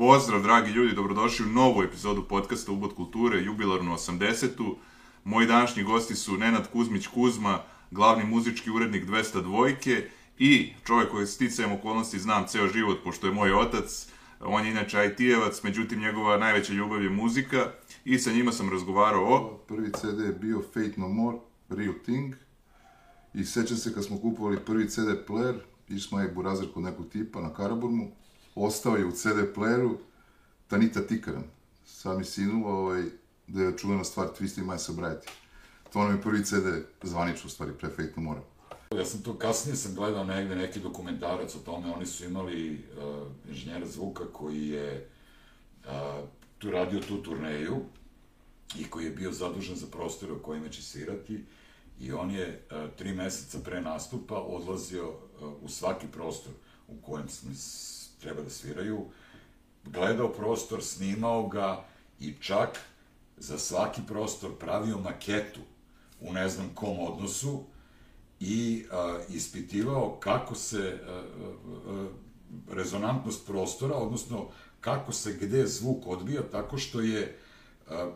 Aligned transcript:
Pozdrav, 0.00 0.42
dragi 0.42 0.70
ljudi, 0.70 0.94
dobrodošli 0.94 1.46
u 1.46 1.48
novu 1.48 1.82
epizodu 1.82 2.24
podcasta 2.28 2.72
Ubod 2.72 2.94
kulture, 2.94 3.42
jubilarnu 3.42 3.92
80. 3.92 4.74
Moji 5.24 5.46
današnji 5.46 5.82
gosti 5.82 6.14
su 6.14 6.36
Nenad 6.36 6.70
Kuzmić 6.72 7.06
Kuzma, 7.06 7.62
glavni 7.90 8.24
muzički 8.24 8.70
urednik 8.70 9.06
202 9.06 10.02
i 10.38 10.72
čovjek 10.84 11.10
koji 11.10 11.26
sticajem 11.26 11.72
okolnosti 11.72 12.18
znam 12.18 12.46
ceo 12.46 12.68
život, 12.68 12.98
pošto 13.04 13.26
je 13.26 13.32
moj 13.32 13.52
otac, 13.52 14.06
on 14.40 14.64
je 14.64 14.70
inače 14.70 14.96
IT-evac, 14.96 15.62
međutim 15.62 16.00
njegova 16.00 16.36
najveća 16.36 16.72
ljubav 16.72 17.02
je 17.02 17.10
muzika 17.10 17.70
i 18.04 18.18
sa 18.18 18.32
njima 18.32 18.52
sam 18.52 18.70
razgovarao 18.70 19.24
o... 19.24 19.58
Prvi 19.68 19.92
CD 19.92 20.20
je 20.20 20.32
bio 20.32 20.62
Fate 20.62 20.94
No 20.96 21.08
More, 21.08 21.38
Real 21.68 21.94
Thing. 22.02 22.34
I 23.34 23.44
sećam 23.44 23.76
se 23.76 23.94
kad 23.94 24.04
smo 24.04 24.18
kupovali 24.18 24.64
prvi 24.66 24.88
CD 24.88 25.08
player, 25.28 25.58
išli 25.88 26.00
smo 26.00 26.20
je 26.20 26.28
burazer 26.28 26.72
kod 26.74 26.82
nekog 26.82 27.08
tipa 27.08 27.40
na 27.40 27.54
Karaburmu, 27.54 28.12
ostao 28.54 28.96
je 28.96 29.06
u 29.06 29.12
CD 29.12 29.26
playeru 29.56 29.96
Tanita 30.68 31.00
Tikaram, 31.00 31.44
sami 31.86 32.24
sinu, 32.24 32.66
ovaj, 32.68 33.02
da 33.46 33.62
je 33.62 33.78
čuvena 33.78 34.04
stvar 34.04 34.28
Twisty 34.30 34.62
My 34.62 34.78
Sobriety. 34.80 35.28
To 35.92 35.98
nam 35.98 36.16
je 36.16 36.22
prvi 36.22 36.44
CD 36.44 36.66
zvanično 37.02 37.46
u 37.46 37.50
stvari, 37.50 37.72
pre 37.72 37.88
Fate 37.88 38.12
No 38.16 38.22
More. 38.22 38.40
Ja 38.92 39.04
sam 39.04 39.22
to, 39.22 39.34
kasnije 39.34 39.76
sam 39.76 39.94
gledao 39.94 40.24
negde 40.24 40.56
neki 40.56 40.80
dokumentarac 40.80 41.54
o 41.54 41.58
tome, 41.58 41.92
oni 41.92 42.06
su 42.06 42.24
imali 42.24 42.72
uh, 42.74 43.04
inženjera 43.48 43.86
zvuka 43.86 44.24
koji 44.32 44.68
je 44.68 45.08
uh, 45.84 45.90
tu 46.58 46.70
radio 46.70 47.00
tu 47.00 47.22
turneju 47.22 47.76
i 48.76 48.84
koji 48.84 49.04
je 49.04 49.10
bio 49.10 49.32
zadužen 49.32 49.76
za 49.76 49.86
prostore 49.86 50.32
u 50.32 50.38
kojima 50.38 50.68
će 50.68 50.82
svirati 50.82 51.44
i 52.00 52.12
on 52.12 52.30
je 52.30 52.62
uh, 52.70 52.90
tri 52.90 53.12
meseca 53.14 53.58
pre 53.58 53.80
nastupa 53.80 54.34
odlazio 54.36 55.08
uh, 55.08 55.16
u 55.62 55.68
svaki 55.68 56.06
prostor 56.06 56.52
u 56.88 56.96
kojem 57.02 57.28
s- 57.28 57.99
treba 58.20 58.42
da 58.42 58.50
sviraju, 58.50 59.04
gledao 59.84 60.32
prostor, 60.32 60.84
snimao 60.84 61.48
ga 61.48 61.84
i 62.20 62.34
čak 62.40 62.78
za 63.36 63.58
svaki 63.58 64.00
prostor 64.06 64.50
pravio 64.58 64.98
maketu 64.98 65.60
u 66.20 66.32
ne 66.32 66.48
znam 66.48 66.70
kom 66.74 66.98
odnosu 67.00 67.64
i 68.40 68.84
a, 68.92 69.18
ispitivao 69.28 70.16
kako 70.20 70.54
se 70.54 70.98
a, 71.06 71.12
a, 71.12 72.08
rezonantnost 72.72 73.46
prostora, 73.46 73.94
odnosno 73.94 74.48
kako 74.80 75.12
se 75.12 75.32
gde 75.32 75.66
zvuk 75.66 76.06
odbija, 76.06 76.42
tako 76.50 76.78
što 76.78 77.00
je 77.00 77.38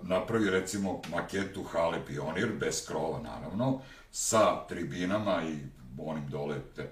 napravio 0.03 0.51
recimo 0.51 1.01
maketu 1.11 1.63
hale 1.63 2.07
Pionir, 2.07 2.53
bez 2.61 2.87
krova 2.87 3.23
naravno, 3.23 3.81
sa 4.11 4.67
tribinama 4.69 5.43
i 5.49 5.57
onim 5.99 6.29
dole 6.29 6.57
te, 6.77 6.91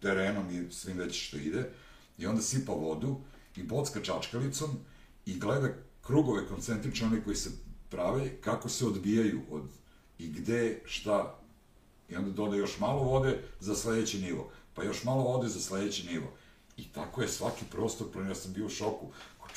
terenom 0.00 0.50
i 0.50 0.72
svim 0.72 0.98
već 0.98 1.26
što 1.28 1.36
ide, 1.36 1.70
i 2.18 2.26
onda 2.26 2.42
sipa 2.42 2.72
vodu 2.72 3.20
i 3.56 3.62
bocka 3.62 4.00
čačkalicom 4.02 4.70
i 5.26 5.38
gleda 5.38 5.68
krugove 6.02 6.48
koncentrične, 6.48 7.06
oni 7.06 7.20
koji 7.24 7.36
se 7.36 7.50
prave, 7.88 8.40
kako 8.40 8.68
se 8.68 8.86
odbijaju 8.86 9.40
od 9.50 9.62
i 10.18 10.28
gde, 10.28 10.82
šta, 10.84 11.38
i 12.08 12.16
onda 12.16 12.30
doda 12.30 12.56
još 12.56 12.78
malo 12.78 13.02
vode 13.02 13.42
za 13.60 13.74
sledeći 13.74 14.20
nivo, 14.20 14.50
pa 14.74 14.82
još 14.82 15.04
malo 15.04 15.22
vode 15.22 15.48
za 15.48 15.60
sledeći 15.60 16.06
nivo. 16.06 16.32
I 16.76 16.84
tako 16.88 17.22
je 17.22 17.28
svaki 17.28 17.64
prostor, 17.70 18.06
planiran, 18.12 18.30
ja 18.30 18.40
sam 18.40 18.52
bio 18.52 18.66
u 18.66 18.68
šoku, 18.68 19.06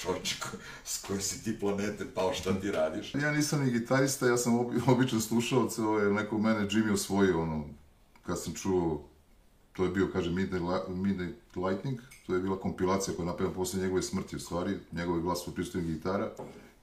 čovječe, 0.01 0.35
s 0.83 1.05
koje 1.05 1.21
si 1.21 1.43
ti 1.43 1.59
planete 1.59 2.05
pao, 2.15 2.33
šta 2.33 2.59
ti 2.61 2.71
radiš? 2.71 3.13
Ja 3.23 3.31
nisam 3.31 3.63
ni 3.63 3.71
gitarista, 3.71 4.27
ja 4.27 4.37
sam 4.37 4.59
obi, 4.59 4.81
običan 4.87 5.21
slušalac, 5.21 5.79
ovaj, 5.79 6.13
neko 6.13 6.37
mene 6.37 6.59
Jimmy 6.59 6.93
osvojio, 6.93 7.41
ono, 7.41 7.65
kad 8.25 8.43
sam 8.43 8.53
čuo, 8.53 9.09
to 9.73 9.83
je 9.83 9.89
bio, 9.89 10.09
kaže, 10.13 10.31
Midnight, 10.31 10.65
Midnight 10.87 11.55
Lightning, 11.55 11.99
to 12.29 12.35
je 12.35 12.41
bila 12.41 12.59
kompilacija 12.59 13.15
koja 13.15 13.23
je 13.23 13.27
napravljena 13.27 13.55
posle 13.55 13.79
njegove 13.79 14.01
smrti, 14.01 14.35
u 14.35 14.39
stvari, 14.39 14.77
njegove 14.91 15.21
glas 15.21 15.43
su 15.43 15.55
pristojnih 15.55 15.95
gitara 15.95 16.31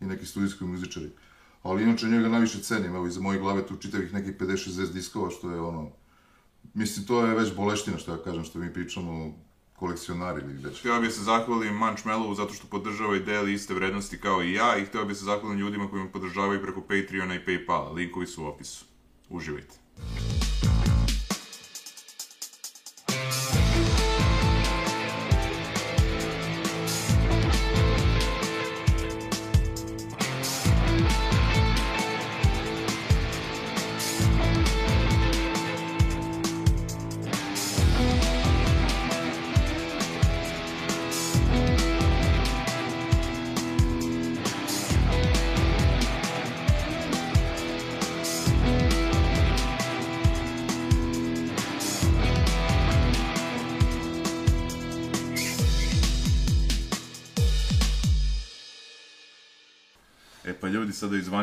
i 0.00 0.05
neki 0.05 0.27
studijski 0.27 0.64
muzičari. 0.64 1.11
Ali 1.62 1.83
inače 1.83 2.06
njega 2.06 2.28
najviše 2.28 2.62
cenim, 2.62 2.94
evo, 2.94 3.06
iza 3.06 3.20
moje 3.20 3.38
glave 3.38 3.66
tu 3.66 3.77
čitavih 3.77 4.12
nekih 4.14 4.36
50-60 4.38 4.92
diskova, 4.92 5.30
što 5.30 5.50
je 5.50 5.61
ono, 5.61 5.91
mislim, 6.75 7.06
to 7.06 7.26
je 7.26 7.34
već 7.34 7.54
boleština, 7.56 7.98
što 7.98 8.12
ja 8.12 8.22
kažem, 8.22 8.44
što 8.44 8.59
mi 8.59 8.72
pričamo, 8.72 9.34
kolekcionari 9.76 10.43
ili 10.43 10.62
već. 10.62 10.78
Htio 10.78 11.00
bih 11.00 11.12
se 11.12 11.22
zahvalim 11.22 11.75
Manchmelovu 11.75 12.34
zato 12.34 12.54
što 12.54 12.66
podržava 12.66 13.16
i 13.16 13.21
deli 13.21 13.53
iste 13.53 13.75
vrednosti 13.75 14.21
kao 14.21 14.42
i 14.42 14.53
ja 14.53 14.76
i 14.78 14.84
htio 14.84 15.04
bih 15.04 15.16
se 15.16 15.25
zahvalim 15.25 15.59
ljudima 15.59 15.91
koji 15.91 16.03
me 16.03 16.12
podržavaju 16.12 16.62
preko 16.62 16.81
Patreona 16.81 17.34
i 17.34 17.44
Paypala. 17.47 17.94
Linkovi 17.94 18.26
su 18.26 18.44
u 18.44 18.47
opisu. 18.47 18.84
Uživajte. 19.28 19.78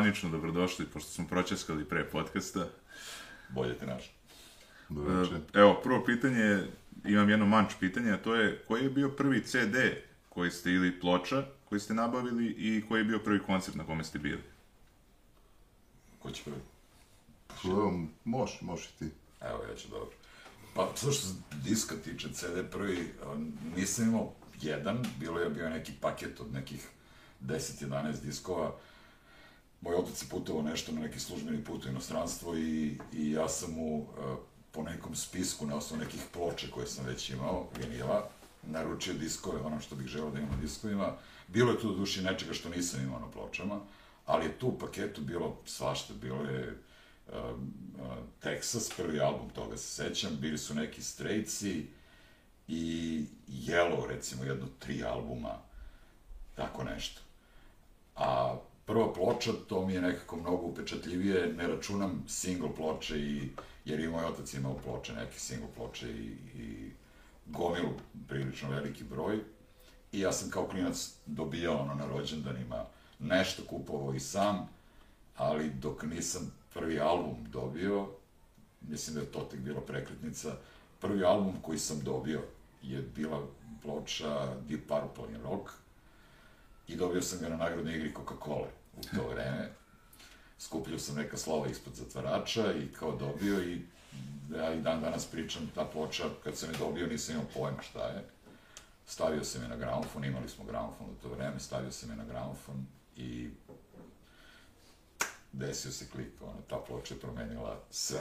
Zvanično 0.04 0.30
dobrodošli, 0.30 0.86
pošto 0.86 1.10
smo 1.10 1.26
pročeskali 1.28 1.84
pre 1.84 2.04
podcasta. 2.04 2.66
Bolje 3.48 3.74
te 3.74 3.86
naš. 3.86 4.12
Dobro 4.88 5.20
večer. 5.20 5.36
E, 5.36 5.58
Evo, 5.60 5.80
prvo 5.82 6.04
pitanje, 6.04 6.62
imam 7.04 7.30
jedno 7.30 7.46
manč 7.46 7.72
pitanje, 7.80 8.12
a 8.12 8.16
to 8.16 8.34
je 8.34 8.62
koji 8.68 8.82
je 8.82 8.90
bio 8.90 9.08
prvi 9.08 9.44
CD 9.44 9.76
koji 10.28 10.50
ste 10.50 10.70
ili 10.70 11.00
ploča 11.00 11.44
koji 11.64 11.80
ste 11.80 11.94
nabavili 11.94 12.46
i 12.46 12.84
koji 12.88 13.00
je 13.00 13.04
bio 13.04 13.18
prvi 13.18 13.40
koncert 13.42 13.76
na 13.76 13.86
kome 13.86 14.04
ste 14.04 14.18
bili? 14.18 14.42
Ko 16.18 16.30
će 16.30 16.42
prvi? 16.44 16.60
Evo, 17.64 18.06
može, 18.24 18.58
može 18.60 18.88
i 18.88 18.98
ti. 18.98 19.10
Evo, 19.40 19.64
ja 19.70 19.76
ću 19.76 19.88
dobro. 19.88 20.16
Pa, 20.74 20.92
što 20.96 21.12
se 21.12 21.34
diska 21.64 21.94
tiče, 22.04 22.28
CD 22.32 22.70
prvi, 22.70 23.08
nisam 23.76 24.08
imao 24.08 24.32
jedan, 24.60 25.04
bilo 25.20 25.40
je 25.40 25.50
bio 25.50 25.70
neki 25.70 25.92
paket 26.00 26.40
od 26.40 26.52
nekih 26.52 26.88
10-11 27.40 28.20
diskova. 28.22 28.74
Moj 29.84 29.94
otac 29.94 30.22
je 30.22 30.28
putovao 30.28 30.62
nešto 30.62 30.92
na 30.92 31.00
neki 31.00 31.20
službeni 31.20 31.64
put 31.64 31.84
u 31.84 31.88
inostranstvo 31.88 32.56
i, 32.56 32.98
i 33.12 33.30
ja 33.30 33.48
sam 33.48 33.72
mu 33.72 34.06
a, 34.18 34.36
po 34.72 34.82
nekom 34.82 35.14
spisku 35.14 35.66
na 35.66 35.76
osnovu 35.76 36.02
nekih 36.02 36.20
ploče 36.32 36.70
koje 36.70 36.86
sam 36.86 37.04
već 37.04 37.30
imao, 37.30 37.68
vinila, 37.78 38.30
naručio 38.62 39.14
diskove, 39.14 39.60
ono 39.60 39.80
što 39.80 39.96
bih 39.96 40.06
želeo 40.06 40.30
da 40.30 40.38
imam 40.38 40.50
na 40.50 40.60
diskovima. 40.60 41.16
Bilo 41.48 41.72
je 41.72 41.80
tu 41.80 41.88
do 41.88 41.94
duši 41.94 42.22
nečega 42.22 42.52
što 42.52 42.68
nisam 42.68 43.00
imao 43.00 43.20
na 43.20 43.30
pločama, 43.30 43.80
ali 44.26 44.44
je 44.44 44.58
tu 44.58 44.68
u 44.68 44.78
paketu 44.78 45.20
bilo 45.20 45.56
svašta, 45.66 46.14
bilo 46.14 46.44
je 46.44 46.78
uh, 47.28 47.34
uh, 47.34 48.16
Texas, 48.42 48.96
prvi 48.96 49.20
album, 49.20 49.50
toga 49.50 49.76
se 49.76 50.04
sećam, 50.04 50.36
bili 50.40 50.58
su 50.58 50.74
neki 50.74 51.02
Strejci 51.02 51.86
i 52.68 53.24
Yellow, 53.48 54.06
recimo, 54.08 54.44
jedno 54.44 54.66
tri 54.78 55.04
albuma, 55.04 55.58
tako 56.54 56.84
nešto. 56.84 57.20
A 58.16 58.58
prva 58.86 59.12
ploča, 59.12 59.52
to 59.68 59.86
mi 59.86 59.94
je 59.94 60.02
nekako 60.02 60.36
mnogo 60.36 60.66
upečatljivije, 60.66 61.52
ne 61.52 61.66
računam 61.66 62.24
single 62.28 62.74
ploče 62.76 63.18
i, 63.18 63.48
jer 63.84 64.00
i 64.00 64.08
moj 64.08 64.24
otac 64.24 64.54
imao 64.54 64.78
ploče, 64.84 65.12
neke 65.12 65.38
single 65.38 65.68
ploče 65.76 66.10
i, 66.10 66.36
i 66.54 66.90
gomilu 67.46 67.90
prilično 68.28 68.70
veliki 68.70 69.04
broj. 69.04 69.38
I 70.12 70.20
ja 70.20 70.32
sam 70.32 70.50
kao 70.50 70.66
klinac 70.66 71.14
dobijao 71.26 71.76
ono 71.76 71.94
na 71.94 72.06
rođendanima 72.06 72.84
nešto 73.18 73.62
kupovao 73.66 74.14
i 74.14 74.20
sam, 74.20 74.68
ali 75.36 75.70
dok 75.70 76.02
nisam 76.02 76.52
prvi 76.74 77.00
album 77.00 77.36
dobio, 77.48 78.08
mislim 78.80 79.14
da 79.14 79.20
je 79.20 79.32
to 79.32 79.40
tek 79.40 79.60
bila 79.60 79.80
prekretnica, 79.80 80.56
prvi 81.00 81.24
album 81.24 81.54
koji 81.62 81.78
sam 81.78 82.00
dobio 82.04 82.42
je 82.82 83.02
bila 83.02 83.46
ploča 83.82 84.54
Deep 84.68 84.80
Purple 84.88 85.34
in 85.34 85.42
Rock 85.42 85.70
i 86.88 86.96
dobio 86.96 87.22
sam 87.22 87.38
ga 87.38 87.48
na 87.48 87.56
nagradnoj 87.56 87.96
igri 87.96 88.12
Coca-Cola 88.14 88.68
u 88.96 89.16
to 89.16 89.28
vreme. 89.28 89.72
Skupljio 90.58 90.98
sam 90.98 91.16
neka 91.16 91.36
slova 91.36 91.66
ispod 91.66 91.94
zatvarača 91.94 92.72
i 92.72 92.92
kao 92.92 93.16
dobio 93.16 93.62
i 93.62 93.82
ja 94.56 94.74
i 94.74 94.80
dan 94.80 95.00
danas 95.00 95.26
pričam, 95.26 95.70
ta 95.74 95.84
ploča, 95.84 96.24
kad 96.44 96.56
sam 96.56 96.70
je 96.70 96.78
dobio 96.78 97.06
nisam 97.06 97.34
imao 97.34 97.48
pojma 97.54 97.82
šta 97.82 98.06
je. 98.06 98.24
Stavio 99.06 99.44
sam 99.44 99.62
je 99.62 99.68
na 99.68 99.76
gramofon, 99.76 100.24
imali 100.24 100.48
smo 100.48 100.64
gramofon 100.64 101.06
u 101.06 101.22
to 101.22 101.28
vreme, 101.28 101.60
stavio 101.60 101.92
sam 101.92 102.10
je 102.10 102.16
na 102.16 102.24
gramofon 102.24 102.86
i 103.16 103.50
desio 105.52 105.92
se 105.92 106.06
klik, 106.12 106.32
ona, 106.40 106.60
ta 106.68 106.76
ploča 106.86 107.14
je 107.14 107.20
promenila 107.20 107.80
sve. 107.90 108.20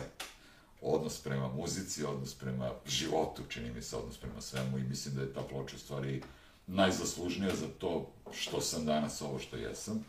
Odnos 0.81 1.24
prema 1.24 1.48
muzici, 1.48 2.04
odnos 2.04 2.36
prema 2.36 2.71
životu, 2.86 3.44
čini 3.50 3.71
mi 3.71 3.81
se, 3.81 3.95
odnos 3.95 4.18
prema 4.18 4.42
svemu 4.42 4.77
i 4.77 4.83
mislim 4.83 5.15
da 5.15 5.21
je 5.21 5.33
ta 5.33 5.42
ploča 5.42 5.75
u 5.75 5.80
stvari 5.80 6.24
najzaslužnija 6.68 7.56
za 7.56 7.68
to 7.80 8.12
što 8.31 8.62
sam 8.62 8.86
danas 8.86 9.21
ovo 9.21 9.39
što 9.39 9.56
jesam. 9.56 10.06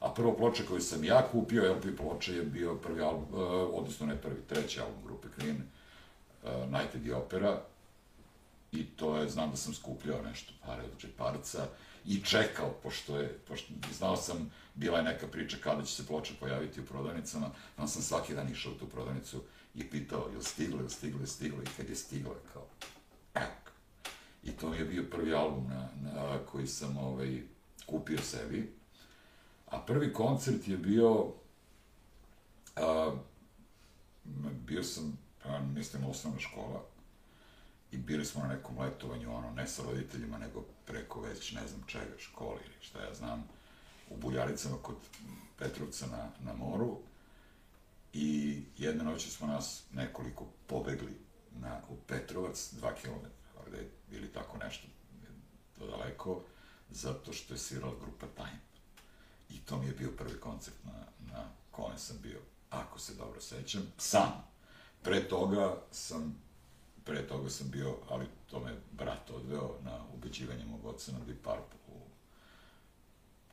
A 0.00 0.14
prvo 0.14 0.36
ploče 0.36 0.66
koju 0.66 0.80
sam 0.80 1.04
ja 1.04 1.28
kupio, 1.32 1.72
LP 1.72 1.96
ploče, 1.96 2.34
je 2.34 2.42
bio 2.42 2.74
prvi 2.74 3.02
album, 3.02 3.24
uh, 3.32 3.40
odnosno 3.72 4.06
ne 4.06 4.16
prvi, 4.16 4.42
treći 4.48 4.80
album 4.80 5.02
grupe 5.04 5.28
Queen, 5.38 5.56
uh, 6.42 6.70
Night 6.70 6.94
at 6.94 7.02
the 7.02 7.14
Opera. 7.14 7.62
I 8.72 8.86
to 8.86 9.16
je, 9.16 9.28
znam 9.28 9.50
da 9.50 9.56
sam 9.56 9.74
skupljao 9.74 10.22
nešto, 10.22 10.52
pare 10.66 10.82
od 10.82 11.00
džeparca, 11.00 11.66
i 12.04 12.20
čekao, 12.24 12.70
pošto 12.82 13.16
je, 13.16 13.38
pošto 13.48 13.72
znao 13.98 14.16
sam, 14.16 14.50
bila 14.74 14.98
je 14.98 15.04
neka 15.04 15.26
priča 15.26 15.56
kada 15.62 15.82
će 15.82 15.94
se 15.94 16.06
ploča 16.06 16.34
pojaviti 16.40 16.80
u 16.80 16.86
prodavnicama, 16.86 17.50
onda 17.76 17.88
sam 17.88 18.02
svaki 18.02 18.34
dan 18.34 18.48
išao 18.52 18.72
u 18.72 18.74
tu 18.74 18.86
prodavnicu 18.86 19.42
i 19.74 19.90
pitao, 19.90 20.28
jel 20.32 20.42
stiglo, 20.42 20.78
jel 20.78 20.88
stiglo, 20.88 21.20
jel 21.20 21.26
stiglo, 21.26 21.62
i 21.62 21.66
kad 21.76 21.88
je 21.88 21.96
stiglo, 21.96 22.32
je 22.32 22.40
kao, 22.52 22.66
evo. 23.34 23.50
I 24.42 24.50
to 24.50 24.74
je 24.74 24.84
bio 24.84 25.04
prvi 25.10 25.34
album 25.34 25.68
na, 25.68 25.88
na, 26.02 26.38
koji 26.38 26.66
sam 26.66 26.96
ovaj, 26.96 27.42
kupio 27.86 28.18
sebi. 28.18 28.72
A 29.66 29.78
prvi 29.78 30.12
koncert 30.12 30.68
je 30.68 30.76
bio, 30.76 31.32
a, 32.76 33.16
bio 34.66 34.82
sam, 34.82 35.18
pa, 35.42 35.58
mislim, 35.58 36.04
osnovna 36.04 36.40
škola, 36.40 36.82
i 37.92 37.96
bili 37.96 38.24
smo 38.24 38.42
na 38.42 38.48
nekom 38.48 38.78
letovanju, 38.78 39.36
ono, 39.36 39.50
ne 39.50 39.66
sa 39.66 39.82
roditeljima, 39.82 40.38
nego 40.38 40.64
preko 40.86 41.20
već 41.20 41.52
ne 41.52 41.68
znam 41.68 41.82
čega, 41.86 42.18
školi 42.18 42.60
ili 42.64 42.74
šta 42.80 43.02
ja 43.02 43.14
znam, 43.14 43.44
u 44.10 44.16
Buljaricama 44.16 44.76
kod 44.82 44.96
Petrovca 45.58 46.06
na, 46.06 46.28
na 46.40 46.52
moru. 46.52 46.98
I 48.12 48.58
jedne 48.78 49.04
noći 49.04 49.30
smo 49.30 49.46
nas 49.46 49.82
nekoliko 49.92 50.46
pobegli 50.66 51.16
na, 51.60 51.80
u 51.90 51.96
Petrovac, 52.06 52.72
dva 52.72 52.94
kilometra, 52.94 53.39
ovde 53.70 53.88
ili 54.10 54.32
tako 54.32 54.58
nešto, 54.58 54.86
to 55.78 55.86
daleko, 55.86 56.42
zato 56.90 57.32
što 57.32 57.54
je 57.54 57.58
svirala 57.58 57.94
grupa 58.00 58.26
Time. 58.36 58.60
I 59.50 59.60
to 59.60 59.78
mi 59.78 59.86
je 59.86 59.92
bio 59.92 60.10
prvi 60.18 60.40
koncert 60.40 60.76
na, 60.84 60.92
na 61.32 61.44
kojem 61.70 61.98
sam 61.98 62.16
bio, 62.22 62.40
ako 62.70 62.98
se 62.98 63.14
dobro 63.14 63.40
sećam, 63.40 63.82
sam. 63.98 64.44
Pre 65.02 65.28
toga 65.28 65.76
sam 65.90 66.42
pre 67.04 67.26
toga 67.26 67.50
sam 67.50 67.70
bio, 67.70 67.96
ali 68.08 68.26
to 68.50 68.60
me 68.60 68.76
brat 68.92 69.30
odveo 69.30 69.74
na 69.84 70.04
ubeđivanje 70.14 70.64
mog 70.64 70.84
oca 70.84 71.12
na 71.12 71.18
Deep 71.18 71.42
Purple, 71.42 71.80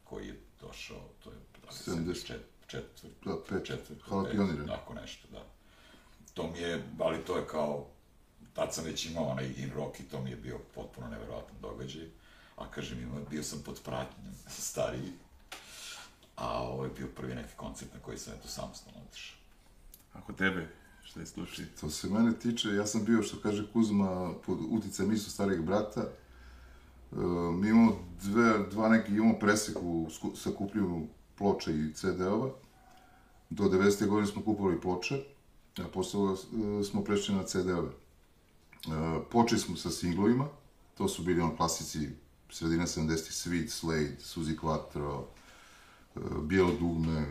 koji 0.04 0.28
je 0.28 0.40
došao, 0.62 1.02
to 1.24 1.30
je 1.30 1.38
70. 1.70 2.26
čet, 2.26 2.42
četvrt, 2.68 3.14
Da, 3.26 3.36
pet. 3.50 3.66
četvrt, 3.66 4.02
Hvala 4.02 4.30
pionire. 4.30 4.66
Tako 4.68 4.94
nešto, 4.94 5.28
da. 5.32 5.44
To 6.34 6.52
mi 6.52 6.60
je, 6.60 6.84
ali 7.00 7.26
to 7.26 7.38
je 7.38 7.48
kao, 7.48 7.88
tad 8.58 8.74
sam 8.74 8.86
već 8.86 9.06
imao 9.06 9.26
onaj 9.26 9.54
in 9.58 9.72
rock 9.76 10.00
i 10.00 10.04
to 10.04 10.22
mi 10.22 10.30
je 10.30 10.36
bio 10.36 10.58
potpuno 10.76 11.08
neverovatan 11.08 11.56
događaj. 11.62 12.08
A 12.56 12.72
kažem, 12.72 13.02
imao, 13.02 13.22
bio 13.30 13.44
sam 13.44 13.60
pod 13.66 13.82
pratnjom 13.86 14.34
stariji, 14.70 15.12
a 16.36 16.62
ovo 16.62 16.84
je 16.84 16.92
bio 16.98 17.08
prvi 17.16 17.36
neki 17.36 17.54
koncert 17.56 17.94
na 17.94 18.00
koji 18.00 18.18
sam 18.18 18.34
eto 18.34 18.48
samostalno 18.48 19.00
otišao. 19.10 19.38
Ako 20.14 20.34
tebe, 20.34 20.68
šta 21.04 21.20
je 21.20 21.26
slušaj? 21.26 21.66
Što 21.78 21.90
se 21.90 22.10
mene 22.10 22.40
tiče, 22.40 22.70
ja 22.70 22.86
sam 22.86 23.06
bio, 23.06 23.24
što 23.24 23.38
kaže 23.40 23.72
Kuzma, 23.74 24.34
pod 24.46 24.58
uticajem 24.70 25.14
isto 25.14 25.32
starijeg 25.32 25.62
brata. 25.62 26.02
E, 26.02 26.10
mi 27.54 27.70
imamo 27.70 28.00
dve, 28.24 28.66
dva 28.72 28.90
neki, 28.90 29.12
imamo 29.12 29.40
presek 29.40 29.78
u 29.82 30.08
sakupljanju 30.36 31.08
ploča 31.38 31.72
i 31.72 31.94
CD-ova. 31.94 32.50
Do 33.50 33.64
90. 33.64 34.08
godine 34.08 34.28
smo 34.28 34.44
kupovali 34.44 34.82
ploče, 34.82 35.24
a 35.78 35.88
posle 35.94 36.34
e, 36.34 36.84
smo 36.84 37.04
prešli 37.04 37.36
na 37.36 37.44
CD-ove. 37.44 38.07
E, 38.86 38.90
počeli 39.32 39.62
smo 39.62 39.76
sa 39.76 39.90
singlovima, 39.90 40.48
to 40.98 41.08
su 41.08 41.24
bili 41.24 41.42
on 41.42 41.58
klasici 41.58 42.10
sredine 42.50 42.84
70. 42.84 43.32
Sweet, 43.32 43.70
Slade, 43.70 44.16
Suzy 44.20 44.56
Quattro, 44.62 45.24
e, 46.16 46.20
Bijelo 46.42 46.72
dugme, 46.80 47.26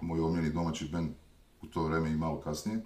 moj 0.00 0.20
omiljeni 0.20 0.50
domaći 0.50 0.88
band 0.88 1.10
u 1.62 1.66
to 1.66 1.82
vreme 1.82 2.10
i 2.10 2.16
malo 2.16 2.40
kasnije. 2.40 2.80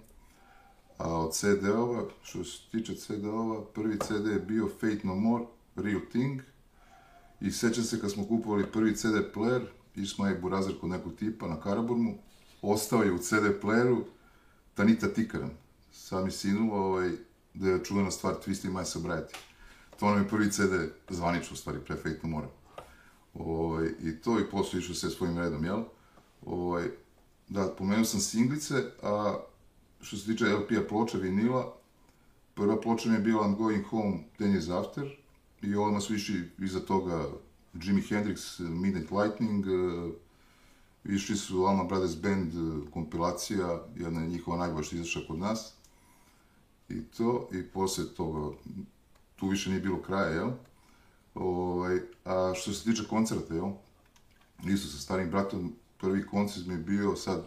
A 0.97 1.13
od 1.13 1.33
CD-ova, 1.33 2.03
što 2.23 2.43
se 2.43 2.59
tiče 2.71 2.95
CD-ova, 2.95 3.65
prvi 3.65 3.99
CD 3.99 4.27
je 4.27 4.39
bio 4.39 4.67
Fate 4.67 4.99
No 5.03 5.15
More, 5.15 5.45
Real 5.75 6.01
Thing. 6.09 6.41
I 7.41 7.51
sećam 7.51 7.83
se 7.83 8.01
kad 8.01 8.11
smo 8.11 8.27
kupovali 8.27 8.71
prvi 8.71 8.95
CD 8.95 9.15
player, 9.35 9.65
išli 9.95 10.15
smo 10.15 10.27
je 10.27 10.35
burazer 10.35 10.79
kod 10.81 10.89
nekog 10.89 11.15
tipa 11.15 11.47
na 11.47 11.61
Karaburmu, 11.61 12.17
ostao 12.61 13.03
je 13.03 13.11
u 13.11 13.17
CD 13.17 13.61
playeru 13.61 14.03
Tanita 14.73 15.13
Tikaran, 15.13 15.51
sami 15.91 16.31
sinu, 16.31 16.73
ovaj, 16.73 17.11
da 17.53 17.69
je 17.69 17.83
čuvena 17.83 18.11
stvar 18.11 18.35
Twisty 18.45 18.71
My 18.71 18.85
Sobriety. 18.85 19.35
To 19.99 20.09
nam 20.09 20.23
je 20.23 20.29
prvi 20.29 20.51
CD, 20.51 20.73
zvanično 21.09 21.53
u 21.53 21.57
stvari, 21.57 21.79
pre 21.85 21.95
Fate 21.95 22.19
No 22.23 22.29
More. 22.29 22.47
Ovaj, 23.33 23.89
I 24.01 24.15
to 24.21 24.39
i 24.39 24.49
posle 24.51 24.79
išao 24.79 24.95
sve 24.95 25.09
svojim 25.09 25.37
redom, 25.37 25.65
jel? 25.65 25.83
Ovaj, 26.45 26.87
da, 27.49 27.67
pomenuo 27.77 28.05
sam 28.05 28.19
singlice, 28.19 28.83
a 29.03 29.37
što 30.01 30.17
se 30.17 30.25
tiče 30.25 30.45
LP-a 30.45 30.87
ploča 30.89 31.17
vinila, 31.17 31.75
prva 32.53 32.81
ploča 32.81 33.09
mi 33.09 33.15
je 33.15 33.19
bila 33.19 33.43
I'm 33.43 33.57
Going 33.57 33.85
Home 33.85 34.17
10 34.39 34.53
Years 34.53 34.79
After 34.79 35.17
i 35.61 35.75
odmah 35.75 36.01
su 36.01 36.15
išli 36.15 36.51
iza 36.59 36.79
toga 36.79 37.29
Jimi 37.73 38.01
Hendrix, 38.01 38.59
Midnight 38.59 39.11
Lightning, 39.11 39.65
eh, 39.67 40.11
išli 41.03 41.35
su 41.35 41.63
Alma 41.63 41.83
Brothers 41.83 42.15
Band 42.15 42.53
eh, 42.53 42.91
kompilacija, 42.93 43.83
jedna 43.95 44.21
je 44.21 44.27
njihova 44.27 44.57
najbolja 44.57 44.83
što 44.83 44.95
izašla 44.95 45.21
kod 45.27 45.39
nas. 45.39 45.73
I 46.89 47.03
to, 47.03 47.49
i 47.51 47.63
posle 47.63 48.05
toga, 48.17 48.57
tu 49.35 49.47
više 49.47 49.69
nije 49.69 49.81
bilo 49.81 50.01
kraja, 50.01 50.29
jel? 50.29 50.51
Ovaj, 51.33 51.99
a 52.25 52.53
što 52.55 52.73
se 52.73 52.83
tiče 52.83 53.07
koncerta, 53.07 53.53
jel? 53.53 53.71
Isto 54.63 54.87
sa 54.87 54.97
starim 54.97 55.29
bratom, 55.29 55.73
prvi 55.97 56.27
koncert 56.27 56.67
mi 56.67 56.73
je 56.73 56.77
bio 56.77 57.15
sad, 57.15 57.45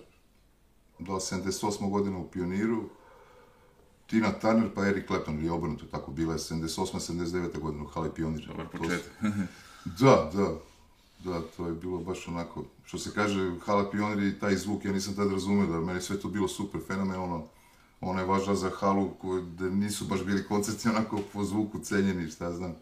da 0.99 1.13
78. 1.13 1.91
godina 1.91 2.19
u 2.19 2.31
Pioniru, 2.31 2.89
Tina 4.13 4.33
Turner 4.33 4.75
pa 4.75 4.87
Eric 4.87 5.07
Clapton, 5.07 5.39
ili 5.39 5.49
obrnuto, 5.49 5.87
tako 5.87 6.11
bila 6.13 6.33
je 6.33 6.39
78. 6.39 7.13
79. 7.13 7.59
godina 7.59 7.85
u 7.85 7.87
Hali 7.87 8.11
Pionir. 8.15 8.47
Dobar 8.47 8.69
početak. 8.69 9.13
Da, 9.85 10.31
da, 10.35 10.55
da, 11.25 11.43
to 11.57 11.67
je 11.67 11.73
bilo 11.73 11.99
baš 11.99 12.29
onako, 12.29 12.65
što 12.85 12.99
se 12.99 13.11
kaže, 13.15 13.53
Hala 13.65 13.91
Pionir 13.91 14.27
i 14.27 14.39
taj 14.39 14.57
zvuk, 14.57 14.85
ja 14.85 14.93
nisam 14.93 15.15
tad 15.15 15.33
razumeo 15.33 15.67
da 15.67 15.81
meni 15.81 16.01
sve 16.01 16.21
to 16.21 16.29
bilo 16.29 16.49
super, 16.49 16.81
fenomenalno. 16.87 17.47
Ona 18.03 18.21
je 18.21 18.27
važna 18.27 18.55
za 18.55 18.71
halu 18.71 19.15
koji, 19.15 19.43
da 19.43 19.71
nisu 19.71 20.05
baš 20.05 20.25
bili 20.25 20.45
koncerti 20.45 20.89
onako 20.89 21.21
po 21.33 21.45
zvuku 21.45 21.79
cenjeni, 21.79 22.31
šta 22.31 22.53
znam. 22.53 22.75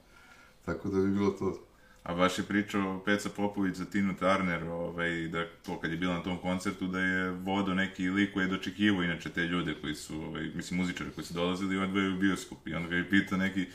Tako 0.65 0.89
da 0.89 1.01
bi 1.01 1.11
bilo 1.11 1.31
to. 1.31 1.59
A 2.03 2.15
baš 2.15 2.39
je 2.39 2.45
pričao 2.45 3.03
Peca 3.05 3.29
Popović 3.37 3.77
za 3.77 3.85
Tinu 3.85 4.15
Turner, 4.17 4.65
ovaj, 4.65 5.29
da 5.29 5.45
to 5.67 5.81
kad 5.81 5.91
je 5.91 5.97
bila 5.97 6.15
na 6.15 6.23
tom 6.23 6.39
koncertu, 6.39 6.87
da 6.87 7.01
je 7.01 7.31
vodo 7.31 7.75
neki 7.75 8.09
lik 8.11 8.33
koji 8.33 8.45
je 8.45 8.49
dočekivao 8.49 9.03
inače 9.03 9.31
te 9.31 9.41
ljude 9.41 9.75
koji 9.81 9.95
su, 9.95 10.23
ovaj, 10.23 10.51
mislim, 10.55 10.81
muzičari 10.81 11.11
koji 11.11 11.25
su 11.25 11.35
dolazili 11.35 11.75
i 11.75 11.79
on 11.79 11.97
je 11.97 12.15
u 12.15 12.19
bioskop. 12.19 12.69
I 12.69 12.75
onda 12.75 12.89
ga 12.89 12.97
je 12.97 13.11
pitao 13.11 13.39
neki, 13.39 13.67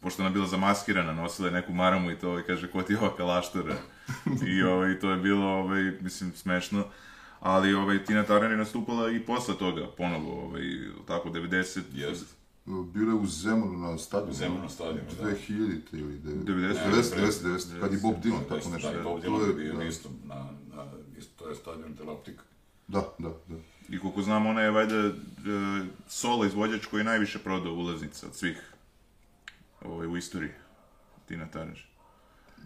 pošto 0.00 0.22
ona 0.22 0.30
bila 0.30 0.46
zamaskirana, 0.46 1.12
nosila 1.12 1.48
je 1.48 1.54
neku 1.54 1.72
maramu 1.72 2.10
i 2.10 2.18
to, 2.18 2.30
ovaj, 2.30 2.42
kaže, 2.42 2.70
ko 2.70 2.82
ti 2.82 2.92
je 2.92 2.98
ova 2.98 3.16
kalaštora? 3.16 3.76
I 4.56 4.62
ovaj, 4.62 4.98
to 4.98 5.10
je 5.10 5.16
bilo, 5.16 5.46
ovaj, 5.46 5.92
mislim, 6.00 6.32
smešno. 6.32 6.84
Ali 7.44 7.74
ovaj, 7.74 8.04
Tina 8.04 8.22
Turner 8.22 8.50
je 8.50 8.56
nastupala 8.56 9.10
i 9.10 9.20
posle 9.20 9.58
toga, 9.58 9.86
ponovo, 9.96 10.42
ovaj, 10.42 10.62
tako, 11.06 11.28
90... 11.28 11.80
Jest. 11.94 12.34
Bilo 12.66 13.10
je 13.10 13.14
u 13.14 13.26
Zemunu 13.26 13.78
na 13.80 13.98
stadionu. 13.98 14.30
U 14.30 14.34
Zemunu 14.34 14.62
na 14.62 14.68
stadionu, 14.68 15.08
da. 15.18 15.24
2000 15.24 15.48
ili 15.92 16.18
90. 16.18 16.44
90, 16.44 16.74
90, 16.84 17.42
90, 17.42 17.80
kad 17.80 17.92
je 17.92 17.98
Bob 17.98 18.14
Dylan, 18.24 18.48
tako 18.48 18.68
nešto. 18.68 18.92
Da, 18.92 19.00
i 19.00 19.02
Bob 19.02 19.22
Dylan 19.22 19.48
je- 19.48 19.54
bio 19.54 19.74
da. 19.74 19.84
isto 19.84 20.08
na, 20.24 20.34
na, 20.74 20.86
isto, 21.18 21.44
to 21.44 21.48
je 21.48 21.54
stadion 21.56 21.96
Teloptik. 21.96 22.34
Da, 22.88 23.02
da, 23.18 23.28
da. 23.48 23.56
I 23.88 23.98
koliko 23.98 24.22
znam, 24.22 24.46
ona 24.46 24.60
je 24.60 24.70
valjda 24.70 24.96
e, 24.96 25.12
solo 26.08 26.44
izvođač 26.44 26.86
koji 26.86 27.00
je 27.00 27.04
najviše 27.04 27.38
prodao 27.38 27.72
ulaznica 27.72 28.26
od 28.26 28.34
svih 28.34 28.72
ovaj, 29.82 30.06
u 30.06 30.16
istoriji. 30.16 30.50
Tina 31.28 31.46
Turner. 31.50 31.86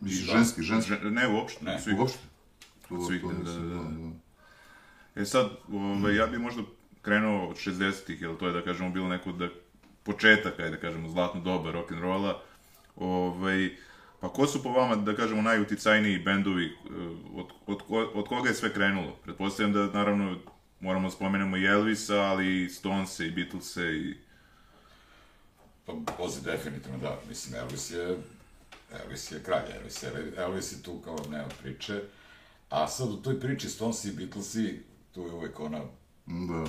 Mislim, 0.00 0.26
da. 0.26 0.32
ženski, 0.32 0.62
ženski. 0.62 0.92
Že- 0.92 1.10
ne, 1.10 1.28
uopšte. 1.28 1.64
Ne. 1.64 1.74
od 1.74 1.82
svih. 1.82 1.98
Uopšte. 1.98 2.18
To, 2.88 3.06
svih, 3.06 3.22
da, 3.22 3.52
da, 3.52 3.60
da. 3.60 4.10
E 5.18 5.24
sad, 5.24 5.50
ovaj, 5.72 6.16
ja 6.16 6.26
bi 6.26 6.38
možda 6.38 6.62
krenuo 7.02 7.48
od 7.48 7.56
60-ih, 7.56 8.22
jer 8.22 8.36
to 8.36 8.46
je, 8.46 8.52
da 8.52 8.62
kažemo, 8.62 8.90
bilo 8.90 9.08
neko 9.08 9.32
da, 9.32 9.48
početak, 10.02 10.60
ajde 10.60 10.70
da 10.70 10.80
kažemo, 10.80 11.08
zlatno 11.08 11.40
doba 11.40 11.72
rock'n'rolla. 11.72 12.34
Ovaj, 12.96 13.76
pa 14.20 14.28
ko 14.28 14.46
su 14.46 14.62
po 14.62 14.70
vama, 14.70 14.96
da 14.96 15.16
kažemo, 15.16 15.42
najuticajniji 15.42 16.18
bendovi, 16.18 16.66
eh, 16.66 16.70
od, 17.34 17.46
od, 17.66 17.78
od 18.14 18.28
koga 18.28 18.48
je 18.48 18.54
sve 18.54 18.72
krenulo? 18.72 19.16
Pretpostavljam 19.24 19.72
da, 19.72 19.98
naravno, 19.98 20.38
moramo 20.80 21.08
da 21.08 21.14
spomenemo 21.14 21.56
i 21.56 21.66
Elvisa, 21.66 22.20
ali 22.20 22.64
i 22.64 22.68
Stonese 22.68 23.26
i 23.26 23.30
Beatlese 23.30 23.92
i... 23.92 24.14
Pa, 25.86 25.92
Bozi, 26.18 26.42
definitivno 26.44 26.98
da. 26.98 27.18
Mislim, 27.28 27.54
Elvis 27.54 27.90
je, 27.90 28.16
Elvis 29.02 29.32
je 29.32 29.42
kralj, 29.42 29.72
Elvis 29.76 30.02
je, 30.02 30.32
Elvis 30.36 30.72
je 30.72 30.82
tu 30.82 31.00
kao 31.04 31.18
nema 31.30 31.48
priče. 31.62 32.02
A 32.70 32.88
sad 32.88 33.08
u 33.08 33.16
toj 33.16 33.40
priči 33.40 33.68
Stonesi 33.68 34.08
i 34.08 34.12
Beatlesi, 34.12 34.80
tu 35.18 35.26
je 35.26 35.32
uvek 35.32 35.60
ona, 35.60 35.80
Da, 36.26 36.64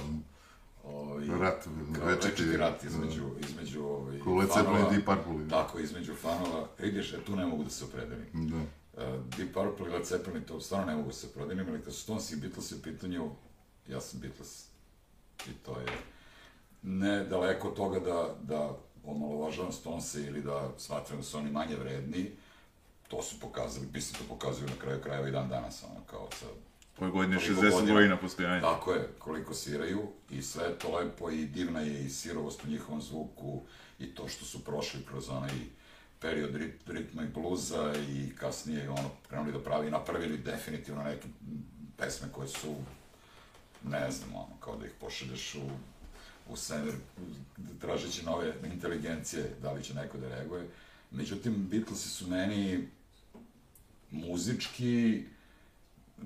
ovaj, 0.84 1.28
Rat, 1.40 1.68
večiti, 2.06 2.58
rat 2.58 2.82
da. 2.82 2.88
između, 2.88 3.30
između 3.40 3.84
ovaj, 3.84 4.18
Led 4.40 4.50
Zeppelin 4.56 4.86
i 4.86 4.90
Deep 4.90 5.06
Purple. 5.06 5.50
Tako, 5.50 5.80
između 5.80 6.16
fanova. 6.16 6.68
Vidiš, 6.80 7.14
e, 7.14 7.26
tu 7.26 7.36
ne 7.36 7.46
mogu 7.46 7.64
da 7.64 7.70
se 7.70 7.86
opredelim. 7.86 8.28
Da. 8.34 8.58
E, 9.04 9.54
Purple 9.54 9.86
ili 9.86 9.94
Led 9.94 10.06
Zeppelin, 10.06 10.44
to 10.44 10.62
stvarno 10.62 10.86
ne 10.86 10.96
mogu 10.96 11.12
se 11.12 11.34
prodinim, 11.34 11.68
ali 11.70 11.82
kad 11.82 11.94
su 11.94 12.02
Stones 12.02 12.32
i 12.32 12.36
Beatles 12.36 12.72
u 12.72 12.82
pitanju, 12.82 13.30
ja 13.88 14.02
sam 14.02 14.20
Beatles. 14.20 14.66
I 15.48 15.54
to 15.66 15.80
je 15.80 15.88
ne 16.84 17.24
daleko 17.24 17.68
od 17.68 17.76
toga 17.76 18.00
da, 18.00 18.36
da 18.42 18.78
omalovažavam 19.06 19.72
Stonese 19.72 20.22
ili 20.22 20.42
da 20.42 20.70
smatram 20.78 21.18
da 21.18 21.24
su 21.24 21.38
oni 21.38 21.52
manje 21.52 21.76
vredni, 21.76 22.32
to 23.08 23.24
su 23.24 23.40
pokazali, 23.40 23.88
mislim 23.94 24.22
to 24.22 24.36
pokazuju 24.36 24.70
na 24.70 24.82
kraju 24.82 25.02
krajeva 25.02 25.28
i 25.28 25.32
dan 25.32 25.50
danas, 25.50 25.84
ono, 25.84 26.02
kao 26.06 26.28
sa 26.40 26.46
Ove 27.00 27.12
godine 27.12 27.38
Koliko 27.38 27.62
60 27.62 27.94
godina? 27.94 28.18
postojanja. 28.18 28.62
Tako 28.62 28.94
je, 28.94 29.08
koliko 29.20 29.54
sviraju 29.54 30.08
i 30.30 30.42
sve 30.42 30.64
je 30.64 30.80
to 30.80 30.96
lepo 30.98 31.32
i 31.32 31.46
divna 31.46 31.80
je 31.82 32.06
i 32.06 32.10
sirovost 32.10 32.64
u 32.64 32.68
njihovom 32.68 33.02
zvuku 33.02 33.62
i 34.00 34.16
to 34.16 34.28
što 34.28 34.46
su 34.46 34.64
prošli 34.64 35.00
kroz 35.10 35.30
onaj 35.30 35.52
period 36.20 36.56
rit, 36.56 36.74
ritma 36.88 37.24
i 37.24 37.28
bluza 37.28 37.94
i 38.10 38.36
kasnije 38.36 38.90
ono 38.90 39.10
krenuli 39.30 39.52
da 39.52 39.60
pravi 39.60 39.88
i 39.88 39.92
napravili 39.92 40.38
definitivno 40.38 41.04
neke 41.04 41.28
pesme 41.98 42.28
koje 42.32 42.48
su 42.48 42.76
ne 43.84 44.12
znam, 44.12 44.36
ono, 44.36 44.58
kao 44.60 44.78
da 44.78 44.86
ih 44.86 44.92
pošalješ 45.00 45.56
u, 45.56 45.70
u 46.50 46.58
svemir 46.58 46.94
tražeći 47.82 48.26
nove 48.26 48.54
inteligencije, 48.74 49.56
da 49.62 49.72
li 49.72 49.84
će 49.84 49.94
neko 49.94 50.18
da 50.18 50.30
reaguje. 50.30 50.68
Međutim, 51.12 51.68
Beatlesi 51.72 52.10
su 52.10 52.28
meni 52.28 52.88
muzički, 54.12 55.24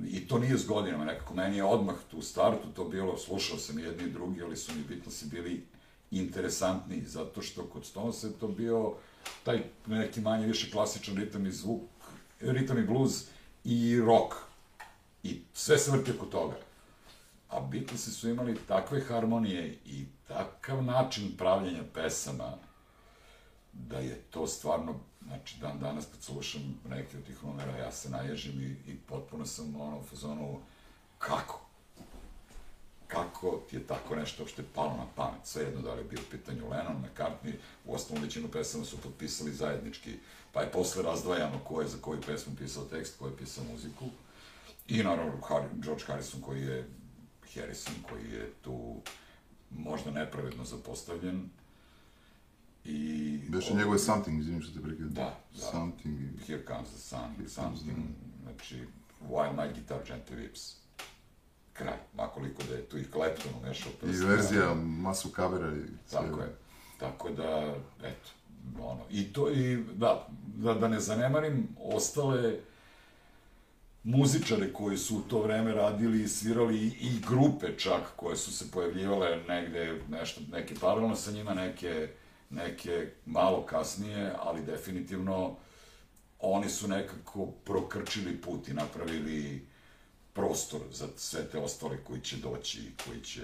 i 0.07 0.27
to 0.27 0.39
nije 0.39 0.57
s 0.57 0.67
godinama, 0.67 1.05
nekako 1.05 1.33
meni 1.33 1.57
je 1.57 1.63
odmah 1.63 1.95
tu 2.11 2.21
startu 2.21 2.67
to 2.75 2.83
bilo, 2.83 3.17
slušao 3.17 3.57
sam 3.57 3.79
jedni 3.79 4.03
i 4.03 4.11
drugi, 4.11 4.43
ali 4.43 4.57
su 4.57 4.71
mi 4.75 4.83
Beatlesi 4.83 5.25
bili 5.25 5.65
interesantni, 6.11 7.03
zato 7.05 7.41
što 7.41 7.63
kod 7.63 7.85
Stonesa 7.85 8.27
je 8.27 8.33
to 8.33 8.47
bio 8.47 8.93
taj 9.43 9.63
neki 9.87 10.21
manje 10.21 10.47
više 10.47 10.71
klasičan 10.71 11.15
ritam 11.15 11.45
i 11.45 11.51
zvuk, 11.51 11.81
ritam 12.39 12.77
i 12.77 12.85
blues 12.85 13.23
i 13.63 13.99
rock. 13.99 14.33
I 15.23 15.41
sve 15.53 15.77
se 15.77 15.91
vrti 15.91 16.11
oko 16.11 16.25
toga. 16.25 16.55
A 17.49 17.59
Beatlesi 17.59 18.11
su 18.11 18.29
imali 18.29 18.57
takve 18.67 19.01
harmonije 19.01 19.77
i 19.85 20.05
takav 20.27 20.83
način 20.83 21.31
pravljenja 21.37 21.83
pesama, 21.93 22.57
da 23.73 23.99
je 23.99 24.15
to 24.15 24.47
stvarno, 24.47 24.99
znači 25.27 25.59
dan 25.59 25.79
danas 25.79 26.05
kad 26.11 26.21
slušam 26.21 26.79
neke 26.89 27.17
od 27.17 27.23
tih 27.23 27.43
numera, 27.43 27.77
ja 27.77 27.91
se 27.91 28.09
naježim 28.09 28.61
i, 28.61 28.91
i 28.91 28.97
potpuno 28.97 29.45
sam 29.45 29.81
ono 29.81 29.99
u 29.99 30.03
fazonu, 30.03 30.59
kako? 31.17 31.61
Kako 33.07 33.61
ti 33.69 33.75
je 33.75 33.87
tako 33.87 34.15
nešto 34.15 34.43
uopšte 34.43 34.63
palo 34.75 34.97
na 34.97 35.05
pamet? 35.15 35.45
Svejedno 35.45 35.81
da 35.81 35.93
li 35.93 35.99
je 35.99 36.03
bio 36.03 36.19
pitanju 36.31 36.69
Lennon, 36.69 37.03
McCartney, 37.03 37.53
u 37.85 37.93
osnovu 37.93 38.21
većinu 38.21 38.47
pesama 38.47 38.85
su 38.85 38.97
potpisali 38.97 39.53
zajednički, 39.53 40.17
pa 40.51 40.61
je 40.61 40.71
posle 40.71 41.03
razdvajano 41.03 41.59
ko 41.59 41.81
je 41.81 41.87
za 41.87 41.97
koju 42.01 42.21
pesmu 42.21 42.55
pisao 42.57 42.85
tekst, 42.85 43.19
ko 43.19 43.27
je 43.27 43.37
pisao 43.37 43.63
muziku. 43.63 44.05
I 44.87 45.03
naravno 45.03 45.33
Harry, 45.41 45.67
George 45.73 46.03
Harrison 46.03 46.41
koji 46.41 46.61
je 46.61 46.89
Harrison 47.53 47.93
koji 48.09 48.31
je 48.31 48.51
tu 48.61 48.95
možda 49.69 50.11
nepravedno 50.11 50.65
zapostavljen, 50.65 51.49
I... 52.85 53.39
Beše 53.49 53.73
njegove 53.73 53.99
Something, 53.99 54.39
izvinim 54.39 54.61
što 54.61 54.73
te 54.73 54.81
prekidam. 54.81 55.13
Da, 55.13 55.39
da. 55.53 55.61
Something. 55.71 56.19
Here 56.47 56.63
comes 56.67 56.89
the 56.89 56.99
sun, 56.99 57.35
comes 57.35 57.53
something, 57.53 57.97
znači, 58.43 58.83
while 59.29 59.55
my 59.55 59.73
guitar 59.73 59.97
gently 60.07 60.35
weeps. 60.35 60.73
Kraj, 61.73 61.97
makoliko 62.13 62.63
da 62.69 62.75
je 62.75 62.81
tu 62.81 62.97
i 62.97 63.03
Clapton 63.11 63.51
umešao 63.61 63.91
I 63.91 63.95
prste, 63.95 64.25
verzija, 64.25 64.73
masu 64.73 65.29
kavera 65.29 65.67
i 65.77 65.81
sve. 66.07 66.19
Tako 66.19 66.41
je. 66.41 66.55
Tako 66.99 67.29
da, 67.29 67.75
eto, 68.03 68.29
ono, 68.79 69.01
i 69.11 69.33
to, 69.33 69.51
i 69.51 69.83
da, 69.93 70.27
da, 70.55 70.73
da 70.73 70.87
ne 70.87 70.99
zanemarim 70.99 71.67
ostale 71.79 72.59
muzičare 74.03 74.73
koji 74.73 74.97
su 74.97 75.17
u 75.17 75.21
to 75.21 75.41
vreme 75.41 75.71
radili 75.71 76.23
i 76.23 76.27
svirali 76.27 76.77
i, 76.77 76.87
i 76.87 77.19
grupe 77.27 77.77
čak 77.77 78.01
koje 78.15 78.35
su 78.35 78.51
se 78.51 78.71
pojavljivale 78.71 79.43
negde, 79.47 80.01
nešto, 80.09 80.41
neke 80.51 80.75
paralelno 80.75 81.15
sa 81.15 81.31
njima, 81.31 81.53
neke, 81.53 82.09
neke 82.55 83.11
malo 83.25 83.65
kasnije, 83.65 84.33
ali 84.39 84.65
definitivno 84.65 85.55
oni 86.39 86.69
su 86.69 86.87
nekako 86.87 87.45
prokrčili 87.45 88.41
put 88.41 88.67
i 88.67 88.73
napravili 88.73 89.67
prostor 90.33 90.81
za 90.91 91.07
sve 91.15 91.49
te 91.51 91.59
ostale 91.59 91.97
koji 92.03 92.21
će 92.21 92.37
doći 92.37 92.79
i 92.79 92.91
koji 93.05 93.21
će 93.21 93.41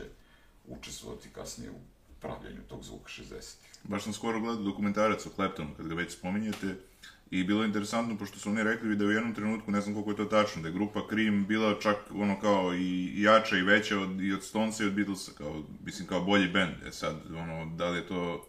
učestvovati 0.68 1.30
kasnije 1.30 1.72
u 1.72 1.80
pravljenju 2.22 2.62
tog 2.70 2.84
zvuka 2.84 3.10
60-ih. 3.10 3.70
Baš 3.84 4.04
sam 4.04 4.14
skoro 4.14 4.40
gledao 4.40 4.64
dokumentarac 4.64 5.26
o 5.26 5.30
Claptonu, 5.30 5.70
kad 5.78 5.88
ga 5.88 5.96
već 5.96 6.14
spominjete, 6.14 6.76
i 7.32 7.44
bilo 7.44 7.64
je 7.64 7.68
interesantno, 7.68 8.18
pošto 8.18 8.40
su 8.40 8.50
oni 8.50 8.64
rekli 8.64 8.96
da 8.96 9.06
u 9.06 9.12
jednom 9.12 9.36
trenutku, 9.36 9.72
ne 9.72 9.82
znam 9.82 9.94
koliko 9.94 10.12
je 10.12 10.18
to 10.18 10.26
tačno, 10.26 10.62
da 10.62 10.68
je 10.68 10.74
grupa 10.74 11.02
Cream 11.10 11.46
bila 11.48 11.80
čak 11.80 11.98
ono 12.14 12.40
kao 12.40 12.74
i 12.76 13.22
jača 13.22 13.58
i 13.58 13.62
veća 13.62 14.00
od, 14.00 14.22
i 14.22 14.34
od 14.34 14.44
Stonesa 14.44 14.84
i 14.84 14.88
od 14.88 14.94
Beatlesa, 14.94 15.32
kao, 15.38 15.64
mislim, 15.86 16.08
kao 16.08 16.22
bolji 16.22 16.48
bend. 16.48 16.74
E 16.88 16.92
sad, 16.92 17.16
ono, 17.36 17.76
da 17.76 17.90
li 17.90 17.98
je 17.98 18.08
to... 18.08 18.46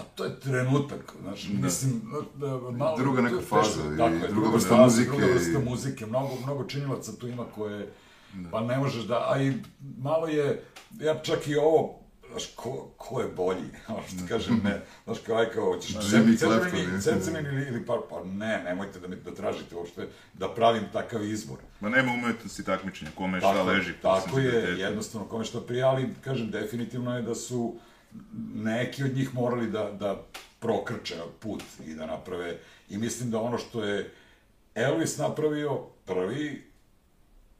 A 0.00 0.04
to 0.14 0.24
je 0.24 0.40
trenutak, 0.40 1.14
znaš, 1.22 1.42
da. 1.42 1.64
mislim, 1.64 2.02
da, 2.34 2.46
malo... 2.70 2.96
Druga 2.96 3.22
neka 3.22 3.40
faza 3.40 3.62
teško, 3.72 3.94
i 3.94 3.96
tako 3.96 4.14
je, 4.14 4.28
druga 4.28 4.48
vrsta 4.48 4.76
muzike 4.76 5.10
Druga 5.10 5.26
vrsta 5.26 5.58
i- 5.58 5.64
muzike, 5.64 6.06
mnogo, 6.06 6.34
mnogo 6.44 6.64
činilaca 6.64 7.12
tu 7.12 7.28
ima 7.28 7.44
koje, 7.54 7.92
pa 8.50 8.60
ne 8.60 8.78
možeš 8.78 9.04
da, 9.04 9.26
a 9.30 9.42
i 9.42 9.54
malo 9.98 10.26
je, 10.26 10.62
ja 11.00 11.18
čak 11.18 11.48
i 11.48 11.56
ovo, 11.56 11.98
znaš, 12.30 12.46
ko, 12.56 12.90
ko 12.96 13.20
je 13.20 13.28
bolji, 13.28 13.68
što 14.08 14.26
kažem, 14.28 14.60
ne, 14.64 14.80
znaš, 15.04 15.18
kao 15.18 15.36
aj 15.36 15.46
kao, 15.46 15.64
hoćeš 15.64 15.94
je. 15.94 16.36
Cepelin 17.00 17.46
ili, 17.46 17.66
ili 17.68 17.86
par, 17.86 17.98
pa 18.10 18.24
ne, 18.24 18.62
nemojte 18.64 19.00
da 19.00 19.08
mi 19.08 19.16
da 19.16 19.34
tražite 19.34 19.76
uopšte 19.76 20.08
da 20.34 20.48
pravim 20.48 20.82
takav 20.92 21.24
izbor. 21.24 21.58
Ma 21.80 21.88
nema 21.88 22.12
umetnosti 22.12 22.64
takmičenja, 22.64 23.10
kome 23.14 23.40
šta 23.40 23.52
Tako, 23.54 23.64
leži. 23.64 23.92
po 23.92 24.08
tako 24.08 24.38
je, 24.38 24.78
jednostavno 24.78 25.28
kome 25.28 25.44
što 25.44 25.60
prija, 25.60 25.88
ali 25.88 26.14
kažem, 26.24 26.50
definitivno 26.50 27.16
je 27.16 27.22
da 27.22 27.34
su 27.34 27.74
neki 28.54 29.04
od 29.04 29.14
njih 29.14 29.34
morali 29.34 29.70
da, 29.70 29.90
da 29.92 30.22
prokrče 30.58 31.14
put 31.40 31.62
i 31.86 31.94
da 31.94 32.06
naprave, 32.06 32.58
i 32.88 32.98
mislim 32.98 33.30
da 33.30 33.40
ono 33.40 33.58
što 33.58 33.84
je 33.84 34.14
Elvis 34.74 35.18
napravio 35.18 35.78
prvi 36.04 36.64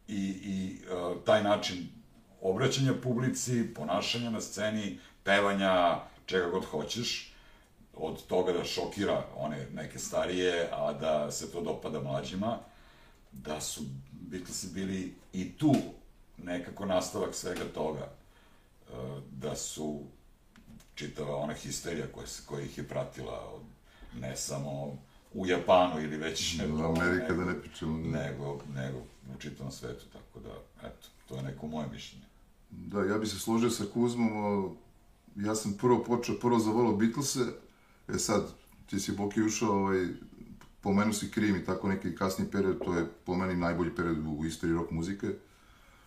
i, 0.08 0.26
i 0.44 0.78
uh, 0.84 1.24
taj 1.24 1.42
način 1.42 1.88
obraćanja 2.40 2.94
publici, 3.02 3.74
ponašanja 3.74 4.30
na 4.30 4.40
sceni, 4.40 4.98
pevanja, 5.24 6.00
čega 6.26 6.48
god 6.48 6.64
hoćeš, 6.64 7.34
od 7.94 8.26
toga 8.26 8.52
da 8.52 8.64
šokira 8.64 9.24
one 9.36 9.66
neke 9.74 9.98
starije, 9.98 10.68
a 10.72 10.92
da 10.92 11.30
se 11.30 11.52
to 11.52 11.60
dopada 11.60 12.00
mlađima, 12.00 12.58
da 13.32 13.60
su 13.60 13.82
Beatlesi 14.12 14.68
bili 14.74 15.14
i 15.32 15.52
tu 15.52 15.74
nekako 16.38 16.86
nastavak 16.86 17.34
svega 17.34 17.64
toga. 17.74 18.08
E, 18.08 18.92
Da 19.30 19.56
su 19.56 20.02
čitava 21.00 21.36
ona 21.36 21.54
histerija 21.54 22.06
koja, 22.12 22.26
koja 22.46 22.64
ih 22.64 22.78
je 22.78 22.84
pratila, 22.88 23.40
od, 23.54 23.62
ne 24.20 24.36
samo 24.36 24.98
u 25.34 25.46
Japanu 25.46 26.00
ili 26.02 26.16
već... 26.16 26.60
U 26.60 26.84
Amerika, 26.84 27.34
da 27.34 27.44
ne 27.44 27.60
pričamo, 27.60 27.98
da. 27.98 28.18
Nego, 28.18 28.58
nego 28.74 28.98
u 29.34 29.38
čitavom 29.38 29.72
svetu, 29.72 30.04
tako 30.12 30.40
da, 30.40 30.86
eto, 30.88 31.08
to 31.28 31.36
je 31.36 31.42
neko 31.42 31.66
moje 31.66 31.88
mišljenje. 31.92 32.24
Da, 32.70 33.04
ja 33.04 33.18
bi 33.18 33.26
se 33.26 33.38
složio 33.38 33.70
sa 33.70 33.84
Kuzmom, 33.94 34.36
o, 34.36 34.74
ja 35.36 35.54
sam 35.54 35.72
prvo 35.72 36.04
počeo, 36.04 36.38
prvo 36.40 36.58
zavolao 36.58 36.96
Beatlese, 36.96 37.46
e 38.08 38.18
sad, 38.18 38.52
ti 38.86 39.00
si 39.00 39.12
Boki 39.12 39.42
ušao, 39.42 39.70
ovaj, 39.70 40.06
pomenuo 40.80 41.12
si 41.12 41.30
Krim 41.30 41.56
i 41.56 41.64
tako 41.64 41.88
neki 41.88 42.14
kasni 42.16 42.50
period, 42.52 42.84
to 42.84 42.94
je 42.94 43.06
po 43.24 43.36
meni 43.36 43.56
najbolji 43.56 43.94
period 43.96 44.18
u, 44.26 44.30
u 44.30 44.46
istoriji 44.46 44.76
rock 44.76 44.90
muzike, 44.90 45.26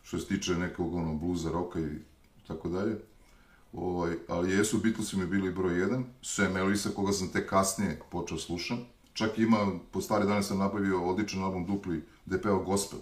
što 0.04 0.20
se 0.20 0.28
tiče 0.28 0.56
nekog 0.56 0.96
ono, 0.96 1.14
bluza, 1.14 1.52
roka 1.52 1.80
i 1.80 1.98
tako 2.48 2.70
dalje. 2.70 2.98
Ovaj, 3.74 4.16
ali 4.28 4.52
jesu, 4.52 4.78
Beatlesi 4.78 5.18
mi 5.18 5.26
bili 5.26 5.52
broj 5.52 5.80
jedan, 5.80 6.06
Sam 6.22 6.58
Ellisa, 6.58 6.90
koga 6.96 7.12
sam 7.12 7.28
tek 7.28 7.50
kasnije 7.50 8.02
počeo 8.12 8.38
slušam. 8.38 8.78
Čak 9.14 9.40
ima, 9.40 9.80
po 9.92 10.02
stare 10.02 10.26
dane 10.26 10.44
sam 10.44 10.58
napravio 10.58 11.04
odličan 11.04 11.44
album 11.44 11.66
dupli, 11.66 12.04
gde 12.26 12.42
peo 12.42 12.64
gospel. 12.64 13.00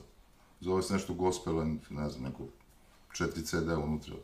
Zove 0.59 0.81
se 0.81 0.93
nešto 0.93 1.13
gospel 1.13 1.55
ne 1.89 2.09
znam, 2.09 2.23
neko 2.23 2.43
4 3.11 3.43
CD 3.43 3.69
unutra, 3.83 4.15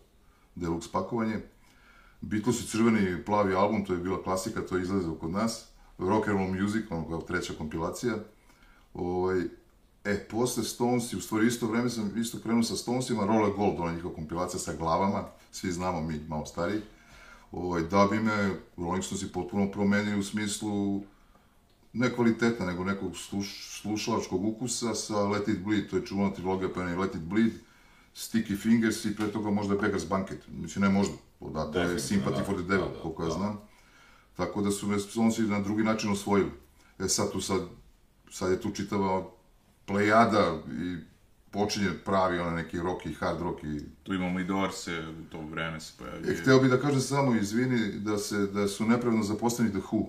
deluxe 0.55 0.91
pakovanje. 0.91 1.41
Beatlesi 2.21 2.67
crveni 2.67 3.25
plavi 3.25 3.53
album, 3.53 3.85
to 3.85 3.93
je 3.93 3.99
bila 3.99 4.23
klasika, 4.23 4.61
to 4.61 4.75
je 4.75 4.81
izlazilo 4.81 5.15
kod 5.15 5.31
nas. 5.31 5.67
Rock 5.97 6.27
and 6.27 6.37
roll 6.37 6.53
music, 6.61 6.85
ono 6.89 7.21
treća 7.21 7.53
kompilacija. 7.57 8.15
Ovaj, 8.93 9.43
e, 10.07 10.27
posle 10.27 10.63
Stonesi, 10.63 11.17
u 11.17 11.21
stvari 11.21 11.47
isto 11.47 11.67
vreme 11.67 11.89
sam 11.89 12.17
isto 12.17 12.39
krenuo 12.39 12.63
sa 12.63 12.75
Stonesima, 12.75 13.25
Roller 13.25 13.53
Gold, 13.55 13.79
ona 13.79 13.93
njihova 13.93 14.15
kompilacija 14.15 14.59
sa 14.59 14.73
glavama, 14.73 15.23
svi 15.51 15.71
znamo 15.71 16.01
mi, 16.01 16.19
malo 16.27 16.45
stariji. 16.45 16.81
Ovaj, 17.51 17.83
da 17.83 18.07
bi 18.11 18.19
me 18.19 18.55
Rolling 18.77 19.03
Stonesi 19.03 19.31
potpuno 19.31 19.71
promenili 19.71 20.19
u 20.19 20.23
smislu 20.23 21.01
ne 21.93 22.15
kvalitetna, 22.15 22.65
nego 22.65 22.83
nekog 22.83 23.17
sluš, 23.17 23.79
slušalačkog 23.81 24.45
ukusa 24.45 24.95
sa 24.95 25.27
Let 25.27 25.47
It 25.47 25.59
Bleed, 25.63 25.89
to 25.89 25.95
je 25.95 26.05
čuvana 26.05 26.33
trilogija 26.33 26.69
pa 26.73 26.83
je 26.83 26.97
Let 26.97 27.15
It 27.15 27.21
Bleed, 27.21 27.51
Sticky 28.15 28.57
Fingers 28.57 29.05
i 29.05 29.15
pre 29.15 29.31
toga 29.31 29.49
možda 29.49 29.75
Beggar's 29.75 30.07
Banquet. 30.09 30.37
Mislim, 30.47 30.83
ne 30.83 30.89
možda, 30.89 31.13
odatle 31.39 31.81
je 31.81 31.99
Sympathy 31.99 32.37
da. 32.37 32.43
for 32.43 32.55
the 32.55 32.63
Devil, 32.63 32.87
Da, 32.87 32.93
da, 32.93 33.01
koliko 33.01 33.23
ja 33.23 33.29
da. 33.29 33.35
znam. 33.35 33.59
Tako 34.37 34.61
da 34.61 34.71
su 34.71 34.87
me 34.87 34.99
Stonesi 34.99 35.41
na 35.41 35.61
drugi 35.61 35.83
način 35.83 36.11
osvojili. 36.11 36.51
E 36.99 37.07
sad 37.07 37.31
tu 37.31 37.41
sad, 37.41 37.61
sad 38.31 38.51
je 38.51 38.61
tu 38.61 38.71
čitava 38.71 39.36
plejada 39.87 40.61
i 40.81 40.97
počinje 41.51 41.89
pravi 42.05 42.39
onaj 42.39 42.63
neki 42.63 42.79
rock 42.79 43.05
i 43.05 43.13
hard 43.13 43.41
rock 43.41 43.63
i... 43.63 43.79
Tu 44.03 44.13
imamo 44.13 44.39
i 44.39 44.43
Dorse, 44.43 44.99
u 45.09 45.31
to 45.31 45.41
vreme 45.41 45.79
se 45.79 45.93
pojavljuje. 45.97 46.33
E, 46.33 46.41
hteo 46.41 46.59
bih 46.59 46.71
da 46.71 46.79
kažem 46.79 47.01
samo, 47.01 47.35
izvini, 47.35 47.91
da, 47.91 48.17
se, 48.17 48.37
da 48.37 48.67
su 48.67 48.85
nepravedno 48.85 49.23
zaposleni 49.23 49.71
The 49.71 49.79
Who. 49.79 50.05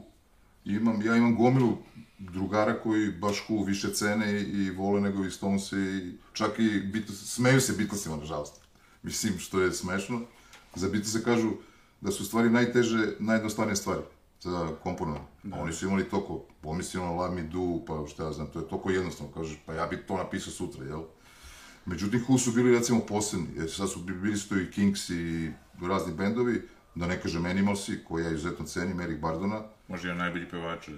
Imam, 0.64 1.02
ja 1.02 1.16
imam 1.16 1.36
gomilu 1.36 1.78
drugara 2.18 2.80
koji 2.80 3.12
baš 3.12 3.46
Who 3.48 3.66
više 3.66 3.92
cene 3.92 4.32
i, 4.32 4.42
i 4.42 4.70
vole 4.70 5.00
nego 5.00 5.24
i 5.24 5.30
Stones 5.30 5.72
i 5.72 6.12
čak 6.32 6.58
i 6.58 6.80
Beatles, 6.80 7.34
smeju 7.34 7.60
se 7.60 7.72
Beatlesima, 7.72 8.16
nažalost. 8.16 8.60
Mislim, 9.02 9.38
što 9.38 9.60
je 9.60 9.72
smešno. 9.72 10.20
Za 10.74 10.88
Beatlese 10.88 11.22
kažu 11.22 11.50
da 12.00 12.10
su 12.10 12.24
stvari 12.24 12.50
najteže, 12.50 13.12
najjednostavnije 13.18 13.76
stvari 13.76 14.02
za 14.40 14.68
komponovanje. 14.82 15.24
Da. 15.42 15.56
Oni 15.60 15.72
su 15.72 15.86
imali 15.86 16.08
toliko, 16.08 16.44
pomisli 16.60 17.00
ono 17.00 17.14
Love 17.14 17.34
Me 17.34 17.42
Do, 17.42 17.84
pa 17.86 18.06
šta 18.08 18.24
ja 18.24 18.32
znam, 18.32 18.46
to 18.46 18.58
je 18.58 18.68
toliko 18.68 18.90
jednostavno, 18.90 19.32
kažeš, 19.32 19.58
pa 19.66 19.74
ja 19.74 19.86
bih 19.86 19.98
to 20.08 20.16
napisao 20.16 20.52
sutra, 20.52 20.84
jel? 20.84 21.02
Međutim, 21.86 22.24
Who 22.28 22.38
su 22.38 22.52
bili 22.52 22.72
recimo 22.72 23.00
posebni, 23.00 23.46
jer 23.56 23.70
sad 23.70 23.90
su 23.90 24.00
bili 24.00 24.36
su 24.36 24.48
to 24.48 24.56
i 24.56 24.70
Kings 24.70 25.10
i 25.10 25.52
razni 25.82 26.12
bendovi, 26.14 26.62
da 26.94 27.06
ne 27.06 27.20
kažem 27.20 27.46
Animalsi, 27.46 28.04
koji 28.08 28.24
ja 28.24 28.30
izuzetno 28.30 28.64
cenim, 28.64 29.00
Eric 29.00 29.20
Bardona. 29.20 29.62
Možda 29.88 30.08
je 30.08 30.14
najbolji 30.14 30.48
pevač 30.48 30.88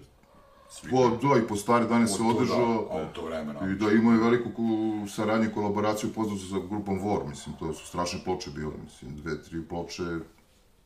svih. 0.70 0.90
Po, 0.90 1.08
da, 1.08 1.38
i 1.38 1.48
po 1.48 1.56
stare 1.56 1.84
dane 1.86 2.06
se 2.06 2.22
održao. 2.22 2.88
Da, 2.90 2.98
a 2.98 3.02
u 3.02 3.14
to 3.14 3.24
vremena. 3.24 3.70
I 3.70 3.74
da 3.74 3.90
imao 3.90 4.12
je 4.12 4.20
veliku 4.20 4.50
ku- 4.50 5.06
saradnju 5.08 5.50
i 5.50 5.52
kolaboraciju 5.52 6.12
poznatu 6.14 6.40
sa 6.40 6.58
grupom 6.70 7.00
War, 7.00 7.28
mislim, 7.28 7.56
to 7.58 7.72
su 7.74 7.86
strašne 7.86 8.20
ploče 8.24 8.50
bile, 8.50 8.72
mislim, 8.84 9.16
dve, 9.16 9.42
tri 9.42 9.64
ploče, 9.68 10.02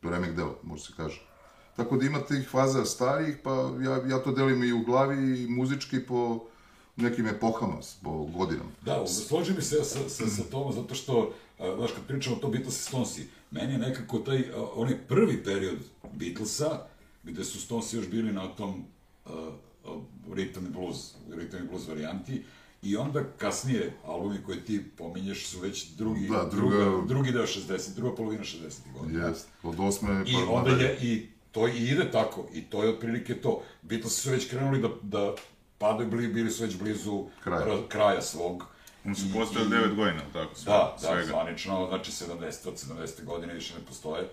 remek 0.03 0.37
dela, 0.37 0.55
može 0.63 0.83
se 0.83 0.93
kaže. 0.97 1.21
Tako 1.77 1.97
da 1.97 2.07
ima 2.07 2.21
tih 2.21 2.49
faza 2.49 2.85
starijih, 2.85 3.37
pa 3.43 3.51
ja, 3.83 4.09
ja 4.09 4.19
to 4.19 4.33
delim 4.33 4.65
i 4.65 4.73
u 4.73 4.83
glavi, 4.83 5.43
i 5.43 5.49
muzički 5.49 6.01
po 6.01 6.45
nekim 6.97 7.27
epohama, 7.27 7.75
po 8.03 8.25
godinama. 8.27 8.71
Da, 8.83 9.07
složi 9.07 9.53
mi 9.53 9.63
se 9.63 9.77
sa, 9.77 10.09
sa, 10.09 10.27
sa 10.27 10.43
tom, 10.43 10.73
zato 10.73 10.95
što, 10.95 11.33
znaš, 11.77 11.93
kad 11.93 12.07
pričamo 12.07 12.37
o 12.37 12.41
to 12.41 12.49
Beatles 12.49 12.77
i 12.77 12.83
Stonesi, 12.83 13.23
meni 13.51 13.73
je 13.73 13.79
nekako 13.79 14.19
taj, 14.19 14.43
onaj 14.75 14.99
prvi 14.99 15.45
period 15.45 15.79
Beatlesa, 16.13 16.87
gde 17.25 17.45
su 17.45 17.61
Stonesi 17.61 17.97
još 17.97 18.09
bili 18.09 18.33
na 18.33 18.49
tom 18.49 18.85
a, 19.27 19.51
rhythm 20.29 20.71
blues, 20.71 20.97
rhythm 21.29 21.69
blues 21.69 21.89
varijanti, 21.89 22.43
i 22.83 22.97
onda 22.97 23.25
kasnije 23.39 23.93
albumi 24.05 24.39
koje 24.47 24.65
ti 24.65 24.85
pominješ 24.99 25.47
su 25.47 25.61
već 25.61 25.87
drugi, 25.89 26.29
Da, 26.29 26.49
druga- 26.53 27.07
drugi 27.07 27.33
deo 27.33 27.43
60, 27.43 27.95
druga 27.95 28.17
polovina 28.17 28.43
60. 28.45 28.59
godina. 28.93 29.29
Jest, 29.29 29.49
od 29.63 29.81
osme 29.81 30.25
I 30.27 30.33
pa 30.35 30.53
onda 30.53 30.71
nadalje. 30.71 30.85
je, 30.85 30.99
i 31.03 31.27
to 31.55 31.69
i 31.69 31.89
ide 31.89 32.11
tako, 32.11 32.47
i 32.53 32.63
to 32.63 32.83
je 32.83 32.89
otprilike 32.89 33.35
to. 33.37 33.63
Beatlesi 33.83 34.21
su 34.21 34.31
već 34.31 34.51
krenuli 34.51 34.81
da, 34.81 34.89
da 35.03 35.35
padaju, 35.79 36.11
bili, 36.11 36.29
bili 36.29 36.51
su 36.51 36.63
već 36.63 36.77
blizu 36.77 37.25
Kraja. 37.43 37.67
ra- 37.67 37.89
kraja 37.89 38.23
svog. 38.23 38.65
Oni 39.05 39.15
su 39.15 39.27
postojali 39.33 39.69
i- 39.69 39.73
9 39.73 39.95
godina, 39.95 40.23
tako? 40.33 40.55
sve- 40.55 40.65
Da, 40.65 40.79
da, 40.93 41.07
svega. 41.07 41.25
zvanično, 41.25 41.87
znači 41.89 42.13
70. 42.13 42.35
od 42.67 42.75
70. 42.77 43.25
godine 43.25 43.55
više 43.55 43.75
ne 43.75 43.81
postoje. 43.81 44.29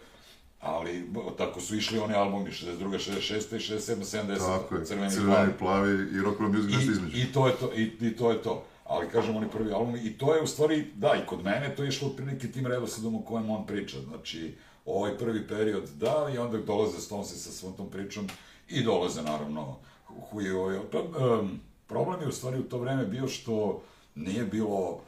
Ali 0.62 1.08
tako 1.38 1.62
su 1.62 1.76
išli 1.76 2.00
oni 2.00 2.14
albumi 2.16 2.52
62. 2.52 3.00
66. 3.00 3.56
i 3.56 3.60
67. 3.60 4.04
70. 4.04 4.38
Tako 4.40 4.76
je, 4.76 4.86
crveni, 4.86 5.12
crveni, 5.12 5.30
plavi. 5.32 5.52
plavi 5.60 5.92
i 6.12 6.22
rock 6.22 6.42
and 6.42 6.56
music 6.56 6.72
nešto 6.72 6.92
između. 6.92 7.18
I, 7.18 7.22
I 7.22 7.26
to 7.26 7.48
je 7.48 7.54
to, 7.54 7.72
i, 7.76 7.92
i 8.02 8.16
to 8.16 8.32
je 8.32 8.42
to. 8.42 8.64
Ali 8.86 9.10
kažem, 9.10 9.36
oni 9.36 9.50
prvi 9.50 9.72
albumi, 9.72 10.00
i 10.00 10.14
to 10.14 10.36
je 10.36 10.42
u 10.42 10.48
stvari, 10.48 10.88
da, 10.96 11.16
i 11.16 11.28
kod 11.28 11.44
mene 11.44 11.76
to 11.76 11.84
je 11.84 11.90
išlo 11.90 12.08
otprilike 12.08 12.52
tim 12.52 12.68
redosledom 12.68 13.16
o 13.16 13.22
kojem 13.22 13.50
on 13.50 13.68
priča. 13.68 13.98
Znači, 14.02 14.56
ovaj 14.86 15.18
prvi 15.18 15.48
period, 15.48 15.90
da, 15.90 16.30
i 16.36 16.38
onda 16.38 16.58
dolaze 16.58 17.02
Stonesi 17.02 17.40
sa 17.40 17.52
svom 17.52 17.74
tom 17.74 17.90
pričom 17.90 18.28
i 18.70 18.84
dolaze, 18.84 19.22
naravno, 19.22 19.78
Hui, 20.06 20.52
ovaj, 20.52 20.80
pa, 20.92 21.00
um, 21.00 21.60
problem 21.88 22.22
je 22.22 22.28
u 22.28 22.32
stvari 22.32 22.60
u 22.60 22.64
to 22.64 22.78
vreme 22.78 23.06
bio 23.06 23.28
što 23.28 23.84
nije 24.16 24.46
bilo 24.46 25.02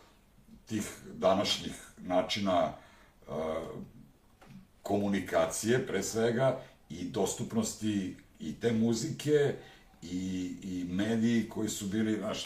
tih 0.65 0.97
današnjih 1.13 1.73
načina 1.97 2.73
uh, 3.27 3.35
komunikacije, 4.81 5.87
pre 5.87 6.03
svega, 6.03 6.59
i 6.89 7.09
dostupnosti 7.09 8.15
i 8.39 8.55
te 8.59 8.71
muzike 8.71 9.55
i, 10.01 10.55
i 10.63 10.85
mediji 10.89 11.49
koji 11.49 11.69
su 11.69 11.87
bili, 11.87 12.17
znaš, 12.17 12.43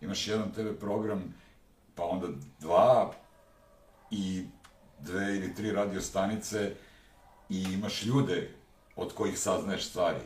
imaš 0.00 0.28
jedan 0.28 0.52
TV 0.52 0.68
program, 0.80 1.34
pa 1.94 2.04
onda 2.04 2.26
dva 2.60 3.12
i 4.10 4.44
dve 5.00 5.36
ili 5.36 5.54
tri 5.54 5.72
radio 5.72 6.00
stanice 6.00 6.74
i 7.48 7.62
imaš 7.62 8.04
ljude 8.04 8.50
od 8.96 9.12
kojih 9.12 9.38
saznaješ 9.38 9.88
stvari. 9.88 10.20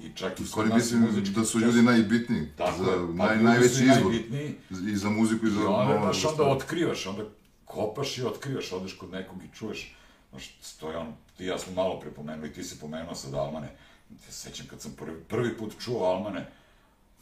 I 0.00 0.16
čak 0.16 0.40
i 0.40 0.42
U 0.42 0.46
stvari 0.46 0.70
mislim 0.74 1.24
da 1.34 1.44
su 1.44 1.58
ljudi 1.60 1.82
najbitniji 1.82 2.48
Tako 2.56 2.84
za 2.84 2.90
pa 3.18 3.26
naj, 3.26 3.42
najveći 3.42 3.84
najbitniji. 3.84 4.54
i 4.70 4.96
za 4.96 5.10
muziku 5.10 5.46
i 5.46 5.50
za 5.50 5.60
I 5.60 5.64
onda, 5.64 5.98
znaš, 6.02 6.24
onda 6.24 6.42
otkrivaš, 6.42 7.06
onda 7.06 7.24
kopaš 7.64 8.18
i 8.18 8.22
otkrivaš, 8.22 8.72
odeš 8.72 8.92
kod 8.92 9.10
nekog 9.10 9.38
i 9.44 9.56
čuješ, 9.56 9.96
znaš, 10.30 10.58
to 10.80 10.90
je 10.90 10.96
on, 10.96 11.14
ti 11.36 11.44
ja 11.44 11.58
smo 11.58 11.72
malo 11.72 12.00
prepomenuli, 12.00 12.52
ti 12.52 12.64
si 12.64 12.78
pomenuo 12.78 13.14
sad 13.14 13.34
Almane, 13.34 13.76
ja 14.10 14.32
se 14.32 14.32
sećam 14.32 14.66
kad 14.70 14.80
sam 14.80 14.92
prvi, 14.92 15.20
prvi 15.28 15.56
put 15.56 15.74
čuo 15.80 16.04
Almane, 16.04 16.46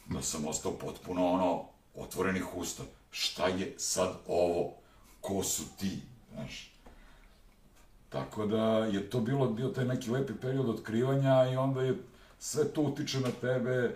da 0.05 0.21
sam 0.21 0.47
ostao 0.47 0.71
potpuno 0.71 1.27
ono, 1.27 1.65
otvorenih 1.95 2.55
usta, 2.55 2.83
šta 3.11 3.47
je 3.47 3.73
sad 3.77 4.17
ovo, 4.27 4.73
ko 5.21 5.43
su 5.43 5.63
ti, 5.79 5.99
znaš, 6.35 6.75
Tako 8.09 8.45
da 8.45 8.85
je 8.85 9.09
to 9.09 9.19
bilo, 9.19 9.49
bio 9.49 9.67
taj 9.67 9.85
neki 9.85 10.11
lepi 10.11 10.33
period 10.41 10.69
otkrivanja 10.69 11.51
i 11.53 11.55
onda 11.55 11.81
je 11.81 11.95
sve 12.39 12.67
to 12.67 12.81
utiče 12.81 13.19
na 13.19 13.31
tebe, 13.41 13.95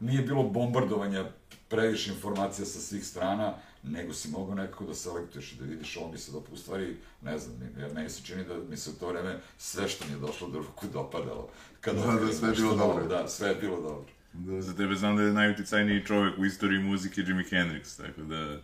nije 0.00 0.22
bilo 0.22 0.42
bombardovanja 0.42 1.24
previše 1.68 2.12
informacija 2.12 2.66
sa 2.66 2.78
svih 2.80 3.06
strana, 3.06 3.54
nego 3.82 4.12
si 4.12 4.28
mogao 4.28 4.54
nekako 4.54 4.84
da 4.84 4.94
selektuješ 4.94 5.52
i 5.52 5.56
da 5.56 5.64
vidiš 5.64 5.96
ovo 5.96 6.12
mi 6.12 6.18
se 6.18 6.32
dopada, 6.32 6.54
u 6.54 6.56
stvari, 6.56 6.96
ne 7.22 7.38
znam, 7.38 7.56
jer 7.78 7.94
meni 7.94 8.10
se 8.10 8.22
čini 8.24 8.44
da 8.44 8.54
mi 8.70 8.76
se 8.76 8.90
u 8.90 8.92
to 8.92 9.08
vreme 9.08 9.40
sve 9.58 9.88
što 9.88 10.04
mi 10.04 10.12
je 10.12 10.18
došlo 10.18 10.48
do 10.48 10.58
ruku 10.58 10.86
dopadalo. 10.92 11.48
Kada 11.80 12.00
Da, 12.00 12.26
da, 12.26 12.32
sve 12.32 12.48
je 12.48 12.54
bilo 12.54 12.76
novo, 12.76 12.92
dobro. 12.92 13.08
Da, 13.08 13.28
sve 13.28 13.48
je 13.48 13.54
bilo 13.54 13.80
dobro. 13.80 14.06
Da. 14.32 14.62
Za 14.62 14.74
tebe 14.74 14.94
znam 14.94 15.16
da 15.16 15.22
je 15.22 15.32
najuticajniji 15.32 16.06
čovek 16.06 16.38
u 16.38 16.44
istoriji 16.44 16.82
muzike 16.82 17.20
Jimi 17.20 17.44
Hendrix, 17.44 17.96
tako 17.96 18.22
da... 18.22 18.60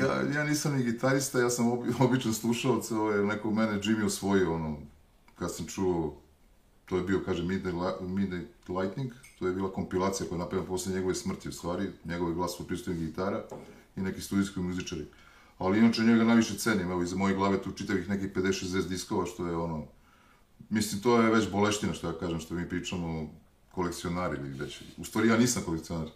Ja, 0.00 0.22
ja 0.34 0.44
nisam 0.44 0.76
ni 0.76 0.84
gitarista, 0.84 1.40
ja 1.40 1.50
sam 1.50 1.68
obi, 1.68 1.92
običan 2.00 2.34
slušalac, 2.34 2.90
ovaj, 2.90 3.24
neko 3.24 3.50
mene 3.50 3.80
Jimmy 3.82 4.04
osvojio, 4.04 4.54
ono, 4.54 4.76
kad 5.38 5.54
sam 5.54 5.66
čuo, 5.66 6.16
to 6.84 6.96
je 6.96 7.02
bio, 7.02 7.22
kaže, 7.24 7.42
Midnight, 7.42 7.78
Midnight 8.00 8.68
Lightning, 8.68 9.12
to 9.38 9.46
je 9.46 9.54
bila 9.54 9.72
kompilacija 9.72 10.28
koja 10.28 10.36
je 10.36 10.40
napravljena 10.40 10.68
posle 10.68 10.92
njegove 10.92 11.14
smrti, 11.14 11.48
u 11.48 11.52
stvari, 11.52 11.90
njegov 12.04 12.28
je 12.28 12.34
glas 12.34 12.58
potpisuje 12.58 12.96
gitara 12.96 13.44
i 13.96 14.00
neki 14.00 14.20
studijski 14.20 14.60
muzičari. 14.60 15.06
Ali 15.58 15.78
inače 15.78 16.02
njega 16.02 16.24
najviše 16.24 16.58
cenim, 16.58 16.90
evo, 16.90 17.02
iza 17.02 17.16
moje 17.16 17.34
glave 17.34 17.62
tu 17.62 17.72
čitavih 17.72 18.08
nekih 18.08 18.32
50-60 18.32 18.88
diskova, 18.88 19.26
što 19.26 19.46
je 19.46 19.56
ono, 19.56 19.84
mislim, 20.70 21.02
to 21.02 21.22
je 21.22 21.30
već 21.30 21.50
boleština, 21.50 21.94
što 21.94 22.06
ja 22.06 22.18
kažem, 22.18 22.40
što 22.40 22.54
mi 22.54 22.68
pričamo 22.68 23.30
kolekcionari 23.70 24.36
ili 24.38 24.58
već, 24.58 24.82
u 24.96 25.04
stvari 25.04 25.28
ja 25.28 25.36
nisam 25.38 25.62
kolekcionar. 25.62 26.08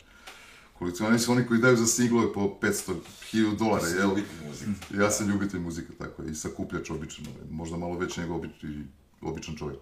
Kolekcionari 0.80 1.18
su 1.18 1.32
oni 1.32 1.46
koji 1.46 1.60
daju 1.60 1.76
za 1.76 1.86
singlove 1.86 2.32
po 2.32 2.58
500 2.62 2.94
1000 3.32 3.56
dolara, 3.56 3.86
jel? 3.86 4.08
ljubitelj 4.08 4.46
muzike. 4.48 4.96
Ja 5.00 5.10
sam 5.10 5.28
ljubitelj 5.28 5.60
muzike, 5.60 5.92
tako 5.98 6.22
je, 6.22 6.30
i 6.30 6.34
sakupljač 6.34 6.90
običan, 6.90 7.26
ovaj, 7.26 7.50
možda 7.50 7.76
malo 7.76 7.98
veći 7.98 8.20
nego 8.20 8.34
obič, 8.34 8.64
i 8.64 8.82
običan 9.20 9.56
čovjek. 9.56 9.78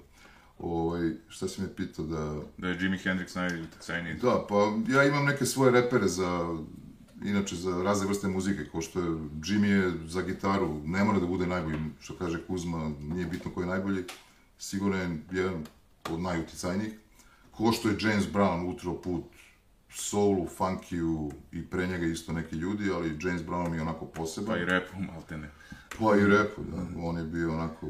Ovaj, 0.59 1.13
šta 1.29 1.49
si 1.49 1.61
me 1.63 1.75
pitao 1.77 2.05
da... 2.05 2.41
Da 2.57 2.69
je 2.69 2.79
Jimi 2.81 2.99
Hendrix 2.99 3.37
najuticajniji. 3.37 4.15
Da, 4.15 4.47
pa 4.49 4.73
ja 4.93 5.05
imam 5.05 5.25
neke 5.25 5.47
svoje 5.47 5.73
repere 5.73 6.09
za, 6.09 6.59
inače 7.25 7.57
za 7.57 7.83
razne 7.83 8.07
vrste 8.07 8.29
muzike, 8.29 8.69
kao 8.73 8.81
što 8.81 9.01
je 9.01 9.11
Jimmy 9.43 9.67
je 9.67 9.93
za 10.07 10.23
gitaru, 10.23 10.81
ne 10.85 11.05
mora 11.05 11.21
da 11.21 11.27
bude 11.27 11.47
najbolji, 11.47 11.79
što 12.01 12.15
kaže 12.15 12.43
Kuzma, 12.47 12.91
nije 13.01 13.27
bitno 13.27 13.51
ko 13.51 13.61
je 13.61 13.67
najbolji, 13.67 14.05
sigurno 14.59 14.97
je 14.97 15.19
jedan 15.33 15.65
od 16.11 16.21
najuticajnijih. 16.21 16.93
Ko 17.51 17.73
što 17.73 17.89
je 17.89 17.99
James 18.01 18.25
Brown 18.33 18.75
utro 18.75 18.95
put 18.95 19.25
soulu, 19.91 20.47
funkiju 20.47 21.31
i 21.53 21.67
pre 21.67 21.87
njega 21.87 22.07
isto 22.07 22.33
neki 22.33 22.57
ljudi, 22.57 22.91
ali 22.91 23.19
James 23.23 23.43
Brown 23.43 23.75
je 23.75 23.83
onako 23.83 24.07
poseban. 24.07 24.55
Pa 24.55 24.63
i 24.63 24.65
repu, 24.65 24.99
maltene. 24.99 25.51
Pa 25.99 26.17
i 26.17 26.27
repu, 26.27 26.63
da, 26.63 27.01
on 27.03 27.19
je 27.19 27.25
bio 27.25 27.53
onako... 27.53 27.89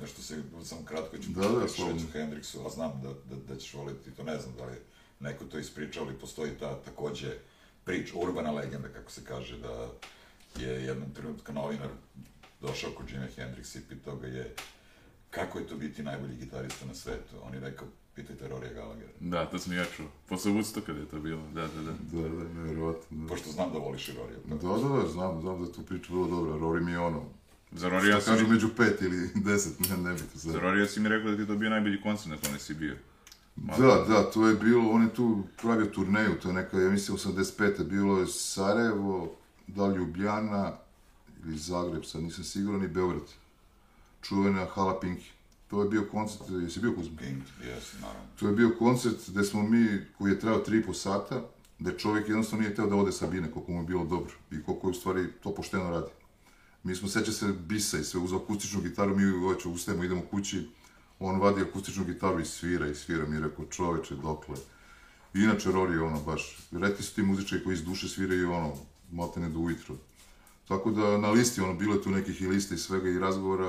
Nešto 0.00 0.22
se, 0.22 0.42
samo 0.64 0.84
kratko 0.84 1.18
ću 1.18 1.30
Da, 1.30 1.48
da, 1.48 1.60
reći 1.60 2.06
Hendrixu, 2.12 2.66
a 2.66 2.70
znam 2.70 3.00
da, 3.02 3.08
da, 3.08 3.42
da 3.48 3.56
ćeš 3.56 3.74
voliti, 3.74 4.10
to 4.10 4.22
ne 4.22 4.38
znam 4.40 4.54
da 4.56 4.64
li 4.64 4.76
neko 5.20 5.44
to 5.44 5.58
ispričao, 5.58 6.04
ali 6.04 6.18
postoji 6.18 6.50
ta 6.60 6.80
takođe 6.82 7.28
prič, 7.84 8.12
urbana 8.14 8.50
legenda, 8.50 8.88
kako 8.88 9.10
se 9.10 9.24
kaže, 9.24 9.58
da 9.58 9.88
je 10.56 10.84
jednom 10.84 11.10
trenutka 11.14 11.52
novinar 11.52 11.88
došao 12.60 12.90
kod 12.90 13.10
Jimi 13.10 13.26
Hendrixa 13.36 13.78
i 13.78 13.88
pitao 13.88 14.16
ga 14.16 14.26
je 14.26 14.54
kako 15.30 15.58
je 15.58 15.66
to 15.66 15.76
biti 15.76 16.02
najbolji 16.02 16.36
gitarista 16.36 16.86
na 16.86 16.94
svetu. 16.94 17.36
On 17.42 17.54
je 17.54 17.60
rekao, 17.60 17.88
pitajte 18.14 18.48
Rorija 18.48 18.72
Gallaghera. 18.72 19.12
Da, 19.20 19.46
to 19.46 19.58
sam 19.58 19.72
ja 19.72 19.84
čuo. 19.96 20.06
Posle 20.28 20.52
Woodstocka 20.52 20.92
da 20.92 21.00
je 21.00 21.08
to 21.08 21.20
bilo, 21.20 21.42
da, 21.54 21.60
da, 21.60 21.82
da. 21.82 21.92
Da, 22.12 22.28
da, 22.28 22.44
nevjerovatno. 22.54 23.18
Da. 23.18 23.28
Pošto 23.28 23.50
znam 23.50 23.72
da 23.72 23.78
voliš 23.78 24.08
i 24.08 24.12
Rorija. 24.12 24.38
Da, 24.44 24.54
da, 24.54 24.88
da, 24.88 25.08
znam, 25.08 25.40
znam 25.40 25.58
da 25.58 25.66
je 25.66 25.72
tu 25.72 25.82
priča 25.82 26.12
vrlo 26.12 26.26
dobra. 26.26 26.52
Rory 26.52 26.84
mi 26.84 26.92
je 26.92 26.98
ono, 26.98 27.22
Za 27.72 27.88
Rorija 27.88 28.20
šta 28.20 28.24
sam... 28.24 28.34
kažu 28.34 28.48
među 28.48 28.68
pet 28.76 29.02
ili 29.02 29.28
deset, 29.46 29.80
ne, 29.90 29.96
ne 29.96 30.12
biti 30.12 30.38
Za 30.38 30.52
sad. 30.52 30.60
Rorija 30.60 30.86
si 30.86 31.00
mi 31.00 31.08
rekao 31.08 31.30
da 31.30 31.36
ti 31.36 31.42
je 31.42 31.46
to 31.46 31.56
bio 31.56 31.70
najbolji 31.70 32.02
koncert 32.02 32.30
na 32.30 32.36
kome 32.36 32.58
si 32.58 32.74
bio. 32.74 32.96
Da, 33.56 34.04
da, 34.08 34.30
to 34.30 34.48
je 34.48 34.54
bilo, 34.54 34.90
on 34.90 35.02
je 35.02 35.14
tu 35.14 35.42
pravio 35.62 35.86
turneju, 35.86 36.40
to 36.42 36.48
je 36.48 36.54
neka, 36.54 36.78
ja 36.78 36.90
mislim, 36.90 37.16
85. 37.16 37.84
bilo 37.84 38.18
je 38.18 38.26
Sarajevo, 38.26 39.36
da 39.66 39.86
Ljubljana 39.86 40.72
ili 41.44 41.58
Zagreb, 41.58 42.04
sad 42.04 42.22
nisam 42.22 42.44
siguran, 42.44 42.84
i 42.84 42.88
Beograd. 42.88 43.22
Čuvena 44.22 44.66
Hala 44.74 45.00
Pinki. 45.00 45.33
To 45.74 45.82
je 45.82 45.88
bio 45.88 46.04
koncert, 46.10 46.42
jesi 46.62 46.80
bio 46.80 46.94
Kuzma? 46.94 47.16
Pink, 47.18 47.42
jes, 47.66 47.92
naravno. 48.00 48.28
To 48.38 48.48
je 48.48 48.52
bio 48.54 48.70
koncert 48.78 49.16
gde 49.28 49.44
smo 49.44 49.62
mi, 49.62 49.88
koji 50.18 50.30
je 50.30 50.40
trajao 50.40 50.60
tri 50.60 50.78
i 50.78 50.82
po 50.82 50.94
sata, 50.94 51.42
gde 51.78 51.98
čovjek 51.98 52.28
jednostavno 52.28 52.62
nije 52.62 52.74
teo 52.74 52.86
da 52.86 52.96
ode 52.96 53.12
sa 53.12 53.26
bine, 53.26 53.50
koliko 53.50 53.72
mu 53.72 53.80
je 53.80 53.86
bilo 53.86 54.04
dobro 54.04 54.32
i 54.50 54.62
koliko 54.62 54.86
je 54.86 54.90
u 54.90 54.94
stvari 54.94 55.32
to 55.42 55.54
pošteno 55.54 55.90
radi. 55.90 56.10
Mi 56.84 56.94
smo, 56.94 57.08
seća 57.08 57.32
se 57.32 57.52
Bisa 57.66 57.98
i 57.98 58.04
sve, 58.04 58.20
uz 58.20 58.32
akustičnu 58.32 58.80
gitaru, 58.80 59.16
mi 59.16 59.40
hoće, 59.40 59.68
ustajemo, 59.68 60.04
idemo 60.04 60.22
kući, 60.30 60.68
on 61.18 61.40
vadi 61.40 61.62
akustičnu 61.62 62.04
gitaru 62.04 62.40
i 62.40 62.44
svira 62.44 62.86
i 62.86 62.94
svira, 62.94 63.26
mi 63.26 63.36
je 63.36 63.40
rekao, 63.40 63.64
čoveče, 63.64 64.14
dokle. 64.14 64.56
I 65.34 65.40
inače, 65.40 65.68
Rory 65.68 65.92
je 65.92 66.02
ono, 66.02 66.22
baš, 66.22 66.58
redki 66.72 67.02
su 67.02 67.14
ti 67.14 67.22
muzičari 67.22 67.64
koji 67.64 67.74
iz 67.74 67.84
duše 67.84 68.08
sviraju 68.08 68.52
ono, 68.52 68.72
maltene 69.12 69.48
do 69.48 69.58
ujutro. 69.58 69.96
Tako 70.68 70.90
da 70.90 71.18
na 71.18 71.30
listi, 71.30 71.60
ono, 71.60 71.74
bilo 71.74 71.94
je 71.94 72.02
tu 72.02 72.10
nekih 72.10 72.42
i 72.42 72.46
lista 72.46 72.74
i 72.74 72.78
svega 72.78 73.08
i 73.08 73.18
razgovora, 73.18 73.66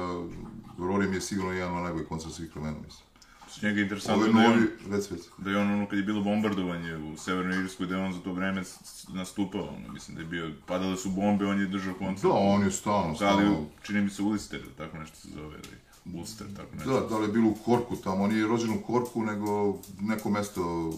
Rory 0.78 1.10
mi 1.10 1.16
je 1.16 1.22
sigurno 1.22 1.52
jedan 1.52 1.78
od 1.78 1.84
najboljih 1.84 2.08
koncerta 2.08 2.36
svih 2.36 2.52
vremena, 2.56 2.78
mislim. 2.86 3.06
S 3.50 3.62
njega 3.62 3.80
je 3.80 3.84
interesantno 3.84 4.28
da 4.28 4.42
je 4.42 4.48
on, 4.48 4.68
rec 4.90 5.12
već. 5.12 5.22
da 5.38 5.50
je 5.52 5.58
on 5.58 5.72
ono 5.72 5.88
kad 5.88 6.00
je 6.00 6.06
bilo 6.06 6.22
bombardovanje 6.22 6.96
u 6.96 7.18
Severnoj 7.18 7.64
Irskoj, 7.64 7.88
da 7.88 7.96
je 7.96 8.04
on 8.04 8.14
za 8.14 8.20
to 8.20 8.34
vreme 8.34 8.64
nastupao, 9.08 9.62
ono, 9.68 9.94
mislim 9.94 10.16
da 10.16 10.22
je 10.22 10.28
bio, 10.28 10.52
padale 10.66 10.98
su 10.98 11.10
bombe, 11.10 11.46
on 11.46 11.60
je 11.60 11.68
držao 11.68 11.94
koncert. 11.94 12.24
Da, 12.24 12.34
on 12.34 12.64
je 12.64 12.72
stalno, 12.72 13.10
Da 13.10 13.16
stalno. 13.16 13.50
li, 13.50 13.56
čini 13.84 14.02
mi 14.02 14.10
se 14.10 14.22
Ulster, 14.22 14.62
tako 14.78 14.98
nešto 14.98 15.16
se 15.18 15.28
zove, 15.30 15.56
ili 15.58 16.18
Ulster, 16.18 16.48
tako 16.56 16.76
nešto. 16.76 16.90
Da, 16.92 17.08
da 17.08 17.18
li 17.18 17.26
je 17.26 17.32
bilo 17.32 17.50
u 17.50 17.56
Korku 17.56 17.96
tamo, 17.96 18.24
on 18.24 18.30
nije 18.30 18.48
rođen 18.48 18.70
u 18.72 18.82
Korku, 18.82 19.24
nego 19.24 19.78
neko 20.02 20.30
mesto 20.30 20.94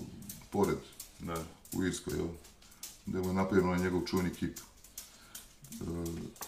pored, 0.49 0.77
Da. 1.19 1.35
u 1.73 1.83
Irskoj, 1.83 2.13
jel? 2.17 2.27
Gde 3.05 3.19
mu 3.19 3.27
je 3.27 3.33
napravljeno 3.33 3.71
onaj 3.71 3.83
njegov 3.83 4.01
čuveni 4.01 4.29
kip. 4.29 4.57
E, 5.81 5.85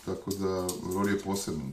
tako 0.05 0.31
da, 0.31 0.67
Rory 0.93 1.09
je 1.09 1.19
poseban. 1.19 1.71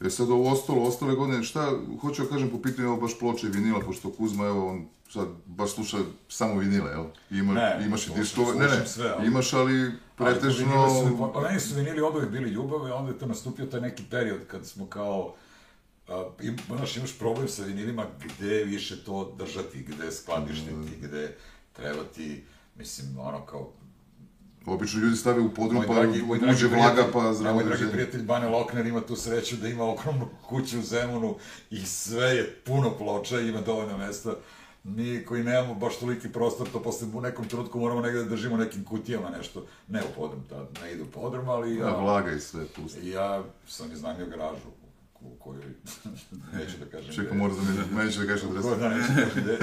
E 0.00 0.10
sad 0.10 0.30
ovo 0.30 0.52
ostalo, 0.52 0.82
ostale 0.82 1.14
godine, 1.14 1.42
šta, 1.42 1.72
hoću 2.00 2.22
da 2.22 2.28
kažem 2.28 2.50
po 2.50 2.62
pitanju 2.62 2.88
evo 2.88 2.96
baš 2.96 3.18
ploče 3.18 3.46
i 3.46 3.50
vinila, 3.50 3.80
pošto 3.80 4.12
Kuzma, 4.12 4.46
evo, 4.46 4.68
on 4.70 4.86
sad 5.10 5.28
baš 5.46 5.70
sluša 5.74 5.98
samo 6.28 6.58
vinile, 6.58 6.90
jel? 6.90 7.04
Ima, 7.30 7.52
Ne, 7.52 7.82
imaš 7.86 8.06
i 8.06 8.10
diskove, 8.16 8.54
ne, 8.54 8.66
ne, 8.66 8.86
sve, 8.86 9.10
ali- 9.10 9.26
imaš, 9.26 9.52
ali 9.52 9.92
pretežno... 10.16 10.72
Ali 10.74 11.08
su, 11.08 11.30
pa 11.34 11.40
meni 11.40 11.60
su 11.60 11.74
vinili 11.74 12.00
od 12.00 12.16
uvek 12.16 12.30
bili 12.30 12.50
ljubav, 12.50 12.86
a 12.86 12.94
onda 12.94 13.12
je 13.12 13.18
to 13.18 13.26
nastupio 13.26 13.66
taj 13.66 13.80
neki 13.80 14.02
period 14.10 14.40
kad 14.46 14.66
smo 14.66 14.86
kao, 14.86 15.34
a, 16.08 16.28
im, 16.42 16.56
znaš, 16.76 16.96
imaš 16.96 17.18
problem 17.18 17.48
sa 17.48 17.62
vinilima 17.62 18.06
gde 18.24 18.64
više 18.64 19.04
to 19.04 19.34
držati, 19.38 19.78
gde 19.82 20.12
skladištiti, 20.12 20.96
gde 21.02 21.36
treba 21.72 22.04
ti, 22.14 22.44
mislim, 22.76 23.18
ono 23.18 23.46
kao, 23.46 23.72
Obično 24.66 25.00
ljudi 25.00 25.16
stave 25.16 25.40
u 25.40 25.50
podrum, 25.50 25.76
moj 25.76 25.86
pa 25.86 25.94
dragi, 25.94 26.22
moj 26.22 26.38
dragi 26.38 26.54
uđe 26.54 26.66
vlaga, 26.68 27.04
pa 27.12 27.34
zdravo 27.34 27.54
moj 27.54 27.64
dragi 27.64 27.84
prijatelj 27.92 28.22
Bane 28.22 28.48
Lokner 28.48 28.86
ima 28.86 29.00
tu 29.00 29.16
sreću 29.16 29.56
da 29.56 29.68
ima 29.68 29.84
ogromnu 29.84 30.28
kuću 30.42 30.78
u 30.78 30.82
Zemunu 30.82 31.36
i 31.70 31.78
sve 31.78 32.26
je 32.26 32.50
puno 32.56 32.90
ploča, 32.90 33.40
ima 33.40 33.60
dovoljno 33.60 33.98
mesta. 33.98 34.34
Mi 34.84 35.24
koji 35.24 35.44
nemamo 35.44 35.74
baš 35.74 35.98
toliki 35.98 36.28
prostor, 36.28 36.68
to 36.68 36.82
posle 36.82 37.08
u 37.14 37.20
nekom 37.20 37.48
trenutku 37.48 37.80
moramo 37.80 38.00
negde 38.00 38.18
da 38.18 38.24
držimo 38.24 38.56
nekim 38.56 38.84
kutijama 38.84 39.30
nešto. 39.30 39.66
Ne 39.88 40.00
u 40.02 40.14
podrum, 40.16 40.44
tad 40.44 40.68
ne 40.82 40.92
ide 40.92 41.02
u 41.02 41.06
podrum, 41.06 41.48
ali 41.48 41.76
ja, 41.76 41.84
Da, 41.84 41.96
vlaga 41.96 42.32
i 42.32 42.40
sve 42.40 42.64
pusti. 42.66 43.08
ja 43.08 43.42
sam 43.68 43.92
iznajmio 43.92 44.26
garažu 44.26 44.68
u 45.20 45.34
kojoj, 45.34 45.62
neću 46.54 46.78
da 46.78 46.86
kažem 46.86 47.14
Čekaj, 47.14 47.30
gde- 47.30 47.38
mora 47.38 47.54
da 47.54 47.60
mi, 47.62 47.96
meni 47.96 48.12
će 48.12 48.20
da 48.20 48.26
kažeš 48.26 48.44
u 48.44 48.48
adresu. 48.48 48.68
da, 48.70 48.88
neću 48.88 49.08
da 49.08 49.20
kažem 49.20 49.42
gde, 49.42 49.58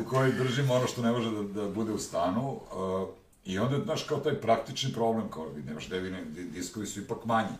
u 0.00 0.08
kojoj 0.08 0.32
držimo 0.32 0.74
ono 0.74 0.86
što 0.86 1.02
ne 1.02 1.10
može 1.12 1.30
da, 1.32 1.42
da 1.42 1.68
bude 1.68 1.92
u 1.92 1.98
stanu. 1.98 2.50
Uh, 2.52 3.08
I 3.50 3.58
onda, 3.58 3.84
znaš, 3.84 4.02
kao 4.02 4.18
taj 4.18 4.40
praktični 4.40 4.92
problem, 4.92 5.30
kao 5.30 5.48
vi 5.48 5.62
nemaš 5.62 5.88
devine, 5.88 6.24
di- 6.24 6.44
diskovi 6.44 6.86
su 6.86 7.00
ipak 7.00 7.24
manji. 7.24 7.56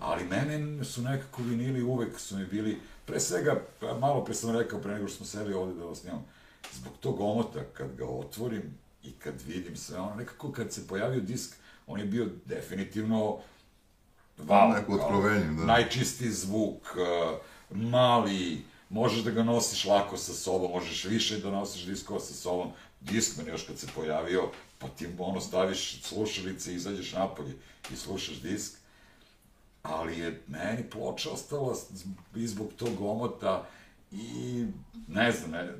Ali 0.00 0.24
mene 0.24 0.84
su 0.84 1.02
nekako 1.02 1.42
vinili 1.42 1.82
uvek 1.82 2.18
su 2.20 2.36
mi 2.36 2.46
bili, 2.46 2.80
pre 3.06 3.20
svega, 3.20 3.60
pa 3.80 3.98
malo 3.98 4.24
pre 4.24 4.34
sam 4.34 4.56
rekao, 4.56 4.80
pre 4.80 4.94
nego 4.94 5.08
što 5.08 5.16
smo 5.16 5.26
seli 5.26 5.54
ovde 5.54 5.74
da 5.74 5.84
vas 5.84 5.98
snimam, 5.98 6.24
zbog 6.72 6.92
tog 7.00 7.20
omota, 7.20 7.60
kad 7.72 7.96
ga 7.96 8.06
otvorim 8.06 8.62
i 9.02 9.12
kad 9.12 9.34
vidim 9.46 9.76
sve 9.76 9.98
ono, 9.98 10.14
nekako 10.14 10.52
kad 10.52 10.72
se 10.72 10.88
pojavio 10.88 11.20
disk, 11.20 11.56
on 11.86 12.00
je 12.00 12.06
bio 12.06 12.28
definitivno 12.44 13.38
wow, 14.38 14.74
Neko 14.74 14.92
otkrovenje, 14.92 15.44
da. 15.44 15.64
Najčistiji 15.64 16.30
zvuk, 16.30 16.96
uh, 16.96 17.38
mali, 17.76 18.64
možeš 18.88 19.24
da 19.24 19.30
ga 19.30 19.42
nosiš 19.42 19.84
lako 19.84 20.16
sa 20.16 20.32
sobom, 20.32 20.70
možeš 20.70 21.04
više 21.04 21.38
da 21.38 21.50
nosiš 21.50 21.84
diskova 21.84 22.20
sa 22.20 22.34
sobom. 22.34 22.68
Diskman 23.00 23.46
još 23.46 23.62
kad 23.62 23.78
se 23.78 23.86
pojavio, 23.94 24.50
pa 24.84 24.90
ti 24.90 25.08
ono 25.18 25.40
staviš 25.40 26.02
slušalice 26.02 26.74
izađeš 26.74 27.12
napolje 27.12 27.54
i 27.92 27.96
slušaš 27.96 28.40
disk. 28.40 28.72
Ali 29.82 30.18
je 30.18 30.42
meni 30.46 30.90
ploča 30.90 31.30
ostala 31.30 31.76
i 32.34 32.46
zbog 32.46 32.68
tog 32.76 33.00
omota 33.00 33.66
i 34.12 34.66
ne 35.08 35.32
znam, 35.32 35.50
ne, 35.50 35.74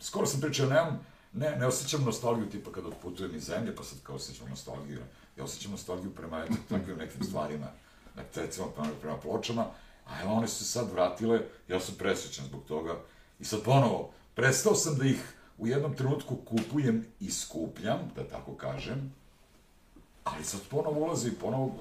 skoro 0.00 0.26
sam 0.26 0.40
pričao, 0.40 0.66
nemam, 0.66 1.06
ne, 1.32 1.56
ne 1.56 1.66
osjećam 1.66 2.04
nostalgiju 2.04 2.50
tipa 2.50 2.72
kada 2.72 2.88
otputujem 2.88 3.36
iz 3.36 3.44
zemlje, 3.44 3.76
pa 3.76 3.84
sad 3.84 3.98
kao 4.02 4.16
osjećam 4.16 4.48
nostalgiju. 4.48 5.00
Ja 5.36 5.44
osjećam 5.44 5.70
nostalgiju 5.70 6.14
prema 6.14 6.44
eto, 6.44 6.54
takvim 6.78 6.96
nekim 6.96 7.24
stvarima, 7.24 7.66
na, 8.14 8.22
recimo 8.34 8.66
prema, 8.66 8.90
prema 9.00 9.16
pločama, 9.16 9.66
a 10.06 10.22
evo 10.22 10.32
one 10.32 10.48
su 10.48 10.64
se 10.64 10.64
sad 10.64 10.92
vratile, 10.92 11.40
ja 11.68 11.80
sam 11.80 11.94
presrećan 11.94 12.44
zbog 12.44 12.64
toga. 12.64 13.00
I 13.40 13.44
sad 13.44 13.62
ponovo, 13.62 14.12
prestao 14.34 14.74
sam 14.74 14.98
da 14.98 15.04
ih 15.04 15.34
u 15.58 15.66
jednom 15.66 15.96
trenutku 15.96 16.36
kupujem 16.36 17.04
i 17.20 17.30
skupljam, 17.30 18.10
da 18.16 18.28
tako 18.28 18.54
kažem, 18.54 19.14
ali 20.24 20.44
sad 20.44 20.60
ponovo 20.70 21.00
ulazi, 21.00 21.30
ponovo, 21.40 21.74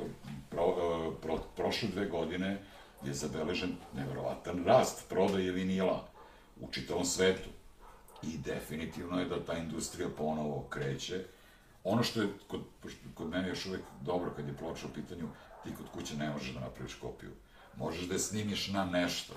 pro, 0.49 0.75
pro, 1.21 1.37
prošle 1.55 1.89
dve 1.89 2.05
godine 2.05 2.57
je 3.03 3.13
zabeležen 3.13 3.75
neverovatan 3.95 4.65
rast 4.65 5.09
prodaje 5.09 5.51
vinila 5.51 6.07
u 6.61 6.71
čitavom 6.71 7.05
svetu. 7.05 7.49
I 8.23 8.37
definitivno 8.37 9.19
je 9.19 9.25
da 9.25 9.45
ta 9.45 9.57
industrija 9.57 10.09
ponovo 10.17 10.65
kreće. 10.69 11.25
Ono 11.83 12.03
što 12.03 12.21
je 12.21 12.27
kod, 12.47 12.61
kod 13.13 13.29
mene 13.29 13.49
još 13.49 13.65
uvek 13.65 13.81
dobro 14.01 14.31
kad 14.35 14.47
je 14.47 14.57
ploča 14.57 14.87
u 14.87 14.93
pitanju, 14.93 15.27
ti 15.63 15.69
kod 15.77 15.85
kuće 15.93 16.17
ne 16.17 16.29
možeš 16.29 16.53
da 16.53 16.59
napraviš 16.59 16.93
kopiju. 16.93 17.31
Možeš 17.77 18.07
da 18.07 18.13
je 18.13 18.19
snimiš 18.19 18.67
na 18.67 18.85
nešto, 18.85 19.33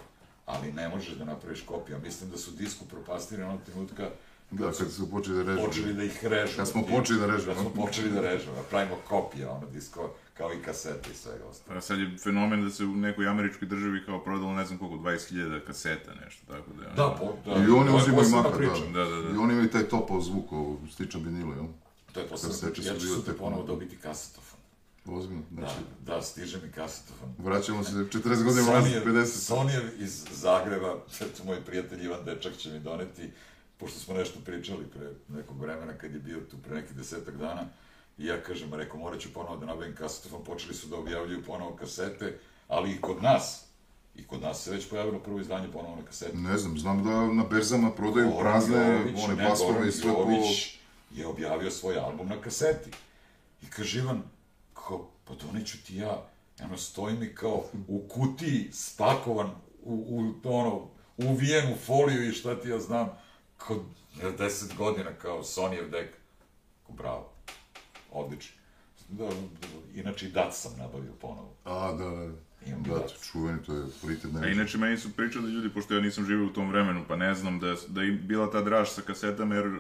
ali 0.46 0.72
ne 0.72 0.88
možeš 0.88 1.08
da 1.10 1.24
napraviš 1.24 1.60
kopiju. 1.62 1.98
Mislim 2.00 2.30
da 2.30 2.38
su 2.38 2.50
disku 2.52 2.84
propastili 2.84 3.42
onog 3.42 3.60
trenutka 3.62 4.10
Da, 4.50 4.72
kad 4.72 4.92
su 4.92 5.10
počeli 5.10 5.36
da 5.36 5.42
režu. 5.44 5.66
počeli 5.66 5.94
da 5.94 6.04
ih 6.04 6.24
režu. 6.24 6.52
Kad 6.56 6.68
smo 6.68 6.82
počeli 6.84 7.20
da 7.20 7.26
režemo. 7.26 7.54
Kad 7.54 7.62
smo 7.62 7.70
počeli 7.76 8.10
da 8.10 8.20
režemo, 8.22 8.54
da 8.54 8.62
pravimo 8.62 8.96
kopije, 9.08 9.48
ono, 9.48 9.66
diskova, 9.68 10.08
kao 10.34 10.52
i 10.52 10.62
kasete 10.62 11.10
i 11.10 11.16
svega 11.16 11.44
ostalo. 11.44 11.74
Pa 11.74 11.80
sad 11.80 11.98
je 11.98 12.18
fenomen 12.18 12.64
da 12.64 12.70
se 12.70 12.84
u 12.84 12.96
nekoj 12.96 13.26
američkoj 13.26 13.68
državi 13.68 14.04
kao 14.06 14.20
prodalo 14.20 14.52
ne 14.52 14.64
znam 14.64 14.78
koliko, 14.78 14.96
20.000 14.98 15.60
kaseta, 15.60 16.14
nešto, 16.14 16.46
tako 16.46 16.70
da 16.72 16.82
je... 16.82 16.88
ono- 16.88 16.96
Da, 16.98 17.16
po, 17.16 17.26
da, 17.46 17.56
I 17.56 17.68
oni 17.70 17.90
uzimaju 17.92 18.14
posebna 18.14 18.42
maka, 18.42 18.56
priča. 18.56 18.72
da. 18.92 19.04
Da, 19.04 19.10
da, 19.12 19.22
da. 19.22 19.28
I 19.30 19.36
oni 19.36 19.52
imaju 19.52 19.70
taj 19.70 19.82
topao 19.84 20.20
zvuk, 20.20 20.52
ovo, 20.52 20.78
stičan 20.92 21.22
vinilo, 21.24 21.54
jel? 21.54 21.66
To 22.12 22.20
je 22.20 22.26
posebna 22.26 22.50
Kasete 22.50 22.72
priča. 22.72 22.82
su 22.84 22.94
Ja 22.94 23.00
ću 23.00 23.06
sutra 23.08 23.32
tek 23.32 23.40
ponovo 23.40 23.62
ono. 23.62 23.66
dobiti 23.66 23.96
kasetofon. 23.96 24.53
Ozbiljno, 25.06 25.42
Da, 25.50 25.60
znači, 25.60 25.80
da, 26.06 26.22
stiže 26.22 26.60
mi 26.62 26.72
kasetofon. 26.72 27.34
vraćamo 27.38 27.84
se 27.84 27.92
40 27.92 28.44
godina 28.44 28.64
Sonijev, 28.64 29.04
50. 29.04 29.26
Sonijev 29.26 29.82
iz 30.02 30.24
Zagreba, 30.32 30.94
eto 31.20 31.44
moj 31.44 31.64
prijatelj 31.64 32.04
Ivan 32.04 32.24
Dečak 32.24 32.56
će 32.56 32.70
mi 32.70 32.80
doneti, 32.80 33.30
pošto 33.78 33.98
smo 33.98 34.14
nešto 34.14 34.40
pričali 34.44 34.84
pre 34.86 35.12
nekog 35.28 35.60
vremena 35.60 35.92
kad 35.98 36.14
je 36.14 36.20
bio 36.20 36.40
tu 36.40 36.56
pre 36.58 36.74
nekih 36.74 36.96
desetak 36.96 37.36
dana, 37.36 37.62
i 38.18 38.26
ja 38.26 38.42
kažem, 38.42 38.74
rekao, 38.74 38.98
morat 38.98 39.20
ću 39.20 39.32
ponovo 39.34 39.56
da 39.56 39.66
nabavim 39.66 39.94
kasetofon, 39.94 40.44
počeli 40.44 40.74
su 40.74 40.86
da 40.86 40.96
objavljuju 40.96 41.44
ponovo 41.44 41.76
kasete, 41.76 42.38
ali 42.68 42.92
i 42.92 43.00
kod 43.00 43.22
nas. 43.22 43.64
I 44.16 44.24
kod 44.26 44.40
nas 44.40 44.62
se 44.62 44.70
već 44.70 44.88
pojavilo 44.88 45.18
prvo 45.18 45.40
izdanje 45.40 45.72
ponovo 45.72 45.96
na 45.96 46.02
kasete. 46.02 46.36
Ne 46.36 46.58
znam, 46.58 46.78
znam 46.78 47.04
da 47.04 47.32
na 47.32 47.44
berzama 47.44 47.90
prodaju 47.90 48.30
Goran 48.30 48.52
prazne, 48.52 48.98
Jović, 48.98 49.24
one 49.24 49.34
ne, 49.34 49.48
basove 49.48 49.88
i 49.88 49.92
sve 49.92 50.12
po... 50.12 50.28
Je 51.14 51.26
objavio 51.26 51.70
svoj 51.70 51.98
album 51.98 52.28
na 52.28 52.40
kaseti. 52.40 52.90
I 53.62 53.66
kaže 53.66 53.98
Ivan, 53.98 54.22
pa 55.24 55.34
doneću 55.34 55.84
ti 55.86 55.96
ja, 55.96 56.28
ono, 56.64 56.76
stoji 56.76 57.16
mi 57.16 57.34
kao 57.34 57.64
u 57.88 58.08
kutiji, 58.08 58.70
spakovan, 58.72 59.50
u, 59.82 59.94
u 60.44 60.48
ono, 60.48 60.88
uvijen 61.16 61.72
u 61.72 61.76
foliju 61.76 62.28
i 62.28 62.32
šta 62.32 62.60
ti 62.60 62.68
ja 62.68 62.78
znam, 62.78 63.08
kao, 63.56 63.84
na 64.22 64.32
10 64.38 64.76
godina, 64.76 65.12
kao 65.12 65.42
Sonyjev 65.42 65.90
dek. 65.90 66.10
Kao, 66.86 66.96
bravo, 66.96 67.32
odlično. 68.10 68.56
Da, 69.08 69.24
da, 69.24 69.34
inače 69.94 70.26
i 70.26 70.30
dat 70.30 70.56
sam 70.56 70.72
nabavio 70.78 71.12
ponovo. 71.20 71.54
A, 71.64 71.92
da, 71.92 72.04
da. 72.04 72.32
Imam 72.66 72.82
Da, 72.82 72.94
dat. 72.94 73.12
čuveni, 73.32 73.62
to 73.62 73.74
je 73.74 73.86
kvalitet 74.00 74.30
A 74.34 74.40
ne 74.40 74.52
inače, 74.52 74.78
meni 74.78 74.98
su 74.98 75.12
pričali 75.12 75.52
ljudi, 75.52 75.74
pošto 75.74 75.94
ja 75.94 76.00
nisam 76.00 76.24
živio 76.24 76.46
u 76.46 76.52
tom 76.52 76.68
vremenu, 76.68 77.04
pa 77.08 77.16
ne 77.16 77.34
znam 77.34 77.60
da, 77.60 77.74
da 77.88 78.02
je 78.02 78.12
bila 78.12 78.50
ta 78.50 78.60
draž 78.60 78.88
sa 78.88 79.02
kasetama, 79.02 79.54
jer 79.54 79.78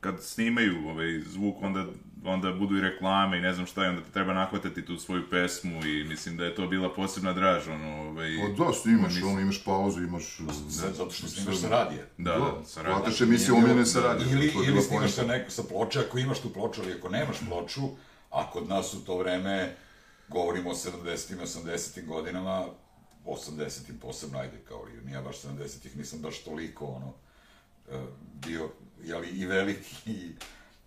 kad 0.00 0.22
snimaju 0.22 0.88
ovaj 0.88 1.20
zvuk, 1.20 1.56
onda 1.62 1.86
onda 2.26 2.52
budu 2.52 2.76
i 2.76 2.80
reklame 2.80 3.38
i 3.38 3.40
ne 3.40 3.52
znam 3.54 3.66
šta, 3.66 3.84
i 3.84 3.88
onda 3.88 4.02
treba 4.12 4.32
nahvatati 4.34 4.84
tu 4.84 4.96
svoju 4.96 5.30
pesmu 5.30 5.86
i 5.86 6.04
mislim 6.04 6.36
da 6.36 6.44
je 6.44 6.54
to 6.54 6.66
bila 6.66 6.94
posebna 6.94 7.32
draž, 7.32 7.68
ono, 7.68 8.02
ovaj... 8.08 8.28
Pa 8.58 8.64
da, 8.64 8.72
snimaš, 8.72 9.14
mislim- 9.14 9.32
ono, 9.32 9.40
imaš 9.40 9.64
pauzu, 9.64 10.02
imaš... 10.02 10.36
Sve 10.70 10.92
zato 10.92 11.10
što 11.10 11.28
snimaš 11.28 11.56
sa 11.56 11.68
radija. 11.68 12.02
Da, 12.18 12.30
da, 12.32 12.64
sa 12.64 12.82
radijom. 12.82 12.98
Hvataš 12.98 13.20
emisije 13.20 13.52
omiljene 13.52 13.86
sa 13.86 14.00
radija. 14.00 14.32
Ili, 14.32 14.52
ili 14.66 14.82
snimaš 14.82 15.12
sa, 15.12 15.22
neko, 15.22 15.50
sa 15.50 15.62
ploče, 15.62 16.00
ako 16.00 16.18
imaš 16.18 16.38
tu 16.38 16.52
ploču, 16.52 16.80
ali 16.82 16.92
ako 16.92 17.08
nemaš 17.08 17.36
ploču, 17.48 17.82
a 18.30 18.50
kod 18.50 18.68
nas 18.68 18.94
u 18.94 19.04
to 19.04 19.18
vreme, 19.18 19.76
govorimo 20.28 20.70
o 20.70 20.74
70. 20.74 21.40
80. 21.42 22.06
godinama, 22.06 22.66
80. 23.24 23.80
posebno, 24.02 24.38
ajde, 24.38 24.56
kao 24.68 24.86
i 24.88 25.06
nije 25.06 25.20
baš 25.20 25.42
70. 25.42 25.96
nisam 25.96 26.18
baš 26.18 26.44
toliko, 26.44 26.86
ono, 26.86 27.12
e, 27.90 28.06
bio, 28.46 28.70
jeli, 29.04 29.28
i 29.28 29.46
veliki, 29.46 30.10
i, 30.10 30.32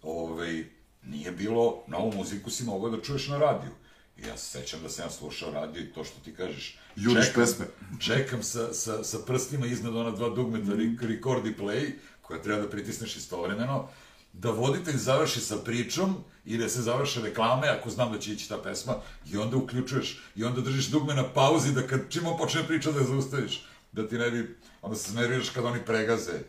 ovaj, 0.04 0.64
nije 1.04 1.32
bilo, 1.32 1.84
novu 1.88 2.14
muziku 2.16 2.50
si 2.50 2.64
mogao 2.64 2.90
da 2.90 3.02
čuješ 3.02 3.28
na 3.28 3.38
radiju. 3.38 3.72
I 4.18 4.28
ja 4.28 4.38
se 4.38 4.60
sećam 4.60 4.82
da 4.84 4.90
sam 4.90 5.06
ja 5.06 5.10
slušao 5.10 5.52
radio 5.52 5.82
i 5.82 5.94
to 5.94 6.04
što 6.04 6.20
ti 6.20 6.36
kažeš. 6.36 6.78
Juriš 6.96 7.26
čekam- 7.26 7.42
pesme. 7.42 7.66
čekam 8.00 8.44
sa, 8.44 8.74
sa, 8.74 9.04
sa 9.04 9.18
prstima 9.26 9.66
iznad 9.66 9.96
ona 9.96 10.12
dva 10.12 10.30
dugmeta 10.30 10.76
mm. 10.76 10.98
record 11.02 11.46
i 11.46 11.56
play, 11.56 11.92
koja 12.22 12.42
treba 12.42 12.62
da 12.62 12.70
pritisneš 12.70 13.16
istovremeno, 13.16 13.90
da 14.34 14.52
voditelj 14.52 14.98
završi 14.98 15.40
sa 15.40 15.58
pričom 15.58 16.16
i 16.46 16.58
da 16.58 16.70
se 16.70 16.82
završe 16.82 17.22
reklame, 17.22 17.68
ako 17.68 17.90
znam 17.90 18.12
da 18.12 18.20
će 18.20 18.34
ići 18.34 18.50
ta 18.50 18.58
pesma, 18.58 18.96
i 19.32 19.38
onda 19.38 19.58
uključuješ, 19.58 20.22
i 20.36 20.44
onda 20.44 20.62
držiš 20.62 20.88
dugme 20.88 21.16
na 21.16 21.34
pauzi, 21.34 21.74
da 21.74 21.88
kad 21.88 22.00
čim 22.10 22.28
on 22.28 22.38
počne 22.38 22.68
priča 22.68 22.92
da 22.92 23.00
je 23.00 23.06
zaustaviš, 23.06 23.66
da 23.92 24.08
ti 24.08 24.18
ne 24.18 24.32
bi, 24.32 24.58
onda 24.82 24.98
se 24.98 25.14
nerviraš 25.14 25.50
kad 25.50 25.66
oni 25.66 25.80
pregaze. 25.86 26.40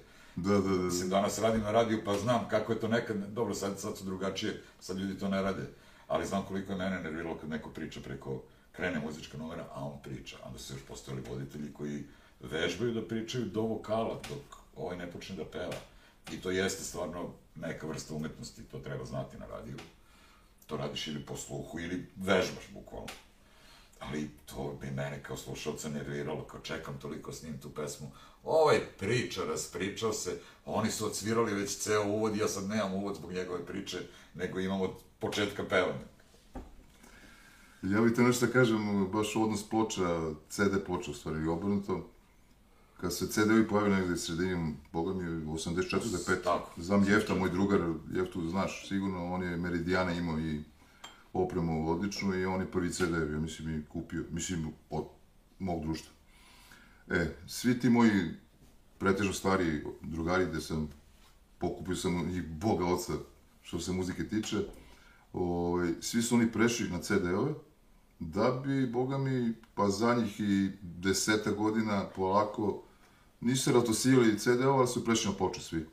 Da, 0.44 0.59
da, 0.59 0.76
da. 0.76 0.85
Mislim, 0.85 1.11
danas 1.11 1.38
radim 1.38 1.61
na 1.61 1.70
radiju, 1.70 2.03
pa 2.05 2.18
znam 2.18 2.48
kako 2.48 2.72
je 2.72 2.81
to 2.81 2.88
nekad, 2.88 3.16
dobro, 3.16 3.55
sad, 3.55 3.81
sad 3.81 3.98
su 3.98 4.05
drugačije, 4.05 4.62
sad 4.81 4.98
ljudi 4.98 5.18
to 5.18 5.29
ne 5.29 5.42
rade, 5.42 5.62
ali 6.09 6.26
znam 6.26 6.44
koliko 6.46 6.72
je 6.72 6.79
mene 6.79 7.03
nerviralo 7.03 7.38
kad 7.38 7.50
neko 7.50 7.70
priča 7.70 8.00
preko, 8.00 8.42
krene 8.72 9.00
muzička 9.00 9.38
numera, 9.38 9.66
a 9.74 9.85
on 9.85 10.03
priča. 10.03 10.37
Onda 10.46 10.59
su 10.59 10.74
još 10.74 10.83
postojali 10.83 11.22
voditelji 11.31 11.72
koji 11.72 12.05
vežbaju 12.40 12.94
da 12.94 13.09
pričaju 13.09 13.44
do 13.44 13.62
vokala, 13.62 14.14
dok 14.14 14.57
ovaj 14.76 14.96
ne 14.96 15.11
počne 15.11 15.37
da 15.37 15.44
peva. 15.44 15.76
I 16.33 16.40
to 16.40 16.50
jeste 16.50 16.85
stvarno 16.85 17.33
neka 17.55 17.87
vrsta 17.87 18.14
umetnosti, 18.14 18.62
to 18.62 18.79
treba 18.79 19.05
znati 19.05 19.38
na 19.38 19.46
radiju. 19.46 19.76
To 20.66 20.76
radiš 20.76 21.07
ili 21.07 21.26
po 21.26 21.37
sluhu, 21.37 21.81
ili 21.81 22.07
vežbaš, 22.16 22.64
bukvalno. 22.74 23.09
Ali 23.98 24.31
to 24.46 24.79
bi 24.81 24.87
mene 24.90 25.22
kao 25.22 25.37
slušalca 25.37 25.88
nerviralo, 25.88 26.44
kao 26.44 26.61
čekam 26.61 26.98
toliko 26.98 27.33
s 27.33 27.42
njim 27.42 27.59
tu 27.59 27.70
pesmu. 27.70 28.11
Ovaj 28.44 28.81
priča, 28.98 29.44
raspričao 29.44 30.12
se, 30.12 30.38
oni 30.64 30.90
su 30.90 31.07
odsvirali 31.07 31.55
već 31.55 31.76
ceo 31.76 32.07
uvod, 32.07 32.37
ja 32.37 32.48
sad 32.48 32.68
nemam 32.68 32.94
uvod 32.94 33.16
zbog 33.16 33.33
njegove 33.33 33.66
priče, 33.66 33.98
nego 34.35 34.61
imam 34.61 34.81
od 34.81 34.90
početka 35.18 35.64
pevanja. 35.64 36.11
Ja 37.83 38.00
bih 38.00 38.12
te 38.16 38.22
nešto 38.22 38.46
da 38.46 38.53
kažem, 38.53 39.09
baš 39.12 39.37
odnos 39.37 39.68
ploča, 39.68 40.31
CD 40.48 40.85
ploča, 40.87 41.11
u 41.11 41.14
stvari, 41.14 41.46
obrnuto. 41.46 42.11
Kad 43.00 43.16
se 43.16 43.26
CD-ovi 43.26 43.68
pojavili 43.68 43.96
negde 43.96 44.16
sredinom, 44.16 44.76
boga 44.92 45.14
mi, 45.14 45.24
84. 45.24 45.98
5. 46.29 46.42
Tako. 46.44 46.81
Znam 46.81 47.05
Jefta, 47.09 47.35
moj 47.35 47.50
drugar, 47.50 47.81
Jeftu 48.12 48.48
znaš 48.48 48.88
sigurno, 48.88 49.35
on 49.35 49.42
je 49.42 49.57
Meridijana 49.57 50.12
imao 50.12 50.38
i 50.38 50.61
opremu 51.33 51.90
odličnu 51.90 52.35
i 52.35 52.44
on 52.44 52.61
je 52.61 52.70
prvi 52.70 52.92
CD, 52.92 53.12
ja 53.33 53.38
mislim, 53.38 53.79
i 53.79 53.85
kupio, 53.88 54.24
mislim, 54.31 54.72
od 54.90 55.05
mog 55.59 55.83
društva. 55.83 56.19
E, 57.11 57.27
svi 57.46 57.81
ti 57.81 57.90
moji 57.90 58.31
pretežno 58.99 59.33
stari 59.33 59.83
drugari 60.03 60.46
gde 60.46 60.61
sam 60.61 60.88
pokupio 61.59 61.96
sam 61.96 62.27
njih 62.29 62.49
boga 62.49 62.87
oca 62.87 63.12
što 63.62 63.81
se 63.81 63.92
muzike 63.92 64.29
tiče, 64.29 64.57
ovaj, 65.33 65.92
svi 66.01 66.23
su 66.23 66.35
oni 66.35 66.53
prešli 66.53 66.90
na 66.90 66.99
CD-ove, 66.99 67.55
da 68.18 68.51
bi, 68.51 68.87
boga 68.87 69.18
mi, 69.18 69.53
pa 69.75 69.88
za 69.88 70.14
njih 70.14 70.40
i 70.40 70.70
deseta 70.83 71.51
godina 71.51 72.05
polako 72.16 72.83
nisu 73.40 73.64
se 73.64 73.73
ratosijali 73.73 74.38
CD-ova, 74.38 74.79
ali 74.79 74.88
su 74.88 75.05
prešli 75.05 75.31
na 75.31 75.37
ploče 75.37 75.61
svi. 75.61 75.87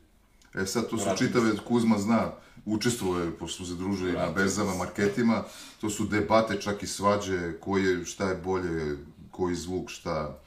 E 0.54 0.66
sad, 0.66 0.90
to 0.90 0.98
su 0.98 1.04
Vratili 1.04 1.28
čitave, 1.28 1.56
Kuzma 1.68 1.98
zna, 1.98 2.32
učestvuje, 2.64 3.24
je, 3.24 3.30
pošto 3.38 3.56
smo 3.56 3.66
se 3.66 3.74
družili 3.74 4.12
na 4.12 4.18
Vratili 4.18 4.34
berzama, 4.34 4.72
se. 4.72 4.78
marketima, 4.78 5.44
to 5.80 5.90
su 5.90 6.06
debate, 6.06 6.60
čak 6.60 6.82
i 6.82 6.86
svađe, 6.86 7.52
ko 7.60 7.78
je, 7.78 8.04
šta 8.04 8.28
je 8.28 8.34
bolje, 8.34 8.96
koji 9.30 9.54
zvuk, 9.54 9.90
šta, 9.90 10.38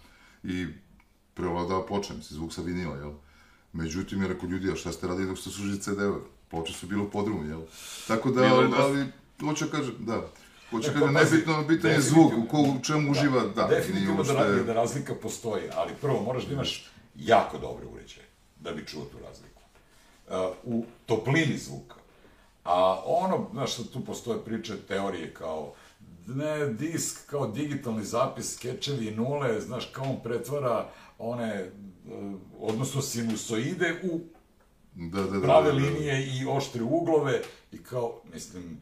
i 0.44 0.68
prevladava 1.34 1.86
ploča, 1.86 2.14
mislim, 2.14 2.36
zvuk 2.38 2.54
sa 2.54 2.62
vinila, 2.62 2.96
jel? 2.98 3.12
Međutim, 3.74 4.22
je 4.22 4.28
rekao 4.28 4.50
ljudi, 4.50 4.72
a 4.72 4.76
šta 4.76 4.92
ste 4.92 5.08
radili 5.08 5.28
dok 5.28 5.38
ste 5.38 5.50
služili 5.50 5.80
CD-ove? 5.80 6.20
Ploče 6.50 6.74
su 6.74 6.88
bile 6.88 7.02
u 7.02 7.10
podrumu, 7.10 7.44
jel? 7.46 7.62
Tako 8.08 8.32
da, 8.32 8.42
Bilo 8.42 8.64
dosta- 8.64 8.84
ali, 8.84 9.06
hoće 9.42 9.66
kažem, 9.72 9.96
da, 10.00 10.22
hoće 10.70 10.94
pa 10.94 11.00
kažem, 11.00 11.14
pazi, 11.14 11.32
nebitno, 11.32 11.64
bitan 11.64 11.92
je 11.92 12.02
zvuk, 12.02 12.34
u, 12.38 12.48
ko, 12.48 12.58
u 12.58 12.84
čemu 12.84 13.12
uživa, 13.12 13.42
da, 13.56 13.68
Definitivno 13.68 14.14
da, 14.14 14.20
uopšte... 14.20 14.34
ra- 14.36 14.64
da 14.64 14.74
razlika 14.74 15.16
postoji, 15.16 15.64
ali 15.76 15.94
prvo 16.02 16.22
moraš 16.24 16.46
da 16.46 16.54
imaš 16.54 16.92
jako 17.16 17.58
dobre 17.58 17.86
uređaje 17.86 18.28
da 18.60 18.72
bi 18.72 18.86
čuo 18.88 19.06
tu 19.06 19.18
razliku. 19.24 19.62
Uh, 20.28 20.36
u 20.64 20.86
toplini 21.06 21.58
zvuka. 21.58 21.96
A 22.64 23.02
ono, 23.06 23.48
znaš, 23.52 23.76
tu 23.76 24.06
postoje 24.06 24.46
priče, 24.46 24.78
teorije 24.88 25.34
kao 25.34 25.74
ne, 26.28 26.68
disk 26.68 27.30
kao 27.30 27.48
digitalni 27.48 28.04
zapis, 28.04 28.56
skečevi 28.56 29.08
i 29.08 29.16
nule, 29.16 29.62
znaš, 29.62 29.86
kao 29.86 30.06
on 30.06 30.24
pretvara 30.24 30.90
one, 31.18 31.72
uh, 32.06 32.40
odnosno 32.60 33.02
sinusoide 33.02 34.02
u 34.04 34.20
Da, 34.96 35.24
da, 35.24 35.40
da, 35.40 35.42
prave 35.42 35.72
da, 35.72 35.74
da, 35.74 35.80
da. 35.80 35.86
linije 35.88 36.28
i 36.28 36.46
oštre 36.46 36.84
uglove 36.84 37.42
i 37.72 37.84
kao, 37.84 38.22
mislim, 38.34 38.82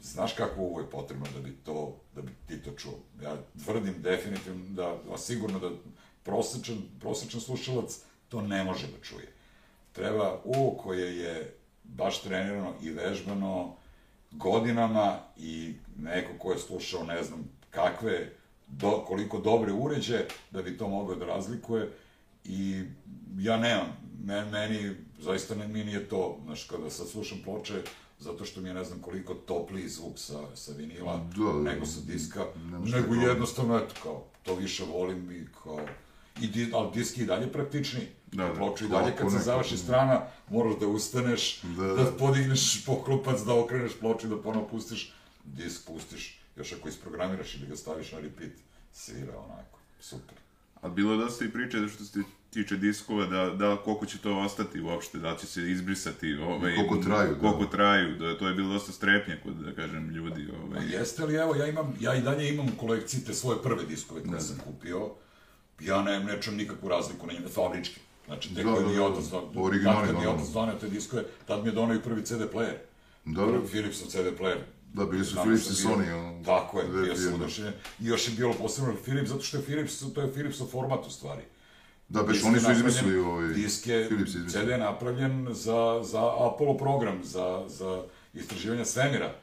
znaš 0.00 0.32
kako 0.32 0.60
ovo 0.60 0.80
je 0.80 0.90
potrebno 0.90 1.26
da 1.34 1.40
bi 1.40 1.56
to, 1.64 1.96
da 2.14 2.22
bi 2.22 2.32
ti 2.46 2.62
to 2.62 2.70
čuo. 2.70 2.98
Ja 3.22 3.36
tvrdim 3.64 4.02
definitivno 4.02 4.64
da, 4.68 4.98
a 5.14 5.18
sigurno 5.18 5.58
da 5.58 5.70
prosečan, 6.22 6.82
prosečan 7.00 7.40
slušalac 7.40 7.98
to 8.28 8.40
ne 8.42 8.64
može 8.64 8.86
da 8.86 9.02
čuje. 9.02 9.32
Treba 9.92 10.40
uvo 10.44 10.70
koje 10.70 11.18
je 11.18 11.56
baš 11.84 12.22
trenirano 12.22 12.74
i 12.82 12.90
vežbano 12.90 13.76
godinama 14.30 15.18
i 15.36 15.74
neko 15.98 16.32
ko 16.38 16.52
je 16.52 16.58
slušao 16.58 17.04
ne 17.04 17.22
znam 17.22 17.48
kakve, 17.70 18.32
do, 18.66 19.04
koliko 19.06 19.38
dobre 19.38 19.72
uređe 19.72 20.24
da 20.50 20.62
bi 20.62 20.78
to 20.78 20.88
mogao 20.88 21.16
da 21.16 21.26
razlikuje 21.26 21.92
i 22.44 22.82
ja 23.38 23.56
nemam, 23.56 23.96
men, 24.24 24.48
meni 24.48 24.94
zaista 25.18 25.54
ne, 25.54 25.68
mi 25.68 25.84
nije 25.84 26.08
to, 26.08 26.38
znaš, 26.44 26.64
kada 26.64 26.90
sad 26.90 27.08
slušam 27.08 27.38
ploče, 27.44 27.82
zato 28.18 28.44
što 28.44 28.60
mi 28.60 28.68
je 28.68 28.74
ne 28.74 28.84
znam 28.84 28.98
koliko 29.02 29.34
topliji 29.34 29.88
zvuk 29.88 30.18
sa, 30.18 30.56
sa 30.56 30.72
vinila, 30.72 31.26
Da, 31.36 31.70
nego 31.70 31.86
sa 31.86 32.00
diska, 32.06 32.46
nego 32.84 33.14
taj 33.14 33.28
jednostavno, 33.28 33.76
eto, 33.76 33.94
kao, 34.02 34.24
to 34.42 34.54
više 34.54 34.84
volim 34.84 35.30
i 35.30 35.46
kao, 35.62 35.80
i 36.40 36.46
di, 36.46 36.70
ali 36.74 36.90
disk 36.94 37.18
je 37.18 37.24
i 37.24 37.26
dalje 37.26 37.52
praktičniji. 37.52 38.06
Da, 38.32 38.44
da. 38.44 38.54
Ploču 38.54 38.84
i 38.84 38.88
dalje, 38.88 39.16
kad 39.16 39.32
se 39.32 39.38
završi 39.38 39.74
da. 39.74 39.78
strana, 39.78 40.22
moraš 40.50 40.74
da 40.80 40.86
ustaneš, 40.86 41.62
Da, 41.62 41.86
da, 41.86 42.04
da. 42.04 42.12
podigneš 42.18 42.84
poklopac, 42.84 43.40
da 43.40 43.54
okreneš 43.54 43.92
ploču 44.00 44.26
i 44.26 44.30
da 44.30 44.42
ponovo 44.42 44.68
pustiš, 44.68 45.12
disk 45.44 45.86
pustiš, 45.86 46.40
još 46.56 46.72
ako 46.72 46.88
isprogramiraš 46.88 47.54
ili 47.54 47.66
ga 47.66 47.76
staviš 47.76 48.12
na 48.12 48.20
repeat, 48.20 48.52
svira 48.92 49.38
onako, 49.38 49.78
super. 50.00 50.34
A 50.80 50.88
bilo 50.88 51.12
je 51.12 51.18
dosta 51.18 51.44
i 51.44 51.48
priče 51.48 51.80
da 51.80 51.88
što 51.88 52.04
se 52.04 52.20
tiče 52.50 52.76
diskova, 52.76 53.26
da, 53.26 53.50
da 53.50 53.76
koliko 53.76 54.06
će 54.06 54.18
to 54.18 54.38
ostati 54.38 54.80
uopšte, 54.80 55.18
da 55.18 55.36
će 55.36 55.46
se 55.46 55.70
izbrisati, 55.70 56.34
ovaj, 56.34 56.74
koliko 56.76 56.96
traju, 56.96 57.34
da. 57.34 57.40
koliko 57.40 57.64
traju, 57.64 58.18
da 58.18 58.38
to 58.38 58.48
je 58.48 58.54
bilo 58.54 58.72
dosta 58.72 58.92
strepnje 58.92 59.40
kod, 59.42 59.54
da 59.54 59.74
kažem, 59.74 60.10
ljudi, 60.10 60.48
ovaj, 60.64 60.86
jeste 60.92 61.24
li, 61.24 61.34
evo, 61.34 61.54
ja 61.56 61.66
imam, 61.66 61.94
ja 62.00 62.14
i 62.14 62.22
dalje 62.22 62.48
imam 62.48 62.66
u 62.66 62.80
kolekciji 62.80 63.24
te 63.24 63.34
svoje 63.34 63.62
prve 63.62 63.84
diskove 63.84 64.22
koje 64.22 64.40
sam 64.40 64.58
kupio, 64.64 65.10
ja 65.80 66.02
ne, 66.02 66.20
ne 66.20 66.42
čujem 66.42 66.58
nikakvu 66.58 66.88
razliku 66.88 67.26
na 67.26 67.32
njima, 67.32 67.48
fabričke. 67.48 68.00
Znači, 68.26 68.54
te 68.54 68.62
Da, 68.62 68.72
koje 68.72 68.84
da, 68.84 68.90
je 68.90 68.96
da, 68.96 69.04
otac, 69.04 69.24
don- 69.24 69.64
originalni, 69.64 70.06
kad 70.06 70.16
mi 70.16 70.22
je 70.22 70.28
otac 70.28 70.48
donio 70.48 70.74
te 70.74 70.88
diskove, 70.88 71.24
tad 71.46 71.62
mi 71.62 71.68
je 71.68 71.72
donio 71.72 71.94
i 71.96 72.02
prvi 72.02 72.24
CD 72.24 72.42
player. 72.54 72.76
Da, 73.24 73.46
da. 73.46 73.66
Philipsov 73.70 74.08
CD 74.08 74.40
player. 74.40 74.58
Da, 74.94 75.06
bili 75.06 75.24
su 75.24 75.36
Philips 75.42 75.70
i 75.70 75.86
Sony, 75.86 76.12
ono, 76.12 76.44
Tako 76.44 76.80
je, 76.80 76.88
bio 76.88 77.16
sam 77.16 77.34
oduševljen. 77.34 77.74
I 78.00 78.06
još 78.06 78.28
je 78.28 78.34
bilo 78.34 78.54
posebno 78.54 78.94
Philips, 79.04 79.28
zato 79.28 79.42
što 79.42 79.56
je 79.56 79.62
Philips, 79.62 80.00
to 80.14 80.20
je 80.20 80.32
Philipsov 80.32 80.66
format 80.66 81.06
u 81.06 81.10
stvari. 81.10 81.42
Da, 82.08 82.22
beš, 82.22 82.44
oni 82.44 82.54
je 82.54 82.60
su 82.60 82.70
izmislili 82.70 83.18
ovaj... 83.18 83.48
Disk 83.48 83.86
je, 83.86 84.08
Philips 84.08 84.34
je. 84.34 84.48
CD 84.48 84.68
je 84.68 84.78
napravljen 84.78 85.48
za, 85.50 86.00
za 86.02 86.46
Apollo 86.48 86.76
program, 86.76 87.24
za, 87.24 87.64
za 87.68 88.02
istraživanje 88.34 88.84
svemira. 88.84 89.34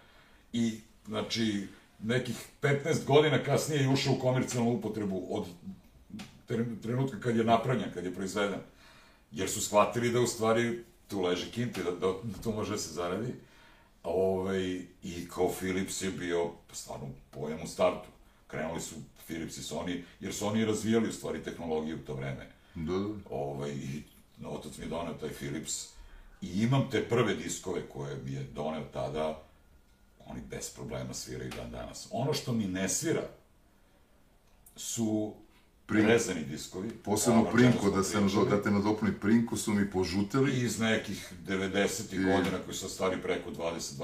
I, 0.53 0.79
znači, 1.05 1.67
nekih 1.99 2.35
15 2.61 3.05
godina 3.05 3.43
kasnije 3.43 3.81
je 3.81 3.89
ušao 3.89 4.13
u 4.13 4.19
komercijalnu 4.19 4.71
upotrebu 4.71 5.27
od 5.29 5.45
trenutka 6.81 7.19
kad 7.19 7.37
je 7.37 7.43
napravljen, 7.43 7.93
kad 7.93 8.05
je 8.05 8.13
proizveden. 8.13 8.59
Jer 9.31 9.49
su 9.49 9.61
shvatili 9.61 10.11
da 10.11 10.19
u 10.19 10.27
stvari 10.27 10.83
tu 11.07 11.21
leže 11.21 11.51
kinti, 11.51 11.83
da, 11.83 11.91
da, 11.91 12.13
da 12.23 12.41
tu 12.43 12.51
može 12.51 12.71
da 12.71 12.77
se 12.77 12.93
zaradi. 12.93 13.33
A 14.03 14.09
ovaj, 14.09 14.81
I 15.03 15.27
kao 15.29 15.51
Philips 15.59 16.01
je 16.01 16.11
bio 16.11 16.51
stvarno 16.71 17.07
pojam 17.31 17.59
u 17.63 17.67
startu. 17.67 18.07
Krenuli 18.47 18.81
su 18.81 18.95
Philips 19.25 19.57
i 19.57 19.61
Sony, 19.61 20.01
jer 20.19 20.33
su 20.33 20.47
oni 20.47 20.65
razvijali 20.65 21.09
u 21.09 21.13
stvari 21.13 21.43
tehnologiju 21.43 21.95
u 21.95 22.05
to 22.05 22.13
vreme. 22.13 22.51
Da, 22.75 22.93
da. 22.93 23.05
Ovaj, 23.29 23.71
I 23.71 24.03
otac 24.45 24.77
mi 24.77 24.85
je 24.85 24.89
donao 24.89 25.13
taj 25.13 25.29
Philips 25.29 25.97
I 26.41 26.63
imam 26.63 26.89
te 26.91 27.09
prve 27.09 27.35
diskove 27.35 27.81
koje 27.89 28.15
mi 28.25 28.31
je 28.31 28.43
doneo 28.43 28.83
tada, 28.93 29.43
oni 30.25 30.41
bez 30.41 30.69
problema 30.69 31.13
sviraju 31.13 31.51
dan 31.55 31.71
danas. 31.71 32.07
Ono 32.11 32.33
što 32.33 32.53
mi 32.53 32.65
ne 32.65 32.89
svira 32.89 33.29
su 34.75 35.33
Prink. 35.87 36.07
rezani 36.07 36.43
diskovi. 36.43 36.89
Posebno 36.89 37.39
čemu 37.41 37.53
Prinko, 37.53 37.89
da, 37.89 38.03
se, 38.03 38.17
pričali. 38.19 38.49
da 38.49 38.61
te 38.63 38.71
nadopuni 38.71 39.11
Prinko 39.13 39.57
su 39.57 39.73
mi 39.73 39.91
požuteli. 39.91 40.51
iz 40.55 40.79
nekih 40.79 41.33
90. 41.41 42.13
I- 42.13 42.17
godina 42.17 42.57
koji 42.57 42.75
su 42.75 42.89
stari 42.89 43.17
preko 43.17 43.49
20-25 43.51 44.03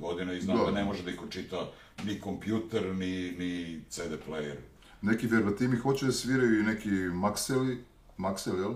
godina 0.00 0.32
i 0.32 0.40
znam 0.40 0.56
Da. 0.58 0.64
da. 0.64 0.70
ne 0.70 0.84
može 0.84 1.02
da 1.02 1.10
ih 1.10 1.22
očita 1.22 1.70
ni 2.04 2.20
kompjuter, 2.20 2.86
ni, 2.86 3.06
ni 3.32 3.52
CD 3.90 4.00
player. 4.28 4.54
Neki 5.02 5.26
verbatimi 5.26 5.76
hoće 5.76 6.06
da 6.06 6.12
sviraju 6.12 6.60
i 6.60 6.64
neki 6.64 6.88
Maxeli, 6.90 7.78
Maxel, 8.18 8.58
jel? 8.58 8.74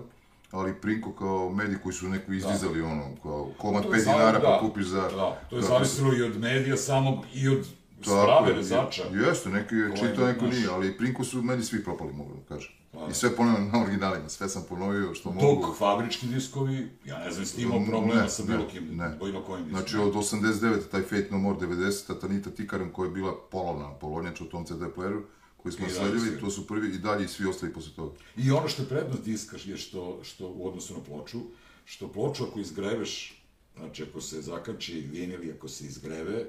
Ali 0.51 0.73
Prinko 0.73 1.13
kao 1.13 1.49
medij 1.51 1.77
koji 1.77 1.93
su 1.93 2.07
neku 2.07 2.33
izdizali 2.33 2.81
ono, 2.81 3.15
kao 3.23 3.51
komad 3.57 3.83
To 3.83 3.89
je 3.89 3.93
5 3.93 3.99
za- 3.99 4.11
dinara 4.11 4.39
da, 4.39 4.47
pa 4.47 4.59
kupiš 4.59 4.85
za... 4.85 5.01
Da, 5.01 5.41
to 5.49 5.55
je 5.55 5.61
da, 5.61 5.67
zavisilo 5.67 6.13
i 6.15 6.23
od 6.23 6.39
medija 6.39 6.77
samog 6.77 7.25
i 7.33 7.47
od 7.49 7.67
sprave 8.01 8.49
je, 8.49 8.55
rezača. 8.55 9.03
Jeste, 9.03 9.49
neki 9.49 9.75
je 9.75 9.85
Ovaj, 9.85 9.97
čitao, 9.97 10.27
neko 10.27 10.45
nije, 10.47 10.67
ali 10.69 10.97
Prinko 10.97 11.23
su 11.23 11.41
meni 11.41 11.63
svi 11.63 11.83
propali, 11.83 12.13
mogu 12.13 12.33
da 12.35 12.55
kažem. 12.55 12.71
Pa, 12.91 13.07
I 13.11 13.13
sve 13.13 13.35
ponavljam 13.35 13.69
na 13.73 13.81
originalima, 13.83 14.29
sve 14.29 14.49
sam 14.49 14.63
ponovio 14.69 15.13
što 15.13 15.31
mogu. 15.31 15.61
Dok 15.67 15.77
fabrički 15.77 16.27
diskovi, 16.27 16.89
ja 17.05 17.19
ne 17.19 17.31
znam, 17.31 17.41
jesi 17.43 17.55
ti 17.55 17.61
imao 17.61 17.85
problema 17.85 18.21
Ne, 18.21 18.29
sa 18.29 18.43
bilo 18.43 18.67
kim, 18.67 18.97
ne. 18.97 19.17
bilo 19.23 19.43
kojim 19.43 19.65
diskom. 19.65 19.81
Znači 19.81 19.97
od 19.97 20.13
89. 20.13 20.89
taj 20.91 21.01
Fate 21.01 21.27
No 21.31 21.37
More 21.37 21.59
90. 21.59 22.19
Tanita 22.21 22.49
Tikaram 22.49 22.91
koja 22.91 23.07
je 23.07 23.11
bila 23.11 23.35
polovna 23.51 23.93
polonjača 23.93 24.43
u 24.43 24.47
tom 24.47 24.65
CD 24.65 24.81
playeru 24.97 25.21
koji 25.57 25.73
smo 25.73 25.89
sledili, 25.89 26.39
to 26.39 26.49
su 26.49 26.67
prvi 26.67 26.87
i 26.95 26.97
dalje 26.97 27.25
i 27.25 27.27
svi 27.27 27.45
ostali 27.49 27.73
posle 27.73 27.91
toga. 27.95 28.15
I 28.37 28.51
ono 28.51 28.67
što 28.67 28.81
je 28.81 28.89
prednost 28.89 29.23
diska 29.23 29.57
je 29.65 29.77
što, 29.77 30.19
što 30.23 30.47
u 30.47 30.67
odnosu 30.67 30.93
na 30.93 30.99
ploču, 31.03 31.39
što 31.85 32.07
ploču 32.11 32.43
ako 32.43 32.59
izgreveš, 32.59 33.43
znači 33.77 34.03
ako 34.03 34.21
se 34.21 34.41
zakači 34.41 34.93
vinil 35.11 35.43
i 35.43 35.51
ako 35.51 35.67
se 35.67 35.85
izgreve, 35.85 36.45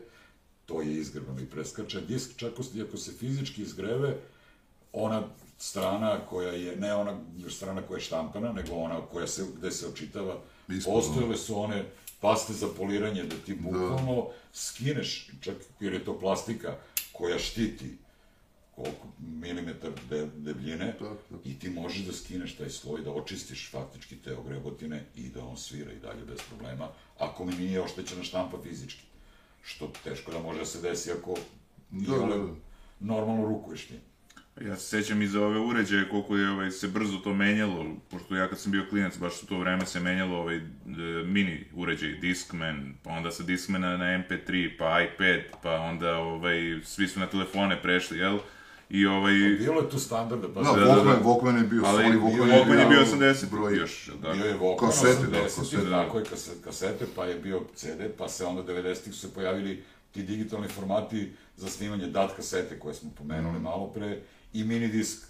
to 0.71 0.83
je 0.83 0.97
izgrebano 0.97 1.41
i 1.41 1.47
preskače. 1.47 2.01
Disk 2.01 2.37
čak 2.37 2.53
ako 2.83 2.97
se 2.97 3.13
fizički 3.13 3.63
izgreve, 3.63 4.17
ona 4.93 5.23
strana 5.59 6.19
koja 6.29 6.53
je, 6.53 6.77
ne 6.77 6.95
ona 6.95 7.21
strana 7.49 7.83
koja 7.83 7.97
je 7.97 8.05
štampana, 8.05 8.53
nego 8.53 8.75
ona 8.75 9.01
koja 9.01 9.27
se, 9.27 9.47
gde 9.57 9.71
se 9.71 9.87
očitava, 9.87 10.39
Ispod, 10.69 10.95
postojale 10.95 11.37
su 11.37 11.61
one 11.61 11.85
paste 12.21 12.53
za 12.53 12.69
poliranje, 12.79 13.23
da 13.25 13.37
ti 13.47 13.55
bukvalno 13.55 14.27
skineš, 14.53 15.31
čak 15.41 15.57
jer 15.81 15.93
je 15.93 16.05
to 16.05 16.19
plastika 16.19 16.77
koja 17.13 17.39
štiti 17.39 17.97
koliko 18.75 19.09
milimetar 19.19 19.91
de, 20.11 20.27
debljine 20.37 20.93
Tako, 20.99 21.17
tako. 21.31 21.43
i 21.45 21.59
ti 21.59 21.71
možeš 21.71 22.05
da 22.07 22.13
skineš 22.13 22.57
taj 22.57 22.71
sloj, 22.71 23.03
da 23.03 23.11
očistiš 23.11 23.71
faktički 23.71 24.17
te 24.17 24.37
ogrebotine 24.37 25.05
i 25.17 25.29
da 25.29 25.45
on 25.45 25.57
svira 25.57 25.93
i 25.93 25.99
dalje 25.99 26.25
bez 26.25 26.39
problema, 26.49 26.89
ako 27.19 27.45
mi 27.45 27.55
nije 27.55 27.83
oštećena 27.83 28.23
štampa 28.23 28.59
fizički. 28.63 29.10
Što 29.63 29.93
teško 30.05 30.33
da 30.33 30.39
može 30.39 30.59
da 30.59 30.65
se 30.65 30.81
desi 30.81 31.13
ako 31.13 31.35
Da, 31.91 32.17
da, 32.17 32.27
da, 32.27 32.55
normalno 33.01 33.49
rukuješ 33.49 33.91
njim. 33.91 34.01
Ja 34.61 34.77
se 34.77 34.89
sećam 34.89 35.23
i 35.23 35.27
za 35.27 35.45
ove 35.47 35.59
uređaje 35.59 36.09
koliko 36.09 36.37
je 36.37 36.51
ovaj, 36.51 36.71
se 36.71 36.89
brzo 36.89 37.19
to 37.19 37.35
menjalo, 37.35 37.87
pošto 38.11 38.37
ja 38.37 38.49
kad 38.49 38.59
sam 38.59 38.73
bio 38.73 38.87
klinac, 38.91 39.19
baš 39.19 39.43
u 39.43 39.47
to 39.47 39.59
vreme 39.59 39.87
se 39.87 40.01
menjalo 40.01 40.37
ovaj, 40.39 40.57
e, 40.57 40.63
mini 41.25 41.65
uređaj, 41.75 42.13
Discman, 42.13 42.95
pa 43.03 43.11
onda 43.11 43.31
sa 43.31 43.43
Discmana 43.43 43.97
na 43.97 44.05
MP3, 44.05 44.71
pa 44.79 45.03
iPad, 45.03 45.61
pa 45.63 45.75
onda 45.75 46.17
ovaj, 46.17 46.81
svi 46.85 47.09
su 47.09 47.21
na 47.21 47.27
telefone 47.27 47.83
prešli, 47.83 48.19
jel? 48.19 48.39
I 48.91 49.07
ovaj... 49.07 49.33
Bilo 49.33 49.81
je 49.81 49.91
tu 49.91 49.99
standarda, 49.99 50.49
pa 50.49 50.63
Da, 50.63 50.71
da, 50.71 50.77
da, 50.77 50.87
da. 50.87 50.95
Walkman, 50.95 51.23
Walkman 51.25 51.57
je 51.57 51.65
bio, 51.65 51.83
Ali 51.85 52.05
Sony 52.05 52.21
Walkman 52.21 52.51
Walkman 52.51 52.79
je 52.79 52.87
bio 52.87 52.89
bio 52.89 53.05
80 53.09 53.47
broj- 53.49 53.77
još, 53.77 54.11
da? 54.23 54.33
Bio 54.33 54.45
je 54.45 54.55
Walkman 54.57 54.81
Kasete, 54.81 55.27
da, 55.27 55.39
80, 55.39 55.43
kasete, 55.57 55.77
da, 55.79 55.83
da. 55.87 55.91
tako 55.99 56.19
je, 56.19 56.25
kasete, 56.25 56.63
kasete, 56.63 57.07
pa 57.17 57.25
je 57.25 57.35
bio 57.37 57.61
CD, 57.75 57.89
pa 58.19 58.29
se 58.29 58.45
onda 58.45 58.63
90-ih 58.65 59.15
su 59.15 59.21
se 59.21 59.31
pojavili 59.31 59.83
ti 60.13 60.23
digitalni 60.23 60.69
formati 60.69 61.29
za 61.57 61.69
snimanje 61.69 62.07
DAT 62.07 62.31
kasete 62.33 62.79
koje 62.79 62.95
smo 62.95 63.11
pomenuli 63.13 63.55
Mhm. 63.55 63.63
malo 63.63 63.87
pre 63.87 64.21
i 64.53 64.65
mini 64.65 64.89
disk. 64.89 65.27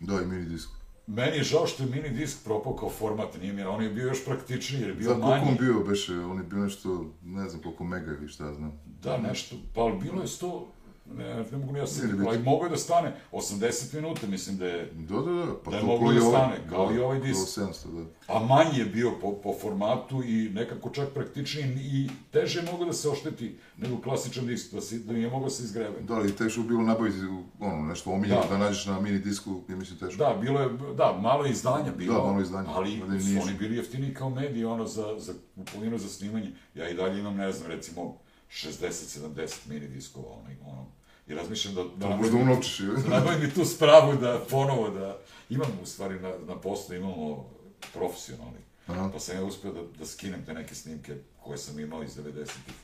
Da, 0.00 0.14
i 0.14 0.26
mini 0.26 0.44
disk. 0.44 0.68
Meni 1.06 1.36
je 1.36 1.42
žao 1.42 1.66
što 1.66 1.82
je 1.82 1.88
mini 1.90 2.08
disk 2.10 2.44
propao 2.44 2.76
kao 2.76 2.90
format, 2.90 3.40
nije 3.40 3.52
mi, 3.52 3.62
on 3.62 3.82
je 3.82 3.90
bio 3.90 4.06
još 4.06 4.24
praktičniji 4.24 4.80
jer 4.80 4.88
je 4.88 4.94
bio 4.94 5.04
Za 5.04 5.10
koliko 5.10 5.28
manji. 5.28 5.46
on 5.48 5.56
bio, 5.56 5.80
beše, 5.80 6.14
on 6.14 6.38
je 6.38 6.44
bio 6.44 6.58
nešto, 6.58 6.88
ne 7.22 7.48
znam 7.48 7.62
koliko 7.62 7.84
mega 7.84 8.12
ili 8.12 8.28
šta 8.28 8.54
znam. 8.54 8.72
Da, 9.02 9.16
nešto, 9.18 9.56
pa 9.74 9.80
bilo 10.02 10.20
je 10.20 10.28
100, 10.28 10.64
ne, 11.06 11.24
ne 11.44 11.58
mogu 11.58 11.72
ni 11.72 11.78
ja 11.78 11.86
se 11.86 12.02
ali 12.26 12.38
mogo 12.38 12.64
je 12.64 12.70
da 12.70 12.76
stane 12.76 13.12
80 13.32 13.94
minuta, 13.94 14.26
mislim 14.26 14.56
da 14.56 14.66
je, 14.66 14.90
Da, 14.92 15.16
da, 15.16 15.32
da, 15.32 15.46
pa 15.64 15.70
Da 15.70 15.76
je 15.76 15.82
koji 15.82 16.18
da 16.18 16.26
ovaj- 16.26 16.30
stane, 16.30 16.56
kao 16.70 16.92
i 16.92 16.98
ovaj 16.98 17.20
disk. 17.20 17.54
kao 17.54 17.66
700, 17.66 17.86
da. 17.94 18.34
a 18.34 18.40
manji 18.40 18.78
je 18.78 18.84
bio 18.84 19.10
po, 19.12 19.32
po 19.34 19.54
formatu 19.54 20.22
i 20.22 20.48
nekako 20.48 20.90
čak 20.90 21.08
praktičniji 21.08 21.64
i 21.82 22.08
teže 22.30 22.60
je 22.60 22.70
moglo 22.70 22.86
da 22.86 22.92
se 22.92 23.08
ošteti 23.08 23.58
nego 23.76 24.00
klasičan 24.00 24.46
disk, 24.46 24.72
da, 24.72 24.80
si, 24.80 24.98
da 24.98 25.12
nije 25.12 25.30
moglo 25.30 25.46
da 25.46 25.50
se 25.50 25.62
izgreve. 25.64 26.00
Da, 26.00 26.14
ali 26.14 26.32
teško 26.32 26.60
je 26.60 26.66
bilo 26.66 26.82
nabaviti 26.82 27.16
ono, 27.60 27.82
nešto 27.82 28.10
omiljeno 28.10 28.40
Da. 28.42 28.48
da. 28.48 28.58
nađeš 28.58 28.86
na 28.86 29.00
mini 29.00 29.18
disku, 29.18 29.60
je 29.68 29.76
mislim 29.76 29.98
teško. 29.98 30.18
Da, 30.18 30.36
bilo 30.40 30.60
je, 30.60 30.68
da, 30.96 31.18
malo 31.22 31.46
izdanja 31.46 31.92
bilo, 31.92 32.14
Da, 32.14 32.24
malo 32.24 32.40
izdanja, 32.40 32.68
ali 32.68 33.02
ali 33.02 33.20
su 33.22 33.42
oni 33.42 33.54
bili 33.58 33.76
jeftiniji 33.76 34.14
kao 34.14 34.30
mediji, 34.30 34.64
ono, 34.64 34.86
za, 34.86 35.18
za 35.18 35.32
kupovinu, 35.56 35.98
za 35.98 36.08
snimanje. 36.08 36.50
Ja 36.74 36.88
i 36.88 36.94
dalje 36.94 37.20
imam, 37.20 37.36
ne 37.36 37.52
znam, 37.52 37.70
recimo, 37.70 38.16
60-70 38.52 39.54
mini 39.66 39.88
diskova, 39.88 40.28
ono, 40.28 40.48
ono, 40.66 40.86
i 41.26 41.34
razmišljam 41.34 41.74
da... 41.74 41.84
da 41.96 42.16
Možda 42.16 42.36
unovčiš, 42.36 42.78
da 42.78 43.08
nabavim 43.08 43.40
mi 43.40 43.54
tu 43.54 43.64
spravu 43.64 44.16
da 44.16 44.44
ponovo 44.50 44.90
da... 44.90 45.18
Imam 45.50 45.78
u 45.82 45.86
stvari 45.86 46.20
na, 46.20 46.32
na 46.46 46.60
poslu, 46.60 46.94
imamo 46.94 47.50
profesionalni. 47.92 48.58
Aha. 48.86 49.10
Pa 49.12 49.18
sam 49.18 49.36
ja 49.36 49.44
uspio 49.44 49.72
da, 49.72 49.80
da 49.98 50.06
skinem 50.06 50.44
te 50.46 50.54
neke 50.54 50.74
snimke 50.74 51.16
koje 51.42 51.58
sam 51.58 51.78
imao 51.78 52.02
iz 52.02 52.16
90-ih, 52.16 52.74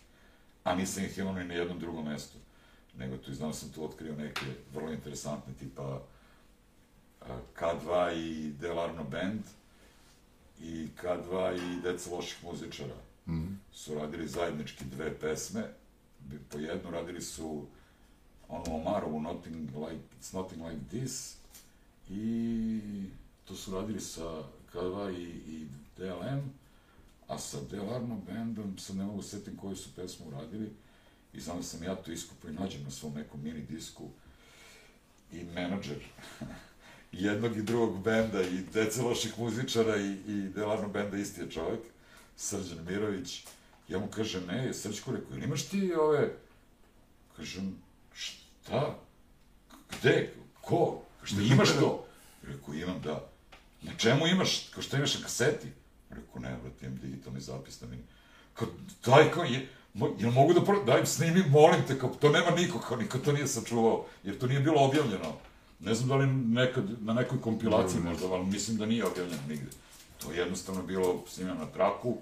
a 0.65 0.75
nisam 0.75 1.05
ih 1.05 1.19
imao 1.19 1.33
ni 1.33 1.45
na 1.45 1.55
jednom 1.55 1.79
drugom 1.79 2.05
mestu. 2.05 2.39
Nego 2.99 3.17
tu, 3.17 3.35
znam, 3.35 3.53
sam 3.53 3.69
tu 3.69 3.85
otkrio 3.85 4.15
neke 4.15 4.47
vrlo 4.75 4.93
interesantne, 4.93 5.55
tipa 5.59 6.03
a, 7.21 7.39
K2 7.59 8.15
i 8.17 8.53
Delarno 8.53 9.05
Band 9.05 9.43
i 10.61 10.89
K2 11.03 11.57
i 11.57 11.81
Deca 11.83 12.15
loših 12.15 12.45
muzičara 12.45 13.08
Mhm. 13.29 13.55
su 13.73 13.95
radili 13.95 14.29
zajednički 14.29 14.85
dve 14.85 15.19
pesme. 15.19 15.65
Po 16.51 16.59
jednu 16.59 16.91
radili 16.91 17.23
su 17.23 17.67
ono 18.49 18.75
Omarovu 18.75 19.21
Nothing 19.21 19.71
Like, 19.77 20.03
It's 20.21 20.35
Nothing 20.35 20.63
Like 20.63 20.81
This 20.89 21.35
i 22.11 22.81
to 23.45 23.55
su 23.55 23.75
radili 23.75 24.01
sa 24.01 24.43
K2 24.73 25.17
i, 25.19 25.23
i 25.23 25.67
DLM, 25.97 26.53
a 27.29 27.39
sa 27.39 27.59
Delarno 27.71 28.21
bandom 28.29 28.79
sad 28.79 28.97
ne 28.97 29.05
mogu 29.05 29.23
setim 29.23 29.57
koju 29.57 29.77
su 29.77 29.95
pesmu 29.95 30.27
uradili 30.29 30.71
i 31.33 31.41
znam 31.41 31.57
da 31.57 31.63
sam 31.63 31.83
ja 31.83 31.95
to 31.95 32.13
iskupao 32.13 32.51
i 32.51 32.55
nađem 32.55 32.83
na 32.85 32.91
svom 32.91 33.15
nekom 33.15 33.43
mini 33.43 33.63
disku 33.63 34.09
i 35.33 35.45
menadžer 35.45 35.99
jednog 37.13 37.57
i 37.57 37.63
drugog 37.63 38.03
benda 38.03 38.43
i 38.43 38.59
deca 38.73 39.03
loših 39.03 39.39
muzičara 39.39 39.97
i, 39.97 40.13
i 40.27 40.49
Delarno 40.55 40.89
benda 40.89 41.17
isti 41.17 41.41
je 41.41 41.51
čovjek, 41.51 41.81
Srđan 42.39 42.85
Mirović. 42.89 43.45
Ja 43.89 43.99
mu 43.99 44.07
kažem, 44.07 44.47
ne, 44.47 44.75
Srđko, 44.75 45.13
rekao, 45.13 45.35
"Jel 45.35 45.45
imaš 45.45 45.63
ti 45.69 45.95
ove... 45.95 46.33
Kažem, 47.37 47.79
šta? 48.13 48.95
Gde? 49.91 50.33
Ko? 50.61 51.03
Šta 51.25 51.37
imaš 51.41 51.69
to? 51.69 52.05
Rekao, 52.43 52.75
imam, 52.75 53.01
da. 53.03 53.29
Na 53.83 53.93
čemu 53.97 54.27
imaš? 54.27 54.69
Kao 54.75 54.83
šta 54.83 54.97
imaš 54.97 55.15
na 55.15 55.23
kaseti? 55.23 55.69
Rekao, 56.11 56.41
ne, 56.41 56.57
brate, 56.63 56.87
imam 56.87 56.99
digitalni 56.99 57.41
zapis 57.41 57.81
na 57.81 57.89
mini. 57.89 58.03
Kao, 58.55 58.69
daj, 59.05 59.31
kao, 59.33 59.45
je, 59.45 59.69
mo, 59.95 60.17
jel 60.19 60.31
mogu 60.31 60.55
da, 60.55 60.65
pro... 60.65 60.85
daj, 60.85 61.07
snimi, 61.07 61.45
molim 61.49 61.87
te, 61.87 61.99
kao, 61.99 62.09
to 62.21 62.31
nema 62.31 62.51
niko, 62.51 62.79
kao, 62.79 62.97
niko 62.97 63.19
to 63.19 63.33
nije 63.33 63.47
sačuvao, 63.47 64.07
jer 64.23 64.39
to 64.39 64.47
nije 64.47 64.61
bilo 64.61 64.85
objavljeno. 64.85 65.35
Ne 65.81 65.95
znam 65.95 66.09
da 66.09 66.17
li 66.17 66.27
nekad, 66.27 67.03
na 67.03 67.15
nekoj 67.15 67.41
kompilaciji 67.41 68.01
možda, 68.01 68.27
ali 68.27 68.47
mislim 68.47 68.77
da 68.77 68.87
nije 68.87 69.07
objavljeno 69.07 69.43
nigde. 69.49 69.71
To 70.19 70.33
je 70.33 70.39
jednostavno 70.39 70.83
bilo 70.83 71.25
snimljeno 71.27 71.61
na 71.61 71.67
traku 71.67 72.17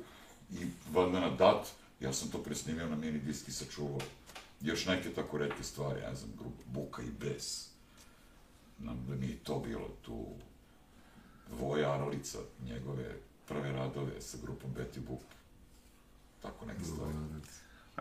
i 0.53 0.67
valjda 0.93 1.21
na 1.21 1.31
dat, 1.31 1.69
ja 2.01 2.13
sam 2.13 2.29
to 2.31 2.43
presnimio 2.43 2.89
na 2.89 2.97
mini 2.97 3.19
disk 3.19 3.49
i 3.49 3.53
sačuvao. 3.53 3.99
Još 4.61 4.87
neke 4.87 5.15
tako 5.15 5.39
redke 5.39 5.63
stvari, 5.63 6.01
ja 6.01 6.15
znam, 6.15 6.31
grupa 6.39 6.63
Buka 6.67 7.03
i 7.03 7.11
Bes. 7.11 7.69
Nam 8.79 9.07
da 9.09 9.15
mi 9.15 9.27
je 9.27 9.37
to 9.37 9.59
bilo 9.59 9.89
tu 10.03 10.27
Voja 11.59 11.93
Aralica, 11.93 12.39
njegove 12.65 13.17
prve 13.49 13.73
radove 13.73 14.21
sa 14.21 14.39
grupom 14.43 14.71
Betty 14.75 15.01
Boop. 15.09 15.21
Tako 16.43 16.67
neke 16.67 16.85
stvari. 16.85 17.15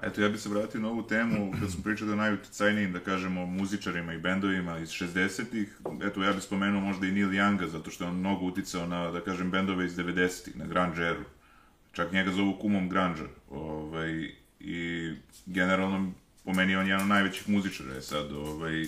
Eto, 0.01 0.21
ja 0.21 0.29
bih 0.29 0.41
se 0.41 0.49
vratio 0.49 0.81
na 0.81 0.89
ovu 0.89 1.03
temu, 1.03 1.53
kad 1.59 1.71
smo 1.71 1.83
pričali 1.83 2.11
o 2.11 2.15
najuticajnijim, 2.15 2.91
da 2.91 2.99
kažemo, 2.99 3.45
muzičarima 3.45 4.13
i 4.13 4.17
bendovima 4.17 4.77
iz 4.79 4.89
60-ih. 4.89 5.77
Eto, 6.03 6.23
ja 6.23 6.33
bih 6.33 6.43
spomenuo 6.43 6.81
možda 6.81 7.07
i 7.07 7.11
Neil 7.11 7.29
Younga, 7.29 7.67
zato 7.67 7.91
što 7.91 8.03
je 8.03 8.09
on 8.09 8.19
mnogo 8.19 8.45
uticao 8.45 8.87
na, 8.87 9.11
da 9.11 9.21
kažem, 9.21 9.51
bendove 9.51 9.85
iz 9.85 9.97
90-ih, 9.97 10.57
na 10.57 10.65
grunge 10.65 11.01
eru. 11.01 11.23
Čak 11.91 12.11
njega 12.11 12.31
zovu 12.31 12.57
kumom 12.61 12.89
grunge 12.89 13.21
ovaj, 13.49 14.31
I 14.59 15.11
generalno, 15.45 16.11
po 16.43 16.53
meni 16.53 16.71
je 16.71 16.79
on 16.79 16.87
jedan 16.87 17.01
od 17.01 17.07
najvećih 17.07 17.49
muzičara 17.49 17.93
je 17.93 18.01
sad, 18.01 18.31
ovaj, 18.31 18.85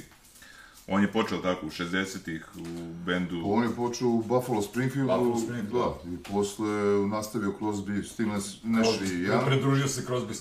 On 0.89 1.01
je 1.01 1.11
počeo 1.11 1.38
tako 1.38 1.65
u 1.65 1.69
60-ih 1.69 2.45
u 2.55 2.93
bendu... 3.05 3.41
On 3.45 3.63
je 3.63 3.75
počeo 3.75 4.07
u 4.07 4.21
Buffalo 4.21 4.61
Springfieldu, 4.61 5.13
Buffalo 5.13 5.39
Springfield, 5.39 5.73
da, 6.03 6.11
i 6.11 6.17
posle 6.17 6.69
je 6.69 7.07
nastavio 7.07 7.53
Crosby, 7.59 8.03
Still 8.03 8.29
Nash 8.63 9.01
i 9.11 9.23
ja. 9.23 9.43
Pridružio 9.45 9.88
se 9.88 10.01
Crosby, 10.01 10.33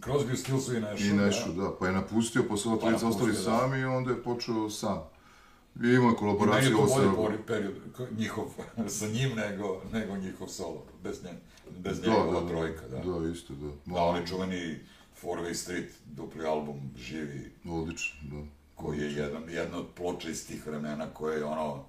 Crosby, 0.00 0.36
Stillsu 0.36 0.76
i 0.76 0.80
Nashu. 0.80 1.04
I 1.04 1.12
Nashu, 1.12 1.52
da, 1.52 1.76
pa 1.80 1.86
je 1.86 1.92
napustio, 1.92 2.42
posle 2.42 2.72
ova 2.72 2.80
Pa 2.80 2.86
trojica 2.86 3.08
ostali 3.08 3.32
da. 3.32 3.38
sami 3.38 3.78
i 3.78 3.84
onda 3.84 4.10
je 4.10 4.22
počeo 4.22 4.70
sam. 4.70 4.98
I 5.82 5.88
imao 5.88 5.88
je 5.88 5.94
I 5.94 6.00
meni 6.00 6.10
je 6.10 6.16
kolaboraciju 6.18 6.76
to 6.76 7.12
bolji 7.16 7.38
period, 7.46 7.74
njihov, 8.18 8.44
sa 8.98 9.06
njim 9.06 9.30
nego, 9.36 9.82
nego 9.92 10.16
njihov 10.16 10.48
solo, 10.48 10.86
bez, 11.02 11.24
nje, 11.24 11.30
bez 11.78 12.00
Da, 12.00 12.10
njegova 12.10 12.40
da, 12.40 12.48
trojka, 12.48 12.88
da. 12.88 12.98
da. 12.98 13.20
Da, 13.20 13.28
isto, 13.28 13.54
da. 13.54 13.94
Da, 13.94 14.02
onaj 14.02 14.26
čuveni 14.26 14.78
Four 15.20 15.38
Way 15.38 15.54
Street, 15.54 15.90
dupli 16.06 16.46
album, 16.46 16.80
živi, 16.96 17.52
Odlično, 17.64 18.18
da. 18.22 18.61
Koji 18.82 18.98
je 18.98 19.12
jedan, 19.12 19.42
jedna 19.48 19.78
od 19.78 19.86
ploča 19.96 20.30
iz 20.30 20.46
tih 20.46 20.66
vremena 20.66 21.06
koje 21.06 21.38
je 21.38 21.44
ono, 21.44 21.84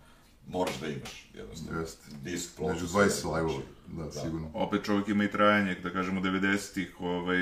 moraš 0.48 0.80
da 0.80 0.88
imaš, 0.88 1.30
jednostavno. 1.34 1.80
Jeste. 1.82 2.06
Disk, 2.24 2.56
ploču, 2.58 2.74
Među 2.74 2.88
sve, 2.88 3.06
20 3.06 3.36
live 3.36 3.50
znači, 3.94 4.16
da, 4.16 4.22
sigurno. 4.22 4.50
Opet 4.54 4.84
čovjek 4.84 5.08
ima 5.08 5.24
i 5.24 5.32
trajanje, 5.32 5.76
da 5.76 5.90
kažemo, 5.90 6.22
90-ih, 6.22 7.02
ovaj, 7.02 7.38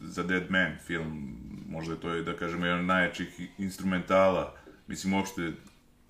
za 0.00 0.22
Dead 0.22 0.50
Man 0.50 0.76
film, 0.86 1.36
možda 1.68 1.92
je 1.92 2.00
to, 2.00 2.22
da 2.22 2.36
kažemo, 2.36 2.66
jedan 2.66 2.80
od 2.80 2.86
najjačih 2.86 3.40
instrumentala, 3.58 4.54
mislim, 4.86 5.14
uopšte, 5.14 5.52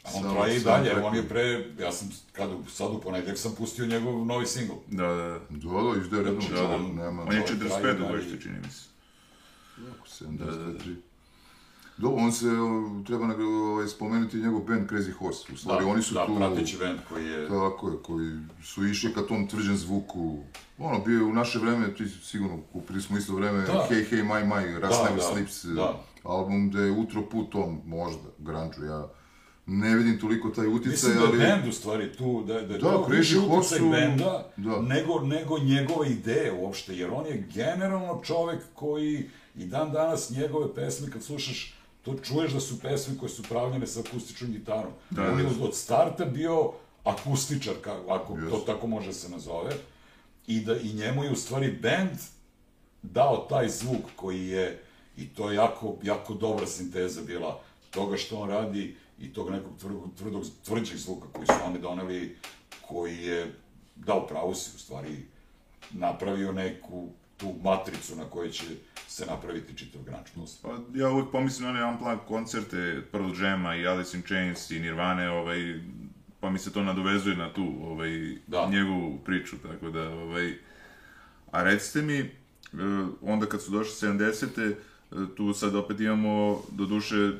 A 0.03 0.09
on 0.09 0.23
Samo- 0.23 0.35
traje 0.35 0.57
i 0.57 0.61
dalje, 0.61 0.91
preko- 0.91 1.03
on 1.03 1.15
je 1.17 1.29
pre, 1.29 1.43
ja 1.79 1.93
sam, 1.93 2.09
kad 2.33 2.51
sad 2.69 2.91
u 2.91 3.01
ponedjeljak 3.01 3.39
sam 3.39 3.55
pustio 3.55 3.87
njegov 3.87 4.27
novi 4.27 4.47
singl. 4.47 4.73
da, 4.89 5.07
da, 5.07 5.15
da. 5.15 5.39
Da, 5.51 5.69
da, 6.11 6.23
redno, 6.23 6.41
Znači, 6.41 6.53
da, 6.53 6.69
on- 6.69 6.95
nema... 6.95 7.23
On 7.23 7.33
je 7.33 7.43
Čovjek 7.47 7.63
45 7.63 7.81
traje 7.81 7.95
i 7.95 7.99
godište, 8.01 8.31
dalje. 8.31 8.41
čini 8.43 8.59
mi 8.59 8.71
se. 8.71 8.89
73. 10.21 10.95
Dobro, 11.97 12.17
on 12.19 12.33
se, 12.33 12.47
treba 13.07 13.27
nag- 13.27 13.43
ovaj, 13.65 13.89
spomenuti 13.89 14.37
njegov 14.37 14.61
band 14.61 14.91
Crazy 14.91 15.13
Horse. 15.13 15.53
U 15.53 15.57
stvari, 15.57 15.85
oni 15.85 16.03
su 16.03 16.15
da, 16.15 16.27
tu... 16.27 16.37
prateći 16.37 16.77
band 16.79 16.99
koji 17.09 17.27
je... 17.27 17.49
Tako 17.49 17.89
je, 17.89 17.97
koji 17.99 18.31
su 18.63 18.87
išli 18.87 19.15
ka 19.15 19.23
tom 19.23 19.49
tvrđem 19.49 19.77
zvuku. 19.77 20.39
Ono, 20.79 20.99
bio 20.99 21.17
je 21.17 21.25
u 21.25 21.33
naše 21.33 21.59
vreme, 21.59 21.95
ti 21.95 22.09
si 22.09 22.19
sigurno 22.21 22.59
kupili 22.73 23.03
smo 23.03 23.19
isto 23.19 23.35
vreme, 23.35 23.61
Da. 23.61 23.87
Hey 23.91 24.11
Hey 24.11 24.25
My 24.25 24.45
My, 24.45 24.81
Rust 24.81 24.93
Da, 24.95 25.05
Never 25.05 25.17
da, 25.17 25.23
Sleeps, 25.25 25.65
da. 25.65 26.01
album 26.25 26.71
gde 26.71 26.81
je 26.81 26.91
utro 26.93 27.23
put 27.23 27.51
tom, 27.51 27.81
možda, 27.87 28.23
grunge 28.39 28.77
ja 28.83 29.09
ne 29.67 29.97
vidim 29.97 30.21
toliko 30.21 30.49
taj 30.51 30.67
uticaj, 30.67 30.91
Mislim 30.91 31.13
da 31.15 31.21
je 31.21 31.27
ali... 31.29 31.39
band 31.39 31.69
u 31.69 31.73
stvari 31.73 32.13
tu, 32.13 32.43
da, 32.43 32.55
da 32.55 32.61
je 32.75 32.79
Da, 32.79 32.79
to 32.83 33.07
više 33.11 33.39
uticaj 33.41 33.79
su- 33.79 33.91
benda 33.91 34.51
da. 34.57 34.81
nego, 34.83 35.21
nego 35.21 35.59
njegove 35.59 36.11
ideje 36.11 36.53
uopšte, 36.55 36.97
jer 36.97 37.11
on 37.13 37.27
je 37.27 37.49
generalno 37.55 38.21
čovek 38.25 38.61
koji 38.75 39.29
i 39.57 39.67
dan 39.67 39.93
danas 39.93 40.31
njegove 40.31 40.75
pesme 40.75 41.11
kad 41.11 41.23
slušaš, 41.23 41.75
to 42.05 42.15
čuješ 42.23 42.53
da 42.53 42.61
su 42.61 42.81
pesme 42.81 43.19
koje 43.19 43.29
su 43.29 43.43
pravljene 43.43 43.87
sa 43.87 44.01
akustičnom 44.01 44.53
gitarom. 44.53 44.93
Da, 45.11 45.33
on 45.33 45.39
je 45.39 45.45
da. 45.45 45.65
od, 45.65 45.77
starta 45.77 46.25
bio 46.25 46.73
akustičar, 47.05 47.75
ako 48.09 48.33
to 48.33 48.57
Yes. 48.57 48.67
tako 48.67 48.87
može 48.87 49.13
se 49.13 49.29
nazove, 49.29 49.73
i 50.47 50.61
da 50.61 50.77
i 50.77 50.93
njemu 50.93 51.25
je 51.25 51.31
u 51.31 51.37
stvari 51.37 51.79
band 51.83 52.19
dao 53.03 53.37
taj 53.37 53.69
zvuk 53.69 54.05
koji 54.17 54.47
je, 54.47 54.83
i 55.17 55.29
to 55.29 55.51
je 55.51 55.57
jako, 55.57 55.97
jako 56.03 56.35
dobra 56.35 56.67
sinteza 56.67 57.23
bila 57.23 57.61
toga 57.91 58.17
što 58.17 58.39
on 58.39 58.51
radi 58.51 58.97
i 59.21 59.33
tog 59.33 59.51
nekog 59.51 59.73
tvrdog, 59.81 60.11
tvrdog, 60.19 60.45
tvrđeg 60.65 60.97
zvuka 60.97 61.27
koji 61.33 61.47
su 61.47 61.53
oni 61.67 61.79
doneli, 61.79 62.37
koji 62.89 63.17
je 63.17 63.55
dao 63.97 64.27
pravo 64.27 64.55
si, 64.55 64.71
u 64.77 64.79
stvari, 64.79 65.27
napravio 65.91 66.53
neku 66.53 67.09
tu 67.37 67.55
matricu 67.65 68.17
na 68.17 68.25
kojoj 68.25 68.51
će 68.51 68.65
se 69.09 69.27
napraviti 69.27 69.77
čitav 69.77 70.03
grunge 70.03 70.31
plus. 70.35 70.59
Pa 70.63 70.69
ja 70.95 71.11
uvijek 71.11 71.31
pomislim 71.33 71.65
na 71.65 71.71
one 71.71 71.85
unplugged 71.93 72.19
koncerte 72.29 73.03
Pearl 73.13 73.43
Jam-a 73.43 73.77
i 73.77 73.87
Alice 73.87 74.17
in 74.17 74.23
Chains 74.23 74.71
i 74.71 74.81
Nirvane, 74.81 75.31
ovaj, 75.31 75.81
pa 76.41 76.51
mi 76.51 76.59
se 76.59 76.73
to 76.73 76.83
nadovezuje 76.83 77.37
na 77.37 77.53
tu 77.53 77.75
ovaj, 77.83 78.37
Da. 78.47 78.69
njegovu 78.71 79.19
priču, 79.25 79.57
tako 79.59 79.91
da, 79.91 80.11
ovaj, 80.11 80.55
a 81.51 81.63
recite 81.63 82.03
mi, 82.03 82.19
e, 82.19 82.29
onda 83.23 83.47
kad 83.47 83.63
su 83.63 83.71
došli 83.71 84.09
70-te, 84.09 84.63
e, 84.63 84.75
tu 85.37 85.53
sad 85.55 85.75
opet 85.75 86.01
imamo, 86.01 86.63
do 86.71 86.87
duše, 86.87 87.33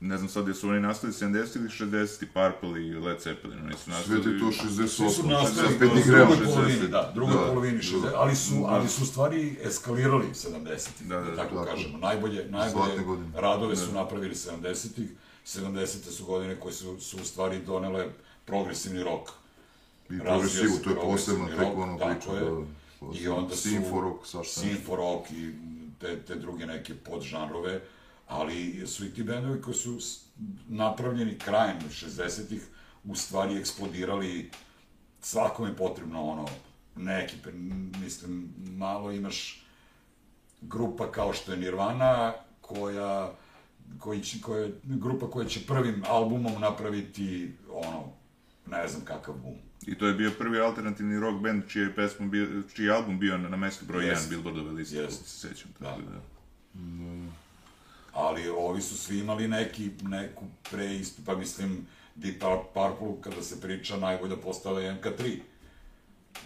ne 0.00 0.16
znam 0.16 0.28
sad 0.28 0.48
jesu 0.48 0.68
oni 0.68 0.80
nastali 0.80 1.12
70 1.12 1.56
ili 1.56 1.68
60 1.68 2.24
Purple 2.26 2.82
i 2.82 2.92
Led 2.94 3.20
Zeppelin, 3.20 3.58
oni 3.64 3.72
su 3.72 3.78
Sve 3.84 3.92
nastali... 3.94 4.22
ti 4.22 4.38
to 4.40 4.52
Svi 4.52 4.88
su 4.88 5.02
68, 5.04 5.28
nastali 5.28 5.68
65 5.68 5.74
u 5.74 5.78
drugoj 5.78 6.02
grema. 6.06 6.30
polovini, 6.44 6.88
da, 6.88 7.12
drugoj 7.14 7.34
Da, 7.34 7.46
polovini, 7.46 7.76
da. 7.76 7.82
60, 7.82 8.10
ali 8.14 8.36
su, 8.36 8.64
ali 8.66 8.88
su 8.88 9.06
stvari 9.06 9.58
eskalirali 9.62 10.26
70-ih, 10.26 11.08
Da, 11.08 11.16
da, 11.16 11.30
da, 11.30 11.36
tako, 11.36 11.54
tako. 11.54 11.66
kažemo. 11.66 11.98
Najbolje, 11.98 12.46
najbolje 12.48 12.92
radove 13.34 13.76
su 13.76 13.92
napravili 13.92 14.34
70-ih, 14.34 15.10
70-te 15.46 16.10
su 16.10 16.24
godine 16.24 16.60
koje 16.60 16.72
su, 16.72 17.00
su 17.00 17.16
u 17.16 17.24
stvari 17.24 17.58
donele 17.58 18.08
progresivni 18.44 19.02
rok. 19.02 19.28
I 20.10 20.18
progresivu, 20.18 20.78
to 20.84 20.90
je 20.90 20.96
tek 20.96 21.58
rock, 21.58 21.76
ono 21.78 21.98
tako 21.98 22.10
priča, 22.10 22.32
da. 22.32 22.40
I 22.40 22.64
posebno. 23.00 23.36
onda 23.36 23.56
su... 23.56 23.68
Nešto. 23.68 24.42
Sinfo 24.44 24.96
rock 24.96 25.30
i 25.30 25.52
te, 26.00 26.18
te 26.18 26.34
druge 26.34 26.66
neke 26.66 26.94
podžanrove, 26.94 27.80
ali 28.26 28.86
su 28.86 29.06
i 29.06 29.14
ti 29.14 29.22
bendovi 29.22 29.62
koji 29.62 29.74
su 29.74 29.98
napravljeni 30.68 31.38
krajem 31.38 31.78
60-ih 31.80 32.66
u 33.04 33.14
stvari 33.14 33.56
eksplodirali 33.56 34.50
svakome 35.20 35.68
je 35.68 35.76
potrebno 35.76 36.22
ono 36.22 36.46
neki, 36.96 37.36
mislim, 38.00 38.54
malo 38.56 39.12
imaš 39.12 39.66
grupa 40.60 41.12
kao 41.12 41.32
što 41.32 41.52
je 41.52 41.58
Nirvana, 41.58 42.32
koja, 42.60 43.32
koji 43.98 44.20
će, 44.20 44.40
koja, 44.40 44.68
grupa 44.84 45.30
koja 45.30 45.48
će 45.48 45.66
prvim 45.66 46.02
albumom 46.08 46.60
napraviti, 46.60 47.52
ono, 47.72 48.12
ne 48.66 48.88
znam 48.88 49.04
kakav 49.04 49.34
bum. 49.34 49.54
I 49.86 49.98
to 49.98 50.06
je 50.06 50.14
bio 50.14 50.30
prvi 50.38 50.60
alternativni 50.60 51.20
rock 51.20 51.42
band 51.42 51.62
čiji 51.68 51.82
je, 51.82 51.94
pesma 51.94 52.26
bio, 52.26 52.62
čiji 52.74 52.86
je 52.86 52.92
album 52.92 53.18
bio 53.18 53.38
na, 53.38 53.48
na 53.48 53.56
mestu 53.56 53.84
broj 53.84 54.04
1 54.04 54.08
Jest. 54.08 54.30
Billboardove 54.30 54.72
liste, 54.72 55.02
ako 55.02 55.12
se 55.12 55.48
sećam. 55.48 55.70
Tako 55.78 56.00
da. 56.00 56.20
Ali 58.16 58.48
ovi 58.48 58.82
su 58.82 58.98
svi 58.98 59.18
imali 59.18 59.48
neki, 59.48 59.90
neku 60.02 60.42
preistu, 60.70 61.22
pa 61.26 61.34
mislim, 61.34 61.86
Deep 62.14 62.36
Pur- 62.36 62.64
Purple, 62.66 63.22
kada 63.22 63.42
se 63.42 63.60
priča, 63.60 63.96
najbolja 63.96 64.36
postava 64.36 64.80
je 64.80 64.92
MK3. 64.94 65.38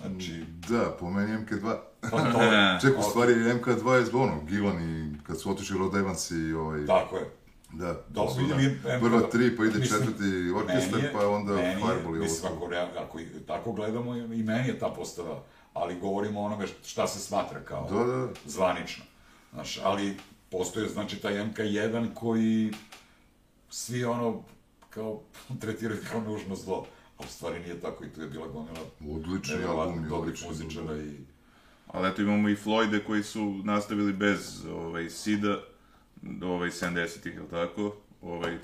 Znači, 0.00 0.44
Da, 0.68 0.96
po 1.00 1.10
meni 1.10 1.36
MK2. 1.36 1.76
pa 2.02 2.32
to 2.32 2.42
je, 2.42 2.78
Ček, 2.82 2.98
u 2.98 3.02
stvari 3.02 3.32
MK2 3.34 3.90
je 3.90 4.14
ono, 4.14 4.40
Gilan 4.42 4.80
i 4.80 5.22
kad 5.22 5.40
su 5.40 5.50
otišli 5.50 5.78
Rod 5.78 5.94
Evans 5.96 6.30
i 6.30 6.52
ovaj... 6.52 6.86
tako 6.86 7.16
je. 7.16 7.30
Da, 7.72 7.94
to 7.94 8.30
su, 8.30 8.40
da. 8.40 8.54
MK2 8.54 9.00
Prva 9.00 9.20
tri, 9.22 9.56
pa 9.56 9.64
ide 9.64 9.78
mislim, 9.78 10.00
četvrti 10.00 10.24
orkestar, 10.52 11.00
je- 11.00 11.12
pa 11.12 11.28
onda 11.28 11.52
meni 11.52 11.68
je, 11.68 11.76
Fireball 11.76 12.04
i 12.06 12.18
ovo. 12.18 12.18
Mislim, 12.18 12.52
ako, 12.52 12.70
ako 12.98 13.18
tako 13.46 13.72
gledamo, 13.72 14.16
i 14.16 14.42
meni 14.42 14.68
je 14.68 14.78
ta 14.78 14.88
postava, 14.88 15.42
ali 15.74 16.00
govorimo 16.00 16.40
o 16.40 16.44
onome 16.44 16.66
šta 16.84 17.06
se 17.06 17.18
smatra 17.20 17.60
kao 17.60 17.88
Da, 17.88 18.04
da. 18.06 18.28
zvanično. 18.46 19.04
Znaš, 19.52 19.78
ali 19.78 20.16
postoje, 20.50 20.88
znači, 20.88 21.16
taj 21.16 21.34
MK1 21.34 22.14
koji 22.14 22.72
svi 23.70 24.04
ono, 24.04 24.42
kao, 24.90 25.20
tretiraju 25.60 26.00
kao 26.10 26.20
nužno 26.20 26.56
zlo, 26.56 26.86
a 27.18 27.22
u 27.22 27.28
stvari 27.28 27.60
nije 27.60 27.80
tako 27.80 28.04
i 28.04 28.08
tu 28.08 28.20
je 28.20 28.28
bila 28.28 28.46
gomila 28.46 28.86
nevjerovatno 29.48 29.82
album, 29.82 30.08
dobrih 30.08 30.14
odlični. 30.14 30.48
muzičara 30.48 30.96
i... 30.96 31.16
Ali 31.86 32.08
eto 32.08 32.22
imamo 32.22 32.48
i 32.48 32.56
Floyde 32.56 33.04
koji 33.06 33.22
su 33.22 33.60
nastavili 33.64 34.12
bez 34.12 34.66
ovaj, 34.66 35.10
Sida, 35.10 35.60
ovaj 36.42 36.70
70-ih, 36.70 37.34
je 37.34 37.40
li 37.40 37.48
tako? 37.50 37.96
Ovaj, 38.22 38.58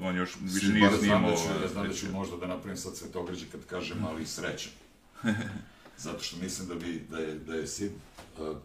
on 0.00 0.16
još 0.16 0.36
više 0.40 0.68
nije 0.68 0.80
Barrett, 0.80 1.04
Znam 1.04 1.18
snimao... 1.18 1.30
da 1.30 1.36
ću, 1.36 1.48
ja 1.48 1.56
ovaj, 1.56 1.68
znam 1.68 1.86
da 1.86 1.92
ću 1.92 2.06
možda 2.12 2.36
da 2.36 2.46
napravim 2.46 2.76
sad 2.76 2.94
cvetograđe 2.94 3.46
kad 3.52 3.66
kažem, 3.66 4.04
ali 4.04 4.26
srećan. 4.26 4.72
Zato 6.04 6.22
što 6.22 6.36
mislim 6.36 6.68
da 6.68 6.74
bi, 6.74 7.06
da 7.10 7.18
je, 7.18 7.34
da 7.34 7.54
je 7.54 7.66
Sid, 7.66 7.92
uh, 8.38 8.56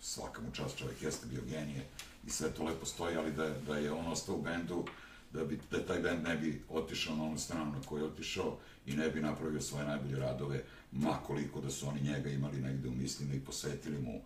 svaka 0.00 0.40
mu 0.40 0.50
čast, 0.52 0.78
čovjek 0.78 1.02
jeste 1.02 1.26
bio 1.26 1.42
genije 1.42 1.86
i 2.26 2.30
sve 2.30 2.50
to 2.50 2.64
lepo 2.64 2.86
stoji, 2.86 3.16
ali 3.16 3.32
da, 3.32 3.48
da 3.66 3.76
je 3.76 3.92
on 3.92 4.06
ostao 4.06 4.34
u 4.34 4.42
bendu, 4.42 4.84
da, 5.32 5.44
bi, 5.44 5.60
da 5.70 5.86
taj 5.86 6.00
bend 6.00 6.22
ne 6.22 6.36
bi 6.36 6.62
otišao 6.68 7.16
na 7.16 7.24
onu 7.24 7.38
stranu 7.38 7.72
na 7.72 7.80
koju 7.86 8.02
je 8.02 8.08
otišao 8.08 8.58
i 8.86 8.96
ne 8.96 9.10
bi 9.10 9.20
napravio 9.20 9.60
svoje 9.60 9.86
najbolje 9.86 10.16
radove, 10.16 10.64
ma 10.92 11.18
koliko 11.26 11.60
da 11.60 11.70
su 11.70 11.88
oni 11.88 12.00
njega 12.00 12.30
imali 12.30 12.60
negde 12.60 12.88
u 12.88 12.94
mislima 12.94 13.34
i 13.34 13.40
posvetili 13.40 13.98
mu, 13.98 14.20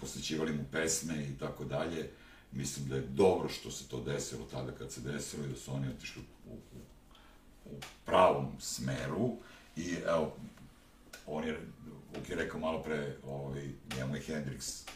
posvećivali 0.00 0.52
mu 0.52 0.64
pesme 0.72 1.26
i 1.26 1.38
tako 1.38 1.64
dalje. 1.64 2.10
Mislim 2.52 2.88
da 2.88 2.96
je 2.96 3.06
dobro 3.08 3.48
što 3.48 3.70
se 3.70 3.88
to 3.88 4.00
desilo 4.00 4.46
tada 4.50 4.72
kad 4.72 4.92
se 4.92 5.00
desilo 5.00 5.44
i 5.44 5.48
da 5.48 5.56
su 5.56 5.74
oni 5.74 5.88
otišli 5.88 6.22
u, 6.46 6.52
u, 6.52 6.78
u 7.64 7.80
pravom 8.04 8.52
smeru 8.60 9.36
i 9.76 9.94
evo, 10.06 10.36
on 11.26 11.44
je, 11.44 11.60
Vuk 12.16 12.28
je 12.28 12.36
rekao 12.36 12.60
malo 12.60 12.82
pre, 12.82 13.16
ovaj, 13.26 13.68
njemu 13.96 14.16
je 14.16 14.22
Hendrix, 14.22 14.88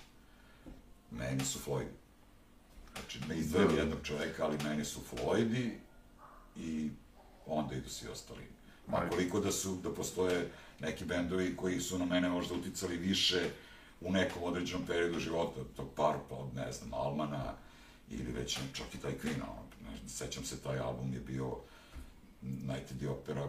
meni 1.10 1.44
su 1.44 1.58
Floyd. 1.66 1.88
Znači, 2.92 3.20
ne 3.28 3.38
izdvajam 3.38 3.74
Da. 3.74 3.80
jednog 3.80 3.98
čoveka, 4.02 4.44
ali 4.44 4.58
meni 4.64 4.84
su 4.84 5.00
Floydi 5.12 5.70
i 6.56 6.90
onda 7.46 7.74
idu 7.74 7.88
svi 7.88 8.08
ostali. 8.08 8.42
Ma 8.88 9.08
koliko 9.10 9.40
da 9.40 9.52
su, 9.52 9.76
da 9.82 9.94
postoje 9.94 10.50
neki 10.80 11.04
bendovi 11.04 11.56
koji 11.56 11.80
su 11.80 11.98
na 11.98 12.04
mene 12.04 12.28
možda 12.28 12.54
uticali 12.54 12.96
više 12.96 13.50
u 14.00 14.12
nekom 14.12 14.42
određenom 14.42 14.86
periodu 14.86 15.20
života, 15.20 15.60
tog 15.76 15.88
Purpa, 15.88 16.34
od 16.34 16.54
ne 16.54 16.72
znam, 16.72 16.94
Almana 16.94 17.54
ili 18.10 18.32
već 18.32 18.58
čak 18.72 18.94
i 18.94 18.98
taj 18.98 19.12
Queen, 19.12 19.42
ono, 19.42 19.62
ne, 19.84 20.08
sećam 20.08 20.44
se, 20.44 20.60
taj 20.62 20.78
album 20.78 21.12
je 21.12 21.20
bio 21.20 21.56
Night 22.42 22.90
at 22.92 22.98
the 22.98 23.08
Opera, 23.08 23.48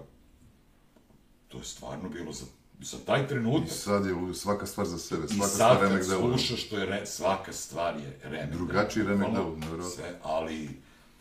to 1.47 1.57
je 1.57 1.63
stvarno 1.63 2.09
bilo 2.09 2.34
za, 2.34 2.45
za 2.80 2.97
taj 2.97 3.23
I 3.23 3.28
trenutak. 3.28 3.69
sad 3.69 4.05
je 4.05 4.34
svaka 4.34 4.65
stvar 4.65 4.88
za 4.88 4.97
sebe, 4.97 5.25
I 5.25 5.28
svaka 5.28 5.47
sad 5.47 5.55
stvar 5.55 5.80
kad 5.80 5.89
remek 5.89 6.07
delo. 6.07 6.21
slušaš 6.21 6.65
što 6.65 6.78
je 6.78 6.86
re, 6.86 7.05
svaka 7.05 7.53
stvar 7.53 7.95
je 7.95 8.19
remek 8.23 8.51
Drugačiji 8.51 9.03
remek 9.03 9.32
delo, 9.32 9.49
nevjerojatno. 9.51 9.89
sve, 9.89 10.19
ali 10.23 10.69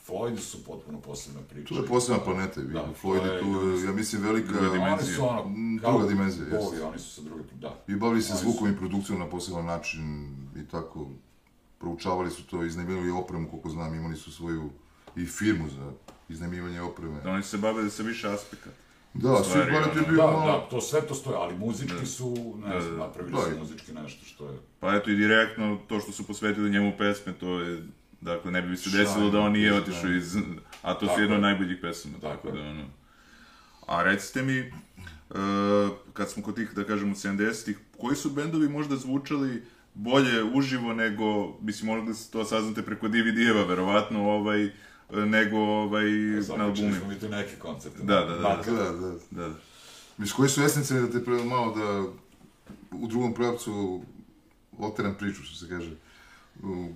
Floyd 0.08 0.38
su 0.38 0.64
potpuno 0.64 1.00
posebna 1.00 1.40
priča. 1.42 1.68
Tu 1.68 1.74
je 1.74 1.86
posebna 1.86 2.20
planeta, 2.20 2.60
vidi. 2.60 2.72
Da, 2.72 2.88
Floyd 3.02 3.24
je 3.24 3.40
tu, 3.40 3.46
ja 3.86 3.92
mislim, 3.92 4.22
velika... 4.22 4.52
Druga 4.52 4.68
dimenzija. 4.68 4.94
Oni 4.94 5.14
su 5.14 5.28
ono, 5.28 5.44
Mm, 5.48 5.78
kao 5.78 5.92
druga 5.92 6.06
dimenzija, 6.08 6.46
bogovi, 6.50 6.80
oni 6.80 6.98
su 6.98 7.10
sa 7.10 7.22
druge, 7.22 7.42
da. 7.54 7.84
I 7.88 7.94
bavili 7.94 8.22
se 8.22 8.34
zvukom 8.34 8.68
i 8.68 8.76
produkcijom 8.76 9.18
na 9.18 9.26
poseban 9.26 9.64
način 9.64 10.26
i 10.56 10.68
tako. 10.68 11.06
Proučavali 11.78 12.30
su 12.30 12.46
to, 12.46 12.64
iznajmljivali 12.64 13.10
opremu, 13.10 13.48
koliko 13.50 13.70
znam, 13.70 13.94
imali 13.94 14.16
su 14.16 14.32
svoju 14.32 14.70
i 15.16 15.26
firmu 15.26 15.68
za 15.68 15.92
iznajmljivanje 16.28 16.80
opreme. 16.80 17.20
Da 17.20 17.30
oni 17.30 17.42
se 17.42 17.58
bave 17.58 17.90
sa 17.90 18.02
više 18.02 18.28
aspekata. 18.28 18.76
Da, 19.22 19.28
Sweet 19.28 19.68
Planet 19.70 19.96
je 19.96 20.02
bio 20.08 20.16
Da, 20.16 20.26
malo... 20.26 20.46
da, 20.46 20.68
to 20.70 20.80
sve 20.80 21.00
to 21.00 21.14
stoje, 21.14 21.36
ali 21.36 21.54
muzički 21.58 22.06
su, 22.06 22.58
ne 22.66 22.80
znam, 22.80 22.96
napravili 22.98 23.36
Da, 23.36 23.42
su 23.42 23.58
muzički 23.58 23.92
nešto 23.92 24.24
što 24.24 24.50
je... 24.50 24.58
Pa 24.80 24.94
eto 24.94 25.10
i 25.10 25.16
direktno 25.16 25.78
to 25.88 26.00
što 26.00 26.12
su 26.12 26.26
posvetili 26.26 26.70
njemu 26.70 26.92
pesme, 26.98 27.32
to 27.32 27.60
je, 27.60 27.82
dakle, 28.20 28.50
ne 28.50 28.62
bi 28.62 28.76
se 28.76 28.98
desilo 28.98 29.30
da 29.30 29.40
on 29.40 29.52
nije 29.52 29.70
da. 29.70 29.76
otišao 29.76 30.10
iz, 30.10 30.36
a 30.82 30.94
to 30.94 31.06
su 31.14 31.20
jedno 31.20 31.36
od 31.36 31.42
najboljih 31.42 31.78
pesama, 31.82 32.14
tako, 32.20 32.46
Tako 32.46 32.56
da 32.56 32.62
ono. 32.62 32.84
A 33.86 34.02
recite 34.02 34.42
mi, 34.42 34.58
e, 34.58 34.72
kad 36.12 36.30
smo 36.30 36.42
kod 36.42 36.54
tih, 36.54 36.74
da 36.74 36.84
kažemo, 36.84 37.14
70-ih, 37.14 37.78
koji 37.98 38.16
su 38.16 38.30
bendovi 38.30 38.68
možda 38.68 38.96
zvučali 38.96 39.62
bolje 39.94 40.44
uživo 40.44 40.94
nego, 40.94 41.58
mislim, 41.60 41.86
mogli 41.86 42.14
ste 42.14 42.32
to 42.32 42.44
saznate 42.44 42.82
preko 42.82 43.08
DVD-eva, 43.08 43.64
verovatno, 43.64 44.30
ovaj, 44.30 44.70
nego 45.10 45.56
ovaj, 45.58 46.04
na 46.04 46.42
Započeli 46.42 46.62
albumima. 46.62 46.96
smo 46.96 47.08
mi 47.08 47.18
tu 47.18 47.28
neke 47.28 47.56
koncepte. 47.56 48.02
Da, 48.02 48.14
da, 48.16 48.34
da, 48.34 48.40
Makar- 48.40 48.74
Da, 48.74 48.82
da. 48.92 49.10
Da, 49.32 49.48
da. 49.48 49.54
Mislim, 50.18 50.36
koji 50.36 50.48
su 50.48 50.62
esencijalni 50.62 51.06
da 51.06 51.18
te 51.18 51.24
pre, 51.24 51.34
malo 51.36 51.74
da 51.74 52.00
u 52.92 53.06
drugom 53.06 53.34
pravcu 53.34 54.02
oteram 54.78 55.14
priču, 55.14 55.42
što 55.42 55.56
se 55.56 55.68
kaže. 55.68 55.90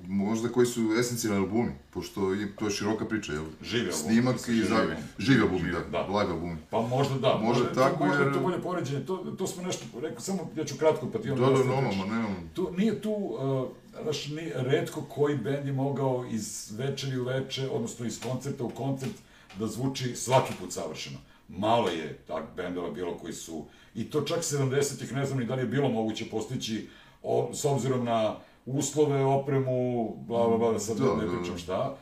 Možda 0.04 0.48
koji 0.48 0.66
su 0.66 0.80
esencijalni 0.94 1.40
albumi, 1.40 1.70
pošto 1.90 2.32
je, 2.32 2.56
to 2.56 2.64
je 2.64 2.70
široka 2.70 3.04
priča, 3.04 3.32
jel? 3.32 3.44
Živi 3.62 3.82
albumi, 3.84 3.92
Snimak 4.04 4.36
i 4.38 4.52
živi 4.52 4.66
za... 4.66 4.74
albumi. 4.76 4.96
Živi 5.18 5.40
da, 5.72 5.80
Da. 5.90 6.06
live 6.08 6.32
albumi. 6.32 6.56
Pa 6.70 6.80
možda 6.80 7.14
da, 7.16 7.28
Možda 7.34 7.46
možda, 7.62 7.72
tako, 7.74 7.98
to, 7.98 8.04
možda 8.04 8.18
je 8.18 8.26
jer- 8.26 8.34
to 8.34 8.40
bolje 8.40 8.58
poređenje, 8.58 9.00
to, 9.00 9.16
to 9.38 9.46
smo 9.46 9.62
nešto 9.62 9.84
rekao, 10.00 10.20
samo 10.20 10.50
ja 10.56 10.64
ću 10.64 10.74
kratko, 10.76 11.06
pa 11.06 11.18
ti 11.18 11.28
Da, 11.28 11.32
onda 11.34 11.44
da, 11.44 11.50
nastaviš. 11.50 11.74
normalno, 11.74 12.06
ma 12.06 12.14
nemam. 12.14 12.50
Tu, 12.54 12.70
nije 12.78 13.00
tu, 13.00 13.10
uh, 13.10 13.68
znaš, 14.02 14.28
ni, 14.28 14.52
redko 14.54 15.02
koji 15.02 15.36
bend 15.36 15.66
je 15.66 15.72
mogao 15.72 16.24
iz 16.30 16.72
večeri 16.78 17.18
u 17.18 17.24
veče, 17.24 17.68
odnosno 17.70 18.06
iz 18.06 18.20
koncerta 18.20 18.64
u 18.64 18.70
koncert, 18.70 19.12
da 19.58 19.66
zvuči 19.66 20.16
svaki 20.16 20.52
put 20.60 20.72
savršeno. 20.72 21.18
Malo 21.48 21.88
je 21.88 22.18
tak 22.26 22.44
bendova 22.56 22.90
bilo 22.90 23.18
koji 23.18 23.32
su, 23.32 23.64
i 23.94 24.10
to 24.10 24.20
čak 24.20 24.38
70-ih, 24.38 25.12
ne 25.12 25.26
znam 25.26 25.38
ni 25.38 25.46
da 25.46 25.54
li 25.54 25.62
je 25.62 25.66
bilo 25.66 25.88
moguće 25.88 26.30
postići, 26.30 26.88
o, 27.22 27.50
s 27.54 27.64
obzirom 27.64 28.04
na 28.04 28.36
uslove, 28.66 29.24
opremu, 29.24 30.08
bla, 30.26 30.48
bla, 30.48 30.58
bla, 30.58 30.72
da 30.72 30.78
sad 30.78 30.96
Da, 30.96 31.14
ne 31.14 31.26
da, 31.26 31.32
da. 31.32 31.38
pričam 31.38 31.58
šta, 31.58 31.96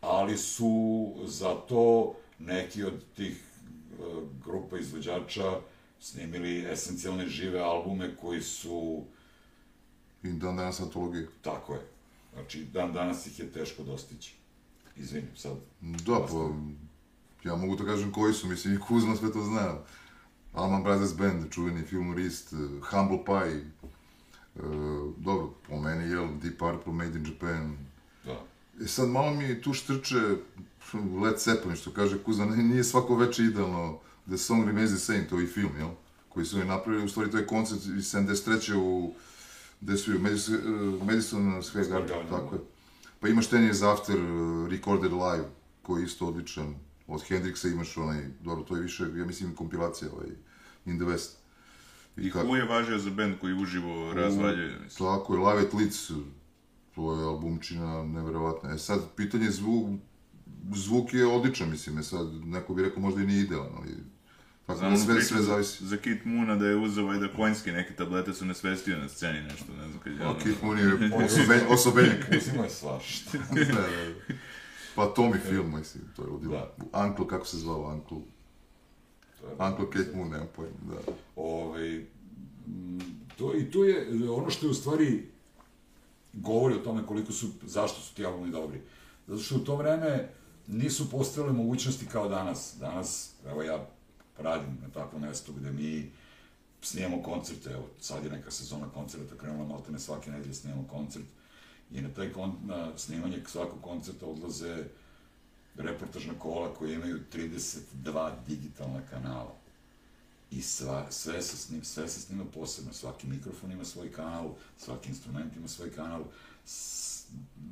ali 0.00 0.36
su 0.36 1.06
za 1.24 1.54
to 1.54 2.14
neki 2.38 2.84
od 2.84 3.04
tih 3.16 3.44
uh, 3.98 4.22
grupa 4.44 4.78
izvođača 4.78 5.52
snimili 6.00 6.72
esencijalne 6.72 7.28
žive 7.28 7.60
albume 7.60 8.16
koji 8.16 8.42
su 8.42 9.04
I 10.22 10.32
dan 10.32 10.56
danas 10.56 10.80
antologije. 10.80 11.28
Tako 11.42 11.74
je. 11.74 11.80
Znači, 12.34 12.64
dan 12.64 12.92
danas 12.92 13.26
ih 13.26 13.38
je 13.38 13.52
teško 13.52 13.82
dostići. 13.82 14.34
Izvini, 14.96 15.26
sad. 15.36 15.52
Da, 15.80 16.26
pa, 16.30 16.50
ja 17.48 17.56
mogu 17.56 17.76
da 17.76 17.84
kažem 17.84 18.12
koji 18.12 18.34
su, 18.34 18.48
mislim, 18.48 18.74
i 18.74 18.80
Kuzma 18.80 19.16
sve 19.16 19.32
to 19.32 19.44
zna. 19.44 19.74
Alman 20.52 20.82
Brothers 20.82 21.14
Band, 21.14 21.50
čuveni 21.50 21.82
filmorist, 21.82 22.52
eh, 22.52 22.56
Humble 22.90 23.24
Pie, 23.24 23.56
eh, 23.56 24.62
dobro, 25.16 25.54
po 25.68 25.80
meni, 25.80 26.10
jel, 26.10 26.28
Deep 26.42 26.58
Purple, 26.58 26.92
Made 26.92 27.18
in 27.18 27.26
Japan. 27.26 27.76
Da. 28.24 28.42
E 28.84 28.86
sad, 28.86 29.08
malo 29.08 29.34
mi 29.34 29.62
tu 29.62 29.72
štrče 29.72 30.20
Led 31.22 31.38
Zeppelin, 31.38 31.76
što 31.76 31.92
kaže 31.92 32.22
Kuzma, 32.22 32.46
nije 32.46 32.84
svako 32.84 33.16
veče 33.16 33.42
idealno, 33.42 33.98
The 34.26 34.38
Song 34.38 34.66
Remains 34.66 34.90
the 34.90 34.98
Same, 34.98 35.28
to 35.28 35.38
je 35.38 35.44
i 35.44 35.46
film, 35.46 35.72
jel? 35.78 35.88
Koji 36.28 36.46
su 36.46 36.56
oni 36.56 36.66
napravili, 36.68 37.04
u 37.04 37.08
stvari 37.08 37.30
to 37.30 37.38
je 37.38 37.46
koncert 37.46 37.80
iz 37.80 38.14
73. 38.14 38.74
u, 38.76 39.14
gde 39.80 39.96
su, 39.96 40.10
Madison 41.04 41.62
Square 41.62 41.88
Garden, 41.88 42.16
tako 42.30 42.54
je. 42.54 42.60
Pa 43.20 43.28
imaš 43.28 43.46
Ten 43.46 43.62
Years 43.62 43.92
After, 43.92 44.16
uh, 44.16 44.68
Recorded 44.68 45.12
Live, 45.12 45.44
koji 45.82 46.02
je 46.02 46.06
isto 46.06 46.26
odličan. 46.26 46.74
Od 47.06 47.20
Hendrixa 47.28 47.72
imaš 47.72 47.96
onaj, 47.96 48.24
dobro, 48.40 48.64
to 48.64 48.76
je 48.76 48.82
više, 48.82 49.04
ja 49.16 49.24
mislim, 49.24 49.54
kompilacija, 49.54 50.10
ovaj, 50.12 50.28
In 50.86 50.98
the 50.98 51.06
West. 51.06 51.30
I 52.16 52.30
kako- 52.30 52.46
Who 52.48 52.56
je 52.56 52.64
važio 52.64 52.98
za 52.98 53.10
bend 53.10 53.34
koji 53.40 53.54
uživo 53.54 54.12
razvaljuje, 54.14 54.78
mislim. 54.84 55.08
Tako 55.08 55.34
je, 55.34 55.40
Live 55.40 55.62
at 55.68 55.74
Leeds, 55.74 56.10
to 56.94 57.14
je 57.14 57.24
albumčina 57.24 58.04
neverovatna. 58.04 58.70
E 58.74 58.78
sad, 58.78 59.00
pitanje 59.16 59.50
zvuk, 59.50 60.00
zvuk 60.74 61.14
je 61.14 61.26
odličan, 61.26 61.70
mislim, 61.70 61.98
e 61.98 62.02
sad, 62.02 62.26
neko 62.46 62.74
bi 62.74 62.82
rekao 62.82 63.02
možda 63.02 63.22
i 63.22 63.26
nije 63.26 63.42
idealan, 63.42 63.72
ali... 63.76 63.96
Tako, 64.70 64.78
Znam 64.78 64.96
sve, 64.98 65.22
sve 65.22 65.36
za, 65.36 65.42
zavisi. 65.44 65.86
za 65.86 65.96
Kit 65.96 66.24
Moona 66.24 66.56
da 66.56 66.66
je 66.66 66.76
uzeo 66.76 67.06
valjda 67.06 67.28
konjske 67.28 67.72
neke 67.72 67.94
tablete 67.94 68.34
su 68.34 68.44
nesvestio 68.44 68.98
na 68.98 69.08
sceni 69.08 69.40
nešto, 69.40 69.64
ne 69.74 69.88
znam 69.88 70.00
kad 70.00 70.12
je... 70.12 70.18
A 70.20 70.34
Keith 70.34 70.62
Moon 70.62 70.78
je 70.78 70.86
osoben, 71.16 71.60
osobenjak. 71.70 72.26
Uzimo 72.38 72.64
je 72.64 72.70
svašta. 72.70 73.38
da, 73.50 73.64
da, 73.64 73.72
da. 73.72 74.34
Pa 74.94 75.14
Tommy 75.16 75.38
film, 75.40 75.74
mislim, 75.78 76.04
to 76.16 76.22
je 76.22 76.28
ludilo. 76.28 76.52
Da. 76.92 77.00
Uncle, 77.00 77.26
kako 77.26 77.46
se 77.46 77.58
zvao, 77.58 77.92
Uncle? 77.92 78.18
To 79.40 79.46
je- 79.46 79.70
Uncle 79.70 79.90
Kate 79.92 80.16
Moon, 80.16 80.30
nemam 80.30 80.48
pojma, 80.56 80.72
da. 80.84 81.12
Ovaj, 81.36 81.96
m, 81.96 82.98
to, 83.36 83.54
I 83.56 83.64
to 83.64 83.84
je 83.84 84.06
ono 84.30 84.50
što 84.50 84.66
je 84.66 84.70
u 84.70 84.74
stvari 84.74 85.26
govori 86.32 86.74
o 86.74 86.78
tome 86.78 87.06
koliko 87.06 87.32
su, 87.32 87.46
zašto 87.62 88.00
su 88.00 88.14
ti 88.14 88.24
albumi 88.24 88.50
dobri. 88.52 88.80
Zato 89.26 89.42
što 89.42 89.56
u 89.56 89.64
to 89.64 89.76
vreme 89.76 90.28
nisu 90.66 91.10
postojale 91.10 91.52
mogućnosti 91.52 92.06
kao 92.06 92.28
danas. 92.28 92.74
Danas, 92.80 93.30
evo 93.46 93.62
ja 93.62 93.86
radim 94.42 94.78
na 94.82 94.88
takvom 94.88 95.22
mestu 95.22 95.52
gde 95.52 95.72
mi 95.72 96.10
snijemo 96.82 97.22
koncerte, 97.22 97.70
evo 97.70 97.88
sad 98.00 98.24
je 98.24 98.30
neka 98.30 98.50
sezona 98.50 98.88
koncerta 98.88 99.36
krenula, 99.36 99.68
malte 99.68 99.92
ne 99.92 99.98
svake 99.98 100.30
nedelje 100.30 100.54
snijemo 100.54 100.88
koncert 100.90 101.24
i 101.92 102.00
na 102.00 102.08
taj 102.08 102.32
kon, 102.32 102.52
na 102.64 102.98
snimanje 102.98 103.42
svakog 103.46 103.82
koncerta 103.82 104.26
odlaze 104.26 104.84
reportažna 105.76 106.34
kola 106.38 106.74
koje 106.74 106.94
imaju 106.94 107.20
32 107.32 108.32
digitalna 108.46 109.00
kanala. 109.10 109.54
I 110.50 110.62
sva, 110.62 111.06
sve, 111.10 111.42
se 111.42 111.56
snim, 111.56 111.84
sve 111.84 112.08
se 112.08 112.20
snima 112.20 112.44
posebno, 112.54 112.92
svaki 112.92 113.26
mikrofon 113.26 113.72
ima 113.72 113.84
svoj 113.84 114.12
kanal, 114.12 114.54
svaki 114.78 115.08
instrument 115.08 115.56
ima 115.56 115.68
svoj 115.68 115.92
kanal, 115.92 116.24
s, 116.64 117.26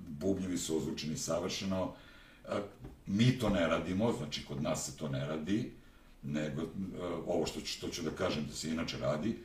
bubnjevi 0.09 0.59
su 0.59 0.77
ozvučeni 0.77 1.17
savršeno, 1.17 1.95
A, 2.49 2.61
mi 3.07 3.39
to 3.39 3.49
ne 3.49 3.67
radimo, 3.67 4.13
znači 4.13 4.45
kod 4.47 4.63
nas 4.63 4.87
se 4.87 4.97
to 4.97 5.09
ne 5.09 5.27
radi, 5.27 5.73
nego, 6.23 6.63
a, 6.63 6.67
ovo 7.27 7.47
što, 7.47 7.61
ću- 7.61 7.67
što 7.67 7.89
ću 7.89 8.03
da 8.03 8.11
kažem 8.11 8.47
da 8.47 8.55
se 8.55 8.71
inače 8.71 8.99
radi, 8.99 9.39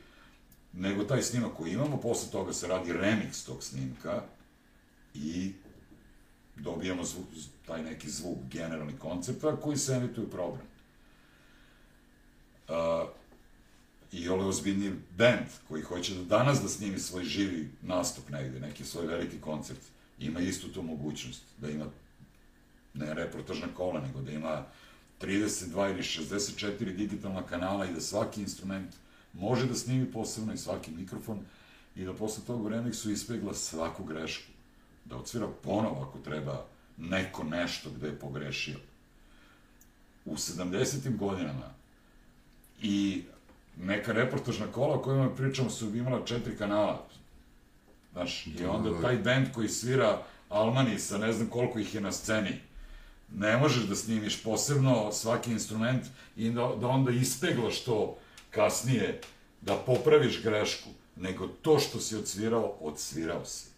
nego 0.72 1.04
taj 1.04 1.22
snimak 1.22 1.52
koji 1.56 1.72
imamo, 1.72 2.00
posle 2.00 2.30
toga 2.32 2.52
se 2.52 2.66
radi 2.66 2.92
remix 2.92 3.46
tog 3.46 3.62
snimka 3.62 4.22
i 5.14 5.52
dobijamo 6.56 7.04
zvuk, 7.04 7.26
taj 7.66 7.82
neki 7.82 8.10
zvuk, 8.10 8.38
generalni 8.50 8.98
koncepta 8.98 9.56
koji 9.56 9.76
se 9.76 9.92
emituje 9.92 10.26
u 10.26 10.30
program. 10.30 10.66
Uh, 12.68 13.08
i 14.12 14.28
ole 14.28 14.44
ozbiljni 14.46 14.92
band 15.16 15.46
koji 15.68 15.82
hoće 15.82 16.14
da 16.14 16.24
danas 16.24 16.62
da 16.62 16.68
snimi 16.68 16.98
svoj 16.98 17.24
živi 17.24 17.68
nastup 17.82 18.28
negde, 18.30 18.60
neki 18.60 18.84
svoj 18.84 19.06
veliki 19.06 19.40
koncert, 19.40 19.80
ima 20.18 20.40
istu 20.40 20.68
tu 20.68 20.82
mogućnost, 20.82 21.42
da 21.58 21.70
ima 21.70 21.86
ne 22.94 23.14
reportažna 23.14 23.66
kola, 23.76 24.00
nego 24.00 24.20
da 24.20 24.32
ima 24.32 24.64
32 25.26 25.90
ili 25.90 26.02
64 26.02 26.96
digitalna 26.96 27.42
kanala 27.42 27.86
i 27.86 27.92
da 27.92 28.00
svaki 28.00 28.40
instrument 28.40 28.94
može 29.32 29.66
da 29.66 29.74
snimi 29.74 30.12
posebno 30.12 30.52
i 30.52 30.58
svaki 30.58 30.90
mikrofon 30.90 31.40
i 31.96 32.04
da 32.04 32.14
posle 32.14 32.44
toga 32.46 32.62
u 32.62 32.68
remiksu 32.68 33.10
ispegla 33.10 33.54
svaku 33.54 34.04
grešku. 34.04 34.52
Da 35.04 35.16
odsvira 35.16 35.48
ponovo 35.62 36.06
ako 36.08 36.18
treba 36.18 36.66
neko 36.96 37.44
nešto 37.44 37.90
gde 37.90 38.06
je 38.06 38.18
pogrešio. 38.18 38.76
U 40.24 40.34
70. 40.34 41.16
godinama 41.16 41.70
i 42.82 43.22
neka 43.80 44.12
reportažna 44.12 44.66
kola 44.66 44.94
o 44.94 45.02
kojima 45.02 45.34
pričamo 45.34 45.70
su 45.70 45.96
imala 45.96 46.24
četiri 46.24 46.56
kanala. 46.56 47.06
Znaš, 48.12 48.46
i 48.46 48.64
onda 48.64 49.00
taj 49.00 49.16
band 49.16 49.46
koji 49.54 49.68
svira 49.68 50.22
Almani 50.48 50.98
sa 50.98 51.18
ne 51.18 51.32
znam 51.32 51.48
koliko 51.48 51.78
ih 51.78 51.94
je 51.94 52.00
na 52.00 52.12
sceni, 52.12 52.60
ne 53.32 53.56
možeš 53.56 53.84
da 53.84 53.96
snimiš 53.96 54.42
posebno 54.42 55.12
svaki 55.12 55.50
instrument 55.50 56.06
i 56.36 56.50
da, 56.50 56.72
da 56.80 56.86
onda 56.86 57.10
ispeglaš 57.10 57.84
to 57.84 58.16
kasnije, 58.50 59.20
da 59.60 59.76
popraviš 59.76 60.42
grešku, 60.42 60.88
nego 61.16 61.46
to 61.46 61.78
što 61.78 62.00
si 62.00 62.16
odsvirao, 62.16 62.76
odsvirao 62.80 63.44
si. 63.44 63.68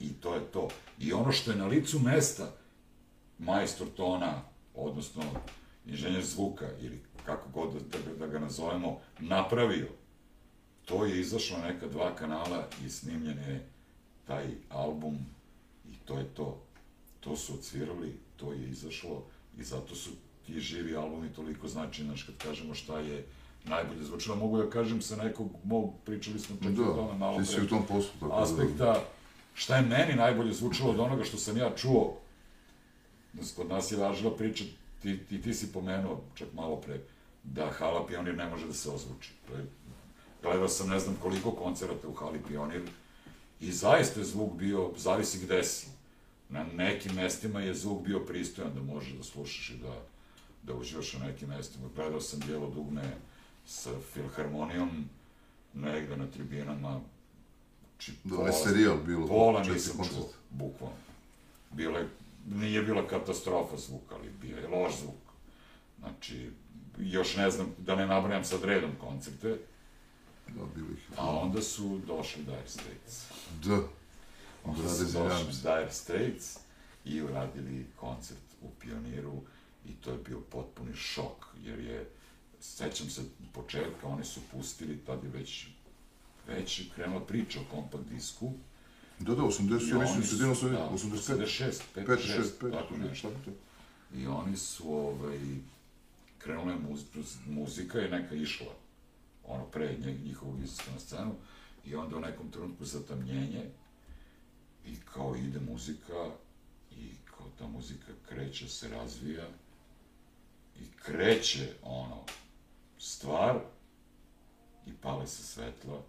I 0.00 0.12
to 0.12 0.34
je 0.34 0.40
to. 0.40 0.68
I 0.98 1.12
ono 1.12 1.32
što 1.32 1.50
je 1.50 1.56
na 1.56 1.66
licu 1.66 1.98
mesta, 1.98 2.52
majstor 3.38 3.88
tona, 3.96 4.42
odnosno 4.74 5.22
inženjer 5.86 6.24
zvuka, 6.24 6.66
ili 6.80 7.00
kako 7.24 7.48
god 7.48 7.72
da, 7.72 7.98
da, 7.98 8.14
da 8.14 8.26
ga 8.26 8.38
nazovemo, 8.38 9.00
napravio, 9.18 9.88
to 10.84 11.04
je 11.04 11.20
izašlo 11.20 11.58
neka 11.58 11.86
dva 11.86 12.16
kanala 12.16 12.68
i 12.86 12.90
snimljen 12.90 13.38
je 13.38 13.68
taj 14.26 14.46
album 14.68 15.18
i 15.88 15.94
to 16.04 16.18
je 16.18 16.24
to. 16.24 16.62
To 17.20 17.36
su 17.36 17.54
odsvirali, 17.54 18.16
to 18.38 18.52
je 18.52 18.68
izašlo 18.70 19.24
i 19.58 19.64
zato 19.64 19.94
su 19.94 20.10
ti 20.46 20.60
živi 20.60 20.96
albumi 20.96 21.28
toliko 21.32 21.68
značajni, 21.68 22.08
znaš, 22.08 22.22
kad 22.22 22.34
kažemo 22.36 22.74
šta 22.74 22.98
je 23.00 23.26
najbolje 23.64 24.04
zvučilo, 24.04 24.36
mogu 24.36 24.58
da 24.58 24.70
kažem 24.70 25.02
sa 25.02 25.16
nekog, 25.16 25.48
mog, 25.64 25.92
pričali 26.04 26.38
smo 26.38 26.56
čak 26.62 26.72
Da, 26.72 26.82
o 26.82 26.94
tome 26.94 27.18
malo 27.18 27.36
pre, 27.36 27.62
u 27.62 27.68
tom 27.68 27.86
poslu, 27.88 28.10
tako 28.20 28.36
da- 28.36 28.42
aspekta, 28.42 29.04
šta 29.54 29.76
je 29.76 29.82
meni 29.82 30.14
najbolje 30.14 30.52
zvučilo 30.52 30.90
od 30.90 31.00
onoga 31.00 31.24
što 31.24 31.36
sam 31.36 31.56
ja 31.56 31.70
čuo, 31.76 32.16
kod 33.56 33.68
nas 33.68 33.92
je 33.92 33.98
važila 33.98 34.36
priča, 34.36 34.64
ti, 35.02 35.18
ti, 35.28 35.42
ti 35.42 35.54
si 35.54 35.72
pomenuo 35.72 36.20
čak 36.34 36.48
malo 36.54 36.76
pre, 36.76 37.00
da 37.44 37.70
Hala 37.70 38.06
Pionir 38.06 38.36
ne 38.36 38.48
može 38.50 38.66
da 38.66 38.72
se 38.72 38.90
ozvuči. 38.90 39.30
To 39.48 39.56
je, 39.56 39.66
gledao 40.42 40.68
sam 40.68 40.88
ne 40.88 40.98
znam 41.00 41.16
koliko 41.22 41.50
koncerata 41.50 42.08
u 42.08 42.14
Hali 42.14 42.40
Pionir 42.48 42.82
i 43.60 43.72
zaista 43.72 44.20
je 44.20 44.26
zvuk 44.26 44.52
bio, 44.54 44.90
zavisi 44.96 45.38
gde 45.44 45.64
si. 45.64 45.86
Na 46.50 46.64
nekim 46.64 47.14
mestima 47.14 47.60
je 47.60 47.74
zvuk 47.74 48.02
bio 48.04 48.20
pristojan 48.20 48.74
da 48.74 48.82
možeš 48.82 49.12
da 49.12 49.24
slušaš 49.24 49.70
i 49.70 49.76
da, 49.78 50.02
da 50.62 50.74
uživaš 50.74 51.12
na 51.12 51.26
nekim 51.26 51.48
mestima. 51.48 51.88
Gledao 51.96 52.20
sam 52.20 52.40
bijelo 52.46 52.70
dugme 52.70 53.02
sa 53.66 53.90
filharmonijom 54.12 55.04
negde 55.74 56.16
na 56.16 56.26
tribinama. 56.26 57.00
Či, 57.98 58.12
Da, 58.24 58.38
onaj 58.38 58.52
serijal 58.52 58.96
bilo, 59.06 59.26
Pola 59.26 59.62
nisam 59.62 59.96
čuo, 60.08 60.28
bukvalno. 60.50 60.96
Bilo 61.72 61.98
je, 61.98 62.08
nije 62.46 62.82
bila 62.82 63.06
katastrofa 63.08 63.76
zvuk, 63.76 64.12
ali 64.12 64.30
bio 64.40 64.56
je 64.56 64.68
loš 64.68 64.98
zvuk. 65.00 65.14
Znači, 65.98 66.50
još 66.98 67.36
ne 67.36 67.50
znam, 67.50 67.66
da 67.78 67.94
ne 67.96 68.06
nabrajam 68.06 68.44
sad 68.44 68.64
redom 68.64 68.90
koncerte, 69.00 69.58
Da, 70.48 70.64
bilo 70.74 70.88
ih. 70.92 71.08
a 71.16 71.38
onda 71.38 71.62
su 71.62 71.98
došli 72.06 72.42
Dire 72.42 72.62
Straits. 72.66 73.24
Da. 73.64 73.80
Brade 74.72 74.94
su 74.94 75.04
došli. 75.04 75.52
Dire 75.62 75.88
Straits 75.90 76.58
i 77.04 77.22
uradili 77.22 77.86
koncert 77.96 78.40
u 78.62 78.68
Pioniru 78.80 79.42
i 79.86 79.92
to 79.92 80.10
je 80.10 80.18
bio 80.18 80.40
potpuni 80.40 80.94
šok, 80.94 81.46
jer 81.64 81.78
je, 81.80 82.10
sećam 82.60 83.10
se 83.10 83.22
početka, 83.52 84.06
oni 84.06 84.24
su 84.24 84.40
pustili, 84.52 84.98
tad 85.06 85.24
je 85.24 85.30
već, 85.30 85.66
već 86.46 86.82
krenula 86.94 87.20
priča 87.20 87.60
o 87.60 87.74
kompakt 87.74 88.04
disku, 88.08 88.52
Da, 89.18 89.34
da, 89.34 89.42
80, 89.42 89.90
ja 89.90 89.98
mislim, 89.98 90.22
sredina 90.22 90.54
80, 90.54 90.70
da, 90.70 90.90
85. 90.94 91.42
86, 91.42 91.82
5, 91.96 92.06
5, 92.06 92.16
6, 92.16 92.42
6, 92.42 92.44
5, 92.60 92.72
tako 92.72 92.96
nešto. 92.96 93.32
I 94.14 94.26
oni 94.26 94.56
su, 94.56 94.94
ovaj, 94.94 95.38
krenula 96.38 96.72
je 96.72 96.78
muz, 96.78 97.00
muzika 97.46 97.98
je 97.98 98.10
neka 98.10 98.34
išla, 98.34 98.72
ono, 99.44 99.64
pre 99.64 99.96
njihovog 100.24 100.60
izlaska 100.62 100.90
na 100.92 101.00
scenu, 101.00 101.34
i 101.84 101.94
onda 101.94 102.16
u 102.16 102.20
nekom 102.20 102.50
trenutku 102.50 102.84
zatamnjenje, 102.84 103.64
i 104.86 104.96
kao 105.14 105.36
ide 105.36 105.60
muzika, 105.60 106.30
i 106.90 107.10
kao 107.24 107.46
ta 107.58 107.66
muzika 107.66 108.12
kreće, 108.28 108.68
se 108.68 108.88
razvija, 108.88 109.48
i 110.80 110.84
kreće, 110.96 111.72
ono, 111.82 112.24
stvar, 112.98 113.60
i 114.86 114.92
pale 115.02 115.26
se 115.26 115.42
svetla, 115.42 116.02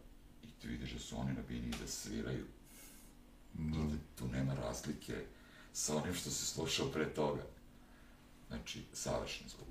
i 0.44 0.48
ti 0.62 0.68
vidiš 0.68 0.92
da 0.92 1.00
su 1.00 1.20
oni 1.20 1.34
na 1.34 1.42
bini 1.48 1.74
da 1.82 1.88
sviraju, 1.88 2.46
da 3.54 3.98
tu 4.16 4.28
nema 4.28 4.54
razlike 4.54 5.26
sa 5.74 5.96
onim 5.96 6.14
što 6.14 6.30
se 6.30 6.46
slušao 6.46 6.92
pre 6.92 7.14
toga. 7.14 7.44
Znači, 8.48 8.84
savršen 8.94 9.50
zvuk. 9.50 9.68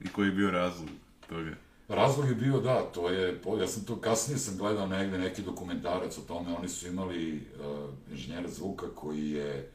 I 0.00 0.08
koji 0.08 0.28
je 0.28 0.32
bio 0.32 0.50
razlog 0.50 0.88
toga? 1.28 1.69
Razlog 1.90 2.28
je 2.28 2.34
bio, 2.34 2.60
da, 2.60 2.82
to 2.82 3.08
je, 3.08 3.40
ja 3.60 3.66
sam 3.66 3.84
to, 3.84 4.00
kasnije 4.00 4.38
sam 4.38 4.56
gledao 4.56 4.86
negde 4.86 5.18
neki 5.18 5.42
dokumentarac 5.42 6.18
o 6.18 6.20
tome, 6.20 6.56
oni 6.56 6.68
su 6.68 6.88
imali 6.88 7.36
uh, 7.36 7.90
inženjera 8.10 8.48
zvuka 8.48 8.86
koji 8.94 9.30
je 9.30 9.72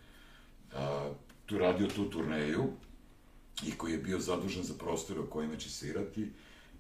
uh, 0.74 0.80
tu 1.46 1.58
radio 1.58 1.88
tu 1.88 2.10
turneju 2.10 2.64
i 3.64 3.72
koji 3.72 3.92
je 3.92 3.98
bio 3.98 4.20
zadužen 4.20 4.64
za 4.64 4.74
prostore 4.74 5.20
u 5.20 5.30
kojima 5.30 5.56
će 5.56 5.70
svirati 5.70 6.32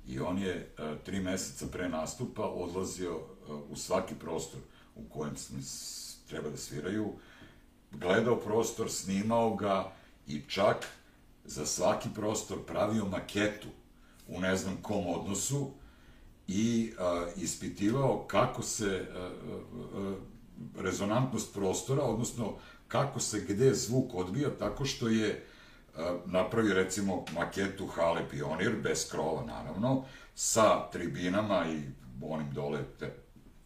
i 0.08 0.20
on 0.20 0.38
je 0.38 0.74
uh, 0.78 0.98
tri 1.04 1.20
meseca 1.20 1.66
pre 1.72 1.90
nastupa 1.90 2.44
odlazio 2.44 3.18
uh, 3.18 3.72
u 3.72 3.76
svaki 3.76 4.16
prostor 4.16 4.60
u 4.96 5.04
kojem 5.10 5.36
treba 6.30 6.50
da 6.50 6.58
sviraju, 6.58 7.14
gledao 7.92 8.36
prostor, 8.36 8.92
snimao 8.92 9.56
ga 9.56 9.92
i 10.28 10.42
čak 10.48 10.86
za 11.46 11.66
svaki 11.66 12.10
prostor 12.16 12.58
pravio 12.66 13.06
maketu 13.06 13.68
u 14.28 14.40
ne 14.40 14.56
znam 14.56 14.78
kom 14.82 15.08
odnosu 15.08 15.72
i 16.48 16.94
a, 17.00 17.28
ispitivao 17.36 18.26
kako 18.28 18.64
se 18.64 19.08
a, 19.16 19.20
a, 19.20 20.16
rezonantnost 20.78 21.54
prostora, 21.54 22.04
odnosno 22.04 22.56
kako 22.88 23.20
se 23.20 23.46
gde 23.48 23.74
zvuk 23.74 24.14
odbija, 24.14 24.50
tako 24.60 24.86
što 24.86 25.08
je 25.08 25.46
napravio 26.26 26.74
recimo 26.74 27.26
maketu 27.34 27.88
hale 27.88 28.30
Pionir, 28.30 28.76
bez 28.84 29.10
krova 29.12 29.46
naravno, 29.46 30.06
sa 30.36 30.90
tribinama 30.92 31.66
i 31.72 31.82
onim 32.22 32.54
dole 32.54 32.80
te, 33.00 33.14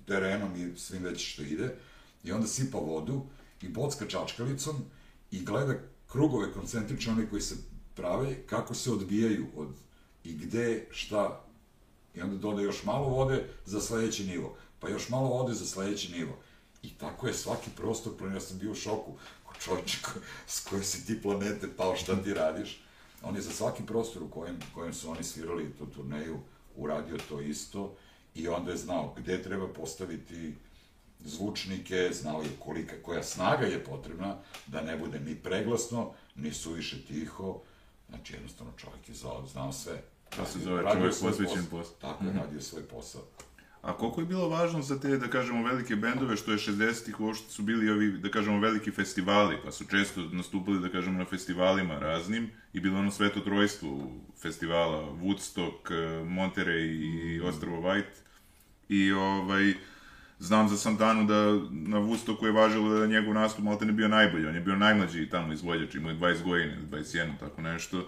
terenom 0.05 0.55
i 0.55 0.77
svim 0.77 1.03
već 1.03 1.33
što 1.33 1.41
ide, 1.41 1.75
i 2.23 2.31
onda 2.31 2.47
sipa 2.47 2.77
vodu 2.77 3.25
i 3.61 3.69
bocka 3.69 4.05
čačkalicom 4.07 4.75
i 5.31 5.45
gleda 5.45 5.73
krugove 6.07 6.53
koncentrične, 6.53 7.13
one 7.13 7.29
koji 7.29 7.41
se 7.41 7.55
prave, 7.95 8.35
kako 8.45 8.73
se 8.73 8.91
odbijaju 8.91 9.45
od 9.55 9.67
i 10.23 10.33
gde, 10.33 10.87
šta, 10.91 11.45
i 12.15 12.21
onda 12.21 12.35
doda 12.35 12.61
još 12.61 12.83
malo 12.83 13.07
vode 13.07 13.45
za 13.65 13.81
sledeći 13.81 14.23
nivo, 14.23 14.57
pa 14.79 14.89
još 14.89 15.09
malo 15.09 15.27
vode 15.27 15.53
za 15.53 15.65
sledeći 15.65 16.11
nivo. 16.11 16.37
I 16.83 16.89
tako 16.89 17.27
je 17.27 17.33
svaki 17.33 17.69
prostor, 17.75 18.13
planiran, 18.17 18.41
ja 18.41 18.47
sam 18.47 18.57
bio 18.57 18.71
u 18.71 18.75
šoku, 18.75 19.13
ko 19.45 19.53
čovječe, 19.59 19.97
s 20.47 20.59
koje 20.69 20.83
si 20.83 21.05
ti 21.05 21.21
planete 21.21 21.67
pao, 21.77 21.95
šta 21.95 22.23
ti 22.23 22.33
radiš? 22.33 22.81
On 23.23 23.35
je 23.35 23.41
za 23.41 23.51
svaki 23.51 23.85
prostor 23.85 24.23
u 24.23 24.29
kojem, 24.29 24.59
kojem 24.73 24.93
su 24.93 25.11
oni 25.11 25.23
svirali 25.23 25.73
tu 25.77 25.85
turneju 25.85 26.39
uradio 26.75 27.17
to 27.29 27.41
isto 27.41 27.95
i 28.35 28.47
onda 28.47 28.71
je 28.71 28.77
znao 28.77 29.13
gde 29.17 29.43
treba 29.43 29.67
postaviti 29.73 30.53
zvučnike, 31.19 32.09
znao 32.13 32.41
je 32.41 32.49
kolika, 32.59 32.95
koja 33.03 33.23
snaga 33.23 33.65
je 33.65 33.83
potrebna 33.83 34.37
da 34.67 34.81
ne 34.81 34.97
bude 34.97 35.19
ni 35.19 35.35
preglasno, 35.35 36.13
ni 36.35 36.53
suviše 36.53 37.05
tiho, 37.05 37.61
znači 38.09 38.33
jednostavno 38.33 38.73
čovjek 38.77 39.09
je 39.09 39.15
znao 39.51 39.71
sve. 39.71 40.03
To 40.35 40.45
se 40.45 40.59
zove 40.59 40.83
čovjek 40.93 41.13
posvećen 41.21 41.65
posao. 41.71 41.95
Tako 42.01 42.25
je, 42.25 42.33
radio 42.33 42.61
svoj 42.61 42.83
posao. 42.83 43.21
A 43.81 43.93
koliko 43.93 44.21
je 44.21 44.27
bilo 44.27 44.49
važno 44.49 44.81
za 44.81 44.99
te, 44.99 45.17
da 45.17 45.27
kažemo, 45.27 45.63
velike 45.63 45.95
bendove, 45.95 46.37
što 46.37 46.51
je 46.51 46.57
60-ih 46.57 47.19
uopšte 47.19 47.51
su 47.51 47.63
bili 47.63 47.89
ovi, 47.89 48.11
da 48.11 48.29
kažemo, 48.29 48.59
veliki 48.59 48.91
festivali, 48.91 49.57
pa 49.63 49.71
su 49.71 49.85
često 49.85 50.21
nastupali, 50.21 50.79
da 50.79 50.89
kažemo, 50.89 51.17
na 51.17 51.25
festivalima 51.25 51.99
raznim 51.99 52.49
i 52.73 52.79
bilo 52.79 52.99
ono 52.99 53.11
sveto 53.11 53.39
trojstvo 53.39 54.11
festivala, 54.41 55.13
Woodstock, 55.21 55.91
eh, 55.91 56.23
Monterey 56.25 56.85
i 57.35 57.41
Ostrovo 57.41 57.81
White. 57.81 58.19
I 58.89 59.11
ovaj, 59.11 59.73
znam 60.39 60.69
za 60.69 60.77
Santanu 60.77 61.25
da 61.25 61.43
na 61.71 61.97
Woodstocku 61.99 62.45
je 62.45 62.51
važilo 62.51 62.89
da 62.89 63.01
je 63.01 63.07
njegov 63.07 63.33
nastup 63.33 63.63
malte 63.63 63.85
ne 63.85 63.93
bio 63.93 64.07
najbolji, 64.07 64.47
on 64.47 64.55
je 64.55 64.61
bio 64.61 64.75
najmlađi 64.75 65.29
tamo 65.29 65.53
izvođač, 65.53 65.95
imao 65.95 66.09
je 66.09 66.17
20 66.17 66.43
godina 66.43 66.73
ili 66.73 66.87
21, 67.03 67.39
tako 67.39 67.61
nešto. 67.61 68.07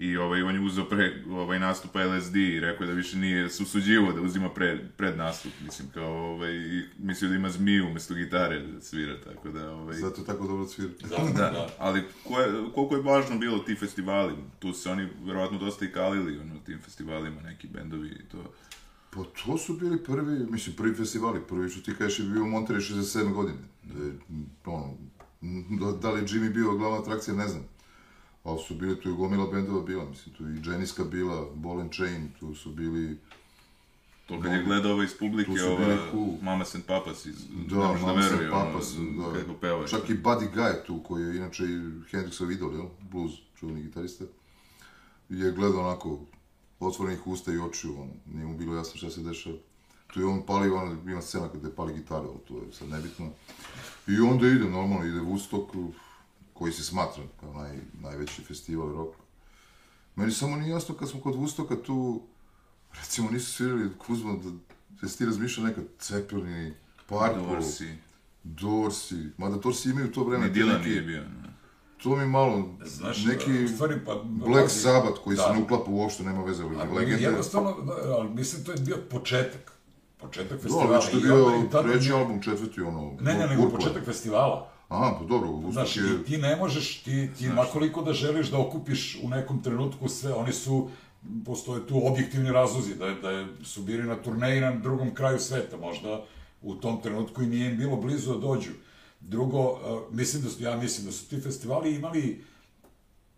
I 0.00 0.16
ovaj, 0.16 0.42
on 0.42 0.54
je 0.54 0.60
uzeo 0.60 0.84
pre, 0.84 1.22
ovaj, 1.30 1.58
nastup 1.58 1.90
LSD 1.94 2.36
i 2.36 2.60
rekao 2.60 2.84
je 2.84 2.88
da 2.88 2.92
više 2.92 3.16
nije 3.16 3.50
se 3.50 3.62
usuđivo 3.62 4.12
da 4.12 4.20
uzima 4.20 4.50
pred, 4.50 4.80
pred 4.96 5.16
nastup, 5.16 5.52
mislim, 5.64 5.88
kao, 5.94 6.12
ovaj, 6.12 6.52
mislio 6.98 7.28
da 7.28 7.36
ima 7.36 7.50
zmiju 7.50 7.86
umesto 7.86 8.14
gitare 8.14 8.60
da 8.60 8.80
svira, 8.80 9.20
tako 9.20 9.48
da, 9.48 9.70
ovaj... 9.70 9.96
Zato 9.96 10.22
tako 10.22 10.46
dobro 10.46 10.66
svira. 10.66 10.90
Da, 11.10 11.16
Da, 11.16 11.50
da. 11.50 11.68
ali 11.78 12.02
ko 12.24 12.40
je, 12.40 12.52
koliko 12.74 12.96
je 12.96 13.02
važno 13.02 13.38
bilo 13.38 13.58
ti 13.58 13.74
festivali? 13.74 14.34
Tu 14.58 14.72
se 14.72 14.90
oni 14.90 15.08
verovatno 15.24 15.58
dosta 15.58 15.84
i 15.84 15.92
kalili, 15.92 16.38
ono, 16.38 16.54
tim 16.66 16.78
festivalima, 16.84 17.40
neki 17.40 17.68
bendovi 17.68 18.08
i 18.08 18.28
to. 18.32 18.52
Pa 19.10 19.20
to 19.44 19.58
su 19.58 19.72
bili 19.72 20.04
prvi, 20.04 20.46
mislim, 20.50 20.76
prvi 20.76 20.94
festivali. 20.94 21.40
Prvi 21.48 21.68
što 21.68 21.80
ti 21.80 21.98
kažeš 21.98 22.18
je 22.18 22.24
bio 22.24 22.42
u 22.42 22.46
Monterey 22.46 22.94
67 22.94 23.32
godine. 23.32 23.58
Da, 23.82 24.04
je, 24.04 24.12
ono, 24.64 24.94
da, 25.80 25.92
da 25.92 26.10
li 26.10 26.20
je 26.20 26.26
Jimmy 26.26 26.52
bio 26.52 26.76
glavna 26.76 26.98
atrakcija, 26.98 27.36
ne 27.36 27.48
znam. 27.48 27.64
Ali 28.44 28.58
su 28.58 28.74
bili, 28.74 29.00
tu 29.00 29.08
je 29.08 29.14
gomila 29.14 29.46
bendova 29.46 29.82
bila, 29.82 30.04
mislim, 30.04 30.34
tu 30.34 30.46
je 30.46 30.54
i 30.54 30.70
Jeniska 30.70 31.04
bila, 31.04 31.50
Ball 31.54 31.80
and 31.80 31.92
Chain, 31.92 32.28
tu 32.40 32.54
su 32.54 32.70
bili, 32.70 33.18
To 34.30 34.40
kad 34.40 34.52
je 34.52 34.62
gledao 34.62 34.92
ovo 34.92 35.02
iz 35.02 35.14
publike, 35.18 35.50
ova 35.50 35.96
cool. 36.10 36.28
Mamas 36.42 36.74
and 36.74 36.84
Papas 36.84 37.26
iz, 37.26 37.36
da, 37.50 37.76
ne 37.76 38.00
da 38.00 38.06
Mamas 38.06 38.24
and 38.24 38.32
veruje, 38.32 38.52
ono, 38.52 38.64
Papas, 38.64 38.94
da. 38.94 39.40
kako 39.40 39.54
peva. 39.60 39.86
Čak 39.86 40.10
i 40.10 40.14
Buddy 40.14 40.46
Guy 40.54 40.86
tu, 40.86 41.02
koji 41.02 41.22
je 41.22 41.36
inače 41.36 41.64
i 41.64 41.80
Hendrixov 42.10 42.52
idol, 42.52 42.74
jel? 42.74 42.86
Blues, 43.10 43.32
čuveni 43.58 43.82
gitarista. 43.82 44.24
Je 45.28 45.52
gledao 45.52 45.80
onako, 45.80 46.20
otvorenih 46.80 47.26
usta 47.26 47.52
i 47.52 47.58
očiju, 47.58 48.00
ono, 48.00 48.12
nije 48.32 48.46
mu 48.46 48.58
bilo 48.58 48.76
jasno 48.76 48.96
šta 48.96 49.10
se 49.10 49.20
dešava. 49.20 49.56
tu 50.12 50.20
je 50.20 50.26
on 50.26 50.42
pali, 50.46 50.70
ono, 50.70 50.92
ima 51.10 51.22
scena 51.22 51.48
kada 51.48 51.68
je 51.68 51.74
pali 51.74 51.94
gitaru, 51.94 52.28
ali 52.28 52.38
to 52.48 52.54
je 52.54 52.72
sad 52.72 52.88
nebitno. 52.88 53.30
I 54.06 54.20
onda 54.20 54.46
ide, 54.46 54.64
normalno, 54.64 55.06
ide 55.06 55.20
Woodstock, 55.20 55.92
koji 56.60 56.72
se 56.72 56.84
smatra 56.84 57.22
kao 57.40 57.52
naj, 57.54 57.72
najveći 57.94 58.42
festival 58.42 58.88
rock. 58.88 59.16
Meni 60.16 60.32
samo 60.32 60.56
nije 60.56 60.70
jasno 60.70 60.94
kad 60.94 61.08
smo 61.08 61.20
kod 61.20 61.34
Woodstocka 61.34 61.82
tu, 61.82 62.22
recimo 62.92 63.30
nisu 63.30 63.52
svirali 63.52 63.90
Kuzma, 63.98 64.32
da, 64.34 64.50
da 64.92 65.08
si 65.08 65.18
ti 65.18 65.24
razmišljao 65.24 65.66
nekad 65.66 65.84
Cepelini, 65.98 66.72
Purple, 67.08 67.42
Dorsi. 67.50 67.88
Dorsi, 68.44 69.16
mada 69.38 69.56
Dorsi 69.56 69.90
imaju 69.90 70.12
to 70.12 70.24
vreme. 70.24 70.48
Ni 70.48 70.54
Dylan 70.54 70.84
nije 70.84 71.02
bio. 71.02 71.20
ne. 71.20 71.50
To 72.02 72.16
mi 72.16 72.26
malo, 72.26 72.68
Znaš, 72.84 73.24
neki 73.24 73.68
stvari, 73.68 73.94
pa, 74.06 74.14
Black 74.24 74.70
Sabbath 74.70 75.20
koji 75.24 75.36
da. 75.36 75.42
se 75.42 75.52
ne 75.52 75.62
uklapa 75.62 75.90
uopšte, 75.90 76.22
nema 76.22 76.44
veze, 76.44 76.62
ali 76.62 76.76
Ali 76.76 76.94
legende. 76.94 77.22
jednostavno, 77.22 77.72
da, 77.80 78.14
ali 78.14 78.30
mislim 78.30 78.64
to 78.64 78.72
je 78.72 78.78
bio 78.78 78.96
početak. 79.10 79.72
Početak 80.18 80.50
Da, 80.52 80.58
festivala. 80.58 80.96
već 80.96 81.04
to 81.06 81.16
je 81.16 81.22
i 81.22 81.30
onda- 81.30 81.82
bio 81.82 81.92
treći 81.92 82.12
album, 82.12 82.42
četvrti, 82.42 82.80
ono... 82.80 83.16
Ne, 83.20 83.34
ne, 83.34 83.46
nego 83.46 83.62
Purple. 83.62 83.78
početak 83.78 84.04
festivala. 84.04 84.70
Aha, 84.90 85.16
pa 85.18 85.24
dobro, 85.24 85.70
Znaš, 85.72 85.94
Woodstock 85.94 86.18
je... 86.18 86.24
ti 86.24 86.38
ne 86.38 86.56
možeš, 86.56 86.98
ti, 86.98 87.30
ti 87.38 87.48
makoliko 87.48 88.02
da 88.02 88.12
želiš 88.12 88.48
da 88.48 88.58
okupiš 88.58 89.18
u 89.22 89.28
nekom 89.28 89.62
trenutku 89.62 90.08
sve, 90.08 90.32
oni 90.32 90.52
su, 90.52 90.88
postoje 91.44 91.86
tu 91.86 92.06
objektivni 92.06 92.52
razlozi, 92.52 92.94
da, 92.94 93.10
da 93.12 93.30
je- 93.30 93.46
su 93.64 93.82
bili 93.82 94.02
na 94.02 94.16
turneji 94.16 94.60
na 94.60 94.72
drugom 94.72 95.14
kraju 95.14 95.38
sveta, 95.38 95.76
možda 95.76 96.24
u 96.62 96.74
tom 96.74 97.02
trenutku 97.02 97.42
i 97.42 97.46
nije 97.46 97.70
im 97.70 97.78
bilo 97.78 97.96
blizu 97.96 98.34
da 98.34 98.40
dođu. 98.40 98.70
Drugo, 99.20 99.78
mislim 100.10 100.42
da 100.42 100.50
su, 100.50 100.62
ja 100.62 100.76
mislim 100.76 101.06
da 101.06 101.12
su 101.12 101.28
ti 101.28 101.40
festivali 101.40 101.94
imali 101.94 102.44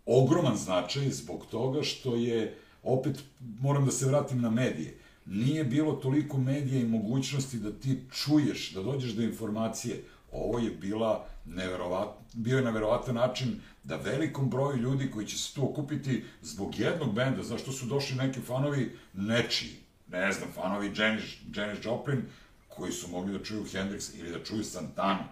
ogroman 0.07 0.57
značaj 0.57 1.11
zbog 1.11 1.47
toga 1.47 1.83
što 1.83 2.17
je, 2.17 2.55
opet 2.83 3.19
moram 3.61 3.85
da 3.85 3.93
se 3.93 4.07
vratim 4.07 4.41
na 4.41 4.51
medije, 4.51 4.99
nije 5.27 5.65
bilo 5.65 5.93
toliko 5.93 6.39
medija 6.39 6.81
i 6.81 6.89
mogućnosti 6.89 7.59
da 7.59 7.73
ti 7.73 8.01
čuješ, 8.15 8.73
da 8.73 8.83
dođeš 8.83 9.13
do 9.13 9.23
informacije. 9.23 10.03
Ovo 10.33 10.59
je 10.59 10.71
bila 10.71 11.27
neverovat, 11.45 12.09
bio 12.33 12.57
je 12.57 12.65
neverovatan 12.65 13.15
način 13.15 13.61
da 13.85 13.97
velikom 13.97 14.51
broju 14.51 14.77
ljudi 14.77 15.11
koji 15.11 15.27
će 15.27 15.39
se 15.39 15.55
tu 15.55 15.71
okupiti 15.71 16.25
zbog 16.43 16.79
jednog 16.79 17.15
benda, 17.15 17.43
zašto 17.43 17.73
su 17.73 17.87
došli 17.87 18.17
neki 18.17 18.41
fanovi 18.41 18.97
nečiji, 19.13 19.77
ne 20.09 20.33
znam, 20.33 20.49
fanovi 20.55 20.93
Janis, 20.97 21.25
Janis 21.55 21.85
Joplin, 21.85 22.23
koji 22.69 22.93
su 22.93 23.09
mogli 23.09 23.39
da 23.39 23.45
čuju 23.45 23.65
Hendrix 23.65 24.19
ili 24.19 24.31
da 24.31 24.45
čuju 24.45 24.65
Santana. 24.65 25.29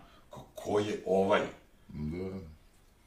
Ko, 0.55 0.79
je 0.79 1.03
ovaj? 1.07 1.41
Da. 1.89 2.41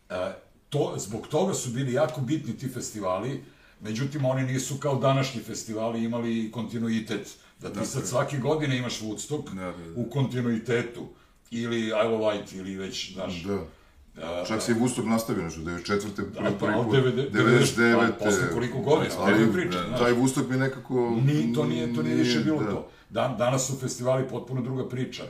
E, 0.10 0.34
to, 0.70 0.96
zbog 0.98 1.28
toga 1.28 1.54
su 1.54 1.70
bili 1.70 1.94
jako 1.94 2.22
bitni 2.22 2.58
ti 2.58 2.68
festivali, 2.68 3.44
međutim 3.82 4.26
oni 4.26 4.44
nisu 4.44 4.78
kao 4.78 4.96
današnji 4.96 5.41
festivali 5.41 6.04
imali 6.04 6.52
kontinuitet, 6.52 7.38
da 7.60 7.74
ti 7.74 7.86
sad 7.86 8.08
svake 8.08 8.38
godine 8.38 8.78
imaš 8.78 9.02
Woodstock 9.02 9.56
Da, 9.56 9.62
da, 9.62 9.72
da. 9.72 10.02
u 10.02 10.10
kontinuitetu, 10.10 11.08
ili 11.54 11.86
Isle 11.86 12.08
of 12.08 12.34
Light, 12.34 12.54
ili 12.54 12.76
već, 12.76 13.14
znaš, 13.14 13.43
Da. 13.43 14.45
Čak 14.47 14.62
se 14.62 14.72
i 14.72 14.76
Woodstock 14.76 15.06
nastavio 15.06 15.43
nešto, 15.43 15.62
94. 15.62 15.99
da, 16.16 16.39
prvi 16.39 16.54
pa, 16.60 16.84
put, 16.84 16.95
od 16.95 17.04
90, 17.04 17.32
99. 17.32 18.12
pa, 18.20 18.26
posle 18.26 18.49
koliko 18.54 18.80
godina, 18.80 19.16
Ali 19.18 19.54
priča, 19.54 19.82
da, 19.82 19.97
taj 19.97 20.14
Woodstock 20.14 20.49
mi 20.49 20.58
nekako... 20.58 21.22
Ni, 21.26 21.54
to 21.54 21.66
nije, 21.66 21.95
to 21.95 22.04
nije 22.04 22.16
više 22.16 22.39
bilo 22.39 22.64
da. 22.64 22.70
to. 22.70 22.89
Dan, 23.10 23.38
danas 23.38 23.68
su 23.68 23.78
festivali 23.80 24.28
potpuno 24.28 24.62
druga 24.62 24.89
priča, 24.89 25.24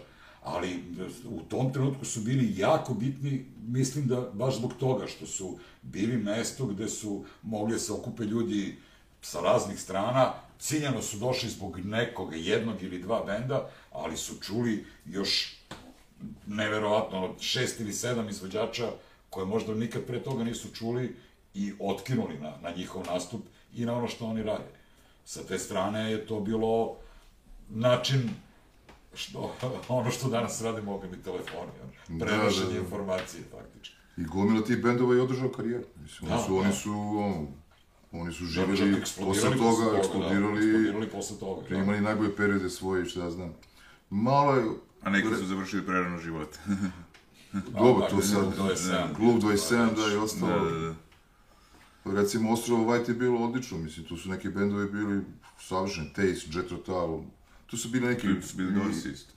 ali 0.44 0.84
u 1.26 1.42
tom 1.42 1.74
trenutku 1.74 2.06
su 2.06 2.20
bili 2.20 2.54
jako 2.58 2.94
bitni, 2.94 3.46
mislim 3.68 4.08
da 4.08 4.22
baš 4.34 4.58
zbog 4.58 4.74
toga 4.74 5.08
što 5.08 5.26
su 5.26 5.58
bili 5.82 6.18
mesto 6.18 6.66
gde 6.66 6.90
su 6.90 7.26
mogli 7.42 7.74
da 7.74 7.80
se 7.80 7.94
okupe 7.94 8.24
ljudi 8.24 8.78
sa 9.22 9.42
raznih 9.42 9.80
strana, 9.80 10.34
ciljano 10.60 11.02
su 11.02 11.18
došli 11.18 11.50
zbog 11.50 11.80
nekog, 11.80 12.34
jednog 12.36 12.84
ili 12.84 13.00
dva 13.00 13.24
benda, 13.24 13.70
ali 13.92 14.18
su 14.18 14.34
čuli 14.42 14.86
još 15.06 15.63
neverovatno, 16.48 17.36
šest 17.40 17.80
ili 17.80 17.94
sedam 17.94 18.30
izvođača 18.30 18.88
koje 19.30 19.46
možda 19.46 19.74
nikad 19.74 20.04
pre 20.06 20.24
toga 20.24 20.44
nisu 20.44 20.68
čuli 20.74 21.16
i 21.54 21.74
otkinuli 21.80 22.38
na, 22.40 22.54
na 22.62 22.70
njihov 22.78 23.04
nastup 23.06 23.42
i 23.76 23.86
na 23.86 23.94
ono 23.98 24.08
što 24.08 24.26
oni 24.26 24.44
rade. 24.44 24.66
Sa 25.26 25.44
te 25.44 25.60
strane 25.60 26.12
je 26.12 26.26
to 26.26 26.40
bilo 26.40 26.96
način 27.70 28.30
što, 29.14 29.56
ono 29.88 30.12
što 30.12 30.30
danas 30.30 30.62
rade 30.62 30.82
mobilni 30.82 31.18
telefoni, 31.24 31.72
Da, 32.08 32.26
prenošenje 32.26 32.66
da, 32.66 32.74
da. 32.74 32.80
informacije, 32.80 33.44
faktički. 33.52 33.96
I 34.18 34.24
gomila 34.24 34.66
tih 34.66 34.84
bendova 34.84 35.16
je 35.16 35.22
održao 35.22 35.50
karijeru. 35.50 35.84
Mislim, 36.02 36.32
oni 36.32 36.40
Da, 36.42 36.46
su, 36.48 36.58
oni 36.58 36.68
da. 36.70 36.76
su, 36.76 36.92
ono, 36.92 37.48
oni 38.12 38.34
su 38.34 38.44
Da, 38.44 38.50
živjeli 38.50 39.02
posle 39.02 39.58
toga, 39.58 39.92
da, 39.92 39.98
eksplodirali, 39.98 40.58
eksplodirali 40.60 41.08
posle 41.10 41.40
toga. 41.40 41.62
da. 41.70 41.76
imali 41.76 42.02
najbolje 42.02 42.36
periode 42.36 42.70
svoje, 42.70 43.06
šta 43.06 43.20
ja 43.20 43.30
znam. 43.32 43.54
Malo 44.10 44.56
je, 44.56 44.64
A 45.04 45.10
neki 45.10 45.28
su 45.40 45.46
završili 45.46 45.86
prerano 45.86 46.18
život. 46.18 46.58
dobro, 47.54 48.06
to 48.10 48.10
Klub 48.10 48.24
sad, 48.24 48.58
27. 48.58 49.16
Klub 49.16 49.42
27 49.42 49.96
da 49.96 50.02
je 50.02 50.16
da, 50.16 50.22
ostalo. 50.22 50.70
da, 50.70 50.80
da. 50.80 50.96
Recimo, 52.22 52.52
Ostrovo 52.52 52.86
White 52.86 53.10
je 53.10 53.16
bilo 53.16 53.40
odlično, 53.40 53.78
mislim, 53.78 54.06
tu 54.06 54.18
su 54.18 54.30
neki 54.30 54.50
bendovi 54.50 54.92
bili 54.92 55.22
savršeni, 55.60 56.08
Taste, 56.08 56.48
Jet 56.54 56.72
Rotal, 56.72 57.24
tu 57.66 57.78
su 57.78 57.90
bili 57.90 58.08
neki... 58.08 58.28
Tu 58.28 58.48
su 58.48 58.58
bili 58.58 58.74
Dorsi 58.74 59.10
isto. 59.10 59.34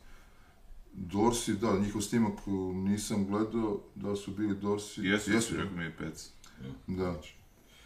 Dorsi, 0.93 1.55
da, 1.55 1.79
njihov 1.79 2.01
snimak 2.01 2.47
uh, 2.47 2.75
nisam 2.75 3.27
gledao, 3.27 3.81
da 3.95 4.17
su 4.17 4.31
bili 4.31 4.55
Dorsi. 4.55 5.03
Jesu, 5.03 5.33
jesu, 5.33 5.57
rekao 5.57 5.77
mi 5.77 5.85
je 5.85 5.97
pec. 5.97 6.31
da. 6.87 7.21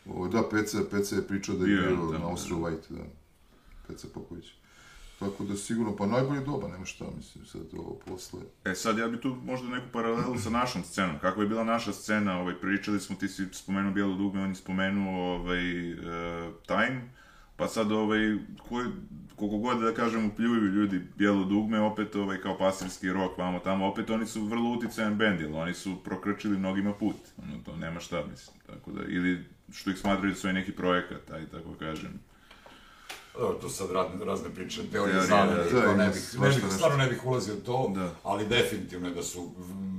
O, 0.06 0.28
da, 0.28 0.48
Peca, 0.50 0.78
Peca 0.90 1.16
je 1.16 1.26
pričao 1.26 1.54
da 1.54 1.66
je 1.66 1.76
Bio 1.76 2.18
na 2.18 2.26
Ostrovo 2.26 2.68
White, 2.68 2.90
da. 2.90 3.04
Peca 3.88 4.08
Popović. 4.14 4.44
Tako 5.20 5.44
da 5.44 5.56
sigurno, 5.56 5.96
pa 5.96 6.06
najbolje 6.06 6.40
doba, 6.40 6.68
nema 6.68 6.84
šta, 6.84 7.04
mislim, 7.16 7.46
sad 7.46 7.62
ovo 7.72 7.98
posle. 8.06 8.40
E 8.64 8.74
sad 8.74 8.98
ja 8.98 9.08
bi 9.08 9.20
tu 9.20 9.36
možda 9.44 9.68
neku 9.68 9.86
paralelu 9.92 10.38
sa 10.38 10.50
našom 10.50 10.82
scenom. 10.84 11.18
Kako 11.18 11.42
je 11.42 11.48
bila 11.48 11.64
naša 11.64 11.92
scena, 11.92 12.40
ovaj, 12.40 12.54
pričali 12.60 13.00
smo, 13.00 13.16
ti 13.16 13.28
si 13.28 13.46
spomenuo 13.52 13.92
Bijelo 13.92 14.16
dugme, 14.16 14.42
on 14.42 14.48
je 14.48 14.54
spomenuo 14.54 15.34
ovaj, 15.34 15.92
uh, 15.92 15.98
Time, 16.66 17.02
pa 17.56 17.68
sad 17.68 17.92
ovaj, 17.92 18.20
koji, 18.68 18.86
koliko 19.36 19.58
god 19.58 19.80
da 19.80 19.94
kažem 19.94 20.26
upljuju 20.26 20.64
ljudi 20.64 21.02
Bijelo 21.16 21.44
dugme, 21.44 21.80
opet 21.80 22.16
ovaj, 22.16 22.40
kao 22.40 22.58
pastirski 22.58 23.12
rok, 23.12 23.38
vamo 23.38 23.58
tamo, 23.58 23.86
opet 23.86 24.10
oni 24.10 24.26
su 24.26 24.44
vrlo 24.44 24.70
uticajan 24.70 25.16
bend, 25.16 25.40
jer 25.40 25.52
oni 25.54 25.74
su 25.74 25.96
prokrčili 26.04 26.58
mnogima 26.58 26.94
put, 26.94 27.16
ono, 27.42 27.62
to 27.64 27.76
nema 27.76 28.00
šta, 28.00 28.24
mislim, 28.30 28.56
tako 28.66 28.92
da, 28.92 29.02
ili 29.08 29.44
što 29.72 29.90
ih 29.90 29.98
smatraju 29.98 30.32
da 30.32 30.38
su 30.40 30.52
neki 30.52 30.72
projekat, 30.72 31.30
aj 31.30 31.46
tako 31.46 31.74
kažem. 31.78 32.29
Dobro, 33.40 33.58
to 33.58 33.68
sad 33.68 33.90
razne, 33.90 34.24
razne 34.24 34.50
priče, 34.54 34.82
teorije 34.92 35.20
zavere, 35.26 35.64
da, 35.64 35.70
da, 35.70 35.84
to 35.84 35.96
ne 35.96 36.08
bih, 36.08 36.40
ne 36.40 36.48
bih, 36.48 36.64
stvarno 36.74 36.96
ne 36.96 37.08
bih 37.08 37.26
ulazio 37.26 37.54
to, 37.54 37.92
Da. 37.94 38.14
ali 38.22 38.48
definitivno 38.48 39.08
je 39.08 39.14
da 39.14 39.22
su, 39.22 39.50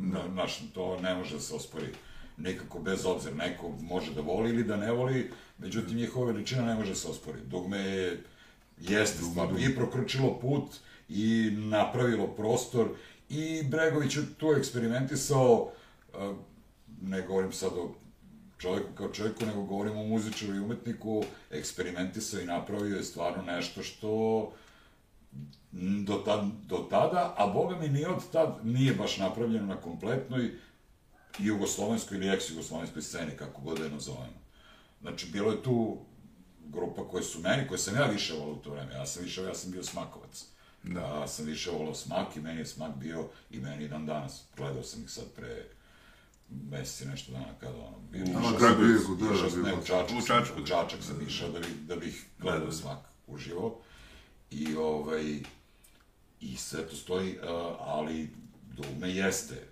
na, 0.02 0.20
naš, 0.36 0.62
to 0.74 1.00
ne 1.00 1.16
može 1.16 1.34
da 1.36 1.42
se 1.42 1.56
ospori. 1.56 1.86
Nikako 2.38 2.80
bez 2.80 3.06
obzira, 3.06 3.36
neko 3.36 3.70
može 3.82 4.14
da 4.14 4.22
voli 4.22 4.50
ili 4.50 4.64
da 4.64 4.78
ne 4.78 4.92
voli, 4.92 5.32
međutim 5.58 5.98
njihova 5.98 6.26
veličina 6.32 6.66
ne 6.66 6.76
može 6.76 6.90
da 6.90 6.96
se 6.96 7.08
ospori. 7.08 7.38
Dugme 7.46 7.78
je, 7.78 8.24
jeste 8.80 9.24
stvarno, 9.32 9.60
i 9.60 9.76
prokrčilo 9.76 10.40
put, 10.40 10.64
i 11.10 11.52
napravilo 11.58 12.28
prostor, 12.28 12.88
i 13.30 13.64
Bregović 13.64 14.16
je 14.16 14.34
tu 14.38 14.54
eksperimentisao, 14.58 15.72
ne 17.02 17.22
govorim 17.22 17.52
sad 17.52 17.72
o 17.78 17.90
čovjeku 18.62 18.90
kao 18.96 19.10
čovjeku, 19.10 19.46
nego 19.46 19.64
govorim 19.64 19.98
o 19.98 20.04
muzičaru 20.04 20.56
i 20.56 20.60
umetniku, 20.60 21.24
eksperimentisao 21.52 22.42
i 22.42 22.46
napravio 22.46 22.96
je 22.96 23.04
stvarno 23.04 23.44
nešto 23.44 23.84
što 23.84 24.52
do, 26.06 26.16
tad, 26.26 26.46
do 26.68 26.88
tada, 26.90 27.36
a 27.38 27.48
boga 27.48 27.76
mi 27.76 27.88
ni 27.88 28.06
od 28.06 28.32
tad 28.32 28.60
nije 28.64 28.94
baš 28.94 29.18
napravljeno 29.18 29.66
na 29.66 29.82
kompletnoj 29.82 30.52
jugoslovenskoj 31.40 32.18
ili 32.18 32.28
ex-jugoslovenskoj 32.28 33.02
sceni, 33.02 33.32
kako 33.38 33.62
god 33.62 33.78
da 33.78 33.84
je 33.84 33.92
nazovemo. 33.92 34.42
Znači, 35.02 35.28
bilo 35.32 35.52
je 35.52 35.64
tu 35.64 35.98
grupa 36.66 37.08
koje 37.08 37.24
su 37.24 37.40
meni, 37.40 37.68
koje 37.68 37.78
sam 37.78 37.96
ja 37.96 38.06
više 38.06 38.34
volao 38.34 38.54
u 38.54 38.56
to 38.56 38.70
vreme, 38.70 38.94
ja 38.94 39.06
sam 39.06 39.24
više, 39.24 39.44
ja 39.44 39.54
sam 39.54 39.72
bio 39.72 39.84
smakovac. 39.84 40.46
Da. 40.84 41.00
Ja 41.00 41.28
sam 41.28 41.46
više 41.46 41.72
volao 41.72 41.94
smak 41.94 42.36
i 42.36 42.40
meni 42.40 42.60
je 42.60 42.66
smak 42.66 42.96
bio 42.96 43.28
i 43.52 43.60
meni 43.60 43.88
dan 43.88 44.06
danas. 44.06 44.44
Gledao 44.58 44.84
sam 44.84 45.04
ih 45.04 45.10
sad 45.10 45.26
pre 45.36 45.66
meseci 46.72 47.06
nešto 47.06 47.32
dana 47.32 47.54
kada 47.60 47.78
ono, 47.78 47.98
bilo 48.12 48.26
A, 48.38 48.42
išao 48.42 48.52
da, 48.52 48.60
da, 48.60 49.56
da, 49.56 49.62
ne, 49.62 49.74
u 49.74 49.86
Čačak, 49.86 50.18
U 50.18 50.28
Čačku, 50.28 50.58
u 50.58 50.60
da. 50.60 50.68
Čačak 50.68 51.04
sam 51.04 51.28
išao 51.28 51.50
da 51.50 51.60
bih, 51.60 51.76
da 51.88 51.96
bih 51.96 52.26
gledao 52.40 52.66
da. 52.66 52.72
smak 52.72 53.00
uživo. 53.28 53.80
I 54.52 54.76
ovaj, 54.76 55.40
i 56.42 56.56
sve 56.58 56.88
to 56.88 56.96
stoji, 56.96 57.38
uh, 57.38 57.44
ali 57.80 58.30
dugme 58.78 59.10
jeste 59.16 59.68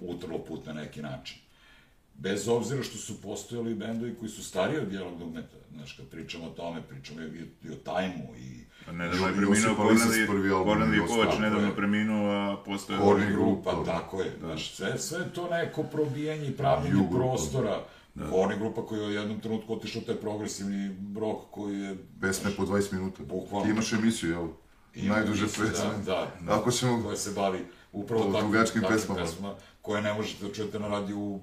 utrlo 0.00 0.38
put 0.44 0.66
na 0.66 0.72
neki 0.72 1.02
način. 1.02 1.38
Bez 2.14 2.48
obzira 2.48 2.82
što 2.82 2.98
su 2.98 3.20
postojali 3.20 3.74
bendovi 3.74 4.16
koji 4.18 4.28
su 4.30 4.44
stariji 4.44 4.80
od 4.80 4.88
Bijelog 4.88 5.18
dugmeta, 5.18 5.56
znaš, 5.72 5.92
kad 5.92 6.06
pričamo 6.06 6.46
o 6.46 6.50
tome, 6.50 6.82
pričamo 6.82 7.20
i, 7.20 7.26
i 7.64 7.70
o 7.70 7.76
Tajmu 7.76 8.34
i 8.38 8.64
A 8.88 8.92
nedavno 8.92 9.26
je 9.26 9.34
preminuo 9.34 9.76
Kovač, 11.06 11.28
tako 11.28 11.42
nedavno 11.42 11.68
je. 11.68 11.76
preminuo, 11.76 12.30
a. 12.30 12.56
Korni 12.56 12.98
Korni 12.98 13.26
grupa, 13.26 13.72
grupa, 13.72 13.84
da. 13.84 13.98
tako 13.98 14.22
je, 14.22 14.32
znaš, 14.40 14.74
sve, 14.74 14.98
sve 14.98 15.32
to 15.34 15.48
neko 15.48 15.82
probijanje 15.82 16.46
i 16.46 16.56
pravljenje 16.56 17.08
prostora. 17.10 17.80
Korni 18.30 18.56
grupa 18.56 18.86
koja 18.86 19.00
je 19.00 19.08
u 19.08 19.12
jednom 19.12 19.40
trenutku 19.40 19.74
otišla 19.74 20.00
u 20.00 20.06
taj 20.06 20.14
progresivni 20.16 20.96
rok 21.20 21.38
koji 21.50 21.80
je... 21.80 21.96
Pesme 22.20 22.50
po 22.56 22.62
20 22.62 22.92
minuta. 22.92 23.22
Bukvalno. 23.24 23.64
Ti 23.64 23.70
imaš 23.70 23.92
emisiju, 23.92 24.30
jel? 24.30 24.48
Ima 24.94 25.14
Najduže 25.14 25.40
emisiju, 25.42 25.66
pesme. 25.66 25.90
Da, 26.06 26.26
da, 26.40 26.54
Ako 26.54 26.70
ćemo- 26.70 27.02
koja 27.02 27.16
se 27.16 27.30
bavi 27.30 27.58
upravo 27.92 28.24
To 28.24 28.32
takvim, 28.32 28.52
takvim 28.54 28.84
pesmama. 28.88 29.20
pesmama 29.20 29.54
koje 29.82 30.02
ne 30.02 30.14
možete 30.14 30.46
da 30.46 30.52
čujete 30.54 30.78
na 30.78 30.88
radiju 30.88 31.18
u 31.18 31.40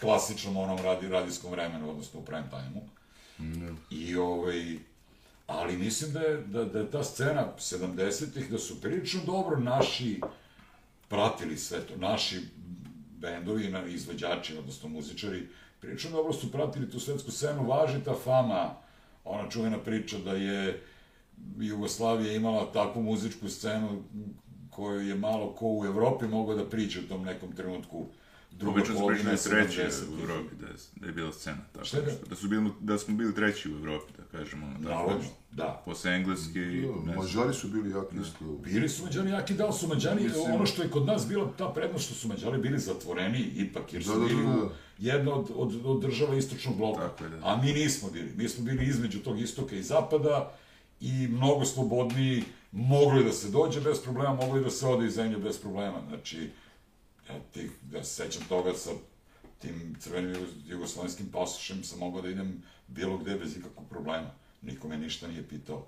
klasičnom 0.00 0.56
onom 0.56 0.78
radi, 0.78 1.08
radijskom 1.08 1.50
vremenu, 1.50 1.90
odnosno 1.90 2.20
u 2.20 2.24
prime 2.24 2.50
time-u. 2.50 2.80
I 3.90 4.16
ovaj, 4.16 4.78
ali 5.46 5.76
mislim 5.76 6.12
da 6.12 6.20
je, 6.20 6.36
da, 6.36 6.64
da 6.64 6.78
je 6.78 6.90
ta 6.90 7.04
scena 7.04 7.52
70-ih, 7.58 8.50
da 8.50 8.58
su 8.58 8.80
prilično 8.80 9.20
dobro 9.26 9.60
naši 9.60 10.20
pratili 11.08 11.56
sve 11.56 11.80
to, 11.80 11.96
naši 11.96 12.40
bendovi, 13.18 13.68
na- 13.68 13.86
izvođači, 13.86 14.56
odnosno 14.56 14.88
muzičari, 14.88 15.48
prilično 15.80 16.10
dobro 16.10 16.32
su 16.32 16.52
pratili 16.52 16.90
tu 16.90 17.00
svetsku 17.00 17.30
scenu, 17.30 17.66
važi 17.66 18.04
ta 18.04 18.14
fama, 18.24 18.74
ona 19.24 19.50
čuvena 19.50 19.78
priča 19.78 20.18
da 20.18 20.32
je 20.32 20.82
Jugoslavija 21.58 22.32
imala 22.32 22.72
takvu 22.72 23.02
muzičku 23.02 23.48
scenu 23.48 24.02
koju 24.70 25.08
je 25.08 25.14
malo 25.14 25.54
ko 25.54 25.66
u 25.66 25.84
Evropi 25.86 26.26
mogao 26.26 26.56
da 26.56 26.68
priđe 26.70 27.00
u 27.00 27.08
tom 27.08 27.22
nekom 27.24 27.52
trenutku 27.52 28.06
druga 28.54 28.72
Obično 28.72 28.94
pričali 28.94 28.98
polovina 29.18 29.36
treći 29.66 29.80
70-ih. 29.80 30.08
u 30.10 30.22
Evropi, 30.22 30.54
da 30.54 30.66
je, 30.66 30.72
da 30.96 31.06
je 31.06 31.12
bila 31.12 31.32
scena. 31.32 31.58
Tako 31.72 31.84
Šta 31.84 31.96
nešto. 31.98 32.26
Da, 32.26 32.36
su 32.36 32.48
bili, 32.48 32.70
da 32.80 32.98
smo 32.98 33.16
bili 33.16 33.34
treći 33.34 33.68
u 33.68 33.76
Evropi, 33.76 34.12
da 34.18 34.38
kažemo. 34.38 34.66
ono, 34.66 34.88
tako 34.88 35.14
nešto. 35.14 35.34
da. 35.52 35.82
Posle 35.84 36.12
engleski 36.12 36.58
i... 36.60 36.86
Da. 37.06 37.12
Mađari 37.14 37.54
su 37.54 37.68
bili 37.68 37.90
jako 37.90 38.16
isto. 38.16 38.44
Bili 38.64 38.88
su 38.88 39.04
Mađari 39.04 39.30
jaki, 39.30 39.54
da 39.54 39.72
su 39.72 39.88
Mađari, 39.88 40.22
Mislim- 40.22 40.52
ono 40.52 40.66
što 40.66 40.82
je 40.82 40.90
kod 40.90 41.06
nas 41.06 41.28
bila 41.28 41.52
ta 41.58 41.68
prednost 41.68 42.04
što 42.04 42.14
su 42.14 42.28
Mađari 42.28 42.58
bili 42.58 42.78
zatvoreni 42.78 43.38
ipak, 43.40 43.92
jer 43.92 44.04
su 44.04 44.12
Da, 44.12 44.18
da, 44.18 44.24
bili 44.26 44.42
da, 44.42 44.52
da. 44.52 44.68
jedna 45.00 45.34
od, 45.34 45.50
od, 45.54 45.80
od 45.84 46.00
država 46.00 46.36
istočnog 46.36 46.76
bloka, 46.76 47.00
Tako 47.00 47.24
je, 47.24 47.30
da. 47.30 47.36
a 47.42 47.56
mi 47.56 47.72
nismo 47.72 48.10
bili. 48.10 48.32
Mi 48.36 48.48
smo 48.48 48.64
bili 48.64 48.86
između 48.86 49.18
tog 49.18 49.40
istoka 49.40 49.76
i 49.76 49.82
zapada 49.82 50.52
i 51.00 51.28
mnogo 51.28 51.64
slobodniji, 51.64 52.42
moglo 52.72 53.18
je 53.18 53.24
da 53.24 53.32
se 53.32 53.48
dođe 53.48 53.80
bez 53.80 54.00
problema, 54.00 54.34
moglo 54.34 54.56
je 54.56 54.64
da 54.64 54.70
se 54.70 54.86
ode 54.86 55.06
iz 55.06 55.14
zemlje 55.14 55.38
bez 55.38 55.58
problema. 55.58 56.00
Znači, 56.08 56.50
ja, 57.28 57.38
ti, 57.52 57.70
ja 57.92 58.04
se 58.04 58.14
sećam 58.24 58.42
toga 58.48 58.74
sa 58.74 58.90
tim 59.58 59.96
crvenim 60.00 60.34
jugo- 60.34 60.52
jugoslovenskim 60.66 61.26
pasošem 61.32 61.84
sam 61.84 61.98
mogao 61.98 62.22
da 62.22 62.28
idem 62.28 62.62
bilo 62.88 63.18
gde 63.18 63.34
bez 63.34 63.56
ikakvog 63.56 63.88
problema. 63.88 64.30
Niko 64.62 64.88
me 64.88 64.98
ništa 64.98 65.28
nije 65.28 65.48
pitao. 65.48 65.86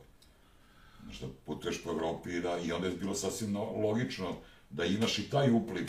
Znaš, 1.04 1.20
da 1.20 1.26
putuješ 1.46 1.82
po 1.84 1.90
Evropi 1.90 2.30
i, 2.30 2.40
da, 2.40 2.58
i 2.58 2.72
onda 2.72 2.88
je 2.88 2.96
bilo 2.96 3.14
sasvim 3.14 3.52
no- 3.52 3.72
logično 3.72 4.36
da 4.70 4.84
imaš 4.84 5.18
i 5.18 5.30
taj 5.30 5.50
upliv 5.50 5.86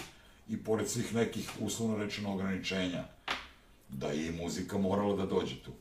i 0.49 0.57
pored 0.63 0.89
svih 0.89 1.15
nekih 1.15 1.49
uslovno 1.59 1.97
rečeno 1.97 2.33
ograničenja, 2.33 3.03
da 3.89 4.07
je 4.07 4.31
muzika 4.31 4.77
morala 4.77 5.15
da 5.15 5.25
dođe 5.25 5.55
tu. 5.63 5.71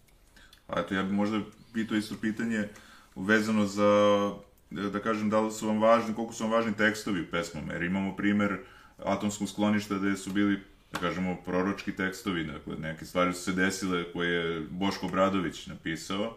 A 0.66 0.80
eto, 0.80 0.94
ja 0.94 1.02
bih 1.02 1.12
možda 1.12 1.40
pitao 1.72 1.96
isto 1.96 2.14
pitanje 2.20 2.68
vezano 3.16 3.66
za, 3.66 4.32
da 4.70 5.00
kažem, 5.00 5.30
da 5.30 5.40
li 5.40 5.52
su 5.52 5.66
vam 5.66 5.80
važni, 5.82 6.14
koliko 6.14 6.34
su 6.34 6.42
vam 6.44 6.52
važni 6.52 6.76
tekstovi 6.76 7.20
u 7.20 7.30
pesmama, 7.30 7.72
jer 7.72 7.82
imamo 7.82 8.16
primer 8.16 8.58
atomskog 8.99 9.49
skloništa 9.49 9.99
gde 9.99 10.16
su 10.16 10.32
bili, 10.32 10.61
da 10.92 10.99
kažemo, 10.99 11.36
proročki 11.44 11.97
tekstovi, 11.97 12.44
dakle, 12.44 12.76
neke 12.76 13.05
stvari 13.05 13.32
su 13.32 13.42
se 13.42 13.53
desile 13.53 14.12
koje 14.12 14.30
je 14.30 14.66
Boško 14.70 15.09
Bradović 15.09 15.66
napisao, 15.66 16.36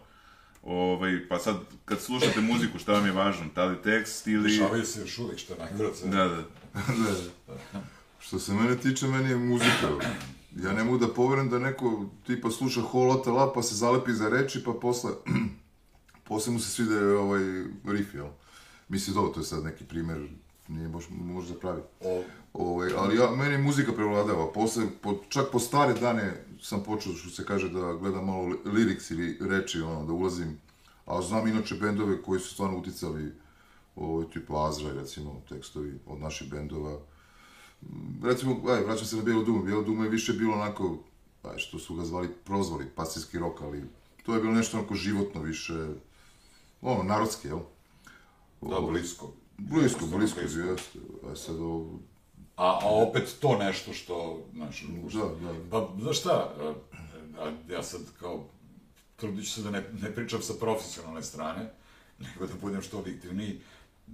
Ovaj, 0.63 1.27
pa 1.29 1.39
sad, 1.39 1.55
kad 1.85 2.01
slušate 2.01 2.41
muziku, 2.41 2.79
šta 2.79 2.93
vam 2.93 3.05
je 3.05 3.11
važno? 3.11 3.45
Da 3.55 3.65
li 3.65 3.81
tekst 3.81 4.27
ili... 4.27 4.51
Dešavaju 4.51 4.85
se 4.85 5.01
još 5.01 5.17
uvek, 5.17 5.39
što 5.39 5.55
najgore. 5.55 5.89
Da, 6.05 6.27
da. 6.27 6.35
da, 7.03 7.13
da. 7.73 7.81
Što 8.19 8.39
se 8.39 8.53
mene 8.53 8.77
tiče, 8.77 9.07
meni 9.07 9.29
je 9.29 9.35
muzika. 9.35 9.87
Ja 10.55 10.73
ne 10.73 10.83
mogu 10.83 10.97
da 10.97 11.13
poverujem 11.13 11.49
da 11.49 11.59
neko 11.59 12.05
tipa 12.25 12.51
sluša 12.51 12.81
Holota 12.81 13.31
La 13.31 13.53
pa 13.53 13.61
se 13.61 13.75
zalepi 13.75 14.13
za 14.13 14.29
reči, 14.29 14.63
pa 14.63 14.73
posle, 14.81 15.11
posle 16.27 16.53
mu 16.53 16.59
se 16.59 16.69
svide 16.69 17.05
ovaj 17.05 17.41
riff, 17.85 18.13
jel? 18.13 18.27
Mislim, 18.87 19.13
dobro, 19.13 19.31
to 19.31 19.39
je 19.39 19.43
sad 19.43 19.63
neki 19.63 19.83
primer, 19.83 20.27
nije 20.67 20.89
baš 20.89 21.03
možda 21.09 21.53
pravi. 21.53 21.81
O, 21.99 22.23
Ovaj, 22.53 22.89
ali 22.97 23.17
ja, 23.17 23.31
meni 23.35 23.57
muzika 23.57 23.91
prevladava. 23.93 24.51
Posle, 24.51 24.83
po, 25.01 25.15
čak 25.29 25.45
po 25.51 25.59
stare 25.59 25.93
dane 25.93 26.45
sam 26.61 26.83
počeo, 26.83 27.13
što 27.13 27.29
se 27.29 27.45
kaže, 27.45 27.69
da 27.69 27.93
gledam 27.93 28.25
malo 28.25 28.45
li- 28.45 28.57
lyrics 28.65 29.11
ili 29.11 29.37
reči, 29.41 29.81
ono, 29.81 30.05
da 30.05 30.13
ulazim. 30.13 30.57
A 31.05 31.21
znam 31.21 31.47
inače 31.47 31.75
bendove 31.75 32.21
koji 32.21 32.39
su 32.39 32.53
stvarno 32.53 32.77
uticali, 32.77 33.31
ovaj, 33.95 34.25
tipa 34.33 34.69
Azra, 34.69 34.93
recimo, 34.93 35.41
tekstovi 35.49 35.99
od 36.07 36.19
naših 36.19 36.49
bendova. 36.51 36.99
Recimo, 38.23 38.61
aj, 38.69 38.83
vraćam 38.83 39.05
se 39.05 39.15
na 39.15 39.23
Bijelo 39.23 39.43
dume. 39.43 39.63
Bijelo 39.63 39.83
dume 39.83 40.05
je 40.05 40.09
više 40.09 40.33
bilo 40.33 40.53
onako, 40.53 40.97
aj, 41.43 41.57
što 41.57 41.79
su 41.79 41.95
ga 41.95 42.05
zvali, 42.05 42.29
prozvali, 42.45 42.85
pasijski 42.95 43.39
rok, 43.39 43.61
ali 43.61 43.83
to 44.25 44.35
je 44.35 44.41
bilo 44.41 44.53
nešto 44.53 44.77
onako 44.77 44.95
životno 44.95 45.41
više, 45.41 45.87
ono, 46.81 47.03
narodski, 47.03 47.47
jel? 47.47 47.59
da, 48.61 48.79
blisko. 48.79 49.31
Blisko, 49.57 50.05
blisko, 50.05 50.39
jeste. 50.39 50.99
A 51.31 51.35
sad 51.35 51.55
ovo, 51.59 51.99
A, 52.59 52.79
a 52.83 52.87
opet 52.89 53.35
to 53.39 53.57
nešto 53.57 53.93
što, 53.93 54.43
znaš, 54.53 54.83
da, 55.13 55.19
da. 55.19 55.53
Pa, 55.71 55.89
znaš 56.01 56.19
šta, 56.19 56.53
a, 57.39 57.51
ja 57.71 57.83
sad 57.83 58.01
kao, 58.19 58.45
trudit 59.15 59.45
ću 59.45 59.51
se 59.51 59.61
da 59.61 59.71
ne, 59.71 59.83
ne 60.01 60.15
pričam 60.15 60.41
sa 60.41 60.53
profesionalne 60.59 61.23
strane, 61.23 61.69
nego 62.19 62.47
da 62.47 62.53
budem 62.61 62.81
što 62.81 62.99
objektivniji, 62.99 63.61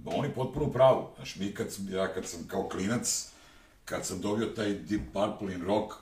oni 0.04 0.28
potpuno 0.34 0.72
pravu. 0.72 1.08
Znaš, 1.16 1.36
mi 1.36 1.54
kad 1.54 1.72
sam, 1.72 1.88
ja 1.92 2.14
kad 2.14 2.26
sam 2.26 2.44
kao 2.48 2.68
klinac, 2.68 3.28
kad 3.84 4.06
sam 4.06 4.20
dobio 4.20 4.46
taj 4.46 4.74
Deep 4.74 5.02
Purple 5.12 5.54
in 5.54 5.62
rock, 5.62 5.94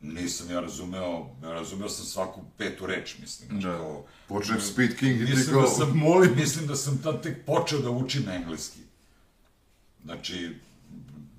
nisam 0.00 0.50
ja 0.50 0.60
razumeo, 0.60 1.26
razumeo 1.42 1.88
sam 1.88 2.06
svaku 2.06 2.40
petu 2.58 2.86
reč, 2.86 3.18
mislim. 3.20 3.48
Znaš, 3.50 3.62
Da. 3.64 3.76
kao, 3.76 4.04
Počne 4.28 4.60
Speed 4.60 4.96
King 4.98 5.20
i 5.20 5.26
ti 5.26 5.32
da 5.52 5.66
sam, 5.66 5.98
molim. 5.98 6.34
mislim 6.36 6.66
da 6.66 6.76
sam 6.76 7.02
tad 7.02 7.22
tek 7.22 7.46
počeo 7.46 7.78
da 7.78 7.90
učim 7.90 8.28
engleski. 8.28 8.80
Znači, 10.04 10.54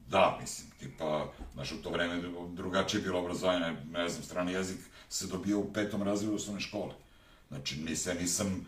da, 0.08 0.38
mislim, 0.42 0.72
tipa, 0.80 1.32
znaš, 1.54 1.72
u 1.72 1.82
to 1.82 1.90
vreme 1.90 2.22
drugačije 2.54 3.00
je 3.00 3.04
bilo 3.04 3.20
obrazovanje, 3.20 3.76
ne, 3.92 4.10
znam, 4.10 4.24
strani 4.24 4.52
jezik 4.52 4.80
se 5.10 5.28
dobio 5.28 5.60
u 5.60 5.74
petom 5.74 6.04
razredu 6.04 6.36
osnovne 6.36 6.62
škole. 6.62 6.94
Znači, 7.48 7.80
nisam, 7.80 8.18
nisam 8.18 8.68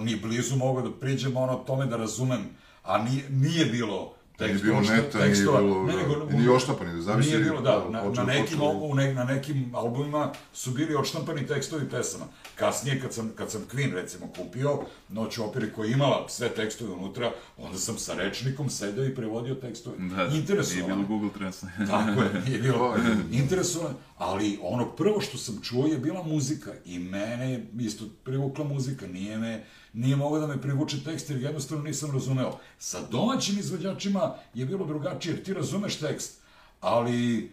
ni 0.00 0.16
blizu 0.16 0.56
mogao 0.56 0.88
da 0.88 0.98
priđem 0.98 1.36
ono 1.36 1.56
tome 1.56 1.86
da 1.86 1.96
razumem, 1.96 2.48
a 2.82 2.98
nije, 2.98 3.30
nije 3.30 3.66
bilo 3.66 4.13
Nije 4.40 4.48
tekst, 4.48 4.64
bilo 4.64 4.76
ono 4.76 4.84
što- 4.84 4.94
neta, 4.94 5.18
nije 5.18 5.34
bilo, 5.36 5.84
ne, 5.84 5.92
da, 5.92 5.98
nego, 5.98 6.28
i 6.30 6.36
ni 6.36 6.48
odštampani, 6.48 7.02
zavisi 7.02 7.28
Nije 7.28 7.40
bilo, 7.40 7.60
da, 7.60 7.70
da, 7.70 7.90
na, 7.90 8.10
na, 8.10 8.22
nekim, 8.24 8.60
u 8.62 8.94
ne, 8.94 9.14
na 9.14 9.24
nekim 9.24 9.74
albumima 9.74 10.32
su 10.52 10.70
bili 10.70 10.94
odštampani 10.94 11.46
tekstovi 11.46 11.88
pesama. 11.90 12.24
Kasnije, 12.54 13.00
kad 13.00 13.14
sam, 13.14 13.32
kad 13.34 13.50
sam 13.50 13.64
Queen, 13.72 13.92
recimo, 13.92 14.26
kupio, 14.36 14.78
Noć 15.08 15.38
u 15.38 15.44
operi 15.44 15.72
koja 15.72 15.86
je 15.86 15.92
imala 15.92 16.28
sve 16.28 16.48
tekstove 16.48 16.92
unutra, 16.92 17.30
onda 17.58 17.78
sam 17.78 17.98
sa 17.98 18.14
rečnikom 18.14 18.70
sedeo 18.70 19.04
i 19.04 19.14
prevodio 19.14 19.54
tekstove. 19.54 19.96
Da, 19.98 20.16
da. 20.16 20.28
Nije 20.28 20.40
Interesovalo 20.40 20.96
bilo. 20.96 21.08
Google 21.08 21.30
Translate. 21.38 21.74
Tako 21.90 22.22
je, 22.22 22.42
nije 22.46 22.58
bilo 22.58 22.96
interesovano, 23.42 23.94
ali 24.18 24.58
ono 24.62 24.86
prvo 24.86 25.20
što 25.20 25.38
sam 25.38 25.60
čuo 25.62 25.86
je 25.86 25.98
bila 25.98 26.22
muzika 26.22 26.70
i 26.84 26.98
mene 26.98 27.52
je 27.52 27.66
isto 27.78 28.04
privukla 28.24 28.64
muzika, 28.64 29.06
nije 29.06 29.38
me, 29.38 29.64
nije 29.94 30.16
mogao 30.16 30.40
da 30.40 30.46
me 30.46 30.62
privuče 30.62 31.04
tekst 31.04 31.30
jer 31.30 31.42
jednostavno 31.42 31.84
nisam 31.84 32.10
razumeo. 32.10 32.58
Sa 32.78 33.00
domaćim 33.10 33.58
izvođačima 33.58 34.34
je 34.54 34.66
bilo 34.66 34.86
drugačije 34.86 35.34
jer 35.34 35.44
ti 35.44 35.54
razumeš 35.54 35.96
tekst, 35.98 36.40
ali 36.80 37.50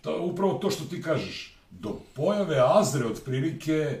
to, 0.00 0.22
upravo 0.22 0.54
to 0.54 0.70
što 0.70 0.84
ti 0.84 1.02
kažeš, 1.02 1.56
do 1.70 2.00
pojave 2.14 2.62
Azre 2.64 3.06
otprilike 3.06 4.00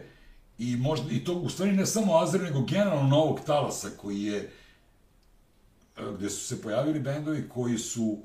i 0.58 0.76
možda, 0.76 1.10
i 1.10 1.24
to 1.24 1.32
u 1.32 1.48
stvari 1.48 1.72
ne 1.72 1.86
samo 1.86 2.18
Azre, 2.18 2.42
nego 2.42 2.60
generalno 2.60 3.08
novog 3.08 3.40
talasa 3.46 3.88
koji 3.96 4.22
je 4.22 4.38
e, 4.38 6.02
gde 6.18 6.30
su 6.30 6.46
se 6.46 6.62
pojavili 6.62 7.00
bendovi 7.00 7.48
koji 7.48 7.78
su 7.78 8.18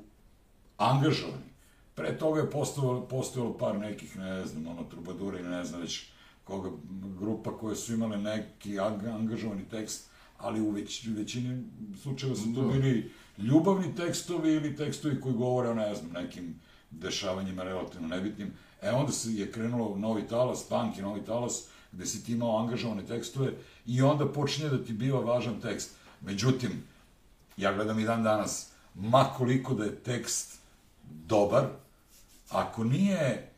angažovani. 0.76 1.50
Pre 1.94 2.18
toga 2.18 2.40
je 2.40 2.50
postojalo, 2.50 3.08
postojalo 3.08 3.58
par 3.58 3.78
nekih, 3.78 4.16
ne 4.16 4.46
znam, 4.46 4.66
ono, 4.66 4.84
trubadura 4.84 5.38
ili 5.38 5.48
ne 5.48 5.64
znam 5.64 5.80
već 5.80 6.06
koga, 6.50 6.70
grupa 7.20 7.58
koje 7.58 7.76
su 7.76 7.94
imale 7.94 8.18
neki 8.18 8.78
anga- 8.78 9.14
angažovani 9.14 9.64
tekst, 9.70 10.08
ali 10.38 10.60
u 10.60 10.70
već, 10.70 11.06
većini 11.06 11.64
slučajeva 12.02 12.36
su 12.36 12.54
to 12.54 12.62
Da. 12.62 12.72
bili 12.72 13.12
ljubavni 13.38 13.94
tekstovi 13.96 14.52
ili 14.52 14.76
tekstovi 14.76 15.20
koji 15.20 15.34
govore 15.34 15.68
o, 15.68 15.74
ne 15.74 15.94
znam, 15.94 16.12
nekim 16.12 16.60
dešavanjima 16.90 17.62
relativno 17.62 18.08
nebitnim. 18.08 18.52
E 18.82 18.90
onda 18.90 19.12
se 19.12 19.34
je 19.34 19.52
krenulo 19.52 19.96
novi 19.98 20.28
talas, 20.28 20.64
punk 20.68 20.98
i 20.98 21.02
novi 21.02 21.24
talas, 21.24 21.64
gde 21.92 22.06
si 22.06 22.24
ti 22.24 22.32
imao 22.32 22.58
angažovane 22.58 23.06
tekstove 23.06 23.52
i 23.86 24.02
onda 24.02 24.32
počinje 24.32 24.68
da 24.68 24.84
ti 24.84 24.92
biva 24.92 25.20
važan 25.20 25.60
tekst. 25.60 25.90
Međutim, 26.20 26.82
ja 27.56 27.72
gledam 27.74 27.98
i 27.98 28.04
dan 28.04 28.22
danas, 28.22 28.70
ma 28.94 29.24
koliko 29.36 29.74
da 29.74 29.84
je 29.84 29.96
tekst 29.96 30.58
dobar, 31.26 31.66
ako 32.50 32.84
nije 32.84 33.50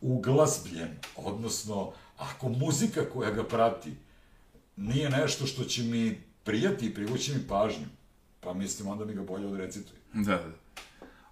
uglazbljen, 0.00 0.88
odnosno 1.16 1.92
ako 2.18 2.48
muzika 2.48 3.00
koja 3.12 3.30
ga 3.30 3.44
prati 3.44 3.92
nije 4.76 5.10
nešto 5.10 5.46
što 5.46 5.64
će 5.64 5.82
mi 5.82 6.20
prijati 6.44 6.86
i 6.86 6.94
privući 6.94 7.34
mi 7.34 7.48
pažnju, 7.48 7.86
pa 8.40 8.54
mislim 8.54 8.88
onda 8.88 9.04
mi 9.04 9.14
ga 9.14 9.22
bolje 9.22 9.46
odrecituj. 9.46 9.96
Da, 10.12 10.34
da. 10.36 10.52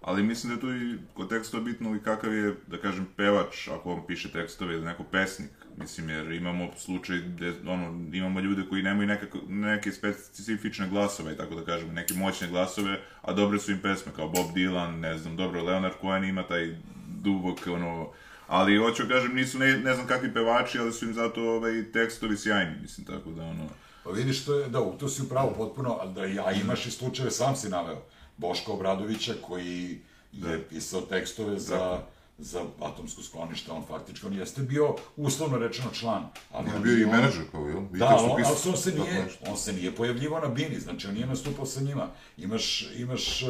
Ali 0.01 0.23
mislim 0.23 0.49
da 0.49 0.55
je 0.55 0.61
tu 0.61 0.85
i 0.85 0.97
kod 1.13 1.29
tekstova 1.29 1.63
bitno 1.63 1.95
i 1.95 1.99
kakav 1.99 2.33
je, 2.33 2.55
da 2.67 2.77
kažem, 2.77 3.07
pevač, 3.15 3.67
ako 3.67 3.93
on 3.93 4.07
piše 4.07 4.31
tekstove 4.31 4.73
ili 4.73 4.85
neko 4.85 5.03
pesnik, 5.03 5.51
Mislim, 5.77 6.09
jer 6.09 6.31
imamo 6.31 6.69
slučaj 6.77 7.17
gde, 7.17 7.53
ono, 7.67 8.15
imamo 8.15 8.39
ljude 8.39 8.63
koji 8.69 8.83
nemaju 8.83 9.07
nekako, 9.07 9.39
neke 9.47 9.91
specifične 9.91 10.89
glasove, 10.89 11.37
tako 11.37 11.55
da 11.55 11.65
kažemo, 11.65 11.93
neke 11.93 12.13
moćne 12.13 12.47
glasove, 12.47 12.99
a 13.21 13.33
dobre 13.33 13.59
su 13.59 13.71
im 13.71 13.79
pesme, 13.81 14.11
kao 14.15 14.27
Bob 14.27 14.45
Dylan, 14.55 14.99
ne 14.99 15.17
znam, 15.17 15.35
dobro, 15.35 15.63
Leonard 15.63 15.93
Cohen 16.01 16.23
ima 16.23 16.47
taj 16.47 16.75
dubok, 17.07 17.67
ono, 17.67 18.09
ali 18.47 18.77
hoću 18.77 19.03
da 19.03 19.13
kažem, 19.13 19.35
nisu 19.35 19.59
ne, 19.59 19.77
ne 19.77 19.93
znam 19.93 20.07
kakvi 20.07 20.33
pevači, 20.33 20.79
ali 20.79 20.93
su 20.93 21.05
im 21.05 21.13
zato 21.13 21.41
ovaj, 21.41 21.91
tekstovi 21.91 22.37
sjajni, 22.37 22.75
mislim, 22.81 23.05
tako 23.05 23.29
da, 23.29 23.43
ono... 23.43 23.69
Pa 24.03 24.11
vidiš, 24.11 24.45
to 24.45 24.59
je, 24.59 24.69
da, 24.69 24.97
tu 24.99 25.09
si 25.09 25.21
upravo 25.21 25.53
potpuno, 25.57 25.97
a 26.01 26.05
da 26.05 26.25
ja 26.25 26.51
imaš 26.51 26.85
i 26.85 26.91
slučajeve, 26.91 27.31
sam 27.31 27.55
si 27.55 27.69
naveo, 27.69 28.01
Boška 28.37 28.71
Obradovića 28.71 29.33
koji 29.41 29.99
je 30.31 30.63
pisao 30.69 31.01
tekstove 31.01 31.59
za, 31.59 31.77
Tako. 31.77 32.03
za 32.37 32.61
atomsko 32.81 33.23
sklonište, 33.23 33.71
on 33.71 33.83
faktički, 33.87 34.25
on 34.25 34.33
jeste 34.33 34.61
bio 34.61 34.95
uslovno 35.15 35.57
rečeno 35.57 35.89
član, 35.93 36.29
ali 36.51 36.69
On 36.69 36.75
je 36.75 36.79
bio 36.79 37.03
i 37.03 37.05
menadžer, 37.05 37.43
kao, 37.51 37.67
jel? 37.67 37.81
I 37.93 37.97
Da, 37.97 38.05
on, 38.05 38.31
ali 38.31 38.43
on 38.69 38.77
se 38.77 38.91
nije, 38.91 39.27
on 39.47 39.57
se 39.57 39.73
nije 39.73 39.95
pojavljivao 39.95 40.39
na 40.39 40.47
bini, 40.47 40.79
znači 40.79 41.07
on 41.07 41.13
nije 41.13 41.25
nastupao 41.25 41.65
sa 41.65 41.81
njima. 41.81 42.07
Imaš, 42.37 42.89
imaš 42.95 43.43
uh, 43.43 43.49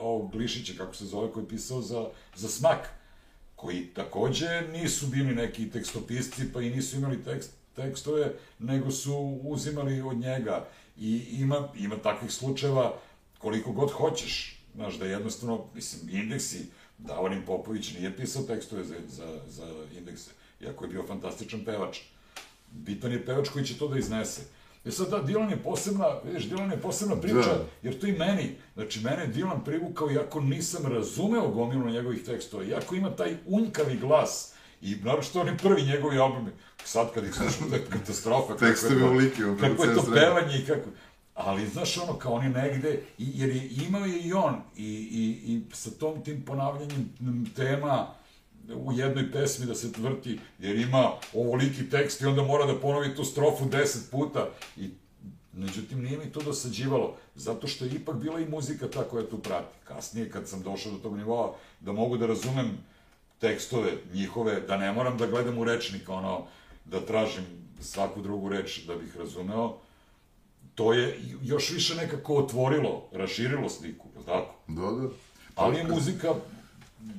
ovog 0.00 0.32
Glišića, 0.32 0.72
kako 0.78 0.94
se 0.94 1.04
zove, 1.04 1.32
koji 1.32 1.44
je 1.44 1.48
pisao 1.48 1.82
za, 1.82 2.06
za 2.34 2.48
smak, 2.48 2.88
koji 3.66 3.86
takođe 3.86 4.62
nisu 4.72 5.06
bili 5.06 5.34
neki 5.34 5.70
tekstopisci, 5.70 6.52
pa 6.52 6.62
i 6.62 6.70
nisu 6.70 6.96
imali 6.96 7.24
tekst, 7.24 7.50
tekstove, 7.76 8.32
nego 8.58 8.90
su 8.90 9.40
uzimali 9.42 10.00
od 10.00 10.16
njega. 10.16 10.68
I 10.98 11.24
ima, 11.30 11.68
ima 11.78 11.96
takvih 11.96 12.32
slučajeva 12.32 12.98
koliko 13.38 13.72
god 13.72 13.90
hoćeš, 13.90 14.62
znaš, 14.74 14.98
da 14.98 15.06
jednostavno, 15.06 15.64
mislim, 15.74 16.18
indeksi, 16.20 16.66
Davorin 16.98 17.42
Popović 17.46 17.92
nije 17.92 18.16
pisao 18.16 18.42
tekstove 18.42 18.84
za, 18.84 18.94
za, 19.08 19.40
za 19.48 19.66
indekse, 19.98 20.30
iako 20.60 20.84
je 20.84 20.88
bio 20.88 21.06
fantastičan 21.06 21.64
pevač 21.64 21.98
bitan 22.72 23.12
je 23.12 23.24
pevač 23.26 23.48
koji 23.48 23.64
će 23.64 23.78
to 23.78 23.88
da 23.88 23.98
iznese. 23.98 24.42
E 24.86 24.90
sad, 24.90 25.10
da, 25.10 25.22
Dylan 25.22 25.50
je 25.50 25.56
posebna, 25.56 26.06
vidiš, 26.24 26.44
Dylan 26.44 26.70
je 26.70 26.80
posebna 26.80 27.16
priča, 27.16 27.36
Da. 27.36 27.64
jer 27.82 28.00
to 28.00 28.06
i 28.06 28.12
meni, 28.12 28.50
znači, 28.74 29.00
mene 29.00 29.22
je 29.22 29.32
Dylan 29.34 29.64
privukao, 29.64 30.10
iako 30.10 30.40
nisam 30.40 30.86
razumeo 30.86 31.48
gomilu 31.48 31.90
njegovih 31.90 32.24
tekstova, 32.24 32.64
iako 32.64 32.94
ima 32.94 33.10
taj 33.10 33.36
unjkavi 33.46 33.96
glas, 33.96 34.52
i 34.82 34.96
naravno 34.96 35.22
što 35.22 35.40
oni 35.40 35.58
prvi 35.58 35.82
njegovi 35.82 36.18
albumi, 36.18 36.50
sad 36.84 37.12
kad 37.14 37.24
ih 37.24 37.34
slušam, 37.34 37.68
to 37.70 37.74
je 37.76 37.84
katastrofa. 37.92 38.56
Tekstovi 38.56 39.00
to- 39.00 39.10
ulike, 39.10 39.44
on 39.44 39.56
Kako 39.58 39.84
je 39.84 39.94
to 39.94 40.02
pevanje 40.14 40.58
i 40.58 40.66
kako... 40.66 40.90
Ali, 41.34 41.66
znaš, 41.68 41.98
ono, 41.98 42.18
kao 42.18 42.32
oni 42.32 42.48
negde, 42.48 43.02
jer 43.18 43.48
je 43.56 43.70
imao 43.88 44.04
je 44.04 44.20
i 44.20 44.32
on, 44.32 44.54
i, 44.76 44.84
i, 44.84 45.52
i 45.52 45.62
sa 45.72 45.90
tom 45.90 46.24
tim 46.24 46.42
ponavljanjem 46.44 47.10
tema, 47.56 48.06
u 48.74 48.92
jednoj 48.92 49.32
pesmi 49.32 49.66
da 49.66 49.74
se 49.74 49.92
tvrti, 49.92 50.38
jer 50.58 50.76
ima 50.76 51.12
ovoliki 51.34 51.90
tekst 51.90 52.20
i 52.20 52.26
onda 52.26 52.42
mora 52.42 52.66
da 52.66 52.80
ponovi 52.80 53.14
tu 53.14 53.24
strofu 53.24 53.64
deset 53.64 54.10
puta. 54.10 54.48
I, 54.76 54.90
međutim, 55.52 56.02
nije 56.02 56.18
mi 56.18 56.32
to 56.32 56.40
dosađivalo, 56.40 57.16
zato 57.34 57.66
što 57.66 57.84
je 57.84 57.90
ipak 57.90 58.16
bila 58.16 58.40
i 58.40 58.48
muzika 58.48 58.90
ta 58.90 59.02
koja 59.02 59.26
tu 59.26 59.38
prati. 59.38 59.76
Kasnije, 59.84 60.30
kad 60.30 60.48
sam 60.48 60.62
došao 60.62 60.92
do 60.92 60.98
tog 60.98 61.16
nivoa, 61.16 61.54
da 61.80 61.92
mogu 61.92 62.16
da 62.16 62.26
razumem 62.26 62.78
tekstove 63.38 63.92
njihove, 64.12 64.60
da 64.60 64.76
ne 64.76 64.92
moram 64.92 65.18
da 65.18 65.26
gledam 65.26 65.58
u 65.58 65.64
rečnik, 65.64 66.08
ono, 66.08 66.46
da 66.84 67.00
tražim 67.00 67.44
svaku 67.80 68.22
drugu 68.22 68.48
reč 68.48 68.84
da 68.86 68.94
bih 68.96 69.16
razumeo, 69.16 69.78
to 70.74 70.92
je 70.92 71.20
još 71.42 71.70
više 71.70 71.94
nekako 71.94 72.34
otvorilo, 72.34 73.08
raširilo 73.12 73.68
sliku, 73.68 74.08
je 74.14 74.18
li 74.18 74.24
tako? 74.24 74.54
Da, 74.68 74.82
da. 74.82 75.08
Ali 75.54 75.76
je 75.76 75.84
muzika 75.84 76.34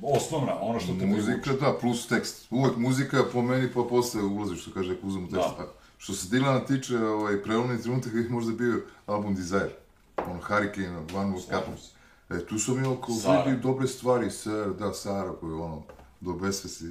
osnovna, 0.02 0.60
ono 0.60 0.80
što 0.80 0.94
te 0.98 1.06
Muzika, 1.06 1.38
privuče. 1.42 1.64
da, 1.64 1.78
plus 1.80 2.06
tekst. 2.06 2.46
Uvek 2.50 2.76
muzika 2.76 3.24
po 3.32 3.42
meni, 3.42 3.68
pa 3.74 3.82
posle 3.90 4.22
ulazi, 4.22 4.56
što 4.56 4.70
kaže, 4.70 4.92
ako 4.92 5.06
uzmemo 5.06 5.26
tekst. 5.26 5.58
Da. 5.58 5.72
Što 5.98 6.12
se 6.12 6.28
Dilana 6.30 6.60
tiče, 6.64 6.98
ovaj, 6.98 7.42
prelomni 7.42 7.82
trenutak 7.82 8.14
je 8.14 8.28
možda 8.30 8.52
bio 8.52 8.80
album 9.06 9.34
Desire. 9.34 9.70
Ono, 10.16 10.40
Hurricane, 10.40 11.06
Cup. 11.48 11.78
se. 11.78 11.98
E, 12.34 12.46
tu 12.46 12.58
su 12.58 12.74
mi 12.74 12.86
oko 12.86 13.12
vidi 13.46 13.60
dobre 13.62 13.86
stvari, 13.86 14.30
Sara, 14.30 14.72
da, 14.72 14.92
Sara, 14.94 15.32
koju 15.32 15.62
ono, 15.62 15.82
do 16.20 16.32
besvesti 16.32 16.84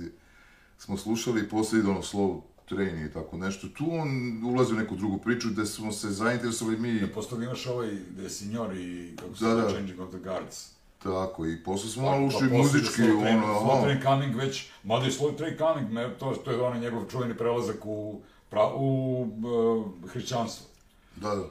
smo 0.78 0.98
slušali 0.98 1.41
i 1.41 1.50
posle 1.50 1.80
ide 1.80 1.89
ono 1.89 2.02
Slow 2.02 2.41
Train 2.70 3.06
i 3.06 3.12
tako 3.12 3.38
nešto. 3.38 3.68
Tu 3.68 3.86
on 3.91 4.10
ulazi 4.45 4.74
u 4.74 4.78
neku 4.78 4.95
drugu 4.95 5.18
priču 5.18 5.50
gde 5.50 5.66
smo 5.66 5.91
se 5.91 6.10
zainteresovali 6.10 6.78
mi, 6.78 7.12
Posle 7.14 7.30
toga 7.30 7.43
imaš 7.43 7.66
ovaj 7.68 7.89
De 8.10 8.30
Signor 8.30 8.78
i 8.78 9.16
kako 9.20 9.36
se 9.36 9.45
Da, 9.45 9.54
da. 9.54 9.70
Changing 9.70 10.00
of 10.00 10.10
the 10.10 10.20
Guards. 10.20 10.77
Tako, 11.14 11.45
i 11.45 11.64
posle 11.64 11.89
smo 11.89 12.03
Pa, 12.03 12.10
malo 12.10 12.28
ušli 12.28 12.49
posle 12.49 12.58
muzički, 12.58 13.01
Slow 13.01 13.36
ono, 13.36 13.60
Slow 13.60 13.74
aha. 13.74 13.82
Train 13.82 14.01
Coming 14.01 14.36
već, 14.36 14.70
mada 14.84 15.05
je 15.05 15.12
Slow 15.12 15.38
Train 15.38 15.93
me, 15.93 16.18
to, 16.20 16.34
to 16.45 16.51
je 16.51 16.62
onaj 16.62 16.80
njegov 16.80 17.05
čuveni 17.12 17.38
prelazak 17.38 17.86
u, 17.86 18.22
pra, 18.49 18.74
u 18.76 19.22
uh, 19.22 20.10
hrišćanstvo. 20.10 20.68
Da, 21.16 21.36
da. 21.36 21.43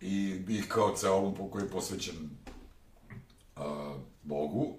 I, 0.00 0.40
i 0.48 0.62
kao 0.68 0.96
ceo 0.96 1.12
album 1.12 1.34
po 1.34 1.50
koji 1.50 1.62
je 1.62 1.70
posvećen 1.70 2.30
uh, 3.56 3.62
Bogu. 4.22 4.74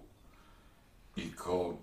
I 1.15 1.31
kao, 1.31 1.77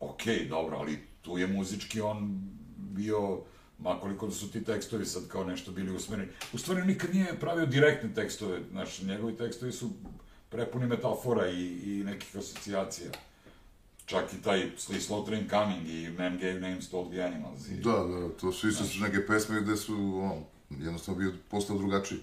okej, 0.00 0.48
dobro, 0.48 0.76
ali 0.76 0.98
tu 1.22 1.38
je 1.38 1.46
muzički 1.46 2.00
on 2.00 2.40
bio, 2.76 3.40
makoliko 3.78 4.26
da 4.26 4.32
su 4.32 4.50
ti 4.50 4.64
tekstovi 4.64 5.06
sad 5.06 5.28
kao 5.28 5.44
nešto 5.44 5.72
bili 5.72 5.96
usmereni. 5.96 6.28
U 6.52 6.58
stvari, 6.58 6.86
nikad 6.86 7.14
nije 7.14 7.40
pravio 7.40 7.66
direktne 7.66 8.14
tekstove, 8.14 8.60
znaš, 8.70 9.02
njegovi 9.02 9.36
tekstovi 9.36 9.72
su 9.72 9.90
prepuni 10.52 10.86
metafora 10.86 11.48
i, 11.48 11.64
i 11.84 12.04
nekih 12.04 12.36
asocijacija. 12.36 13.10
Čak 14.06 14.32
i 14.32 14.42
taj 14.42 14.60
i 14.60 14.70
Train 15.26 15.48
Coming 15.50 15.88
i 15.88 16.10
Man 16.18 16.38
Gave 16.38 16.60
Names 16.60 16.90
to 16.90 16.96
All 16.98 17.10
the 17.10 17.22
Animals. 17.22 17.68
I, 17.68 17.74
Da, 17.74 17.90
da, 17.92 18.28
to 18.40 18.52
su 18.52 18.68
isto 18.68 18.84
neke 19.00 19.26
pesme 19.26 19.60
gde 19.60 19.76
su, 19.76 19.94
ono, 19.94 20.36
jednostavno 20.70 21.20
bio 21.20 21.32
postao 21.50 21.78
drugačiji. 21.78 22.18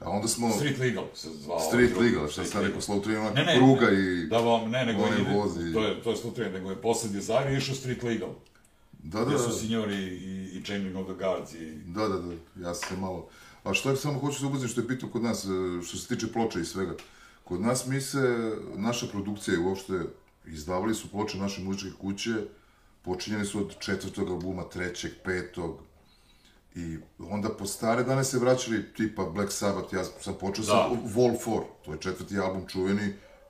A 0.00 0.10
onda 0.10 0.28
smo... 0.28 0.50
Street 0.50 0.78
Legal 0.78 1.04
se 1.14 1.28
zvao. 1.30 1.60
Street 1.60 1.90
drugi, 1.90 2.06
Legal, 2.08 2.28
šta 2.28 2.44
sam 2.44 2.62
rekao. 2.62 2.80
Slow 2.80 3.02
Train, 3.02 3.22
Ne, 3.34 3.44
ne, 3.44 3.56
pruga 3.56 3.86
ne, 3.86 4.22
i... 4.22 4.26
Da 4.26 4.38
vam, 4.38 4.70
ne, 4.70 4.86
nego 4.86 5.02
onaj 5.02 5.20
ide, 5.20 5.34
voz 5.34 5.56
i- 5.56 5.72
to 5.72 5.84
je, 5.84 6.02
to 6.02 6.10
je 6.10 6.16
Slow 6.16 6.34
Train, 6.34 6.52
nego 6.52 6.70
je 6.70 6.82
posle 6.82 7.10
Desire 7.10 7.56
išao 7.58 7.74
Street 7.74 8.02
Legal. 8.02 8.34
Da, 8.92 9.24
da, 9.24 9.30
da, 9.30 9.38
su 9.38 9.58
Signori 9.60 9.96
i, 9.96 10.58
i 10.58 10.64
Changing 10.64 10.96
of 10.96 11.06
the 11.06 11.14
Guards 11.14 11.54
i... 11.54 11.70
da, 11.86 12.08
da, 12.08 12.18
da, 12.18 12.32
ja 12.68 12.74
sam 12.74 12.88
se 12.88 13.00
malo... 13.00 13.28
A 13.64 13.74
što 13.74 13.90
je, 13.90 13.96
samo 13.96 14.18
hoću 14.18 14.40
da 14.40 14.46
ubazim 14.46 14.68
što 14.68 14.80
je 14.80 14.86
bitno 14.86 15.08
kod 15.08 15.22
nas, 15.22 15.44
e, 15.44 15.48
što 15.86 15.96
se 15.98 16.14
tiče 16.14 16.32
ploča 16.32 16.60
i 16.60 16.64
svega. 16.64 16.94
Kod 17.48 17.60
nas 17.60 17.86
mi 17.86 18.00
se, 18.00 18.52
naša 18.74 19.06
produkcija 19.06 19.54
i 19.54 19.64
uopšte, 19.64 20.00
izdavali 20.46 20.94
su 20.94 21.10
ploče 21.10 21.38
naše 21.38 21.62
muzičke 21.62 21.90
kuće, 22.00 22.34
počinjeni 23.02 23.44
su 23.44 23.60
od 23.60 23.78
četvrtog 23.78 24.30
albuma, 24.30 24.62
trećeg, 24.62 25.12
petog, 25.24 25.80
I 26.76 26.98
onda 27.18 27.48
po 27.48 27.66
stare 27.66 28.02
dane 28.04 28.24
se 28.24 28.38
vraćali 28.38 28.92
tipa 28.92 29.24
Black 29.24 29.52
Sabbath, 29.52 29.94
ja 29.94 30.04
sam 30.04 30.34
počeo 30.40 30.64
Da. 30.64 30.70
sa 30.70 30.88
Vol 31.14 31.30
4, 31.30 31.62
to 31.84 31.92
je 31.92 31.98
četvrti 32.00 32.38
album 32.38 32.66
čuveni, 32.68 33.02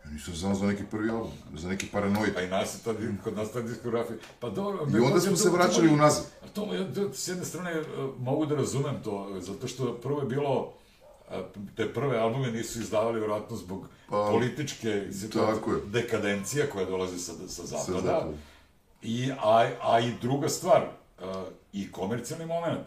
ja 0.05 0.11
nisam 0.11 0.34
znao 0.34 0.55
za 0.55 0.66
neki 0.66 0.84
prvi 0.90 1.11
album, 1.11 1.30
za 1.55 1.68
neki 1.68 1.86
Paranoid. 1.86 2.34
Pa 2.34 2.42
i 2.42 2.49
nas 2.49 2.74
je 2.74 2.78
tad, 2.84 2.97
kod 3.24 3.36
nas 3.36 3.53
ta 3.53 3.61
diskografija. 3.61 4.18
Pa 4.40 4.51
dobro... 4.51 4.86
I 4.99 5.01
onda 5.01 5.20
smo 5.20 5.36
se 5.36 5.51
vraćali 5.51 5.88
unazad. 5.88 6.24
A 6.44 6.49
to, 6.49 6.74
ja, 6.74 7.12
s 7.12 7.28
jedne 7.28 7.44
strane, 7.44 7.70
e, 7.70 7.84
mogu 8.18 8.47
da 8.47 8.55
razumem 8.55 9.03
to, 9.05 9.36
zato 9.40 9.68
što 9.68 9.94
prvo 9.94 10.20
je 10.20 10.26
bilo, 10.26 10.74
te 11.77 11.93
prve 11.95 12.18
albume 12.18 12.51
nisu 12.51 12.81
izdavali 12.81 13.18
vjerojatno 13.18 13.57
zbog 13.57 13.89
Pa, 14.11 14.29
političke 14.31 15.03
dekadencija 15.87 16.66
koja 16.72 16.85
dolazi 16.85 17.18
sa, 17.18 17.33
sa 17.49 17.66
zapada. 17.66 18.01
zapada. 18.01 18.29
I, 19.03 19.31
a, 19.43 19.70
a 19.83 20.01
i 20.01 20.12
druga 20.22 20.49
stvar, 20.49 20.83
a, 21.20 21.45
i 21.72 21.93
komercijalni 21.93 22.47
moment. 22.47 22.81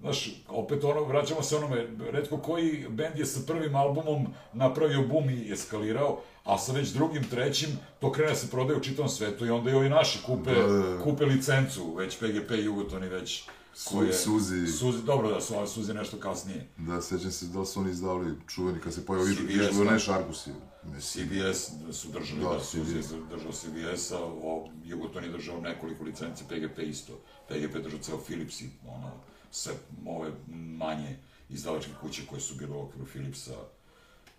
Znaš, 0.00 0.30
opet 0.48 0.84
ono, 0.84 1.04
vraćamo 1.04 1.42
se 1.42 1.56
onome, 1.56 1.86
redko 2.10 2.36
koji 2.36 2.86
bend 2.88 3.18
je 3.18 3.26
sa 3.26 3.40
prvim 3.46 3.76
albumom 3.76 4.26
napravio 4.52 5.02
bum 5.02 5.30
i 5.30 5.52
eskalirao, 5.52 6.20
a 6.44 6.58
sa 6.58 6.72
već 6.72 6.88
drugim, 6.88 7.24
trećim, 7.24 7.68
to 8.00 8.12
krene 8.12 8.30
da 8.30 8.36
se 8.36 8.50
prodaje 8.50 8.78
u 8.78 8.82
čitavom 8.82 9.08
svetu 9.08 9.46
i 9.46 9.50
onda 9.50 9.70
i 9.70 9.74
ovi 9.74 9.88
naši 9.88 10.18
kupe, 10.26 10.54
Da, 10.54 10.62
da, 10.62 10.78
da. 10.78 11.02
kupe 11.02 11.24
licencu, 11.24 11.94
već 11.94 12.16
PGP 12.18 12.50
i 12.50 12.64
Jugotoni 12.64 13.08
već 13.08 13.44
Su- 13.74 14.12
Suzi. 14.14 14.66
Suzi, 14.68 15.02
dobro 15.02 15.30
da 15.30 15.40
su 15.40 15.56
ove 15.56 15.66
Suzi 15.66 15.94
nešto 15.94 16.16
kasnije. 16.18 16.68
Da, 16.78 17.02
sećam 17.02 17.30
se 17.30 17.46
da 17.46 17.64
su 17.64 17.80
oni 17.80 17.90
izdavali 17.90 18.34
čuveni 18.48 18.80
kad 18.80 18.94
se 18.94 19.06
pojavio 19.06 19.34
CBS, 19.34 19.50
Išlo 19.50 19.84
da. 19.84 19.90
ne 19.90 19.98
Šargusi. 19.98 20.50
Mislim, 20.84 21.28
CBS 21.28 21.70
su 21.92 22.08
držali, 22.08 22.40
Da, 22.40 22.48
da, 22.48 22.60
Suzi 22.60 22.96
je 22.96 23.02
CBS. 23.02 23.12
držao 23.30 23.52
CBS-a, 23.52 24.18
o, 24.18 24.68
Jugoton 24.84 25.24
je 25.24 25.30
držao 25.30 25.60
nekoliko 25.60 26.04
licenci, 26.04 26.44
PGP 26.44 26.78
isto. 26.80 27.12
PGP 27.48 27.74
je 27.74 27.82
držao 27.82 27.98
ceo 28.00 28.18
Philips 28.18 28.60
i 28.60 28.70
ono, 28.86 29.10
sve 29.50 29.72
ove 30.06 30.30
manje 30.76 31.16
izdavačke 31.48 31.90
kuće 32.00 32.22
koje 32.26 32.40
su 32.40 32.54
bile 32.54 32.76
u 32.76 32.82
okviru 32.82 33.06
Philipsa. 33.06 33.54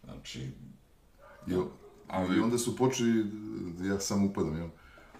Znači, 0.04 0.50
I, 1.48 1.54
o- 1.54 1.72
Ali- 2.08 2.40
onda 2.40 2.58
su 2.58 2.76
počeli, 2.76 3.26
ja 3.82 4.00
sam 4.00 4.26
upadam, 4.26 4.58
jel? 4.58 4.68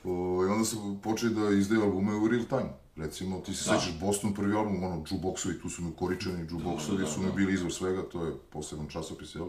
O, 0.04 0.10
I 0.46 0.50
onda 0.50 0.66
su 0.66 0.98
počeli 1.04 1.36
da 1.36 1.50
izdaju 1.50 1.82
albume 1.82 2.16
u 2.16 2.28
real 2.28 2.44
time. 2.46 2.70
Recimo, 3.02 3.40
ti 3.40 3.54
se 3.54 3.70
Da. 3.70 3.80
sećaš 3.80 4.00
Boston 4.00 4.34
prvi 4.34 4.56
album, 4.56 4.84
ono, 4.84 4.96
jukeboxovi, 4.98 5.62
tu 5.62 5.70
su 5.70 5.82
mi 5.82 5.90
ukoričeni, 5.90 6.42
jukeboxovi 6.42 6.98
Da, 6.98 7.04
da, 7.04 7.10
su 7.10 7.20
mi 7.20 7.26
da. 7.26 7.32
bili 7.32 7.54
izvor 7.54 7.74
svega, 7.74 8.02
to 8.04 8.26
je 8.26 8.34
poseban 8.50 8.88
časopis, 8.88 9.36
jel? 9.36 9.48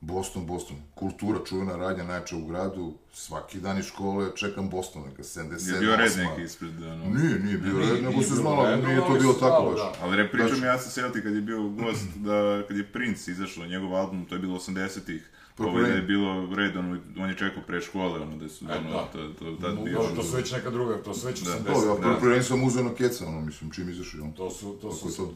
Boston, 0.00 0.46
Boston. 0.46 0.76
Kultura, 0.94 1.38
čuvena 1.44 1.76
radnja, 1.76 2.04
najjača 2.04 2.36
u 2.36 2.44
gradu, 2.44 2.94
svaki 3.12 3.60
dan 3.60 3.78
iz 3.78 3.84
škole 3.84 4.30
čekam 4.36 4.70
Boston, 4.70 5.02
neka 5.02 5.22
77. 5.22 5.74
Je 5.74 5.80
bio 5.80 5.96
red 5.96 6.12
neki 6.18 6.42
ispred, 6.42 6.82
ono. 6.82 7.04
Nije, 7.06 7.38
nije 7.38 7.58
bio 7.58 7.78
red, 7.78 8.02
nego 8.04 8.22
se 8.22 8.34
redno, 8.34 8.86
nije 8.86 9.00
to 9.00 9.14
bilo 9.14 9.32
se 9.32 9.40
tako 9.40 9.64
baš. 9.64 9.76
da. 9.76 9.92
Ali 10.00 10.16
re, 10.16 10.30
pričam 10.30 10.48
Znači- 10.48 10.62
ja 10.62 10.78
sa 10.78 10.90
Selti 10.90 11.22
kad 11.22 11.34
je 11.34 11.40
bio 11.40 11.62
gost, 11.62 12.06
da 12.16 12.34
kad 12.68 12.76
je 12.76 12.84
Prince 12.86 13.30
izašao 13.30 13.66
njegov 13.66 13.96
album, 13.96 14.24
to 14.24 14.34
je 14.34 14.38
bilo 14.38 14.56
80-ih, 14.56 15.30
ovaj, 15.60 15.82
da 15.82 15.88
je 15.88 16.02
bilo 16.02 16.54
red, 16.54 16.76
ono, 16.76 16.98
on 17.18 17.28
je 17.28 17.36
čekao 17.36 17.62
pre 17.62 17.80
škole, 17.80 18.20
ono, 18.20 18.36
da 18.36 18.48
su, 18.48 18.64
E, 18.64 18.78
ono, 18.78 18.90
da. 18.90 19.04
to, 19.04 19.28
to, 19.30 19.56
tad 19.56 19.74
No, 19.74 19.82
bio. 19.82 19.94
dobro, 19.94 20.14
to 20.14 20.22
su 20.22 20.36
već 20.36 20.52
neka 20.52 20.70
druga, 20.70 20.96
to 20.96 21.14
su 21.14 21.26
već 21.26 21.36
80. 21.38 21.64
To, 21.64 21.84
ja 21.84 21.94
Da. 21.94 22.00
prvo 22.00 22.16
prvenstvo 22.16 22.56
sam 22.56 22.66
uzeo 22.66 22.84
na 22.84 22.94
keca, 22.94 23.26
ono, 23.26 23.40
mislim, 23.40 23.70
čim 23.70 23.90
izašao 23.90 24.20
on. 24.22 24.32
To 24.32 24.50
su, 24.50 24.72
to 24.72 24.92
su 24.92 25.08
to? 25.08 25.34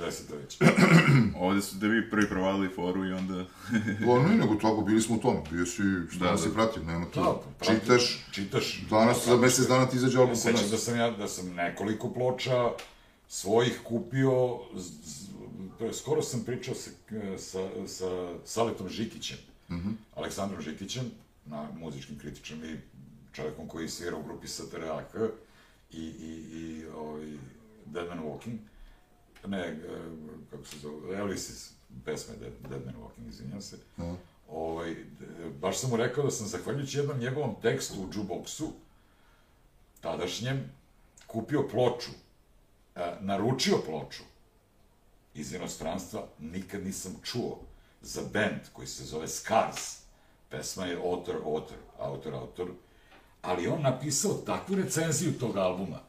80. 0.00 0.32
već. 0.34 0.58
Ovde 1.38 1.62
su 1.62 1.76
da 1.76 1.86
vi 1.86 2.10
prvi 2.10 2.28
provalili 2.28 2.68
foru 2.68 3.04
i 3.04 3.12
onda... 3.12 3.44
Pa 4.06 4.18
ne, 4.20 4.36
nego 4.36 4.54
tako, 4.54 4.80
bili 4.82 5.00
smo 5.00 5.16
u 5.16 5.20
tome, 5.20 5.40
bio 5.50 5.66
si, 5.66 5.82
šta 6.06 6.18
Da, 6.18 6.24
da, 6.24 6.30
da. 6.30 6.38
si 6.38 6.48
pratio, 6.50 6.82
nema 6.84 7.04
Da, 7.04 7.10
to. 7.12 7.44
pratim- 7.58 7.80
Čitaš, 7.80 8.24
čitaš. 8.30 8.80
danas 8.90 9.26
za 9.26 9.36
mesec 9.36 9.66
dana 9.66 9.86
ti 9.86 9.96
izađe 9.96 10.18
album 10.18 10.30
kod 10.30 10.42
Sećam 10.42 10.60
nas. 10.60 10.70
da 10.70 10.78
sam 10.78 10.96
ja, 10.96 11.10
da 11.10 11.28
sam 11.28 11.48
nekoliko 11.48 12.10
ploča 12.10 12.70
svojih 13.28 13.80
kupio, 13.84 14.32
z, 14.74 14.82
z, 15.04 15.28
pre- 15.78 15.92
skoro 15.92 16.22
sam 16.22 16.40
pričao 16.40 16.74
sa, 16.74 16.90
sa, 17.38 17.58
sa 17.86 18.06
Saletom 18.44 18.88
Žikićem, 18.88 19.36
Mhm. 19.70 19.90
Aleksandrom 20.14 20.62
Žikićem, 20.62 21.10
na 21.46 21.68
muzičkim 21.72 22.18
kritičom 22.18 22.64
i 22.64 22.76
čovjekom 23.32 23.68
koji 23.68 23.88
svira 23.88 24.16
u 24.16 24.22
grupi 24.22 24.48
STRAK 24.48 25.14
i, 25.90 26.00
i, 26.02 26.30
i 26.52 26.86
ovaj, 26.86 27.36
Dead 27.86 28.08
Man 28.08 28.20
Walking, 28.20 28.56
ne, 29.46 29.58
e, 29.58 29.76
kako 30.50 30.64
se 30.64 30.78
zove, 30.78 31.18
Elvis 31.18 31.70
pesme 32.04 32.34
Dead, 32.36 32.52
Dead 32.70 32.86
Man 32.86 32.94
Walking, 32.94 33.28
izvinjam 33.28 33.60
se, 33.62 33.76
Aha. 33.96 34.14
ovaj, 34.48 34.94
d- 34.94 35.26
baš 35.60 35.78
sam 35.78 35.90
mu 35.90 35.96
rekao 35.96 36.24
da 36.24 36.30
sam 36.30 36.46
zahvaljujući 36.46 36.98
jednom 36.98 37.18
njegovom 37.18 37.54
tekstu 37.62 37.94
u 37.94 38.08
jukeboxu, 38.12 38.68
tadašnjem, 40.00 40.70
kupio 41.26 41.68
ploču, 41.68 42.10
e, 42.96 43.16
naručio 43.20 43.78
ploču 43.86 44.22
iz 45.34 45.52
inostranstva, 45.52 46.26
nikad 46.38 46.84
nisam 46.84 47.16
čuo 47.22 47.60
za 48.00 48.22
band 48.32 48.60
koji 48.72 48.88
se 48.88 49.04
zove 49.04 49.28
Scars. 49.28 49.98
Pesma 50.48 50.86
je 50.86 50.96
author, 50.96 51.36
author, 51.44 51.78
autor, 51.98 52.34
autor, 52.34 52.68
ali 53.42 53.68
on 53.68 53.82
napisao 53.82 54.32
takvu 54.32 54.76
recenziju 54.76 55.38
tog 55.38 55.56
albuma, 55.56 56.00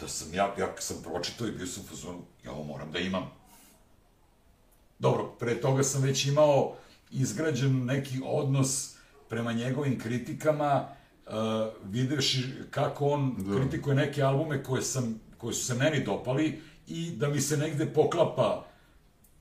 da 0.00 0.08
sam 0.08 0.34
ja, 0.34 0.54
ja 0.58 0.74
sam 0.78 1.02
pročitao 1.02 1.46
i 1.46 1.52
bio 1.52 1.66
sam 1.66 1.82
u 1.82 1.86
fazonu, 1.86 2.18
ja 2.44 2.52
ovo 2.52 2.64
moram 2.64 2.92
da 2.92 2.98
imam. 2.98 3.30
Dobro, 4.98 5.24
pre 5.38 5.60
toga 5.60 5.82
sam 5.82 6.02
već 6.02 6.26
imao 6.26 6.76
izgrađen 7.10 7.84
neki 7.84 8.20
odnos 8.24 8.94
prema 9.28 9.52
njegovim 9.52 9.98
kritikama, 9.98 10.88
uh, 11.26 11.32
videvši 11.84 12.44
kako 12.70 13.08
on 13.08 13.34
Da. 13.38 13.56
kritikuje 13.56 13.96
neke 13.96 14.22
albume 14.22 14.62
koje, 14.62 14.82
sam, 14.82 15.20
koje 15.38 15.54
su 15.54 15.66
se 15.66 15.74
meni 15.74 16.04
dopali 16.04 16.62
i 16.86 17.10
da 17.10 17.28
mi 17.28 17.40
se 17.40 17.56
negde 17.56 17.86
poklapa, 17.86 18.66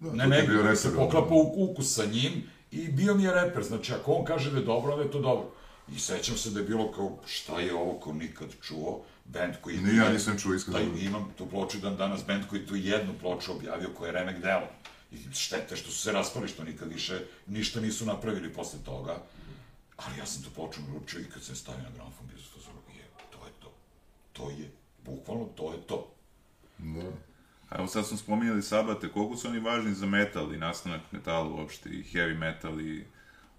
Da, 0.02 0.12
ne 0.12 0.24
to 0.24 0.30
negde, 0.30 0.54
bio 0.54 0.76
se 0.76 0.96
poklapa 0.96 1.34
ukus 1.56 1.96
sa 1.96 2.06
njim 2.06 2.44
i 2.72 2.88
bio 2.88 3.16
mi 3.16 3.24
je 3.24 3.34
reper, 3.34 3.64
znači 3.64 3.94
ako 3.94 4.14
on 4.14 4.26
kaže 4.26 4.52
da 4.52 4.58
je 4.58 4.66
dobro, 4.66 4.92
onda 4.92 5.04
je 5.04 5.12
to 5.12 5.20
dobro. 5.20 5.52
I 5.96 6.00
sećam 6.00 6.38
se 6.38 6.50
da 6.50 6.60
je 6.60 6.66
bilo 6.66 6.92
kao, 6.92 7.18
šta 7.26 7.60
je 7.60 7.74
ovo 7.74 8.00
ko 8.00 8.14
nikad 8.14 8.48
čuo, 8.62 9.04
band 9.26 9.54
koji... 9.62 9.78
Ni 9.78 9.98
ja 9.98 10.10
nisam 10.10 10.40
čuo, 10.40 10.54
iskreno. 10.54 10.80
Da, 10.80 11.00
imam 11.00 11.34
tu 11.38 11.46
ploču 11.50 11.78
dan 11.78 11.98
danas, 11.98 12.26
band 12.28 12.48
koji 12.50 12.68
tu 12.68 12.76
jednu 12.76 13.14
ploču 13.20 13.52
objavio, 13.52 13.90
koja 13.98 14.08
je 14.08 14.14
remek 14.14 14.42
delo. 14.42 14.68
I 15.12 15.18
štete 15.34 15.76
što 15.76 15.92
su 15.92 15.98
se 15.98 16.12
raspali, 16.12 16.48
što 16.48 16.64
nikad 16.64 16.90
više 16.90 17.20
ništa 17.48 17.82
nisu 17.82 18.06
napravili 18.06 18.54
posle 18.54 18.80
toga. 18.86 19.24
Ali 19.98 20.18
ja 20.18 20.26
sam 20.26 20.44
tu 20.44 20.50
ploču 20.50 20.82
naručio 20.88 21.20
i 21.20 21.30
kad 21.34 21.44
sam 21.44 21.56
stavio 21.56 21.84
na 21.84 21.90
gramofon, 21.96 22.28
bio 22.28 22.38
sam 22.38 22.74
je, 22.98 23.04
to 23.30 23.46
je 23.46 23.52
to. 23.60 23.72
To 24.34 24.50
je, 24.50 24.72
bukvalno, 25.06 25.46
to 25.46 25.74
je 25.74 25.82
to. 25.82 26.14
Da. 26.78 27.31
A 27.72 27.78
Evo 27.78 27.88
sad 27.88 28.08
smo 28.08 28.18
spominjali 28.18 28.62
Sabate, 28.62 29.10
koliko 29.10 29.36
su 29.36 29.48
oni 29.48 29.60
važni 29.60 29.94
za 29.94 30.06
metal 30.06 30.54
i 30.54 30.58
nastanak 30.58 31.02
metala 31.12 31.50
uopšte 31.50 31.90
i 31.90 32.04
heavy 32.04 32.38
metal 32.38 32.82
i... 32.82 33.06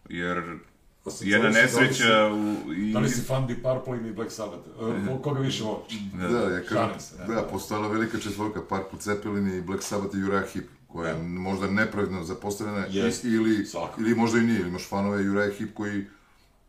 Jer 0.08 0.58
Pa 1.04 1.10
sam 1.10 1.28
jedna 1.28 1.46
da 1.46 1.52
si- 1.52 1.60
nesreća 1.60 2.28
u... 2.28 2.72
I, 2.72 2.92
Da 2.92 2.98
li 2.98 3.08
si 3.08 3.20
fan 3.20 3.46
Deep 3.46 3.62
Purple 3.62 3.96
ili 3.96 4.12
Black 4.12 4.32
Sabbath? 4.32 4.62
E, 5.10 5.22
koga 5.22 5.40
više 5.40 5.64
voliš? 5.64 5.92
Da, 6.12 6.24
ja 6.26 6.30
Šalim 6.42 6.64
kažem, 6.68 7.00
se, 7.00 7.16
da, 7.18 7.34
da. 7.34 7.42
postojala 7.42 7.88
velika 7.88 8.18
četvorka, 8.18 8.60
Purple 8.60 8.98
Zeppelin 9.00 9.48
i 9.48 9.60
Black 9.60 9.82
Sabbath 9.82 10.14
i 10.14 10.24
Uriah 10.24 10.52
Heep, 10.52 10.64
koja 10.86 11.08
je 11.08 11.22
možda 11.22 11.66
nepravedno 11.66 12.24
zapostavljena 12.24 12.86
Jest, 12.90 13.24
ili, 13.24 13.66
svakako. 13.66 14.00
ili 14.00 14.14
možda 14.14 14.38
i 14.38 14.42
nije, 14.42 14.60
ili 14.60 14.68
imaš 14.68 14.88
fanove 14.88 15.30
Uriah 15.30 15.58
Heep 15.58 15.74
koji 15.74 16.04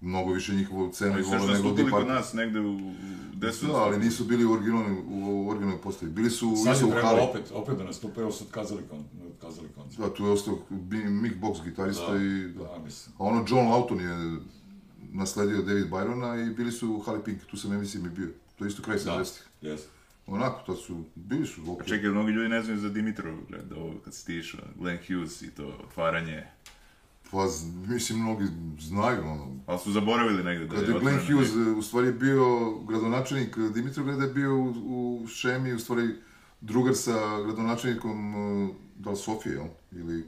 mnogo 0.03 0.33
više 0.33 0.53
njihovu 0.53 0.91
cenu 0.91 1.19
i 1.19 1.21
vole 1.21 1.53
nego 1.53 1.71
Deep 1.71 1.89
kod 1.89 1.99
Purple. 1.99 2.15
nas 2.15 2.33
negde 2.33 2.59
u... 2.59 2.79
Gde 3.33 3.51
su 3.53 3.65
Da, 3.67 3.73
ali 3.73 3.99
nisu 3.99 4.23
bili 4.25 4.45
u 4.45 4.51
originalnoj, 4.51 4.97
u 5.07 5.49
originalnoj 5.49 5.81
postavi. 5.81 6.11
Bili 6.11 6.29
su 6.29 6.55
Sad 6.55 6.73
isto 6.75 6.87
u 6.87 6.91
hali. 6.91 7.21
opet, 7.21 7.51
opet 7.53 7.77
da 7.77 7.83
nastupe, 7.83 8.21
evo 8.21 8.31
su 8.31 8.43
otkazali, 8.43 8.81
kon, 8.89 9.03
otkazali 9.27 9.67
koncert. 9.75 9.99
Da, 9.99 10.13
tu 10.13 10.25
je 10.25 10.31
ostao 10.31 10.59
Mick 11.11 11.35
Box 11.35 11.63
gitarista 11.63 12.11
Da, 12.11 12.17
i... 12.17 12.29
Da. 12.47 12.63
da, 12.63 12.79
mislim. 12.79 13.15
A 13.19 13.23
ono, 13.23 13.45
John 13.47 13.67
Lawton 13.67 13.99
je 14.01 14.39
nasledio 15.11 15.61
David 15.61 15.85
Byrona 15.85 16.47
i 16.47 16.55
bili 16.55 16.71
su 16.71 16.91
u 16.91 16.99
Hali 16.99 17.19
Pink, 17.25 17.45
tu 17.45 17.57
sam 17.57 17.71
ja 17.73 17.79
mislim 17.79 18.05
i 18.05 18.09
bio. 18.09 18.27
To 18.55 18.65
je 18.65 18.69
isto 18.69 18.81
kraj 18.83 18.97
Da, 18.97 19.03
70-ih. 19.03 19.43
jeste. 19.61 19.87
Onako, 20.27 20.63
to 20.65 20.75
su, 20.75 21.03
bili 21.15 21.47
su 21.47 21.61
ok. 21.67 21.77
Pa 21.79 21.83
čekaj, 21.85 22.09
mnogi 22.09 22.31
ljudi 22.31 22.49
ne 22.49 22.61
znaju 22.61 22.79
za 22.79 22.89
Dimitrov, 22.89 23.35
da 23.69 23.75
ovo 23.75 23.93
kad 24.05 24.13
si 24.13 24.25
ti 24.25 24.35
išao, 24.35 24.59
Glenn 24.75 24.97
Hughes 25.07 25.41
i 25.41 25.51
to 25.51 25.67
otvaranje. 25.83 26.43
Pa, 27.33 27.47
mislim, 27.87 28.19
mnogi 28.19 28.45
znaju, 28.79 29.21
ono. 29.21 29.47
Ali 29.65 29.79
su 29.79 29.91
zaboravili 29.91 30.43
negde 30.43 30.65
da 30.65 30.75
Kad 30.75 30.87
je 30.87 30.99
Glenn 30.99 31.19
Hughes, 31.27 31.51
u 31.77 31.81
stvari 31.81 32.11
bio 32.11 32.71
gradonačelnik 32.87 33.57
Dimitrovgrada, 33.57 34.23
je 34.23 34.33
bio 34.33 34.55
u, 34.55 34.73
u 34.87 35.27
Šemi, 35.27 35.73
u 35.73 35.79
stvari 35.79 36.15
drugar 36.61 36.95
sa 36.95 37.41
gradonačelnikom, 37.43 38.35
e, 38.35 38.73
da 38.95 39.09
li 39.09 39.17
Sofije, 39.17 39.53
jel? 39.53 39.67
Ili... 39.91 40.25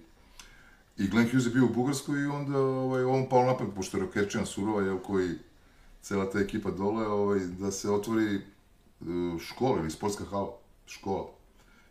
I 0.98 1.08
Glenn 1.08 1.30
Hughes 1.30 1.46
je 1.46 1.52
bio 1.52 1.66
u 1.66 1.74
Bugarskoj 1.74 2.22
i 2.22 2.26
onda 2.26 2.60
ovaj, 2.60 3.04
on 3.04 3.30
pao 3.30 3.46
napad, 3.46 3.68
pošto 3.76 3.98
je 3.98 4.02
rokerčina 4.02 4.46
surova, 4.46 4.82
jel, 4.82 4.98
koji 5.00 5.30
cela 6.02 6.30
ta 6.30 6.40
ekipa 6.40 6.72
dole, 6.72 7.08
ovaj, 7.08 7.40
da 7.40 7.72
se 7.72 7.90
otvori 7.90 8.36
e, 8.36 8.42
škola 9.40 9.80
ili 9.80 9.92
sportska 9.92 10.26
hala, 10.26 10.58
škola. 10.88 11.28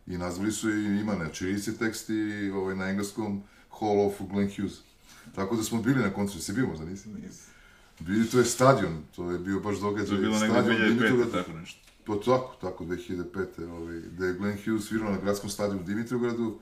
I 0.07 0.17
nazvali 0.17 0.51
su 0.51 0.69
i 0.69 0.99
ima 1.01 1.15
na 1.15 1.29
čirilici 1.29 1.77
tekst 1.77 2.09
i 2.09 2.51
ovaj, 2.51 2.75
na 2.75 2.89
engleskom 2.89 3.43
Hall 3.79 4.07
of 4.07 4.13
Glenn 4.31 4.51
Hughes. 4.55 4.94
Tako 5.35 5.55
da 5.55 5.63
smo 5.63 5.81
bili 5.81 6.01
na 6.01 6.09
koncu, 6.09 6.39
si 6.41 6.53
bio 6.53 6.67
možda, 6.67 6.85
nisi? 6.85 7.09
Nisam. 7.09 7.53
Bili, 7.99 8.27
to 8.27 8.39
je 8.39 8.45
stadion, 8.45 9.03
to 9.15 9.31
je 9.31 9.39
bio 9.39 9.59
baš 9.59 9.79
događaj. 9.79 10.07
To 10.07 10.13
je 10.13 10.19
bilo 10.19 10.39
negde 10.39 10.53
stadion 10.53 10.77
2005. 10.77 10.89
Dimitrovgrad- 10.89 11.31
tako 11.31 11.51
nešto. 11.51 11.79
To 12.03 12.15
tako, 12.15 12.55
tako, 12.61 12.85
2005. 12.85 13.67
Ovaj, 13.71 13.99
da 13.99 14.25
je 14.25 14.33
Glenn 14.33 14.57
Hughes 14.65 14.85
svirao 14.85 15.11
na 15.11 15.17
gradskom 15.17 15.49
stadionu 15.49 15.81
u 15.81 15.85
Dimitrovgradu, 15.85 16.59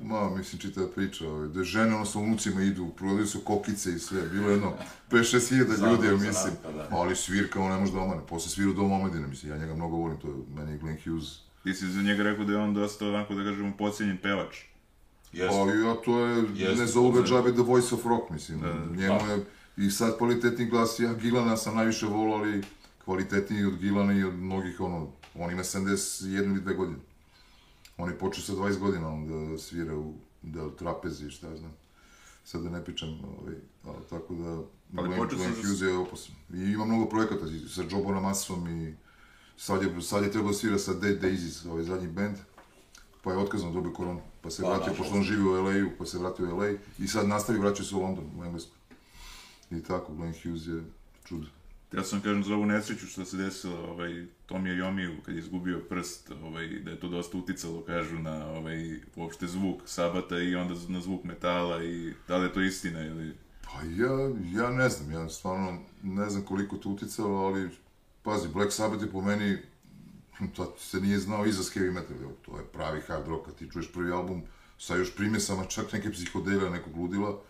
ma, 0.00 0.36
mislim, 0.36 0.60
čitava 0.60 0.88
priča, 0.88 1.28
ovaj, 1.28 1.48
da 1.48 1.64
žene 1.64 1.94
ono 1.94 2.04
sa 2.04 2.18
unucima 2.18 2.62
idu, 2.62 2.88
prodaju 2.88 3.26
su 3.26 3.40
kokice 3.40 3.90
i 3.92 3.98
sve, 3.98 4.28
bilo 4.28 4.48
je 4.48 4.52
jedno 4.52 4.72
5-6 5.10 5.48
hiljada 5.48 5.90
ljudi, 5.90 6.06
ja 6.06 6.12
mislim, 6.12 6.54
narod, 6.64 6.76
da. 6.76 6.96
ali 6.96 7.16
svirka, 7.16 7.60
on 7.60 7.72
ne 7.72 7.78
može 7.78 7.92
da 7.92 7.98
omane, 7.98 8.20
posle 8.28 8.50
svira 8.50 8.70
u 8.70 8.74
Domu 8.74 8.94
omladine, 8.94 9.26
mislim, 9.26 9.52
ja 9.52 9.58
njega 9.58 9.74
mnogo 9.74 9.96
volim, 9.96 10.18
to 10.18 10.28
je, 10.28 10.34
meni 10.56 10.72
je 10.72 10.78
Glenn 10.78 10.98
Hughes, 11.04 11.24
Ti 11.62 11.74
si 11.74 11.86
za 11.86 12.02
njega 12.02 12.22
rekao 12.22 12.44
da 12.44 12.52
je 12.52 12.58
on 12.58 12.74
dosta, 12.74 13.08
onako 13.08 13.34
da 13.34 13.44
kažemo, 13.44 13.72
pocijenjen 13.78 14.18
pevač. 14.22 14.56
Jeste. 15.34 15.58
Pa 15.64 15.88
ja, 15.88 15.94
to 16.04 16.18
je, 16.20 16.44
Jeste, 16.54 16.80
ne 16.80 16.86
zovu 16.86 17.12
ga 17.12 17.22
džabe 17.22 17.52
The 17.52 17.62
Voice 17.62 17.94
of 17.94 18.06
Rock, 18.06 18.30
mislim. 18.30 18.60
Njemu 18.96 19.18
Da. 19.26 19.32
je 19.32 19.44
i 19.76 19.90
sad 19.90 20.18
kvalitetni 20.18 20.66
glas, 20.66 20.98
ja 20.98 21.14
Gilana 21.14 21.56
sam 21.56 21.74
najviše 21.74 22.06
volao, 22.06 22.38
ali 22.38 22.62
kvalitetniji 23.04 23.64
od 23.64 23.78
Gilana 23.78 24.12
i 24.12 24.24
od 24.24 24.34
mnogih, 24.34 24.80
ono, 24.80 25.08
on 25.34 25.50
ima 25.50 25.62
71 25.62 26.44
ili 26.44 26.60
2 26.60 26.76
godine. 26.76 26.98
On 27.96 28.10
je 28.10 28.18
počeo 28.18 28.44
sa 28.44 28.52
20 28.52 28.78
godina 28.78 29.08
on 29.08 29.28
da 29.28 29.58
svira 29.58 29.96
u 29.96 30.14
da, 30.42 30.70
trapezi, 30.70 31.30
šta 31.30 31.48
ja 31.48 31.56
znam. 31.56 31.72
Sad 32.44 32.62
da 32.62 32.70
ne 32.70 32.84
pričam, 32.84 33.08
ovaj, 33.08 33.54
ali 33.84 34.04
tako 34.10 34.34
da 34.34 34.50
Ali 34.96 35.08
Glenn, 35.08 35.22
počeo 35.22 35.38
Glenn 35.38 35.54
Hughes 35.54 35.80
je 35.80 35.96
opasan. 35.96 36.34
I 36.54 36.72
ima 36.72 36.84
mnogo 36.84 37.08
projekata 37.08 37.46
sa 37.68 37.82
Jobonom 37.90 38.22
Masom 38.22 38.68
i 38.68 38.94
sad 39.56 39.82
je, 39.82 40.02
sad 40.02 40.22
je 40.22 40.32
trebao 40.32 40.50
da 40.50 40.58
svira 40.58 40.78
sa 40.78 40.94
Dead 40.94 41.20
Daisies, 41.20 41.64
ovaj 41.64 41.82
zadnji 41.82 42.08
band, 42.08 42.36
pa 43.22 43.30
je 43.32 43.38
otkazano, 43.38 43.72
dobio 43.72 43.92
koronu. 43.92 44.20
Pa 44.44 44.50
se 44.50 44.62
Pa, 44.62 44.68
vratio, 44.68 44.94
pošto 44.94 45.14
on 45.14 45.22
živi 45.22 45.42
u 45.42 45.52
LA-u, 45.52 45.90
pa 45.98 46.06
se 46.06 46.18
vratio 46.18 46.54
u 46.54 46.58
LA 46.58 46.70
i 46.98 47.08
sad 47.08 47.28
nastavi, 47.28 47.58
vraća 47.58 47.84
se 47.84 47.96
u 47.96 48.00
London, 48.00 48.24
u 48.38 48.44
Englesku. 48.44 48.72
I 49.70 49.82
tako, 49.82 50.14
Glenn 50.14 50.34
Hughes 50.42 50.66
je 50.66 50.82
čudo. 51.24 51.46
Ja 51.92 52.04
sam 52.04 52.20
kažem 52.20 52.44
za 52.44 52.54
ovu 52.54 52.66
nesreću 52.66 53.06
što 53.06 53.24
se 53.24 53.36
desilo 53.36 53.76
ovaj, 53.76 54.26
Tomija 54.46 54.74
Jomiju 54.74 55.16
kad 55.24 55.34
je 55.34 55.38
izgubio 55.38 55.80
prst, 55.88 56.30
ovaj, 56.42 56.68
da 56.68 56.90
je 56.90 57.00
to 57.00 57.08
dosta 57.08 57.38
uticalo, 57.38 57.80
kažu, 57.80 58.18
na 58.18 58.46
ovaj, 58.50 59.00
uopšte 59.16 59.46
zvuk 59.46 59.82
sabata 59.86 60.38
i 60.38 60.54
onda 60.54 60.74
na 60.88 61.00
zvuk 61.00 61.24
metala 61.24 61.84
i 61.84 62.12
da 62.28 62.36
li 62.36 62.46
je 62.46 62.52
to 62.52 62.60
istina 62.60 63.06
ili... 63.06 63.34
Pa 63.64 63.82
ja, 63.82 64.30
ja 64.62 64.70
ne 64.70 64.88
znam, 64.88 65.12
ja 65.12 65.28
stvarno 65.28 65.78
ne 66.02 66.30
znam 66.30 66.42
koliko 66.44 66.76
to 66.76 66.88
uticalo, 66.88 67.46
ali 67.46 67.70
pazi, 68.22 68.48
Black 68.48 68.72
Sabbath 68.72 69.02
je 69.02 69.10
po 69.10 69.20
meni, 69.20 69.58
to 70.54 70.74
se 70.78 71.00
nije 71.00 71.18
znao 71.18 71.46
izraz 71.46 71.66
heavy 71.66 71.92
metal, 71.92 72.16
to 72.42 72.58
je 72.58 72.64
pravi 72.64 73.00
hard 73.00 73.28
rock, 73.28 73.46
kad 73.46 73.54
ti 73.54 73.70
čuješ 73.70 73.92
prvi 73.92 74.12
album 74.12 74.42
sa 74.78 74.96
još 74.96 75.16
primjesama, 75.16 75.64
čak 75.64 75.92
neke 75.92 76.12
psihodelija, 76.12 76.70
nekog 76.70 76.96
ludila, 76.96 77.40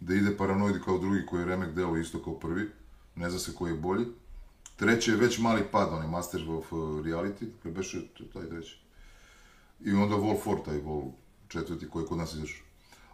da 0.00 0.14
ide 0.14 0.36
Paranoidi 0.36 0.80
kao 0.84 0.98
drugi 0.98 1.26
koji 1.26 1.40
je 1.40 1.46
remek 1.46 1.74
delo 1.74 1.96
isto 1.96 2.22
kao 2.22 2.34
prvi, 2.34 2.70
ne 3.14 3.30
zna 3.30 3.38
se 3.38 3.54
koji 3.54 3.70
je 3.72 3.78
bolji. 3.78 4.06
Treći 4.76 5.10
je 5.10 5.16
već 5.16 5.38
mali 5.38 5.62
pad, 5.72 5.88
onaj 5.92 6.08
Master 6.08 6.50
of 6.50 6.72
uh, 6.72 6.78
Reality, 6.78 7.46
koji 7.62 7.74
beše 7.74 8.00
taj 8.32 8.48
treći. 8.48 8.80
I 9.80 9.92
onda 9.92 10.16
Vol 10.16 10.36
4, 10.44 10.64
taj 10.64 10.78
Vol 10.78 11.02
četvrti 11.48 11.88
koji 11.88 12.02
je 12.02 12.06
kod 12.06 12.18
nas 12.18 12.34
izašao. 12.34 12.66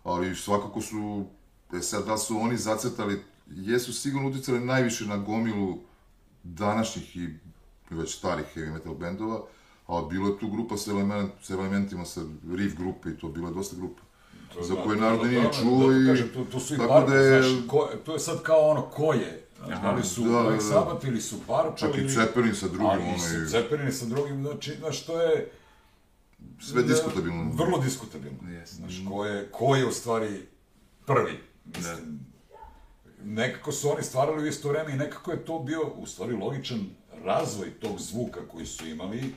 Ali 0.02 0.36
svakako 0.36 0.80
su, 0.80 1.26
e 1.72 1.80
sad 1.80 2.06
da 2.06 2.18
su 2.18 2.38
oni 2.38 2.56
zacrtali, 2.56 3.22
jesu 3.46 3.92
sigurno 3.92 4.28
uticali 4.28 4.64
najviše 4.64 5.06
na 5.06 5.16
gomilu 5.16 5.78
današnjih 6.42 7.16
i 7.16 7.28
već 7.90 8.14
starih 8.14 8.44
heavy 8.54 8.72
metal 8.72 8.94
bendova, 8.94 9.40
ali 9.86 10.06
bilo 10.10 10.28
je 10.28 10.38
tu 10.38 10.48
grupa 10.48 10.76
sa, 10.76 10.90
element, 10.90 11.30
sa 11.42 11.54
elementima, 11.54 12.04
sa 12.04 12.20
riff 12.50 12.76
grupe 12.76 13.10
i 13.10 13.18
to, 13.18 13.28
bilo 13.28 13.48
je 13.48 13.54
dosta 13.54 13.76
grupa. 13.76 14.02
To 14.52 14.60
je 14.60 14.64
za 14.64 14.74
da, 14.74 14.82
koje 14.82 14.96
to- 14.96 15.00
narod 15.00 15.20
to- 15.20 15.26
nije 15.26 15.42
to- 15.44 15.52
čuo 15.52 15.90
da, 15.90 15.96
i- 15.96 16.06
Kažem, 16.06 16.28
tu, 16.28 16.44
tu 16.44 16.60
su 16.60 16.74
i 16.74 16.78
tako 16.78 17.00
da 17.00 17.14
je- 17.14 17.42
znaš, 17.42 17.66
ko, 17.68 17.88
to 18.04 18.12
je 18.12 18.20
sad 18.20 18.42
kao 18.42 18.60
ono, 18.60 18.82
ko 18.82 19.12
je? 19.12 19.40
Znaš, 19.58 19.82
da 19.82 19.90
li 19.90 20.02
su 20.04 20.22
Da, 20.22 20.28
da, 20.28 20.42
Black 20.42 20.54
da. 20.54 20.60
Sabbath 20.62 21.04
ili 21.04 21.20
su 21.20 21.36
Barko 21.48 21.76
Čak 21.76 21.94
i 21.94 21.98
ili... 21.98 22.08
Zeppelin 22.08 22.54
sa 22.54 22.68
drugim, 22.68 22.86
ali 22.86 23.02
ono, 23.02 23.14
i 23.14 23.46
Zeppelin 23.46 23.92
sa 23.92 24.06
drugim, 24.06 24.42
znači, 24.42 24.74
znaš, 24.74 25.04
to 25.04 25.22
je... 25.22 25.50
Sve 26.60 26.82
da, 26.82 26.88
diskutabilno. 26.88 27.50
Vrlo 27.54 27.78
diskutabilno. 27.78 28.38
Yes. 28.42 28.66
Znaš, 28.66 29.02
ko 29.08 29.24
je, 29.24 29.48
ko 29.50 29.76
je 29.76 29.86
u 29.86 29.92
stvari 29.92 30.42
prvi? 31.06 31.40
Mislim, 31.66 32.20
nekako 33.24 33.72
su 33.72 33.90
oni 33.90 34.02
stvarali 34.02 34.42
u 34.42 34.46
isto 34.46 34.68
vreme 34.68 34.92
i 34.92 34.96
nekako 34.96 35.30
je 35.30 35.44
to 35.44 35.58
bio, 35.58 35.80
u 35.88 36.06
stvari, 36.06 36.32
logičan 36.34 36.86
razvoj 37.24 37.70
tog 37.72 38.00
zvuka 38.00 38.48
koji 38.48 38.66
su 38.66 38.86
imali, 38.86 39.34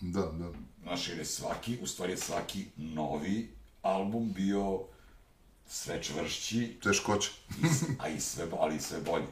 Da, 0.00 0.22
da. 0.22 0.50
Znaš, 0.82 1.08
jer 1.08 1.18
je 1.18 1.24
svaki, 1.26 1.78
u 1.82 1.86
stvari 1.86 2.12
je 2.12 2.16
svaki 2.18 2.64
novi 2.76 3.48
album 3.82 4.32
bio 4.32 4.80
sve 5.66 6.02
čvršći, 6.02 6.76
s- 7.64 7.84
a 7.98 8.08
i 8.08 8.20
sve, 8.20 8.46
ali 8.52 8.76
i 8.76 8.80
sve 8.80 9.00
bolji. 9.00 9.26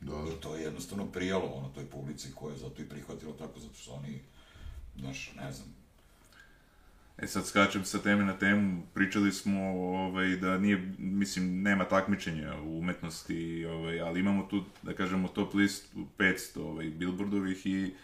Da, 0.00 0.12
da. 0.14 0.30
I 0.30 0.40
to 0.40 0.56
je 0.56 0.62
jednostavno 0.62 1.06
prijalo 1.06 1.46
ono 1.46 1.68
toj 1.68 1.86
publici 1.86 2.28
koja 2.34 2.52
je 2.52 2.58
zato 2.58 2.82
i 2.82 2.88
prihvatila 2.88 3.32
tako, 3.32 3.60
zato 3.60 3.74
što 3.74 3.92
oni, 3.92 4.20
znaš, 4.96 5.32
ne 5.36 5.52
znam, 5.52 5.74
E 7.22 7.26
sad 7.26 7.46
skačem 7.46 7.84
sa 7.84 7.98
teme 7.98 8.24
na 8.24 8.32
temu, 8.32 8.82
pričali 8.94 9.32
smo 9.32 9.60
ovaj, 9.78 10.36
da 10.36 10.58
nije, 10.58 10.94
mislim, 10.98 11.62
nema 11.62 11.84
takmičenja 11.84 12.54
u 12.62 12.78
umetnosti, 12.78 13.66
ovaj, 13.66 14.00
ali 14.00 14.20
imamo 14.20 14.42
tu, 14.42 14.64
da 14.82 14.94
kažemo, 14.94 15.28
top 15.28 15.54
list 15.54 15.84
500 16.18 16.60
ovaj, 16.60 16.90
billboardovih 16.90 17.66
i 17.66 17.94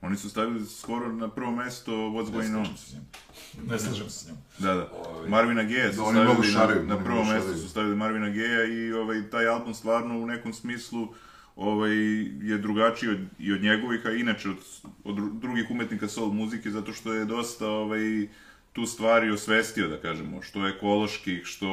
oni 0.00 0.16
su 0.16 0.30
stavili 0.30 0.66
skoro 0.66 1.12
na 1.12 1.28
prvo 1.30 1.50
mesto 1.50 1.92
What's 1.92 2.26
ne 2.26 2.32
Going 2.32 2.56
On. 2.56 2.66
Ne 3.70 3.78
slažem 3.78 4.10
se 4.10 4.18
s 4.18 4.28
njom. 4.28 4.36
Da, 4.58 4.74
da. 4.74 4.90
Ovaj. 5.08 5.28
Marvina 5.28 5.62
Geja 5.62 5.92
su 5.92 5.98
Da, 5.98 6.10
stavili 6.10 6.52
šaraju, 6.52 6.86
na, 6.86 6.94
na 6.96 7.04
prvo 7.04 7.24
mesto 7.24 7.56
su 7.56 7.68
stavili 7.68 7.96
Marvina 7.96 8.28
Geja 8.28 8.64
i 8.64 8.92
ovaj, 8.92 9.30
taj 9.30 9.46
album 9.46 9.74
stvarno 9.74 10.18
u 10.18 10.26
nekom 10.26 10.52
smislu 10.52 11.08
ovaj, 11.56 11.96
je 12.42 12.58
drugačiji 12.58 13.10
od, 13.10 13.18
i 13.38 13.52
od 13.52 13.62
njegovih, 13.62 14.06
a 14.06 14.10
inače 14.10 14.50
od, 14.50 14.56
od 15.04 15.16
dru- 15.16 15.40
drugih 15.40 15.70
umetnika 15.70 16.08
soul 16.08 16.32
muzike, 16.32 16.70
zato 16.70 16.92
što 16.92 17.12
je 17.12 17.24
dosta 17.24 17.68
ovaj, 17.68 18.28
tu 18.72 18.86
stvari 18.86 19.30
osvestio, 19.30 19.88
da 19.88 20.00
kažemo, 20.00 20.42
što 20.42 20.68
ekoloških, 20.68 21.40
što, 21.44 21.68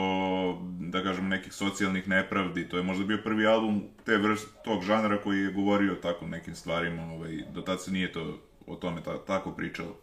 da 0.79 1.03
kažemo, 1.03 1.27
nekih 1.27 1.53
socijalnih 1.53 2.07
nepravdi. 2.07 2.69
To 2.69 2.77
je 2.77 2.83
možda 2.83 3.05
bio 3.05 3.19
prvi 3.23 3.47
album 3.47 3.83
te 4.05 4.17
vrst, 4.17 4.47
tog 4.63 4.83
žanra 4.83 5.21
koji 5.21 5.39
je 5.39 5.51
govorio 5.51 5.95
tako 5.95 6.27
nekim 6.27 6.55
stvarima, 6.55 7.03
ovaj, 7.03 7.43
do 7.53 7.61
tad 7.61 7.83
se 7.83 7.91
nije 7.91 8.11
to 8.11 8.37
o 8.67 8.75
tome 8.75 9.03
ta, 9.03 9.25
tako 9.25 9.51
pričalo. 9.51 9.95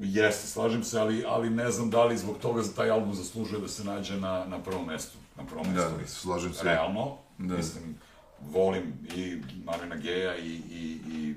Jeste, 0.00 0.46
slažem 0.46 0.82
se, 0.84 0.98
ali, 1.00 1.24
ali 1.26 1.50
ne 1.50 1.70
znam 1.70 1.90
da 1.90 2.04
li 2.04 2.16
zbog 2.18 2.38
toga 2.38 2.62
za 2.62 2.74
taj 2.74 2.90
album 2.90 3.14
zaslužuje 3.14 3.60
da 3.60 3.68
se 3.68 3.84
nađe 3.84 4.16
na, 4.16 4.44
na 4.44 4.58
prvom 4.58 4.86
mestu. 4.86 5.18
Na 5.36 5.44
prvom 5.44 5.66
mestu 5.66 5.90
Da, 5.90 5.96
liste. 5.96 6.20
slažem 6.20 6.52
se. 6.52 6.64
Realno, 6.64 7.16
Da. 7.38 7.56
mislim, 7.56 7.94
volim 8.40 8.82
i 9.16 9.36
Marvina 9.64 9.96
Geja 9.96 10.36
i, 10.36 10.60
i, 10.70 10.98
i 11.08 11.34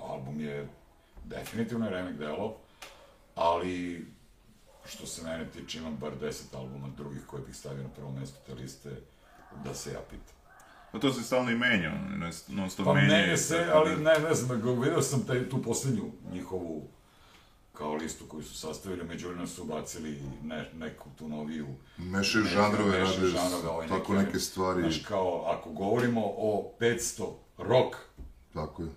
album 0.00 0.40
je 0.40 0.68
definitivno 1.24 1.84
je 1.86 1.92
remek 1.92 2.16
delo, 2.16 2.56
ali 3.34 4.06
što 4.84 5.06
se 5.06 5.22
mene 5.22 5.46
tiče 5.46 5.78
imam 5.78 5.96
bar 5.96 6.12
10 6.12 6.32
albuma 6.52 6.88
drugih 6.88 7.22
koje 7.26 7.42
bih 7.42 7.56
stavio 7.56 7.82
na 7.82 7.88
prvo 7.88 8.10
mesto 8.10 8.38
te 8.46 8.54
liste 8.54 8.90
da 9.64 9.74
se 9.74 9.92
ja 9.92 10.00
pitam. 10.00 10.34
Pa 10.92 10.98
to 10.98 11.12
se 11.12 11.22
stalno 11.22 11.50
i 11.50 11.56
menja, 11.56 11.92
non 12.48 12.70
stop 12.70 12.86
Pa 12.86 12.92
menja. 12.94 13.08
menja 13.08 13.32
i 13.32 13.36
se, 13.38 13.58
tako 13.58 13.78
ali 13.78 13.90
da- 13.92 14.12
ne, 14.12 14.18
ne 14.20 14.34
znam, 14.34 14.60
go- 14.60 14.74
video 14.74 15.02
sam 15.02 15.22
taj, 15.22 15.48
tu 15.48 15.62
poslednju 15.62 16.02
njihovu 16.32 16.88
kao 17.72 17.94
listu 17.94 18.24
koju 18.26 18.42
su 18.42 18.54
sastavili, 18.56 19.04
međuvremeno 19.04 19.46
su 19.48 19.62
ubacili 19.62 20.22
ne, 20.42 20.70
neku 20.74 21.08
tu 21.18 21.28
noviju. 21.28 21.66
Mešaju 21.98 22.44
neke- 22.44 22.54
žanrove, 22.54 22.98
rade 22.98 23.26
žanrove, 23.28 23.68
ovaj 23.68 23.88
tako 23.88 24.12
neki- 24.12 24.26
neke 24.26 24.38
stvari. 24.38 24.80
Znaš, 24.82 24.98
kao, 24.98 25.44
ako 25.48 25.70
govorimo 25.70 26.20
o 26.26 26.72
500 26.80 27.24
rock, 27.58 27.96
Tako 28.54 28.82
je. 28.82 28.88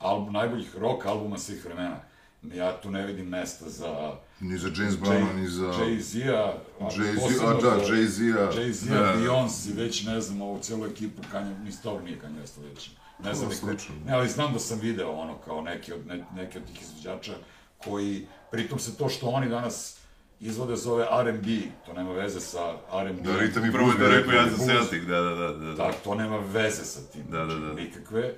Album, 0.00 0.32
najboljih 0.32 0.76
rock 0.76 1.06
albuma 1.06 1.38
svih 1.38 1.64
vremena, 1.64 2.00
ja 2.42 2.80
tu 2.80 2.90
ne 2.90 3.06
vidim 3.06 3.28
mesta 3.28 3.68
za 3.68 4.12
Ni 4.40 4.58
za 4.58 4.68
James 4.76 4.94
Browna, 4.94 5.32
ni 5.36 5.48
za... 5.48 5.66
Jay-Z-a, 5.66 6.54
Jay-Z, 6.80 7.44
a 7.46 7.54
da, 7.54 7.60
za 7.60 7.94
Jay-Z-a. 7.94 8.60
Jay-Z-a, 8.60 8.98
Da. 8.98 9.14
Beyoncé, 9.16 9.74
već 9.76 10.04
ne 10.04 10.20
znam, 10.20 10.42
ovu 10.42 10.58
celu 10.62 10.86
ekipu, 10.86 11.22
Kanye, 11.32 11.58
ni 11.64 11.72
Storm 11.72 12.04
nije 12.04 12.18
Kanye 12.18 12.42
West 12.42 12.68
već. 12.68 12.90
Ne 13.24 13.34
znam, 13.34 13.50
To 13.50 13.66
neko, 13.66 13.82
ne, 14.06 14.12
ali 14.12 14.28
znam 14.28 14.52
da 14.52 14.58
sam 14.58 14.78
video 14.80 15.10
ono 15.10 15.38
kao 15.38 15.60
neki 15.60 15.92
od, 15.92 16.06
ne, 16.06 16.24
neki 16.36 16.58
od 16.58 16.64
tih 16.66 16.82
izvođača 16.82 17.32
koji, 17.78 18.26
pritom 18.50 18.78
se 18.78 18.96
to 18.96 19.08
što 19.08 19.26
oni 19.26 19.48
danas 19.48 19.96
izvode 20.40 20.76
zove 20.76 21.06
R&B, 21.20 21.48
to 21.86 21.92
nema 21.92 22.12
veze 22.12 22.40
sa 22.40 22.76
R&B. 22.92 23.22
Da, 23.22 23.36
ritam 23.38 23.66
i 23.66 23.72
Prvo 23.72 23.84
blues 23.84 23.98
je 23.98 24.04
to 24.04 24.10
bi 24.10 24.16
rekao 24.16 24.32
ja 24.32 24.48
za 24.48 24.56
blues. 24.56 24.66
Celtic, 24.66 25.02
da, 25.08 25.20
da, 25.20 25.34
da. 25.34 25.52
da. 25.52 25.72
Da, 25.74 25.92
to 26.04 26.14
nema 26.14 26.38
veze 26.38 26.84
sa 26.84 27.00
tim, 27.12 27.22
Da, 27.30 27.38
da, 27.38 27.44
znači, 27.44 27.60
da. 27.60 27.72
nikakve. 27.72 28.34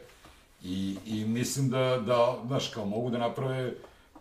I, 0.64 0.96
I 1.06 1.24
mislim 1.24 1.70
da, 1.70 2.02
da, 2.06 2.42
znaš, 2.46 2.68
kao 2.68 2.86
mogu 2.86 3.10
da 3.10 3.18
naprave 3.18 3.74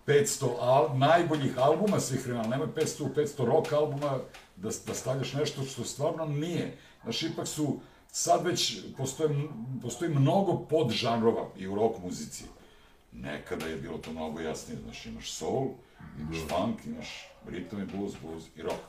500 0.08 0.48
al, 0.60 0.98
najboljih 0.98 1.58
albuma 1.58 2.00
svih 2.00 2.26
vremena, 2.26 2.48
nemoj 2.48 2.68
500, 2.68 3.14
500 3.16 3.46
rock 3.46 3.74
albuma, 3.74 4.18
da, 4.56 4.70
da 4.88 4.94
stavljaš 4.94 5.34
nešto 5.34 5.64
što 5.64 5.84
stvarno 5.84 6.26
nije. 6.26 6.78
Znaš, 7.04 7.24
ipak 7.24 7.48
su, 7.48 7.80
sad 8.12 8.46
već 8.46 8.80
postoje, 8.98 9.30
postoji 9.82 10.12
mnogo 10.12 10.66
podžanrova 10.70 11.50
i 11.58 11.68
u 11.68 11.76
rock 11.76 12.00
muzici. 12.04 12.44
Nekada 13.12 13.66
je 13.66 13.76
bilo 13.76 13.98
to 13.98 14.12
mnogo 14.12 14.40
jasnije, 14.40 14.80
znaš, 14.82 15.06
imaš 15.06 15.32
soul, 15.32 15.68
imaš 16.20 16.38
funk, 16.50 16.86
imaš 16.86 17.28
ritam 17.48 17.82
i 17.82 17.86
blues, 17.86 18.14
blues 18.22 18.44
i 18.56 18.62
rock. 18.62 18.80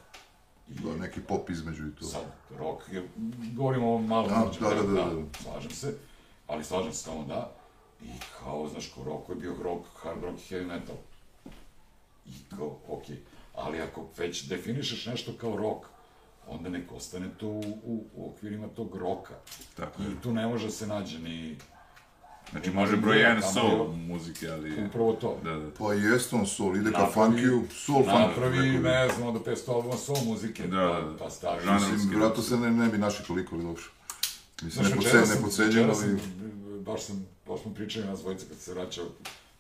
I 0.69 0.75
Da, 0.75 0.97
neki 0.97 1.21
pop 1.21 1.51
između 1.51 1.89
i 1.89 1.95
to. 1.95 2.05
Sad, 2.05 2.23
rock 2.59 2.83
je, 2.93 3.09
govorimo 3.55 3.95
o 3.95 3.99
malo 3.99 4.29
Da, 4.29 4.51
da, 4.61 4.75
da, 4.75 4.81
vremenu, 4.81 5.21
da, 5.21 5.21
da. 5.23 5.39
slažem 5.43 5.71
se, 5.71 5.95
ali 6.53 6.65
slažem 6.65 6.93
se 6.93 7.05
tamo 7.05 7.25
da, 7.25 7.53
i 8.03 8.09
kao, 8.39 8.69
znaš, 8.69 8.89
ko 8.89 9.05
rock 9.05 9.29
je 9.29 9.35
bio 9.35 9.55
rock, 9.63 9.87
hard 10.03 10.23
rock 10.23 10.39
i 10.39 10.55
heavy 10.55 10.67
metal. 10.67 10.97
I 12.27 12.33
kao, 12.57 12.79
okej, 12.89 13.17
ali 13.55 13.81
ako 13.81 14.07
već 14.17 14.49
definišeš 14.49 15.07
nešto 15.07 15.33
kao 15.41 15.57
rock, 15.57 15.87
onda 16.49 16.69
nek 16.69 16.93
ostane 16.93 17.29
to 17.41 17.47
u, 17.47 17.61
u, 17.85 18.05
u 18.15 18.31
okvirima 18.31 18.69
tog 18.69 18.97
roka. 18.97 19.35
Tako 19.77 20.03
je. 20.03 20.13
I 20.13 20.23
tu 20.23 20.33
ne 20.33 20.47
može 20.47 20.65
da 20.67 20.73
se 20.73 20.87
nađe 20.87 21.19
ni 21.19 21.57
Znači 22.51 22.71
može 22.71 22.97
broj 22.97 23.21
Ja, 23.21 23.37
1 23.37 23.41
tamo 23.41 23.53
soul 23.53 23.93
muzike, 23.93 24.49
ali... 24.51 24.85
upravo 24.87 25.13
to. 25.13 25.39
Da, 25.45 25.51
da. 25.51 25.71
Pa 25.79 25.93
jeste 25.93 26.37
on 26.37 26.47
soul, 26.47 26.77
ide 26.77 26.93
ka 26.93 27.07
funkiju, 27.15 27.63
soul 27.71 28.05
funk. 28.05 28.19
Napravi, 28.19 28.79
ne 28.79 29.09
znam, 29.09 29.35
do 29.35 29.41
500 29.41 29.75
albuma 29.75 29.97
soul 29.97 30.19
muzike, 30.25 30.67
Da, 30.67 30.77
da, 30.77 31.01
da. 31.01 31.17
pa 31.19 31.31
stavi. 31.31 31.71
Mislim, 31.71 32.21
vratno 32.21 32.43
se 32.43 32.57
ne, 32.57 32.71
ne 32.71 32.89
bi 32.89 32.99
našli 32.99 33.27
toliko 33.27 33.55
ali 33.55 33.65
dobro. 33.65 33.83
Mislim, 34.63 34.85
Znaš, 34.87 35.05
ne 35.05 35.27
sam- 35.27 35.43
ne 35.59 35.67
večeras 35.67 35.99
ali... 36.03 36.19
baš 36.81 37.03
sam, 37.03 37.27
baš 37.47 37.63
smo 37.63 37.75
pričali 37.75 38.07
nas 38.07 38.21
dvojice 38.21 38.47
kad 38.49 38.59
se 38.59 38.75
vraćao, 38.75 39.07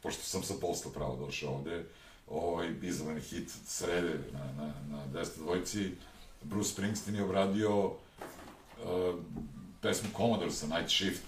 pošto 0.02 0.22
sam 0.22 0.42
sa 0.42 0.54
posla 0.60 0.90
pravo 0.90 1.16
došao 1.16 1.54
ovde, 1.54 1.84
ovaj, 2.28 2.74
izvan 2.82 3.20
hit 3.20 3.50
srede 3.66 4.18
na, 4.32 4.52
na, 4.56 4.72
na 4.90 5.20
200 5.20 5.38
dvojici, 5.38 5.90
Bruce 6.42 6.70
Springsteen 6.70 7.16
je 7.16 7.24
obradio 7.24 7.84
uh, 7.84 7.92
pesmu 9.80 10.08
Commodore 10.16 10.50
sa 10.50 10.66
Night 10.66 10.90
Shift, 10.90 11.22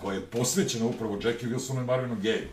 koja 0.00 0.14
je 0.14 0.26
posvećena 0.26 0.86
upravo 0.86 1.14
Jackie 1.14 1.48
Wilsonu 1.48 1.80
i 1.80 1.86
Marvinu 1.86 2.16
Gaye. 2.16 2.46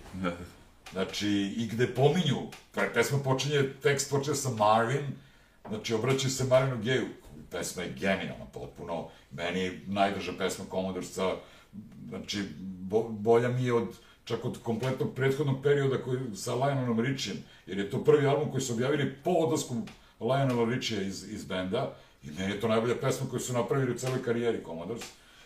Znači, 0.92 1.28
i 1.58 1.68
gde 1.68 1.88
pominju, 1.88 2.38
pe- 2.76 2.94
pesma 2.94 3.20
počinje, 3.20 3.74
tekst 3.84 4.10
počinje 4.10 4.36
sa 4.36 4.50
Marvin, 4.50 5.08
znači 5.68 5.94
obraćaju 5.94 6.32
se 6.32 6.44
Marvinu 6.44 6.84
Gayu. 6.84 7.06
Pesma 7.54 7.84
je 7.84 7.94
genijalna 8.00 8.46
potpuno, 8.54 9.10
meni 9.32 9.60
je 9.60 9.82
najdrža 9.88 10.34
pesma 10.38 10.66
Commodoresa, 10.72 11.36
znači, 12.10 12.44
bo, 12.60 13.10
bolja 13.10 13.50
mi 13.50 13.66
je 13.66 13.74
od, 13.74 13.88
čak 14.24 14.46
od 14.46 14.58
kompletnog 14.64 15.16
prethodnog 15.16 15.64
perioda 15.64 15.98
koji, 15.98 16.20
sa 16.36 16.56
Lionenom 16.56 17.00
Richijem, 17.00 17.38
jer 17.66 17.78
je 17.78 17.90
to 17.90 18.04
prvi 18.04 18.28
album 18.28 18.52
koji 18.52 18.62
su 18.62 18.74
objavili 18.74 19.16
po 19.24 19.32
odlasku 19.32 19.76
Lionela 20.20 20.70
Richija 20.70 21.02
iz, 21.02 21.32
iz 21.32 21.46
benda, 21.46 21.96
i 22.24 22.32
meni 22.32 22.52
je 22.52 22.60
to 22.60 22.68
najbolja 22.68 22.96
pesma 23.02 23.30
koju 23.30 23.40
su 23.40 23.54
napravili 23.54 23.92
u 23.92 23.98
celoj 23.98 24.24
karijeri 24.24 24.64
Commodores, 24.66 25.04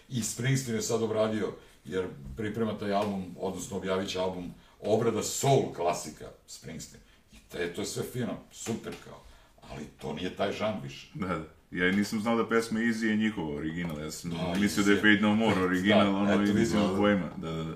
i 0.10 0.24
Springsteen 0.24 0.76
je 0.76 0.82
sad 0.82 1.04
obradio, 1.04 1.54
jer 1.86 2.08
priprema 2.38 2.78
taj 2.78 2.94
album, 2.94 3.36
odnosno 3.40 3.78
objavit 3.78 4.10
će 4.10 4.20
album 4.20 4.54
obrada 4.82 5.24
soul 5.24 5.74
klasika 5.76 6.26
Springsteen. 6.48 7.04
I 7.34 7.36
te, 7.52 7.74
to 7.74 7.82
je 7.82 7.86
sve 7.86 8.04
fino, 8.04 8.38
super 8.52 8.94
kao. 9.06 9.24
Ali 9.72 9.86
to 10.02 10.14
nije 10.14 10.36
taj 10.36 10.52
žan 10.52 10.80
više. 10.84 11.12
Da, 11.14 11.28
da. 11.28 11.57
Ja 11.72 11.92
nisam 11.92 12.20
znao 12.20 12.36
da 12.36 12.50
pesma 12.50 12.80
Easy 12.80 13.06
je 13.06 13.16
njihova 13.18 13.56
original, 13.56 14.00
ja 14.00 14.12
sam 14.12 14.32
Da, 14.32 14.56
mislio 14.60 14.86
da 14.86 14.92
je 14.92 14.98
Fate 14.98 15.20
No 15.22 15.36
More 15.36 15.64
original, 15.64 16.14
Da, 16.14 16.20
ono, 16.20 16.44
i 16.44 16.54
nisam 16.54 16.82
da, 16.82 16.88
da. 16.88 16.98
pojma, 16.98 17.30
da, 17.38 17.52
da, 17.52 17.64
da. 17.64 17.76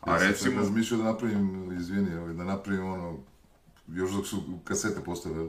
A 0.00 0.12
Ja 0.12 0.28
recimo, 0.28 0.50
čak 0.50 0.60
razmišljao 0.60 0.98
da 0.98 1.04
napravim, 1.04 1.72
izvini, 1.80 2.14
ovaj, 2.16 2.34
da 2.34 2.44
napravim 2.44 2.84
ono, 2.84 3.18
još 3.88 4.10
dok 4.10 4.26
su 4.26 4.42
kasete 4.64 5.00
postavile, 5.04 5.48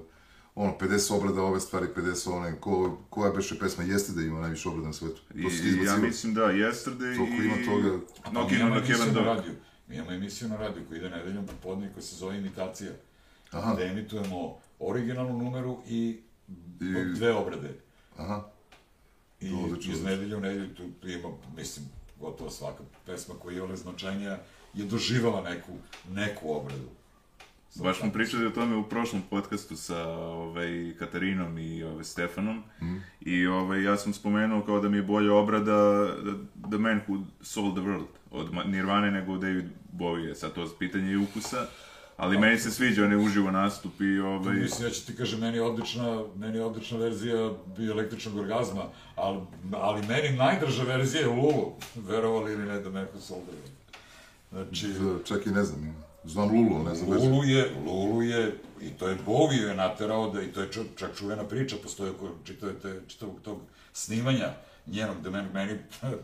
ono, 0.55 0.77
50 0.79 1.13
obrada 1.15 1.41
ove 1.41 1.59
stvari, 1.59 1.87
50 1.95 2.31
one, 2.31 2.59
ko, 2.59 2.97
koja 3.09 3.31
beše 3.31 3.59
pesma 3.59 3.83
jeste 3.83 4.13
da 4.13 4.21
ima 4.21 4.41
najviše 4.41 4.69
obrada 4.69 4.87
na 4.87 4.93
svetu. 4.93 5.21
To 5.29 5.37
i 5.37 5.85
ja 5.85 5.97
mislim 5.97 6.33
da, 6.33 6.41
Yesterday 6.41 7.17
Toliko 7.17 7.41
i... 7.41 7.45
ima 7.45 7.55
toga. 7.65 7.99
Pa 8.23 8.31
mi 8.31 8.55
imamo 8.55 8.75
emisiju 8.75 9.13
na 9.13 9.21
radiju. 9.21 9.53
Mi 9.87 9.95
imamo 9.95 10.11
emisiju 10.11 10.49
na 10.49 10.57
radiju 10.57 10.83
koja 10.87 10.97
ide 10.97 11.09
nedeljom 11.09 11.45
popodne 11.45 11.87
i 11.87 11.93
koja 11.93 12.03
se 12.03 12.15
zove 12.15 12.37
Imitacija. 12.37 12.91
Aha. 13.51 13.73
Gde 13.73 13.85
emitujemo 13.85 14.57
originalnu 14.79 15.37
numeru 15.37 15.77
i, 15.87 16.19
I- 16.83 17.13
dve 17.15 17.33
obrade. 17.33 17.69
Aha, 18.17 18.43
I 19.41 19.49
To 19.49 19.57
odlično 19.57 19.93
iz 19.93 20.03
nedelje 20.03 20.35
u 20.35 20.39
nedelju 20.39 20.75
tu, 20.75 20.83
ima, 21.09 21.29
mislim, 21.57 21.85
gotovo 22.19 22.49
svaka 22.49 22.83
pesma 23.05 23.35
koja 23.41 23.55
je 23.55 23.63
ole 23.63 23.75
značajnija 23.75 24.39
je 24.73 24.85
doživala 24.85 25.41
neku, 25.41 25.71
neku 26.09 26.51
obradu. 26.55 26.89
Baš 27.75 27.99
smo 27.99 28.11
pričali 28.11 28.45
o 28.45 28.49
tome 28.49 28.75
u 28.75 28.89
prošlom 28.89 29.21
podcastu 29.29 29.75
sa 29.75 30.07
ovaj, 30.17 30.93
Katarinom 30.99 31.57
i 31.57 31.83
ovaj, 31.83 32.03
Stefanom 32.03 32.63
i 33.21 33.47
ovaj, 33.47 33.83
ja 33.83 33.97
sam 33.97 34.13
spomenuo 34.13 34.61
kao 34.65 34.79
da 34.79 34.89
mi 34.89 34.97
je 34.97 35.03
bolja 35.03 35.33
obrada 35.33 36.07
The 36.69 36.77
Man 36.77 37.01
Who 37.07 37.23
Sold 37.41 37.73
the 37.75 37.81
World 37.81 38.05
od 38.31 38.67
Nirvane 38.67 39.11
nego 39.11 39.37
David 39.37 39.65
Bowie. 39.93 40.35
Sad 40.35 40.53
to 40.53 40.61
je 40.61 40.67
pitanje 40.79 41.11
i 41.11 41.17
ukusa, 41.17 41.67
ali 42.17 42.37
meni 42.37 42.59
se 42.59 42.71
sviđa 42.71 43.05
onaj 43.05 43.25
uživo 43.25 43.51
nastup 43.51 44.01
i 44.01 44.19
ovaj... 44.19 44.55
Mislim, 44.55 44.87
ja 44.87 44.91
ću 44.93 45.05
ti 45.05 45.15
kažem, 45.15 45.39
meni 45.39 45.57
je 45.57 45.63
odlična, 45.63 46.23
meni 46.35 46.57
je 46.57 46.65
odlična 46.65 46.97
verzija 46.97 47.51
bio 47.77 47.91
električnog 47.91 48.37
orgazma, 48.37 48.83
ali, 49.15 49.39
ali 49.71 50.07
meni 50.07 50.37
najdrža 50.37 50.83
verzija 50.83 51.21
je 51.21 51.27
Lulu, 51.27 51.73
verovali 51.95 52.53
ili 52.53 52.65
ne 52.65 52.79
da 52.79 52.89
neko 52.89 53.19
soldaju. 53.19 53.57
Znači, 54.51 54.87
Da, 54.87 55.23
čak 55.23 55.45
i 55.45 55.49
ne 55.49 55.63
znam, 55.63 55.95
znam 56.23 56.49
Lulu, 56.49 56.83
ne 56.83 56.95
znam 56.95 57.09
verziju. 57.09 57.31
Lulu 57.31 57.43
je, 57.43 57.71
Lulu 57.85 58.21
je, 58.21 58.55
i 58.81 58.89
to 58.89 59.07
je 59.07 59.17
Bowie 59.25 59.67
je 59.67 59.75
naterao 59.75 60.29
da, 60.29 60.41
i 60.41 60.47
to 60.47 60.61
je 60.61 60.71
čak, 60.71 61.15
čuvena 61.17 61.43
priča, 61.43 61.75
postoje 61.83 62.11
oko 62.11 62.29
čitave 62.43 62.73
te, 62.73 63.01
čitavog 63.07 63.35
tog 63.41 63.59
snimanja 63.93 64.53
njenog, 64.87 65.21
da 65.21 65.29
meni, 65.29 65.47
meni 65.53 65.79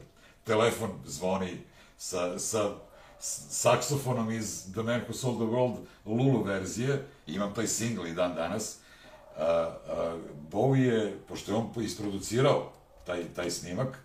telefon 0.50 0.90
zvoni 1.06 1.58
sa, 1.98 2.40
sa 2.40 2.76
saksofonom 3.20 4.32
iz 4.32 4.72
The 4.72 4.84
Man 4.84 5.02
Who 5.08 5.14
Sold 5.14 5.38
the 5.38 5.46
World 5.46 5.78
Lulu 6.06 6.44
verzije, 6.44 7.06
imam 7.28 7.54
taj 7.54 7.68
single 7.68 8.10
i 8.10 8.14
dan 8.14 8.36
danas, 8.36 8.78
a, 9.38 9.44
a, 9.44 10.18
Bowie 10.52 10.94
je, 10.94 11.18
pošto 11.28 11.52
je 11.52 11.56
on 11.56 11.84
isproducirao 11.84 12.72
taj, 13.06 13.24
taj 13.36 13.52
snimak, 13.52 13.98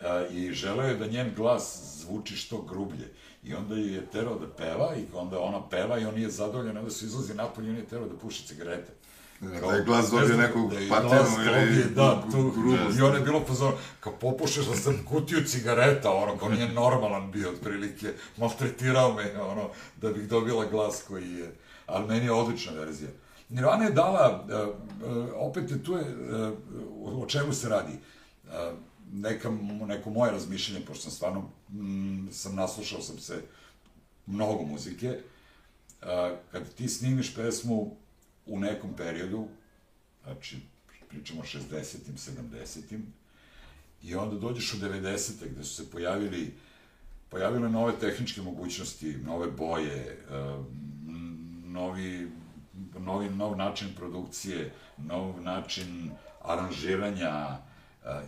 a, 0.00 0.26
i 0.30 0.52
želeo 0.52 0.86
je 0.86 0.96
da 0.96 1.06
njen 1.06 1.34
glas 1.36 1.80
zvuči 1.98 2.36
što 2.36 2.62
grublje. 2.62 3.12
I 3.44 3.54
onda 3.54 3.74
je 3.74 4.06
terao 4.06 4.38
da 4.38 4.46
peva, 4.46 4.94
i 4.96 5.04
onda 5.14 5.40
ona 5.40 5.68
peva 5.68 5.98
i 5.98 6.04
on 6.04 6.14
nije 6.14 6.30
zadovoljan, 6.30 6.76
onda 6.76 6.90
se 6.90 7.04
izlazi 7.04 7.34
napolje 7.34 7.66
i 7.66 7.70
on 7.70 7.76
je 7.76 7.86
terao 7.86 8.08
da 8.08 8.18
puši 8.18 8.46
cigarete. 8.46 8.92
Da 9.42 9.74
je 9.74 9.84
glas 9.84 10.10
dobio 10.10 10.36
ne 10.36 10.36
neku 10.36 10.70
da 10.88 11.00
glas 11.00 11.28
ili 11.46 11.84
da, 11.94 12.22
tu, 12.32 12.50
grubost. 12.50 12.98
I 12.98 13.02
on 13.02 13.14
je 13.14 13.20
bilo 13.20 13.40
pozor, 13.40 13.72
kao 14.00 14.12
popušeš 14.12 14.66
da 14.66 14.76
sam 14.76 15.04
kutiju 15.08 15.44
cigareta, 15.46 16.10
ono, 16.10 16.38
kao 16.38 16.48
nije 16.48 16.72
normalan 16.72 17.30
bio 17.32 17.50
otprilike, 17.50 18.12
maltretirao 18.36 19.14
me, 19.14 19.40
ono, 19.40 19.68
da 20.00 20.12
bih 20.12 20.28
dobila 20.28 20.64
glas 20.64 21.02
koji 21.08 21.30
je, 21.30 21.54
ali 21.86 22.08
meni 22.08 22.24
je 22.24 22.32
odlična 22.32 22.72
verzija. 22.72 23.10
Nirvana 23.48 23.84
je 23.84 23.90
dala, 23.90 24.44
uh, 24.44 24.68
uh, 25.08 25.28
opet 25.34 25.70
je 25.70 25.84
tu 25.84 25.92
je, 25.92 26.04
uh, 27.04 27.22
o 27.22 27.26
čemu 27.26 27.52
se 27.52 27.68
radi, 27.68 27.92
neka, 29.12 29.50
neko 29.86 30.10
moje 30.10 30.32
razmišljanje, 30.32 30.86
pošto 30.86 31.02
sam 31.02 31.12
stvarno, 31.12 31.40
mm, 31.68 32.28
sam 32.32 32.54
naslušao 32.54 33.00
sam 33.00 33.18
se 33.18 33.42
mnogo 34.26 34.62
muzike, 34.62 35.18
kad 36.52 36.74
ti 36.74 36.88
snimiš 36.88 37.34
pesmu 37.34 37.96
u 38.46 38.60
nekom 38.60 38.96
periodu, 38.96 39.48
znači 40.24 40.56
pričamo 41.08 41.40
o 41.40 41.44
60-im, 41.44 42.16
70-im, 42.16 43.06
i 44.02 44.14
onda 44.14 44.36
dođeš 44.36 44.74
u 44.74 44.76
90-te 44.76 45.48
gde 45.48 45.64
su 45.64 45.74
se 45.74 45.90
pojavili 45.90 46.54
pojavile 47.32 47.68
nove 47.68 47.92
tehničke 48.00 48.42
mogućnosti, 48.42 49.16
nove 49.16 49.50
boje, 49.50 50.18
novi, 51.64 52.30
novi, 52.98 53.30
nov 53.30 53.56
način 53.56 53.88
produkcije, 53.96 54.72
nov 54.98 55.42
način 55.42 56.10
aranžiranja 56.42 57.58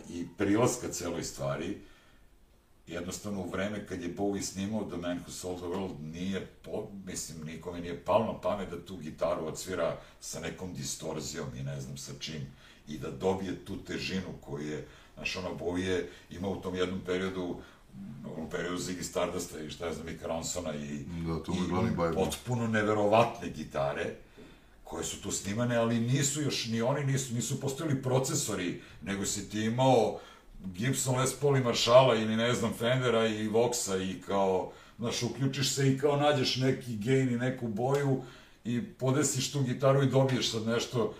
i 0.09 0.27
prilaska 0.37 0.87
celoj 0.91 1.23
stvari, 1.23 1.77
jednostavno 2.87 3.41
u 3.41 3.49
vreme 3.49 3.85
kad 3.87 4.01
je 4.01 4.15
Bowie 4.15 4.41
snimao 4.41 4.83
The 4.83 4.97
Man 4.97 5.19
Who 5.19 5.31
Sold 5.31 5.57
the 5.57 5.65
World 5.65 5.99
nije, 5.99 6.45
po, 6.45 6.87
mislim, 7.05 7.45
nikome 7.45 7.81
nije 7.81 8.03
palo 8.05 8.33
na 8.33 8.41
pamet 8.41 8.69
da 8.69 8.85
tu 8.85 8.97
gitaru 8.97 9.45
odsvira 9.45 9.97
sa 10.19 10.39
nekom 10.39 10.73
distorzijom 10.73 11.47
i 11.57 11.63
ne 11.63 11.81
znam 11.81 11.97
sa 11.97 12.11
čim 12.19 12.47
i 12.87 12.97
da 12.97 13.11
dobije 13.11 13.65
tu 13.65 13.77
težinu 13.77 14.27
koju 14.41 14.67
je, 14.67 14.87
znaš, 15.15 15.35
ono, 15.35 15.49
Bowie 15.55 15.87
je 15.87 16.09
imao 16.29 16.51
u 16.51 16.61
tom 16.61 16.75
jednom 16.75 17.01
periodu 17.05 17.57
u 18.37 18.49
periodu 18.49 18.77
Ziggy 18.77 19.03
Stardusta 19.03 19.59
i 19.59 19.69
šta 19.69 19.85
ja 19.85 19.93
znam, 19.93 20.09
i 20.09 20.17
Ronsona 20.23 20.75
i, 20.75 21.05
Da, 21.25 21.41
je 21.81 22.11
i 22.11 22.15
potpuno 22.15 22.67
neverovatne 22.67 23.49
gitare 23.49 24.15
koje 24.83 25.03
su 25.03 25.21
tu 25.21 25.31
snimane, 25.31 25.75
ali 25.75 25.99
nisu 25.99 26.41
još, 26.41 26.65
ni 26.65 26.81
oni 26.81 27.05
nisu, 27.05 27.33
nisu 27.33 27.59
postojali 27.59 28.01
procesori, 28.01 28.81
nego 29.01 29.25
si 29.25 29.49
ti 29.49 29.61
imao 29.61 30.19
Gibson 30.63 31.19
Les 31.19 31.33
Paul 31.39 31.57
i 31.57 31.63
Marshalla 31.63 32.15
ili 32.15 32.35
ne 32.35 32.53
znam 32.53 32.73
Fendera 32.73 33.27
i 33.27 33.47
Voxa 33.47 34.11
i 34.11 34.21
kao, 34.21 34.71
znaš, 34.97 35.23
uključiš 35.23 35.73
se 35.73 35.93
i 35.93 35.97
kao 35.99 36.17
nađeš 36.17 36.55
neki 36.55 36.95
gain 36.95 37.29
i 37.29 37.37
neku 37.37 37.67
boju 37.67 38.21
i 38.65 38.83
podesiš 38.83 39.51
tu 39.51 39.61
gitaru 39.61 40.03
i 40.03 40.09
dobiješ 40.09 40.51
sad 40.51 40.67
nešto, 40.67 41.13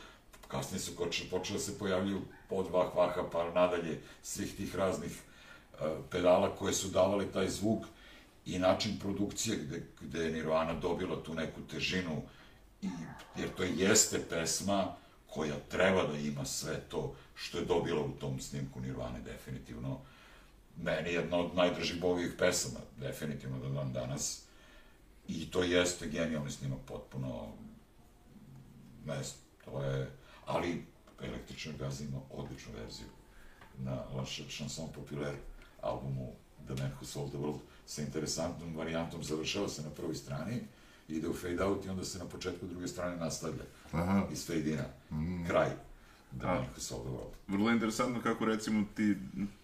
kasnije 0.48 0.80
su 0.80 0.96
počele, 0.96 1.30
počele 1.30 1.60
se 1.60 1.80
pojavljuju 1.80 2.22
od 2.50 2.68
Vah 2.72 2.96
Vaha 2.96 3.24
pa 3.32 3.52
nadalje 3.52 4.02
svih 4.24 4.56
tih 4.56 4.76
raznih 4.76 5.12
uh, 5.12 5.88
pedala 6.12 6.56
koje 6.56 6.74
su 6.74 6.88
davali 6.88 7.32
taj 7.34 7.50
zvuk 7.50 7.86
i 8.46 8.60
način 8.60 9.00
produkcije 9.00 9.58
gde, 9.58 9.84
gde 10.02 10.24
je 10.24 10.32
Nirvana 10.32 10.74
dobila 10.74 11.24
tu 11.24 11.34
neku 11.34 11.62
težinu 11.72 12.22
i, 12.82 12.90
jer 13.38 13.50
to 13.58 13.64
jeste 13.64 14.20
pesma 14.30 14.96
koja 15.36 15.56
treba 15.70 16.08
da 16.08 16.18
ima 16.18 16.46
sve 16.46 16.80
to 16.90 17.16
što 17.36 17.58
je 17.58 17.66
dobila 17.66 18.02
u 18.02 18.12
tom 18.12 18.40
snimku 18.40 18.80
Nirvane, 18.80 19.22
definitivno. 19.22 20.00
Meni 20.78 21.10
je 21.10 21.14
jedna 21.14 21.38
od 21.38 21.56
najdržih 21.56 22.02
bovijih 22.02 22.34
pesama, 22.38 22.80
definitivno 22.98 23.60
do 23.60 23.70
dan 23.70 23.94
danas. 23.94 24.42
I 25.28 25.52
to 25.52 25.64
jeste 25.64 26.08
genijalni 26.08 26.52
snimak, 26.52 26.80
potpuno, 26.88 27.52
ne 29.06 29.22
to 29.66 29.84
je, 29.84 30.12
ali 30.46 30.86
Električni 31.22 31.72
orgazm 31.72 32.04
ima 32.04 32.20
odličnu 32.32 32.74
verziju 32.74 33.08
na 33.78 33.92
La 33.92 34.24
Ch- 34.24 34.58
Chanson 34.58 34.90
Populaire 34.96 35.38
albumu 35.82 36.32
The 36.66 36.74
Man 36.74 36.92
Who 37.02 37.06
Sold 37.06 37.30
the 37.30 37.38
World 37.38 37.60
sa 37.86 38.02
interesantnom 38.02 38.76
varijantom, 38.78 39.24
završava 39.24 39.70
se 39.70 39.82
na 39.82 39.90
prvoj 39.90 40.16
strani, 40.16 40.62
ide 41.08 41.28
u 41.28 41.34
fade 41.34 41.64
out 41.64 41.86
i 41.86 41.90
onda 41.90 42.06
se 42.06 42.20
na 42.20 42.26
početku 42.26 42.66
druge 42.66 42.88
strane 42.88 43.18
nastavlja 43.18 43.64
Aha. 43.92 44.28
iz 44.32 44.48
fade 44.48 44.72
ina, 44.72 44.84
kraj 45.48 45.70
the 46.40 46.96
World. 46.96 47.34
Vrlo 47.48 47.72
interesantno 47.72 48.22
kako 48.22 48.46
recimo 48.46 48.86
ti, 48.96 49.16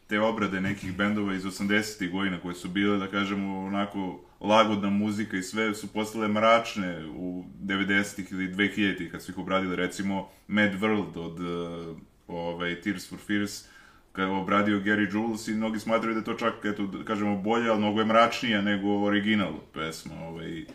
te 0.07 0.19
obrade 0.19 0.61
nekih 0.61 0.97
bendova 0.97 1.33
iz 1.33 1.43
80-ih 1.43 2.11
godina 2.11 2.39
koje 2.41 2.55
su 2.55 2.69
bile, 2.69 2.97
da 2.97 3.07
kažemo, 3.07 3.65
onako 3.65 4.19
lagodna 4.39 4.89
muzika 4.89 5.37
i 5.37 5.43
sve 5.43 5.75
su 5.75 5.87
postale 5.87 6.27
mračne 6.27 7.05
u 7.15 7.43
90-ih 7.63 8.31
ili 8.31 8.55
2000-ih 8.55 9.11
kad 9.11 9.23
su 9.23 9.31
ih 9.31 9.37
obradili, 9.37 9.75
recimo 9.75 10.29
Mad 10.47 10.71
World 10.73 11.17
od 11.17 11.39
uh, 11.39 11.97
ovaj, 12.27 12.81
Tears 12.81 13.09
for 13.09 13.19
Fears, 13.27 13.65
kad 14.11 14.27
je 14.27 14.35
obradio 14.35 14.79
Gary 14.79 15.13
Jules 15.13 15.47
i 15.47 15.53
mnogi 15.53 15.79
smatraju 15.79 16.13
da 16.13 16.19
je 16.19 16.25
to 16.25 16.33
čak, 16.33 16.53
eto, 16.63 16.87
da 16.87 17.05
kažemo, 17.05 17.37
bolje, 17.37 17.69
ali 17.69 17.79
mnogo 17.79 17.99
je 17.99 18.05
mračnija 18.05 18.61
nego 18.61 19.03
original 19.03 19.53
pesma, 19.73 20.27
ovaj, 20.27 20.65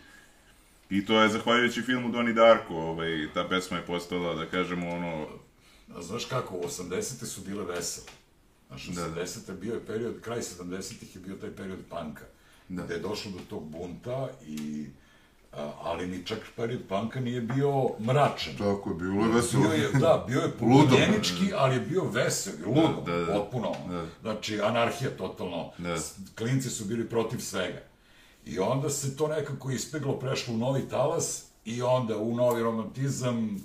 I 0.91 1.07
to 1.07 1.23
je 1.23 1.29
zahvaljujući 1.29 1.83
filmu 1.83 2.09
Donnie 2.11 2.35
Darko, 2.35 2.75
ovaj, 2.75 3.29
ta 3.35 3.45
pesma 3.45 3.77
je 3.77 3.87
postala, 3.87 4.35
da 4.35 4.47
kažemo, 4.47 4.89
ono, 4.89 5.27
A 5.97 6.03
znaš 6.03 6.25
kako, 6.25 6.55
80. 6.57 7.03
su 7.25 7.41
bile 7.41 7.65
vesele. 7.65 8.07
Znaš, 8.69 8.89
80. 8.89 9.53
bio 9.53 9.75
je 9.75 9.87
period, 9.87 10.21
kraj 10.21 10.39
70-ih 10.39 11.17
je 11.17 11.21
bio 11.21 11.37
taj 11.37 11.51
period 11.51 11.79
panka, 11.91 12.25
Da. 12.69 12.83
gde 12.83 12.95
je 12.95 13.01
došlo 13.01 13.31
do 13.31 13.39
tog 13.51 13.65
bunta 13.65 14.29
i 14.47 14.87
a, 15.53 15.73
ali 15.81 16.07
ni 16.07 16.27
čak 16.27 16.39
period 16.57 16.81
panka 16.89 17.21
nije 17.21 17.41
bio 17.41 17.73
mračan. 18.01 18.57
Tako 18.59 18.91
je, 18.91 18.97
bilo 18.97 19.27
je 19.27 19.33
veselo. 19.33 19.63
Bio 19.63 19.73
je, 19.73 19.89
da, 19.91 20.25
bio 20.29 20.41
je 20.41 20.47
Ludo. 20.61 20.89
polujenički, 20.89 21.53
ali 21.55 21.75
je 21.75 21.81
bio 21.81 22.05
vesel, 22.05 22.53
ludo, 22.67 23.03
Da, 23.07 23.13
da, 23.13 23.25
da. 23.25 23.33
potpuno. 23.33 23.73
Da. 23.91 24.05
Znači, 24.23 24.61
anarhija 24.61 25.11
totalno. 25.11 25.71
Da. 25.79 25.97
Klinci 26.35 26.71
su 26.71 26.85
bili 26.85 27.09
protiv 27.09 27.39
svega. 27.39 27.79
I 28.47 28.59
onda 28.59 28.91
se 28.91 29.17
to 29.17 29.29
nekako 29.29 29.71
ispeglo, 29.71 30.19
prešlo 30.19 30.55
u 30.55 30.57
novi 30.57 30.89
talas 30.91 31.45
i 31.65 31.83
onda 31.83 32.19
u 32.19 32.37
novi 32.37 32.63
romantizam 32.63 33.57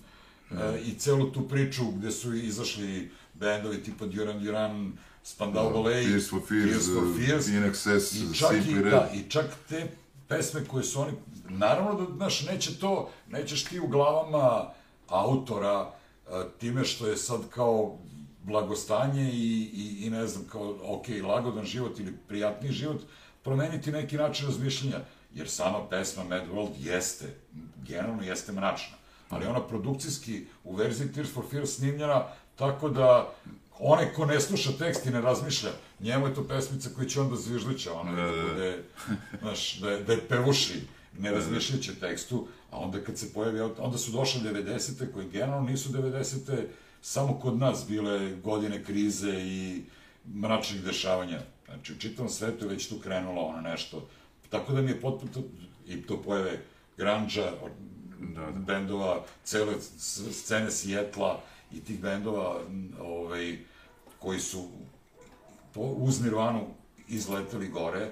e, 0.51 0.81
i 0.85 0.93
celu 0.93 1.31
tu 1.31 1.47
priču 1.47 1.83
gde 1.91 2.11
su 2.11 2.33
izašli 2.33 3.11
bendovi 3.33 3.83
tipa 3.83 4.05
Duran 4.05 4.43
Duran, 4.43 4.93
Spandau 5.23 5.69
Ballet, 5.69 6.07
Tears 6.07 6.29
for 6.29 6.39
Fears, 6.47 6.87
uh, 6.87 7.53
In 7.53 7.63
Excess, 7.63 8.15
i 8.15 8.37
čak, 8.37 8.51
i, 8.69 8.73
Red. 8.75 8.91
da, 8.91 9.09
i 9.13 9.29
čak 9.29 9.45
te 9.69 9.87
pesme 10.27 10.65
koje 10.65 10.83
su 10.83 11.01
oni, 11.01 11.11
naravno 11.49 12.01
da, 12.01 12.15
znaš, 12.15 12.41
neće 12.41 12.79
to, 12.79 13.09
nećeš 13.29 13.63
ti 13.63 13.79
u 13.79 13.87
glavama 13.87 14.69
autora 15.07 15.91
a, 16.29 16.43
time 16.59 16.85
što 16.85 17.07
je 17.07 17.17
sad 17.17 17.49
kao 17.49 17.97
blagostanje 18.43 19.31
i, 19.33 19.69
i, 19.73 20.05
i 20.05 20.09
ne 20.09 20.27
znam, 20.27 20.45
kao, 20.51 20.75
ok, 20.83 21.05
lagodan 21.23 21.65
život 21.65 21.99
ili 21.99 22.13
prijatni 22.27 22.71
život, 22.71 23.01
promeniti 23.43 23.91
neki 23.91 24.17
način 24.17 24.47
razmišljanja, 24.47 24.99
jer 25.33 25.49
sama 25.49 25.87
pesma 25.89 26.23
Mad 26.23 26.43
World 26.53 26.71
jeste, 26.79 27.25
generalno 27.87 28.23
jeste 28.23 28.51
mračna, 28.51 28.95
ali 29.29 29.45
ona 29.45 29.67
produkcijski 29.67 30.45
u 30.63 30.75
verziji 30.75 31.13
Tears 31.13 31.33
for 31.33 31.43
Fears 31.51 31.75
snimljena 31.75 32.25
tako 32.55 32.89
da 32.89 33.33
onaj 33.79 34.13
ko 34.13 34.25
ne 34.25 34.39
sluša 34.39 34.71
tekst 34.79 35.05
i 35.05 35.09
ne 35.09 35.21
razmišlja, 35.21 35.69
njemu 35.99 36.27
je 36.27 36.33
to 36.33 36.47
pesmica 36.47 36.89
koja 36.95 37.07
će 37.07 37.21
onda 37.21 37.35
zvižlića, 37.35 37.93
ono, 37.93 38.15
da, 38.15 38.25
da, 38.25 38.53
da, 38.53 38.65
je, 38.65 38.83
znaš, 39.41 39.79
da, 39.79 39.91
je, 39.91 40.03
da 40.03 40.13
je 40.13 40.27
pevuši, 40.27 40.81
ne 41.19 41.31
razmišljajući 41.31 41.95
tekstu, 41.99 42.47
a 42.71 42.77
onda 42.77 43.03
kad 43.03 43.17
se 43.17 43.33
pojavi, 43.33 43.59
onda 43.77 43.97
su 43.97 44.11
došle 44.11 44.41
90. 44.41 45.13
koje 45.13 45.29
generalno 45.29 45.69
nisu 45.69 45.89
90. 45.89 46.63
samo 47.01 47.39
kod 47.39 47.57
nas 47.57 47.85
bile 47.87 48.35
godine 48.35 48.83
krize 48.83 49.31
i 49.31 49.81
mračnih 50.35 50.83
dešavanja. 50.83 51.39
Znači, 51.73 51.93
u 51.93 51.97
čitavom 51.99 52.29
svetu 52.29 52.65
je 52.65 52.69
već 52.69 52.87
tu 52.87 52.99
krenulo 52.99 53.41
ono 53.41 53.61
nešto. 53.61 54.07
Tako 54.49 54.73
da 54.73 54.81
mi 54.81 54.91
je 54.91 55.01
potpuno, 55.01 55.47
i 55.87 56.01
to 56.01 56.21
pojave 56.21 56.59
granđa, 56.97 57.51
da, 58.19 58.45
da. 58.45 58.51
bendova, 58.51 59.23
cele 59.43 59.73
scene 60.31 60.71
Sijetla 60.71 61.41
i 61.71 61.83
tih 61.83 61.99
bendova 61.99 62.61
ovaj, 63.01 63.59
koji 64.19 64.39
su 64.39 64.67
po, 65.73 65.81
uz 65.81 66.21
Nirvanu 66.21 66.67
izleteli 67.07 67.67
gore 67.67 68.11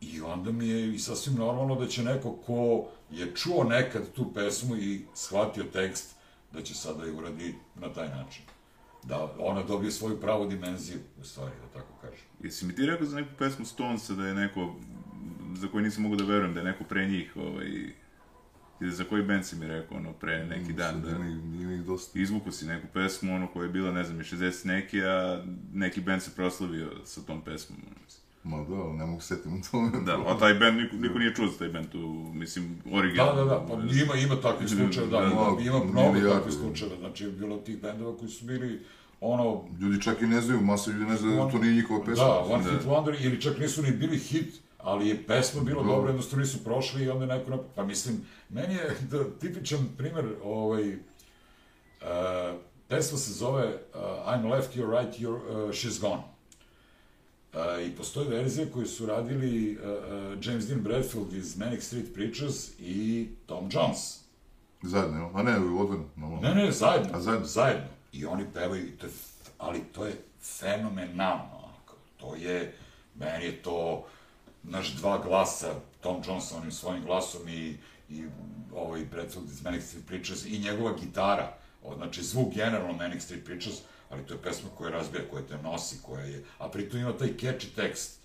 i 0.00 0.20
onda 0.20 0.52
mi 0.52 0.68
je 0.68 0.94
i 0.94 0.98
sasvim 0.98 1.34
normalno 1.34 1.74
da 1.74 1.86
će 1.86 2.02
neko 2.02 2.32
ko 2.46 2.86
je 3.10 3.34
čuo 3.34 3.64
nekad 3.64 4.12
tu 4.12 4.32
pesmu 4.34 4.76
i 4.76 5.04
shvatio 5.14 5.64
tekst 5.64 6.14
da 6.52 6.62
će 6.62 6.74
sada 6.74 7.06
i 7.06 7.10
uradi 7.10 7.54
na 7.74 7.92
taj 7.92 8.08
način. 8.08 8.42
Da 9.02 9.34
ona 9.38 9.62
dobije 9.62 9.92
svoju 9.92 10.20
pravu 10.20 10.46
dimenziju, 10.46 10.98
u 11.20 11.24
stvari, 11.24 11.52
da 11.62 11.80
tako. 11.80 11.89
Jesi 12.42 12.66
mi 12.66 12.74
ti 12.74 12.86
rekao 12.86 13.06
za 13.06 13.16
neku 13.16 13.30
pesmu 13.38 13.64
Stonesa 13.64 14.14
da 14.14 14.26
je 14.26 14.34
neko, 14.34 14.76
za 15.54 15.68
koju 15.68 15.82
nisam 15.82 16.02
mogu 16.02 16.16
da 16.16 16.24
verujem, 16.24 16.54
da 16.54 16.60
je 16.60 16.64
neko 16.64 16.84
pre 16.84 17.06
njih, 17.06 17.36
ovaj, 17.36 17.92
Ili 18.80 18.92
za 18.92 19.04
koji 19.04 19.22
band 19.22 19.44
si 19.44 19.56
mi 19.56 19.66
rekao, 19.66 19.96
ono, 19.96 20.12
pre 20.12 20.46
neki 20.46 20.72
dan, 20.72 21.02
da... 21.02 21.18
Nije 21.18 21.76
ih 21.76 21.84
dosta. 21.84 22.18
Izvuku 22.18 22.52
si 22.52 22.66
neku 22.66 22.86
pesmu, 22.92 23.34
ono, 23.34 23.46
koja 23.46 23.62
je 23.62 23.68
bila, 23.70 23.92
ne 23.92 24.04
znam, 24.04 24.20
i 24.20 24.24
60 24.24 24.66
neki, 24.66 25.02
a 25.04 25.44
neki 25.72 26.00
band 26.00 26.22
se 26.22 26.30
proslavio 26.36 26.90
sa 27.04 27.20
tom 27.20 27.44
pesmom, 27.44 27.78
ono, 27.86 27.96
mislim. 28.04 28.24
Ma 28.44 28.56
da, 28.56 28.92
ne 28.92 29.06
mogu 29.06 29.20
setim 29.20 29.52
u 29.52 29.60
tome. 29.70 29.90
Da, 30.06 30.18
a 30.26 30.38
taj 30.38 30.54
band, 30.54 30.76
niko, 30.76 30.96
niko 30.96 31.18
nije 31.18 31.34
čuo 31.34 31.48
za 31.48 31.58
taj 31.58 31.68
band, 31.68 31.88
tu, 31.88 32.32
mislim, 32.34 32.78
original. 32.92 33.36
Da, 33.36 33.44
da, 33.44 33.50
da, 33.50 33.66
pa 33.68 33.74
ima, 33.74 34.14
ima 34.14 34.40
takvih 34.40 34.68
slučajeva, 34.68 35.10
da, 35.10 35.26
da, 35.26 35.32
ima, 35.32 35.76
ima 35.76 35.84
mnogo 35.84 36.30
takvih 36.30 36.54
slučajeva, 36.54 36.96
znači 36.96 37.24
je 37.24 37.30
bilo 37.30 37.56
tih 37.56 37.82
bendova 37.82 38.16
koji 38.16 38.30
su 38.30 38.44
bili, 38.44 38.80
ono... 39.20 39.64
Ljudi 39.80 40.02
čak 40.02 40.22
i 40.22 40.26
ne 40.26 40.40
znaju, 40.40 40.60
masa 40.60 40.90
ljudi 40.90 41.04
ne 41.04 41.16
znaju 41.16 41.36
da 41.36 41.50
to 41.50 41.58
nije 41.58 41.74
njihova 41.74 42.04
pesma. 42.04 42.24
Da, 42.24 42.38
One 42.38 42.64
da. 42.64 42.70
Hit 42.70 42.82
Wonder, 42.82 43.26
ili 43.26 43.40
čak 43.40 43.58
nisu 43.58 43.82
ni 43.82 43.90
bili 43.90 44.18
hit, 44.18 44.54
ali 44.78 45.08
je 45.08 45.26
pesma 45.26 45.62
bila 45.62 45.82
dobra, 45.82 46.10
jednostavno 46.10 46.44
nisu 46.44 46.64
prošli 46.64 47.04
i 47.04 47.08
onda 47.08 47.26
neko, 47.26 47.58
pa 47.74 47.84
mislim, 47.84 48.26
meni 48.48 48.74
je 48.74 48.96
da, 49.10 49.24
tipičan 49.40 49.88
primer, 49.96 50.24
ovaj, 50.44 50.94
uh, 50.94 50.98
pesma 52.88 53.18
se 53.18 53.32
zove 53.32 53.64
uh, 53.64 54.00
I'm 54.26 54.50
left, 54.50 54.76
you're 54.76 55.00
right, 55.00 55.20
you're, 55.20 55.64
uh, 55.64 55.70
she's 55.70 56.00
gone. 56.00 56.22
Uh, 57.52 57.86
I 57.86 57.96
postoji 57.96 58.28
verzija 58.28 58.66
koju 58.72 58.86
su 58.86 59.06
radili 59.06 59.78
uh, 59.78 59.84
uh, 59.84 60.46
James 60.46 60.66
Dean 60.66 60.80
Bradfield 60.80 61.32
iz 61.32 61.58
Manic 61.58 61.86
Street 61.86 62.14
Preachers 62.14 62.70
i 62.78 63.28
Tom 63.46 63.68
Jones. 63.72 64.20
Zajedno, 64.82 65.30
a 65.34 65.42
ne, 65.42 65.56
odvojno. 65.56 66.04
No. 66.16 66.38
Ne, 66.42 66.54
ne, 66.54 66.72
zajedno. 66.72 67.10
A 67.12 67.20
zajedno? 67.20 67.46
Zajedno. 67.46 67.99
I 68.12 68.26
oni 68.26 68.44
pevaju, 68.54 68.98
to 68.98 69.06
je, 69.06 69.12
ali 69.58 69.80
to 69.92 70.06
je 70.06 70.22
fenomenalno. 70.42 71.70
To 72.16 72.34
je, 72.34 72.74
meni 73.14 73.44
je 73.44 73.62
to, 73.62 74.06
naš 74.62 74.92
dva 74.94 75.18
glasa, 75.18 75.74
Tom 76.00 76.22
Johnson 76.26 76.58
onim 76.58 76.72
svojim 76.72 77.04
glasom 77.04 77.48
i, 77.48 77.76
i 78.08 78.24
ovaj 78.74 79.10
predstavljati 79.10 79.54
iz 79.54 79.62
Manic 79.62 79.84
Street 79.84 80.06
Preachers 80.06 80.44
i 80.44 80.58
njegova 80.58 80.94
gitara, 81.00 81.56
znači 81.96 82.22
zvuk 82.22 82.54
generalno 82.54 82.92
Manic 82.92 83.22
Street 83.24 83.44
Preachers, 83.44 83.76
ali 84.10 84.26
to 84.26 84.34
je 84.34 84.42
pesma 84.42 84.68
koja 84.78 84.90
razbija, 84.90 85.28
koja 85.30 85.42
te 85.42 85.58
nosi, 85.62 85.96
koja 86.02 86.24
je, 86.24 86.44
a 86.58 86.68
pritom 86.68 87.00
ima 87.00 87.18
taj 87.18 87.28
catchy 87.28 87.74
tekst. 87.76 88.20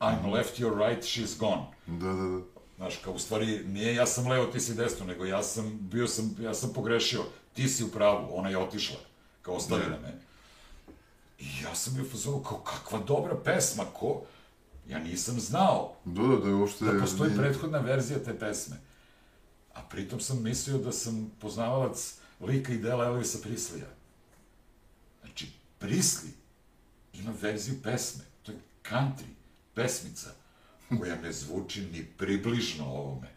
I'm 0.00 0.32
left, 0.32 0.58
you're 0.58 0.88
right, 0.88 1.04
she's 1.04 1.38
gone. 1.38 1.62
Da, 1.86 2.12
da, 2.12 2.28
da. 2.28 2.40
Znaš, 2.76 2.96
kao 2.96 3.12
u 3.12 3.18
stvari, 3.18 3.64
nije 3.66 3.94
ja 3.94 4.06
sam 4.06 4.28
levo, 4.28 4.46
ti 4.46 4.60
si 4.60 4.74
desno, 4.74 5.06
nego 5.06 5.24
ja 5.24 5.42
sam, 5.42 5.78
bio 5.80 6.06
sam, 6.06 6.36
ja 6.40 6.54
sam 6.54 6.72
pogrešio, 6.72 7.24
ti 7.54 7.68
si 7.68 7.84
u 7.84 7.90
pravu, 7.90 8.28
ona 8.32 8.48
je 8.48 8.58
otišla, 8.58 8.96
kao 9.42 9.54
ostavila 9.54 9.98
me. 9.98 10.20
I 11.38 11.46
ja 11.62 11.74
sam 11.74 11.94
bio 11.94 12.04
fazonu, 12.04 12.42
kao 12.42 12.58
kakva 12.58 12.98
dobra 12.98 13.36
pesma, 13.44 13.84
ko, 13.84 14.22
Ja 14.88 14.98
nisam 14.98 15.40
znao 15.40 15.96
da, 16.04 16.22
da, 16.22 16.36
da, 16.36 16.48
je 16.48 16.54
uopšte... 16.54 16.84
da 16.84 17.00
postoji 17.00 17.30
nije... 17.30 17.42
prethodna 17.42 17.78
verzija 17.78 18.18
te 18.18 18.38
pesme. 18.38 18.76
A 19.74 19.82
pritom 19.82 20.20
sam 20.20 20.42
mislio 20.42 20.78
da 20.78 20.92
sam 20.92 21.32
poznavalac 21.40 22.14
lika 22.40 22.72
i 22.72 22.78
dela 22.78 23.04
Elvisa 23.04 23.38
Prislija. 23.42 23.86
Znači, 25.20 25.48
Prisli 25.78 26.30
ima 27.12 27.32
verziju 27.40 27.82
pesme. 27.82 28.24
To 28.42 28.52
je 28.52 28.58
country, 28.90 29.32
pesmica, 29.74 30.30
koja 30.98 31.20
ne 31.20 31.32
zvuči 31.32 31.80
ni 31.80 32.04
približno 32.04 32.86
ovome. 32.86 33.33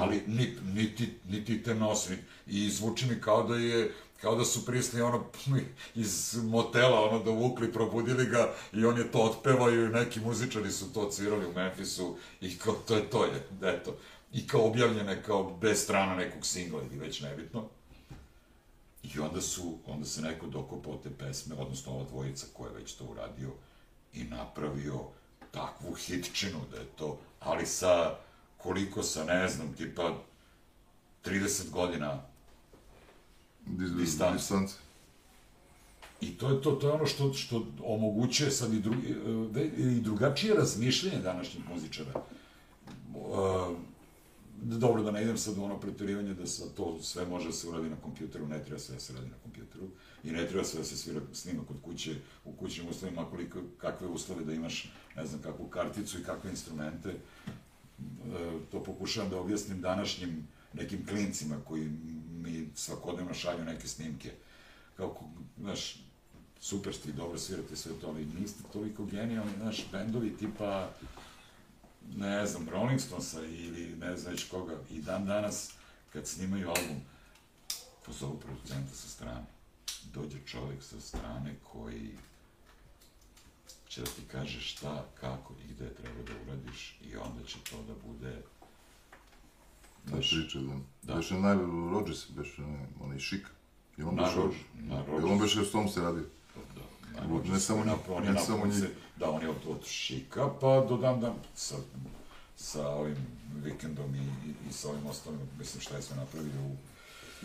Ali 0.00 0.22
ni, 0.26 0.56
niti, 0.74 1.14
niti 1.28 1.62
te 1.62 1.74
nosi. 1.74 2.16
I 2.46 2.70
zvuči 2.70 3.06
mi 3.06 3.20
kao 3.20 3.42
da 3.42 3.56
je 3.56 3.92
kao 4.20 4.36
da 4.36 4.44
su 4.44 4.66
prisli 4.66 5.00
ono 5.00 5.24
iz 5.94 6.36
motela 6.42 7.00
ono 7.00 7.24
dovukli, 7.24 7.72
probudili 7.72 8.26
ga 8.26 8.54
i 8.72 8.84
on 8.84 8.98
je 8.98 9.10
to 9.10 9.18
otpevao 9.18 9.70
i 9.70 9.88
neki 9.88 10.20
muzičari 10.20 10.72
su 10.72 10.92
to 10.92 11.00
odsvirali 11.00 11.46
u 11.46 11.52
Memphisu 11.52 12.16
i 12.40 12.58
kao 12.58 12.74
to 12.74 12.96
je 12.96 13.10
to 13.10 13.24
je, 13.24 13.46
eto. 13.62 13.96
I 14.32 14.46
kao 14.46 14.66
objavljene 14.66 15.22
kao 15.22 15.56
bez 15.60 15.82
strana 15.82 16.14
nekog 16.14 16.46
singla 16.46 16.82
ili 16.82 16.98
već 16.98 17.20
nebitno. 17.20 17.68
I 19.02 19.18
onda 19.18 19.40
su, 19.40 19.78
onda 19.86 20.06
se 20.06 20.22
neko 20.22 20.46
dokopao 20.46 20.96
te 20.96 21.10
pesme, 21.18 21.54
odnosno 21.54 21.92
ova 21.92 22.04
dvojica 22.04 22.46
koja 22.52 22.68
je 22.70 22.76
već 22.76 22.94
to 22.94 23.04
uradio 23.04 23.50
i 24.12 24.24
napravio 24.24 25.00
takvu 25.50 25.94
hitčinu 25.94 26.60
da 26.70 26.76
je 26.76 26.86
to, 26.96 27.18
ali 27.40 27.66
sa 27.66 28.16
koliko 28.56 29.02
sa, 29.02 29.24
ne 29.24 29.48
znam, 29.48 29.72
tipa 29.72 30.14
30 31.24 31.70
godina 31.70 32.22
distance. 33.66 34.32
distance. 34.32 34.74
I 36.20 36.38
to 36.38 36.50
je 36.50 36.62
to, 36.62 36.70
to 36.70 36.88
je 36.88 36.92
ono 36.92 37.06
što, 37.06 37.32
što 37.34 37.66
omogućuje 37.84 38.50
sad 38.50 38.74
i, 38.74 38.80
drugi, 38.80 39.14
e, 39.56 39.64
i 39.64 40.00
drugačije 40.00 40.54
razmišljanje 40.54 41.18
današnjih 41.18 41.68
muzičara. 41.68 42.22
Uh, 43.14 43.76
dobro 44.62 45.02
da 45.02 45.10
ne 45.10 45.22
idem 45.22 45.38
sad 45.38 45.58
u 45.58 45.64
ono 45.64 45.80
preterivanje 45.80 46.34
da 46.34 46.46
sa 46.46 46.64
to 46.76 46.98
sve 47.02 47.26
može 47.26 47.46
da 47.46 47.52
se 47.52 47.68
uradi 47.68 47.90
na 47.90 47.96
kompjuteru, 47.96 48.46
ne 48.46 48.64
treba 48.64 48.78
sve 48.78 48.94
da 48.94 49.00
se 49.00 49.12
radi 49.12 49.26
na 49.26 49.36
kompjuteru 49.42 49.88
i 50.24 50.30
ne 50.30 50.46
treba 50.48 50.64
sve 50.64 50.78
da 50.78 50.84
se 50.84 50.96
svira, 50.96 51.20
snima 51.32 51.62
kod 51.68 51.76
kuće 51.82 52.14
u 52.44 52.52
kućnim 52.52 52.88
uslovima, 52.88 53.30
koliko, 53.30 53.58
kakve 53.78 54.06
uslove 54.06 54.44
da 54.44 54.52
imaš, 54.52 54.92
ne 55.16 55.26
znam, 55.26 55.42
kakvu 55.42 55.66
karticu 55.66 56.18
i 56.18 56.24
kakve 56.24 56.50
instrumente. 56.50 57.14
E, 57.98 58.50
to 58.70 58.84
pokušavam 58.84 59.30
da 59.30 59.40
objasnim 59.40 59.80
današnjim 59.80 60.48
nekim 60.72 61.06
klincima 61.06 61.56
koji 61.64 61.88
mi 62.30 62.68
svakodnevno 62.74 63.34
šalju 63.34 63.64
neke 63.64 63.88
snimke. 63.88 64.32
Kao, 64.96 65.16
znaš, 65.60 65.96
super 66.60 66.94
ste 66.94 67.08
i 67.08 67.12
dobro 67.12 67.38
svirate 67.38 67.76
sve 67.76 67.92
to, 68.00 68.08
ali 68.08 68.26
niste 68.40 68.62
toliko 68.72 69.04
genijalni, 69.04 69.52
znaš, 69.60 69.84
bendovi 69.92 70.36
tipa, 70.36 70.90
ne 72.16 72.46
znam, 72.46 72.68
Rolling 72.68 73.00
Stonesa 73.00 73.44
ili 73.44 73.96
ne 73.96 74.16
znam 74.16 74.32
već 74.32 74.48
koga, 74.48 74.74
i 74.90 75.02
dan 75.02 75.26
danas, 75.26 75.70
kad 76.12 76.26
snimaju 76.26 76.68
album, 76.68 77.00
pozovu 78.06 78.40
producenta 78.40 78.94
sa 78.94 79.08
strane. 79.08 79.46
Dođe 80.14 80.38
čovjek 80.46 80.82
sa 80.82 81.00
strane 81.00 81.54
koji 81.72 82.10
će 83.96 84.02
da 84.02 84.10
ti 84.10 84.22
kaže 84.32 84.60
šta, 84.60 85.04
kako 85.20 85.54
i 85.54 85.72
gde 85.72 85.94
treba 85.94 86.22
da 86.22 86.32
uradiš 86.42 86.98
i 87.02 87.16
onda 87.16 87.44
će 87.46 87.58
to 87.70 87.76
da 87.82 87.94
bude 88.08 88.42
Ta 90.10 90.16
priča, 90.16 90.58
da. 90.58 90.74
da. 91.02 91.14
Beše 91.14 91.34
naj, 91.34 91.56
Rodgers, 91.92 92.30
beše 92.30 92.62
onaj 93.00 93.18
šik. 93.18 93.46
Je 93.96 94.04
on 94.04 94.16
beše, 94.16 94.36
na 94.74 95.04
Rodgers. 95.06 95.24
Je 95.24 95.32
on 95.32 95.38
beše 95.38 95.64
s 95.64 95.70
tom 95.70 95.88
se 95.88 96.00
radio? 96.00 96.24
Da, 96.74 97.20
na 97.20 97.52
ne 97.52 97.60
samo 97.60 97.84
njih, 97.84 98.34
ne 98.34 98.40
samo 98.40 98.66
njih. 98.66 98.84
Da, 99.16 99.30
on 99.30 99.42
je 99.42 99.48
od, 99.48 99.66
od 99.68 99.86
šika, 99.86 100.48
pa 100.60 100.86
do 100.88 100.96
dan 100.96 101.20
dan 101.20 101.34
sa, 101.54 101.76
sa 102.56 102.88
ovim 102.88 103.26
vikendom 103.64 104.14
i, 104.14 104.18
i, 104.18 104.68
i 104.68 104.72
sa 104.72 104.88
ovim 104.88 105.06
ostalim, 105.06 105.40
mislim 105.58 105.80
šta 105.80 105.96
je 105.96 106.02
sve 106.02 106.16
napravio 106.16 106.62
u 106.62 106.76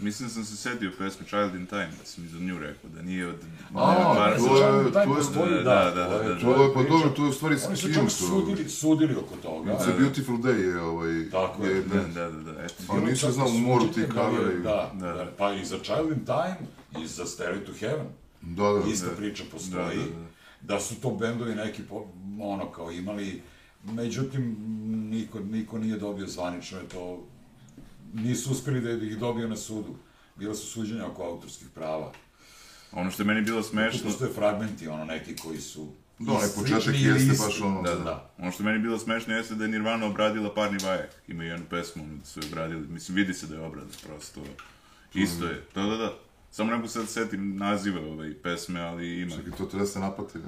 Mislim 0.02 0.30
da 0.30 0.34
sam 0.34 0.46
se 0.46 0.58
setio 0.58 0.92
pesme 0.98 1.26
Child 1.26 1.56
in 1.56 1.68
Time, 1.68 1.90
da 1.90 2.06
sam 2.06 2.24
i 2.24 2.30
za 2.30 2.40
nju 2.40 2.60
rekao, 2.60 2.90
da 2.90 3.02
nije 3.02 3.28
od... 3.28 3.36
A, 3.76 3.96
to 4.38 4.58
je- 4.58 4.82
in 4.82 4.92
Time 4.92 5.06
to 5.34 5.46
je- 5.46 5.64
da, 5.64 5.76
da, 5.86 5.92
da, 5.92 6.08
to 6.08 6.16
je- 6.16 6.30
da, 6.30 6.34
da. 6.36 6.40
To 6.42 6.64
je, 6.64 6.74
pa 6.74 6.84
dobro, 6.84 7.10
to 7.10 7.24
je 7.24 7.30
u 7.30 7.34
stvari 7.34 7.56
Oni 7.68 7.78
su 7.78 7.94
čak 7.94 8.04
to- 8.04 8.10
sudili, 8.10 8.70
sudili 8.70 9.16
oko 9.16 9.36
toga. 9.38 9.72
It's 9.72 9.90
a 9.90 9.98
beautiful 10.00 10.38
day 10.38 10.60
je 10.60 10.82
ovaj... 10.82 11.30
Tako 11.32 11.66
je, 11.66 11.76
je 11.76 11.82
Da, 11.84 11.96
da, 11.96 12.30
da, 12.30 12.42
da, 12.44 12.64
eto. 12.64 12.74
Pa 12.88 12.96
je 12.96 13.02
nisam 13.02 13.32
znao, 13.32 13.48
u 13.48 13.60
moru 13.60 13.86
ti 13.86 13.94
suđenje 13.94 14.14
da 14.14 14.22
je-. 14.44 14.60
Da, 14.60 14.92
Da. 14.96 15.14
da, 15.14 15.32
pa 15.38 15.54
i 15.54 15.66
za 15.66 15.78
Child 15.80 16.12
in 16.12 16.26
Time, 16.26 16.58
i 16.96 17.08
za 17.08 17.26
Stairway 17.26 17.66
to 17.66 17.72
Heaven. 17.74 18.08
Da, 18.42 18.64
da. 18.66 18.92
Ista 18.92 19.08
priča 19.18 19.44
postoji. 19.52 19.98
Da, 19.98 20.04
da, 20.04 20.10
da. 20.18 20.32
Da 20.64 20.80
su 20.80 20.96
to 20.96 21.12
bendovi 21.12 21.56
neki, 21.56 21.82
ono, 22.42 22.66
kao 22.68 22.92
imali, 22.92 23.42
međutim, 23.86 24.56
niko, 25.10 25.40
niko 25.42 25.78
nije 25.78 25.98
dobio 25.98 26.28
zvanično, 26.28 26.78
je 26.78 26.84
to, 26.86 27.24
nisu 28.14 28.52
uspeli 28.52 28.82
da 28.82 29.06
ih 29.06 29.18
dobio 29.18 29.48
na 29.48 29.58
sudu. 29.58 29.96
Bila 30.36 30.56
su 30.56 30.68
suđenja 30.68 31.08
oko 31.08 31.24
autorskih 31.24 31.68
prava. 31.76 32.12
Ono 32.92 33.12
što 33.12 33.24
je 33.24 33.28
meni 33.28 33.42
bilo 33.42 33.64
smešno, 33.64 34.04
postoje 34.04 34.34
fragmenti, 34.34 34.88
ono, 34.88 35.06
neki 35.06 35.36
koji 35.36 35.62
su 35.62 35.88
Da, 36.20 36.32
onaj 36.32 36.50
početak 36.56 36.96
jeste 36.96 37.24
isti. 37.24 37.46
baš 37.46 37.62
ono, 37.62 37.82
da, 37.82 37.96
da. 37.96 38.04
da. 38.04 38.32
Ono 38.38 38.52
što 38.52 38.64
je 38.64 38.68
meni 38.68 38.80
bilo 38.80 39.00
smešno 39.00 39.36
jeste 39.36 39.56
da 39.56 39.64
je 39.64 39.70
Nirvana 39.70 40.06
obradila 40.06 40.54
Parni 40.54 40.78
Vajak. 40.84 41.10
Imaju 41.28 41.50
jednu 41.50 41.66
pesmu, 41.70 42.04
ono, 42.04 42.16
da 42.16 42.26
su 42.26 42.40
je 42.40 42.46
obradili. 42.48 42.88
Mislim, 42.88 43.16
vidi 43.16 43.34
se 43.34 43.48
da 43.48 43.56
je 43.56 43.62
obrada, 43.62 43.90
prosto. 44.08 44.42
Isto 45.14 45.46
je. 45.46 45.64
Da, 45.76 45.82
da, 45.82 45.98
da. 45.98 46.14
Samo 46.52 46.72
ne 46.72 46.76
mogu 46.76 46.88
sad 46.88 47.10
setim 47.10 47.58
naziva 47.58 48.02
ovaj 48.02 48.34
pesme, 48.36 48.80
ali 48.82 49.20
ima. 49.20 49.36
Čekaj, 49.36 49.52
to 49.52 49.66
treba 49.66 49.86
se 49.86 50.00
napati. 50.00 50.40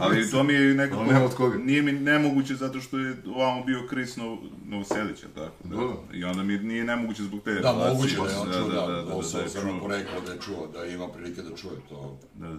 Ali 0.00 0.30
to 0.30 0.42
mi 0.42 0.52
je 0.52 0.74
nekako... 0.74 1.00
Ali 1.00 1.08
nema 1.08 1.24
od 1.24 1.34
koga. 1.34 1.58
Nije 1.58 1.82
mi 1.82 1.92
nemoguće 1.92 2.54
zato 2.54 2.80
što 2.80 2.98
je 2.98 3.16
ovamo 3.26 3.64
bio 3.64 3.86
Chris 3.88 4.16
Nov, 4.16 4.36
Novoselić, 4.64 5.20
tako? 5.34 5.52
Da. 5.64 5.76
Da. 5.76 5.92
I 6.12 6.24
onda 6.24 6.42
mi 6.42 6.58
nije 6.58 6.84
nemoguće 6.84 7.22
zbog 7.22 7.40
te 7.40 7.52
Da, 7.52 7.60
relacije. 7.60 7.94
moguće 7.94 8.16
da 8.16 8.22
je 8.22 8.38
on 8.38 8.52
čuo, 8.52 8.68
da, 8.68 8.80
da, 8.80 8.86
da, 8.86 9.02
da, 9.04 9.14
da, 9.16 9.22
sam 9.22 9.40
je 9.40 9.48
stvarno 9.48 9.70
čuo. 9.70 9.80
porekao 9.80 10.20
da 10.20 10.32
je 10.32 10.38
čuo, 10.40 10.66
da 10.68 10.84
ima 10.84 11.08
prilike 11.08 11.42
da 11.42 11.56
čuje 11.56 11.76
to. 11.88 12.18
Da, 12.34 12.48
da. 12.48 12.56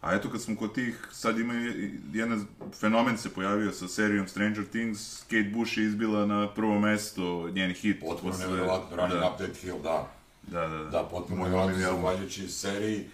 A 0.00 0.14
eto 0.14 0.30
kad 0.30 0.42
smo 0.42 0.56
kod 0.56 0.74
tih, 0.74 1.08
sad 1.12 1.38
ima 1.38 1.54
i- 1.54 1.90
jedan 2.12 2.46
fenomen 2.72 3.18
se 3.18 3.30
pojavio 3.30 3.72
sa 3.72 3.88
serijom 3.88 4.28
Stranger 4.28 4.64
Things, 4.66 5.22
Kate 5.22 5.50
Bush 5.54 5.78
je 5.78 5.84
izbila 5.84 6.26
na 6.26 6.48
prvo 6.48 6.80
mesto, 6.80 7.50
njen 7.50 7.72
hit. 7.72 8.00
Potpuno 8.00 8.32
posle- 8.32 8.46
nevjerovatno, 8.46 8.96
Running 8.96 9.20
da, 9.20 9.30
Up 9.30 9.38
That 9.38 9.56
Hill, 9.56 9.82
da. 9.82 10.12
Da, 10.50 10.68
da, 10.68 10.76
da. 10.76 10.84
Da, 10.84 11.02
potpuno 11.02 11.42
omiljeni 11.42 11.60
album. 11.84 12.02
zahvaljujući 12.02 12.48
seriji. 12.48 13.08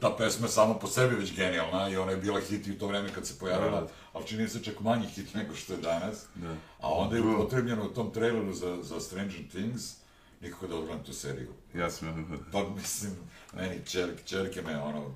Ta 0.00 0.14
pesma 0.18 0.46
je 0.46 0.52
sama 0.52 0.74
po 0.74 0.86
sebi 0.86 1.14
već 1.16 1.34
genijalna 1.36 1.88
i 1.88 1.96
ona 1.96 2.10
je 2.10 2.16
bila 2.16 2.40
hit 2.40 2.66
i 2.66 2.72
u 2.72 2.78
to 2.78 2.86
vreme 2.86 3.14
kad 3.14 3.26
se 3.26 3.38
pojavila, 3.38 3.80
Da. 3.80 3.86
ali 4.12 4.26
čini 4.26 4.48
se 4.48 4.62
čak 4.62 4.80
manji 4.80 5.06
hit 5.06 5.34
nego 5.34 5.54
što 5.54 5.72
je 5.72 5.78
danas. 5.80 6.24
Da. 6.34 6.50
A 6.80 6.88
onda 6.92 7.16
je 7.16 7.22
Da. 7.22 7.28
upotrebljeno 7.28 7.84
u 7.84 7.94
tom 7.94 8.10
traileru 8.12 8.52
za, 8.52 8.82
za 8.82 9.00
Stranger 9.00 9.48
Things, 9.48 9.94
nikako 10.40 10.66
da 10.66 10.76
odgledam 10.76 11.04
tu 11.04 11.12
seriju. 11.12 11.52
Ja 11.74 11.90
sam, 11.90 12.42
Pa 12.52 12.68
mislim, 12.68 13.12
meni 13.54 13.80
čer, 13.86 14.10
čerke 14.24 14.62
me 14.62 14.78
ono, 14.78 15.06
uh, 15.06 15.12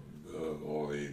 ovaj, 0.66 1.08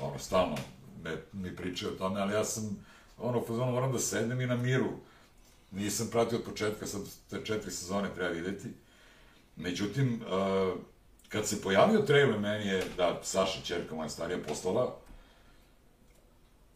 ono, 0.00 0.18
stalno 0.18 0.56
me, 1.04 1.16
mi 1.32 1.56
pričaju 1.56 1.92
o 1.92 1.96
tome, 1.96 2.20
ali 2.20 2.32
ja 2.34 2.44
sam, 2.44 2.84
ono, 3.18 3.40
fazonu 3.40 3.72
moram 3.72 3.92
da 3.92 3.98
sednem 3.98 4.40
i 4.40 4.46
na 4.46 4.56
miru. 4.56 4.90
Nisam 5.70 6.08
pratio 6.10 6.38
od 6.38 6.44
početka, 6.44 6.86
sad 6.86 7.00
te 7.30 7.44
četiri 7.44 7.70
sezone 7.70 8.14
treba 8.14 8.30
videti. 8.30 8.68
Međutim, 9.56 10.22
uh, 10.22 10.78
kad 11.28 11.46
se 11.46 11.62
pojavio 11.62 12.00
trailer, 12.00 12.40
meni 12.40 12.66
je, 12.66 12.84
da, 12.96 13.20
Saša, 13.22 13.60
čerka 13.64 13.94
moja 13.94 14.08
starija, 14.08 14.38
poslala, 14.48 14.96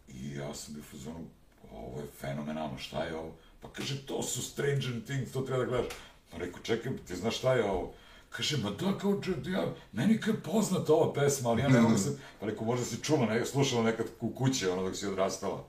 i 0.09 0.35
ja 0.35 0.55
sam 0.55 0.75
bio 0.75 0.81
u 0.81 0.97
fazonu, 0.97 1.25
ovo 1.73 2.01
je 2.01 2.07
fenomenalno, 2.21 2.79
šta 2.79 3.05
je 3.05 3.17
ovo? 3.17 3.33
Pa 3.61 3.69
kaže, 3.69 4.07
to 4.07 4.23
su 4.23 4.43
Stranger 4.43 5.05
Things, 5.05 5.33
to 5.33 5.41
treba 5.41 5.65
da 5.65 5.71
gledaš. 5.71 5.93
Pa 6.31 6.39
rekao, 6.39 6.63
čekaj, 6.63 6.93
ti 7.07 7.17
znaš 7.17 7.39
šta 7.39 7.55
je 7.55 7.71
ovo? 7.71 7.93
Kaže, 8.31 8.57
ma 8.57 8.71
da, 8.71 8.99
kao 8.99 9.21
ja, 9.47 9.75
meni 9.93 10.19
je 10.27 10.43
poznata 10.45 10.93
ova 10.93 11.13
pesma, 11.13 11.51
ali 11.51 11.63
ja 11.63 11.69
ne 11.69 11.81
mogu 11.81 11.99
se... 11.99 12.19
Pa 12.41 12.47
rekao, 12.47 12.65
možda 12.65 12.85
si 12.85 13.03
čula, 13.03 13.27
ne, 13.27 13.47
slušala 13.47 13.83
nekad 13.83 14.07
u 14.21 14.31
kući, 14.35 14.69
ono, 14.69 14.83
dok 14.83 14.97
si 14.97 15.07
odrastala. 15.07 15.65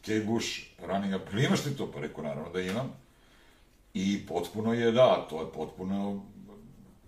Kate 0.00 0.24
Bush, 0.26 0.48
Running 0.78 1.14
Up, 1.14 1.32
imaš 1.32 1.60
ti 1.60 1.76
to? 1.76 1.92
Pa 1.92 2.00
rekao, 2.00 2.24
naravno 2.24 2.52
da 2.52 2.60
imam. 2.60 2.92
I 3.94 4.26
potpuno 4.26 4.72
je, 4.72 4.92
da, 4.92 5.26
to 5.30 5.40
je 5.40 5.52
potpuno 5.52 6.22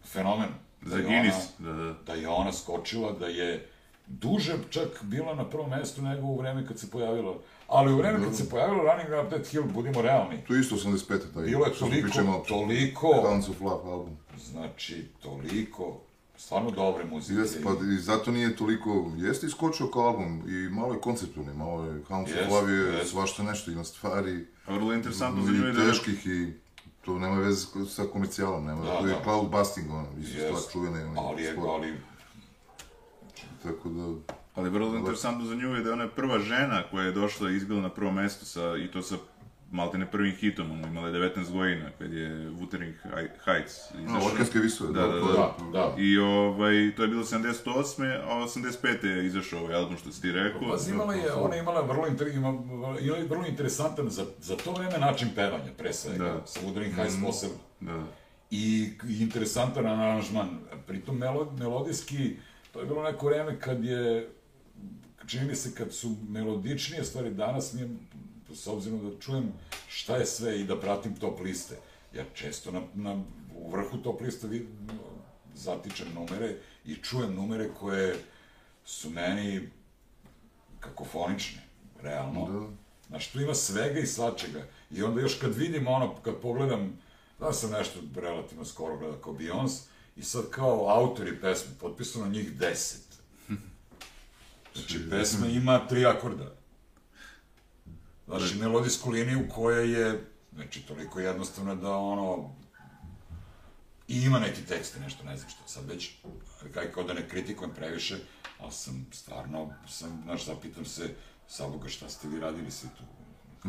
fenomen. 0.05 0.48
Da 0.82 0.90
za 0.90 0.97
je 0.97 1.02
Guinness, 1.02 1.36
ona- 1.60 1.72
da, 1.72 1.82
da. 1.85 1.94
da 1.97 2.14
je 2.14 2.28
ona 2.28 2.52
skočila, 2.52 3.12
da 3.12 3.26
je 3.26 3.68
duže 4.06 4.55
čak 4.70 4.89
bila 5.02 5.35
na 5.35 5.44
prvom 5.44 5.70
mestu 5.70 6.02
nego 6.02 6.26
u 6.26 6.39
vreme 6.39 6.66
kad 6.66 6.78
se 6.78 6.90
pojavila. 6.90 7.35
Ali 7.68 7.93
u 7.93 7.97
vreme 7.97 8.24
kad 8.24 8.36
se 8.36 8.51
pojavila 8.51 8.82
Running 8.85 9.24
Up 9.24 9.32
That 9.32 9.47
Hill, 9.47 9.64
budimo 9.64 10.02
realni, 10.02 10.44
To 10.44 10.55
je 10.55 10.60
isto 10.60 10.74
85. 10.74 11.06
taj. 11.35 11.43
bilo 11.44 11.64
je 11.66 11.72
toliko, 11.72 12.02
pričali 12.02 12.26
malo. 12.26 12.44
toliko, 12.48 13.12
Hounds 13.22 13.48
of 13.48 13.60
Love 13.60 13.90
album. 13.90 14.16
znači, 14.40 15.06
toliko, 15.22 16.01
stvarno 16.36 16.70
dobre 16.70 17.05
muzike. 17.05 17.40
Jeste, 17.40 17.60
pa 17.62 17.70
i 17.70 17.98
zato 17.98 18.31
nije 18.31 18.56
toliko, 18.56 19.12
jeste 19.16 19.47
iskočio 19.47 19.86
kao 19.86 20.02
album 20.02 20.43
i 20.48 20.68
malo 20.70 20.94
je 20.94 21.01
konceptualni, 21.01 21.55
malo 21.55 21.85
je 21.85 22.02
Hounds 22.02 22.31
of 22.32 22.51
Love 22.51 22.72
je 22.72 23.05
svašta 23.05 23.43
nešto, 23.43 23.70
ima 23.70 23.85
stvari 23.85 24.47
A 24.66 24.74
vrlo 24.74 24.93
interesantno 24.93 25.43
za 25.43 25.51
nju 25.52 25.66
je 25.66 25.72
da... 25.72 25.86
teških 25.89 26.26
i 26.26 26.52
to 27.05 27.18
nema 27.18 27.36
veze 27.39 27.66
sa 27.89 28.05
komercijalom, 28.12 28.64
nema, 28.66 28.85
Da, 28.85 28.98
to 28.98 29.06
je 29.06 29.14
da. 29.14 29.22
cloud 29.22 29.51
busting, 29.51 29.90
ono, 29.90 30.06
isto 30.20 30.39
Jest. 30.39 30.47
stvar 30.47 30.72
čuvene, 30.72 31.05
ono, 31.05 31.20
ali 31.20 31.43
je, 31.43 31.52
sport. 31.52 31.68
ali, 31.68 31.94
tako 33.62 33.89
da, 33.89 34.35
Ali 34.55 34.70
vrlo 34.70 34.97
interesantno 34.97 35.44
za 35.44 35.55
nju 35.55 35.74
je 35.74 35.82
da 35.82 35.89
je 35.89 35.93
ona 35.93 36.09
prva 36.09 36.39
žena 36.39 36.82
koja 36.90 37.05
je 37.05 37.12
došla 37.12 37.51
i 37.51 37.56
izbila 37.56 37.81
na 37.81 37.89
prvo 37.90 38.10
mesto 38.10 38.44
sa, 38.47 38.76
i 38.76 38.90
to 38.90 39.02
sa 39.02 39.16
maltene 39.75 40.07
prvim 40.11 40.33
hitom, 40.33 40.71
ono, 40.71 40.87
imala 40.89 41.09
je 41.09 41.15
19 41.15 41.53
godina 41.53 41.91
kad 41.99 42.13
je 42.13 42.29
Wuthering 42.51 42.93
Heights 43.45 43.75
no, 43.95 44.01
izašao. 44.01 44.31
orkanske 44.31 44.59
visove, 44.59 44.93
Da, 44.93 45.01
da, 45.01 45.21
to 45.21 45.31
je, 45.31 45.35
da, 45.35 45.57
da. 45.73 45.95
I 45.99 46.19
ovaj, 46.19 46.93
to 46.97 47.03
je 47.03 47.09
bilo 47.09 47.25
78. 47.25 48.21
a 48.25 48.37
85. 48.39 49.05
je 49.07 49.27
izašao 49.27 49.61
ovaj 49.61 49.75
album 49.75 49.97
što 49.97 50.13
si 50.13 50.23
ti 50.23 50.33
rekao. 50.33 50.61
Pa 50.61 50.91
imala 50.91 51.15
je, 51.15 51.33
ona 51.33 51.55
je 51.55 51.61
imala 51.61 51.81
vrlo, 51.81 52.07
inter, 52.07 52.29
ima, 52.29 52.49
ima 53.01 53.17
vrlo 53.29 53.47
interesantan 53.47 54.11
za, 54.11 54.27
za 54.41 54.57
to 54.57 54.73
vreme 54.73 54.99
način 54.99 55.29
pevanja, 55.35 55.73
pre 55.79 55.93
svega, 55.93 56.25
Da. 56.25 56.43
sa 56.47 56.61
Wuthering 56.61 56.95
Heights 56.95 57.17
posebno. 57.25 57.57
Da. 57.81 58.05
i, 58.51 58.91
i 59.09 59.23
interesantan 59.23 59.87
aranžman. 59.87 60.49
Pritom 60.87 61.19
melo, 61.19 61.53
melodijski, 61.59 62.37
to 62.73 62.81
je 62.81 62.87
bilo 62.87 63.03
neko 63.03 63.27
vreme 63.27 63.61
kad 63.61 63.85
je, 63.85 64.31
čini 65.27 65.45
mi 65.47 65.55
se 65.55 65.75
kad 65.75 65.93
su 65.93 66.17
melodičnije 66.29 67.05
stvari 67.05 67.31
danas, 67.31 67.73
mi 67.73 67.81
je, 67.81 67.89
s 68.55 68.66
obzirom 68.66 69.10
da 69.10 69.20
čujem 69.20 69.52
šta 69.89 70.16
je 70.16 70.26
sve 70.26 70.60
i 70.60 70.64
da 70.64 70.81
pratim 70.81 71.16
top 71.16 71.40
liste, 71.40 71.76
ja 72.14 72.24
često 72.35 72.72
na, 72.72 72.81
na 72.94 73.22
u 73.56 73.70
vrhu 73.70 73.98
top 73.98 74.20
liste 74.20 74.47
vid, 74.47 74.66
zatičem 75.55 76.09
numere 76.14 76.56
i 76.85 76.97
čujem 76.97 77.35
numere 77.35 77.68
koje 77.81 78.16
su 78.85 79.10
meni 79.10 79.68
kakofonične, 80.81 81.62
realno. 82.02 82.60
Da. 82.60 82.66
Znaš, 83.09 83.28
tu 83.28 83.40
ima 83.40 83.55
svega 83.55 84.01
i 84.01 84.06
svačega. 84.06 84.66
I 84.90 85.02
onda 85.02 85.20
još 85.20 85.35
kad 85.35 85.55
vidim 85.55 85.86
ono, 85.86 86.14
kad 86.22 86.40
pogledam, 86.40 86.98
da 87.39 87.52
sam 87.52 87.70
nešto 87.70 88.01
relativno 88.16 88.64
skoro 88.64 88.97
gledao 88.97 89.18
kao 89.18 89.32
Beyoncé, 89.32 89.82
i 90.16 90.22
sad 90.22 90.51
kao 90.51 90.89
autori 90.89 91.40
pesme, 91.40 91.70
potpisano 91.81 92.26
njih 92.26 92.59
deset. 92.59 93.05
Znači, 94.74 95.10
pesma 95.10 95.47
ima 95.47 95.86
tri 95.89 96.06
akorda. 96.06 96.55
Znači, 98.27 98.55
melodijsku 98.55 99.11
liniju 99.11 99.49
koja 99.55 99.81
je, 99.81 100.25
znači, 100.55 100.81
toliko 100.81 101.21
jednostavna 101.21 101.75
da 101.75 101.97
ono, 101.97 102.55
i 104.09 104.23
ima 104.23 104.39
neki 104.39 104.63
tekst 104.63 104.97
i 104.97 105.01
nešto, 105.01 105.25
ne 105.25 105.37
znam 105.37 105.51
što 105.51 105.63
sad 105.67 105.89
već, 105.89 106.11
kaj 106.75 106.93
kao 106.93 107.05
da 107.05 107.15
ne 107.15 107.29
kritikujem 107.29 107.75
previše, 107.75 108.19
ali 108.59 108.73
sam 108.73 109.07
stvarno, 109.13 109.71
sam, 109.89 110.21
znaš, 110.25 110.45
zapitam 110.45 110.85
se, 110.85 111.15
Saboga, 111.49 111.89
šta 111.89 112.09
ste 112.09 112.29
vi 112.29 112.41
radili 112.41 112.71
svi 112.71 112.89
tu? 112.99 113.05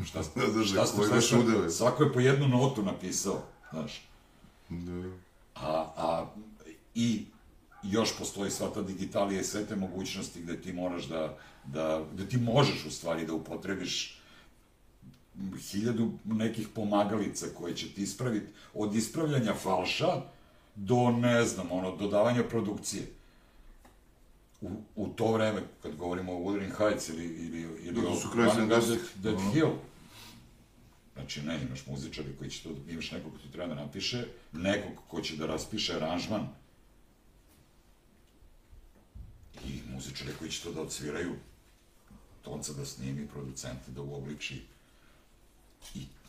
Šta 0.06 0.23
ste, 0.23 0.40
Da, 0.40 0.48
da, 0.48 0.64
šta 0.64 0.86
ste, 0.86 1.02
šta 1.07 1.22
ste, 1.22 1.69
svako 1.69 2.03
je 2.03 2.14
po 2.14 2.19
jednu 2.19 2.48
notu 2.48 2.84
napisao, 2.84 3.44
znaš. 3.72 4.07
da. 4.69 5.10
A, 5.56 5.91
a, 5.98 6.32
I 6.95 7.26
još 7.84 8.18
postoji 8.18 8.52
sva 8.52 8.69
ta 8.73 8.82
digitalija 8.82 9.41
i 9.41 9.44
sve 9.44 9.65
te 9.65 9.76
mogućnosti 9.76 10.41
gde 10.41 10.61
ti 10.61 10.73
moraš 10.73 11.03
da, 11.03 11.38
da, 11.65 12.06
gde 12.14 12.30
ti 12.30 12.38
možeš 12.38 12.86
u 12.86 12.91
stvari 12.91 13.26
da 13.26 13.34
upotrebiš 13.34 14.14
hiljadu 15.71 16.11
nekih 16.23 16.67
pomagalica 16.67 17.47
koje 17.57 17.75
će 17.75 17.93
ti 17.93 18.03
ispraviti, 18.03 18.47
od 18.73 18.95
ispravljanja 18.95 19.53
falša 19.53 20.21
do, 20.75 21.11
ne 21.11 21.45
znam, 21.45 21.71
ono, 21.71 21.95
dodavanja 21.95 22.43
produkcije. 22.43 23.03
U, 24.61 24.69
u 24.95 25.07
to 25.07 25.31
vreme, 25.31 25.61
kad 25.81 25.95
govorimo 25.95 26.33
o 26.33 26.39
Wuthering 26.39 26.77
Heights 26.77 27.09
ili, 27.09 27.25
ili, 27.25 27.61
ili 27.61 28.01
Da, 28.01 28.09
o 28.09 28.15
su 28.15 28.29
kraj 28.33 28.45
Running 28.45 28.71
Up 28.71 28.77
70-ih, 28.77 28.99
That, 28.99 29.21
that 29.21 29.35
ono. 29.35 29.51
Hill, 29.51 29.71
Znači, 31.15 31.41
ne, 31.41 31.61
imaš 31.61 31.85
muzičari 31.87 32.35
koji 32.37 32.49
će 32.49 32.63
to, 32.63 32.69
imaš 32.89 33.11
nekog 33.11 33.31
ko 33.31 33.37
to 33.37 33.47
treba 33.51 33.75
da 33.75 33.81
napiše, 33.81 34.25
nekog 34.51 34.91
ko 35.07 35.21
će 35.21 35.35
da 35.35 35.45
raspiše 35.45 35.95
aranžman, 35.95 36.47
i 39.65 39.81
muzičari 39.93 40.31
koji 40.39 40.51
će 40.51 40.63
to 40.63 40.71
da 40.71 40.81
odsviraju, 40.81 41.35
tonca 42.41 42.73
da 42.73 42.85
snimi, 42.85 43.27
producente 43.27 43.91
da 43.91 44.01
uobliči. 44.01 44.61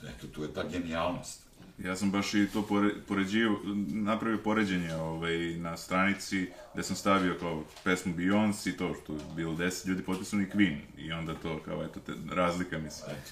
Eto, 0.03 0.27
tu 0.27 0.43
je 0.43 0.55
ta 0.55 0.69
genijalnost. 0.69 1.47
Ja 1.79 1.97
sam 1.97 2.11
baš 2.11 2.35
i 2.35 2.47
to 2.53 2.63
pore, 2.63 2.91
poređio, 3.09 3.59
napravio 3.89 4.39
poređenje 4.39 4.95
ovaj, 4.95 5.57
na 5.57 5.77
stranici 5.77 6.49
gde 6.75 6.83
sam 6.83 6.97
stavio 6.97 7.37
kao 7.41 7.65
pesmu 7.85 8.15
Beyoncé 8.15 8.69
i 8.69 8.77
to 8.77 8.95
što 9.03 9.13
je 9.13 9.19
bilo 9.37 9.55
10 9.55 9.89
ljudi 9.89 10.03
potpisano 10.03 10.43
i 10.43 10.47
Queen 10.47 10.79
i 10.99 11.13
onda 11.13 11.35
to 11.35 11.61
kao 11.65 11.85
eto 11.85 12.01
te, 12.01 12.13
razlika 12.31 12.79
mislim. 12.79 13.11
Eto. 13.11 13.31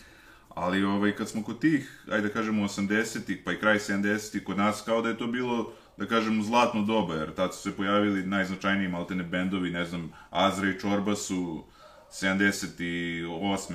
Ali 0.49 0.85
ovaj, 0.85 1.17
kad 1.17 1.29
smo 1.29 1.43
kod 1.43 1.61
tih, 1.61 2.05
ajde 2.11 2.29
da 2.29 2.35
kažemo 2.35 2.69
80-ih 2.69 3.39
pa 3.45 3.53
i 3.53 3.59
kraj 3.59 3.79
70-ih 3.79 4.45
kod 4.45 4.57
nas 4.57 4.83
kao 4.83 5.03
da 5.03 5.09
je 5.09 5.19
to 5.19 5.27
bilo 5.27 5.73
da 5.97 6.07
kažem 6.07 6.43
zlatno 6.43 6.83
doba 6.83 7.15
jer 7.15 7.35
tad 7.35 7.55
su 7.55 7.63
se 7.63 7.77
pojavili 7.77 8.27
najznačajniji 8.27 8.89
maltene 8.89 9.23
bendovi, 9.23 9.71
ne 9.71 9.85
znam, 9.85 10.13
Azra 10.31 10.69
i 10.69 10.81
Čorba 10.81 11.17
su 11.17 11.65
78. 12.11 13.27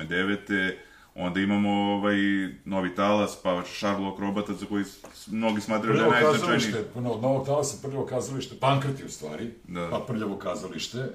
9 0.08 0.74
Onda 1.14 1.40
imamo 1.40 1.70
ovaj 1.94 2.16
Novi 2.64 2.94
Talas, 2.94 3.36
pa 3.42 3.62
Sherlock 3.66 4.20
Robota, 4.20 4.54
za 4.54 4.66
koji 4.66 4.84
mnogi 5.26 5.60
smatraju 5.60 5.96
da 5.96 6.04
je 6.04 6.10
najznačajniji. 6.10 6.40
kazalište, 6.72 7.00
no, 7.00 7.16
Novog 7.16 7.46
Talasa 7.46 7.76
prljavo 7.82 8.06
kazalište, 8.06 8.54
Pankrti 8.60 9.04
u 9.04 9.08
stvari, 9.08 9.50
Da. 9.68 9.88
pa 9.90 9.98
prljavo 9.98 10.36
kazalište, 10.36 11.06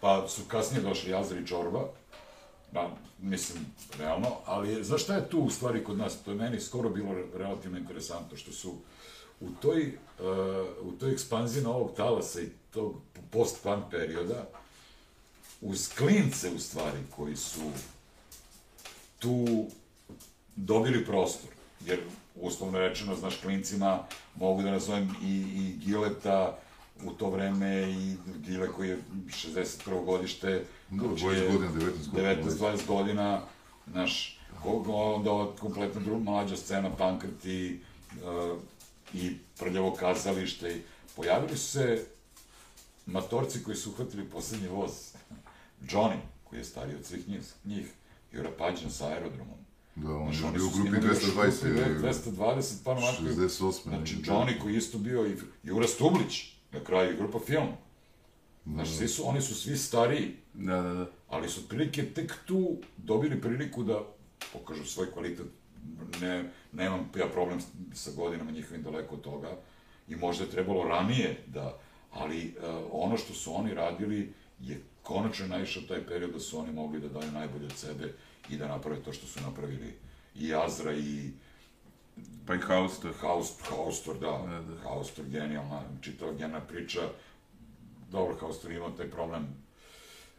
pa 0.00 0.28
su 0.28 0.42
kasnije 0.48 0.82
došli 0.82 1.10
Jazar 1.10 1.38
i 1.38 1.46
Čorba, 1.46 1.80
pa, 2.72 2.90
mislim, 3.20 3.66
realno, 3.98 4.28
ali 4.46 4.84
znaš 4.84 5.02
šta 5.02 5.14
je 5.14 5.28
tu 5.28 5.38
u 5.38 5.50
stvari 5.50 5.84
kod 5.84 5.98
nas? 5.98 6.22
To 6.22 6.30
je 6.30 6.36
meni 6.36 6.60
skoro 6.60 6.88
bilo 6.88 7.14
re- 7.14 7.26
relativno 7.36 7.78
interesantno, 7.78 8.36
što 8.36 8.52
su 8.52 8.74
u 9.40 9.48
toj, 9.62 9.86
uh, 9.86 10.26
u 10.82 10.92
toj 10.92 11.12
ekspanziji 11.12 11.62
Novog 11.64 11.90
Talasa 11.96 12.40
i 12.40 12.48
tog 12.70 12.96
post-punk 13.30 13.84
perioda, 13.90 14.46
uz 15.60 15.88
klince 15.98 16.50
u 16.50 16.58
stvari 16.58 16.98
koji 17.16 17.36
su 17.36 17.60
tu 19.24 19.66
dobili 20.56 21.04
prostor. 21.04 21.50
Jer, 21.86 22.00
uslovno 22.34 22.78
rečeno, 22.78 23.16
znaš, 23.16 23.36
klincima 23.36 24.02
mogu 24.36 24.62
da 24.62 24.70
nazovem 24.70 25.14
i, 25.22 25.34
i 25.34 25.76
Gileta 25.84 26.58
u 27.04 27.10
to 27.10 27.30
vreme 27.30 27.90
i 27.90 28.16
Gile 28.46 28.68
koji 28.72 28.88
je 28.88 28.98
61. 29.26 30.04
godište, 30.04 30.64
znači 30.90 31.24
20 31.24 31.32
je 31.32 31.50
godina, 31.50 31.72
19 31.72 32.10
godina. 32.10 32.42
19-20 32.42 32.86
godina, 32.86 33.40
znaš, 33.86 34.38
koga 34.62 34.92
onda 34.92 35.30
ova 35.30 35.56
kompletno 35.56 36.00
dru, 36.00 36.18
mlađa 36.18 36.56
scena, 36.56 36.96
pankrti 36.96 37.80
uh, 38.12 38.58
i 39.14 39.36
prljavo 39.58 39.92
kazalište. 39.92 40.76
i 40.76 40.82
Pojavili 41.16 41.56
su 41.56 41.70
se 41.70 42.06
matorci 43.06 43.62
koji 43.64 43.76
su 43.76 43.90
uhvatili 43.90 44.24
poslednji 44.24 44.68
voz. 44.68 44.92
Johnny, 45.82 46.18
koji 46.44 46.58
je 46.58 46.64
stariji 46.64 46.96
od 46.96 47.04
svih 47.04 47.28
njih, 47.28 47.40
njih 47.64 47.86
Jura 48.34 48.50
Pađan 48.58 48.90
sa 48.90 49.08
aerodromom. 49.08 49.58
Da, 49.96 50.16
on 50.16 50.32
Znaš, 50.32 50.40
je 50.40 50.46
oni 50.46 50.56
bio 50.56 50.66
u 50.66 50.70
grupi 50.70 50.88
snimali 50.90 51.06
još 51.08 51.22
u 51.22 51.40
220 51.40 51.74
grupi 51.74 51.90
ili 51.90 52.12
220, 52.12 52.84
pa 52.84 52.90
onako... 52.90 53.22
68. 53.22 53.82
Znači. 53.82 54.16
Johnny 54.16 54.58
koji 54.62 54.72
je 54.72 54.78
isto 54.78 54.98
bio 54.98 55.26
i 55.26 55.36
Jura 55.62 55.86
Stublić, 55.88 56.54
na 56.72 56.84
kraju 56.84 57.16
grupa 57.16 57.38
film. 57.38 57.68
Znaš, 58.66 58.88
svi 58.88 59.08
su, 59.08 59.28
oni 59.28 59.40
su 59.40 59.54
svi 59.54 59.76
stariji, 59.76 60.36
Da, 60.54 60.82
da, 60.82 60.94
da. 60.94 61.06
ali 61.28 61.48
su 61.48 61.60
otprilike 61.60 62.04
tek 62.14 62.34
tu 62.46 62.76
dobili 62.96 63.40
priliku 63.40 63.82
da 63.82 64.00
pokažu 64.52 64.84
svoj 64.84 65.10
kvalitet. 65.12 65.46
Ne, 66.20 66.50
nemam 66.72 67.10
ja 67.16 67.28
problem 67.28 67.60
sa 67.94 68.10
godinama 68.16 68.50
njihovim 68.50 68.82
daleko 68.82 69.14
od 69.14 69.20
toga 69.20 69.56
i 70.08 70.16
možda 70.16 70.44
je 70.44 70.50
trebalo 70.50 70.84
ranije 70.84 71.42
da, 71.46 71.78
ali 72.12 72.54
uh, 72.58 72.64
ono 72.92 73.16
što 73.16 73.34
su 73.34 73.54
oni 73.54 73.74
radili 73.74 74.32
je 74.60 74.80
konačno 75.02 75.46
naišao 75.46 75.82
taj 75.82 76.06
period 76.06 76.32
da 76.32 76.40
su 76.40 76.58
oni 76.58 76.72
mogli 76.72 77.00
da 77.00 77.08
daju 77.08 77.32
najbolje 77.32 77.66
od 77.66 77.76
sebe 77.76 78.14
i 78.50 78.56
da 78.56 78.68
naprave 78.68 79.02
to 79.02 79.12
što 79.12 79.26
su 79.26 79.40
napravili 79.40 79.94
i 80.34 80.54
Azra 80.54 80.92
i 80.92 81.30
Pa 82.46 82.54
i 82.54 82.58
Haustor. 82.58 83.12
Haust, 83.20 83.60
Haustor, 83.68 84.18
da, 84.18 84.26
Da, 84.48 84.60
da. 84.74 84.80
Haustor, 84.82 85.24
genijalna, 85.24 85.82
čitava 86.00 86.32
genijalna 86.32 86.60
priča. 86.60 87.00
Dobro, 88.10 88.36
Haustor 88.40 88.70
imao 88.70 88.90
taj 88.90 89.10
problem 89.10 89.46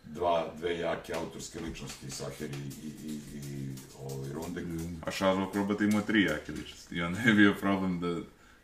dva, 0.03 0.53
dve 0.57 0.77
jake 0.77 1.13
autorske 1.13 1.59
ličnosti, 1.59 2.11
Saher 2.11 2.49
i, 2.49 2.87
i, 2.87 3.09
i, 3.09 3.19
i 3.37 3.75
ovaj, 4.01 4.29
Rundek. 4.33 4.65
A 5.05 5.11
Sherlock 5.11 5.55
Robot 5.55 5.81
imao 5.81 6.01
tri 6.01 6.23
jake 6.23 6.51
ličnosti 6.51 6.95
i 6.95 7.01
onda 7.01 7.19
je 7.19 7.33
bio 7.33 7.53
problem 7.59 7.99
da 7.99 8.21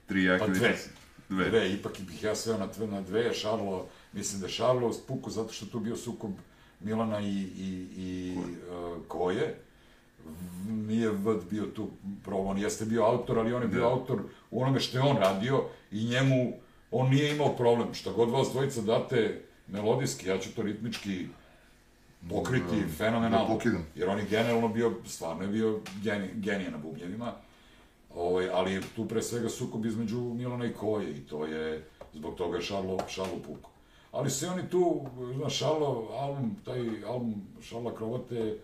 tri 0.07 0.23
jake 0.23 0.39
Pa 0.39 0.47
dve. 0.47 0.67
ličnosti. 0.67 0.89
Dve. 1.29 1.49
Dve, 1.49 1.73
ipak 1.73 1.99
bih 1.99 2.23
ja 2.23 2.35
sveo 2.35 2.57
na, 2.57 2.67
dve, 2.67 2.87
na 2.87 3.01
dve, 3.01 3.33
Šarlo, 3.33 3.87
mislim 4.13 4.41
da 4.41 4.47
je 4.47 4.53
Šarlo 4.53 4.93
spuku 4.93 5.29
zato 5.29 5.53
što 5.53 5.65
tu 5.65 5.79
bio 5.79 5.95
sukob 5.95 6.31
Milana 6.83 7.19
i, 7.21 7.25
i, 7.57 7.87
i 7.97 8.37
uh, 8.37 8.97
Koje. 9.07 9.55
V- 10.25 10.71
Nije 10.71 11.09
Vd 11.09 11.41
bio 11.49 11.65
tu 11.65 11.87
problem, 12.23 12.47
on 12.47 12.57
jeste 12.57 12.85
bio 12.85 13.03
autor, 13.03 13.39
ali 13.39 13.53
on 13.53 13.61
je 13.61 13.67
bio 13.67 13.81
Da. 13.81 13.87
autor 13.87 14.19
u 14.51 14.61
onome 14.61 14.79
što 14.79 14.97
je 14.97 15.03
on 15.03 15.17
radio 15.17 15.63
i 15.91 16.03
njemu, 16.05 16.53
on 16.91 17.09
nije 17.09 17.35
imao 17.35 17.49
problem. 17.49 17.93
Šta 17.93 18.11
god 18.11 18.29
vas 18.29 18.47
dvojica 18.51 18.81
date 18.81 19.41
melodijski, 19.67 20.29
ja 20.29 20.37
ću 20.37 20.55
to 20.55 20.61
ritmički 20.61 21.27
pokriti 22.29 22.81
Da, 22.81 22.87
fenomenalno. 22.89 23.59
da. 23.65 23.79
Jer 23.95 24.09
on 24.09 24.19
je 24.19 24.25
generalno 24.25 24.67
bio, 24.67 24.93
stvarno 25.05 25.43
je 25.43 25.49
bio 25.49 25.79
geni, 26.03 26.27
genije 26.35 26.71
na 26.71 26.77
bubnjevima. 26.77 27.33
Ovaj, 28.15 28.49
ali 28.49 28.81
tu 28.95 29.07
pre 29.07 29.21
svega 29.21 29.49
sukob 29.49 29.85
između 29.85 30.17
Milana 30.19 30.65
i 30.65 30.73
Koje 30.73 31.11
i 31.11 31.19
to 31.19 31.45
je, 31.45 31.83
zbog 32.13 32.35
toga 32.35 32.57
je 32.57 32.63
Šarlo, 32.63 32.99
Šarlo 33.09 33.37
puko. 33.37 33.70
Ali 34.11 34.29
se 34.29 34.49
oni 34.49 34.69
tu, 34.69 35.05
znaš, 35.35 35.57
Šarlo, 35.57 36.09
album, 36.11 36.55
taj 36.65 37.03
album 37.05 37.33
Šarla 37.61 37.95
Krovate, 37.95 38.57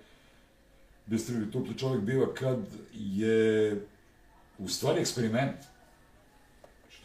Bistri 1.06 1.52
tupli 1.52 1.78
čovjek 1.78 2.02
biva 2.04 2.34
kad 2.34 2.60
je 2.94 3.82
u 4.58 4.68
stvari 4.68 5.02
eksperiment. 5.02 5.56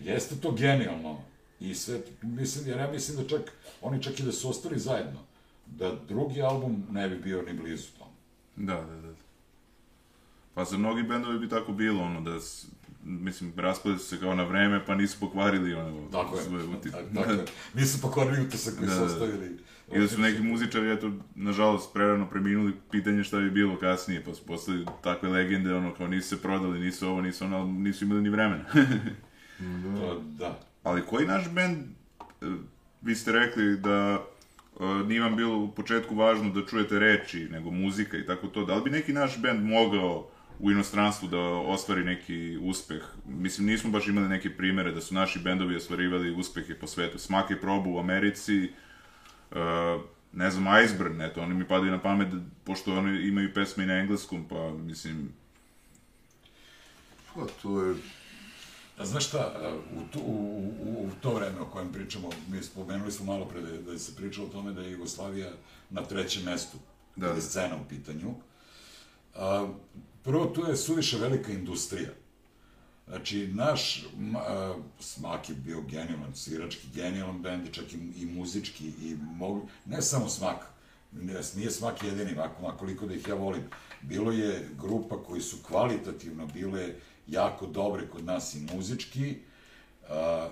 Jeste 0.01 0.35
to 0.41 0.53
genijalno 0.53 1.21
i 1.61 1.75
sve, 1.75 2.01
mislim, 2.23 2.69
jer 2.69 2.79
ja 2.79 2.91
mislim 2.91 3.17
da 3.17 3.29
čak, 3.29 3.53
oni 3.83 4.03
čak 4.03 4.21
i 4.21 4.23
da 4.23 4.33
su 4.33 4.51
ostali 4.51 4.79
zajedno, 4.79 5.21
da 5.67 5.95
drugi 6.09 6.43
album 6.43 6.87
ne 6.91 7.09
bi 7.09 7.17
bio 7.17 7.43
ni 7.43 7.53
blizu 7.53 7.89
tome. 7.99 8.11
Da, 8.57 8.75
da, 8.75 9.01
da. 9.01 9.15
Pa 10.55 10.65
za 10.65 10.79
mnogi 10.79 11.03
bendovi 11.03 11.39
bi 11.39 11.49
tako 11.49 11.73
bilo, 11.73 12.03
ono, 12.03 12.21
da, 12.21 12.39
mislim, 13.05 13.53
raspade 13.57 13.99
su 13.99 14.05
se 14.07 14.21
kao 14.21 14.35
na 14.35 14.45
vreme, 14.45 14.87
pa 14.87 14.95
nisu 14.95 15.21
pokvarili, 15.21 15.75
ono, 15.75 16.09
Tako 16.13 16.37
je. 16.37 16.43
svoje 16.43 16.65
uti... 16.65 16.91
Tako, 16.91 17.05
tako 17.15 17.31
je. 17.31 17.45
Nisu 17.75 18.01
pokvarili 18.01 18.47
utisak 18.47 18.75
koji 18.79 18.89
Da, 18.89 18.95
su 18.95 19.01
da, 19.01 19.07
da. 19.07 19.13
ostavili. 19.13 19.59
I 19.95 19.99
da 19.99 20.09
su 20.09 20.21
neki 20.21 20.43
muzičari, 20.43 20.91
eto, 20.93 21.13
nažalost, 21.35 21.93
prerano 21.93 22.31
preminuli, 22.31 22.73
pitanje 22.91 23.25
šta 23.25 23.39
bi 23.39 23.51
bilo 23.51 23.79
kasnije, 23.79 24.25
pa 24.25 24.35
su 24.35 24.47
postali 24.47 24.87
takve 25.03 25.29
legende, 25.29 25.75
ono, 25.75 25.95
kao 25.95 26.07
nisu 26.07 26.29
se 26.29 26.43
prodali, 26.43 26.81
nisu 26.81 27.09
ovo, 27.09 27.21
nisu 27.21 27.45
ono, 27.45 27.65
nisu 27.67 28.05
imali 28.05 28.23
ni 28.23 28.29
vremena. 28.29 28.65
To, 29.97 30.23
da. 30.39 30.61
Ali 30.83 31.03
koji 31.07 31.27
naš 31.27 31.51
bend, 31.51 31.79
e, 32.43 32.47
vi 33.03 33.15
ste 33.15 33.33
rekli 33.33 33.77
da 33.77 34.23
e, 34.81 34.85
nije 35.07 35.21
vam 35.21 35.37
bilo 35.37 35.59
u 35.59 35.71
početku 35.75 36.15
važno 36.15 36.51
da 36.51 36.67
čujete 36.67 36.99
reči, 36.99 37.49
nego 37.51 37.71
muzika 37.71 38.17
i 38.17 38.27
tako 38.27 38.47
to, 38.47 38.65
da 38.65 38.75
li 38.75 38.83
bi 38.85 38.91
neki 38.91 39.13
naš 39.13 39.39
bend 39.43 39.65
mogao 39.65 40.31
u 40.63 40.71
inostranstvu 40.71 41.29
da 41.29 41.39
ostvari 41.67 42.05
neki 42.05 42.59
uspeh? 42.63 43.03
Mislim, 43.27 43.67
nismo 43.67 43.91
baš 43.91 44.09
imali 44.09 44.29
neke 44.29 44.57
primere 44.57 44.93
da 44.93 45.01
su 45.01 45.15
naši 45.15 45.39
bendovi 45.39 45.77
ostvarivali 45.77 46.31
uspehe 46.31 46.75
po 46.75 46.87
svetu. 46.87 47.19
Smak 47.19 47.51
je 47.51 47.61
probu 47.61 47.91
u 47.91 47.99
Americi, 47.99 48.73
e, 49.51 49.57
ne 50.33 50.51
znam, 50.51 50.85
Iceburn, 50.85 51.21
eto, 51.23 51.43
oni 51.43 51.55
mi 51.55 51.69
padaju 51.69 51.93
na 51.93 52.01
pamet, 52.01 52.29
da- 52.29 52.41
pošto 52.65 52.95
oni 52.95 53.29
imaju 53.29 53.55
pesme 53.55 53.85
i 53.85 53.87
na 53.87 53.95
engleskom, 53.95 54.49
pa, 54.49 54.71
mislim, 54.73 55.33
Pa, 57.35 57.47
to 57.63 57.83
je... 57.83 57.95
A 58.99 59.07
znaš 59.07 59.29
šta, 59.29 59.53
u, 59.97 60.13
tu, 60.13 60.21
u, 60.21 60.73
u, 60.81 61.07
u 61.07 61.11
to 61.23 61.35
vreme 61.35 61.61
o 61.61 61.65
kojem 61.67 61.93
pričamo, 61.93 62.31
mi 62.49 62.63
spomenuli 62.63 63.13
smo 63.13 63.25
malo 63.27 63.45
pre 63.45 63.61
da, 63.61 63.93
da 63.93 63.99
se 63.99 64.17
pričalo 64.17 64.47
o 64.47 64.51
tome 64.51 64.73
da 64.73 64.83
je 64.83 64.93
Jugoslavija 64.93 65.51
na 65.91 66.03
trećem 66.03 66.43
mestu, 66.45 66.79
Da, 67.17 67.29
da 67.29 67.35
je 67.35 67.41
scena 67.41 67.77
u 67.77 67.89
pitanju. 67.89 68.35
A, 69.35 69.69
prvo, 70.25 70.47
tu 70.47 70.65
je 70.67 70.77
suviše 70.77 71.19
velika 71.19 71.53
industrija. 71.53 72.11
Znači, 73.09 73.47
naš 73.47 74.07
a, 74.37 74.75
Smak 75.01 75.49
je 75.49 75.55
bio 75.55 75.81
genijalan, 75.81 76.35
svirački, 76.35 76.87
genijalan 76.95 77.43
bend, 77.43 77.71
čak 77.73 77.93
i, 77.93 77.97
i 78.23 78.27
muzički, 78.27 78.87
i 78.87 79.17
mogu, 79.21 79.69
ne 79.87 80.03
samo 80.03 80.29
Smak, 80.29 80.67
nije 81.57 81.71
Smak 81.71 82.03
jedini, 82.03 82.39
ako, 82.39 82.63
makoliko 82.63 83.07
da 83.07 83.15
ih 83.15 83.29
ja 83.29 83.35
volim. 83.35 83.63
Bilo 84.03 84.33
je 84.33 84.69
grupa 84.81 85.23
koji 85.23 85.41
su 85.41 85.57
kvalitativno 85.69 86.47
bile 86.47 86.95
jako 87.27 87.67
dobre 87.67 88.09
kod 88.09 88.25
nas 88.25 88.55
i 88.55 88.67
muzički, 88.75 89.37
a, 90.09 90.49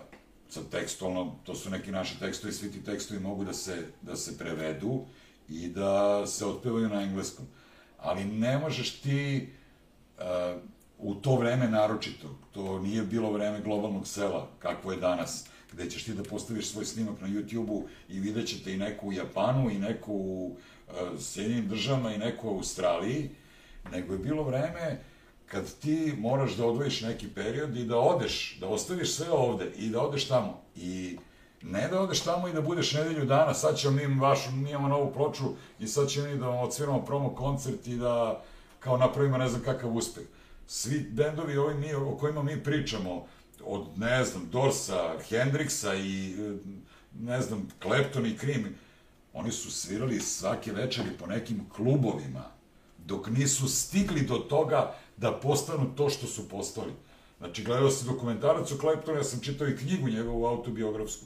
sad 0.49 0.69
tekstualno, 0.71 1.37
to 1.45 1.55
su 1.55 1.71
neki 1.71 1.93
naši 1.93 2.19
tekstovi, 2.19 2.53
svi 2.53 2.73
ti 2.73 2.85
tekstovi 2.85 3.21
mogu 3.21 3.45
da 3.45 3.53
se, 3.53 3.87
da 4.03 4.17
se 4.17 4.39
prevedu 4.39 5.05
i 5.49 5.69
da 5.69 6.27
se 6.27 6.47
otpevaju 6.47 6.89
na 6.89 7.03
engleskom. 7.03 7.47
Ali 7.99 8.25
ne 8.25 8.59
možeš 8.59 9.01
ti 9.01 9.49
uh, 9.49 9.60
u 10.99 11.15
to 11.15 11.37
vreme 11.37 11.69
naročito, 11.69 12.29
to 12.53 12.79
nije 12.79 13.03
bilo 13.03 13.33
vreme 13.33 13.61
globalnog 13.61 14.07
sela, 14.07 14.49
kakvo 14.59 14.93
je 14.93 14.99
danas, 14.99 15.45
gde 15.73 15.91
ćeš 15.91 16.05
ti 16.05 16.15
da 16.15 16.23
postaviš 16.23 16.69
svoj 16.69 16.85
snimak 16.85 17.21
na 17.21 17.29
YouTube-u 17.29 17.89
i 18.09 18.21
vidjet 18.21 18.49
ćete 18.49 18.73
i 18.73 18.79
neku 18.79 19.09
u 19.09 19.13
Japanu, 19.13 19.71
i 19.71 19.79
neku 19.79 20.13
u 20.13 20.57
uh, 20.89 20.95
Sjedinjenim 21.21 21.69
državama, 21.69 22.15
i 22.15 22.19
neku 22.19 22.49
u 22.49 22.57
Australiji, 22.57 23.31
nego 23.93 24.13
je 24.13 24.19
bilo 24.19 24.43
vreme 24.43 25.01
kad 25.47 25.75
ti 25.81 26.15
moraš 26.19 26.57
da 26.57 26.67
odvojiš 26.67 27.01
neki 27.01 27.29
period 27.29 27.77
i 27.77 27.85
da 27.85 27.99
odeš, 27.99 28.57
da 28.61 28.69
ostaviš 28.69 29.15
sve 29.15 29.31
ovde 29.31 29.73
i 29.77 29.89
da 29.89 30.01
odeš 30.01 30.29
tamo. 30.29 30.63
I 30.77 31.19
ne 31.63 31.89
da 31.89 32.01
odeš 32.01 32.21
tamo 32.21 32.49
i 32.49 32.53
da 32.53 32.61
budeš 32.61 32.93
nedelju 32.93 33.25
dana, 33.25 33.55
sad 33.55 33.77
ćemo 33.77 33.97
mi 33.97 34.21
vašu, 34.21 34.51
mi 34.51 34.71
imamo 34.71 34.89
novu 34.89 35.13
ploču 35.13 35.45
i 35.79 35.87
sad 35.87 36.09
ćemo 36.09 36.27
mi 36.27 36.37
da 36.37 36.47
vam 36.47 36.59
odsviramo 36.59 37.05
promo 37.05 37.35
koncert 37.35 37.87
i 37.87 37.97
da 37.97 38.43
kao 38.81 38.97
napravimo 38.97 39.39
ne 39.39 39.49
znam 39.49 39.63
kakav 39.63 39.97
uspeh. 39.97 40.25
Svi 40.67 40.99
bendovi 41.11 41.57
ovi 41.57 41.75
mi, 41.75 41.95
o 41.95 42.17
kojima 42.17 42.43
mi 42.43 42.65
pričamo, 42.65 43.27
od, 43.65 43.99
ne 43.99 44.25
znam, 44.25 44.49
Dorsa, 44.51 45.15
Hendrixa 45.31 45.95
i, 45.95 46.37
ne 47.21 47.41
znam, 47.41 47.69
Clapton 47.83 48.27
i 48.27 48.39
Cream, 48.39 48.65
oni 49.33 49.53
su 49.53 49.71
svirali 49.71 50.21
svake 50.21 50.73
večeri 50.73 51.09
po 51.19 51.27
nekim 51.27 51.71
klubovima, 51.77 52.45
dok 52.99 53.27
nisu 53.27 53.69
stigli 53.69 54.21
do 54.21 54.35
toga 54.35 54.95
da 55.17 55.33
postanu 55.33 55.95
to 55.97 56.11
što 56.11 56.27
su 56.27 56.49
postali. 56.49 56.93
Znači, 57.39 57.65
gledao 57.65 57.91
se 57.91 58.05
dokumentarac 58.05 58.73
o 58.73 58.79
Claptonu, 58.79 59.19
ja 59.19 59.25
sam 59.25 59.41
čitao 59.41 59.69
i 59.69 59.77
knjigu 59.77 60.09
njegovu 60.09 60.47
autobiografsku. 60.47 61.25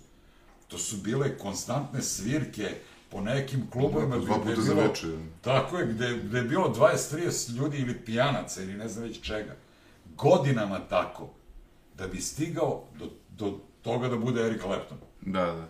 To 0.69 0.79
su 0.79 0.97
bile 0.97 1.39
konstantne 1.39 2.03
svirke 2.03 2.71
po 3.15 3.21
nekim 3.21 3.71
klubovima. 3.71 4.19
Dva 4.19 4.39
gde 4.39 4.51
je 4.51 4.57
puta 4.57 4.67
za 4.67 4.75
večer. 4.75 5.11
Tako 5.41 5.79
je, 5.79 5.87
gde, 5.87 6.19
gde 6.25 6.39
je 6.39 6.45
bilo 6.45 6.75
20-30 6.75 7.57
ljudi 7.57 7.79
ili 7.79 7.99
pijanaca 7.99 8.63
ili 8.63 8.75
ne 8.75 8.89
znam 8.89 9.05
već 9.05 9.21
čega. 9.21 9.57
Godinama 10.17 10.79
tako. 10.89 11.31
Da 11.99 12.07
bi 12.07 12.21
stigao 12.21 12.85
do, 12.99 13.11
do 13.39 13.59
toga 13.83 14.09
da 14.09 14.17
bude 14.17 14.47
Eric 14.47 14.63
Clapton. 14.63 14.99
Da, 15.21 15.45
da. 15.45 15.69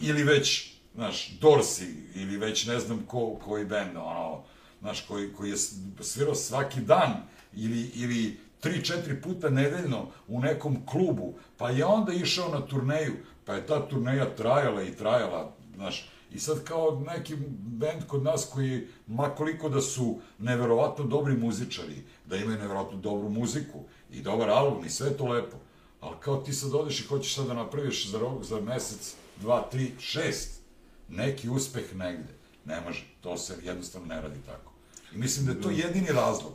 Ili 0.00 0.24
već, 0.24 0.72
znaš, 0.94 1.38
Dorsey, 1.40 1.94
ili 2.14 2.36
već 2.36 2.66
ne 2.66 2.80
znam 2.80 3.04
ko, 3.06 3.38
koji 3.44 3.64
bend, 3.64 3.96
ono, 3.96 4.42
znaš, 4.80 5.00
koji, 5.00 5.32
koji 5.32 5.50
je 5.50 5.56
svirao 6.00 6.34
svaki 6.34 6.80
dan, 6.80 7.14
ili, 7.54 7.90
ili 7.94 8.40
tri, 8.60 8.84
četiri 8.84 9.20
puta 9.20 9.50
nedeljno 9.50 10.06
u 10.28 10.40
nekom 10.40 10.86
klubu, 10.86 11.34
pa 11.56 11.70
je 11.70 11.84
onda 11.84 12.12
išao 12.12 12.48
na 12.48 12.66
turneju, 12.66 13.16
pa 13.44 13.54
je 13.54 13.66
ta 13.66 13.88
turneja 13.88 14.36
trajala 14.36 14.82
i 14.82 14.96
trajala, 14.96 15.52
znaš, 15.76 16.08
i 16.32 16.38
sad 16.38 16.64
kao 16.64 17.02
neki 17.06 17.36
bend 17.60 18.02
kod 18.06 18.22
nas 18.22 18.48
koji, 18.52 18.86
makoliko 19.06 19.68
da 19.68 19.80
su 19.80 20.20
neverovatno 20.38 21.04
dobri 21.04 21.36
muzičari, 21.36 22.02
da 22.26 22.36
imaju 22.36 22.58
neverovatno 22.58 22.98
dobru 22.98 23.28
muziku 23.28 23.82
i 24.10 24.22
dobar 24.22 24.50
album 24.50 24.84
i 24.84 24.90
sve 24.90 25.16
to 25.16 25.26
lepo, 25.26 25.56
ali 26.00 26.16
kao 26.20 26.36
ti 26.36 26.52
sad 26.52 26.74
odeš 26.74 27.00
i 27.00 27.06
hoćeš 27.06 27.34
sad 27.34 27.46
da 27.46 27.54
napraviš 27.54 28.10
za, 28.10 28.18
rok, 28.18 28.44
za 28.44 28.60
mesec, 28.60 29.14
dva, 29.40 29.68
tri, 29.70 29.92
šest, 29.98 30.60
neki 31.08 31.48
uspeh 31.48 31.94
negde. 31.94 32.38
Ne 32.64 32.80
može, 32.80 33.04
to 33.20 33.36
se 33.38 33.56
jednostavno 33.62 34.08
ne 34.08 34.20
radi 34.20 34.40
tako. 34.46 34.72
I 35.14 35.18
mislim 35.18 35.46
da 35.46 35.52
je 35.52 35.60
to 35.60 35.70
jedini 35.70 36.12
razlog. 36.12 36.52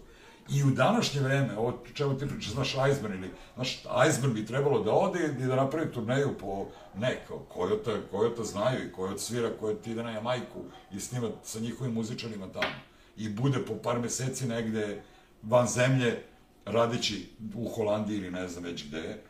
I 0.49 0.63
u 0.63 0.71
današnje 0.71 1.21
vreme, 1.21 1.57
ovo 1.57 1.83
čemu 1.93 2.17
ti 2.17 2.27
pričaš, 2.27 2.51
znaš, 2.51 2.75
Iceburn 2.91 3.13
ili, 3.13 3.29
znaš, 3.55 3.83
Iceburn 4.09 4.33
bi 4.33 4.45
trebalo 4.45 4.83
da 4.83 4.91
ode 4.91 5.35
i 5.39 5.45
da 5.45 5.55
napravi 5.55 5.91
turneju 5.91 6.37
po, 6.39 6.67
ne, 6.97 7.21
kao 7.27 7.39
Kojota, 7.39 7.91
Kojota 8.11 8.43
znaju 8.43 8.87
i 8.87 8.91
Kojot 8.91 9.19
svira, 9.19 9.49
Kojot 9.59 9.87
ide 9.87 10.03
na 10.03 10.11
Jamajku 10.11 10.59
i 10.91 10.99
snima 10.99 11.29
sa 11.43 11.59
njihovim 11.59 11.93
muzičarima 11.93 12.47
tamo. 12.47 12.75
I 13.17 13.29
bude 13.29 13.65
po 13.65 13.75
par 13.83 13.99
meseci 13.99 14.47
negde 14.47 15.01
van 15.43 15.67
zemlje, 15.67 16.23
radići 16.65 17.29
u 17.55 17.69
Holandiji 17.69 18.17
ili 18.17 18.31
ne 18.31 18.47
znam 18.47 18.63
već 18.63 18.87
gde, 18.87 19.21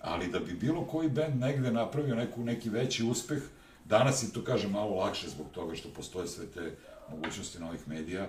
ali 0.00 0.28
da 0.28 0.38
bi 0.38 0.52
bilo 0.52 0.84
koji 0.84 1.08
bend 1.08 1.40
negde 1.40 1.72
napravio 1.72 2.14
neku, 2.14 2.44
neki 2.44 2.70
veći 2.70 3.04
uspeh, 3.04 3.42
danas 3.84 4.22
je 4.22 4.32
to, 4.32 4.44
kažem, 4.44 4.70
malo 4.70 4.96
lakše 4.96 5.28
zbog 5.28 5.46
toga 5.54 5.74
što 5.74 5.88
postoje 5.88 6.28
sve 6.28 6.46
te 6.46 6.76
mogućnosti 7.10 7.58
novih 7.58 7.88
medija, 7.88 8.28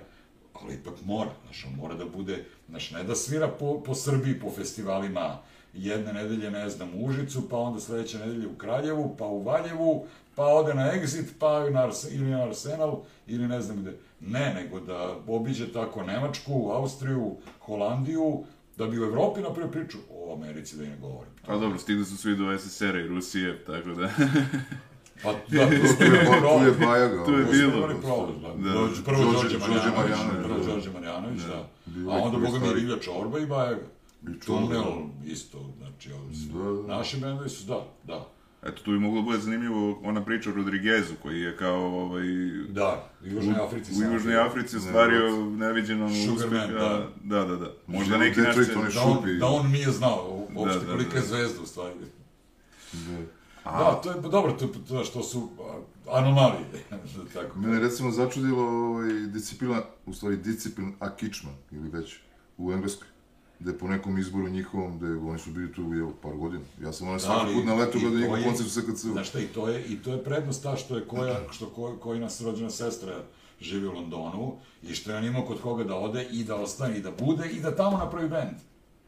ali 0.61 0.73
ipak 0.73 0.93
mora, 1.05 1.29
znaš, 1.43 1.65
on 1.65 1.75
mora 1.75 1.95
da 1.95 2.05
bude, 2.05 2.45
znaš, 2.69 2.91
ne 2.91 3.03
da 3.03 3.15
svira 3.15 3.47
po, 3.47 3.83
po 3.83 3.95
Srbiji, 3.95 4.39
po 4.39 4.51
festivalima, 4.51 5.39
jedne 5.73 6.13
nedelje, 6.13 6.51
ne 6.51 6.69
znam, 6.69 6.89
u 6.95 7.05
Užicu, 7.05 7.49
pa 7.49 7.57
onda 7.57 7.79
sledeće 7.79 8.19
nedelje 8.19 8.47
u 8.47 8.55
Kraljevu, 8.55 9.15
pa 9.17 9.25
u 9.25 9.43
Valjevu, 9.43 10.05
pa 10.35 10.45
ode 10.45 10.73
na 10.73 10.91
Exit, 10.91 11.25
pa 11.39 11.69
na 11.69 11.83
Arse, 11.83 12.15
ili 12.15 12.31
na 12.31 12.43
Arsenal, 12.43 13.01
ili 13.27 13.47
ne 13.47 13.61
znam 13.61 13.77
gde. 13.77 13.97
Ne, 14.19 14.53
nego 14.53 14.79
da 14.79 15.15
obiđe 15.27 15.73
tako 15.73 16.03
Nemačku, 16.03 16.69
Austriju, 16.73 17.35
Holandiju, 17.59 18.43
da 18.77 18.87
bi 18.87 18.99
u 18.99 19.03
Evropi 19.03 19.41
napravio 19.41 19.71
priču 19.71 19.97
o 20.11 20.33
Americi, 20.33 20.77
da 20.77 20.83
i 20.83 20.87
ne 20.87 20.97
govorim. 20.97 21.31
Pa 21.45 21.57
dobro, 21.57 21.79
stigli 21.79 22.05
su 22.05 22.17
svi 22.17 22.35
do 22.35 22.57
SSR-a 22.57 22.99
i 22.99 23.07
Rusije, 23.07 23.65
tako 23.65 23.89
da... 23.89 24.09
Pa 25.25 25.31
da, 25.31 25.37
tu 25.39 25.75
Tu 25.97 26.03
je, 26.05 26.25
tu 26.25 26.65
je 26.65 26.87
Bajaga. 26.87 27.25
Tu 27.25 27.31
je 27.31 27.45
bilo. 27.45 27.87
problem, 28.01 28.41
da. 28.41 28.69
Da. 28.69 28.79
Dođe- 28.79 29.03
Prvo 29.03 29.23
Đorđe- 29.23 29.59
Marjanović, 29.59 30.43
prvo 30.43 30.57
da. 30.57 30.65
Đorđe 30.65 30.89
Marjanović, 30.91 31.41
da. 31.41 31.67
Bio 31.85 32.09
A 32.11 32.15
je 32.15 32.21
onda, 32.21 32.37
koji 32.39 32.51
boga 32.59 32.73
mi. 32.73 32.81
Ilja 32.81 32.99
Čorba 32.99 33.39
i 33.39 33.45
Bajaga. 33.45 33.81
I. 34.27 34.39
Tunel, 34.39 34.83
isto, 35.25 35.57
znači, 35.77 36.11
ovi 36.13 36.35
su. 36.35 36.47
Da, 36.47 36.81
da. 36.87 36.97
Naši 36.97 37.17
bendovi 37.17 37.49
su, 37.49 37.67
da, 37.67 37.79
da. 38.03 38.27
Eto, 38.63 38.81
tu 38.83 38.91
bi 38.91 38.99
moglo 38.99 39.21
bude 39.21 39.37
zanimljivo 39.37 39.99
ona 40.03 40.25
priča 40.25 40.49
o 40.49 40.53
Rodriguezu, 40.53 41.13
koji 41.23 41.41
je 41.41 41.57
kao 41.57 41.75
ovaj... 42.01 42.25
Da, 42.69 43.09
u 43.23 43.27
Južnoj 43.27 43.55
Africi. 43.55 43.91
U 43.91 43.95
sam 43.95 44.13
Južnoj. 44.13 44.37
Africi 44.37 44.77
ostvario 44.77 45.45
neviđenom 45.47 46.11
uspeha. 46.35 46.67
da. 46.67 47.07
Da, 47.23 47.45
da, 47.45 47.55
da. 47.55 47.71
Možda 47.87 48.17
neki 48.17 48.39
naš... 48.39 48.55
Da 48.55 49.01
on, 49.01 49.39
da 49.39 49.45
on 49.47 49.71
nije 49.71 49.91
znao 49.91 50.45
uopšte 50.55 50.79
Da, 50.79 50.85
da, 50.85 50.91
kolika 50.91 51.11
da. 51.11 51.17
je 51.17 51.23
zvezda, 51.23 51.61
u 51.63 51.65
stvari. 51.65 51.93
Da. 52.93 53.17
Da, 53.65 53.99
to 54.03 54.11
je, 54.11 54.21
dobro, 54.21 54.51
to, 54.51 54.67
to 54.67 55.03
što 55.03 55.23
su 55.23 55.49
a, 56.09 56.17
anomalije, 56.17 56.65
tako. 57.33 57.59
Mene 57.59 57.73
je 57.73 57.79
recimo 57.79 58.11
začudilo 58.11 58.63
ovaj, 58.63 59.09
disciplina, 59.09 59.81
u 60.05 60.13
stvari 60.13 60.37
disciplin 60.37 60.93
Akičman, 60.99 61.53
ili 61.71 61.89
već, 61.89 62.15
u 62.57 62.71
Engleskoj. 62.71 63.07
Gde 63.59 63.77
po 63.77 63.87
nekom 63.87 64.17
izboru 64.17 64.49
njihovom, 64.49 64.97
gde 64.97 65.07
oni 65.07 65.39
su 65.39 65.51
bili 65.51 65.73
tu 65.73 65.93
jel, 65.93 66.09
par 66.21 66.33
godina. 66.33 66.63
Ja 66.81 66.93
sam 66.93 67.07
onaj 67.07 67.19
svaki 67.19 67.41
ali 67.41 67.53
put 67.53 67.65
na 67.65 67.73
letu 67.73 67.97
i 67.97 68.01
gledao 68.01 68.19
njihov 68.19 68.37
je- 68.37 68.43
koncert 68.43 68.67
u 68.67 68.71
SKC-u. 68.71 69.11
Znaš 69.11 69.27
šta, 69.29 69.39
i 69.39 69.47
to 69.47 69.67
je, 69.69 69.85
i 69.85 69.97
to 69.97 70.11
je 70.11 70.23
prednost 70.23 70.63
ta 70.63 70.75
što 70.75 70.95
je 70.97 71.07
koja, 71.07 71.39
što 71.51 71.65
ko, 71.69 71.97
koji 71.97 72.19
nas 72.19 72.41
rođena 72.41 72.69
sestra 72.69 73.13
živi 73.61 73.87
u 73.87 73.91
Londonu 73.91 74.53
i 74.83 74.93
što 74.93 75.11
je 75.11 75.17
on 75.17 75.25
imao 75.25 75.45
kod 75.45 75.61
koga 75.61 75.83
da 75.83 75.95
ode 75.95 76.27
i 76.31 76.43
da 76.43 76.55
ostane 76.55 76.97
i 76.97 77.01
da 77.01 77.11
bude 77.11 77.49
i 77.49 77.59
da 77.59 77.75
tamo 77.75 77.97
napravi 77.97 78.29
bend. 78.29 78.57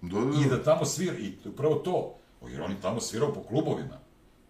Da, 0.02 0.20
da, 0.20 0.40
I 0.40 0.50
da. 0.50 0.56
da 0.58 0.64
tamo 0.64 0.86
svira, 0.86 1.18
i 1.18 1.34
upravo 1.46 1.76
to, 1.76 2.14
jer 2.48 2.62
on 2.62 2.72
je 2.72 2.82
tamo 2.82 3.00
svirao 3.00 3.34
po 3.34 3.44
klubovima. 3.44 3.98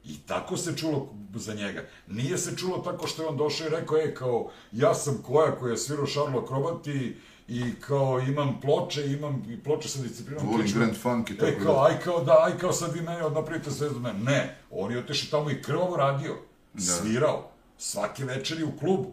I 0.05 0.17
tako 0.25 0.57
se 0.57 0.77
čulo 0.77 1.09
za 1.35 1.53
njega. 1.53 1.83
Nije 2.07 2.37
se 2.37 2.57
čulo 2.57 2.77
tako 2.77 3.07
što 3.07 3.21
je 3.23 3.27
on 3.27 3.37
došao 3.37 3.67
i 3.67 3.69
rekao, 3.69 3.97
e, 3.97 4.13
kao, 4.15 4.49
ja 4.71 4.93
sam 4.93 5.17
koja 5.23 5.55
koja 5.59 5.71
je 5.71 5.77
svirao 5.77 6.05
Šarlo 6.05 6.39
Akrobati 6.41 7.17
i 7.47 7.73
kao 7.79 8.19
imam 8.19 8.61
ploče, 8.61 9.05
imam 9.05 9.43
i 9.49 9.63
ploče 9.63 9.89
sa 9.89 10.01
disciplinom. 10.01 10.47
Volim. 10.47 10.71
Grand 10.75 10.95
Funk 10.97 11.29
i 11.29 11.37
tako 11.37 11.51
E, 11.51 11.59
kao, 11.63 11.73
dalje. 11.73 11.95
aj 11.95 12.01
kao, 12.03 12.23
da, 12.23 12.43
aj 12.45 12.57
kao 12.57 12.73
sad 12.73 12.93
vi 12.93 13.01
meni 13.01 13.21
napravite 13.21 13.71
zvezdu 13.71 13.99
mene. 13.99 14.19
Ne, 14.19 14.57
on 14.71 14.91
je 14.91 14.99
otišao 14.99 15.39
tamo 15.39 15.51
i 15.51 15.61
krvavo 15.61 15.95
radio, 15.95 16.35
svirao, 16.77 17.49
svake 17.77 18.25
večeri 18.25 18.63
u 18.63 18.77
klubu. 18.79 19.11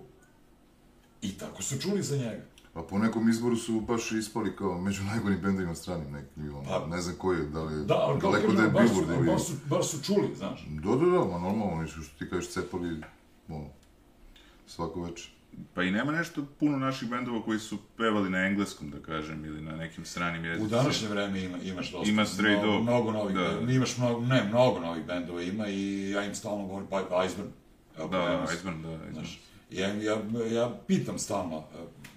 I 1.22 1.38
tako 1.38 1.62
su 1.62 1.80
čuli 1.80 2.02
za 2.02 2.16
njega. 2.16 2.42
A 2.74 2.82
po 2.82 2.98
nekom 2.98 3.28
izboru 3.28 3.56
su 3.56 3.80
baš 3.80 4.12
ispali 4.12 4.56
kao 4.56 4.80
među 4.80 5.02
najgorim 5.04 5.40
bendovima 5.40 5.74
stranim 5.74 6.12
neki, 6.12 6.48
ono, 6.48 6.62
Pa- 6.64 6.86
ne 6.86 7.00
znam 7.00 7.16
koji 7.18 7.38
je, 7.38 7.44
da 7.44 7.62
li 7.62 7.74
je, 7.74 7.84
Da, 7.84 7.94
ali 7.94 8.20
kao 8.20 8.32
daleko 8.32 8.52
da 8.52 8.62
je 8.62 8.72
kažem, 8.72 8.72
baš, 8.74 8.88
su, 8.88 8.94
Billboard 8.96 9.20
ili... 9.20 9.32
baš, 9.32 9.46
su, 9.46 9.52
baš 9.66 9.88
su 9.88 10.02
čuli, 10.02 10.34
znaš. 10.36 10.66
Da, 10.68 10.90
da, 10.90 11.06
da, 11.06 11.18
ma 11.18 11.38
normalno, 11.38 11.64
oni 11.64 11.88
su, 11.88 12.02
što 12.02 12.18
ti 12.18 12.30
kažeš, 12.30 12.50
cepali, 12.50 13.00
ono, 13.48 13.66
svako 14.66 15.02
večer. 15.02 15.30
Pa 15.74 15.82
i 15.82 15.90
nema 15.90 16.12
nešto 16.12 16.44
puno 16.60 16.78
naših 16.78 17.10
bendova 17.10 17.42
koji 17.42 17.58
su 17.58 17.78
pevali 17.96 18.30
na 18.30 18.38
engleskom, 18.38 18.90
da 18.90 18.98
kažem, 18.98 19.44
ili 19.44 19.60
na 19.60 19.76
nekim 19.76 20.04
stranim 20.04 20.44
jezicima. 20.44 20.78
U 20.78 20.82
današnje 20.82 21.08
vreme 21.08 21.42
ima, 21.42 21.58
imaš 21.58 21.92
dosta. 21.92 22.10
Ima 22.10 22.22
Stray 22.24 22.52
mnogo, 22.58 22.72
Dog. 22.72 22.82
Mnogo 22.82 23.12
novih, 23.12 23.36
Da. 23.36 23.72
imaš 23.72 23.96
mnogo, 23.98 24.20
ne, 24.20 24.44
mnogo 24.44 24.80
novih 24.80 25.04
bendova 25.04 25.42
ima 25.42 25.68
i 25.68 26.10
ja 26.10 26.24
im 26.24 26.34
stalno 26.34 26.66
govorim, 26.66 26.88
pa 26.90 27.24
Iceburn. 27.24 27.50
Evo, 27.98 28.08
Da. 28.08 28.46
Iceburn, 28.54 28.82
da, 28.82 28.88
Iceburn. 28.92 29.12
Znaš, 29.14 29.40
ja, 29.70 29.88
ja, 29.88 30.22
ja 30.52 30.78
pitam 30.86 31.18
stalno, 31.18 31.64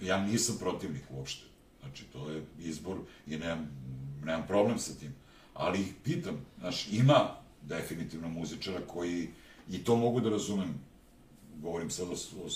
ja 0.01 0.25
nisam 0.25 0.57
protivnik 0.59 1.03
uopšte. 1.09 1.45
Znači, 1.81 2.03
to 2.03 2.29
je 2.29 2.45
izbor 2.59 2.97
i 3.27 3.37
nemam, 3.37 3.69
nemam 4.25 4.47
problem 4.47 4.79
sa 4.79 4.93
tim. 4.93 5.15
Ali 5.53 5.81
ih 5.81 5.93
pitam, 6.03 6.45
znaš, 6.59 6.87
ima 6.91 7.35
definitivno 7.61 8.29
muzičara 8.29 8.79
koji, 8.87 9.29
i 9.69 9.83
to 9.83 9.95
mogu 9.95 10.21
da 10.21 10.29
razumem, 10.29 10.73
govorim 11.61 11.89
sad 11.89 12.07
o, 12.07 12.13
o, 12.13 12.49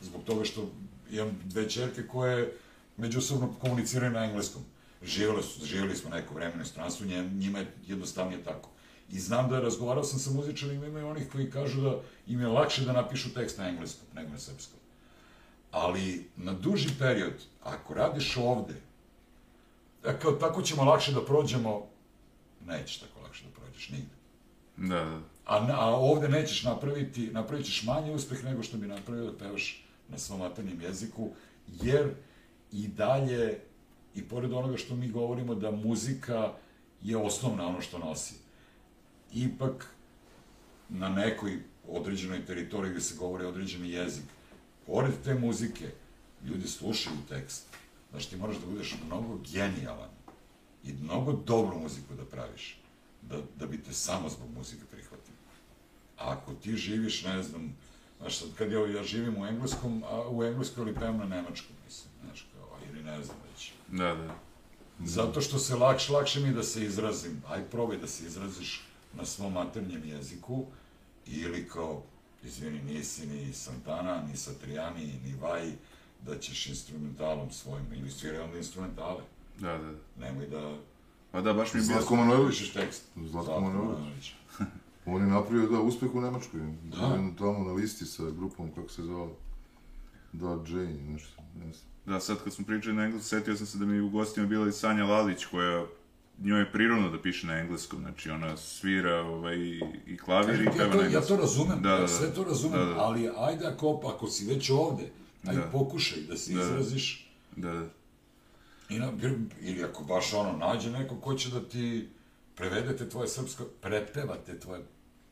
zbog 0.00 0.24
toga 0.24 0.44
što 0.44 0.70
imam 1.10 1.40
dve 1.44 1.70
čerke 1.70 2.06
koje 2.06 2.52
međusobno 2.96 3.54
komuniciraju 3.60 4.12
na 4.12 4.24
engleskom. 4.24 4.62
Živjeli, 5.02 5.42
su, 5.42 5.66
živjeli 5.66 5.96
smo 5.96 6.10
neko 6.10 6.34
vreme 6.34 6.56
na 6.56 6.64
stranstvu, 6.64 7.06
njima 7.32 7.58
je 7.58 7.72
jednostavnije 7.86 8.44
tako. 8.44 8.68
I 9.12 9.18
znam 9.18 9.48
da 9.48 9.60
razgovarao 9.60 10.04
sam 10.04 10.18
sa 10.18 10.30
muzičarima, 10.30 10.86
ima 10.86 11.00
i 11.00 11.02
onih 11.02 11.28
koji 11.32 11.50
kažu 11.50 11.80
da 11.80 12.00
im 12.26 12.40
je 12.40 12.48
lakše 12.48 12.84
da 12.84 12.92
napišu 12.92 13.34
tekst 13.34 13.58
na 13.58 13.68
engleskom 13.68 14.06
nego 14.14 14.30
na 14.30 14.38
srpskom. 14.38 14.80
Ali 15.70 16.28
na 16.36 16.52
duži 16.52 16.88
period, 16.98 17.34
ako 17.62 17.94
radiš 17.94 18.36
ovde, 18.36 18.74
a 20.04 20.12
kao 20.12 20.32
tako 20.32 20.62
ćemo 20.62 20.84
lakše 20.84 21.12
da 21.12 21.24
prođemo, 21.24 21.86
nećeš 22.66 22.98
tako 22.98 23.20
lakše 23.22 23.44
da 23.44 23.60
prođeš 23.60 23.88
nigde. 23.88 24.14
Da, 24.76 25.04
da. 25.04 25.20
A, 25.46 25.66
a 25.70 25.86
ovde 25.86 26.28
nećeš 26.28 26.62
napraviti, 26.62 27.30
napravit 27.32 27.66
ćeš 27.66 27.82
manji 27.82 28.14
uspeh 28.14 28.44
nego 28.44 28.62
što 28.62 28.76
bi 28.76 28.86
napravio 28.86 29.24
da 29.24 29.38
pevaš 29.38 29.84
na 30.08 30.18
svom 30.18 30.38
maternjem 30.38 30.80
jeziku, 30.80 31.30
jer 31.82 32.14
i 32.72 32.88
dalje 32.88 33.60
i 34.14 34.22
pored 34.22 34.52
onoga 34.52 34.76
što 34.76 34.96
mi 34.96 35.08
govorimo 35.08 35.54
da 35.54 35.70
muzika 35.70 36.52
je 37.02 37.16
osnovna 37.16 37.66
ono 37.66 37.80
što 37.80 37.98
nosi, 37.98 38.34
ipak 39.32 39.86
na 40.88 41.08
nekoj 41.08 41.62
određenoj 41.88 42.46
teritoriji 42.46 42.90
gde 42.90 43.00
se 43.00 43.14
govori 43.16 43.44
određeni 43.44 43.90
jezik, 43.90 44.24
pored 44.86 45.14
te 45.24 45.34
muzike, 45.34 45.90
ljudi 46.44 46.68
slušaju 46.68 47.16
tekst. 47.28 47.66
Znaš, 48.10 48.26
ti 48.26 48.36
moraš 48.36 48.56
da 48.56 48.66
budeš 48.66 48.96
mnogo 49.06 49.38
genijalan 49.52 50.10
i 50.84 50.92
mnogo 50.92 51.32
dobru 51.32 51.78
muziku 51.78 52.14
da 52.14 52.24
praviš, 52.24 52.80
da, 53.22 53.36
da 53.58 53.66
bi 53.66 53.82
te 53.82 53.92
samo 53.92 54.28
zbog 54.28 54.50
muzike 54.50 54.84
prihvatili. 54.90 55.36
A 56.18 56.32
ako 56.32 56.54
ti 56.54 56.76
živiš, 56.76 57.24
ne 57.24 57.42
znam, 57.42 57.76
znaš, 58.18 58.38
sad 58.38 58.48
kad 58.58 58.72
ja, 58.72 58.86
ja 58.86 59.04
živim 59.04 59.42
u 59.42 59.46
engleskom, 59.46 60.04
a 60.06 60.28
u 60.28 60.44
engleskoj 60.44 60.82
ili 60.82 60.94
pevam 60.94 61.16
na 61.16 61.24
nemačkom, 61.24 61.76
mislim, 61.84 62.12
znaš, 62.24 62.46
kao, 62.54 62.78
ili 62.90 63.02
ne 63.02 63.24
znam 63.24 63.36
već. 63.52 63.72
Da, 63.88 64.14
da. 64.14 64.34
Zato 65.04 65.40
što 65.40 65.58
se 65.58 65.74
lakše, 65.74 66.12
lakše 66.12 66.40
mi 66.40 66.54
da 66.54 66.62
se 66.62 66.84
izrazim, 66.84 67.42
aj 67.48 67.64
probaj 67.70 67.98
da 67.98 68.06
se 68.06 68.26
izraziš 68.26 68.89
na 69.14 69.24
svom 69.24 69.52
maternjem 69.52 70.04
jeziku, 70.04 70.64
ili 71.26 71.68
kao, 71.68 72.02
izvini, 72.44 72.82
nisi 72.82 73.26
ni 73.26 73.52
Santana, 73.52 74.22
ni 74.22 74.36
Satriani, 74.36 75.20
ni 75.24 75.34
Vaj, 75.40 75.72
da 76.26 76.38
ćeš 76.38 76.66
instrumentalom 76.66 77.50
svojim, 77.50 77.86
ili 77.92 78.10
sviraj 78.10 78.40
onda 78.40 78.56
instrumentale. 78.56 79.22
Da, 79.58 79.78
da. 79.78 79.92
Nemoj 80.18 80.46
da 80.46 80.76
Pa 81.32 81.40
da, 81.40 81.52
baš 81.52 81.74
mi 81.74 81.80
je 81.80 81.86
bilo... 81.86 81.98
Zlatko 81.98 82.16
Manojlović. 82.16 82.72
tekst. 82.72 83.04
Zlatko 83.16 83.60
Manojlović. 83.60 84.32
On 85.06 85.22
je 85.22 85.28
napravio, 85.28 85.68
da, 85.68 85.80
uspeh 85.80 86.14
u 86.14 86.20
Nemačkoj. 86.20 86.60
Da. 86.84 86.96
Da. 86.96 87.30
Tamo 87.38 87.64
na 87.64 87.72
listi 87.72 88.04
sa 88.04 88.22
grupom, 88.30 88.74
kako 88.74 88.88
se 88.88 89.02
zvala. 89.02 89.30
Da, 90.32 90.48
Jane, 90.48 91.00
nešto, 91.12 91.42
ne 91.58 91.72
znam. 91.72 91.90
Da, 92.06 92.20
sad 92.20 92.44
kad 92.44 92.52
smo 92.52 92.64
pričali 92.64 92.96
na 92.96 93.04
engleskom, 93.04 93.28
setio 93.28 93.56
sam 93.56 93.66
se 93.66 93.78
da 93.78 93.84
mi 93.84 94.00
u 94.00 94.10
gostima 94.10 94.46
bila 94.46 94.68
i 94.68 94.72
Sanja 94.72 95.04
Lalić, 95.04 95.44
koja 95.44 95.86
njoj 96.40 96.60
je 96.60 96.72
prirodno 96.72 97.08
da 97.08 97.22
piše 97.22 97.46
na 97.46 97.54
engleskom, 97.54 98.00
znači 98.00 98.30
ona 98.30 98.56
svira 98.56 99.14
ovaj, 99.16 99.56
i, 100.06 100.16
klavir 100.16 100.60
i 100.60 100.64
Ja 100.64 100.72
peva 100.72 100.86
na 100.86 100.94
ja 100.94 101.06
engleskom. 101.06 101.28
to 101.28 101.42
razumem, 101.42 101.78
Da, 101.78 101.88
da, 101.88 101.94
ja 101.94 102.00
da. 102.00 102.08
sve 102.08 102.34
to 102.34 102.44
razumem, 102.44 102.78
Da, 102.80 102.84
da. 102.84 102.98
ali 102.98 103.30
ajde 103.38 103.66
ako, 103.66 104.00
ako 104.06 104.26
si 104.28 104.44
već 104.46 104.70
ovde, 104.70 105.10
aj 105.46 105.54
Da. 105.56 105.62
pokušaj 105.62 106.18
da 106.20 106.36
se 106.36 106.52
Da, 106.52 106.58
da. 106.58 106.64
izraziš, 106.64 107.30
Da, 107.56 107.72
da. 107.72 107.86
I 108.88 108.98
na, 108.98 109.12
ili 109.60 109.84
ako 109.84 110.04
baš 110.04 110.32
ono, 110.34 110.52
nađe 110.58 110.90
neko 110.90 111.16
ko 111.16 111.34
će 111.34 111.50
da 111.50 111.60
ti 111.60 112.08
prevede 112.54 112.96
te 112.96 113.08
tvoje 113.08 113.28
srpsko, 113.28 113.64
prepeva 113.64 114.36
te 114.36 114.60
tvoje 114.60 114.82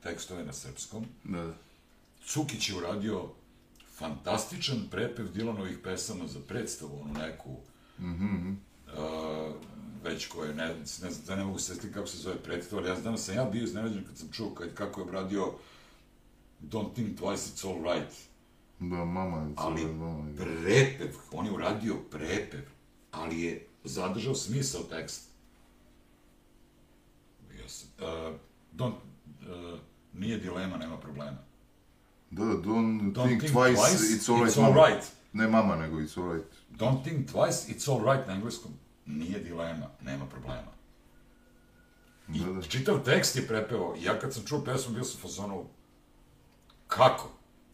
tekstove 0.03 0.45
na 0.45 0.53
srpskom. 0.53 1.05
Da, 1.25 1.39
da. 1.39 1.53
Cukić 2.25 2.69
je 2.69 2.77
uradio 2.77 3.29
fantastičan 3.93 4.79
prepev 4.91 5.29
Dilanovih 5.29 5.79
pesama 5.79 6.27
za 6.27 6.39
predstavu, 6.41 7.01
onu 7.01 7.13
neku, 7.15 7.57
Mhm, 7.99 8.51
uh, 8.89 9.55
već 10.05 10.27
koje, 10.27 10.55
ne, 10.55 10.75
ne 10.75 10.85
znam, 10.85 11.13
da 11.27 11.37
ne 11.37 11.45
mogu 11.45 11.59
se 11.59 11.75
setiti 11.75 11.95
kako 11.95 12.07
se 12.07 12.19
zove 12.19 12.37
predstava, 12.37 12.83
ali 12.83 12.91
ja 12.91 13.01
znam 13.01 13.15
da 13.15 13.19
sam 13.19 13.35
ja 13.35 13.45
bio 13.45 13.65
iznenađen 13.65 14.05
kad 14.05 14.17
sam 14.19 14.29
čuo 14.33 14.51
kad, 14.51 14.75
kako 14.75 15.01
je 15.01 15.05
obradio 15.05 15.53
Don't 16.63 16.95
think 16.95 17.19
twice, 17.21 17.37
it's 17.37 17.65
all 17.65 17.83
right. 17.83 18.13
Da, 18.79 19.05
mama 19.05 19.37
je, 19.37 19.53
ali 19.57 19.87
mama 19.87 20.29
je. 20.29 20.37
prepev, 20.37 21.17
on 21.33 21.47
je 21.47 21.53
uradio 21.53 21.95
prepev, 22.11 22.65
ali 23.11 23.43
je 23.43 23.67
zadržao 23.85 24.35
smisao 24.35 24.83
teksta. 24.83 25.29
Ja 27.63 27.69
sam, 27.69 27.89
uh, 27.99 28.35
don't, 28.77 28.95
uh, 28.95 29.79
nije 30.15 30.39
dilema, 30.39 30.77
nema 30.77 30.97
problema. 30.97 31.39
Da, 32.31 32.45
da, 32.45 32.53
don't, 32.53 33.13
Don't 33.13 33.39
think, 33.39 33.43
twice, 33.43 33.77
it's 33.77 34.33
all 34.33 34.45
right, 34.45 34.57
it's 34.57 34.65
all 34.65 34.75
right. 34.75 35.05
Ne 35.33 35.49
mama, 35.49 35.77
nego 35.77 35.97
it's 35.97 36.21
all 36.21 36.33
right. 36.33 36.47
Don't 36.71 37.05
think 37.05 37.31
twice, 37.31 37.69
it's 37.69 37.89
all 37.89 38.05
right 38.05 38.27
na 38.27 38.35
engleskom. 38.35 38.73
Nije 39.09 39.39
dilema, 39.41 39.87
nema 40.03 40.27
problema. 40.27 40.73
I 42.29 42.41
Da, 42.41 42.53
da. 42.53 42.63
čitav 42.63 42.99
tekst 43.01 43.37
je 43.37 43.47
prepevao. 43.47 43.95
I 43.97 44.05
ja 44.05 44.19
kad 44.19 44.35
sam 44.35 44.45
čuo 44.45 44.61
pesmu, 44.61 44.95
bio 44.95 45.05
sam 45.05 45.21
fazonu, 45.21 45.65
kako? 46.89 47.31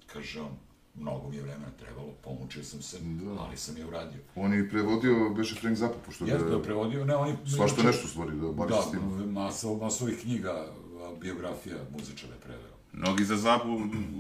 Kaže 0.07 0.41
on, 0.41 0.51
mnogo 0.95 1.29
mi 1.29 1.37
je 1.37 1.43
vremena 1.43 1.71
trebalo, 1.73 2.09
pomučio 2.15 2.65
sam 2.65 2.83
se, 2.83 2.99
Da. 3.01 3.31
ali 3.33 3.57
sam 3.57 3.77
je 3.77 3.87
uradio. 3.87 4.21
On 4.37 4.53
je 4.53 4.69
prevodio, 4.71 5.31
beše 5.31 5.55
Frank 5.55 5.77
Zappa, 5.77 5.99
pošto 5.99 6.27
Ja 6.27 6.39
ga 6.39 6.45
ga 6.47 6.63
prevodio, 6.63 7.05
ne, 7.05 7.17
oni... 7.17 7.33
svašta 7.47 7.75
inače- 7.75 7.87
nešto 7.87 8.09
stvari, 8.09 8.31
da, 8.33 8.49
bar 8.49 8.69
Da, 8.69 8.83
s 8.83 8.91
tim. 8.91 9.33
masa, 9.33 9.69
masa 9.73 10.05
ovih 10.05 10.19
knjiga, 10.19 10.67
biografija 11.21 11.77
muzičara 11.91 12.33
je 12.35 12.41
preveo. 12.41 12.75
Mnogi 12.93 13.25
za 13.25 13.37
Zapu 13.37 13.69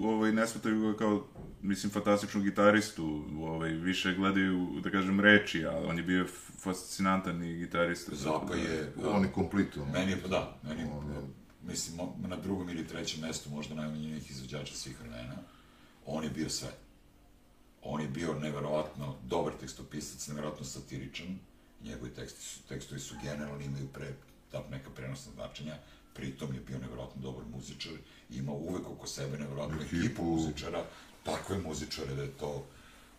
ovaj, 0.04 0.32
ne 0.32 0.46
shvataju 0.46 0.80
ga 0.82 0.98
kao, 0.98 1.24
mislim, 1.64 1.92
fantastičnu 1.92 2.40
gitaristu, 2.42 3.04
ovaj, 3.40 3.70
više 3.70 4.14
gledaju, 4.14 4.80
da 4.82 4.90
kažem, 4.90 5.20
reči, 5.20 5.66
a 5.66 5.78
on 5.78 5.96
je 5.96 6.02
bio 6.02 6.26
fascinantan 6.58 7.44
i 7.44 7.54
gitarista. 7.54 8.14
Zapa 8.14 8.54
je... 8.54 8.92
On 9.04 9.22
je 9.22 9.32
komplet, 9.32 9.76
ono. 9.76 9.92
Meni 9.92 10.10
je, 10.10 10.22
pa 10.22 10.28
da, 10.28 10.56
meni, 10.62 10.82
On 10.92 11.10
je- 11.10 11.20
mislim, 11.62 11.98
mo- 11.98 12.28
na 12.28 12.36
drugom 12.36 12.68
ili 12.68 12.86
trećem 12.86 13.20
mestu 13.20 13.50
možda 13.50 13.74
najmanjenih 13.74 14.30
izvođača 14.30 14.74
svih 14.74 15.00
vremena. 15.00 15.36
On 16.06 16.24
je 16.24 16.30
bio 16.30 16.50
sve. 16.50 16.68
On 17.82 18.00
je 18.00 18.08
bio 18.08 18.34
neverovatno 18.34 19.16
dobar 19.24 19.52
tekstopisac, 19.60 20.28
neverovatno 20.28 20.64
satiričan. 20.66 21.38
Njegovi 21.84 22.10
teksti 22.10 22.42
su, 22.42 22.60
tekstovi 22.68 23.00
su 23.00 23.14
generalni, 23.22 23.64
imaju 23.64 23.86
pre, 23.88 24.14
ta 24.50 24.64
neka 24.70 24.90
prenosna 24.90 25.32
značenja. 25.32 25.74
Pritom 26.14 26.54
je 26.54 26.60
bio 26.60 26.78
neverovatno 26.78 27.22
dobar 27.22 27.42
muzičar. 27.46 27.92
Imao 28.30 28.54
uvek 28.54 28.88
oko 28.88 29.06
sebe 29.06 29.38
neverovatnu 29.38 29.76
Ekipu. 29.76 29.96
ekipu 30.06 30.22
muzičara. 30.24 30.84
Takve 31.24 31.58
muzičare 31.58 32.14
da 32.14 32.22
je 32.22 32.30
to 32.30 32.64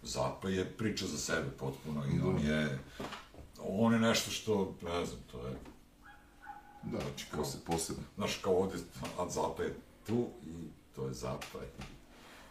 Zapa 0.03 0.49
je 0.49 0.65
priča 0.68 1.06
za 1.07 1.18
sebe 1.18 1.49
potpuno 1.49 2.03
i 2.06 2.19
on 2.22 2.40
je 2.40 2.80
on 3.60 3.94
je 3.94 3.99
nešto 3.99 4.32
što, 4.32 4.76
ne 4.84 5.06
znam, 5.06 5.19
to 5.32 5.48
je 5.48 5.53
Da, 6.84 6.99
Znači, 6.99 7.26
kao- 7.32 7.40
posebno. 7.40 7.65
posebno. 7.68 8.03
Znaš, 8.15 8.38
kao 8.38 8.53
ovde, 8.56 8.77
a 9.19 9.30
Zapa 9.30 9.64
je 9.64 9.76
tu 10.07 10.27
i 10.44 10.53
to 10.95 11.07
je 11.07 11.14
Zapa. 11.14 11.60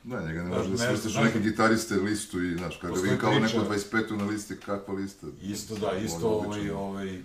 Da, 0.05 0.21
njega 0.23 0.43
ne 0.43 0.51
Da, 0.51 0.57
može 0.57 0.71
da 0.71 0.77
svrstaš 0.79 1.15
neke 1.15 1.41
gitariste 1.41 1.95
listu 1.95 2.43
i, 2.43 2.57
znaš, 2.57 2.77
kada 2.77 2.93
Postoji 2.93 3.13
vi 3.13 3.19
kao 3.19 3.31
priča- 3.33 3.47
neko 3.49 3.65
25. 3.65 4.17
na 4.17 4.25
listi, 4.25 4.57
kakva 4.57 4.95
lista? 4.95 5.27
Isto 5.43 5.75
da, 5.77 5.93
isto 5.95 6.19
je 6.57 6.75
ovaj, 6.75 7.09
ovaj, 7.09 7.23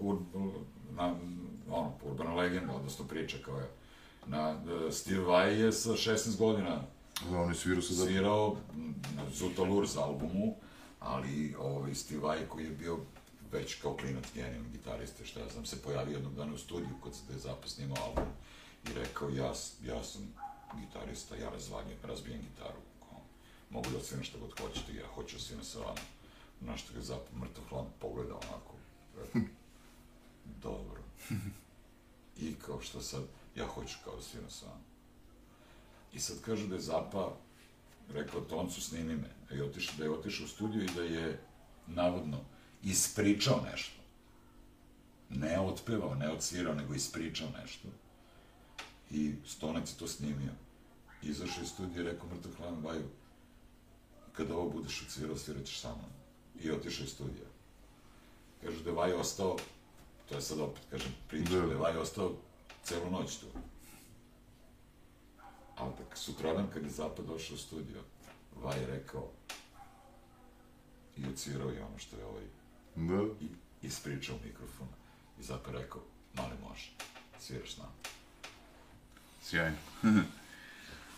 ur, 0.00 0.16
na, 0.90 1.14
ono, 1.70 1.92
urbana 2.04 2.34
legenda, 2.34 2.72
odnosno 2.72 3.04
priča 3.04 3.36
kao 3.44 3.56
je. 3.56 3.68
Na, 4.26 4.50
uh, 4.50 4.92
Steve 4.92 5.20
Vai 5.20 5.60
je 5.60 5.72
sa 5.72 5.90
16 5.90 6.36
godina 6.38 6.80
Da, 7.28 7.40
on 7.40 7.48
je 7.48 7.54
svirao 7.54 7.82
sa 7.82 7.94
Zappa. 7.94 8.10
svirao 8.10 8.56
Zutalurs 9.32 9.96
albumu, 9.96 10.56
ali 11.00 11.54
ovaj, 11.58 11.94
Steve 11.94 12.20
Vai 12.20 12.48
koji 12.48 12.64
je 12.64 12.70
bio 12.70 12.98
već 13.52 13.74
kao 13.74 13.96
klinac 13.96 14.24
genijalni 14.34 14.70
gitarista, 14.72 15.24
šta 15.24 15.40
ja 15.40 15.48
znam, 15.48 15.66
se 15.66 15.82
pojavio 15.82 16.14
jednog 16.14 16.34
dana 16.34 16.54
u 16.54 16.58
studiju 16.58 16.94
kad 17.04 17.14
se 17.14 17.20
da 17.28 17.50
je 17.50 17.68
snimao 17.68 18.04
album 18.04 18.24
i 18.86 18.92
rekao, 18.94 19.28
ja, 19.28 19.52
ja 19.84 20.04
sam 20.04 20.34
gitarista, 20.80 21.36
ja 21.36 21.50
razvaljam, 21.50 21.98
razbijem 22.02 22.40
gitaru, 22.40 22.80
kao, 23.00 23.20
mogu 23.70 23.90
da 23.90 23.96
odsviram 23.96 24.24
šta 24.24 24.38
god 24.38 24.60
hoćete, 24.60 24.94
ja 24.94 25.06
hoću 25.14 25.36
da 25.36 25.42
sviram 25.42 25.64
sa 25.64 25.78
vama. 25.78 26.00
Na 26.60 26.76
što 26.76 26.94
ga 26.94 27.00
Zappa 27.00 27.36
mrtav 27.36 27.64
hladno 27.68 27.90
pogleda 28.00 28.34
onako, 28.34 28.74
rekao, 29.16 29.42
dobro. 30.62 31.02
I 32.42 32.54
kao 32.54 32.80
što 32.80 33.00
sad, 33.02 33.22
ja 33.56 33.66
hoću 33.66 33.96
kao 34.04 34.16
da 34.16 34.22
sviram 34.22 34.50
sa 34.50 34.66
vama. 34.66 34.89
I 36.12 36.20
sad 36.20 36.40
kažu 36.40 36.66
da 36.66 36.74
je 36.74 36.80
Zapa 36.80 37.36
rekao 38.14 38.40
Toncu 38.40 38.80
snimi 38.80 39.16
me, 39.16 39.56
i 39.56 39.60
otišao, 39.60 39.94
da 39.98 40.04
je 40.04 40.10
otišao 40.10 40.44
u 40.44 40.48
studiju 40.48 40.84
i 40.84 40.94
da 40.96 41.02
je 41.02 41.40
navodno 41.86 42.38
ispričao 42.82 43.60
nešto. 43.72 44.00
Ne 45.30 45.60
otpevao, 45.60 46.14
ne 46.14 46.30
odsvirao, 46.30 46.74
nego 46.74 46.94
ispričao 46.94 47.48
nešto. 47.62 47.88
I 49.10 49.34
Stonac 49.46 49.90
je 49.90 49.98
to 49.98 50.08
snimio. 50.08 50.52
Izašao 51.22 51.62
iz 51.62 51.68
studija 51.68 52.02
i 52.02 52.04
rekao 52.04 52.28
mrtav 52.28 52.52
hladan 52.56 52.84
Vaju, 52.84 53.04
kada 54.32 54.56
ovo 54.56 54.70
budeš 54.70 55.02
odsvirao, 55.02 55.36
svirat 55.36 55.64
ćeš 55.64 55.80
sa 55.80 55.88
mnom. 55.88 56.10
I 56.62 56.70
otišao 56.70 57.04
iz 57.04 57.10
studija. 57.10 57.46
Kažu 58.64 58.82
da 58.82 58.90
je 58.90 58.96
Vaju 58.96 59.18
ostao, 59.18 59.56
to 60.28 60.34
je 60.34 60.42
sad 60.42 60.60
opet, 60.60 60.82
kažem, 60.90 61.12
priča, 61.28 61.52
Da. 61.52 61.66
da 61.66 61.72
je 61.72 61.78
Vaju 61.78 62.00
ostao 62.00 62.32
celu 62.84 63.10
noć 63.10 63.36
tu. 63.36 63.46
Ali 65.80 65.92
tak 65.98 66.18
sutradan 66.18 66.66
kad 66.74 66.82
je 66.82 66.90
Zapad 66.90 67.26
došao 67.26 67.54
u 67.54 67.58
studio, 67.58 68.02
Vaj 68.62 68.80
je 68.80 68.86
rekao 68.86 69.28
i 71.16 71.26
odsvirao 71.26 71.70
je 71.70 71.84
ono 71.84 71.98
što 71.98 72.16
je 72.16 72.24
ovaj 72.24 72.44
Da, 72.96 73.22
i 73.40 73.48
ispričao 73.82 74.36
mikrofon. 74.44 74.86
I 75.40 75.42
Zapad 75.42 75.74
rekao, 75.74 76.02
mali 76.34 76.54
može, 76.68 76.90
sviraš 77.38 77.74
s 77.74 77.78
nama. 77.78 77.92
Sjajno. 79.42 79.76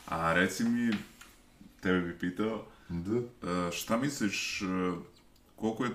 a 0.06 0.32
reci 0.32 0.64
mi, 0.64 0.92
tebe 1.80 2.00
bi 2.00 2.18
pitao, 2.18 2.64
da. 2.88 3.70
šta 3.72 3.96
misliš, 3.96 4.62
e, 4.62 4.64
koliko 5.56 5.84
je, 5.84 5.90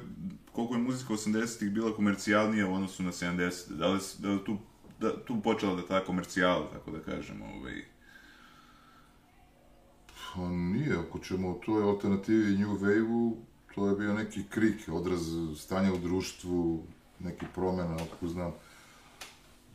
koliko 0.51 0.73
je 0.73 0.81
muzika 0.81 1.13
80-ih 1.13 1.71
bila 1.71 1.95
komercijalnija 1.95 2.67
u 2.67 2.73
odnosu 2.73 3.03
na 3.03 3.11
70 3.11 3.69
Da 3.69 3.87
li, 3.87 3.99
da 4.17 4.29
li 4.29 4.45
tu, 4.45 4.57
da, 4.99 5.25
tu 5.25 5.41
počela 5.41 5.75
da 5.75 5.87
ta 5.87 6.05
komercijala, 6.05 6.71
tako 6.71 6.91
da 6.91 6.99
kažem, 6.99 7.41
ovaj, 7.41 7.83
Pa 10.33 10.49
nije, 10.49 10.97
ako 10.99 11.19
ćemo 11.19 11.49
o 11.49 11.59
toj 11.65 11.83
alternativi 11.83 12.57
New 12.57 12.77
Wave-u, 12.77 13.37
to 13.75 13.87
je 13.87 13.95
bio 13.95 14.13
neki 14.13 14.43
krik, 14.49 14.89
odraz 14.91 15.21
stanja 15.55 15.93
u 15.93 15.97
društvu, 15.97 16.83
neki 17.19 17.45
promjena, 17.55 17.95
otko 17.95 18.27
znam. 18.27 18.51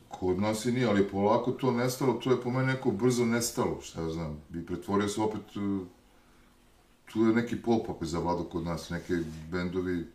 Kod 0.09 0.39
nas 0.39 0.65
i 0.65 0.71
nije, 0.71 0.87
ali 0.87 1.09
polako 1.09 1.51
to 1.51 1.71
nestalo, 1.71 2.13
to 2.13 2.31
je 2.31 2.41
po 2.41 2.51
meni 2.51 2.67
neko 2.67 2.91
brzo 2.91 3.25
nestalo, 3.25 3.81
šta 3.81 4.01
ja 4.01 4.09
znam. 4.09 4.41
I 4.53 4.65
pretvorio 4.65 5.07
se 5.07 5.21
opet, 5.21 5.41
e, 5.41 5.85
tu 7.13 7.25
je 7.25 7.35
neki 7.35 7.61
pop 7.61 7.89
opet 7.89 8.07
zavladao 8.07 8.43
kod 8.43 8.63
nas, 8.63 8.89
neke 8.89 9.13
bendovi, 9.51 10.05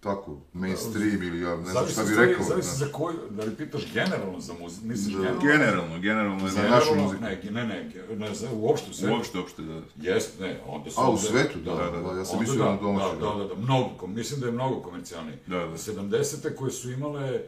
tako, 0.00 0.40
mainstream 0.52 1.22
ili 1.22 1.40
ja 1.40 1.56
ne 1.56 1.64
znam 1.64 1.86
šta 1.86 2.02
bi 2.02 2.08
stvari- 2.08 2.26
rekao. 2.26 2.44
Zavisi 2.44 2.68
znaš. 2.68 2.78
za 2.80 2.92
koju, 2.92 3.16
da 3.30 3.44
li 3.44 3.54
pitaš 3.54 3.92
generalno 3.92 4.40
za 4.40 4.52
muziku, 4.54 4.86
misliš 4.86 5.14
Da. 5.14 5.20
generalno? 5.20 5.40
Generalno, 5.42 5.98
generalno, 5.98 6.48
Za 6.48 6.62
ne, 6.62 6.70
našu 6.70 6.94
muziku. 6.94 7.22
Ne, 7.22 7.40
ne, 7.44 7.64
ne, 7.64 8.16
ne, 8.18 8.34
za, 8.34 8.48
uopšte 8.52 8.90
u 8.90 8.94
svetu. 8.94 9.14
uopšte, 9.14 9.38
uopšte, 9.38 9.62
da. 9.62 9.80
Jest, 9.98 10.40
ne, 10.40 10.60
onda 10.66 10.90
su... 10.90 11.00
A, 11.00 11.10
u 11.10 11.18
svetu, 11.18 11.58
da, 11.60 11.74
da, 11.74 11.90
da. 12.02 12.18
ja 12.18 12.24
sam 12.24 12.40
mislio 12.40 12.64
da, 12.64 12.70
na 12.70 12.76
domaćoj. 12.76 13.12
Da, 13.12 13.26
da, 13.26 13.34
da, 13.34 13.44
da, 13.44 13.54
mnogo, 13.56 13.88
kom- 13.90 14.14
mislim 14.14 14.40
da 14.40 14.46
je 14.46 14.52
mnogo 14.52 14.80
komercijalniji. 14.80 15.36
Da, 15.46 15.58
da. 15.58 15.76
70. 15.76 16.54
koje 16.54 16.70
su 16.70 16.90
imale 16.90 17.40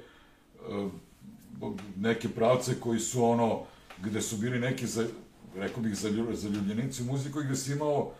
uh, 0.68 0.90
neke 1.96 2.28
pravce 2.28 2.74
koji 2.74 3.00
su 3.00 3.24
ono, 3.24 3.60
gde 3.98 4.22
su 4.22 4.36
bili 4.36 4.58
neki, 4.60 4.86
za, 4.86 5.06
rekao 5.56 5.82
bih, 5.82 5.92
zalju- 5.94 6.34
zaljubljenici 6.34 7.02
u 7.02 7.06
muziku 7.06 7.40
i 7.40 7.44
gde 7.44 7.56
si 7.56 7.72
imao 7.72 8.12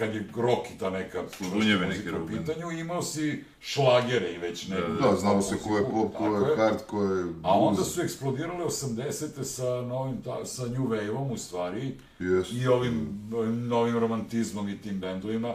kad 0.00 0.14
je 0.14 0.24
rock 0.36 0.70
i 0.74 0.78
ta 0.78 0.90
neka 0.90 1.22
Slobunjeve 1.30 1.86
muzika 1.86 2.10
neke 2.10 2.22
u 2.22 2.26
pitanju, 2.28 2.70
imao 2.70 3.02
si 3.02 3.44
šlagere 3.60 4.32
i 4.32 4.38
već 4.38 4.68
ne. 4.68 4.76
Da, 5.00 5.16
znalo 5.16 5.42
se 5.42 5.56
ko 5.58 5.76
je 5.76 5.84
pop, 5.84 6.14
ko 6.14 6.24
je 6.26 6.56
hard, 6.56 6.78
ko 6.86 7.02
je 7.02 7.24
A 7.42 7.58
onda 7.58 7.76
blues. 7.76 7.94
su 7.94 8.00
eksplodirale 8.00 8.64
80. 8.64 9.44
sa 9.44 9.64
novim, 9.64 10.22
ta, 10.22 10.44
sa 10.44 10.66
New 10.66 10.86
Wave-om 10.88 11.32
u 11.32 11.38
stvari 11.38 11.94
Jest. 12.18 12.52
i 12.52 12.68
ovim, 12.68 12.94
ovim 13.34 13.68
novim 13.68 13.98
romantizmom 13.98 14.68
i 14.68 14.78
tim 14.78 15.00
bendovima. 15.00 15.54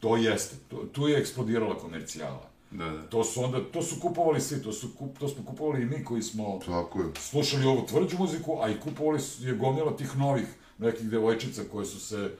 To 0.00 0.16
jeste, 0.16 0.56
to, 0.68 0.76
tu 0.92 1.08
je 1.08 1.18
eksplodirala 1.18 1.78
komercijala. 1.78 2.50
Da, 2.70 2.84
da. 2.84 3.02
To 3.02 3.24
su 3.24 3.44
onda, 3.44 3.60
to 3.72 3.82
su 3.82 4.00
kupovali 4.00 4.40
svi, 4.40 4.62
to, 4.62 4.72
su, 4.72 4.88
kup, 4.98 5.18
to 5.18 5.28
smo 5.28 5.44
kupovali 5.44 5.82
i 5.82 5.86
mi 5.86 6.04
koji 6.04 6.22
smo 6.22 6.60
Tako 6.66 7.00
je. 7.00 7.06
slušali 7.16 7.66
ovu 7.66 7.86
tvrđu 7.86 8.18
muziku, 8.18 8.58
a 8.62 8.68
i 8.68 8.80
kupovali 8.80 9.20
su, 9.20 9.46
je 9.46 9.54
gomila 9.54 9.96
tih 9.96 10.16
novih 10.16 10.46
nekih 10.78 11.10
devojčica 11.10 11.62
koje 11.72 11.86
su 11.86 12.00
se 12.00 12.30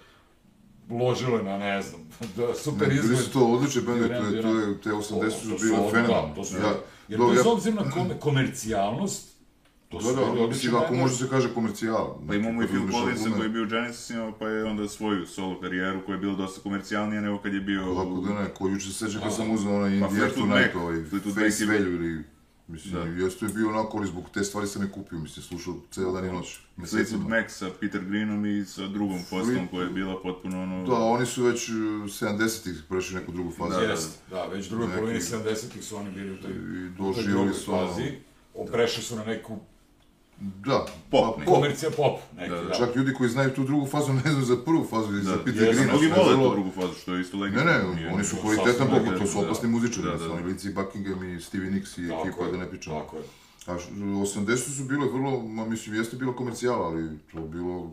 ložile 0.90 1.42
na, 1.42 1.58
ne 1.58 1.82
znam, 1.82 2.00
da 2.36 2.54
super 2.54 2.88
Ne, 2.88 2.94
bili 2.94 3.04
izgled. 3.04 3.24
su 3.24 3.32
to 3.32 3.46
odlični 3.46 3.82
bendovi, 3.82 4.08
to 4.08 4.14
je, 4.14 4.42
to 4.42 4.58
je, 4.58 4.80
te 4.80 4.90
80 4.90 5.30
su 5.30 5.48
bile 5.48 5.90
fenomenalne. 5.90 6.34
Da, 6.36 6.44
su, 6.44 6.56
Ja, 6.56 6.74
jer 7.08 7.18
do, 7.18 7.26
bez 7.26 7.46
obzira 7.46 7.84
na 7.84 7.90
kom, 7.90 8.10
komercijalnost, 8.20 9.34
to 9.88 10.00
su 10.00 10.06
da, 10.06 10.14
bili 10.14 10.24
da, 10.24 10.30
odlični 10.30 10.48
mislim, 10.48 10.74
ako 10.74 10.94
može 10.94 11.16
se 11.16 11.28
kaže 11.30 11.54
komercijal. 11.54 12.18
Pa 12.28 12.34
imamo 12.34 12.62
i 12.62 12.66
Phil 12.66 12.90
Collinsa 12.90 13.30
koji 13.30 13.42
je 13.42 13.48
bio 13.48 13.62
u 13.62 13.66
Genesisima, 13.66 14.32
pa 14.38 14.48
je 14.48 14.64
onda 14.64 14.88
svoju 14.88 15.26
solo 15.26 15.60
karijeru 15.60 16.00
koja 16.06 16.14
je 16.14 16.20
bila 16.20 16.34
dosta 16.34 16.60
komercijalnija 16.60 17.20
nego 17.20 17.38
kad 17.38 17.54
je 17.54 17.60
bio... 17.60 17.80
Kako 17.80 18.20
da 18.28 18.42
ne, 18.42 18.54
ko 18.54 18.68
juče 18.68 18.86
se 18.86 18.92
seća 18.92 19.20
kad 19.20 19.34
sam 19.34 19.50
uzeo 19.50 19.76
onaj 19.76 20.00
Pa 20.00 20.06
In 20.06 20.12
the 20.14 20.22
Air 20.22 20.30
Fleetwood 20.30 20.48
Tonight, 20.48 20.74
Mac, 20.74 20.82
ovaj 20.82 21.50
Face 21.50 21.66
Value 21.66 21.94
ili... 21.94 22.33
Mislim, 22.68 23.20
jeste 23.20 23.46
je 23.46 23.52
bio 23.52 23.68
onako, 23.68 23.98
ali 23.98 24.06
zbog 24.06 24.30
te 24.30 24.44
stvari 24.44 24.66
sam 24.66 24.82
i 24.82 24.90
kupio, 24.90 25.18
mislim, 25.18 25.42
slušao 25.44 25.74
ceo 25.90 26.12
dan 26.12 26.24
i 26.24 26.32
noć. 26.32 26.58
Fleetwood. 26.78 27.28
Mac 27.28 27.52
sa 27.52 27.70
Peter 27.80 28.04
Greenom 28.04 28.46
i 28.46 28.64
sa 28.64 28.86
drugom 28.86 29.18
postavom 29.30 29.68
koja 29.68 29.84
je 29.84 29.90
bila 29.90 30.22
potpuno 30.22 30.62
ono... 30.62 30.86
Da, 30.86 30.94
oni 30.94 31.26
su 31.26 31.42
već 31.42 31.68
uh, 31.68 31.74
70-ih 31.74 32.82
prešli 32.88 33.14
neku 33.14 33.32
drugu 33.32 33.50
fazu. 33.50 33.80
Jeste, 33.80 34.18
da, 34.30 34.46
već 34.46 34.68
drugoj 34.68 34.86
Neki- 34.86 34.96
polovini 34.96 35.20
70-ih 35.20 35.84
su 35.84 35.96
oni 35.96 36.10
bili 36.10 36.30
u 36.32 36.42
toj, 36.42 36.50
I 36.50 36.54
u 36.54 36.96
toj 36.96 37.06
doživjeli 37.06 37.32
drugoj 37.32 37.54
su 37.54 37.72
ono- 37.74 38.66
prešli 38.72 39.02
su 39.02 39.16
na 39.16 39.24
neku 39.24 39.58
Da, 40.44 40.86
Pop 41.10 41.38
neki. 41.38 41.50
komercija 41.50 41.90
pop, 41.90 42.18
neki, 42.36 42.50
Da, 42.50 42.56
da. 42.56 42.62
da. 42.62 42.74
Čak 42.74 42.96
ljudi 42.96 43.14
koji 43.14 43.30
znaju 43.30 43.50
tu 43.50 43.64
drugu 43.64 43.86
fazu 43.86 44.12
ne 44.14 44.20
znaju 44.22 44.44
za 44.44 44.56
prvu 44.58 44.84
fazu 44.84 45.08
ili 45.08 45.22
za 45.22 45.36
Peter 45.36 45.54
Green. 45.64 45.88
Mnogi 45.88 46.06
vole 46.08 46.34
tu 46.34 46.50
drugu 46.50 46.70
fazu, 46.70 46.92
što 46.94 47.14
je 47.14 47.20
isto 47.20 47.36
Ne, 47.36 47.42
legitimno. 47.42 47.72
ne, 47.72 47.94
Nije- 47.94 48.12
oni 48.12 48.24
su 48.24 48.36
kvalitetan 48.36 48.88
pop, 48.88 49.18
to 49.18 49.26
su 49.26 49.34
da. 49.34 49.46
opasni 49.46 49.68
muzičari, 49.68 50.02
Da, 50.02 50.10
da, 50.10 50.16
da, 50.16 50.18
su 50.18 50.28
da. 50.28 50.34
oni 50.34 50.42
Lindsey 50.44 50.74
Buckingham 50.74 51.24
i 51.26 51.40
Stevie 51.40 51.70
Nicks 51.70 51.98
i 51.98 52.02
ekipa, 52.20 52.46
da 52.46 52.56
ne 52.56 52.70
pričamo. 52.70 53.00
Tako 53.00 53.16
je. 53.16 53.22
A 53.66 53.78
š- 53.78 53.88
80 53.92 54.56
su 54.68 54.84
bile 54.84 55.08
vrlo, 55.08 55.40
ma 55.40 55.66
mislim, 55.66 55.94
jeste 55.94 56.16
bilo 56.16 56.32
komercijala, 56.32 56.86
ali 56.86 57.18
to 57.32 57.38
je 57.38 57.44
bilo 57.46 57.90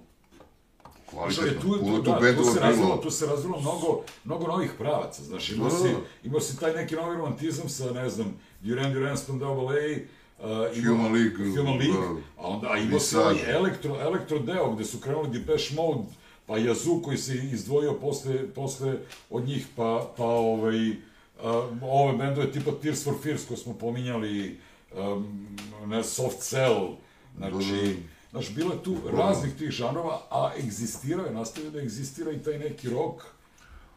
kvalitetno. 1.06 1.48
ali 1.48 1.80
tu, 1.80 1.96
tu, 1.96 2.02
da, 2.04 2.36
tu 2.36 2.44
se 2.46 2.60
razvilo, 2.60 2.98
tu 2.98 3.12
se 3.12 3.26
razvilo 3.26 3.60
mnogo, 3.60 3.88
mnogo 4.26 4.48
novih 4.48 4.72
pravaca, 4.78 5.24
znaš, 5.24 5.50
imao 5.50 5.70
Da, 5.70 5.76
si, 5.78 5.84
da, 5.84 5.90
da. 5.90 6.00
imao 6.24 6.40
si 6.40 6.60
taj 6.60 6.74
neki 6.74 6.96
novi 6.96 7.18
romantizam 7.18 7.70
sa, 7.70 7.92
ne 7.92 8.10
znam, 8.10 8.34
Duran 8.62 8.94
Duran 8.94 9.18
Double 9.30 9.78
A, 9.78 9.98
uh, 10.44 10.78
imao- 10.78 10.96
Human 10.96 11.14
League, 11.14 11.38
Human 11.58 11.78
League, 11.78 12.00
da. 12.00 12.44
a 12.44 12.48
onda 12.48 12.72
a 12.72 12.78
imao 12.78 13.00
si 13.00 13.16
ovaj 13.18 13.56
elektro, 13.56 14.02
elektro 14.02 14.40
deo 14.40 14.76
gde 14.76 14.86
su 14.86 15.00
krenuli 15.00 15.40
Depeche 15.40 15.76
Mode, 15.76 16.10
pa 16.46 16.54
Yazoo 16.54 17.02
koji 17.02 17.18
se 17.18 17.36
izdvojio 17.36 17.94
posle, 17.94 18.54
posle 18.54 18.98
od 19.30 19.46
njih, 19.46 19.68
pa, 19.76 20.14
pa 20.18 20.26
ovaj, 20.26 20.90
uh, 20.90 20.96
ove 21.82 22.18
bendove 22.18 22.52
tipa 22.52 22.72
Tears 22.82 23.04
for 23.04 23.14
Fears 23.24 23.46
koje 23.48 23.58
smo 23.58 23.74
pominjali, 23.74 24.60
um, 24.98 25.48
ne, 25.86 26.04
Soft 26.04 26.40
Cell, 26.40 26.96
znači, 27.38 27.98
Znaš, 28.32 28.56
bilo 28.56 28.74
je 28.74 28.84
tu 28.84 28.98
raznih 29.14 29.54
tih 29.54 29.70
žanrova, 29.70 30.22
a 30.30 30.52
egzistirao 30.60 31.26
je, 31.26 31.34
nastavio 31.34 31.72
da 31.72 31.80
egzistira 31.80 32.32
i 32.32 32.44
taj 32.44 32.60
neki 32.60 32.90
rock. 32.90 33.24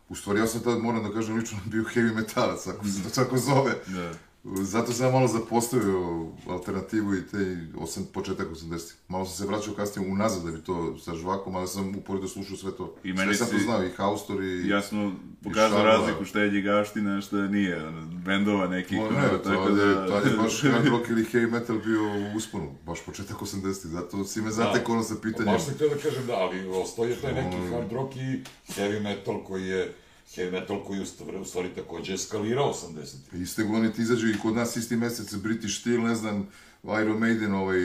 U 0.09 0.15
stvari, 0.15 0.41
ja 0.41 0.47
sam 0.47 0.61
tad, 0.61 0.79
moram 0.79 1.03
da 1.03 1.12
kažem, 1.12 1.37
lično 1.37 1.59
bio 1.65 1.83
heavy 1.83 2.15
metalac, 2.15 2.66
ako 2.66 2.87
se 2.87 3.03
to 3.03 3.09
tako 3.11 3.39
zove. 3.39 3.73
Da. 3.87 4.12
Zato 4.45 4.93
sam 4.93 5.07
ja 5.07 5.12
malo 5.12 5.29
zapostavio 5.29 6.27
alternativu 6.49 7.15
i 7.15 7.27
te 7.27 7.57
osam, 7.79 8.07
početak 8.12 8.49
80-ih. 8.49 8.95
Malo 9.09 9.25
sam 9.25 9.37
se 9.37 9.53
vraćao 9.53 9.75
kasnije 9.75 10.11
unazad 10.11 10.45
da 10.45 10.51
bi 10.51 10.65
to 10.65 10.99
sa 10.99 11.15
žvakom, 11.15 11.57
ali 11.57 11.69
sam 11.69 11.97
uporedo 11.97 12.29
slušao 12.29 12.57
sve 12.57 12.77
to. 12.77 12.95
I 13.05 13.12
meni 13.12 13.35
sve 13.35 13.47
sam 13.47 13.59
to 13.59 13.65
znao, 13.65 13.85
i 13.85 13.91
Haustor 13.97 14.43
i... 14.43 14.69
Jasno 14.69 15.12
pokazao 15.43 15.85
razliku 15.85 16.25
šta 16.25 16.41
je 16.41 16.51
Ljigaština, 16.51 17.21
šta 17.21 17.37
nije, 17.37 17.83
bendova 18.25 18.69
nekih, 18.69 18.99
ono, 19.01 19.11
ne, 19.11 19.29
tako 19.45 19.66
tad, 19.66 19.77
da... 19.77 19.83
je, 19.83 19.95
tad 20.09 20.27
je 20.27 20.37
baš 20.37 20.62
hard 20.73 20.87
rock 20.87 21.09
ili 21.09 21.25
heavy 21.25 21.51
metal 21.51 21.79
bio 21.79 22.03
u 22.03 22.37
usponu, 22.37 22.75
baš 22.87 23.05
početak 23.07 23.37
80-ih, 23.37 23.91
zato 23.91 24.25
si 24.25 24.41
me 24.41 24.51
zatekao 24.51 24.95
ono 24.95 25.05
sa 25.05 25.15
pitanjem. 25.23 25.55
Baš 25.55 25.65
sam 25.65 25.75
htio 25.75 25.89
da 25.89 25.97
kažem 25.97 26.27
da, 26.27 26.35
ali 26.35 26.69
ostao 26.69 27.05
je 27.05 27.16
taj 27.16 27.33
neki 27.33 27.57
hard 27.57 27.93
rock 27.93 28.16
i 28.16 28.43
heavy 28.69 29.03
metal 29.03 29.45
koji 29.45 29.66
je 29.66 29.95
heavy 30.28 30.52
metal 30.52 30.84
koji 30.84 30.96
je 30.96 31.02
u 31.02 31.06
stvari, 31.06 31.36
u 31.38 31.44
stvari 31.44 31.68
takođe 31.68 32.14
eskalirao 32.14 32.72
80-ih. 32.74 33.40
Iste 33.40 33.62
godine 33.62 33.92
ti 33.92 34.02
izađu 34.02 34.28
i 34.28 34.38
kod 34.38 34.55
nas 34.55 34.76
isti 34.76 34.96
mesec 34.96 35.34
British 35.34 35.80
Steel, 35.80 36.02
ne 36.02 36.14
znam, 36.14 36.48
Iron 36.84 37.18
Maiden, 37.18 37.55
ovaj, 37.55 37.78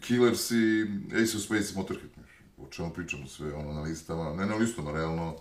Killers 0.00 0.50
i 0.50 0.86
Ace 1.12 1.36
of 1.36 1.42
Spades 1.42 1.74
Motorhead. 1.74 2.10
O 2.58 2.66
čemu 2.66 2.90
pričamo 2.90 3.26
sve, 3.26 3.54
ono, 3.54 3.72
na 3.72 3.80
listama, 3.80 4.34
ne 4.34 4.46
na 4.46 4.54
listama, 4.54 4.92
realno, 4.92 5.36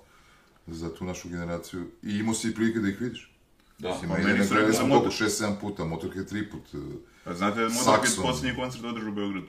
za 0.67 0.95
tu 0.95 1.05
našu 1.05 1.29
generaciju. 1.29 1.87
I 2.03 2.11
imao 2.11 2.33
si 2.33 2.49
i 2.49 2.55
prilike 2.55 2.79
da 2.79 2.89
ih 2.89 3.01
vidiš. 3.01 3.31
Da, 3.79 3.89
Mislim, 3.89 4.09
pa 4.11 4.17
meni 4.17 4.45
su 4.45 4.53
rekli 4.53 4.73
sam 4.73 4.83
da 4.83 4.89
koliko, 4.89 5.07
Motor- 5.07 5.25
6-7 5.45 5.59
puta, 5.61 5.85
Motorhead 5.85 6.27
3 6.27 6.51
put. 6.51 6.61
eh, 6.73 6.77
A 7.25 7.35
znate 7.35 7.55
da 7.55 7.61
je 7.61 7.69
Motorhead 7.69 8.03
Saxon. 8.05 8.21
posljednji 8.21 8.55
koncert 8.55 8.83
održao 8.83 9.09
u 9.09 9.15
Beogradu? 9.15 9.47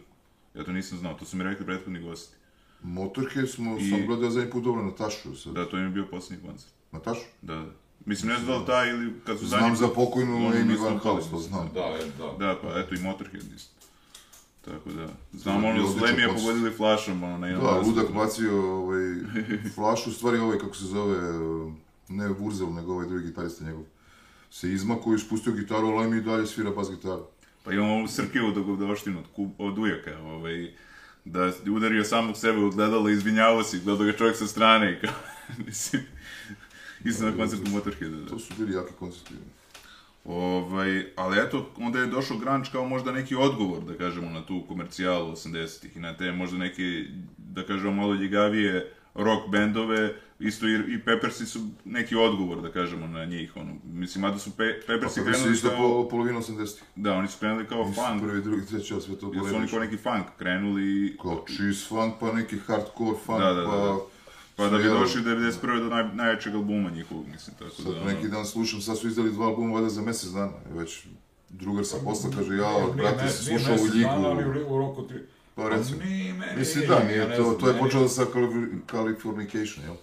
Ja 0.54 0.64
to 0.64 0.72
nisam 0.72 0.98
znao, 0.98 1.14
to 1.14 1.24
su 1.24 1.36
mi 1.36 1.44
rekli 1.44 1.66
prethodni 1.66 2.00
gosti. 2.00 2.36
Motorhead 2.82 3.48
smo, 3.50 3.78
I- 3.78 3.90
sam 3.90 4.06
gledao 4.06 4.30
zadnji 4.30 4.50
put 4.50 4.64
dobro 4.64 4.82
Natašu 4.82 5.36
sad. 5.36 5.52
Da, 5.52 5.68
to 5.68 5.76
im 5.78 5.84
je 5.84 5.90
bio 5.90 6.06
posljednji 6.06 6.46
koncert. 6.46 6.72
Natašu? 6.92 7.20
Da, 7.42 7.54
da. 7.54 7.70
Mislim, 8.06 8.28
ne 8.28 8.38
znam 8.38 8.46
da 8.48 8.56
li 8.56 8.66
taj 8.66 8.90
ili 8.90 9.12
kad 9.26 9.38
su 9.38 9.46
Znam 9.46 9.60
zadnji 9.60 9.76
za 9.76 9.86
put- 9.86 9.94
pokojnu 9.94 10.32
Amy 10.32 10.64
mislim, 10.64 10.84
Van 10.84 10.98
House, 10.98 11.30
to 11.30 11.38
znam. 11.38 11.70
Da, 11.74 11.80
je, 11.80 12.04
da. 12.18 12.46
Da, 12.46 12.58
pa 12.62 12.80
eto 12.80 12.94
i 12.94 12.98
Motorhead 12.98 13.52
isto. 13.56 13.74
Tako 14.60 14.90
da, 14.90 15.08
znam 15.32 15.60
bio 15.60 15.70
ono, 15.70 15.88
Slam 15.88 16.18
je 16.18 16.28
pogodili 16.28 16.70
flašom, 16.70 17.22
ono, 17.22 17.38
na 17.38 17.46
jednom 17.46 17.66
Da, 17.66 17.80
ludak 17.80 18.12
bacio 18.12 18.74
ovaj, 18.74 19.00
flašu, 19.74 20.10
u 20.10 20.12
stvari 20.12 20.38
ovaj, 20.38 20.58
kako 20.58 20.76
se 20.76 20.84
zove, 20.84 21.16
eh, 21.18 21.72
ne 22.08 22.28
Wurzel, 22.28 22.74
nego 22.74 22.92
ovaj 22.92 23.06
drugi 23.06 23.26
gitarista 23.26 23.64
njegov. 23.64 23.82
Se 24.50 24.72
izmakao 24.72 25.14
i 25.14 25.18
spustio 25.18 25.52
gitaru, 25.52 25.86
ali 25.88 26.10
mi 26.10 26.16
i 26.16 26.22
dalje 26.22 26.46
svira 26.46 26.70
bas 26.70 26.90
gitaru. 26.90 27.22
Pa 27.64 27.72
imamo 27.72 27.94
ovu 27.94 28.08
Srkevu 28.08 28.52
dogodoštinu 28.52 29.18
od, 29.18 29.24
Ku- 29.36 29.50
od 29.58 29.78
Ujaka, 29.78 30.18
ovaj, 30.18 30.74
da 31.24 31.52
udario 31.68 32.04
samog 32.04 32.36
sebe 32.36 32.58
u 32.58 32.70
gledalo 32.70 33.08
i 33.08 33.12
izvinjavao 33.12 33.62
se, 33.62 33.78
gledao 33.78 34.06
ga 34.06 34.12
čovjek 34.12 34.36
sa 34.36 34.46
strane 34.46 34.92
i 34.92 35.00
kao, 35.00 35.14
mislim, 35.66 36.02
isto 37.04 37.24
na 37.24 37.36
koncertu 37.36 37.70
Motorheada, 37.70 38.16
da. 38.16 38.26
To 38.26 38.38
su 38.38 38.54
bili 38.58 38.74
jaki 38.74 38.92
koncerti. 38.98 39.34
Ovaj, 40.24 41.06
ali 41.16 41.38
eto, 41.38 41.70
onda 41.78 41.98
je 41.98 42.06
došao 42.06 42.36
grunge 42.38 42.68
kao 42.72 42.84
možda 42.84 43.12
neki 43.12 43.34
odgovor, 43.34 43.84
da 43.84 43.94
kažemo, 43.94 44.30
na 44.30 44.46
tu 44.46 44.64
komercijalu 44.68 45.32
80-ih 45.32 45.96
i 45.96 46.00
na 46.00 46.16
te 46.16 46.32
možda 46.32 46.58
neke, 46.58 47.04
da 47.38 47.66
kažemo, 47.66 47.92
malo 47.92 48.14
ljigavije 48.14 48.92
rock 49.14 49.48
bendove, 49.48 50.14
isto 50.38 50.66
i, 50.66 50.74
i 50.94 50.98
Peppersi 51.04 51.46
su 51.46 51.60
neki 51.84 52.16
odgovor, 52.16 52.60
da 52.60 52.72
kažemo, 52.72 53.06
na 53.06 53.24
njih, 53.24 53.56
ono, 53.56 53.74
mislim, 53.84 54.22
mada 54.22 54.38
su 54.38 54.50
Pe, 54.56 54.80
Peppersi 54.86 55.02
Pa 55.02 55.08
su 55.08 55.24
krenuli 55.24 55.52
isto 55.52 55.68
kao, 55.68 56.02
po, 56.02 56.08
polovinu 56.08 56.40
80-ih. 56.40 56.82
da, 56.96 57.12
oni 57.12 57.28
su 57.28 57.38
krenuli 57.38 57.66
kao 57.66 57.84
funk, 57.84 58.22
Prvi, 58.22 58.42
drugi, 58.42 58.66
treći, 58.66 58.92
ali 58.92 59.02
sve 59.02 59.18
to 59.18 59.30
jer 59.34 59.44
su 59.48 59.56
oni 59.56 59.68
kao 59.68 59.80
neki 59.80 59.96
funk 59.96 60.26
krenuli 60.38 61.16
Kao 61.22 61.44
cheese 61.56 61.86
funk, 61.88 62.14
pa 62.20 62.32
neki 62.32 62.58
hardcore 62.58 63.16
funk, 63.26 63.40
Da, 63.40 63.52
da, 63.52 63.60
da, 63.60 63.66
pa... 63.66 63.76
da. 63.76 63.96
Pa 64.60 64.68
da 64.68 64.76
bi 64.76 64.82
sve, 64.82 64.92
došli 64.92 65.22
91. 65.22 65.60
do 65.78 65.86
naj, 65.86 66.14
najjačeg 66.14 66.54
albuma 66.54 66.90
njihovog, 66.90 67.26
mislim, 67.28 67.56
tako 67.58 67.70
Sad 67.72 67.84
da, 67.84 67.90
ono, 67.92 68.04
neki 68.04 68.28
dan 68.28 68.46
slušam, 68.46 68.80
sad 68.80 68.98
su 68.98 69.08
izdali 69.08 69.32
dva 69.32 69.46
albuma 69.46 69.74
valjda 69.74 69.88
za 69.90 70.02
mjesec 70.02 70.30
dana. 70.30 70.52
Već 70.70 71.06
drugar 71.50 71.86
sa 71.86 71.96
posla 72.04 72.30
kaže, 72.30 72.56
ja, 72.56 72.70
brate, 72.96 73.28
si 73.28 73.44
slušao 73.44 73.70
u 73.70 73.76
mesec 73.76 73.94
Ljigu. 73.94 74.08
dana, 74.08 74.28
ali 74.28 74.44
u, 74.64 74.78
roku 74.78 75.02
tri... 75.02 75.18
Pa 75.54 75.68
recimo. 75.68 75.98
Nije 75.98 76.32
meni, 76.32 76.58
Mislim 76.58 76.88
da, 76.88 77.04
nije 77.04 77.36
to, 77.36 77.52
to 77.52 77.68
je 77.68 77.78
počelo 77.78 78.08
sa 78.08 78.22
Cali- 78.24 78.80
Californication, 78.90 79.84
jel? 79.84 79.94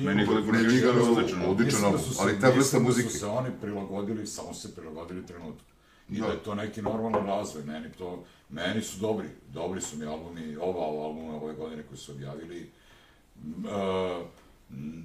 Meni 0.00 0.20
je 0.20 0.26
Californication 0.26 1.10
odličan 1.42 1.84
album. 1.84 2.00
da 2.06 2.22
ali 2.22 2.40
ta 2.40 2.46
vrsta 2.46 2.56
mislim 2.56 2.82
da 2.82 2.88
muzike. 2.88 3.08
su 3.10 3.18
se 3.18 3.26
oni 3.26 3.48
prilagodili, 3.60 4.26
samo 4.26 4.54
se 4.54 4.74
prilagodili 4.74 5.26
trenutku. 5.26 5.64
I 6.08 6.18
Da. 6.18 6.26
da. 6.26 6.32
je 6.32 6.38
to 6.38 6.54
neki 6.54 6.82
normalan 6.82 7.26
razvoj. 7.26 7.64
Meni 7.64 7.88
to, 7.98 8.24
meni 8.50 8.82
su 8.82 9.00
dobri. 9.00 9.28
Dobri 9.54 9.80
su 9.80 9.96
mi 9.96 10.04
albumi, 10.04 10.56
ova 10.56 10.86
albuma 10.98 11.36
ove 11.36 11.54
godine 11.54 11.82
koji 11.82 11.98
su 11.98 12.12
objavili. 12.12 12.70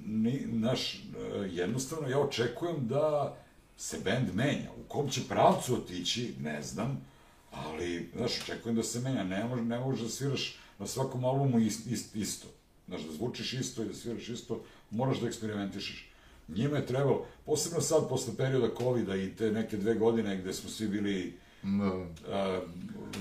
Ni, 0.06 0.46
naš, 0.46 1.02
jednostavno 1.50 2.08
ja 2.08 2.18
očekujem 2.18 2.88
da 2.88 3.36
se 3.76 3.98
bend 4.04 4.34
menja. 4.34 4.70
U 4.80 4.88
kom 4.88 5.08
će 5.08 5.20
pravcu 5.28 5.74
otići, 5.74 6.34
ne 6.40 6.62
znam, 6.62 7.04
ali, 7.50 8.10
znaš, 8.16 8.40
očekujem 8.42 8.76
da 8.76 8.82
se 8.82 9.00
menja. 9.00 9.24
Ne 9.24 9.44
može, 9.44 9.62
ne 9.62 9.78
može 9.78 10.02
da 10.02 10.08
sviraš 10.08 10.58
na 10.78 10.86
svakom 10.86 11.24
albumu 11.24 11.58
ist, 11.58 11.86
ist, 11.86 12.16
isto. 12.16 12.48
Znaš, 12.88 13.02
da 13.02 13.12
zvučiš 13.12 13.52
isto 13.52 13.82
i 13.82 13.86
da 13.86 13.94
sviraš 13.94 14.28
isto, 14.28 14.62
moraš 14.90 15.20
da 15.20 15.26
eksperimentišeš. 15.26 16.08
Njima 16.48 16.76
je 16.76 16.86
trebalo, 16.86 17.26
posebno 17.46 17.80
sad, 17.80 18.08
posle 18.08 18.36
perioda 18.36 18.74
COVID-a 18.78 19.16
i 19.16 19.30
te 19.36 19.50
neke 19.50 19.76
dve 19.76 19.94
godine 19.94 20.36
gde 20.36 20.52
smo 20.52 20.70
svi 20.70 20.88
bili 20.88 21.38
Da. 21.62 22.06
a, 22.28 22.60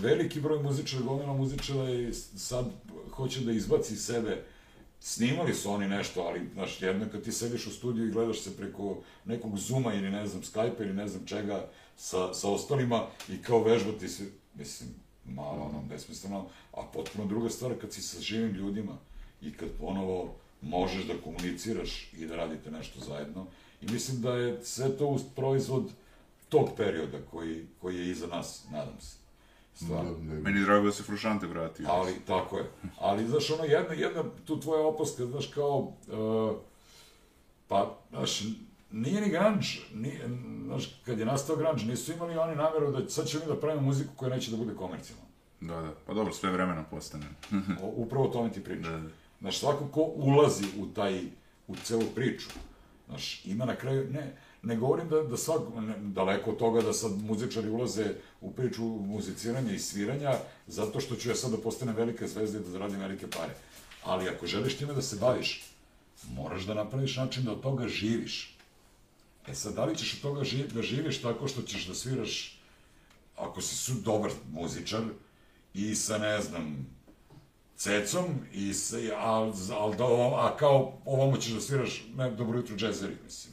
veliki 0.02 0.42
broj 0.42 0.64
muzičara, 0.64 1.04
gomila 1.04 1.34
muzičara 1.34 1.90
i 1.90 2.14
sad 2.36 2.66
hoće 3.12 3.40
da 3.40 3.52
izbaci 3.52 3.94
iz 3.94 4.06
sebe 4.06 4.44
snimali 5.04 5.54
su 5.54 5.72
oni 5.72 5.88
nešto, 5.88 6.22
ali, 6.22 6.50
znaš, 6.54 6.82
jedno 6.82 7.06
kad 7.12 7.24
ti 7.24 7.32
sediš 7.32 7.68
u 7.68 7.72
studiju 7.72 8.08
i 8.08 8.12
gledaš 8.12 8.42
se 8.42 8.58
preko 8.58 8.98
nekog 9.26 9.58
Zuma 9.58 9.94
ili, 9.94 10.10
ne 10.12 10.28
znam, 10.28 10.42
Skype 10.42 10.82
ili 10.82 10.94
ne 10.94 11.08
znam 11.08 11.26
čega 11.26 11.70
sa, 11.98 12.34
sa 12.34 12.50
ostalima 12.50 13.08
i 13.30 13.42
kao 13.42 13.64
vežbati 13.64 14.08
se, 14.08 14.24
mislim, 14.56 14.90
malo, 15.26 15.64
ono, 15.64 15.82
besmisleno, 15.90 16.48
a 16.74 16.82
potpuno 16.94 17.26
druga 17.26 17.50
stvar 17.50 17.74
kad 17.82 17.94
si 17.94 18.02
sa 18.02 18.22
živim 18.22 18.56
ljudima 18.56 18.98
i 19.42 19.54
kad 19.54 19.70
ponovo 19.80 20.36
možeš 20.62 21.04
da 21.04 21.22
komuniciraš 21.24 22.14
i 22.14 22.26
da 22.26 22.36
radite 22.36 22.72
nešto 22.72 23.00
zajedno. 23.00 23.48
I 23.82 23.92
mislim 23.92 24.22
da 24.22 24.36
je 24.36 24.64
sve 24.64 24.98
to 24.98 25.18
proizvod 25.36 25.92
tog 26.50 26.70
perioda 26.78 27.18
koji, 27.32 27.66
koji 27.82 27.98
je 27.98 28.12
iza 28.12 28.28
nas, 28.28 28.66
nadam 28.72 29.02
se. 29.02 29.21
Stvarno. 29.86 30.12
Da, 30.12 30.36
da. 30.36 30.42
Meni 30.42 30.60
je 30.60 30.66
drago 30.66 30.86
da 30.86 30.92
se 30.92 31.04
Frušante 31.04 31.48
vratio. 31.48 31.86
Ali, 31.90 32.14
tako 32.28 32.58
je. 32.58 32.66
Ali, 33.00 33.28
znaš, 33.28 33.50
ono, 33.52 33.64
jedna, 33.64 33.94
jedna, 33.94 34.24
tu 34.46 34.60
tvoja 34.60 34.88
opaska, 34.88 35.26
znaš, 35.26 35.48
kao, 35.48 35.78
uh, 36.08 36.58
pa, 37.68 37.98
znaš, 38.10 38.44
nije 38.92 39.22
ni 39.22 39.30
grunge, 39.30 39.68
nije, 39.94 40.30
znaš, 40.66 41.02
kad 41.06 41.20
je 41.20 41.26
nastao 41.26 41.56
grunge, 41.56 41.84
nisu 41.84 42.14
imali 42.14 42.38
oni 42.38 42.56
nameru 42.56 42.92
da 42.92 43.10
sad 43.10 43.28
ćemo 43.28 43.44
mi 43.46 43.54
da 43.54 43.60
pravimo 43.60 43.86
muziku 43.86 44.12
koja 44.16 44.36
neće 44.36 44.52
da 44.52 44.58
bude 44.58 44.76
komercijalna. 44.76 45.26
Da, 45.62 45.82
da. 45.82 45.94
Pa 46.06 46.14
dobro, 46.14 46.34
sve 46.34 46.52
vremena 46.52 46.84
postane. 46.84 47.26
O, 47.84 47.94
upravo 47.96 48.26
o 48.26 48.32
tome 48.32 48.52
ti 48.52 48.64
pričam. 48.64 48.92
Da, 48.94 49.00
da. 49.00 49.10
Znaš, 49.40 49.60
svako 49.60 49.88
ko 49.88 50.02
ulazi 50.02 50.66
u 50.80 50.88
taj, 50.88 51.22
u 51.68 51.76
celu 51.76 52.06
priču, 52.16 52.50
znaš, 53.08 53.46
ima 53.46 53.66
na 53.66 53.76
kraju, 53.76 54.10
ne, 54.12 54.36
ne 54.64 54.76
govorim 54.76 55.10
da, 55.10 55.24
da 55.24 55.38
svak, 55.38 55.62
ne, 55.76 55.96
daleko 56.00 56.52
od 56.52 56.58
toga 56.58 56.82
da 56.82 56.94
sad 56.94 57.12
muzičari 57.12 57.70
ulaze 57.70 58.06
u 58.42 58.52
priču 58.52 58.84
muziciranja 58.84 59.72
i 59.72 59.80
sviranja, 59.80 60.34
zato 60.68 61.00
što 61.00 61.16
ću 61.16 61.30
ja 61.30 61.36
sad 61.36 61.52
da 61.52 61.58
postanem 61.58 61.96
velika 61.96 62.28
zvezda 62.28 62.60
i 62.60 62.62
da 62.62 62.70
zaradim 62.70 63.00
velike 63.00 63.28
pare. 63.28 63.54
Ali 64.04 64.30
ako 64.30 64.48
želiš 64.48 64.78
time 64.78 64.94
da 64.94 65.02
se 65.02 65.16
baviš, 65.16 65.64
moraš 66.30 66.64
da 66.64 66.74
napraviš 66.74 67.18
način 67.18 67.44
da 67.44 67.52
od 67.52 67.62
toga 67.62 67.88
živiš. 67.88 68.58
E 69.48 69.56
sad, 69.56 69.74
da 69.74 69.86
li 69.86 69.98
ćeš 69.98 70.14
od 70.14 70.22
toga 70.22 70.44
ži, 70.44 70.64
da 70.68 70.82
živiš 70.82 71.22
tako 71.22 71.48
što 71.48 71.62
ćeš 71.62 71.88
da 71.88 71.96
sviraš, 71.96 72.60
ako 73.38 73.62
si 73.62 73.76
su 73.76 73.94
dobar 73.94 74.32
muzičar, 74.52 75.02
i 75.74 75.96
sa, 75.96 76.18
ne 76.18 76.42
znam, 76.42 76.88
cecom, 77.78 78.26
i 78.54 78.74
sa, 78.74 78.98
a, 79.16 79.52
a, 79.72 79.96
da, 79.98 80.06
a 80.06 80.58
kao 80.60 81.02
ovamo 81.06 81.38
ćeš 81.38 81.52
da 81.52 81.62
sviraš, 81.62 82.04
ne, 82.18 82.32
dobro 82.32 82.58
jutro, 82.58 82.76
džezeri, 82.76 83.16
mislim. 83.24 83.51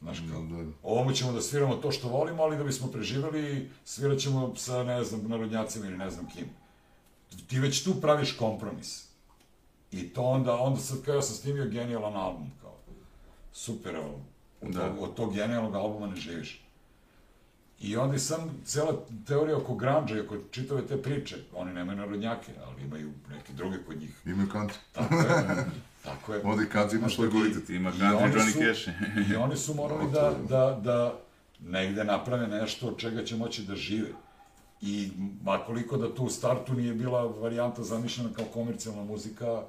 Znaš 0.00 0.18
kao, 0.30 0.42
Da, 0.42 0.62
da. 0.62 0.70
ovamo 0.82 1.12
ćemo 1.12 1.32
da 1.32 1.40
sviramo 1.40 1.74
to 1.76 1.92
što 1.92 2.08
volimo, 2.08 2.42
ali 2.42 2.56
da 2.56 2.64
bismo 2.64 2.86
preživeli, 2.88 3.70
svirat 3.84 4.18
ćemo 4.18 4.56
sa, 4.56 4.84
ne 4.84 5.04
znam, 5.04 5.28
narodnjacima 5.28 5.86
ili 5.86 5.98
ne 5.98 6.10
znam 6.10 6.26
kim. 6.26 6.46
Ti 7.46 7.58
već 7.58 7.84
tu 7.84 8.00
praviš 8.00 8.32
kompromis. 8.32 9.06
I 9.92 10.08
to 10.08 10.22
onda, 10.22 10.54
onda 10.56 10.80
sad 10.80 11.02
kao 11.04 11.14
ja 11.14 11.22
sam 11.22 11.36
snimio 11.36 11.64
genijalan 11.68 12.16
album, 12.16 12.50
kao, 12.60 12.74
super 13.52 13.96
album. 13.96 14.20
Od, 14.62 14.68
Da. 14.70 14.80
tog, 14.88 15.02
od 15.02 15.14
tog 15.14 15.34
genijalnog 15.34 15.74
albuma 15.74 16.06
ne 16.06 16.16
živiš. 16.16 16.64
I 17.80 17.96
onda 17.96 18.18
sam 18.18 18.50
cela 18.64 18.92
teorija 19.26 19.56
oko 19.56 19.74
grunge 19.74 20.14
i 20.14 20.20
oko 20.20 20.36
čitave 20.50 20.86
te 20.86 21.02
priče, 21.02 21.36
oni 21.54 21.72
nemaju 21.72 21.98
narodnjake, 21.98 22.52
ali 22.66 22.82
imaju 22.82 23.12
neke 23.30 23.52
druge 23.52 23.76
kod 23.86 23.98
njih. 24.00 24.20
Imaju 24.24 24.48
country. 24.48 24.76
Tako 24.92 25.14
je, 25.14 25.66
tako 26.04 26.34
je. 26.34 26.40
Onda 26.44 26.62
i 26.62 26.66
country 26.66 26.94
ima 26.94 27.08
svoj 27.08 27.30
kvalitet. 27.30 27.70
Ima 27.70 27.90
I 27.90 27.92
country 27.92 28.22
oni 28.22 28.32
Johnny 28.34 28.68
Cash. 28.68 28.88
I 29.30 29.36
oni 29.36 29.56
su 29.56 29.74
morali 29.74 30.10
da, 30.12 30.34
da, 30.48 30.80
da 30.82 31.14
negde 31.62 32.04
naprave 32.04 32.48
nešto 32.48 32.86
od 32.86 32.98
čega 32.98 33.24
će 33.24 33.36
moći 33.36 33.62
da 33.62 33.74
žive. 33.76 34.08
I 34.82 35.10
makoliko 35.42 35.96
da 35.96 36.14
tu 36.14 36.24
u 36.24 36.30
startu 36.30 36.74
nije 36.74 36.94
bila 36.94 37.22
varijanta 37.22 37.82
zamišljena 37.82 38.30
kao 38.30 38.44
komercijalna 38.44 39.04
muzika, 39.04 39.62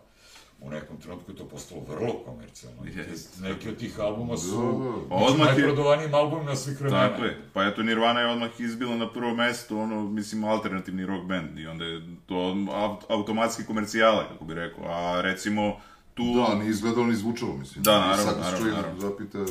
u 0.62 0.70
nekom 0.70 0.98
trenutku 0.98 1.32
je 1.32 1.38
to 1.38 1.46
postalo 1.46 1.82
vrlo 1.84 2.14
komercijalno. 2.16 2.78
Jest. 2.88 3.40
Neki 3.40 3.70
od 3.70 3.78
tih 3.78 4.00
albuma 4.00 4.38
su 4.38 4.52
Da, 4.52 5.02
da. 5.02 5.10
Pa 5.10 5.16
odmah 5.16 5.48
je- 5.48 5.54
najprodovanijim 5.54 6.14
albumima 6.14 6.56
svih 6.56 6.82
vremena. 6.82 7.10
Tako 7.10 7.24
je. 7.24 7.38
Pa 7.54 7.64
eto, 7.64 7.84
Nirvana 7.84 8.20
je 8.20 8.28
odmah 8.28 8.60
izbila 8.60 8.96
na 8.96 9.10
prvo 9.10 9.34
mesto, 9.34 9.78
ono, 9.78 10.04
mislim, 10.04 10.44
alternativni 10.44 11.06
rock 11.06 11.26
band. 11.26 11.60
I 11.60 11.68
onda 11.68 11.86
je 11.86 12.02
to 12.26 12.36
au- 12.36 13.02
automatski 13.10 13.64
komercijala, 13.64 14.28
kako 14.28 14.46
bi 14.46 14.54
rekao. 14.54 14.84
A 14.86 15.22
recimo, 15.22 15.78
tu... 16.14 16.24
Da, 16.36 16.56
ni 16.56 16.70
izgledalo 16.70 17.06
ni 17.06 17.16
zvučalo, 17.16 17.58
mislim. 17.58 17.84
Da, 17.84 18.00
naravno, 18.00 18.24
sad 18.24 18.38
naravno, 18.38 18.58
čovjek 18.58 18.76
naravno. 18.76 19.02
zapita, 19.02 19.46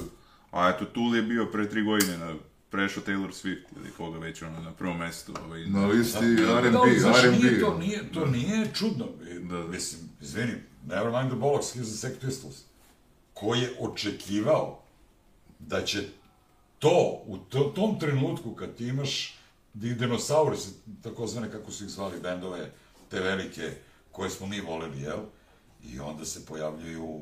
A 0.50 0.68
eto, 0.68 0.84
Tool 0.84 1.16
je 1.16 1.22
bio 1.22 1.46
pre 1.46 1.68
tri 1.70 1.82
godine 1.82 2.18
na 2.18 2.34
prešao 2.70 3.02
Taylor 3.02 3.28
Swift 3.32 3.64
ili 3.76 3.90
koga 3.90 4.18
već 4.18 4.42
ono 4.42 4.60
na 4.60 4.72
prvo 4.72 4.94
mesto. 4.94 5.32
Ovaj, 5.46 5.66
na 5.66 5.86
listi 5.86 6.18
Da, 6.36 6.58
R&B, 6.58 6.70
Da, 6.70 7.00
znaš, 7.00 7.24
R&B. 7.24 7.36
nije 7.38 7.60
to, 7.60 7.78
nije, 7.78 8.12
to 8.12 8.26
nije 8.26 8.70
čudno. 8.74 9.06
Da, 9.40 9.56
da. 9.56 9.64
Mislim, 9.64 10.00
izvini, 10.20 10.52
Nevermind 10.86 11.28
the 11.28 11.38
Bollocks, 11.38 11.76
Here's 11.76 11.98
the 11.98 12.08
Sex 12.08 12.20
Pistols. 12.20 12.56
Ko 13.34 13.54
je 13.54 13.70
očekivao 13.80 14.82
da 15.58 15.84
će 15.84 16.08
to, 16.78 17.22
u 17.26 17.38
to, 17.38 17.60
tom 17.64 17.98
trenutku 18.00 18.54
kad 18.54 18.74
ti 18.74 18.86
imaš 18.86 19.38
di- 19.74 19.94
dinosaurus, 19.94 20.68
takozvane 21.02 21.50
kako 21.50 21.72
su 21.72 21.84
ih 21.84 21.90
zvali 21.90 22.20
bendove, 22.20 22.70
te 23.08 23.20
velike 23.20 23.70
koje 24.12 24.30
smo 24.30 24.46
mi 24.46 24.60
voleli, 24.60 25.00
jel? 25.00 25.18
I 25.84 26.00
onda 26.00 26.24
se 26.24 26.46
pojavljuju 26.46 27.20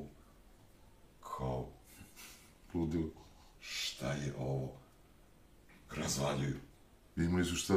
kao, 1.21 1.67
Ludilo. 2.75 3.09
šta 3.61 4.13
je 4.13 4.35
ovo? 4.39 4.69
Razvaljuju. 5.97 6.57
Imali 7.17 7.45
su 7.45 7.57
šta, 7.57 7.75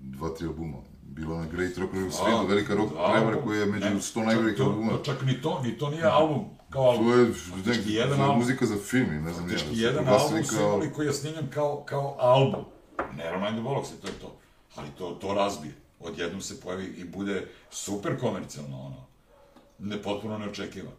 dva, 0.00 0.28
tri 0.28 0.46
albuma. 0.46 0.76
Bila 1.02 1.38
na 1.38 1.46
Great 1.46 1.76
Rock 1.78 1.94
A, 1.94 2.30
Roll 2.30 2.46
velika 2.46 2.74
rock 2.74 2.90
prevara 2.92 3.42
koja 3.42 3.60
je 3.60 3.66
među 3.66 3.84
Ne, 3.84 3.94
100 3.94 4.14
čak 4.14 4.26
najboljih 4.26 4.60
albuma. 4.60 4.92
to 4.92 5.04
Čak 5.04 5.22
ni 5.22 5.42
to, 5.42 5.62
ni 5.62 5.78
to 5.78 5.90
nije 5.90 6.04
album 6.04 6.44
kao 6.70 6.82
album. 6.82 7.06
To 7.06 7.14
je, 7.14 7.32
Faktički 7.32 7.70
nek, 7.70 7.86
jedan 7.86 8.18
je 8.18 8.24
album. 8.24 8.38
muzika 8.38 8.66
za 8.66 8.76
film, 8.76 9.08
ne 9.08 9.32
znam 9.32 9.44
ja. 9.44 9.50
Faktički 9.50 9.76
su 9.76 9.82
jedan 9.82 10.08
album 10.08 10.44
su 10.44 10.54
imali 10.56 10.92
koji 10.92 11.06
je 11.06 11.12
snimljen 11.12 11.50
kao, 11.50 11.84
kao 11.84 12.16
album. 12.18 12.64
Nevermind 13.16 13.52
the 13.52 13.62
Bollocks, 13.62 13.90
i 13.90 14.00
to 14.00 14.06
je 14.06 14.12
to. 14.12 14.36
Ali 14.76 14.88
to, 14.98 15.10
to 15.10 15.34
razbije. 15.34 15.74
Odjednom 16.00 16.40
se 16.40 16.60
pojavi 16.60 16.84
i 16.86 17.04
bude 17.04 17.48
super 17.70 18.20
komercijalno, 18.20 18.80
ono. 18.80 19.05
Ne, 19.78 20.02
potpuno 20.02 20.38
neočekivano. 20.38 20.96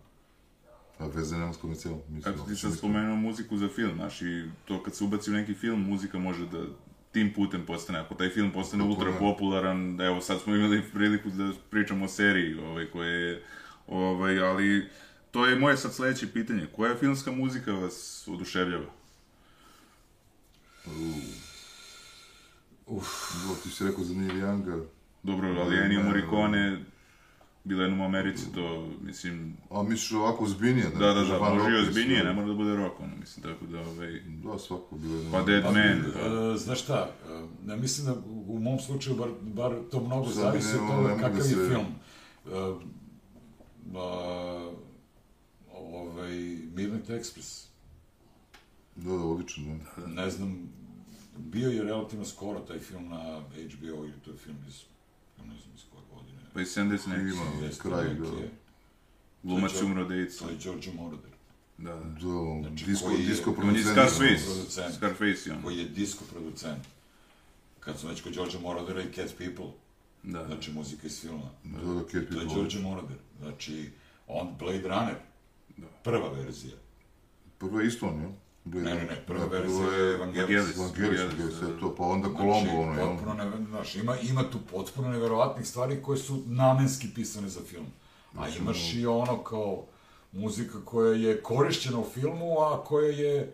A 1.00 1.08
veze 1.08 1.38
nema 1.38 1.54
s 1.54 1.58
komercijalom. 1.58 2.02
mislim, 2.10 2.36
Kako 2.36 2.50
ti 2.50 2.56
sad 2.56 2.78
spomenuo 2.78 3.16
muziku 3.16 3.58
za 3.58 3.70
film, 3.70 3.96
znaš, 3.96 4.22
i 4.22 4.44
to 4.66 4.84
kad 4.84 4.96
se 4.96 5.04
ubaci 5.04 5.32
u 5.32 5.34
neki 5.34 5.54
film, 5.54 5.82
muzika 5.82 6.20
može 6.20 6.46
da 6.46 6.64
tim 7.12 7.34
putem 7.34 7.66
postane, 7.66 8.00
ako 8.00 8.16
taj 8.16 8.30
film 8.30 8.52
postane 8.52 8.84
Tako 8.84 8.94
ultra 8.94 9.20
popularan, 9.20 10.02
evo 10.02 10.22
sad 10.22 10.42
smo 10.42 10.56
imali 10.56 10.84
priliku 10.94 11.30
da 11.30 11.52
pričamo 11.70 12.06
o 12.06 12.08
seriji, 12.08 12.60
ovaj, 12.60 12.86
koje 12.86 13.10
je, 13.10 13.44
ovaj, 13.88 14.40
ali 14.40 14.90
to 15.32 15.46
je 15.46 15.60
moje 15.60 15.78
sad 15.78 15.94
sledeće 15.94 16.34
pitanje, 16.34 16.68
koja 16.76 16.96
filmska 16.96 17.32
muzika 17.32 17.72
vas 17.72 18.28
oduševljava? 18.28 18.86
Dobro, 22.88 23.56
ti 23.64 23.70
si 23.70 23.86
rekao 23.86 24.04
za 24.04 24.14
Neil 24.14 24.34
Younga, 24.34 24.86
Dobro, 25.24 25.48
ali 25.60 25.78
Ennio 25.78 26.00
ne, 26.00 26.06
Morricone, 26.06 26.86
bilo 27.68 27.82
jednom 27.82 28.02
u 28.02 28.06
Americi, 28.06 28.54
to, 28.56 28.88
mislim, 29.02 29.58
a 29.70 29.84
misliš 29.84 30.12
ovako 30.12 30.48
zbiljnije? 30.48 30.90
da, 31.00 31.14
da, 31.14 31.24
da, 31.24 31.38
Van 31.38 31.58
može 31.58 31.72
i 31.72 31.88
ozbiljnije, 31.88 32.24
ne 32.24 32.34
mora 32.34 32.48
da 32.48 32.54
bude 32.54 32.76
rock, 32.76 33.00
ono, 33.00 33.16
mislim, 33.20 33.44
tako 33.44 33.66
da, 33.66 33.80
ovaj, 33.80 34.22
Da, 34.28 34.60
svako 34.60 34.96
bilo 34.96 35.32
pa 35.32 35.44
Dead 35.44 35.64
Man, 35.64 35.76
E, 36.54 36.58
znaš 36.58 36.82
šta, 36.84 37.10
e, 37.30 37.70
ja 37.70 37.76
mislim 37.76 38.06
da 38.06 38.14
u 38.48 38.60
mom 38.60 38.80
slučaju 38.80 39.16
bar, 39.16 39.30
bar 39.42 39.76
to 39.92 40.00
mnogo 40.00 40.30
zavisi 40.30 40.76
od 40.76 40.88
toga 40.88 41.16
kakav 41.16 41.38
da 41.38 41.44
je 41.44 41.70
film. 41.70 41.86
A, 43.96 44.72
ovaj, 45.74 46.32
Midnight 46.76 47.10
Express, 47.10 47.66
Da, 48.96 49.10
da, 49.10 49.24
odlično, 49.24 49.64
da. 49.98 50.08
ne 50.08 50.30
znam, 50.30 50.70
bio 51.38 51.70
je 51.70 51.84
relativno 51.84 52.26
skoro 52.26 52.60
taj 52.60 52.80
film 52.80 53.10
na 53.10 53.42
HBO, 53.50 54.06
ili 54.06 54.20
to 54.26 54.32
je 54.32 54.38
film 54.38 54.58
iz 54.68 54.82
ne 55.44 55.56
znam 55.56 55.76
iz 55.76 55.82
koje 55.92 56.04
godine. 56.14 56.40
Pa 56.54 56.62
i 56.62 56.66
70 56.66 57.08
neki. 57.08 57.22
Ima. 57.22 57.70
Kraj, 57.82 58.14
da. 58.14 58.30
Glumac 59.44 59.82
umro 59.82 60.06
dejica. 60.06 60.46
To 60.46 60.52
je 60.52 60.58
Giorgio 60.58 60.94
Moroder, 60.94 61.32
Da, 61.78 61.90
da. 61.90 62.00
Da, 62.00 62.10
Znači, 62.62 62.86
disko, 62.86 63.06
koji 63.08 63.20
je- 63.20 63.28
disko 63.28 63.50
on 63.52 63.56
On 63.60 63.66
je 63.66 63.84
producent. 63.84 63.94
Scarface. 64.10 64.46
producent. 64.46 64.96
Scarface 64.96 65.50
je 65.50 65.54
on. 65.56 65.62
koji 65.64 65.78
je 65.78 65.86
disko 65.86 66.24
producent. 66.26 66.84
Kad 67.80 68.00
smo 68.00 68.10
već 68.10 68.22
kod 68.22 68.34
Giorgio 68.34 68.60
Morodera 68.60 69.02
i 69.02 69.14
Cat 69.14 69.34
People, 69.38 69.72
Da, 70.24 70.40
da. 70.40 70.46
znači 70.46 70.72
muzika 70.72 71.08
iz 71.08 71.22
filma. 71.22 71.50
Da, 71.64 71.78
da, 71.84 72.00
Cat 72.02 72.12
To 72.12 72.18
je 72.18 72.28
People. 72.28 72.54
Giorgio 72.54 72.82
Moroder. 72.82 73.18
Znači, 73.40 73.90
on 74.28 74.56
Blade 74.60 74.88
Runner, 74.88 75.16
prva 76.04 76.30
verzija. 76.32 76.76
Prvo 77.58 77.80
je 77.80 77.88
isto 77.88 78.08
on, 78.08 78.22
jel? 78.22 78.30
Ne, 78.74 78.96
ne, 78.96 79.02
ne, 79.04 79.16
prva 79.28 79.46
verzija 79.46 79.94
je 79.94 80.14
Evangelis. 80.14 80.50
Vangelis. 80.50 80.78
Vangelis, 80.78 81.20
Vangelis, 81.22 81.58
sve 81.60 81.80
to, 81.80 81.96
pa 81.96 82.04
onda 82.04 82.28
Znači, 82.30 82.42
Colombo, 82.44 82.82
ono, 82.82 82.94
jel? 82.94 83.08
potpuno 83.08 83.34
ne, 83.34 83.66
znaš, 83.70 83.96
ima, 83.96 84.16
ima 84.18 84.50
tu 84.50 84.58
potpuno 84.72 85.10
neverovatnih 85.10 85.68
stvari 85.68 86.02
koje 86.02 86.18
su 86.18 86.44
namenski 86.46 87.08
pisane 87.16 87.50
za 87.50 87.60
film. 87.70 87.86
A 87.86 88.34
Znači, 88.34 88.58
imaš 88.60 88.94
i 88.94 89.06
ono 89.06 89.44
kao 89.44 89.86
muzika 90.32 90.78
koja 90.86 91.14
je 91.14 91.42
korišćena 91.42 92.00
u 92.00 92.06
filmu, 92.14 92.60
a 92.60 92.84
koja 92.84 93.08
je 93.10 93.54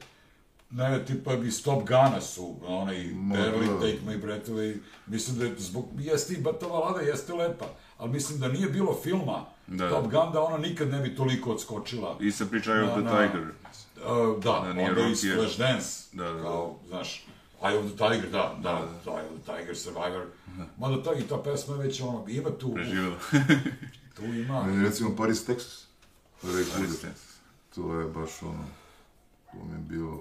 ne, 0.72 1.06
tipa 1.06 1.36
bi 1.36 1.52
Stop 1.52 1.84
Gana 1.84 2.22
su, 2.22 2.56
onaj 2.68 2.96
Barely 2.96 3.68
da. 3.68 3.80
Take 3.80 4.00
My 4.08 4.22
Breath 4.22 4.50
Away, 4.50 4.78
mislim 5.08 5.38
da 5.38 5.46
je 5.46 5.56
zbog, 5.58 5.86
jeste 6.00 6.34
i 6.34 6.42
Batava 6.42 6.80
Lada, 6.80 7.00
jeste 7.00 7.34
lepa, 7.34 7.66
ali 7.98 8.12
mislim 8.12 8.40
da 8.40 8.48
nije 8.48 8.70
bilo 8.70 9.00
filma 9.04 9.46
Da. 9.68 9.90
Top 9.90 10.04
Gun 10.04 10.32
da 10.34 10.42
ona 10.42 10.58
nikad 10.58 10.90
ne 10.90 11.00
bi 11.00 11.16
toliko 11.16 11.52
odskočila. 11.52 12.18
I 12.22 12.32
sa 12.32 12.46
priča 12.46 12.72
Eye 12.72 12.84
of 12.84 12.92
the 12.92 13.02
Tiger. 13.02 13.48
Uh, 14.06 14.44
da, 14.44 14.62
Da, 14.66 14.74
nije 14.74 14.90
onda 14.90 15.02
i. 15.02 15.16
Flashdance, 15.36 16.10
Da, 16.12 16.24
da, 16.24 16.34
da. 16.34 16.42
kao, 16.42 16.76
znaš, 16.88 17.26
Eye 17.62 17.78
of 17.80 17.86
the 17.86 17.98
Tiger, 17.98 18.30
da, 18.32 18.56
da, 18.64 18.70
Eye 19.06 19.26
of 19.36 19.42
the 19.44 19.54
Tiger, 19.58 19.78
Survivor, 19.78 20.26
mada 20.78 21.04
ta, 21.04 21.14
i 21.14 21.22
ta 21.24 21.38
pesma 21.38 21.76
je 21.76 21.82
već, 21.84 22.02
ono, 22.02 22.26
ima 22.28 22.50
tu, 22.50 22.74
Preživjela. 22.74 23.16
tu 24.16 24.24
ima, 24.26 24.64
Meni 24.64 24.86
recimo 24.86 25.16
Paris, 25.16 25.48
Texas. 25.48 25.84
Cooder. 26.42 26.66
Ariste. 26.78 27.12
To 27.76 28.00
je 28.00 28.08
baš 28.08 28.42
ono, 28.44 28.66
to 29.52 29.58
mi 29.66 29.74
je 29.74 29.80
bio, 29.80 30.20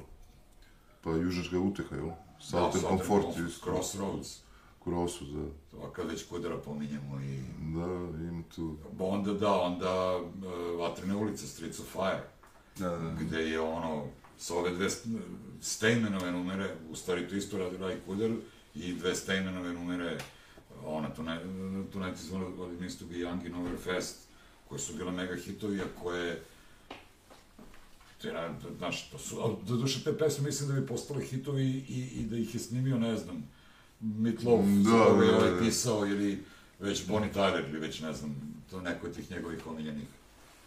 pa 1.02 1.10
južnička 1.10 1.58
uteha, 1.58 1.96
jel? 1.96 2.08
Southern 2.40 2.72
Southern 2.72 2.98
Comfort, 2.98 3.24
Comfort, 3.24 3.48
isto. 3.48 3.64
Crossroads, 3.70 4.38
Crossu, 4.84 5.24
da. 5.24 5.44
to 5.70 5.90
kad 5.92 6.06
već 6.10 6.28
Kudera 6.28 6.58
pominjemo 6.58 7.20
i, 7.20 7.36
Da, 7.74 7.86
ima 8.28 8.42
tu. 8.54 8.76
onda 8.98 9.32
da, 9.32 9.52
onda 9.60 10.16
uh, 10.16 10.80
Vatrene 10.80 11.16
ulice, 11.16 11.46
Streets 11.46 11.80
of 11.80 11.86
Fire, 11.92 12.22
Da, 12.78 12.88
da. 12.88 13.16
gde 13.20 13.38
je 13.40 13.60
ono, 13.60 14.06
sa 14.38 14.54
ove 14.54 14.70
dve 14.70 14.90
st- 14.90 15.20
Steinmanove 15.60 16.32
numere, 16.32 16.74
u 16.90 16.96
stvari 16.96 17.28
to 17.28 17.34
isto 17.36 17.58
radi 17.58 17.76
Ray 17.76 17.96
Kuder, 18.06 18.34
i 18.74 18.92
dve 18.94 19.14
Steinmanove 19.14 19.72
numere, 19.72 20.18
ona, 20.84 21.08
Tonight, 21.10 21.42
tonight 21.92 22.16
is 22.16 22.32
one 22.32 22.44
of 22.44 22.72
it 22.72 22.80
means 22.80 22.98
to 22.98 23.04
be 23.04 23.14
young 23.14 23.46
in 23.46 23.54
Overfest, 23.54 24.16
koje 24.68 24.78
su 24.78 24.94
bile 24.94 25.12
mega 25.12 25.36
hitovi, 25.36 25.80
a 25.80 25.84
koje 26.02 26.42
znaš, 28.78 29.10
to 29.10 29.18
su, 29.18 29.38
ali 29.40 29.54
do 29.62 29.76
duše 29.76 30.04
te 30.04 30.18
pesme 30.18 30.44
mislim 30.44 30.68
da 30.68 30.80
bi 30.80 30.86
postale 30.86 31.24
hitovi 31.24 31.64
i, 31.88 32.08
i 32.14 32.24
da 32.24 32.36
ih 32.36 32.54
je 32.54 32.60
snimio, 32.60 32.98
ne 32.98 33.16
znam, 33.16 33.48
Meatloaf, 34.00 34.64
Da, 34.64 34.90
da, 34.90 34.96
da, 35.26 35.36
ovaj 35.36 35.50
da. 35.50 35.58
pisao, 35.58 36.06
ili 36.06 36.42
već 36.80 37.06
Bonnie 37.06 37.32
Tyler, 37.32 37.68
ili 37.68 37.78
već, 37.78 38.00
ne 38.00 38.12
znam, 38.12 38.36
to 38.70 38.80
neko 38.80 39.06
od 39.06 39.14
tih 39.14 39.30
njegovih 39.30 39.66
omiljenih. 39.66 40.08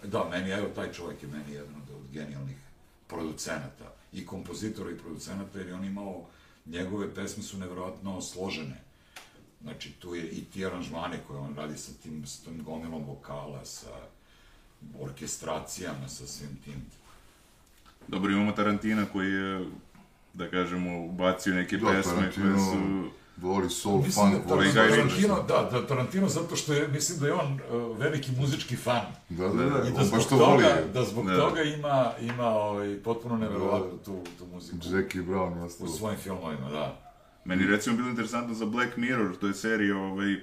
Da, 0.03 0.29
meni, 0.29 0.49
evo, 0.49 0.67
taj 0.75 0.91
čovjek 0.91 1.23
je 1.23 1.29
meni 1.29 1.53
jedan 1.53 1.75
od, 1.75 1.95
od 1.95 2.11
genijalnih 2.13 2.57
producenata, 3.07 3.93
i 4.13 4.25
kompozitora 4.25 4.91
i 4.91 4.97
producenata, 4.97 5.59
jer 5.59 5.67
je 5.67 5.73
on 5.73 5.85
imao, 5.85 6.25
njegove 6.65 7.13
pesme 7.13 7.43
su 7.43 7.57
nevjerojatno 7.57 8.21
složene. 8.21 8.81
Znači, 9.61 9.91
tu 9.91 10.15
je 10.15 10.29
i 10.29 10.43
ti 10.43 10.65
aranžmani 10.65 11.17
koje 11.27 11.39
on 11.39 11.55
radi 11.55 11.77
sa 11.77 11.91
tim, 12.03 12.27
s 12.27 12.39
tim 12.39 12.63
gomilom 12.63 13.03
vokala, 13.03 13.65
sa 13.65 13.89
orkestracijama, 14.99 16.07
sa 16.07 16.27
svim 16.27 16.57
tim. 16.63 16.85
Dobro, 18.07 18.31
imamo 18.31 18.51
Tarantina 18.51 19.05
koji 19.05 19.31
je, 19.31 19.69
da 20.33 20.49
kažemo, 20.49 21.05
ubacio 21.05 21.53
neke 21.53 21.77
Da, 21.77 21.87
pesme 21.87 22.13
koje 22.13 22.31
Tarantino 22.31 22.59
su... 22.59 23.11
voli 23.37 23.69
soul 23.69 24.01
Mislim 24.01 24.31
funk, 24.31 24.47
da 24.47 24.55
voli 24.55 24.67
Guy 24.67 24.73
Tarantino, 24.89 25.43
da, 25.43 25.69
da, 25.71 25.87
Tarantino 25.87 26.29
zato 26.29 26.55
što 26.55 26.73
je, 26.73 26.87
mislim 26.87 27.19
da 27.19 27.27
je 27.27 27.33
on 27.33 27.53
uh, 27.53 27.97
veliki 27.97 28.31
muzički 28.31 28.75
fan. 28.75 29.01
Da, 29.29 29.47
da, 29.47 29.53
da, 29.53 29.63
I 29.63 29.91
da 29.91 30.01
on 30.01 30.09
baš 30.11 30.23
to 30.23 30.29
toga, 30.29 30.43
voli. 30.45 30.63
da 30.93 31.03
zbog 31.03 31.25
Da. 31.27 31.37
toga 31.39 31.61
ima, 31.61 32.11
ima 32.21 32.47
ovaj, 32.47 32.97
potpuno 33.03 33.37
neverovatnu 33.37 33.91
Da. 33.91 34.03
tu, 34.03 34.19
tu 34.39 34.45
muziku. 34.45 34.77
Jackie 34.87 35.21
Brown, 35.21 35.53
U 35.53 35.63
jasno. 35.63 35.87
svojim 35.87 36.19
filmovima, 36.19 36.69
da. 36.69 37.01
Meni 37.45 37.65
recimo 37.65 37.95
bilo 37.97 38.09
interesantno 38.09 38.53
za 38.53 38.65
Black 38.65 38.97
Mirror, 38.97 39.35
to 39.37 39.47
je 39.47 39.53
serija 39.53 39.97
ovaj, 39.97 40.35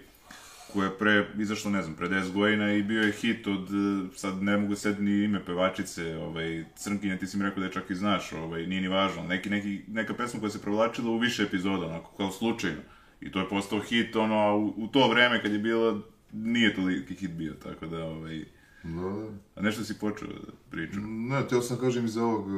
koja 0.72 0.84
je 0.84 0.98
pre, 0.98 1.26
izašla, 1.38 1.70
ne 1.70 1.82
znam, 1.82 1.94
pre 1.96 2.08
10 2.08 2.32
godina 2.32 2.72
i 2.72 2.82
bio 2.82 3.02
je 3.02 3.12
hit 3.12 3.46
od, 3.46 3.68
eh, 3.68 4.16
sad 4.16 4.42
ne 4.42 4.56
mogu 4.56 4.76
sedeti 4.76 5.02
ni 5.02 5.24
ime 5.24 5.44
pevačice, 5.44 6.16
ovaj, 6.16 6.64
Crnkinja, 6.76 7.18
ti 7.18 7.26
si 7.26 7.36
mi 7.36 7.44
rekao 7.44 7.60
da 7.60 7.66
je 7.66 7.72
čak 7.72 7.90
i 7.90 7.94
znaš, 7.94 8.32
ovaj, 8.32 8.66
nije 8.66 8.80
ni 8.80 8.88
važno, 8.88 9.22
neki, 9.22 9.50
neki, 9.50 9.80
neka 9.88 10.14
pesma 10.14 10.40
koja 10.40 10.50
se 10.50 10.62
provlačila 10.62 11.10
u 11.10 11.18
više 11.18 11.42
epizoda, 11.42 11.86
onako, 11.86 12.16
kao 12.16 12.30
slučajno. 12.30 12.80
I 13.20 13.32
to 13.32 13.40
je 13.40 13.48
postao 13.48 13.80
hit, 13.80 14.16
ono, 14.16 14.34
a 14.34 14.54
u, 14.54 14.74
u 14.76 14.88
to 14.88 15.08
vreme 15.08 15.42
kad 15.42 15.52
je 15.52 15.58
bilo, 15.58 16.02
nije 16.32 16.74
toliki 16.74 17.14
hit 17.14 17.30
bio, 17.30 17.54
tako 17.62 17.86
da, 17.86 18.04
ovaj, 18.04 18.44
Da, 18.84 19.00
da. 19.00 19.28
a 19.56 19.62
nešto 19.62 19.84
si 19.84 19.98
počeo 19.98 20.28
da 20.28 20.52
pričam. 20.70 21.28
Ne, 21.28 21.48
teo 21.48 21.62
sam 21.62 21.76
kažem 21.76 22.04
i 22.04 22.08
za 22.08 22.24
ovog 22.24 22.46
uh, 22.46 22.52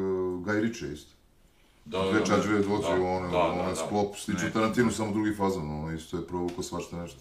Guy 0.46 0.60
Ritchie 0.60 0.92
isto. 0.92 1.12
Da, 1.84 1.98
da, 1.98 2.10
Dve 2.10 2.18
da, 2.18 2.26
čađe, 2.26 2.48
dve 2.48 2.58
da, 2.60 2.88
ono, 2.88 3.30
da, 3.30 3.38
ono 3.38 3.62
da, 3.62 3.68
da. 3.68 3.74
sklop, 3.74 4.16
slično 4.16 4.44
Ne. 4.44 4.52
Tarantino, 4.52 4.90
samo 4.90 5.12
drugi 5.12 5.34
fazon, 5.34 5.70
ono, 5.70 5.92
isto 5.92 6.16
je 6.16 6.26
provukao 6.26 6.62
svašta 6.62 7.02
nešto. 7.02 7.20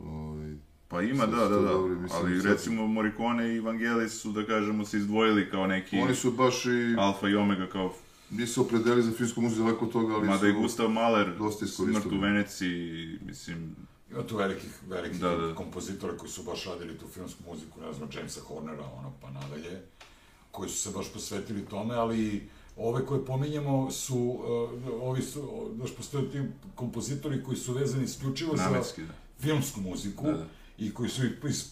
Ovaj, 0.00 0.56
Pa 0.88 1.02
ima, 1.02 1.26
da, 1.26 1.36
da, 1.36 1.48
da, 1.48 1.60
dobri, 1.60 1.94
mislim, 1.94 2.20
ali 2.22 2.40
sad- 2.40 2.50
recimo 2.50 2.86
Morricone 2.86 3.54
i 3.54 3.60
Vangelis 3.60 4.20
su, 4.20 4.32
da 4.32 4.46
kažemo, 4.46 4.84
se 4.84 4.96
izdvojili 4.96 5.50
kao 5.50 5.66
neki 5.66 6.00
Oni 6.00 6.14
su 6.14 6.30
baš 6.32 6.64
i, 6.66 6.96
alfa 6.98 7.28
i 7.28 7.34
omega, 7.34 7.66
kao 7.66 7.94
nisu 8.30 8.60
opredeli 8.62 9.02
za 9.02 9.12
filmsku 9.12 9.40
muziku 9.40 9.62
daleko 9.62 9.84
od 9.84 9.92
toga, 9.92 10.14
ali 10.14 10.26
Mada 10.26 10.38
su... 10.38 10.46
i 10.46 10.52
Gustav 10.52 10.88
Mahler, 10.88 11.36
dosta. 11.38 11.66
Smrt 11.66 12.06
u 12.06 12.20
Veneciji, 12.20 13.18
mislim, 13.26 13.76
Ima 14.10 14.22
tu 14.22 14.36
velikih, 14.36 14.70
velikih 14.88 15.20
Da, 15.20 15.36
da. 15.36 15.54
kompozitora 15.54 16.16
koji 16.16 16.30
su 16.30 16.42
baš 16.42 16.64
radili 16.64 16.98
tu 16.98 17.08
filmsku 17.08 17.42
muziku, 17.50 17.80
ne 17.80 17.92
znam, 17.92 18.08
Jamesa 18.14 18.40
Hornera, 18.40 18.84
ono, 18.98 19.12
pa 19.20 19.30
nadalje, 19.30 19.82
koji 20.50 20.70
su 20.70 20.76
se 20.76 20.90
baš 20.96 21.12
posvetili 21.12 21.66
tome, 21.66 21.94
ali 21.94 22.48
ove 22.76 23.06
koje 23.06 23.24
pominjemo 23.24 23.90
su, 23.90 24.18
uh, 24.18 25.02
ovi 25.02 25.22
su, 25.22 25.40
o, 25.42 25.68
baš 25.72 25.94
postoje 25.96 26.30
ti 26.30 26.42
kompozitori 26.74 27.42
koji 27.44 27.56
su 27.56 27.72
vezani 27.72 28.04
isključivo 28.04 28.56
namenski, 28.56 29.00
za 29.00 29.06
da. 29.06 29.27
Filmsku 29.40 29.80
muziku 29.80 30.24
Da, 30.26 30.32
da. 30.32 30.46
i 30.78 30.94
koji 30.94 31.10
su 31.10 31.22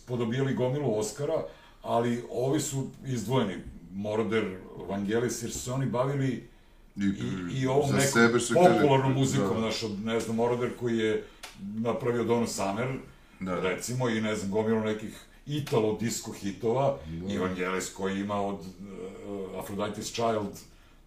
podobijali 0.06 0.54
gomilu 0.54 0.98
Oscara, 0.98 1.44
ali 1.82 2.24
ovi 2.30 2.60
su 2.60 2.86
izdvojeni, 3.06 3.54
Moroder, 3.92 4.56
Vangelis, 4.88 5.42
jer 5.42 5.52
su 5.52 5.58
se 5.58 5.72
oni 5.72 5.86
bavili 5.86 6.48
I, 6.96 7.04
i, 7.04 7.60
i 7.60 7.66
ovom 7.66 7.90
nekom 7.90 8.40
što 8.40 8.54
kaže, 8.54 8.74
popularnom 8.74 9.12
muzikom, 9.12 9.54
da. 9.54 9.60
znaš, 9.60 9.82
od, 9.82 10.04
ne 10.04 10.20
znam, 10.20 10.36
Moroder 10.36 10.70
koji 10.80 10.98
je 10.98 11.24
napravio 11.60 12.24
Donna 12.24 12.46
Summer, 12.46 12.98
Da. 13.40 13.60
recimo, 13.60 14.08
i 14.08 14.20
ne 14.20 14.36
znam, 14.36 14.50
gomilu 14.50 14.80
nekih 14.80 15.20
Italo 15.46 15.96
disco 16.00 16.32
hitova, 16.32 16.98
Evangelis 17.30 17.94
koji 17.94 18.20
ima 18.20 18.42
od 18.42 18.60
uh, 18.60 19.64
Aphrodite's 19.64 20.12
Child, 20.12 20.58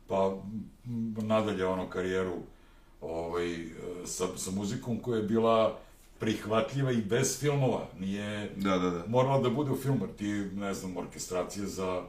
pa 0.07 0.37
nadalje 1.17 1.65
ono 1.65 1.89
karijeru 1.89 2.33
ovaj, 3.01 3.65
uh, 3.65 3.69
sa, 4.05 4.27
sa 4.37 4.51
muzikom 4.51 4.99
koja 4.99 5.17
je 5.17 5.23
bila 5.23 5.79
prihvatljiva 6.19 6.91
i 6.91 7.01
bez 7.01 7.39
filmova, 7.39 7.87
nije 7.99 8.49
Da, 8.55 8.77
da, 8.77 8.89
da. 8.89 9.03
morala 9.07 9.41
da 9.41 9.49
bude 9.49 9.71
u 9.71 9.77
filmu, 9.77 10.07
ti, 10.17 10.27
ne 10.53 10.73
znam, 10.73 10.97
orkestracije 10.97 11.65
za 11.67 12.03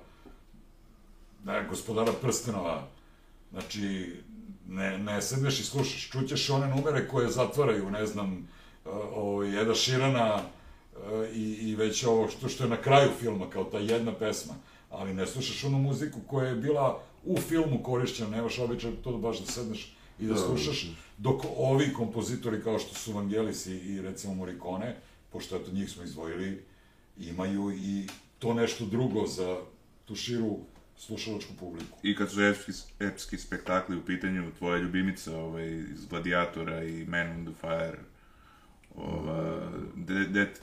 ne, 1.45 1.67
gospodara 1.69 2.13
prstenova, 2.23 2.89
znači, 3.51 4.13
ne, 4.69 4.99
ne 4.99 5.23
sedneš 5.23 5.61
i 5.61 5.65
slušaš, 5.65 6.11
čućeš 6.11 6.51
one 6.51 6.69
numere 6.69 7.09
koje 7.09 7.31
zatvaraju, 7.31 7.91
ne 7.91 8.07
znam, 8.07 8.49
ovaj, 9.15 9.63
Eda 9.63 9.75
Širana 9.75 10.35
uh, 10.35 11.37
i, 11.37 11.71
i 11.71 11.77
već 11.77 12.05
ovo 12.05 12.29
što, 12.29 12.49
što 12.49 12.65
je 12.65 12.71
na 12.71 12.77
kraju 12.77 13.11
filma, 13.21 13.51
kao 13.51 13.65
ta 13.65 13.79
jedna 13.79 14.13
pesma, 14.13 14.55
ali 14.91 15.15
ne 15.15 15.27
slušaš 15.27 15.65
onu 15.65 15.79
muziku 15.79 16.21
koja 16.27 16.49
je 16.49 16.55
bila 16.57 17.03
u 17.25 17.37
filmu 17.37 17.83
korišćena, 17.83 18.31
nemaš 18.31 18.59
običaj 18.59 18.91
to 19.05 19.13
da 19.13 19.19
baš 19.19 19.41
da 19.41 19.47
sedneš 19.47 19.97
i 20.21 20.27
da 20.27 20.35
Da, 20.35 20.41
slušaš, 20.41 20.87
dok 21.21 21.43
ovi 21.57 21.93
kompozitori 21.93 22.63
kao 22.63 22.79
što 22.79 22.95
su 22.95 23.13
Vangelis 23.13 23.67
i, 23.67 24.01
recimo 24.03 24.35
Morricone, 24.35 24.97
pošto 25.33 25.57
eto 25.57 25.73
njih 25.73 25.91
smo 25.91 26.03
izdvojili, 26.03 26.63
imaju 27.19 27.73
i 27.73 28.07
to 28.39 28.55
nešto 28.55 28.87
drugo 28.87 29.27
za 29.27 29.59
tu 30.05 30.15
širu 30.15 30.59
slušalačku 30.97 31.53
publiku. 31.61 31.99
I 32.03 32.17
kad 32.17 32.31
su 32.31 32.43
epski, 32.43 32.73
epski 33.01 33.39
spektakli 33.39 33.97
u 33.97 34.05
pitanju, 34.05 34.51
tvoja 34.59 34.79
ljubimica 34.79 35.37
ovaj, 35.37 35.69
iz 35.69 36.07
Gladiatora 36.07 36.85
i 36.85 37.05
Man 37.05 37.31
on 37.31 37.45
the 37.45 37.55
Fire, 37.61 37.99
ova, 38.95 39.71
De, 39.95 40.25
Death, 40.25 40.61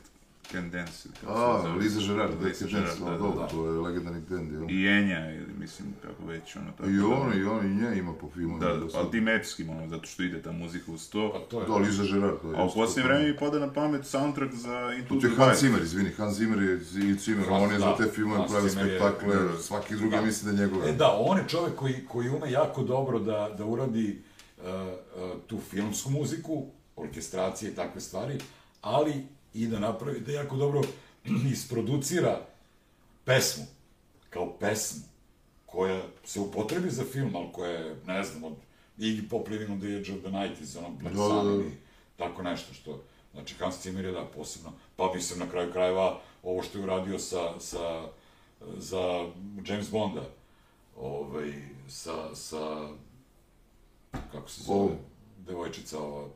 Can 0.52 0.70
Dance, 0.70 0.94
ili 1.06 1.14
kako 1.22 1.34
se 1.34 1.40
A, 1.46 1.62
zove. 1.62 1.80
Liza 1.80 2.00
Gerard, 2.08 2.34
Liza 2.44 2.66
Deca 2.66 2.66
Gerard, 2.78 3.00
da, 3.00 3.06
da, 3.06 3.12
da, 3.12 3.18
dobro, 3.18 3.42
da. 3.42 3.48
to 3.48 3.66
je 3.66 3.72
legendarni 3.80 4.22
band, 4.30 4.52
jel? 4.52 4.64
I 4.70 4.88
Enja, 4.88 5.32
ili 5.36 5.54
mislim, 5.60 5.88
kako 6.02 6.26
već, 6.26 6.56
ono, 6.56 6.72
tako 6.72 6.90
I 6.90 6.94
da- 6.98 7.06
ono, 7.08 7.36
i 7.36 7.44
ono, 7.44 7.62
i 7.62 7.76
nje 7.76 7.98
ima 7.98 8.14
po 8.14 8.30
filmu. 8.34 8.60
Da, 8.60 8.66
da, 8.74 8.86
ali 9.00 9.12
tim 9.12 9.28
epskim, 9.28 9.70
ono, 9.70 9.88
zato 9.90 10.08
što 10.08 10.24
ide 10.24 10.42
ta 10.42 10.52
muzika 10.52 10.92
uz 10.92 11.10
to. 11.10 11.32
Pa 11.34 11.40
to 11.40 11.62
je... 11.62 11.68
Da, 11.68 11.76
Liza 11.76 12.04
Gerard, 12.14 12.42
to 12.42 12.52
je. 12.52 12.58
A 12.58 12.64
u 12.64 12.70
posljednje 12.74 13.10
vreme 13.10 13.28
mi 13.32 13.38
pada 13.38 13.60
na 13.60 13.74
pamet 13.74 14.06
soundtrack 14.06 14.54
za 14.54 14.94
Into 15.00 15.14
To 15.14 15.20
the 15.20 15.28
je 15.28 15.36
Hans 15.36 15.58
Wild. 15.58 15.60
Zimmer, 15.62 15.82
izvini, 15.82 16.12
Hans 16.12 16.34
Zimmer 16.38 16.62
je 16.64 16.76
i 16.76 17.14
Zimmer, 17.14 17.46
on 17.50 17.72
je 17.72 17.80
za 17.80 17.86
da, 17.86 17.96
te 17.98 18.08
filmove 18.12 18.48
pravi 18.50 18.70
spektakle, 18.70 19.36
da. 19.36 19.58
svaki 19.58 19.96
drugi 19.96 20.16
Da. 20.16 20.22
misli 20.22 20.52
da 20.54 20.62
je 20.62 20.68
njegove. 20.68 20.90
E 20.90 20.94
da, 20.94 21.12
on 21.20 21.38
je 21.38 21.44
čovjek 21.48 21.76
koji, 21.76 22.06
koji 22.08 22.30
ume 22.30 22.52
jako 22.52 22.84
dobro 22.84 23.20
da, 23.20 23.56
da 23.58 23.66
uradi 23.66 24.22
uh, 24.58 24.64
uh, 24.64 25.40
tu 25.48 25.60
filmsku 25.70 26.10
muziku, 26.10 26.66
orkestracije 26.96 27.72
i 27.72 27.76
takve 27.76 28.02
stvari, 28.02 28.38
ali 28.82 29.14
i 29.58 29.68
da 29.68 29.80
napravi, 29.80 30.20
da 30.20 30.32
jako 30.32 30.56
dobro 30.56 30.82
isproducira 31.54 32.46
pesmu, 33.26 33.66
kao 34.30 34.58
pesmu, 34.60 35.02
koja 35.66 36.02
se 36.26 36.40
upotrebi 36.40 36.90
za 36.90 37.04
film, 37.12 37.36
ali 37.36 37.48
koja 37.54 37.72
je, 37.72 37.96
ne 38.06 38.24
znam, 38.24 38.44
od 38.44 38.54
Iggy 38.98 39.30
Pop 39.30 39.48
Living 39.48 39.72
on 39.72 39.80
the 39.80 39.88
Edge 39.88 40.14
of 40.14 40.20
the 40.20 40.32
Night 40.32 40.62
iz 40.62 40.78
onog 40.78 41.02
Black 41.02 41.16
Da, 41.16 41.22
da, 41.22 41.30
Sun 41.30 41.46
da. 41.46 41.54
ili 41.54 41.72
tako 42.18 42.44
nešto 42.44 42.74
što, 42.74 43.04
znači 43.34 43.56
Hans 43.56 43.84
Zimmer 43.84 44.06
je 44.06 44.12
da 44.12 44.26
posebno, 44.26 44.72
pa 44.96 45.14
mislim 45.14 45.40
na 45.40 45.50
kraju 45.50 45.72
krajeva 45.72 46.22
ovo 46.44 46.64
što 46.64 46.78
je 46.78 46.84
uradio 46.84 47.20
sa, 47.20 47.60
sa, 47.60 48.08
za 48.78 49.30
James 49.66 49.92
Bonda, 49.92 50.24
ovaj, 50.98 51.54
sa, 51.90 52.36
sa, 52.36 52.90
kako 54.32 54.50
se 54.50 54.64
zove, 54.64 54.80
O. 54.80 54.98
devojčica 55.38 56.00
ova, 56.00 56.28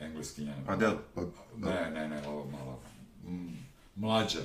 engleskinja. 0.00 0.54
Adele. 0.66 0.96
Pa, 1.14 1.20
Ne, 1.58 1.90
ne, 1.90 2.08
ne, 2.08 2.28
ova 2.28 2.50
mala, 2.50 2.78
mm, 3.24 3.56
mlađa. 3.96 4.40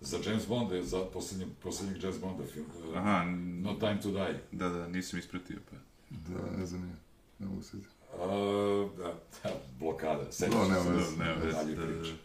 Za 0.00 0.18
James 0.26 0.46
Bonda 0.48 0.74
je 0.74 0.82
za 0.82 1.04
poslednjeg, 1.04 1.48
poslednjeg 1.62 2.02
James 2.02 2.20
Bonda 2.20 2.44
film. 2.46 2.66
uh, 2.90 2.96
Aha, 2.96 3.24
No 3.60 3.74
Time 3.74 4.00
to 4.00 4.10
Die. 4.10 4.40
da, 4.52 4.68
da, 4.68 4.88
nisam 4.88 5.18
ispratio, 5.18 5.58
pa. 5.70 5.76
da, 6.10 6.56
ne 6.58 6.66
znam 6.66 6.80
nije. 6.82 6.94
Ne 7.38 7.46
mogu 7.46 7.62
se 7.62 7.76
Uh, 8.14 8.20
da, 8.98 9.04
da, 9.42 9.50
blokada, 9.78 10.32
sećaš 10.32 10.54
No, 10.54 10.64
se. 10.64 10.70
Da, 10.70 11.24
nema 11.24 11.34
veze, 11.36 11.56
Dalje 11.56 11.74
da, 11.74 11.82
da, 11.82 11.86
priča. 11.88 12.12
da. 12.12 12.18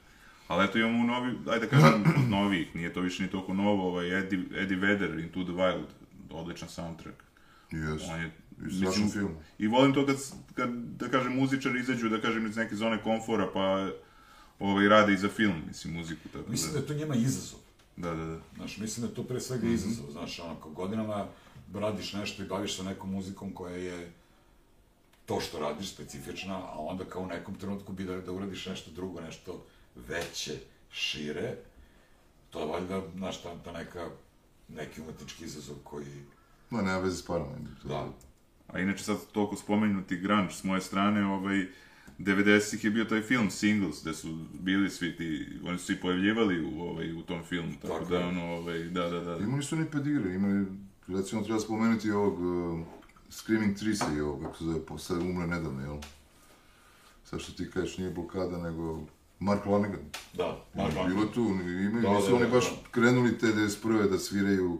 Ali 0.47 0.65
eto 0.65 0.77
imamo 0.77 1.03
novi, 1.03 1.37
ajde 1.47 1.65
da 1.65 1.69
kažem, 1.71 2.03
od 2.17 2.29
novih, 2.29 2.75
nije 2.75 2.93
to 2.93 3.01
više 3.01 3.23
ni 3.23 3.29
toliko 3.29 3.53
novo, 3.53 3.87
ovaj 3.87 4.19
Eddie, 4.19 4.39
Eddie 4.55 4.77
Vedder, 4.77 5.19
Into 5.19 5.43
the 5.43 5.51
Wild, 5.53 5.83
odličan 6.31 6.69
soundtrack. 6.69 7.17
Yes. 7.71 8.11
On 8.13 8.21
je, 8.21 8.31
I 8.61 8.75
strašan 8.75 9.09
film. 9.09 9.31
I 9.59 9.67
volim 9.67 9.93
to 9.93 10.05
kad, 10.05 10.15
kad, 10.55 10.69
da 10.73 11.09
kažem, 11.09 11.33
muzičari 11.33 11.79
izađu, 11.79 12.09
da 12.09 12.21
kažem, 12.21 12.45
iz 12.45 12.55
neke 12.55 12.75
zone 12.75 13.03
komfora, 13.03 13.49
pa 13.53 13.89
ovaj, 14.59 14.87
rade 14.87 15.13
i 15.13 15.17
za 15.17 15.29
film, 15.29 15.61
mislim, 15.67 15.93
muziku, 15.93 16.29
tako 16.29 16.51
Mislim 16.51 16.73
da 16.73 16.79
da. 16.79 16.83
je 16.83 16.87
to 16.87 16.93
njima 16.95 17.15
izazov. 17.15 17.59
Da, 17.97 18.11
da, 18.11 18.25
da. 18.25 18.39
Znaš, 18.55 18.77
mislim 18.77 19.05
da 19.05 19.09
je 19.09 19.15
to 19.15 19.23
pre 19.23 19.39
svega 19.39 19.67
izazov, 19.67 20.11
znaš, 20.11 20.39
ono, 20.39 20.55
kao 20.55 20.71
godinama 20.71 21.27
radiš 21.73 22.13
nešto 22.13 22.43
i 22.43 22.47
baviš 22.47 22.77
se 22.77 22.83
nekom 22.83 23.11
muzikom 23.11 23.53
koja 23.53 23.75
je 23.75 24.11
to 25.25 25.39
što 25.39 25.59
radiš 25.59 25.89
specifična, 25.89 26.55
a 26.55 26.75
onda 26.77 27.05
kao 27.05 27.21
u 27.21 27.27
nekom 27.27 27.55
trenutku 27.55 27.93
bi 27.93 28.03
da, 28.03 28.21
da 28.21 28.31
uradiš 28.31 28.65
nešto 28.65 28.91
drugo, 28.91 29.21
nešto 29.21 29.65
veće, 29.97 30.53
šire, 30.91 31.55
to 32.49 32.59
je 32.59 32.65
valjda, 32.65 33.01
znaš, 33.15 33.41
ta, 33.41 33.55
ta 33.57 33.71
neka, 33.71 34.09
neki 34.67 35.01
umetnički 35.01 35.45
izazov 35.45 35.75
koji, 35.83 36.05
No, 36.69 36.81
nema 36.81 36.97
veze 36.97 37.17
s 37.17 37.25
parama. 37.25 37.51
to- 37.81 37.87
da, 37.87 38.07
A 38.67 38.79
inače 38.79 39.03
sad 39.03 39.17
toliko 39.31 39.55
spomenuti 39.55 40.17
grunge 40.17 40.53
s 40.53 40.63
moje 40.63 40.81
strane, 40.81 41.25
ovaj, 41.25 41.67
90-ih 42.19 42.83
je 42.83 42.91
bio 42.91 43.05
taj 43.05 43.21
film 43.21 43.49
Singles, 43.49 44.01
gde 44.01 44.13
su 44.13 44.37
bili 44.53 44.89
svi 44.89 45.15
ti, 45.15 45.47
oni 45.65 45.77
su 45.77 45.85
se 45.85 45.99
pojavljivali 46.01 46.65
u, 46.65 46.81
ovaj, 46.81 47.13
u 47.13 47.21
tom 47.21 47.43
filmu, 47.43 47.73
tako, 47.81 47.93
Tako 47.93 48.05
da, 48.05 48.27
ono, 48.27 48.45
ovaj, 48.45 48.79
da, 48.79 49.09
da, 49.09 49.19
da. 49.19 49.37
Imali 49.37 49.63
su 49.63 49.75
ni 49.75 49.85
pedigre, 49.91 50.33
imali, 50.33 50.65
recimo 51.07 51.41
treba 51.41 51.59
spomenuti 51.59 52.11
ovog 52.11 52.39
uh, 52.39 52.85
Screaming 53.29 53.77
Treesa 53.77 54.05
i 54.17 54.21
ovog, 54.21 54.41
kako 54.41 54.57
se 54.57 54.63
zove, 54.63 54.79
sad 54.99 55.21
umre 55.21 55.47
nedavno, 55.47 55.81
jel? 55.81 55.97
Sad 57.23 57.39
što 57.39 57.51
ti 57.51 57.71
kažeš 57.71 57.97
nije 57.97 58.11
blokada, 58.11 58.57
nego 58.57 59.05
Mark 59.39 59.65
Lanigan. 59.65 59.99
da, 60.33 60.65
znaš, 60.73 60.95
ono, 60.95 61.07
Bilo 61.07 61.25
tu, 61.25 61.41
imaju, 61.41 62.01
Da, 62.01 62.13
nisu 62.13 62.29
da, 62.29 62.35
oni 62.35 62.45
da, 62.45 62.51
baš 62.51 62.65
da. 62.65 62.89
krenuli 62.91 63.37
te 63.37 63.47
91. 63.47 64.09
da 64.09 64.19
sviraju 64.19 64.79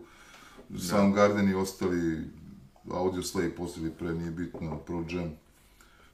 Soundgarden 0.79 1.49
i 1.49 1.53
ostali 1.53 2.23
Audio 2.91 3.23
Slave 3.23 3.55
poslije 3.55 3.91
pre, 3.91 4.13
nije 4.13 4.31
bitno, 4.31 4.77
Pro 4.77 5.03
Jam. 5.09 5.31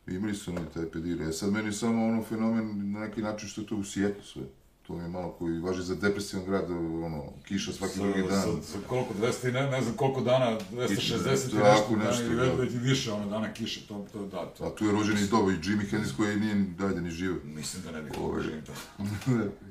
Imali 0.07 0.35
su 0.35 0.51
oni 0.51 0.65
te 0.73 0.91
pedire. 0.91 1.25
E 1.25 1.31
sad 1.31 1.51
meni 1.51 1.73
samo 1.73 2.07
ono 2.07 2.23
fenomen 2.23 2.91
na 2.91 2.99
neki 2.99 3.21
način 3.21 3.49
što 3.49 3.61
je 3.61 3.67
to 3.67 3.75
u 3.75 3.83
svijetu 3.83 4.25
sve. 4.25 4.41
To 4.87 4.93
mi 4.93 5.03
je 5.03 5.09
malo 5.09 5.31
koji 5.31 5.59
važi 5.59 5.83
za 5.83 5.95
depresivan 5.95 6.45
grad, 6.45 6.71
ono, 6.71 7.23
kiša 7.47 7.71
svaki 7.71 7.93
sa, 7.93 8.03
drugi 8.03 8.21
dan. 8.21 8.41
sa, 8.41 8.71
sa 8.71 8.77
koliko, 8.87 9.13
200 9.13 9.49
i 9.49 9.51
ne, 9.51 9.61
ne 9.61 9.81
znam 9.81 9.95
koliko 9.95 10.21
dana, 10.21 10.59
260 10.71 10.81
i 10.81 11.29
nešto 11.31 11.57
Tako 11.57 11.95
dana, 11.95 12.09
nešto, 12.09 12.23
ili 12.23 12.35
da. 12.35 12.53
već, 12.53 12.73
i 12.73 12.77
više 12.77 13.11
ono 13.11 13.29
dana 13.29 13.53
kiše, 13.53 13.87
to, 13.87 14.07
to, 14.13 14.25
da, 14.25 14.45
to, 14.45 14.65
A 14.65 14.75
tu 14.75 14.85
je 14.85 14.91
rođeni 14.91 15.27
doba 15.27 15.51
i 15.51 15.55
Jimi 15.63 15.83
Hendrix 15.83 16.15
koji 16.17 16.39
nije, 16.39 16.55
dajde, 16.55 17.01
ni 17.01 17.11
žive. 17.11 17.35
mislim 17.43 17.83
da 17.83 17.91
ne 17.91 18.01
bih 18.01 18.11
mogo 18.19 18.41
živim 18.41 18.61
to. 18.61 18.71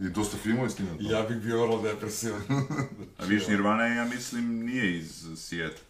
I 0.07 0.11
dosta 0.11 0.37
filmova 0.37 0.65
je 0.65 0.71
snimano. 0.71 0.97
Ja 1.01 1.23
bih 1.23 1.37
bio 1.37 1.63
vrlo 1.63 1.83
depresivan. 1.83 2.43
A 3.19 3.25
viš, 3.25 3.49
Nirvana, 3.49 3.87
ja 3.87 4.05
mislim, 4.05 4.65
nije 4.65 4.99
iz 4.99 5.27
Sijeta. 5.37 5.90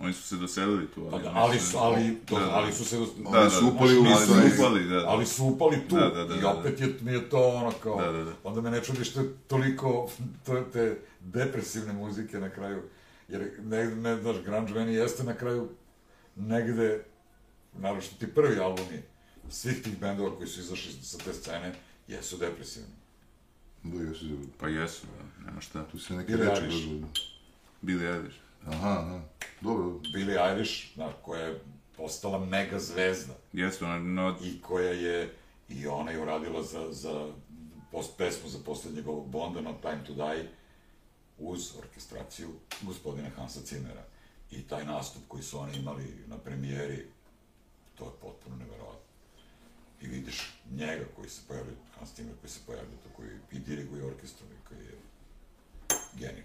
Oni 0.00 0.12
su 0.12 0.22
se 0.22 0.36
doselili 0.36 0.86
tu, 0.86 1.00
ali... 1.02 1.10
Pa 1.10 1.18
da, 1.18 1.24
mislim- 1.24 1.36
ali 1.36 1.60
su, 1.60 1.78
ali, 1.78 2.18
to, 2.26 2.38
Da, 2.38 2.44
da. 2.44 2.50
ali 2.52 2.72
su 2.72 2.84
se... 2.84 2.98
Da, 2.98 3.04
Ali 3.32 3.50
su 3.50 3.68
upali 3.68 3.98
u 3.98 4.04
ali 4.04 4.26
su 4.26 4.32
upali, 4.56 4.84
da, 4.84 4.94
da. 4.96 5.08
Ali 5.08 5.26
su 5.26 5.44
upali 5.46 5.76
tu 5.88 5.96
Da, 5.96 6.08
da, 6.08 6.24
da, 6.24 6.34
i 6.34 6.40
da, 6.40 6.48
opet 6.50 6.80
je, 6.80 6.94
mi 7.00 7.12
je 7.12 7.30
to 7.30 7.48
ono 7.48 7.72
kao... 7.72 8.00
Da, 8.02 8.12
da, 8.12 8.24
da. 8.24 8.32
Onda 8.44 8.60
me 8.60 8.70
ne 8.70 8.84
čudi 8.84 9.04
što 9.04 9.20
je 9.20 9.34
toliko 9.48 10.10
to, 10.46 10.60
te 10.72 10.98
depresivne 11.20 11.92
muzike 11.92 12.38
na 12.38 12.50
kraju. 12.50 12.82
Jer, 13.28 13.50
ne, 13.62 13.84
ne 13.86 14.16
znaš, 14.16 14.36
grunge 14.44 14.74
meni 14.74 14.94
jeste 14.94 15.24
na 15.24 15.34
kraju 15.34 15.68
negde, 16.36 17.04
naravno 17.74 18.02
što 18.02 18.16
ti 18.16 18.34
prvi 18.34 18.58
albumi 18.60 19.02
svih 19.50 19.82
tih 19.82 19.98
bendova 20.00 20.36
koji 20.36 20.48
su 20.48 20.60
izašli 20.60 20.92
sa 20.92 21.18
te 21.18 21.32
scene, 21.32 21.74
jesu 22.08 22.36
depresivni. 22.36 22.94
Da, 23.82 24.02
jesu, 24.02 24.24
Pa 24.58 24.68
jesu, 24.68 25.06
da, 25.06 25.46
nema 25.46 25.60
šta. 25.60 25.84
tu 25.84 25.98
se 25.98 26.14
neke 26.14 26.36
reči 26.36 26.62
Eilish. 26.62 26.86
Billy 27.82 28.14
Eilish. 28.14 28.36
Aha, 28.66 28.90
aha. 28.90 29.20
Dobro, 29.60 30.00
Billie 30.12 30.38
Eilish, 30.48 30.94
znaš, 30.94 31.14
koja 31.22 31.40
je 31.40 31.60
postala 31.96 32.38
mega 32.38 32.78
zvezda. 32.78 33.34
Jesu, 33.52 33.84
ona, 33.84 33.98
no, 33.98 34.36
i 34.42 34.60
koja 34.62 34.92
je, 34.92 35.34
i 35.68 35.86
ona 35.86 36.10
je 36.10 36.22
uradila 36.22 36.62
za, 36.62 36.92
za 36.92 37.32
post, 37.92 38.16
pesmu 38.18 38.48
za 38.48 38.58
poslednjeg 38.64 39.08
ovog 39.08 39.28
Bonda, 39.28 39.60
No 39.60 39.74
Time 39.82 40.04
to 40.06 40.14
Die, 40.14 40.50
uz 41.38 41.76
orkestraciju 41.78 42.48
gospodina 42.82 43.28
Hansa 43.36 43.60
Zimmera. 43.60 44.04
I 44.50 44.62
taj 44.62 44.84
nastup 44.84 45.22
koji 45.28 45.42
su 45.42 45.58
oni 45.58 45.76
imali 45.76 46.24
na 46.26 46.38
premijeri, 46.38 47.06
to 47.94 48.04
je 48.04 48.10
potpuno 48.20 48.56
neverovatno. 48.56 49.08
I 50.02 50.06
vidiš 50.06 50.52
njega 50.70 51.04
koji 51.16 51.28
se 51.28 51.40
pojavlja, 51.48 51.72
Hans 51.98 52.16
Zimmer 52.16 52.34
koji 52.40 52.50
se 52.50 52.60
pojavlja 52.66 52.96
tu, 53.02 53.08
koji 53.16 53.30
i 53.52 53.58
diriguje 53.58 54.04
orkestrom 54.04 54.48
i 54.52 54.68
koji 54.68 54.78
je 54.78 54.98
genij. 56.14 56.44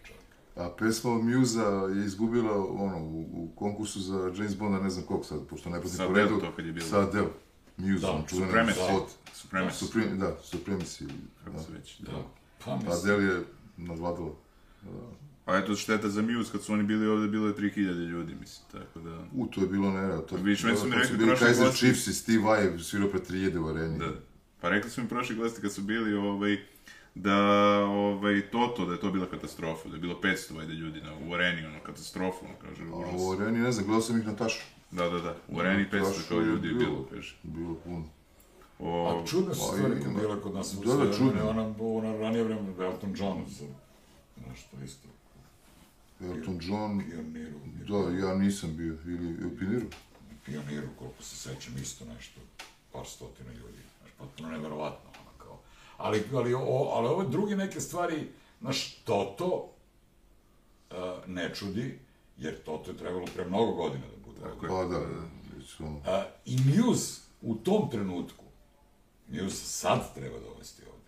A 0.55 0.69
pesma 0.69 1.11
od 1.11 1.23
Musa 1.23 1.63
je 1.95 2.05
izgubila 2.05 2.65
ono, 2.65 2.97
u, 2.97 3.19
u 3.33 3.51
konkursu 3.55 3.99
za 3.99 4.31
James 4.35 4.57
Bonda, 4.57 4.79
ne 4.79 4.89
znam 4.89 5.05
koliko 5.05 5.25
sad, 5.25 5.39
pošto 5.47 5.69
ne 5.69 5.79
pratim 5.81 5.97
Sa 5.97 6.07
po 6.07 6.13
redu. 6.13 6.39
to 6.39 6.51
kad 6.55 6.65
je 6.65 6.71
bilo. 6.71 6.87
Sa 6.87 6.99
Adele. 6.99 7.27
Muse, 7.77 8.01
Da, 8.01 8.11
on 8.11 8.23
čuveni 8.27 8.47
Supremacy. 8.47 8.73
spot. 8.87 9.09
Supremacy, 9.33 9.71
Supreme, 9.71 10.15
da, 10.15 10.37
Supremacy. 10.43 11.05
kako 11.43 11.57
Da. 11.57 11.63
se 11.63 11.71
već, 11.71 11.99
da. 11.99 12.11
Da. 12.11 12.23
Pa 12.65 12.75
mislim, 12.75 12.91
Adele 12.93 13.23
je 13.25 13.41
nadvladala. 13.77 14.31
A 15.45 15.57
eto, 15.57 15.75
šteta 15.75 16.09
za 16.09 16.21
Muse, 16.21 16.51
kad 16.51 16.63
su 16.63 16.73
oni 16.73 16.83
bili 16.83 17.07
ovde, 17.07 17.27
bilo 17.27 17.47
je 17.47 17.55
3000 17.55 17.75
ljudi, 18.07 18.35
mislim, 18.35 18.65
tako 18.71 18.99
da... 18.99 19.17
U, 19.33 19.47
to 19.47 19.61
je 19.61 19.67
bilo 19.67 19.91
ne, 19.91 20.21
to 20.21 20.35
Vidiš, 20.35 20.63
već 20.63 20.79
su 20.79 20.85
mi 20.85 20.95
rekli 20.95 21.17
bili 21.17 21.29
prošli 21.29 21.45
Kaiser 21.45 21.71
Chiefs 21.71 22.07
i 22.07 22.13
Steve 22.13 22.39
Vai 22.39 22.79
svirao 22.79 23.09
pre 23.09 23.19
3000 23.21 23.57
u 23.57 23.67
areni. 23.67 23.99
Da. 23.99 24.11
Pa 24.61 24.69
rekli 24.69 24.89
su 24.91 25.01
mi 25.01 25.07
prošli 25.07 25.35
gosti 25.35 25.61
kad 25.61 25.73
su 25.73 25.81
bili, 25.81 26.13
ovaj, 26.13 26.57
da, 27.15 27.37
ovaj, 27.85 28.41
Toto, 28.51 28.85
da 28.85 28.93
je 28.93 28.99
to 28.99 29.11
bila 29.11 29.25
katastrofa, 29.25 29.89
da 29.89 29.95
je 29.95 30.01
bilo 30.01 30.19
500 30.23 30.55
vajde 30.55 30.73
ljudi 30.73 31.01
na, 31.01 31.11
u 31.29 31.33
areni, 31.33 31.65
ono, 31.65 31.79
katastrofa, 31.79 32.45
ono, 32.45 32.55
kaže, 32.61 32.83
A 32.83 33.15
u 33.17 33.31
areni, 33.31 33.59
ne 33.59 33.71
znam, 33.71 33.85
gledao 33.85 34.01
sam 34.01 34.19
ih 34.19 34.25
na 34.25 34.35
tašu. 34.35 34.63
Da, 34.91 35.09
da, 35.09 35.19
da, 35.19 35.35
u 35.47 35.59
areni 35.59 35.85
500 35.91 35.99
Baš 36.01 36.27
kao 36.29 36.39
ljudi 36.39 36.67
je 36.67 36.73
bilo. 36.73 37.07
kaže. 37.11 37.35
Bilo 37.43 37.75
puno. 37.75 38.03
O, 38.79 39.21
a 39.23 39.27
čudne 39.27 39.55
su 39.55 39.61
Pa 39.61 39.77
stvari 39.77 40.01
koje 40.01 40.13
bile 40.15 40.41
kod 40.41 40.53
nas. 40.53 40.75
Da, 40.85 40.95
da, 40.95 41.13
čudne. 41.13 41.43
Ona, 41.43 41.73
ona 41.79 42.17
ranije 42.17 42.43
vreme, 42.43 42.73
Elton 42.79 43.13
John, 43.17 43.43
za 43.47 43.65
nešto 44.49 44.77
isto, 44.85 45.07
Elton 46.21 46.59
John, 46.61 47.01
pioniru. 47.09 47.59
da, 47.87 48.27
ja 48.27 48.35
nisam 48.35 48.77
bio, 48.77 48.97
ili 49.05 49.45
u 49.45 49.57
Piniru. 49.59 49.85
pioniru, 50.45 50.87
koliko 50.99 51.23
se 51.23 51.35
sećam, 51.35 51.73
isto 51.81 52.05
nešto, 52.05 52.39
par 52.91 53.05
stotina 53.05 53.51
ljudi, 53.53 53.77
znaš, 53.99 54.11
potpuno 54.17 54.49
neverovatno. 54.49 55.09
Ali, 56.03 56.23
ali, 56.33 56.53
o, 56.53 56.59
ali 56.93 57.07
ove 57.07 57.27
druge 57.27 57.55
neke 57.55 57.81
stvari, 57.81 58.27
znaš, 58.61 58.95
Toto 58.95 59.73
uh, 60.91 60.97
ne 61.27 61.55
čudi, 61.55 61.99
jer 62.37 62.63
Toto 62.63 62.91
je 62.91 62.97
trebalo 62.97 63.25
pre 63.35 63.45
mnogo 63.45 63.71
godina 63.71 64.03
da 64.07 64.25
bude. 64.25 64.39
Tako 64.41 64.65
je. 64.65 64.69
Pa 64.69 64.85
da, 64.85 64.97
ono, 64.97 65.33
Uh, 65.79 65.95
I 66.45 66.57
Muse 66.57 67.21
u 67.41 67.55
tom 67.55 67.89
trenutku, 67.91 68.43
Muse 69.29 69.65
sad 69.65 70.13
treba 70.15 70.39
dovesti 70.39 70.81
ovde. 70.85 71.07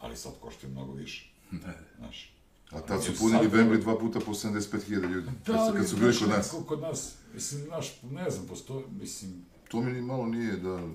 ali 0.00 0.16
sad 0.16 0.32
koštaju 0.40 0.72
mnogo 0.72 0.92
više. 0.92 1.32
Da. 1.50 1.74
Znaš. 1.98 2.34
A 2.70 2.80
tad 2.80 3.04
su 3.04 3.12
punili 3.18 3.50
sad- 3.50 3.58
Wembley 3.58 3.80
dva 3.80 3.98
puta 3.98 4.20
po 4.20 4.32
75.000 4.32 5.10
ljudi. 5.10 5.30
Da, 5.46 5.52
kad, 5.52 5.76
kad 5.76 5.88
su 5.88 5.96
bili 5.96 6.18
kod 6.18 6.28
nas. 6.28 6.54
Kod 6.66 6.80
nas, 6.80 7.14
mislim, 7.34 7.64
znaš, 7.64 8.02
ne 8.02 8.30
znam, 8.30 8.46
postoji, 8.46 8.84
mislim, 8.90 9.44
To 9.70 9.80
mi 9.80 10.02
malo 10.02 10.26
nije 10.26 10.56
da... 10.56 10.88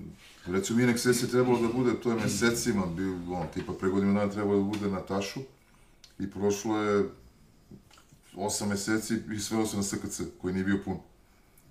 Recimo, 0.48 0.80
Inex 0.80 1.06
S 1.06 1.22
je 1.22 1.28
trebalo 1.28 1.60
da 1.60 1.68
bude, 1.68 2.00
to 2.00 2.10
je 2.10 2.16
mesecima, 2.16 2.86
bio, 2.86 3.12
on, 3.30 3.46
tipa 3.54 3.72
pre 3.72 3.88
godinu 3.88 4.14
dana 4.14 4.30
trebalo 4.30 4.56
da 4.56 4.64
bude 4.64 4.90
na 4.90 5.00
Tašu 5.00 5.40
i 6.18 6.30
prošlo 6.30 6.78
je 6.78 7.08
osam 8.36 8.68
meseci 8.68 9.14
i 9.34 9.38
svelo 9.38 9.66
se 9.66 9.76
na 9.76 9.82
SKC, 9.82 10.20
koji 10.40 10.54
nije 10.54 10.64
bio 10.64 10.78
pun. 10.84 10.96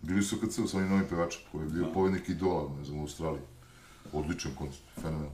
Bili 0.01 0.23
su 0.23 0.37
SKC 0.37 0.71
sa 0.71 0.77
onim 0.77 0.89
novim 0.89 1.05
pevačem, 1.09 1.41
koji 1.51 1.63
je 1.63 1.69
bio 1.69 1.93
pobednik 1.93 2.29
Idola, 2.29 2.71
ne 2.77 2.85
znam, 2.85 2.97
u 2.97 3.01
Australiji. 3.01 3.41
Odličan 4.13 4.51
koncert, 4.55 4.83
fenomenal. 4.95 5.31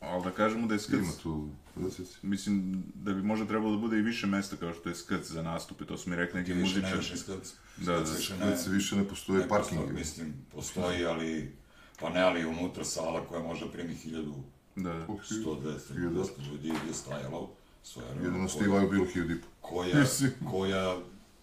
Ali 0.00 0.24
da 0.24 0.30
kažemo 0.30 0.66
da 0.66 0.74
je 0.74 0.80
Skrc, 0.80 1.00
Ima 1.00 1.12
tu, 1.22 1.48
receci. 1.76 2.16
mislim 2.22 2.82
da 2.94 3.12
bi 3.14 3.22
možda 3.22 3.46
trebalo 3.46 3.70
da 3.70 3.76
bude 3.76 3.98
i 3.98 4.02
više 4.02 4.26
mesta 4.26 4.56
kao 4.56 4.74
što 4.74 4.88
je 4.88 4.94
Skrc 4.94 5.26
za 5.26 5.42
nastupe, 5.42 5.84
to 5.84 5.96
su 5.98 6.10
mi 6.10 6.16
rekli 6.16 6.40
neki 6.40 6.52
više 6.52 6.62
muzičari. 6.62 6.90
nemaš 6.90 7.10
ni 7.10 7.16
skac. 7.16 7.52
Da, 7.76 7.92
da, 7.92 8.06
Skac 8.06 8.16
više 8.18 8.56
se 8.56 8.70
više 8.70 8.96
ne 8.96 9.04
postoje 9.04 9.38
ne 9.38 9.48
parking. 9.48 9.80
postoji, 9.80 9.98
mislim, 9.98 10.34
postoji, 10.54 11.04
ali, 11.04 11.52
pa 12.00 12.08
ne, 12.08 12.20
ali 12.20 12.46
unutra 12.46 12.84
sala 12.84 13.26
koja 13.26 13.42
može 13.42 13.72
primi 13.72 13.94
hiljadu, 13.94 14.34
Da. 14.76 15.06
100, 15.08 15.60
200, 15.62 15.92
Hiljadu. 15.94 16.22
200 16.22 16.50
ljudi 16.50 16.68
je 16.68 16.94
stajalo, 16.94 17.50
svoje 17.82 18.08
Jedino 18.08 18.48
Steve 18.48 18.68
Vai 18.68 18.88
bilo 18.88 19.04
hiljadu 19.04 19.32
i 19.32 19.40
po. 19.40 19.46
koja, 19.60 20.04
koja 20.50 20.98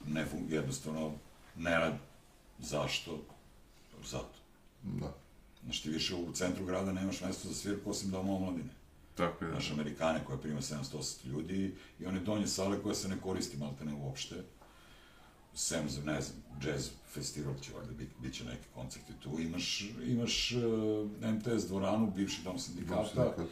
ne 0.08 0.26
fun, 0.26 0.46
jednostavno 0.50 1.12
ne 1.56 1.80
radi. 1.80 1.98
Zašto? 2.60 3.20
Zato. 4.06 4.36
Da. 4.84 5.14
Znaš, 5.64 5.82
ti 5.82 5.90
više 5.90 6.16
u 6.16 6.32
centru 6.34 6.66
grada 6.66 6.92
nemaš 6.92 7.22
mesto 7.22 7.48
za 7.48 7.54
svirku 7.54 7.90
osim 7.90 8.12
doma 8.12 8.34
omladine. 8.34 8.70
Tako 9.16 9.46
je, 9.46 9.52
da. 9.52 9.54
Znaš, 9.54 9.72
Amerikane 9.72 10.24
koja 10.26 10.38
prima 10.38 10.62
700 10.62 11.26
ljudi 11.26 11.76
i 12.00 12.06
one 12.06 12.20
donje 12.20 12.48
sale 12.48 12.82
koja 12.84 12.96
se 12.96 13.08
ne 13.08 13.18
koristi 13.22 13.58
malte 13.58 13.86
ne 13.86 13.94
uopšte. 13.94 14.36
Sem 15.56 15.90
za, 15.90 16.02
ne 16.04 16.22
znam, 16.22 16.38
jazz 16.64 16.90
festival 17.14 17.54
će 17.62 17.72
valjda 17.74 17.94
biti, 17.94 18.12
bit 18.22 18.34
će 18.34 18.44
neki 18.46 18.68
koncerti 18.76 19.14
tu. 19.24 19.40
Imaš, 19.40 19.90
imaš 20.06 20.52
uh, 20.52 21.32
MTS 21.34 21.68
dvoranu, 21.68 22.12
bivši 22.16 22.42
dom 22.44 22.60
sindikata, 22.60 23.06
sindikata, 23.06 23.44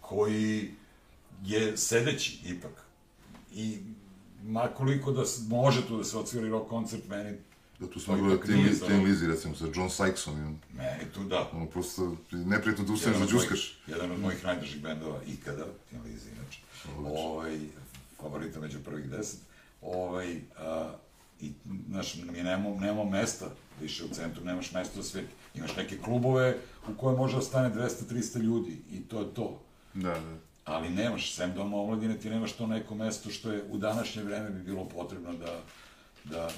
koji 0.00 0.70
je 1.44 1.76
sedeći 1.76 2.38
ipak. 2.44 2.72
I 3.54 3.78
makoliko 4.42 5.12
da 5.12 5.26
se, 5.26 5.42
može 5.48 5.86
tu 5.86 5.98
da 5.98 6.04
se 6.04 6.18
odsviri 6.18 6.48
rock 6.48 6.68
koncert, 6.68 7.08
meni, 7.08 7.36
Da 7.80 7.90
tu 7.90 8.00
smo 8.00 8.16
igrali 8.16 8.40
Tim, 8.46 8.56
Liz- 8.58 8.86
Tim 8.86 9.04
Lizzy, 9.04 9.26
recimo, 9.26 9.54
sa 9.56 9.64
John 9.74 9.88
Sykesom 9.88 10.54
meni 10.72 11.04
tu 11.14 11.24
da. 11.24 11.50
ono, 11.52 11.66
prosto, 11.66 12.16
neprijatno 12.30 12.84
da 12.84 12.92
ustaneš 12.92 13.18
da 13.18 13.26
džuskaš. 13.26 13.78
Jedan 13.86 14.10
od 14.12 14.20
mojih 14.20 14.44
najdržih 14.44 14.82
bendova 14.82 15.20
ikada, 15.26 15.66
Tim 15.90 15.98
Lizzy, 16.04 16.28
inače. 16.36 16.60
Ovaj, 16.98 17.58
favorita 18.20 18.60
među 18.60 18.78
prvih 18.84 19.04
deset. 19.10 19.40
Ovaj, 19.82 20.40
a, 20.58 20.94
I, 21.40 21.52
znaš, 21.88 22.14
mi 22.14 22.42
nemamo, 22.42 22.80
nemamo 22.80 23.04
mesta 23.04 23.46
više 23.80 24.04
u 24.04 24.08
centru, 24.08 24.44
nemaš 24.44 24.72
mesta 24.72 25.02
za 25.02 25.08
svirke. 25.08 25.32
Imaš 25.54 25.76
neke 25.76 25.98
klubove 25.98 26.56
u 26.88 26.94
koje 26.94 27.16
može 27.16 27.36
da 27.36 27.42
stane 27.42 27.74
200-300 27.74 28.38
ljudi 28.38 28.82
i 28.92 29.00
to 29.00 29.20
je 29.20 29.34
to. 29.34 29.60
Da, 29.94 30.10
da. 30.10 30.36
Ali 30.64 30.90
nemaš, 30.90 31.34
sem 31.34 31.54
doma 31.54 31.76
omladine, 31.76 32.18
ti 32.18 32.30
nemaš 32.30 32.52
to 32.52 32.66
neko 32.66 32.94
mesto 32.94 33.30
što 33.30 33.52
je 33.52 33.64
u 33.70 33.78
današnje 33.78 34.22
vreme 34.22 34.50
bi 34.50 34.62
bilo 34.62 34.84
potrebno 34.84 35.32
da, 35.32 35.60
da 36.24 36.50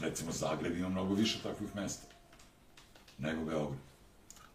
recimo 0.00 0.32
Zagreb 0.32 0.76
ima 0.76 0.88
mnogo 0.88 1.14
više 1.14 1.38
takvih 1.42 1.74
mesta 1.74 2.06
nego 3.18 3.44
Beograd. 3.44 3.78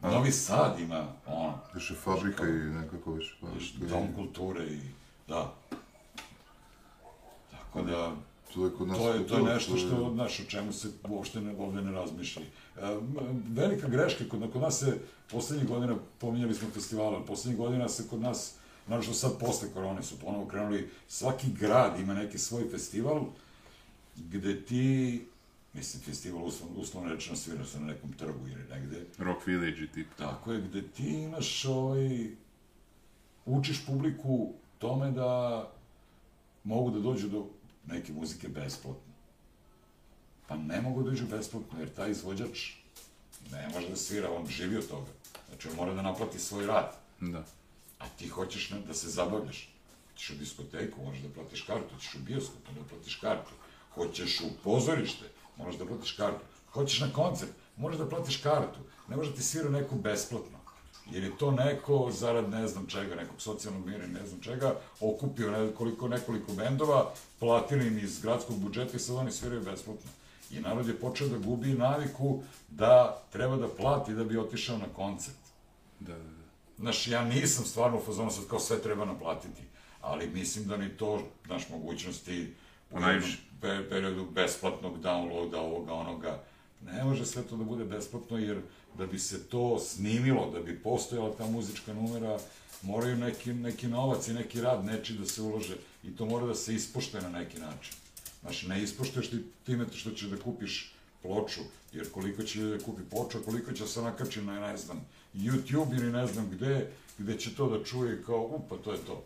Novi 0.02 0.32
Sad 0.32 0.80
ima, 0.80 1.08
ono, 1.26 1.60
Više 1.74 1.94
fabrika 1.94 2.48
i 2.48 2.52
nekako 2.52 3.12
više. 3.12 3.36
Pa, 3.42 3.48
dom 3.86 4.08
kulture 4.16 4.66
i 4.66 4.80
da. 5.28 5.54
Tako 7.52 7.82
da, 7.82 8.16
To 8.56 8.66
je 8.66 8.72
kod 8.72 8.88
nas 8.88 8.98
to 8.98 9.14
je, 9.14 9.28
to 9.28 9.38
je 9.38 9.42
to, 9.42 9.54
nešto 9.54 9.78
što, 9.78 10.12
znaš, 10.14 10.40
o 10.40 10.44
čemu 10.44 10.74
se 10.74 10.88
uopšte 11.10 11.42
ne, 11.42 11.56
ovde 11.60 11.82
ne 11.82 11.92
razmišlja. 11.92 12.42
E, 12.42 12.48
velika 13.48 13.88
greška, 13.88 14.24
kod, 14.30 14.52
kod 14.54 14.62
nas 14.62 14.80
se 14.80 14.98
poslednjih 15.32 15.68
godina, 15.68 15.96
pominjali 16.20 16.54
smo 16.54 16.70
festivale, 16.70 17.16
ali 17.16 17.26
poslednjih 17.26 17.58
godina 17.58 17.90
se 17.90 18.08
kod 18.08 18.22
nas, 18.22 18.54
naravno 18.88 19.14
sad 19.14 19.40
posle 19.40 19.70
korone 19.74 20.04
su 20.04 20.20
ponovo 20.20 20.46
krenuli, 20.46 20.90
svaki 21.08 21.48
grad 21.60 22.00
ima 22.00 22.14
neki 22.14 22.38
svoj 22.38 22.70
festival, 22.70 23.26
gde 24.16 24.66
ti, 24.66 25.26
mislim, 25.74 26.04
festival 26.04 26.46
uslovno, 26.46 26.80
uslovno 26.80 27.10
rečeno 27.10 27.36
svira 27.36 27.66
se 27.66 27.80
na 27.80 27.86
nekom 27.86 28.14
trgu 28.14 28.48
ili 28.48 28.64
negde, 28.70 29.06
Rock 29.18 29.48
Village 29.48 29.84
i 29.84 29.88
tip. 29.88 30.08
Tako 30.18 30.52
je, 30.52 30.62
gde 30.62 30.82
ti 30.82 31.08
imaš 31.08 31.66
ovaj, 31.66 32.30
učiš 33.46 33.86
publiku 33.86 34.54
tome 34.80 35.12
da 35.12 35.62
mogu 36.64 36.92
da 36.92 37.00
dođu 37.00 37.28
do 37.28 37.46
neke 37.88 38.14
muzike 38.14 38.48
besplatno. 38.48 39.14
Pa 40.48 40.56
ne 40.56 40.82
mogu 40.82 41.04
da 41.04 41.10
dođu 41.10 41.26
besplatno, 41.28 41.80
jer 41.80 41.94
taj 41.94 42.12
izvođač 42.12 42.72
ne 43.52 43.70
može 43.74 43.90
da 43.90 43.96
svira, 43.96 44.32
on 44.32 44.48
živi 44.48 44.78
od 44.78 44.88
toga. 44.88 45.12
Znači, 45.50 45.70
on 45.70 45.76
mora 45.76 45.94
da 45.94 46.02
naplati 46.02 46.40
svoj 46.40 46.66
rad. 46.66 46.96
Da. 47.20 47.44
A 48.00 48.06
ti 48.18 48.28
hoćeš 48.28 48.70
da 48.70 48.94
se 48.94 49.10
zabavljaš. 49.10 49.70
Hoćeš 50.12 50.30
u 50.30 50.36
diskoteku, 50.36 51.04
možeš 51.04 51.22
da 51.22 51.34
platiš 51.34 51.62
kartu, 51.62 51.94
hoćeš 51.94 52.16
u 52.16 52.20
bioskop, 52.20 52.62
da 52.76 52.84
platiš 52.90 53.16
kartu. 53.16 53.52
Hoćeš 53.94 54.42
u 54.42 54.50
pozorište, 54.64 55.26
moraš 55.58 55.76
da 55.76 55.86
platiš 55.86 56.12
kartu. 56.12 56.46
Hoćeš 56.72 57.00
na 57.00 57.14
koncert, 57.14 57.52
moraš 57.78 57.98
da 57.98 58.10
platiš 58.10 58.38
kartu. 58.38 58.80
Ne 59.10 59.16
može 59.16 59.30
da 59.30 59.36
ti 59.36 59.44
svira 59.44 59.70
neko 59.70 59.96
besplatno. 59.96 60.55
Jer 61.12 61.24
je 61.24 61.38
to 61.38 61.52
neko, 61.52 62.12
zarad 62.12 62.50
ne 62.50 62.68
znam 62.68 62.88
čega, 62.88 63.16
nekog 63.16 63.42
socijalnog 63.42 63.86
mira 63.86 64.06
i 64.06 64.08
ne 64.08 64.28
znam 64.28 64.42
čega, 64.42 64.76
okupio 65.00 65.52
ne, 65.52 65.72
koliko, 65.72 66.08
nekoliko 66.08 66.54
bendova, 66.54 67.12
platili 67.40 67.88
im 67.88 67.98
iz 67.98 68.22
gradskog 68.22 68.60
budžeta 68.60 68.98
i 68.98 69.00
sad 69.00 69.16
oni 69.16 69.32
sviraju 69.32 69.62
besplatno. 69.62 70.12
I 70.52 70.60
narod 70.60 70.88
je 70.88 71.00
počeo 71.00 71.28
da 71.28 71.38
gubi 71.38 71.74
naviku 71.74 72.42
da 72.70 73.22
treba 73.32 73.58
da 73.58 73.68
plati 73.68 74.14
da 74.14 74.24
bi 74.24 74.38
otišao 74.38 74.78
na 74.78 74.88
koncert. 74.96 75.38
Da, 76.00 76.14
da, 76.14 76.24
da. 76.24 76.46
Znaš, 76.78 77.08
ja 77.08 77.24
nisam 77.24 77.66
stvarno 77.66 77.98
u 77.98 78.02
fazonu 78.02 78.32
sad 78.32 78.48
kao 78.48 78.60
sve 78.60 78.82
treba 78.82 79.06
naplatiti, 79.06 79.62
ali 80.02 80.28
mislim 80.28 80.68
da 80.68 80.78
ni 80.78 80.90
to, 80.90 81.22
znaš, 81.46 81.70
mogućnosti 81.70 82.54
u 82.92 83.00
najviše. 83.00 83.38
periodu 83.62 84.26
besplatnog 84.32 85.02
downloada, 85.02 85.58
ovoga, 85.58 85.94
onoga, 85.94 86.40
ne 86.82 87.04
može 87.04 87.26
sve 87.26 87.44
to 87.44 87.58
da 87.58 87.64
bude 87.64 87.86
besplatno, 87.86 88.38
jer 88.38 88.62
da 88.98 89.06
bi 89.06 89.20
se 89.20 89.44
to 89.44 89.80
snimilo, 89.80 90.52
da 90.52 90.60
bi 90.60 90.80
postojala 90.80 91.36
ta 91.38 91.46
muzička 91.46 91.94
numera, 91.94 92.40
moraju 92.82 93.18
neki, 93.18 93.54
neki 93.54 93.88
novac 93.88 94.28
i 94.28 94.34
neki 94.34 94.62
rad 94.62 94.86
neči 94.86 95.14
da 95.14 95.26
se 95.26 95.42
ulože 95.42 95.76
i 96.04 96.16
to 96.16 96.26
mora 96.26 96.46
da 96.46 96.56
se 96.56 96.76
ispoštuje 96.76 97.24
na 97.24 97.30
neki 97.30 97.60
način. 97.60 97.94
Znaš, 98.42 98.64
ne 98.64 98.84
ispoštuješ 98.84 99.30
ti 99.30 99.44
time 99.66 99.86
što 99.94 100.12
ćeš 100.12 100.28
da 100.28 100.38
kupiš 100.38 100.94
ploču, 101.22 101.62
jer 101.94 102.12
koliko 102.12 102.44
će 102.44 102.64
da 102.64 102.80
kupi 102.80 103.02
ploču, 103.10 103.38
a 103.38 103.42
koliko 103.42 103.72
će 103.72 103.88
se 103.88 104.02
nakači 104.02 104.42
na, 104.42 104.60
ne 104.60 104.78
znam, 104.78 105.06
YouTube 105.34 105.98
ili 105.98 106.12
ne 106.12 106.28
znam 106.28 106.50
gde, 106.50 106.92
gde 107.18 107.40
će 107.40 107.56
to 107.56 107.70
da 107.70 107.84
čuje 107.84 108.24
kao, 108.24 108.42
upa, 108.42 108.78
to 108.84 108.92
je 108.92 108.98
to. 108.98 109.24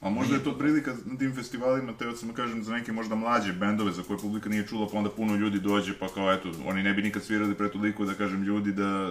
A 0.00 0.10
možda 0.10 0.34
je 0.34 0.44
to 0.44 0.58
prilika 0.58 0.94
na 1.04 1.18
tim 1.18 1.34
festivalima, 1.34 1.92
teo 1.92 2.16
sam 2.16 2.32
kažem, 2.32 2.64
za 2.64 2.72
neke 2.72 2.92
možda 2.92 3.14
mlađe 3.14 3.52
bendove 3.52 3.92
za 3.92 4.02
koje 4.02 4.18
publika 4.18 4.48
nije 4.48 4.66
čula, 4.66 4.88
pa 4.92 4.98
onda 4.98 5.10
puno 5.10 5.36
ljudi 5.36 5.60
dođe, 5.60 5.98
pa 5.98 6.08
kao 6.08 6.32
eto, 6.32 6.52
oni 6.66 6.82
ne 6.82 6.94
bi 6.94 7.02
nikad 7.02 7.22
svirali 7.22 7.54
pre 7.54 7.70
toliko, 7.70 8.04
da 8.04 8.14
kažem, 8.14 8.42
ljudi 8.42 8.72
da, 8.72 9.10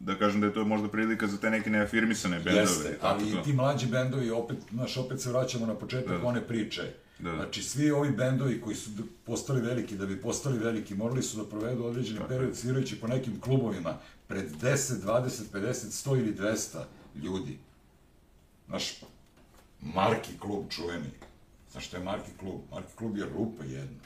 da 0.00 0.14
kažem 0.14 0.40
da 0.40 0.46
je 0.46 0.54
to 0.54 0.64
možda 0.64 0.88
prilika 0.88 1.26
za 1.26 1.38
te 1.38 1.50
neke 1.50 1.70
neafirmisane 1.70 2.36
bendove. 2.36 2.60
Jeste, 2.60 2.98
tako 3.00 3.06
ali 3.06 3.32
to. 3.32 3.40
i 3.40 3.42
ti 3.42 3.52
mlađi 3.52 3.86
bendovi, 3.86 4.30
opet, 4.30 4.58
znaš, 4.70 4.96
opet 4.96 5.20
se 5.20 5.30
vraćamo 5.30 5.66
na 5.66 5.74
početak 5.74 6.12
Da, 6.12 6.18
da. 6.18 6.26
one 6.26 6.46
priče. 6.46 6.82
Da, 7.18 7.30
da. 7.30 7.36
Znači, 7.36 7.62
svi 7.62 7.90
ovi 7.90 8.10
bendovi 8.10 8.60
koji 8.60 8.76
su 8.76 8.90
postali 9.24 9.60
veliki, 9.60 9.96
da 9.96 10.06
bi 10.06 10.20
postali 10.20 10.58
veliki, 10.58 10.94
morali 10.94 11.22
su 11.22 11.36
da 11.36 11.44
provedu 11.44 11.84
određeni 11.84 12.20
period 12.28 12.56
svirajući 12.56 13.00
po 13.00 13.06
nekim 13.06 13.40
klubovima 13.40 13.96
pred 14.28 14.50
10, 14.62 14.76
20, 15.04 15.28
50, 15.52 16.08
100 16.08 16.18
ili 16.18 16.34
200 16.34 16.78
ljudi. 17.22 17.58
Znaš, 18.68 19.00
Marki 19.80 20.38
klub 20.38 20.64
čuveni. 20.70 21.10
Znaš 21.72 21.86
što 21.86 21.96
je 21.96 22.04
Marki 22.04 22.30
klub? 22.40 22.60
Marki 22.70 22.92
klub 22.96 23.16
je 23.16 23.24
rupa 23.24 23.64
jedna. 23.64 24.00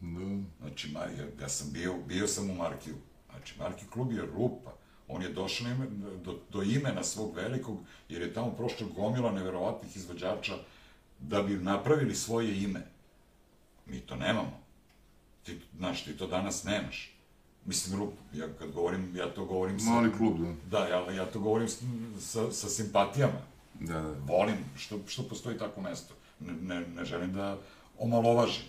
Da. 0.00 0.42
Znači, 0.60 0.94
ja, 1.40 1.48
sam 1.48 1.72
bio, 1.72 1.94
bio 2.08 2.26
sam 2.26 2.50
u 2.50 2.54
Markiju. 2.54 2.94
Znači, 3.30 3.54
Marki 3.58 3.84
klub 3.92 4.12
je 4.12 4.26
rupa. 4.26 4.70
On 5.08 5.22
je 5.22 5.28
došao 5.28 5.70
ime, 5.70 5.86
do, 6.24 6.38
do 6.52 6.62
imena 6.62 7.04
svog 7.04 7.36
velikog, 7.36 7.78
jer 8.08 8.22
je 8.22 8.34
tamo 8.34 8.50
prošla 8.50 8.86
gomila 8.96 9.32
neverovatnih 9.32 9.96
izvođača 9.96 10.54
da 11.18 11.42
bi 11.42 11.54
napravili 11.54 12.14
svoje 12.14 12.62
ime. 12.62 12.82
Mi 13.86 14.00
to 14.00 14.16
nemamo. 14.16 14.60
Ti, 15.42 15.60
znaš, 15.76 16.04
ti 16.04 16.16
to 16.16 16.26
danas 16.26 16.64
nemaš. 16.64 17.16
Mislim, 17.64 17.98
rup, 17.98 18.12
ja 18.34 18.46
kad 18.58 18.70
govorim, 18.70 19.16
ja 19.16 19.34
to 19.34 19.44
govorim 19.44 19.80
sa... 19.80 19.90
Mali 19.90 20.12
klub, 20.16 20.38
da. 20.40 20.78
Da, 20.78 20.86
ja, 20.86 21.12
ja 21.12 21.26
to 21.26 21.40
govorim 21.40 21.68
sa, 22.20 22.52
sa 22.52 22.68
simpatijama 22.68 23.51
Da, 23.86 24.00
da. 24.00 24.14
volim 24.26 24.56
što, 24.76 24.98
što 25.06 25.22
postoji 25.22 25.58
tako 25.58 25.80
mesto. 25.80 26.14
Ne, 26.40 26.52
ne, 26.52 26.86
ne 26.86 27.04
želim 27.04 27.32
da 27.32 27.58
omalovažim. 27.98 28.64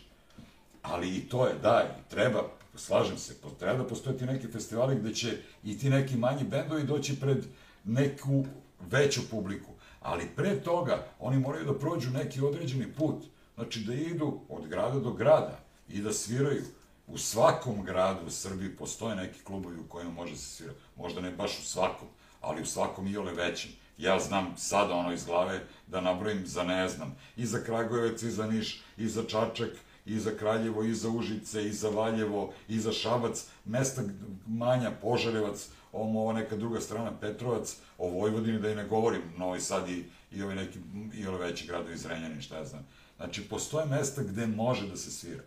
Ali 0.82 1.18
i 1.18 1.30
to 1.30 1.48
je, 1.48 1.54
da, 1.54 1.84
i 2.00 2.10
treba, 2.10 2.44
slažem 2.76 3.18
se, 3.18 3.36
treba 3.60 3.78
da 3.78 3.88
postoje 3.88 4.18
ti 4.18 4.26
neki 4.26 4.48
festivali 4.48 4.96
gde 4.96 5.14
će 5.14 5.38
i 5.64 5.78
ti 5.78 5.90
neki 5.90 6.18
manji 6.18 6.44
bendovi 6.44 6.84
doći 6.84 7.20
pred 7.20 7.46
neku 7.84 8.46
veću 8.92 9.22
publiku. 9.30 9.72
Ali 10.02 10.30
pre 10.36 10.60
toga, 10.62 11.06
oni 11.20 11.40
moraju 11.40 11.66
da 11.66 11.80
prođu 11.80 12.10
neki 12.10 12.42
određeni 12.42 12.94
put. 12.94 13.24
Znači 13.56 13.80
da 13.80 13.94
idu 13.94 14.40
od 14.50 14.68
grada 14.68 15.00
do 15.00 15.12
grada 15.12 15.60
i 15.90 16.02
da 16.02 16.14
sviraju. 16.14 16.64
U 17.08 17.18
svakom 17.18 17.84
gradu 17.84 18.26
u 18.28 18.32
Srbiji 18.32 18.70
postoje 18.70 19.16
neki 19.16 19.44
klubovi 19.44 19.80
u 19.80 19.90
kojima 19.90 20.12
može 20.12 20.38
se 20.38 20.56
svirati. 20.56 20.80
Možda 20.98 21.22
ne 21.22 21.32
baš 21.32 21.60
u 21.60 21.64
svakom, 21.64 22.08
ali 22.42 22.62
u 22.62 22.66
svakom 22.66 23.08
i 23.08 23.18
ole 23.18 23.34
većim. 23.34 23.72
Ja 23.98 24.20
znam 24.20 24.54
sada 24.58 24.94
ono 24.94 25.14
iz 25.14 25.26
glave 25.26 25.62
da 25.88 26.02
nabrojim 26.02 26.48
za 26.48 26.64
ne 26.64 26.90
znam, 26.90 27.16
i 27.38 27.46
za 27.46 27.60
Kragujevac, 27.60 28.22
i 28.22 28.32
za 28.32 28.48
Niš, 28.48 28.82
i 28.98 29.08
za 29.08 29.24
Čačak, 29.24 29.70
i 30.06 30.20
za 30.20 30.32
Kraljevo, 30.40 30.84
i 30.84 30.94
za 30.94 31.10
Užice, 31.10 31.66
i 31.66 31.72
za 31.72 31.90
Valjevo, 31.90 32.54
i 32.68 32.80
za 32.80 32.92
Šabac, 32.92 33.46
mesta 33.66 34.02
manja, 34.48 34.92
Požarevac, 35.02 35.68
ovo, 35.92 36.34
neka 36.34 36.56
druga 36.56 36.82
strana, 36.82 37.12
Petrovac, 37.22 37.76
o 37.98 38.08
Vojvodini, 38.08 38.60
da 38.60 38.70
i 38.70 38.76
ne 38.76 38.88
govorim, 38.88 39.22
Novi 39.38 39.62
Sad 39.62 39.90
i, 39.90 40.06
i 40.32 40.44
ovi 40.44 40.56
neki, 40.56 40.80
i 41.14 41.28
ove 41.28 41.48
veći 41.48 41.68
gradovi, 41.68 41.98
Zrenjanin, 41.98 42.42
šta 42.42 42.58
ja 42.58 42.66
znam. 42.66 42.88
Znači, 43.18 43.42
postoje 43.50 43.86
mesta 43.86 44.24
gde 44.24 44.48
može 44.48 44.88
da 44.88 44.98
se 44.98 45.12
svira. 45.12 45.44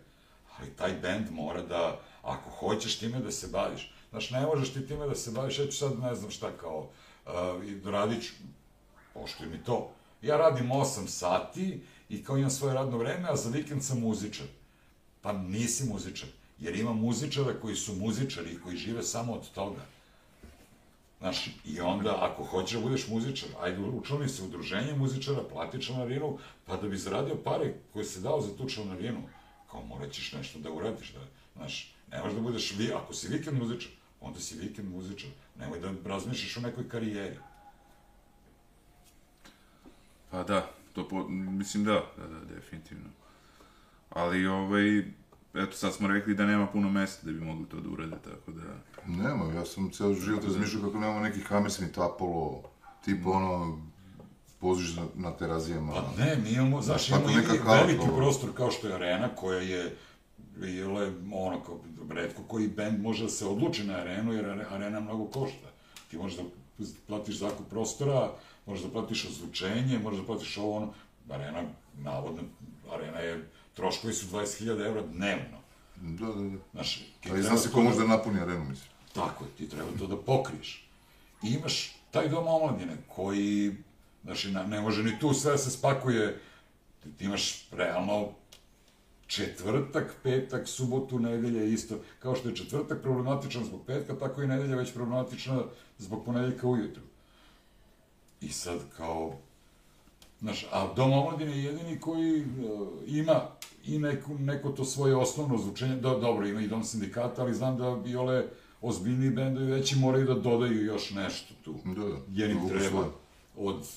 Ali 0.59 0.69
taj 0.69 0.93
bend 1.01 1.31
mora 1.31 1.61
da, 1.61 1.99
ako 2.21 2.49
hoćeš 2.49 2.99
time 2.99 3.19
da 3.19 3.31
se 3.31 3.47
baviš, 3.47 3.93
znaš, 4.09 4.29
ne 4.29 4.41
možeš 4.41 4.73
ti 4.73 4.87
time 4.87 5.07
da 5.07 5.15
se 5.15 5.31
baviš, 5.31 5.59
ja 5.59 5.65
ću 5.65 5.77
sad 5.77 5.99
ne 5.99 6.15
znam 6.15 6.31
šta 6.31 6.51
kao, 6.51 6.89
i 7.67 7.89
radit 7.89 8.23
ću, 8.23 8.33
poštuj 9.13 9.47
mi 9.47 9.63
to. 9.63 9.91
Ja 10.21 10.37
radim 10.37 10.69
8 10.69 11.07
sati 11.07 11.81
i 12.09 12.23
kao 12.23 12.37
imam 12.37 12.51
svoje 12.51 12.73
radno 12.73 12.97
vreme, 12.97 13.29
a 13.29 13.35
za 13.35 13.49
vikend 13.49 13.83
sam 13.83 13.99
muzičar. 13.99 14.45
Pa 15.21 15.33
nisi 15.33 15.85
muzičar, 15.85 16.29
jer 16.59 16.75
ima 16.75 16.93
muzičara 16.93 17.59
koji 17.61 17.75
su 17.75 17.95
muzičari 17.95 18.51
i 18.51 18.59
koji 18.59 18.77
žive 18.77 19.03
samo 19.03 19.33
od 19.33 19.51
toga. 19.51 19.81
Znaš, 21.19 21.47
i 21.65 21.79
onda, 21.79 22.17
ako 22.19 22.43
hoćeš 22.43 22.77
da 22.77 22.83
budeš 22.83 23.07
muzičar, 23.07 23.49
ajde, 23.61 23.81
učlani 23.81 24.29
se 24.29 24.41
u 24.41 24.45
udruženje 24.45 24.93
muzičara, 24.93 25.43
plati 25.51 25.81
članarinu, 25.81 26.37
pa 26.65 26.77
da 26.77 26.87
bi 26.87 26.97
zaradio 26.97 27.35
pare 27.43 27.73
koje 27.93 28.05
se 28.05 28.19
dao 28.19 28.41
za 28.41 28.57
tu 28.57 28.69
članarinu, 28.69 29.21
kao 29.71 29.83
morat 29.83 30.11
ćeš 30.11 30.33
nešto 30.33 30.59
da 30.59 30.71
uradiš, 30.71 31.13
da, 31.13 31.19
znaš, 31.55 31.93
ne 32.11 32.21
možeš 32.21 32.35
da 32.35 32.41
budeš, 32.41 32.73
vi, 32.77 32.91
ako 32.93 33.13
si 33.13 33.27
vikend 33.27 33.57
muzičar, 33.57 33.91
onda 34.21 34.39
si 34.39 34.59
vikend 34.59 34.91
muzičar, 34.91 35.29
nemoj 35.59 35.79
da 35.79 36.09
razmišljaš 36.09 36.57
o 36.57 36.61
nekoj 36.61 36.89
karijeri. 36.89 37.37
Pa 40.31 40.43
da, 40.43 40.69
to 40.93 41.07
po, 41.07 41.27
mislim 41.29 41.83
da, 41.83 41.93
da, 42.17 42.27
da, 42.27 42.55
definitivno. 42.55 43.09
Ali, 44.09 44.47
ovaj, 44.47 44.99
eto, 45.53 45.71
sad 45.71 45.93
smo 45.93 46.07
rekli 46.07 46.35
da 46.35 46.45
nema 46.45 46.67
puno 46.67 46.89
mesta 46.89 47.25
da 47.25 47.31
bi 47.31 47.39
mogli 47.45 47.65
to 47.69 47.79
da 47.79 47.89
urade, 47.89 48.15
tako 48.23 48.51
da... 48.51 48.63
Nema, 49.05 49.53
ja 49.53 49.65
sam 49.65 49.91
ceo 49.91 50.13
život 50.13 50.43
razmišljao 50.43 50.83
kako 50.83 50.99
nemamo 50.99 51.19
neki 51.19 51.39
Hammersmith 51.39 51.99
Apollo, 51.99 52.63
tipa 53.05 53.29
ono, 53.29 53.81
poziš 54.59 54.95
na, 54.95 55.05
na 55.15 55.31
terazijama. 55.37 55.93
Pa 55.93 56.23
ne, 56.23 56.37
mi 56.43 56.49
imamo, 56.49 56.81
znaš, 56.81 57.09
imamo 57.09 57.29
i 57.29 57.35
neka 57.35 57.57
kao 57.63 57.75
veliki 57.75 58.05
to. 58.05 58.15
prostor 58.15 58.49
kao 58.53 58.71
što 58.71 58.87
je 58.87 58.93
arena, 58.93 59.29
koja 59.35 59.61
je 59.61 59.97
ili 60.57 60.85
ono, 61.33 61.61
kao, 61.61 61.79
redko 62.09 62.41
koji 62.43 62.67
bend 62.67 63.01
može 63.01 63.23
da 63.23 63.29
se 63.29 63.45
odluči 63.45 63.83
na 63.83 63.93
arenu, 63.93 64.33
jer 64.33 64.45
are- 64.45 64.65
arena 64.69 64.99
mnogo 64.99 65.25
košta. 65.25 65.67
Ti 66.11 66.17
možeš 66.17 66.37
da 66.37 66.43
platiš 67.07 67.35
zakup 67.35 67.67
prostora, 67.69 68.31
možeš 68.65 68.83
da 68.85 68.91
platiš 68.91 69.25
ozvučenje, 69.25 69.99
možeš 69.99 70.19
da 70.19 70.25
platiš 70.25 70.57
ovo, 70.57 70.75
ono, 70.77 70.93
arena, 71.29 71.63
navodno, 71.95 72.41
arena 72.91 73.19
je, 73.19 73.47
troškovi 73.73 74.13
su 74.13 74.25
20.000 74.27 74.85
evra 74.85 75.01
dnevno. 75.03 75.57
Da, 75.95 76.25
da, 76.25 76.49
da. 76.49 76.57
Znaš, 76.73 76.95
ti 76.95 77.03
A 77.23 77.27
i 77.27 77.31
treba 77.31 77.41
zna 77.41 77.57
se 77.57 77.67
to 77.69 77.73
ko 77.73 77.79
da- 77.79 77.85
može 77.85 77.99
da 77.99 78.07
napuni 78.07 78.39
arenu, 78.39 78.63
mislim. 78.63 78.89
Tako 79.13 79.43
je, 79.43 79.49
ti 79.51 79.69
treba 79.69 79.89
to 79.99 80.07
da 80.07 80.17
pokriješ. 80.17 80.89
I 81.43 81.47
imaš 81.49 81.95
taj 82.11 82.29
dom 82.29 82.47
omladine 82.47 82.97
koji, 83.07 83.75
na- 84.45 84.63
ne 84.63 84.81
može 84.81 85.03
ni 85.03 85.19
tu 85.19 85.33
sve 85.33 85.51
da 85.51 85.57
se 85.57 85.71
spakuje, 85.71 86.39
ti 87.17 87.25
imaš 87.25 87.67
realno 87.71 88.29
četvrtak, 89.27 90.15
petak, 90.23 90.67
subotu, 90.67 91.19
nedelje 91.19 91.73
isto. 91.73 91.99
Kao 92.19 92.35
što 92.35 92.49
je 92.49 92.55
četvrtak 92.55 93.01
problematičan 93.01 93.65
zbog 93.65 93.81
petka, 93.85 94.19
tako 94.19 94.41
i 94.41 94.47
nedelja 94.47 94.75
već 94.75 94.93
problematična 94.93 95.63
zbog 95.97 96.25
ponedeljka 96.25 96.67
ujutru. 96.67 97.03
I 98.41 98.49
sad 98.49 98.79
kao, 98.97 99.37
Znaš, 100.39 100.65
a 100.71 100.93
Dom 100.95 101.13
omladine 101.13 101.57
je 101.57 101.63
jedini 101.63 101.99
koji 101.99 102.41
uh, 102.41 102.47
ima 103.07 103.41
i 103.85 103.99
neko, 103.99 104.33
neko 104.39 104.69
to 104.69 104.85
svoje 104.85 105.15
osnovno 105.15 105.57
zvučenje, 105.57 105.95
do, 105.95 106.19
dobro, 106.19 106.47
ima 106.47 106.61
i 106.61 106.67
Dom 106.67 106.83
sindikata, 106.83 107.41
ali 107.41 107.53
znam 107.53 107.77
da 107.77 107.95
bi 107.95 108.15
ole 108.15 108.45
ozbiljniji 108.81 109.29
bendovi 109.29 109.71
veći 109.71 109.95
moraju 109.95 110.25
da 110.25 110.33
dodaju 110.33 110.85
još 110.85 111.11
nešto 111.11 111.53
tu. 111.63 111.75
Da, 111.85 112.03
da. 112.03 112.17
Jer 112.31 112.49
im 112.49 112.69
treba 112.69 113.09
od... 113.57 113.87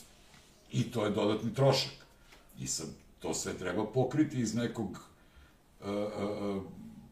I 0.73 0.91
to 0.91 1.05
je 1.05 1.11
dodatni 1.11 1.55
trošak. 1.55 1.93
I 2.61 2.67
sad, 2.67 2.87
to 3.19 3.35
sve 3.35 3.55
treba 3.55 3.87
pokriti 3.87 4.41
iz 4.41 4.55
nekog 4.55 5.10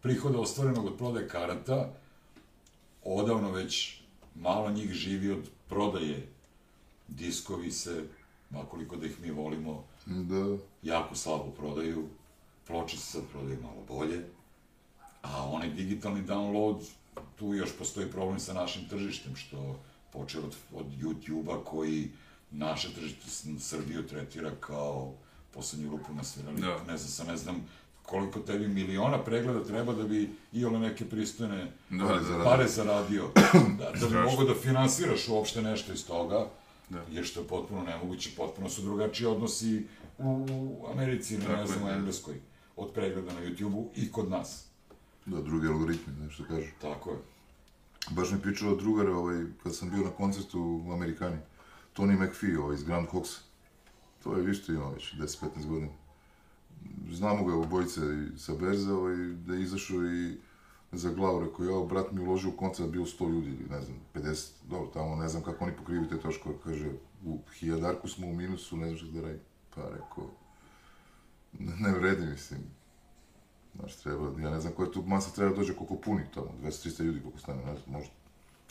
prihoda 0.03 0.39
ostvarenog 0.39 0.87
od 0.87 0.97
prodaje 0.97 1.29
karata. 1.29 1.91
Odavno 3.05 3.51
već 3.51 4.01
malo 4.35 4.71
njih 4.71 4.93
živi 4.93 5.31
od 5.31 5.49
prodaje. 5.69 6.29
Diskovi 7.09 7.71
se, 7.71 8.05
makoliko 8.51 8.97
da 8.97 9.07
ih 9.07 9.21
mi 9.21 9.31
volimo, 9.31 9.85
Da, 10.07 10.57
jako 10.83 11.15
slabo 11.15 11.51
prodaju, 11.57 12.09
ploče 12.67 12.97
se 12.97 13.07
sad 13.13 13.23
prodaju 13.33 13.59
malo 13.63 13.85
bolje, 13.89 14.25
a 15.23 15.49
onaj 15.51 15.71
digitalni 15.71 16.23
download, 16.27 16.85
tu 17.37 17.55
još 17.55 17.77
postoji 17.79 18.11
problem 18.11 18.41
sa 18.41 18.53
našim 18.53 18.89
tržištem, 18.89 19.37
što 19.37 19.81
počeo 20.13 20.43
od, 20.43 20.57
od 20.75 20.87
YouTube-a 20.87 21.65
koji 21.65 22.11
naše 22.51 22.95
tržište 22.95 23.31
Srbiju 23.59 24.07
tretira 24.07 24.51
kao 24.61 25.13
poslednju 25.55 25.91
rupu 25.91 26.15
na 26.15 26.25
svirali. 26.25 26.61
Da. 26.61 26.85
Ne 26.87 26.97
znam, 26.97 27.09
sam 27.09 27.27
ne 27.27 27.37
znam 27.37 27.67
koliko 28.09 28.41
tebi 28.41 28.69
miliona 28.69 29.19
pregleda 29.19 29.65
treba 29.65 29.93
da 29.93 30.03
bi 30.03 30.31
i 30.53 30.65
ole 30.65 30.79
neke 30.79 31.05
pristojne 31.05 31.73
Da, 31.91 32.05
Pare 32.07 32.19
da, 32.19 32.25
zaradio. 32.25 32.45
pare 32.45 32.69
zaradio. 32.69 33.25
Da, 33.79 33.91
da 34.01 34.07
bi 34.09 34.31
mogo 34.31 34.45
da 34.45 34.55
finansiraš 34.55 35.29
uopšte 35.29 35.63
nešto 35.63 35.93
iz 35.93 36.07
toga, 36.07 36.47
Da. 36.91 37.03
jer 37.11 37.25
što 37.25 37.41
je 37.41 37.47
potpuno 37.47 37.83
nemoguće, 37.83 38.31
potpuno 38.37 38.69
su 38.69 38.83
drugačiji 38.83 39.27
odnosi 39.27 39.87
u, 40.19 40.47
Americi 40.93 41.35
ili 41.35 41.45
ne 41.49 41.67
znam, 41.67 41.83
u 41.83 41.87
da. 41.87 41.93
Engleskoj, 41.93 42.35
od 42.77 42.93
pregleda 42.93 43.33
na 43.33 43.41
YouTube-u 43.41 43.91
i 43.97 44.13
kod 44.13 44.31
nas. 44.31 44.65
da, 45.27 45.41
drugi 45.43 45.67
algoritmi, 45.67 46.15
znaš 46.15 46.35
što 46.35 46.45
kažu. 46.45 46.67
Tako 46.81 47.11
je. 47.11 47.17
Baš 48.11 48.31
mi 48.31 48.41
pričao 48.41 48.77
drugar, 48.77 49.07
ovaj, 49.09 49.45
kad 49.63 49.77
sam 49.77 49.91
bio 49.91 50.05
na 50.05 50.11
koncertu 50.11 50.83
u 50.87 50.93
Amerikani, 50.93 51.37
Tony 51.97 52.17
McPhee, 52.19 52.59
ovaj, 52.59 52.75
iz 52.75 52.85
Grand 52.85 53.09
Coxa. 53.09 53.39
To 54.23 54.37
je 54.37 54.51
isto 54.51 54.73
imao 54.73 54.91
već 54.93 55.15
10-15 55.15 55.67
godina. 55.67 55.93
Znamo 57.13 57.45
ga 57.45 57.55
obojice 57.55 58.01
i 58.01 58.39
sa 58.39 58.55
Berze, 58.55 58.93
ovaj, 58.93 59.17
da 59.17 59.55
je 59.55 59.63
izašao 59.63 60.05
i 60.05 60.37
za 60.93 61.11
glavu, 61.11 61.41
rekao, 61.41 61.65
ja, 61.65 61.87
brat 61.87 62.13
mi 62.13 62.21
uložio 62.21 62.51
u 62.51 62.57
koncert, 62.57 62.91
bio 62.91 63.03
100 63.03 63.31
ljudi, 63.31 63.57
ne 63.71 63.81
znam, 63.81 63.97
50, 64.15 64.51
dobro, 64.71 64.87
tamo 64.87 65.17
ne 65.17 65.29
znam 65.29 65.43
kako 65.43 65.65
oni 65.65 65.77
pokrivaju 65.77 66.09
te 66.09 66.19
troškove, 66.19 66.55
kaže, 66.65 66.91
u 67.25 67.39
hijadarku 67.59 68.09
smo 68.09 68.27
u 68.27 68.35
minusu, 68.35 68.77
ne 68.77 68.87
znam 68.87 68.99
šta 68.99 69.07
da 69.07 69.21
radim. 69.21 69.41
Pa 69.75 69.83
rekao, 69.83 70.31
ne, 71.59 71.77
ne 71.77 71.99
vredi, 71.99 72.27
mislim, 72.27 72.61
Znaš, 73.79 73.97
treba, 73.97 74.41
ja 74.41 74.51
ne 74.51 74.61
znam 74.61 74.73
koja 74.73 74.91
tu 74.91 75.03
masa 75.03 75.35
treba 75.35 75.51
da 75.51 75.57
dođe 75.57 75.75
koliko 75.75 75.97
puni 75.97 76.23
tamo, 76.35 76.53
200-300 76.63 77.03
ljudi 77.03 77.21
koliko 77.21 77.39
stane, 77.39 77.65
ne 77.65 77.77
znam, 77.77 77.93
možda. 77.93 78.13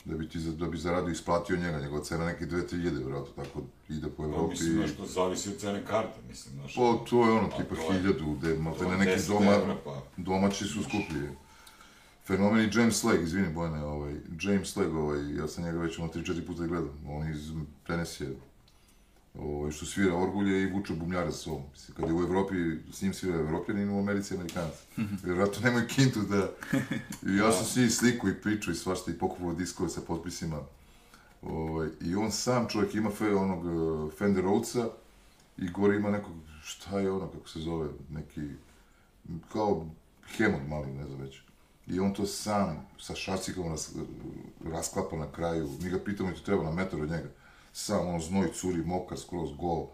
Da 0.08 0.16
bi 0.16 0.28
ti, 0.28 0.38
da 0.40 0.66
bi 0.66 0.78
zaradio 0.78 1.10
isplatio 1.10 1.56
njega, 1.56 1.80
njegova 1.80 2.02
cena 2.02 2.24
neki 2.24 2.44
2-3 2.46 2.70
hiljade, 2.70 2.96
vjerojatno, 2.96 3.32
tako 3.36 3.60
ide 3.88 4.08
po 4.08 4.16
Pa, 4.18 4.22
Evropi. 4.24 4.50
mislim, 4.50 4.72
znaš, 4.74 4.92
to 4.92 5.06
zavisi 5.06 5.48
od 5.48 5.56
cene 5.56 5.84
karte, 5.84 6.18
mislim, 6.28 6.54
znaš. 6.54 6.74
Pa, 6.74 6.80
to 7.10 7.26
je 7.26 7.32
ono, 7.32 7.50
Pa, 7.50 7.56
tipa 7.56 7.74
to 7.76 7.92
je- 7.92 8.00
hiljadu, 8.00 8.32
gde 8.32 8.54
malte 8.54 8.84
ne 8.86 8.96
neki 8.96 9.10
10 9.12 9.28
doma, 9.28 9.52
evra, 9.52 9.76
pa. 9.84 10.02
domaći 10.16 10.64
su 10.64 10.82
skuplji. 10.82 11.28
Fenomen 12.26 12.60
i 12.62 12.70
James 12.74 12.96
Slag, 12.96 13.22
izvini 13.22 13.54
Bojane, 13.54 13.84
ovaj, 13.84 14.14
James 14.40 14.68
Slag, 14.68 14.94
ovaj, 14.94 15.34
ja 15.34 15.48
sam 15.48 15.64
njega 15.64 15.78
već 15.78 15.98
ono 15.98 16.08
3-4 16.08 16.46
puta 16.46 16.66
gledam, 16.66 16.90
on 17.08 17.30
iz 17.30 17.50
Tennessee, 17.86 18.28
ovaj, 19.38 19.70
što 19.70 19.86
svira 19.86 20.16
orgulje 20.16 20.62
i 20.62 20.72
vuče 20.72 20.94
bumljare 20.94 21.32
sa 21.32 21.38
sobom. 21.38 21.62
Mislim, 21.72 21.96
kad 21.96 22.08
je 22.08 22.14
u 22.14 22.22
Evropi, 22.22 22.54
s 22.92 23.02
njim 23.02 23.14
svira 23.14 23.38
Evropljanin, 23.38 23.90
u 23.90 23.98
Americi 23.98 24.34
Amerikanac. 24.34 24.74
Vjerojatno 25.24 25.60
nemaju 25.62 25.88
kintu 25.88 26.20
da... 26.20 26.50
I 27.22 27.36
ja 27.40 27.52
sam 27.52 27.64
s 27.64 27.76
njim 27.76 27.90
sliku 27.90 28.28
i 28.28 28.34
priču 28.34 28.70
i 28.70 28.74
svašta 28.74 29.10
i 29.10 29.18
pokupao 29.18 29.54
diskove 29.54 29.88
sa 29.88 30.00
potpisima. 30.00 30.60
Ovaj, 31.42 31.88
I 32.00 32.14
on 32.14 32.32
sam 32.32 32.68
čovjek 32.68 32.94
ima 32.94 33.10
fe, 33.10 33.34
onog 33.34 33.64
uh, 33.64 34.12
Fender 34.12 34.44
Rhodesa 34.44 34.88
i 35.58 35.68
gore 35.70 35.96
ima 35.96 36.10
nekog, 36.10 36.34
šta 36.62 37.00
je 37.00 37.10
ono, 37.10 37.28
kako 37.28 37.48
se 37.48 37.60
zove, 37.60 37.88
neki, 38.10 38.40
kao 39.52 39.86
hemod 40.36 40.68
mali, 40.68 40.86
ne 40.86 41.06
znam 41.06 41.20
već. 41.20 41.40
I 41.86 42.00
on 42.00 42.14
to 42.14 42.26
sam 42.26 42.86
sa 43.00 43.14
šacikom 43.14 43.68
ras, 43.68 43.94
rasklapa 44.64 45.16
na 45.16 45.32
kraju. 45.32 45.70
Mi 45.82 45.90
ga 45.90 45.98
pitamo 45.98 46.30
i 46.30 46.34
to 46.34 46.40
treba 46.40 46.62
na 46.62 46.70
metar 46.70 47.02
od 47.02 47.10
njega. 47.10 47.28
Sam, 47.78 48.08
ono, 48.08 48.20
znoj 48.20 48.52
curi, 48.52 48.82
mokar, 48.84 49.18
skroz 49.18 49.50
gol. 49.56 49.86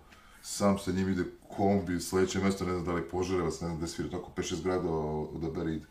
Sam 0.43 0.79
sa 0.79 0.93
njim 0.93 1.09
ide 1.09 1.25
kombi, 1.49 2.01
sledeće 2.01 2.39
mesto, 2.39 2.65
ne 2.65 2.73
znam 2.73 2.85
da 2.85 2.93
li 2.93 3.01
je 3.01 3.09
Požarevac, 3.09 3.53
ne 3.53 3.67
znam 3.67 3.77
gde 3.79 3.87
svira, 3.87 4.11
tako 4.11 4.31
5-6 4.37 4.63
grada 4.63 4.89
odabere 4.89 5.73
ide. 5.73 5.87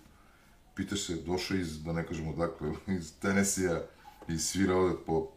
Pitaš 0.76 1.02
se, 1.02 1.16
došao 1.16 1.58
iz, 1.58 1.84
da 1.84 1.94
ne 1.94 2.06
kažemo 2.08 2.32
odakle, 2.32 2.72
iz 3.00 3.14
Tennessee-a 3.14 3.82
i 4.28 4.38
svira 4.38 4.76
ovde 4.76 4.96
po 5.06 5.28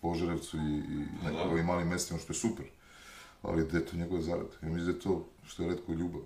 Požarevcu 0.00 0.56
i, 0.58 0.76
i 0.78 1.04
Da. 1.22 1.30
nekim 1.30 1.50
ovim 1.50 1.66
malim 1.66 1.88
mestima, 1.88 2.20
što 2.20 2.32
je 2.32 2.36
super. 2.36 2.64
ali 3.42 3.64
gde 3.64 3.78
je 3.78 3.86
to 3.86 3.96
njegova 3.96 4.22
zarada? 4.22 4.50
Ja 4.62 4.68
mislim 4.68 4.84
da 4.84 4.92
je 4.92 5.00
to, 5.00 5.24
što 5.46 5.62
je 5.62 5.68
redko, 5.68 5.92
ljubav. 5.92 6.20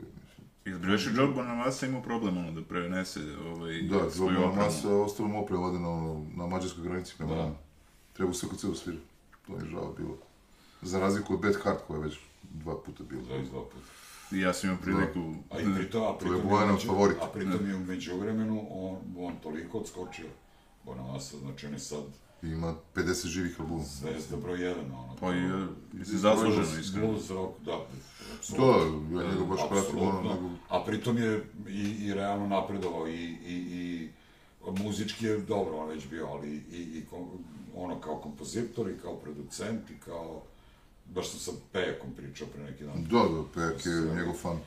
Izbreš 0.65 1.07
je 1.07 1.13
Joe 1.15 1.29
Bonamassa 1.29 1.87
imao 1.87 2.03
problem 2.03 2.37
ono 2.37 2.53
da 2.53 2.63
prenese 2.63 3.21
ovaj, 3.47 3.83
Da, 3.83 4.11
svoju 4.11 4.39
opremu. 4.39 4.55
masa 4.57 4.95
ostalo 4.97 5.29
mu 5.29 5.43
oprema 5.43 5.63
vade 5.63 5.79
na, 5.79 5.91
na 6.37 6.47
mađarskoj 6.47 6.85
granici 6.85 7.15
prema 7.19 7.35
Da. 7.35 7.51
Treba 8.13 8.31
u 8.31 8.35
SKC 8.35 8.65
da 8.65 8.75
svira. 8.75 8.99
To 9.47 9.53
je 9.55 9.71
žao 9.71 9.93
bilo. 9.93 10.17
Za 10.83 11.01
razliku 11.01 11.35
od 11.35 11.41
Bad 11.41 11.55
Heart 11.63 11.81
koja 11.87 11.99
je 11.99 12.05
već 12.05 12.19
dva 12.43 12.77
puta 12.77 13.05
bila. 13.05 13.23
Da, 13.23 13.43
dva 13.43 13.63
puta. 13.65 13.87
I 14.33 14.41
ja 14.41 14.53
sam 14.53 14.71
imao 14.71 14.83
priliku... 14.83 15.35
A 15.51 15.61
i 15.61 15.65
pritom, 15.77 16.03
a 16.03 16.15
pritom, 16.19 16.37
je 16.37 16.43
Bojanov 16.43 16.75
umeđu- 16.77 16.87
favorit. 16.87 17.17
A 17.21 17.27
pritom 17.27 17.69
je 17.69 17.77
umeđu 17.77 18.17
vremenu 18.17 18.67
on, 18.71 18.97
on 19.19 19.35
toliko 19.43 19.79
odskočio. 19.79 20.27
Bonamassa, 20.85 21.39
znači 21.39 21.67
on 21.67 21.73
je 21.73 21.79
sad 21.79 22.03
Ima 22.43 22.75
50 22.95 23.27
živih 23.27 23.61
albuma. 23.61 23.85
zvezda 23.85 24.37
broj 24.37 24.63
jedan, 24.63 24.85
ono. 24.87 25.17
Pa 25.21 25.35
i, 25.35 25.39
e, 25.39 25.67
mislim, 25.93 26.19
zasluženo, 26.19 26.67
iskreno. 26.81 27.07
Blues 27.07 27.31
rock, 27.31 27.61
da. 27.61 27.73
Da, 27.73 27.79
apsolutno. 28.39 29.21
ja 29.21 29.31
njega 29.31 29.45
baš 29.45 29.61
pratim, 29.69 29.99
ono, 29.99 30.21
nego... 30.23 30.51
A 30.69 30.85
pritom 30.85 31.19
je 31.19 31.45
i, 31.69 31.81
i 32.01 32.15
realno 32.15 32.47
napredovao 32.47 33.09
i, 33.09 33.25
i, 33.47 33.55
i 33.55 34.09
muzički 34.83 35.27
je 35.27 35.39
dobro 35.39 35.77
on 35.77 35.89
već 35.89 36.09
bio, 36.09 36.27
ali 36.27 36.49
i, 36.51 36.81
i 36.99 37.05
kom- 37.11 37.45
ono 37.77 38.01
kao 38.01 38.17
kompozitor 38.17 38.91
i 38.91 38.99
kao 39.03 39.17
producent 39.17 39.91
i 39.91 40.01
kao 40.05 40.43
baš 41.15 41.31
sam 41.31 41.39
sa 41.39 41.53
Pejakom 41.73 42.11
pričao 42.17 42.47
pre 42.47 42.65
neki 42.65 42.85
dan. 42.85 43.05
Da, 43.05 43.19
da, 43.19 43.43
Pejak 43.55 43.87
je 43.87 44.15
njegov 44.17 44.35
fan. 44.35 44.59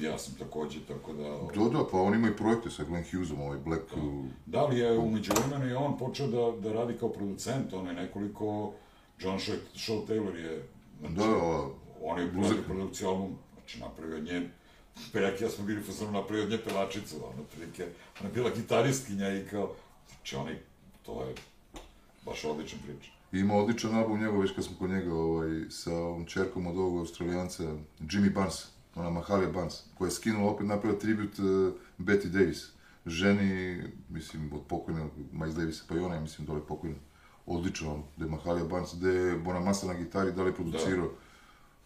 Ja 0.00 0.18
sam 0.18 0.34
takođe, 0.34 0.78
tako 0.88 1.12
da... 1.12 1.28
Da, 1.62 1.68
da, 1.68 1.84
pa 1.90 2.00
on 2.00 2.14
ima 2.14 2.28
i 2.28 2.36
projekte 2.36 2.70
sa 2.70 2.84
Glenn 2.84 3.04
Hughesom, 3.10 3.40
ovaj 3.40 3.58
Black... 3.58 3.82
uh, 3.96 4.24
Da 4.46 4.66
li 4.66 4.78
je 4.78 4.98
umeđu 4.98 5.32
vremenu 5.32 5.70
i 5.70 5.74
on 5.74 5.98
počeo 5.98 6.26
da, 6.26 6.60
da 6.60 6.72
radi 6.72 6.98
kao 6.98 7.08
producent, 7.08 7.72
on 7.72 7.86
je 7.86 7.92
nekoliko, 7.92 8.72
John 9.18 9.38
Shaw, 9.38 9.56
Shaw 9.74 10.06
Taylor 10.06 10.34
je, 10.34 10.68
znači, 11.00 11.14
Da, 11.14 11.24
ova, 11.24 11.70
on 12.02 12.18
je 12.18 12.26
radio 12.26 12.62
produkciju 12.66 13.08
album, 13.08 13.38
znači 13.54 13.80
napravio 13.80 14.16
od 14.16 14.24
nje, 14.24 14.50
Pejak 15.12 15.40
ja 15.40 15.48
smo 15.48 15.64
bili 15.64 15.82
fazonu 15.82 16.12
napravio 16.12 16.44
od 16.44 16.50
nje 16.50 16.58
pevačicu, 16.58 17.16
ono, 17.16 17.42
prilike, 17.42 17.86
ona 18.20 18.28
je 18.28 18.34
bila 18.34 18.50
gitaristkinja 18.50 19.34
i 19.34 19.46
kao, 19.50 19.74
znači 20.08 20.36
oni, 20.36 20.56
to 21.02 21.24
je 21.24 21.34
baš 22.28 22.44
odlična 22.44 22.78
priča. 22.86 23.10
Ima 23.32 23.54
odličan 23.54 23.94
album 23.94 24.20
njegov, 24.20 24.40
već 24.40 24.54
kad 24.54 24.64
smo 24.64 24.76
kod 24.78 24.90
njega, 24.90 25.14
ovaj, 25.14 25.64
sa 25.70 25.96
ovom 25.96 26.24
čerkom 26.26 26.66
od 26.66 26.76
ovog 26.76 26.98
australijanca, 26.98 27.62
Jimmy 28.00 28.34
Barnes, 28.34 28.66
ona 28.94 29.10
Mahalia 29.10 29.50
Barnes, 29.50 29.82
koja 29.94 30.06
je 30.06 30.12
skinula 30.12 30.50
opet 30.50 30.66
napravila 30.66 31.00
tribut 31.00 31.38
uh, 31.38 31.72
Betty 31.98 32.26
Davis, 32.26 32.68
ženi, 33.06 33.82
mislim, 34.08 34.52
od 34.52 34.60
pokojnog 34.68 35.10
Miles 35.32 35.54
Davisa, 35.54 35.84
pa 35.88 35.94
i 35.94 35.98
ona 35.98 36.14
je, 36.14 36.20
mislim, 36.20 36.46
dole 36.46 36.60
pokojna. 36.66 36.96
Album, 37.46 37.72
gde 38.16 38.24
je 38.24 38.30
Mahalia 38.30 38.64
Barnes, 38.64 38.94
gde 38.94 39.10
je 39.10 39.38
Bonamassa 39.38 39.86
na 39.86 39.94
gitari, 39.94 40.32
da 40.32 40.42
li 40.42 40.50
je 40.50 40.54
producirao. 40.54 41.10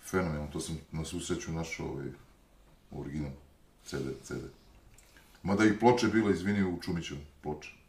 Fenomenalno, 0.04 0.50
to 0.52 0.60
sam 0.60 0.78
na 0.92 1.04
svu 1.04 1.20
sreću 1.20 1.52
našao 1.52 1.86
ovaj, 1.86 2.08
original, 2.90 3.30
CD, 3.84 4.06
CD. 4.22 4.42
Mada 5.42 5.64
i 5.64 5.78
ploče 5.78 6.08
bila, 6.08 6.30
izvini, 6.30 6.64
u 6.64 6.80
Čumićevu, 6.80 7.20
ploče. 7.42 7.81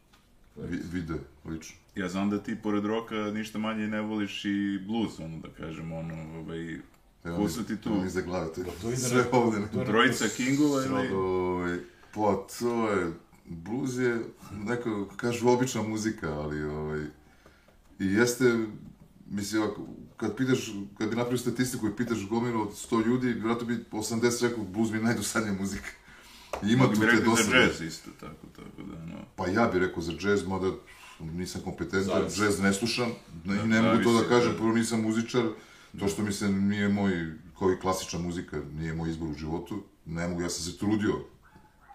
Vi, 0.56 0.78
video, 0.92 1.18
lično. 1.44 1.76
Ja 1.94 2.08
znam 2.08 2.30
da 2.30 2.42
ti, 2.42 2.56
pored 2.62 2.84
roka, 2.84 3.14
ništa 3.14 3.58
manje 3.58 3.88
ne 3.88 4.00
voliš 4.00 4.44
i 4.44 4.78
blues, 4.86 5.18
ono, 5.20 5.38
da 5.38 5.48
kažem, 5.48 5.92
ono, 5.92 6.38
ovaj... 6.38 6.78
Evo, 7.24 7.36
Ko 7.36 7.48
su 7.48 7.64
ti 7.64 7.76
tu? 7.76 7.88
Evo 7.88 8.02
mi 8.02 8.10
za 8.10 8.20
glave, 8.20 8.52
to 8.54 8.60
je 8.60 8.66
to 8.82 8.88
ide 8.88 8.96
sve 8.96 9.22
na- 9.32 9.38
ovde. 9.38 9.58
je 9.58 9.84
Trojica 9.84 10.24
Kingova 10.36 10.84
ili... 10.84 11.14
Ovaj, 11.14 11.78
pa 12.14 12.46
to 12.58 12.90
je, 12.90 13.12
blues 13.44 13.96
je, 13.96 14.24
neko 14.52 15.08
kažu 15.16 15.48
obična 15.48 15.82
muzika, 15.82 16.32
ali 16.32 16.64
ovaj, 16.64 17.00
i 17.98 18.06
jeste, 18.06 18.66
mislim, 19.30 19.62
ovako, 19.62 19.86
kad 20.16 20.36
pitaš, 20.36 20.72
kad 20.98 21.08
bi 21.10 21.16
napravio 21.16 21.38
statistiku 21.38 21.88
i 21.88 21.96
pitaš 21.96 22.28
gomilu 22.28 22.62
od 22.62 22.68
100 22.90 23.06
ljudi, 23.06 23.26
vjerojatno 23.26 23.66
bi 23.66 23.84
80 23.92 24.42
rekao 24.48 24.64
blues 24.64 24.90
mi 24.90 24.96
je 24.98 25.02
najdosadnija 25.02 25.54
muzika. 25.60 25.88
Ima 26.62 26.84
tu 26.84 27.00
te 27.00 27.06
rekli 27.06 27.30
za 27.44 27.56
jazz 27.56 27.80
isto, 27.80 28.10
tako, 28.20 28.46
tako 28.56 28.82
da, 28.82 28.96
ono... 29.02 29.24
Pa 29.36 29.46
ja 29.46 29.66
bih 29.72 29.82
rekao 29.82 30.02
za 30.02 30.12
jazz, 30.20 30.46
mada 30.46 30.70
nisam 31.20 31.60
kompetentan, 31.64 32.22
jazz 32.22 32.60
ne 32.60 32.72
slušam, 32.72 33.12
ne, 33.44 33.56
i 33.64 33.68
ne 33.68 33.82
Da, 33.82 33.92
mogu 33.92 34.02
to 34.02 34.22
da 34.22 34.28
kažem, 34.28 34.52
da. 34.52 34.58
prvo 34.58 34.72
nisam 34.72 35.00
muzičar, 35.00 35.42
to 35.98 36.08
što 36.08 36.22
mi 36.22 36.32
se 36.32 36.48
nije 36.48 36.88
moj, 36.88 37.32
kao 37.58 37.72
i 37.72 37.80
klasična 37.80 38.18
muzika, 38.18 38.60
nije 38.72 38.94
moj 38.94 39.10
izbor 39.10 39.28
u 39.28 39.34
životu, 39.34 39.82
ne 40.06 40.28
mogu, 40.28 40.42
ja 40.42 40.50
sam 40.50 40.72
se 40.72 40.78
trudio, 40.78 41.14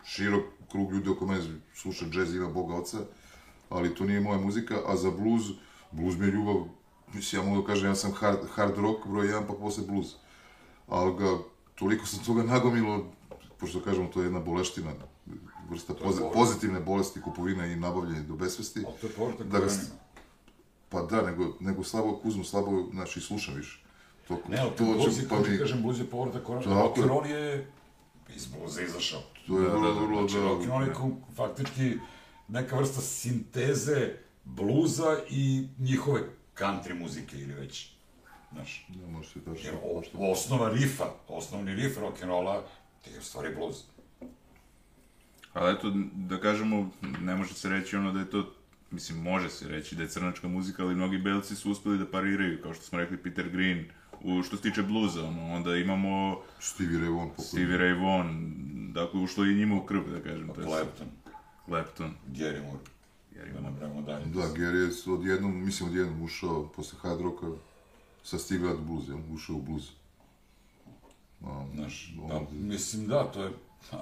širok 0.05 0.43
krug 0.71 0.93
ljudi 0.93 1.09
oko 1.09 1.25
mene 1.25 1.41
sluša 1.73 2.05
jazz, 2.13 2.35
ima 2.35 2.49
Boga 2.49 2.75
oca, 2.75 2.97
ali 3.69 3.95
to 3.95 4.05
nije 4.05 4.21
moja 4.21 4.39
muzika, 4.39 4.75
a 4.87 4.95
za 4.95 5.11
blues, 5.11 5.43
blues 5.91 6.17
mi 6.17 6.25
je 6.25 6.31
ljubav, 6.31 6.55
mislim, 7.13 7.41
ja 7.41 7.49
mogu 7.49 7.61
da 7.61 7.67
kažem, 7.67 7.89
ja 7.89 7.95
sam 7.95 8.11
hard, 8.11 8.39
hard 8.55 8.77
rock 8.77 9.07
broj 9.07 9.25
jedan, 9.25 9.47
pa 9.47 9.53
posle 9.53 9.83
blues, 9.87 10.07
ali 10.87 11.17
ga, 11.17 11.37
toliko 11.75 12.05
sam 12.05 12.25
toga 12.25 12.43
nagomilo, 12.43 13.11
pošto 13.59 13.81
kažemo, 13.81 14.07
to 14.07 14.21
je 14.21 14.25
jedna 14.25 14.39
boleština, 14.41 14.91
vrsta 15.69 15.93
pozi- 15.95 16.21
pozitivne 16.33 16.79
bolesti, 16.79 17.21
kupovina 17.21 17.65
i 17.65 17.75
nabavljanje 17.75 18.21
do 18.21 18.35
besvesti. 18.35 18.83
Ali 18.85 18.95
to 18.97 19.07
je 19.07 19.13
povratak 19.13 19.47
Da 19.47 19.59
ga. 19.59 19.67
Pa 20.89 21.01
da, 21.01 21.21
nego, 21.21 21.53
nego 21.59 21.83
slabo 21.83 22.15
kuzmu, 22.15 22.43
slabo, 22.43 22.83
znači, 22.91 23.21
slušam 23.21 23.55
više. 23.55 23.79
To, 24.27 24.37
Ne, 24.47 24.57
ali 24.57 24.71
to 24.71 24.83
bluz 24.85 25.15
će- 25.15 25.21
je, 25.21 25.29
pa 25.29 25.39
mi, 25.41 25.57
kažem, 25.57 25.81
bluz 25.81 25.99
je 25.99 26.05
povratak 26.05 26.43
korenima. 26.43 26.75
Tako 26.75 26.87
Rock 26.87 26.97
roll 26.99 27.25
je 27.27 27.67
iz 28.29 28.45
bluza 28.47 28.81
izašao. 28.81 29.21
to 29.47 29.57
je 29.57 29.63
Da, 29.63 29.69
vrlo, 29.69 29.87
da, 29.87 29.93
da, 29.93 30.05
vrlo, 30.05 30.19
Znači, 30.19 30.35
rock 30.39 30.61
and 30.61 30.69
roll 30.69 30.79
da, 30.79 30.85
je 30.85 30.93
kao 30.93 31.11
faktički 31.35 31.97
neka 32.47 32.75
vrsta 32.77 33.01
sinteze 33.01 34.11
bluza 34.45 35.17
i 35.29 35.67
njihove 35.79 36.21
country 36.55 36.93
muzike 36.95 37.37
ili 37.37 37.53
već, 37.53 37.91
znaš. 38.51 38.85
da, 38.89 39.07
može 39.07 39.29
se 39.29 39.39
tačno. 39.39 39.61
Jer 39.63 39.75
o, 39.75 40.01
osnova 40.31 40.69
rifa, 40.69 41.05
osnovni 41.27 41.75
rif 41.75 41.97
rock 41.97 42.21
and 42.21 42.29
rolla, 42.29 42.63
ti 43.01 43.09
je 43.11 43.19
u 43.19 43.21
stvari 43.21 43.55
blues. 43.55 43.77
Ali 45.53 45.73
eto, 45.73 45.93
da 46.13 46.39
kažemo, 46.39 46.89
ne 47.01 47.35
može 47.35 47.53
se 47.53 47.69
reći 47.69 47.95
ono 47.95 48.11
da 48.11 48.19
je 48.19 48.29
to, 48.29 48.53
mislim, 48.91 49.21
može 49.21 49.49
se 49.49 49.67
reći 49.67 49.95
da 49.95 50.03
je 50.03 50.09
crnačka 50.09 50.47
muzika, 50.47 50.83
ali 50.83 50.95
mnogi 50.95 51.17
belci 51.17 51.55
su 51.55 51.71
uspeli 51.71 51.97
da 51.97 52.05
pariraju, 52.05 52.61
kao 52.63 52.73
što 52.73 52.83
smo 52.83 52.99
rekli 52.99 53.17
Peter 53.17 53.49
Green, 53.49 53.85
u 54.23 54.43
što 54.43 54.55
se 54.57 54.61
tiče 54.61 54.83
bluza, 54.83 55.23
ono, 55.23 55.53
onda 55.53 55.75
imamo 55.75 56.41
Stevie 56.59 56.99
Ray 56.99 57.17
Vaughan. 57.17 57.45
Stevie 57.45 57.77
Ray 57.77 58.01
Vaughan, 58.01 58.53
dakle, 58.93 59.21
ušlo 59.21 59.45
je 59.45 59.51
i 59.51 59.55
njima 59.55 59.75
u 59.75 59.85
krv, 59.85 60.01
da 60.11 60.23
kažem, 60.23 60.47
je 60.47 60.53
Clapton, 60.53 61.07
Clapton. 61.65 62.13
Gary 62.27 62.63
Moore, 62.63 62.83
Gary 63.35 63.53
da 63.53 63.61
napravimo 63.61 64.01
dalje. 64.01 64.25
Da, 64.25 64.41
Gary 64.41 65.07
je 65.07 65.13
odjednom, 65.13 65.65
mislim 65.65 65.89
odjednom 65.89 66.21
ušao, 66.21 66.67
posle 66.75 66.99
hard 67.01 67.21
rocka, 67.21 67.47
sa 68.23 68.37
Steve 68.37 68.67
Rad 68.67 68.79
blues, 68.79 69.03
ušao 69.33 69.55
u 69.55 69.61
blues. 69.61 69.98
Znaš, 71.75 72.13
da, 72.29 72.41
mislim, 72.51 73.07
da, 73.07 73.23
to 73.23 73.43
je... 73.43 73.51
Ha, 73.91 73.97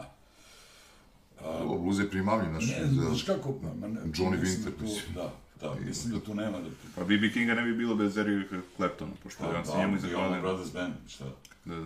Ovo, 1.43 1.77
blues 1.77 1.99
je 1.99 2.09
primamljiv, 2.09 2.49
znaš, 2.49 2.67
ne, 2.69 2.85
za- 2.85 3.01
znaš 3.01 3.23
kako, 3.23 3.49
ma, 3.51 3.87
ne, 3.87 4.01
Johnny 4.01 4.39
mislim 4.39 4.57
Winter, 4.57 4.65
da 4.65 4.77
tu, 4.77 4.83
mislim. 4.83 5.13
da, 5.15 5.33
da, 5.61 5.75
mislim 5.75 6.13
da 6.13 6.19
tu 6.19 6.35
nema 6.35 6.59
da... 6.59 6.69
Pa 6.95 7.03
B.B. 7.03 7.31
Kinga 7.31 7.53
ne 7.53 7.61
bi 7.61 7.73
bilo 7.73 7.95
bez 7.95 8.17
Erika 8.17 8.55
Claptona, 8.77 9.11
pošto 9.23 9.43
Pa, 9.43 9.49
je 9.49 9.57
on 9.57 9.65
se 9.65 9.71
da, 9.71 9.77
njemu 9.77 9.93
i 9.93 9.99
i 10.01 10.03
ono 10.05 10.09
zahvalio. 10.11 10.41
Brothers 10.41 10.73
Band, 10.73 10.93
šta? 11.07 11.25
Da, 11.65 11.75
da. 11.75 11.85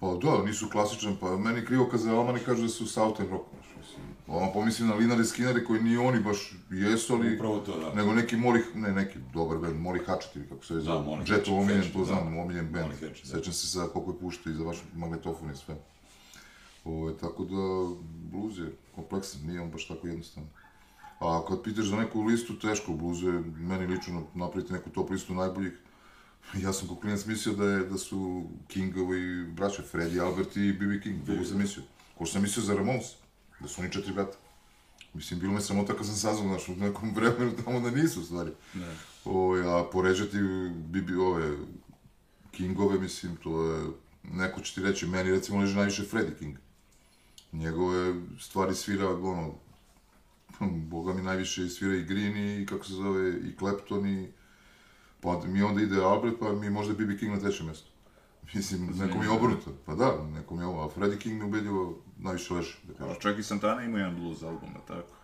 Pa 0.00 0.06
da, 0.14 0.44
nisu 0.44 0.68
klasičan, 0.70 1.16
pa 1.20 1.36
meni 1.36 1.64
krivo 1.66 1.88
kad 1.88 2.00
za 2.00 2.10
Almani 2.12 2.40
kažu 2.40 2.62
da 2.62 2.68
su 2.68 2.86
Southern 2.86 3.30
rock, 3.30 3.44
znaš, 3.52 3.66
mislim. 3.78 4.02
Ovo 4.26 4.52
pomislim 4.52 4.88
na 4.88 4.94
Linare 4.94 5.24
Skinnere 5.24 5.64
koji 5.64 5.82
ni 5.82 5.96
oni 5.96 6.20
baš 6.20 6.54
jesu, 6.70 7.14
ali... 7.14 7.34
Upravo 7.34 7.58
to, 7.58 7.78
da. 7.80 7.94
Nego 7.94 8.12
neki 8.12 8.36
Mori, 8.36 8.60
ne 8.74 8.92
neki 8.92 9.18
dobar 9.34 9.58
band, 9.58 9.80
Mori 9.80 10.00
Hatchet 10.06 10.36
ili 10.36 10.48
kako 10.48 10.64
se 10.64 10.80
zove, 10.80 11.04
Da, 11.04 11.10
Jet 11.10 11.28
Hatchet, 11.28 11.48
omiljen, 11.48 11.92
to 11.92 11.98
da. 11.98 12.04
znam, 12.04 12.38
omiljen 12.38 12.72
band. 12.72 12.86
Molly 12.86 13.08
Hatchet, 13.08 13.30
da. 13.30 13.38
Sećam 13.38 13.52
se 13.52 13.66
sa 13.66 13.86
koliko 13.92 14.10
je 14.10 14.18
puštao 14.18 14.50
i 14.50 14.54
za 14.56 14.64
vaš 14.64 14.76
magnetofon 14.94 15.50
i 15.50 15.56
sve. 15.56 15.74
Ovo, 16.84 17.10
tako 17.10 17.44
da, 17.44 17.94
blues 18.32 18.58
je 18.58 18.72
kompleksan, 18.94 19.46
nije 19.46 19.60
on 19.60 19.70
baš 19.70 19.88
tako 19.88 20.06
jednostavan. 20.06 20.48
A 21.18 21.42
kad 21.48 21.62
pitaš 21.62 21.84
za 21.84 21.96
neku 21.96 22.22
listu, 22.22 22.58
teško, 22.58 22.92
blues 22.92 23.22
je 23.22 23.32
meni 23.56 23.86
lično 23.86 24.26
napraviti 24.34 24.72
neku 24.72 24.90
top 24.90 25.10
listu 25.10 25.34
najboljih. 25.34 25.72
Ja 26.54 26.72
sam 26.72 26.88
kao 26.88 26.96
klinac 26.96 27.26
mislio 27.26 27.54
da, 27.54 27.64
je, 27.64 27.84
da 27.84 27.98
su 27.98 28.44
Kingovi 28.68 29.44
braća, 29.46 29.82
Freddie, 29.82 30.20
Albert 30.20 30.56
i 30.56 30.72
B.B. 30.72 31.00
King, 31.00 31.26
tako 31.26 31.44
sam 31.44 31.58
mislio. 31.58 31.84
Ko 32.18 32.26
sam 32.26 32.42
mislio 32.42 32.64
za 32.64 32.74
Ramones, 32.74 33.06
da 33.62 33.68
su 33.68 33.80
oni 33.80 33.92
četiri 33.92 34.12
brata. 34.12 34.36
Mislim, 35.14 35.40
bilo 35.40 35.52
me 35.52 35.60
sramota 35.60 35.96
kad 35.96 36.06
sam 36.06 36.14
saznao, 36.14 36.48
znaš, 36.48 36.68
u 36.68 36.76
nekom 36.76 37.12
vremenu 37.16 37.52
tamo 37.64 37.80
da 37.80 37.90
nisu, 37.90 38.24
stvari. 38.24 38.50
Ne. 38.74 38.94
Ove, 39.24 39.60
a 39.66 39.84
poređati 39.92 40.38
Bibi, 40.74 41.14
ove 41.14 41.56
Kingove, 42.50 42.98
mislim, 42.98 43.36
to 43.36 43.64
je, 43.64 43.84
neko 44.22 44.60
će 44.60 44.74
ti 44.74 44.82
reći, 44.82 45.06
meni 45.06 45.30
recimo 45.30 45.60
leži 45.60 45.76
najviše 45.76 46.04
Freddie 46.04 46.36
King. 46.38 46.56
Njegove 47.52 48.14
stvari 48.40 48.74
svira, 48.74 49.08
ono, 49.08 49.54
boga 50.90 51.12
mi 51.12 51.22
najviše 51.22 51.68
svira 51.68 51.94
i 51.94 52.04
Green 52.04 52.36
i, 52.36 52.66
kako 52.66 52.84
se 52.84 52.92
zove, 52.92 53.30
i 53.30 53.56
Clapton 53.58 54.06
i, 54.06 54.28
pa 55.20 55.40
mi 55.46 55.62
onda 55.62 55.82
ide 55.82 56.02
Albert, 56.02 56.34
pa 56.40 56.52
mi 56.52 56.70
možda 56.70 56.94
Bibi 56.94 57.18
King 57.18 57.32
na 57.32 57.40
trećem 57.40 57.66
mjestu. 57.66 57.90
Mislim, 58.54 58.86
nekom 58.86 59.22
je 59.22 59.30
obrnuto, 59.30 59.72
pa 59.86 59.94
da, 59.94 60.28
nekom 60.34 60.60
je 60.60 60.66
ovo, 60.66 60.84
a 60.84 60.90
Freddie 60.90 61.18
King 61.18 61.38
mi 61.38 61.44
ubedljivo 61.44 62.02
najviše 62.22 62.54
leži, 62.54 62.74
da 62.88 62.94
kažem. 62.94 63.16
Čak 63.20 63.38
i 63.38 63.42
Santana 63.42 63.82
ima 63.82 63.98
jedan 63.98 64.16
blues 64.16 64.42
album, 64.42 64.68
tako. 64.86 65.14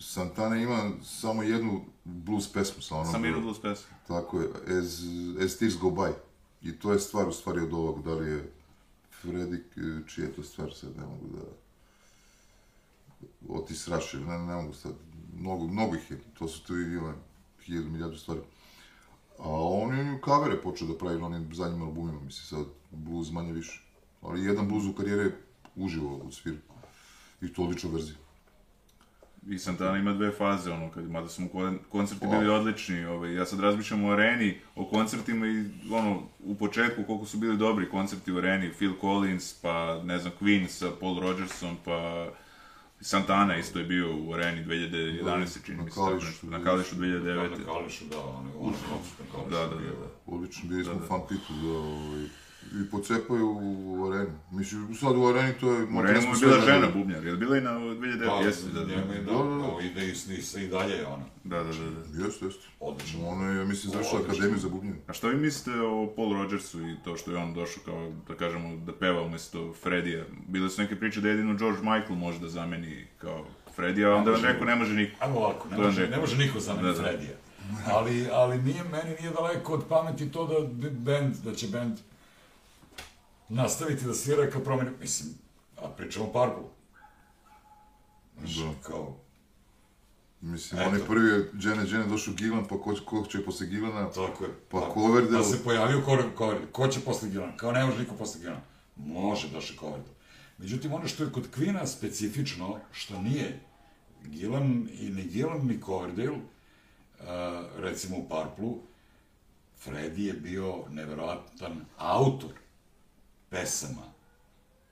Santana 0.00 0.56
ima 0.56 0.90
samo 1.04 1.42
jednu 1.42 1.84
blues 2.04 2.52
pesmu 2.52 2.82
sa 2.82 2.94
onom... 2.94 3.12
Sam 3.12 3.24
jednu 3.24 3.40
blues 3.40 3.60
pesmu. 3.60 3.96
Tako 4.08 4.40
je, 4.40 4.48
As, 4.78 5.00
as 5.44 5.56
Tears 5.58 5.78
Go 5.78 5.88
By. 5.88 6.12
I 6.62 6.78
to 6.78 6.92
je 6.92 6.98
stvar 6.98 7.28
u 7.28 7.32
stvari 7.32 7.60
od 7.60 7.72
ovog, 7.72 8.02
da 8.02 8.14
li 8.14 8.30
je 8.30 8.52
Fredik, 9.10 9.64
čija 10.06 10.26
je 10.26 10.32
to 10.32 10.42
stvar 10.42 10.74
sad, 10.74 10.96
ne 10.96 11.06
mogu 11.06 11.26
da... 11.26 11.42
Otis 13.48 13.88
Rush, 13.88 14.14
ne, 14.14 14.38
ne 14.38 14.54
mogu 14.54 14.72
sad, 14.72 14.92
mnogo, 15.34 15.66
mnogo 15.66 15.96
ih 15.96 16.10
je, 16.10 16.20
to 16.38 16.48
su 16.48 16.66
tu 16.66 16.76
i 16.76 16.82
ima 16.82 17.14
hiljadu, 17.64 17.90
milijadu 17.90 18.16
stvari. 18.16 18.40
A 19.38 19.48
on 19.48 19.98
je 19.98 20.20
kavere 20.24 20.62
počeo 20.62 20.88
da 20.88 20.98
pravi 20.98 21.18
na 21.18 21.26
onim 21.26 21.54
zadnjim 21.54 21.82
albumima, 21.82 22.20
mislim 22.20 22.46
sad, 22.46 22.72
blues 22.90 23.30
manje 23.30 23.52
više. 23.52 23.82
Ali 24.22 24.44
jedan 24.44 24.68
blues 24.68 24.84
u 24.84 24.92
karijere 24.92 25.22
je 25.22 25.47
uživo 25.78 26.16
u 26.16 26.32
sviru. 26.32 26.56
I 27.42 27.52
to 27.52 27.62
odlična 27.62 27.90
verzija. 27.90 28.16
I 29.48 29.58
Santana 29.58 29.98
ima 29.98 30.12
dve 30.12 30.30
faze, 30.30 30.72
ono, 30.72 30.90
kad, 30.90 31.10
mada 31.10 31.28
su 31.28 31.42
mu 31.42 31.48
kon- 31.48 31.78
koncerti 31.88 32.26
bili 32.26 32.48
odlični, 32.48 33.04
ovaj, 33.04 33.34
ja 33.34 33.46
sad 33.46 33.60
razmišljam 33.60 34.04
o 34.04 34.10
areni, 34.12 34.60
o 34.74 34.84
koncertima 34.84 35.46
i, 35.46 35.64
ono, 35.90 36.22
u 36.44 36.54
početku 36.54 37.02
koliko 37.04 37.26
su 37.26 37.38
bili 37.38 37.56
dobri 37.56 37.90
koncerti 37.90 38.32
u 38.32 38.38
areni, 38.38 38.72
Phil 38.72 38.92
Collins, 39.00 39.54
pa, 39.54 40.02
ne 40.04 40.18
znam, 40.18 40.32
Queen 40.40 40.68
sa 40.68 40.90
Paul 41.00 41.20
Rodgersom, 41.20 41.76
pa 41.84 42.28
Santana 43.00 43.56
isto 43.56 43.78
je 43.78 43.84
bio 43.84 44.16
u 44.16 44.32
areni 44.32 44.64
2011. 44.64 45.66
čini 45.66 45.82
mi 45.82 45.90
se, 45.90 45.94
tako 45.96 46.06
Kališu. 46.08 46.26
nešto, 46.26 46.46
na 46.46 46.64
Kališu 46.64 46.96
2009. 46.96 47.58
Na 47.58 47.64
Kališu, 47.64 48.04
da, 48.10 48.18
on 48.18 48.46
je 48.46 48.52
on 48.60 48.72
na 48.72 48.78
Kališu 49.32 49.50
Da, 49.50 49.58
da, 49.58 49.74
da. 49.76 50.06
Odlično, 50.26 50.68
bili 50.68 50.84
smo 50.84 51.00
fan 51.08 51.20
pitu 51.28 51.52
da, 51.62 51.68
ovaj, 51.78 52.24
i 52.72 52.90
pocepaju 52.90 53.46
u 53.60 54.06
areni. 54.06 54.30
Mislim, 54.50 54.94
sad 54.94 55.16
u 55.16 55.26
areni 55.26 55.52
to 55.60 55.72
je... 55.72 55.82
U 55.94 55.98
areni 55.98 56.26
mu 56.26 56.34
je 56.34 56.40
bila 56.40 56.60
žena 56.60 56.86
bubnjar, 56.94 57.26
je 57.26 57.32
li 57.32 57.38
bila 57.38 57.58
i 57.58 57.60
na 57.60 57.70
2009? 57.70 58.18
Da, 58.18 58.46
Jeste, 58.46 58.70
da, 58.72 58.80
da, 58.80 58.86
da, 58.86 58.94
Da, 58.94 59.32
da, 59.32 59.78
da. 59.78 59.84
ide 59.84 60.06
i, 60.06 60.64
i, 60.64 60.68
dalje, 60.68 61.06
ono, 61.06 61.24
da, 61.44 61.56
da, 61.56 61.64
da, 61.64 61.70
da. 61.70 62.24
Jeste, 62.24 62.44
jeste. 62.44 62.66
odlično. 62.80 63.28
Ono 63.28 63.50
je, 63.50 63.64
mislim, 63.64 63.92
završila 63.92 64.20
akademiju 64.28 64.58
za 64.58 64.68
bubnjeve. 64.68 64.96
A 65.06 65.12
što 65.12 65.28
vi 65.28 65.36
mislite 65.36 65.80
o 65.80 66.06
Paul 66.16 66.32
Rodgersu 66.32 66.80
i 66.80 66.96
to 67.04 67.16
što 67.16 67.30
je 67.30 67.36
on 67.36 67.54
došao 67.54 67.82
kao, 67.84 68.12
da 68.28 68.34
kažemo, 68.34 68.76
da 68.76 68.92
peva 68.92 69.22
umjesto 69.22 69.74
Fredija? 69.82 70.24
Bile 70.48 70.70
su 70.70 70.82
neke 70.82 70.96
priče 70.96 71.20
da 71.20 71.28
jedino 71.28 71.54
George 71.54 71.78
Michael 71.82 72.16
može 72.16 72.38
da 72.38 72.48
zameni 72.48 73.06
kao 73.18 73.46
Fredija, 73.76 74.10
a 74.10 74.14
onda 74.14 74.30
on 74.30 74.36
može. 74.36 74.52
rekao 74.52 74.66
ne 74.66 74.76
može 74.76 74.94
niko. 74.94 75.16
Ajmo 75.24 75.38
ovako, 75.38 75.68
ne 75.68 75.76
može, 75.76 76.08
ne 76.08 76.16
može 76.16 76.36
niko 76.36 76.60
za 76.60 76.74
mene 76.74 76.88
Da, 76.88 76.94
da. 76.94 77.02
Fredija. 77.02 77.36
Ali, 77.86 78.26
ali 78.32 78.62
nije, 78.62 78.84
meni 78.84 79.16
nije 79.20 79.30
daleko 79.30 79.74
od 79.74 79.84
pameti 79.88 80.30
to 80.32 80.46
da 80.46 80.88
band, 80.90 81.34
da 81.44 81.54
će 81.54 81.66
band 81.68 81.98
nastaviti 83.48 84.04
da 84.04 84.14
svira 84.14 84.50
kao 84.50 84.60
promjene, 84.60 84.90
mislim, 85.00 85.34
a 85.76 85.88
pričamo 85.88 86.24
o 86.24 86.32
Parku. 86.32 86.62
Znaš, 88.38 88.54
Da. 88.54 88.72
kao, 88.82 89.16
Mislim, 90.40 90.80
Eto. 90.80 90.90
on 90.90 90.96
je 90.96 91.04
prvi, 91.06 91.28
je 91.28 91.50
Džene 91.58 91.84
Džene 91.84 92.06
došao 92.06 92.34
Gilan, 92.34 92.64
pa 92.68 92.80
ko, 92.80 92.94
ko 93.04 93.26
će 93.26 93.44
posle 93.44 93.66
Gilana? 93.66 94.10
tako 94.10 94.44
je. 94.44 94.50
Pa 94.68 94.80
Tako. 94.80 95.00
Coverdale. 95.00 95.38
Pa 95.38 95.48
se 95.48 95.64
pojavio 95.64 96.02
Coverdale. 96.04 96.72
Ko 96.72 96.88
će 96.88 97.00
posle 97.00 97.28
Gilana? 97.28 97.56
Kao 97.56 97.72
ne 97.72 97.84
može 97.84 97.98
niko 97.98 98.14
posle 98.14 98.40
Gilana. 98.40 98.60
Može, 98.96 99.48
došao 99.48 99.76
Coverdale. 99.78 100.14
Međutim, 100.58 100.92
ono 100.92 101.08
što 101.08 101.24
je 101.24 101.32
kod 101.32 101.48
Quina 101.56 101.86
specifično, 101.86 102.78
što 102.92 103.22
nije 103.22 103.60
Gilan 104.24 104.88
i 104.92 105.10
ni 105.10 105.22
Gilan 105.24 105.66
ni 105.66 105.80
Coverdale, 105.82 106.30
uh, 106.30 106.38
recimo 107.76 108.16
u 108.16 108.28
Parplu, 108.28 108.78
Freddy 109.86 110.18
je 110.20 110.32
bio 110.32 110.84
neverovatan 110.90 111.84
autor 111.96 112.50
pesama. 113.50 114.12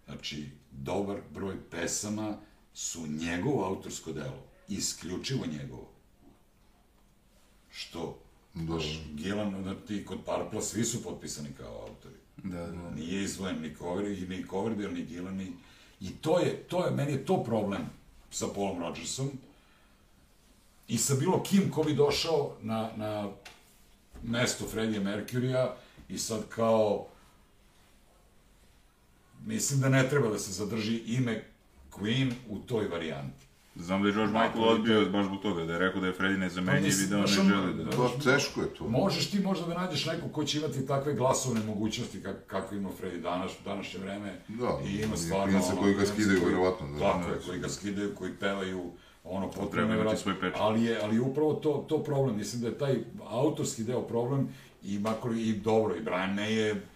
Znači, 0.06 0.50
dobar 0.70 1.16
broj 1.34 1.56
pesama 1.70 2.36
su 2.74 3.06
njegovo 3.06 3.64
autorsko 3.64 4.12
delo. 4.12 4.42
Isključivo 4.68 5.46
njegovo. 5.46 5.88
Što? 7.70 8.18
Da. 8.54 8.78
Gilan, 9.14 9.64
da 9.64 9.74
ti 9.74 10.04
kod 10.04 10.18
Parpla 10.26 10.62
svi 10.62 10.84
su 10.84 11.02
potpisani 11.02 11.48
kao 11.58 11.86
autori. 11.88 12.14
Da, 12.36 12.66
da. 12.66 12.90
Nije 12.90 13.22
izdvojen 13.22 13.60
ni 13.60 13.76
Cover, 13.78 14.04
ni 14.28 14.44
Coverdale, 14.50 14.92
ni 14.92 15.04
Gilan, 15.04 15.36
ni... 15.36 15.52
I 16.00 16.10
to 16.10 16.38
je, 16.38 16.56
to 16.62 16.84
je, 16.84 16.90
meni 16.90 17.12
je 17.12 17.24
to 17.24 17.44
problem 17.44 17.90
sa 18.30 18.46
Paulom 18.54 18.80
Rodgersom. 18.80 19.30
I 20.88 20.98
sa 20.98 21.14
bilo 21.14 21.42
kim 21.42 21.70
ko 21.70 21.82
bi 21.82 21.94
došao 21.94 22.56
na, 22.62 22.90
na 22.96 23.30
mesto 24.22 24.64
Freddie 24.68 25.00
Mercury-a 25.00 25.76
i 26.08 26.18
sad 26.18 26.48
kao... 26.48 27.06
Mislim 29.44 29.80
da 29.80 29.88
ne 29.88 30.08
treba 30.08 30.28
da 30.28 30.38
se 30.38 30.52
zadrži 30.52 30.96
ime 30.96 31.44
Queen 31.90 32.32
u 32.48 32.58
toj 32.58 32.88
varijanti. 32.88 33.46
Znam 33.74 34.02
da 34.02 34.08
je 34.08 34.14
George 34.14 34.32
Michael 34.32 34.64
odbio 34.68 35.10
baš 35.10 35.26
zbog 35.26 35.42
toga, 35.42 35.64
da 35.64 35.72
je 35.72 35.78
rekao 35.78 36.00
da 36.00 36.06
je 36.06 36.12
Freddy 36.12 36.36
nezamenjiv 36.36 36.84
i 36.84 36.86
mislim, 36.86 37.10
da 37.10 37.16
on 37.16 37.22
ne 37.22 37.28
želi 37.28 37.84
da... 37.84 37.90
Pa 37.90 38.24
teško 38.24 38.60
je 38.60 38.74
to. 38.74 38.88
Možeš 38.88 39.30
ti 39.30 39.40
možda 39.40 39.66
da 39.66 39.74
nađeš 39.74 40.06
nekog 40.06 40.32
ko 40.32 40.44
će 40.44 40.58
imati 40.58 40.86
takve 40.86 41.14
glasovne 41.14 41.60
mogućnosti 41.66 42.22
kak, 42.22 42.36
kako 42.46 42.74
ima 42.74 42.88
Freddy 43.00 43.22
danas, 43.22 43.52
u 43.52 43.64
današnje 43.64 44.00
vreme. 44.00 44.40
Da, 44.48 44.78
I 44.86 45.02
ima 45.02 45.14
i 45.14 45.18
stvarno... 45.18 45.52
klince 45.52 45.72
ono, 45.72 45.82
koji 45.82 45.94
ga 45.94 46.06
skidaju, 46.06 46.40
verovatno, 46.46 46.86
da. 46.92 46.98
Tako 46.98 47.28
Da. 47.28 47.34
je, 47.34 47.40
koji 47.46 47.58
ga 47.58 47.68
skidaju, 47.68 48.14
koji 48.14 48.32
pevaju, 48.40 48.90
ono, 49.24 49.48
treba 49.48 49.66
imati 49.66 49.88
nevjerojatno. 49.88 50.18
svoj 50.22 50.40
pečat. 50.40 50.60
Ali 50.60 50.84
je, 50.84 51.00
ali 51.02 51.14
je 51.14 51.20
upravo 51.20 51.54
to, 51.54 51.84
to 51.88 52.02
problem. 52.02 52.36
Mislim 52.36 52.62
da 52.62 52.68
je 52.68 52.78
taj 52.78 52.94
autorski 53.28 53.84
deo 53.84 54.02
problem 54.02 54.48
i 54.82 54.98
makar 54.98 55.32
i 55.32 55.52
dobro, 55.52 55.96
i 55.96 56.00
Brian 56.00 56.36
May 56.36 56.50
je 56.50 56.86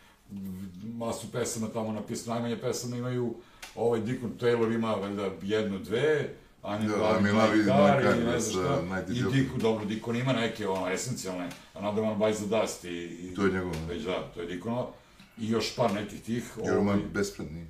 masu 0.82 1.32
pesama 1.32 1.68
tamo 1.68 1.92
napisano, 1.92 2.34
najmanje 2.34 2.56
pesama 2.60 2.96
imaju, 2.96 3.34
ovaj 3.74 4.00
Deacon 4.00 4.32
Taylor 4.40 4.74
ima 4.74 4.94
valjda 4.94 5.30
jednu, 5.42 5.78
dve, 5.78 6.34
Anja 6.62 6.88
Da, 6.88 6.96
Blavić 6.96 7.22
I'm 7.22 7.30
in 7.30 7.36
na 7.36 7.42
love 7.42 7.56
with 7.56 7.62
gitari, 7.64 8.04
my 8.04 8.22
i 8.22 8.26
ne 8.26 8.40
znam 8.40 8.64
šta, 9.04 9.12
i. 9.12 9.32
Diko, 9.32 9.58
dobro, 9.58 9.84
Dikon 9.84 10.16
ima 10.16 10.32
neke, 10.32 10.68
ono, 10.68 10.90
esencijalne, 10.90 11.48
Another 11.74 12.04
One 12.04 12.26
Bites 12.26 12.48
the 12.48 12.60
Dust 12.60 12.84
i... 12.84 12.88
i 12.88 13.34
To 13.34 13.46
je 13.46 13.52
njegovo, 13.52 13.74
ne? 13.74 13.94
Već 13.94 14.02
da, 14.02 14.30
to 14.34 14.40
je 14.40 14.46
Dikonova. 14.46 14.90
I 15.38 15.50
još 15.50 15.76
par 15.76 15.94
nekih 15.94 16.22
tih. 16.22 16.56
You're 16.56 16.78
ovaj, 16.78 16.96
my 16.96 17.12
best 17.12 17.36
friend, 17.36 17.52
nije. 17.52 17.66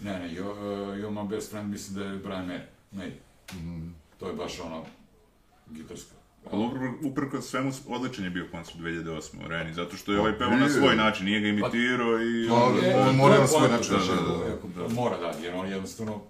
Ne, 0.00 0.18
ne, 0.18 0.34
Yo, 0.34 0.50
uh, 0.50 0.58
You're 0.98 1.10
My 1.10 1.28
Best 1.28 1.50
Friend 1.50 1.70
mislim 1.70 1.94
da 1.98 2.04
je 2.04 2.18
Brian 2.18 2.46
May. 2.46 2.60
May. 2.92 3.10
Mhm. 3.52 3.88
To 4.18 4.28
je 4.28 4.34
baš 4.34 4.60
ono, 4.60 4.84
gitarska. 5.70 6.14
Ali 6.50 6.62
upr- 6.62 6.94
uprko 7.02 7.40
svemu 7.40 7.72
odličan 7.88 8.24
je 8.24 8.30
bio 8.30 8.48
koncert 8.50 8.76
2008. 8.78 9.42
u 9.42 9.44
Areni, 9.44 9.74
zato 9.74 9.96
što 9.96 10.12
je 10.12 10.20
ovaj 10.20 10.32
Pa 10.32 10.38
pevao 10.38 10.56
na 10.56 10.68
svoj 10.68 10.96
način, 10.96 11.26
nije 11.26 11.40
ga 11.40 11.48
imitirao 11.48 12.22
i... 12.22 12.48
Pa, 12.48 12.54
ono, 12.54 13.08
on 13.08 13.16
mora 13.16 13.38
na 13.38 13.46
svoj 13.46 13.68
način 13.68 13.94
da, 13.94 13.98
da 13.98 14.38
da, 14.38 14.82
da. 14.82 14.88
da. 14.88 14.94
Mora 14.94 15.18
da, 15.18 15.32
jer 15.42 15.54
on 15.54 15.68
jednostavno, 15.68 16.22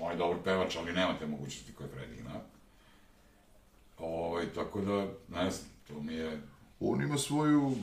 on 0.00 0.12
je 0.12 0.18
dobar 0.18 0.36
pevač, 0.44 0.76
ali 0.76 0.92
nema 0.92 1.18
te 1.18 1.26
mogućnosti 1.26 1.72
koje 1.72 1.88
Freddy 1.88 2.20
ima. 2.20 2.30
Ovaj, 3.98 4.46
tako 4.46 4.80
da, 4.80 5.06
ne 5.40 5.50
znam, 5.50 5.68
to 5.88 6.02
mi 6.02 6.14
je... 6.14 6.40
On 6.80 7.02
ima 7.02 7.18
svoju, 7.18 7.74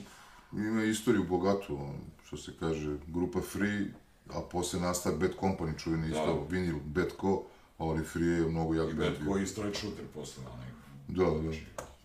ima 0.54 0.84
istoriju 0.84 1.24
bogatu, 1.24 1.76
on, 1.76 1.96
što 2.26 2.38
se 2.38 2.52
kaže, 2.60 2.96
grupa 3.08 3.40
Free, 3.42 3.86
a 4.34 4.42
posle 4.52 4.80
nastavak 4.80 5.20
Bad 5.20 5.32
Company, 5.42 5.84
čuveni 5.84 6.08
isto, 6.08 6.48
vinil 6.50 6.76
Bad 6.86 7.10
Co, 7.22 7.44
ali 7.78 8.04
Free 8.04 8.28
je 8.28 8.48
mnogo 8.48 8.74
jak 8.74 8.92
I 8.92 8.94
band. 8.94 9.10
bet 9.10 9.28
koji 9.28 9.42
je 9.42 9.48
straight 9.48 9.78
shooter 9.78 10.06
posle, 10.14 10.44
onaj. 10.54 10.69
Da, 11.10 11.24
da. 11.24 11.52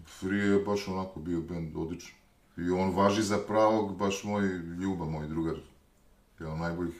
Free 0.07 0.39
je 0.39 0.58
baš 0.58 0.89
onako 0.89 1.20
bio 1.20 1.41
band 1.41 1.76
odličan. 1.76 2.15
I 2.57 2.70
on 2.70 2.94
važi 2.94 3.23
za 3.23 3.39
pravog, 3.39 3.97
baš 3.99 4.24
moj 4.24 4.42
ljubav, 4.81 5.08
moj 5.08 5.26
drugar. 5.28 5.57
Jedan 6.41 6.58
najboljih. 6.58 6.94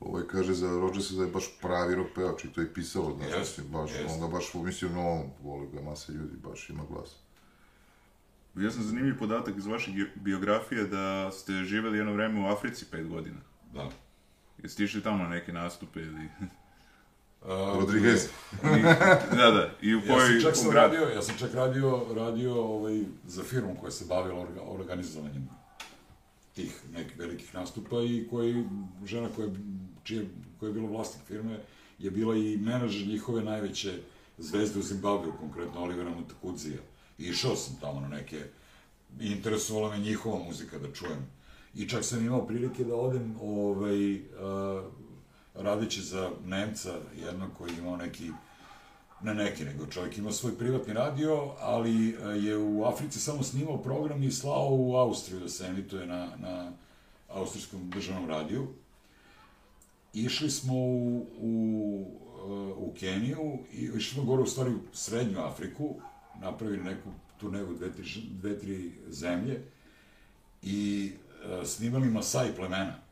Ovaj 0.00 0.22
kaže 0.26 0.54
za 0.54 0.68
Rodgersa 0.70 1.14
da 1.14 1.22
je 1.22 1.30
baš 1.30 1.44
pravi 1.60 1.94
rock 1.94 2.10
pevač 2.14 2.44
i 2.44 2.52
to 2.52 2.60
je 2.60 2.74
pisalo, 2.74 3.16
znaš, 3.16 3.28
Jest, 3.28 3.58
mislim, 3.58 3.72
baš, 3.72 3.90
jest. 3.90 4.14
on 4.14 4.20
ga 4.20 4.36
baš, 4.36 4.54
mislim, 4.54 4.92
no, 4.94 5.24
voli 5.42 5.68
ga 5.72 5.82
masa 5.82 6.12
ljudi, 6.12 6.36
baš 6.36 6.70
ima 6.70 6.84
glas. 6.90 7.16
Ja 8.54 8.70
sam 8.70 8.82
zanimljiv 8.82 9.18
podatak 9.18 9.56
iz 9.56 9.66
vaše 9.66 9.90
biografije 10.14 10.84
da 10.84 11.30
ste 11.32 11.52
živjeli 11.52 11.98
jedno 11.98 12.12
vreme 12.12 12.40
u 12.40 12.52
Africi 12.52 12.84
pet 12.90 13.08
godina. 13.08 13.40
Da. 13.74 13.90
Jeste 14.62 14.84
išli 14.84 15.02
tamo 15.02 15.22
na 15.22 15.28
neke 15.28 15.52
nastupe 15.52 16.00
ili... 16.00 16.28
Uh, 17.42 17.48
Rodriguez. 17.48 18.28
Da, 19.32 19.50
da, 19.50 19.70
i 19.82 19.94
u 19.94 19.98
Ja 19.98 20.14
kojoj... 20.14 20.28
sam 20.30 20.42
čak 20.42 20.56
sam 20.56 20.70
radio, 20.70 21.00
ja 21.00 21.22
sam 21.22 21.34
čak 21.38 21.54
radio, 21.54 22.06
radio 22.10 22.64
ovaj, 22.64 23.00
za 23.26 23.42
firmu 23.42 23.76
koja 23.80 23.90
se 23.90 24.04
bavila 24.04 24.40
orga, 24.40 24.60
organizovanjem 24.62 25.48
tih 26.54 26.80
nekih 26.92 27.18
velikih 27.18 27.54
nastupa 27.54 27.96
i 27.96 28.26
koji, 28.30 28.64
žena 29.04 29.28
koja, 29.36 29.46
je- 29.46 29.54
čije, 30.04 30.28
koja 30.58 30.68
je 30.68 30.74
bila 30.74 30.88
vlasnik 30.88 31.24
firme, 31.26 31.58
je 31.98 32.10
bila 32.10 32.36
i 32.36 32.56
menadžer 32.56 33.08
njihove 33.08 33.42
najveće 33.44 33.92
zvezde 34.38 34.78
u 34.78 34.82
Zimbabveu, 34.82 35.32
konkretno 35.40 35.82
Olivera 35.82 36.10
Mutakuzija. 36.10 36.78
I 37.18 37.24
išao 37.24 37.56
sam 37.56 37.76
tamo 37.80 38.00
na 38.00 38.08
neke, 38.08 38.40
interesovala 39.20 39.90
me 39.90 39.98
njihova 39.98 40.38
muzika 40.38 40.78
da 40.78 40.92
čujem. 40.92 41.26
I 41.74 41.88
čak 41.88 42.04
sam 42.04 42.26
imao 42.26 42.46
prilike 42.46 42.84
da 42.84 42.94
odem, 42.94 43.36
ovaj, 43.42 44.14
uh, 44.14 44.20
radeći 45.62 46.02
za 46.02 46.30
Nemca, 46.46 46.92
jednog 47.16 47.50
koji 47.58 47.70
je 47.72 47.78
imao 47.78 47.96
neki 47.96 48.30
ne 49.22 49.34
neki, 49.34 49.64
nego 49.64 49.86
čovjek 49.86 50.18
ima 50.18 50.32
svoj 50.32 50.58
privatni 50.58 50.92
radio, 50.92 51.52
ali 51.58 52.10
e, 52.10 52.14
je 52.28 52.56
u 52.56 52.84
Africi 52.84 53.20
samo 53.20 53.42
snimao 53.42 53.82
program 53.82 54.22
i 54.22 54.32
slao 54.32 54.68
u 54.70 54.96
Austriju 54.96 55.40
da 55.40 55.48
se 55.48 55.66
emituje 55.66 56.06
na, 56.06 56.28
na 56.38 56.72
austrijskom 57.28 57.90
državnom 57.90 58.28
radiju. 58.28 58.68
Išli 60.14 60.50
smo 60.50 60.74
u, 60.74 61.26
u, 61.38 62.04
e, 62.38 62.52
u 62.76 62.94
Keniju 63.00 63.58
i 63.72 63.90
išli 63.96 64.14
smo 64.14 64.24
gore 64.24 64.42
u 64.42 64.46
stvari 64.46 64.70
u 64.70 64.80
Srednju 64.92 65.38
Afriku, 65.38 65.94
napravili 66.40 66.84
neku 66.84 67.08
turneju 67.40 67.74
dve, 67.74 67.92
tri, 67.92 68.04
dve, 68.30 68.58
tri 68.58 68.92
zemlje 69.08 69.62
i 70.62 71.12
e, 71.44 71.66
snimali 71.66 72.10
Masai 72.10 72.54
plemena. 72.56 73.09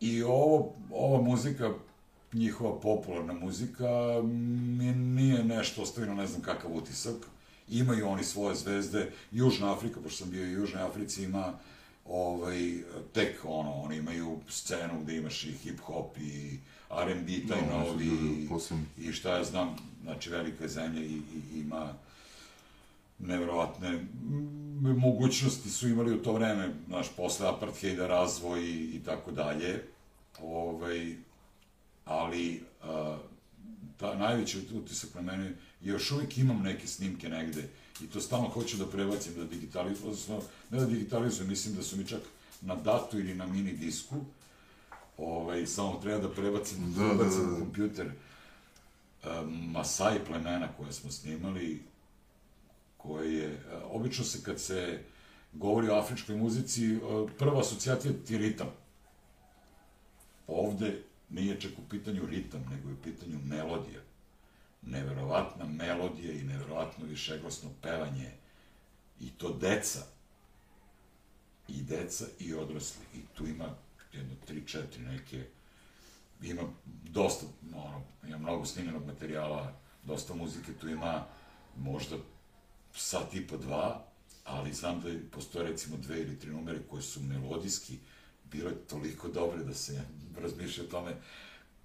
I 0.00 0.22
ovo, 0.22 0.72
ova 0.90 1.22
muzika, 1.22 1.70
njihova 2.32 2.80
popularna 2.80 3.32
muzika, 3.32 3.88
mi 4.78 4.84
nije 4.94 5.44
nešto 5.44 5.82
ostavilo 5.82 6.14
ne 6.14 6.26
znam 6.26 6.42
kakav 6.42 6.76
utisak. 6.76 7.14
Imaju 7.68 8.08
oni 8.08 8.24
svoje 8.24 8.54
zvezde. 8.54 9.12
Južna 9.32 9.72
Afrika, 9.72 10.00
pošto 10.00 10.18
sam 10.18 10.30
bio 10.30 10.42
u 10.42 10.50
Južnoj 10.60 10.82
Africi, 10.82 11.24
ima 11.24 11.52
ovaj, 12.08 12.74
tek 13.12 13.40
ono, 13.44 13.72
oni 13.72 13.96
imaju 13.96 14.38
scenu 14.48 15.00
gde 15.02 15.16
imaš 15.16 15.44
i 15.44 15.54
hip-hop 15.64 16.18
i 16.20 16.58
R&B, 16.90 17.48
taj 17.48 17.60
Da, 17.60 17.74
oni 17.76 17.86
su 17.86 17.92
novi, 17.92 18.04
ljudi 18.04 18.46
posebni. 18.48 18.84
i 18.98 19.12
šta 19.12 19.36
ja 19.36 19.44
znam, 19.44 19.76
znači 20.02 20.30
velika 20.30 20.68
zemlja 20.68 21.02
i, 21.02 21.12
i 21.54 21.60
ima 21.60 21.94
neverovatne 23.18 23.88
m, 23.88 24.08
mogućnosti 24.80 25.70
su 25.70 25.88
imali 25.88 26.14
u 26.14 26.22
to 26.22 26.32
vreme, 26.32 26.74
znaš, 26.86 27.06
posle 27.16 27.48
apartheida, 27.48 28.06
razvoj 28.06 28.60
i, 28.64 28.90
i 28.94 29.00
tako 29.04 29.30
dalje. 29.30 29.84
Ovaj, 30.42 31.16
ali 32.04 32.62
a, 32.82 33.18
ta 33.96 34.14
najveći 34.14 34.62
utisak 34.74 35.14
na 35.14 35.22
mene, 35.22 35.52
još 35.82 36.10
uvijek 36.10 36.38
imam 36.38 36.62
neke 36.62 36.86
snimke 36.86 37.28
negde 37.28 37.68
i 38.00 38.06
to 38.06 38.20
stalno 38.20 38.48
hoću 38.48 38.76
da 38.76 38.86
prebacim, 38.86 39.34
da 39.34 39.44
digitalizujem, 39.44 40.08
odnosno, 40.08 40.42
ne 40.70 40.78
da 40.78 40.86
digitalizujem, 40.86 41.48
mislim 41.48 41.74
da 41.74 41.82
su 41.82 41.96
mi 41.96 42.06
čak 42.06 42.20
na 42.60 42.74
datu 42.74 43.18
ili 43.18 43.34
na 43.34 43.46
mini 43.46 43.72
disku, 43.72 44.16
ovaj, 45.18 45.66
samo 45.66 46.00
treba 46.02 46.18
da 46.18 46.34
prebacim, 46.34 46.94
Da, 46.94 47.02
da, 47.02 47.08
prebacim 47.08 47.40
da, 47.40 47.46
da. 47.46 47.56
u 47.56 47.58
kompjuter 47.58 48.10
Masai 49.46 50.18
plemena 50.26 50.68
koje 50.76 50.92
smo 50.92 51.10
snimali, 51.10 51.82
koje 53.08 53.34
je, 53.34 53.48
e, 53.48 53.58
obično 53.90 54.24
se 54.24 54.42
kad 54.42 54.60
se 54.60 55.00
govori 55.52 55.88
o 55.88 55.94
afričkoj 55.94 56.36
muzici, 56.36 56.94
e, 56.94 56.98
prva 57.38 57.60
asocijacija 57.60 58.12
je 58.28 58.38
ritam. 58.38 58.68
Ovde 60.46 61.02
nije 61.30 61.60
čak 61.60 61.72
u 61.78 61.88
pitanju 61.90 62.26
ritam, 62.26 62.60
nego 62.70 62.88
je 62.88 62.94
u 62.94 63.02
pitanju 63.04 63.38
melodija. 63.44 64.00
Neverovatna 64.82 65.64
melodija 65.64 66.32
i 66.32 66.44
neverovatno 66.44 67.06
višeglasno 67.06 67.70
pevanje. 67.82 68.30
I 69.20 69.30
to 69.30 69.52
deca. 69.52 70.00
I 71.68 71.82
deca 71.82 72.24
i 72.38 72.54
odrasli. 72.54 73.02
I 73.14 73.20
tu 73.34 73.46
ima 73.46 73.74
jedno, 74.12 74.34
tri, 74.46 74.66
četiri 74.66 75.02
neke 75.02 75.44
ima 76.42 76.62
dosta, 77.10 77.46
ono, 77.74 78.02
ima 78.26 78.38
mnogo 78.38 78.64
snimljenog 78.64 79.06
materijala, 79.06 79.72
dosta 80.02 80.34
muzike, 80.34 80.72
tu 80.72 80.88
ima 80.88 81.24
možda 81.76 82.16
sat 82.94 83.34
i 83.34 83.46
po 83.46 83.56
dva, 83.56 84.04
ali 84.44 84.72
znam 84.72 85.00
da 85.00 85.08
postoje 85.30 85.68
recimo 85.70 85.96
dve 85.96 86.20
ili 86.20 86.38
tri 86.38 86.50
numere 86.50 86.78
koje 86.90 87.02
su 87.02 87.20
melodijski 87.22 87.98
bile 88.44 88.72
toliko 88.74 89.28
dobre 89.28 89.64
da 89.64 89.74
se 89.74 90.02
razmišlja 90.40 90.84
o 90.84 90.86
tome 90.86 91.16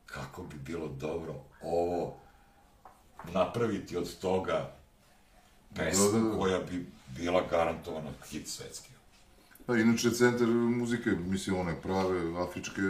kako 0.06 0.44
bi 0.44 0.56
bilo 0.66 0.88
dobro 0.88 1.36
ovo 1.62 2.16
napraviti 3.34 3.98
od 3.98 4.18
toga 4.20 4.76
pesmu 5.76 6.12
Da, 6.12 6.20
da, 6.20 6.30
da. 6.30 6.38
koja 6.38 6.60
bi 6.60 6.86
bila 7.18 7.48
garantovana 7.50 8.10
hit 8.30 8.48
svetski. 8.48 8.90
Pa 9.66 9.78
inače 9.78 10.12
centar 10.12 10.48
muzike, 10.48 11.10
mislim, 11.10 11.60
one 11.60 11.82
prave 11.82 12.42
afričke, 12.44 12.82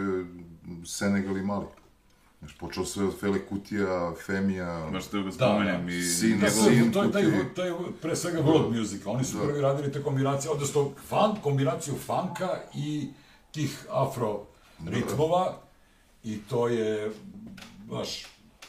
Senegal 0.86 1.36
i 1.36 1.42
Mali. 1.42 1.66
Znaš, 2.44 2.56
počeo 2.58 2.84
sve 2.84 3.04
od 3.04 3.20
Fele 3.20 3.46
Kutija, 3.46 4.12
Femija, 4.16 4.88
Baš 4.92 5.04
ga 5.12 5.22
Da, 5.22 5.32
spomenjem 5.32 5.86
da. 5.86 5.92
i... 5.92 6.02
Sin- 6.02 6.38
Ne, 6.40 6.50
Sin 6.50 6.92
to, 6.92 6.98
to, 7.00 7.04
je 7.04 7.12
taj, 7.12 7.22
taj, 7.56 7.70
pre 8.02 8.16
svega 8.16 8.38
world 8.38 8.78
music, 8.78 9.02
oni 9.06 9.24
su 9.24 9.36
Da. 9.36 9.44
prvi 9.44 9.60
radili 9.60 9.92
te 9.92 10.02
kombinacije, 10.02 10.50
odnosno 10.50 10.90
funk, 11.08 11.38
kombinaciju 11.42 11.94
funka 11.96 12.48
i 12.74 13.08
tih 13.50 13.86
afro 13.90 14.40
ritmova 14.86 15.56
i 16.24 16.38
to 16.40 16.68
je, 16.68 17.12
baš, 17.90 18.26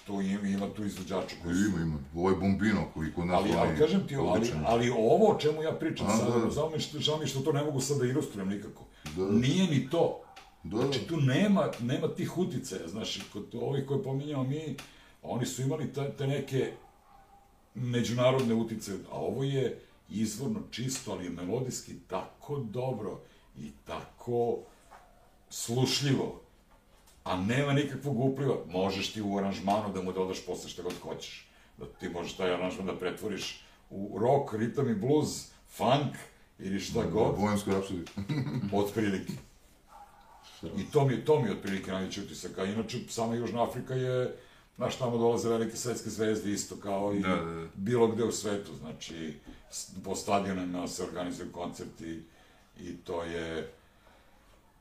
tu 0.08 0.22
ima, 0.22 0.48
ima 0.48 0.70
tu 0.70 0.86
izvođača 0.86 1.36
koji 1.44 1.56
su 1.56 1.66
ima, 1.66 1.82
ima. 1.82 2.00
Ovo 2.16 2.30
je 2.30 2.36
Bombino 2.36 2.82
koji 2.94 3.14
kod 3.14 3.28
nas 3.28 3.36
Ali, 3.36 3.54
ali 3.58 3.78
kažem 3.78 4.08
ti, 4.08 4.16
ali, 4.16 4.52
ali 4.66 4.90
ovo 4.90 5.32
o 5.32 5.40
čemu 5.40 5.64
ja 5.64 5.72
pričam 5.72 6.08
A, 6.08 6.18
sad, 6.18 6.34
da, 6.34 6.40
da. 6.40 6.50
žao 6.52 6.70
mi, 6.70 6.80
što, 6.80 7.00
žao 7.00 7.18
mi 7.18 7.28
što 7.28 7.40
to 7.40 7.52
ne 7.52 7.64
mogu 7.64 7.82
sad 7.82 7.98
da 7.98 8.06
ilustrujem 8.06 8.50
nikako. 8.50 8.84
Da. 9.16 9.24
Nije 9.24 9.68
ni 9.68 9.90
to. 9.90 10.22
Da, 10.66 10.78
Znači, 10.78 11.00
da. 11.00 11.08
tu 11.08 11.18
nema, 11.18 11.72
nema 11.82 12.08
tih 12.08 12.38
uticaja, 12.38 12.88
znaš, 12.88 13.20
kod 13.34 13.46
ovih 13.54 13.86
koje 13.86 14.04
pominjamo 14.04 14.44
mi, 14.44 14.76
oni 15.22 15.46
su 15.46 15.62
imali 15.62 15.94
te, 15.94 16.12
te 16.18 16.28
neke 16.28 16.72
međunarodne 17.76 18.54
uticaje, 18.54 18.98
a 19.12 19.16
ovo 19.16 19.44
je 19.44 19.80
izvorno 20.10 20.60
čisto, 20.72 21.12
ali 21.12 21.24
je 21.24 21.30
melodijski 21.30 21.94
tako 22.08 22.58
dobro 22.58 23.20
i 23.58 23.72
tako 23.86 24.58
slušljivo, 25.50 26.42
a 27.24 27.42
nema 27.42 27.74
nikakvog 27.74 28.20
upliva. 28.20 28.56
Možeš 28.68 29.12
ti 29.14 29.22
u 29.22 29.38
aranžmanu 29.38 29.94
da 29.94 30.02
mu 30.02 30.12
dodaš 30.12 30.46
posle 30.46 30.70
šta 30.70 30.82
god 30.84 30.94
hoćeš. 31.02 31.48
Da 31.78 31.86
ti 31.86 32.10
možeš 32.10 32.34
taj 32.34 32.54
aranžman 32.54 32.88
da 32.88 32.98
pretvoriš 32.98 33.64
u 33.90 34.18
rock, 34.20 34.54
ritam 34.54 34.90
i 34.90 34.96
blues, 34.96 35.48
funk 35.68 36.16
ili 36.60 36.80
šta 36.80 37.06
god. 37.06 37.40
Bojanskoj 37.40 37.74
rapsodi. 37.74 38.06
Otprilike. 38.74 39.34
I 40.78 40.92
to 40.92 41.06
mi, 41.06 41.26
to 41.26 41.40
mi 41.40 41.48
je 41.48 41.54
otprilike 41.56 41.92
najveći 41.92 42.22
utisak. 42.22 42.58
A 42.58 42.66
inače, 42.66 42.98
sama 43.10 43.36
Južna 43.36 43.64
Afrika 43.64 43.94
je, 43.94 44.36
znaš, 44.78 44.98
tamo 44.98 45.18
dolaze 45.18 45.50
velike 45.50 45.78
svetske 45.78 46.10
zvezde 46.10 46.52
isto 46.52 46.76
kao 46.76 47.14
i 47.14 47.20
Da, 47.20 47.30
da, 47.30 47.36
da. 47.36 47.68
bilo 47.76 48.08
gde 48.08 48.24
u 48.24 48.32
svetu. 48.32 48.72
Znači, 48.76 49.34
po 50.04 50.16
stadionima 50.16 50.88
se 50.88 51.04
organizuju 51.04 51.52
koncerti 51.52 52.24
i 52.80 52.96
to 52.98 53.24
je... 53.24 53.72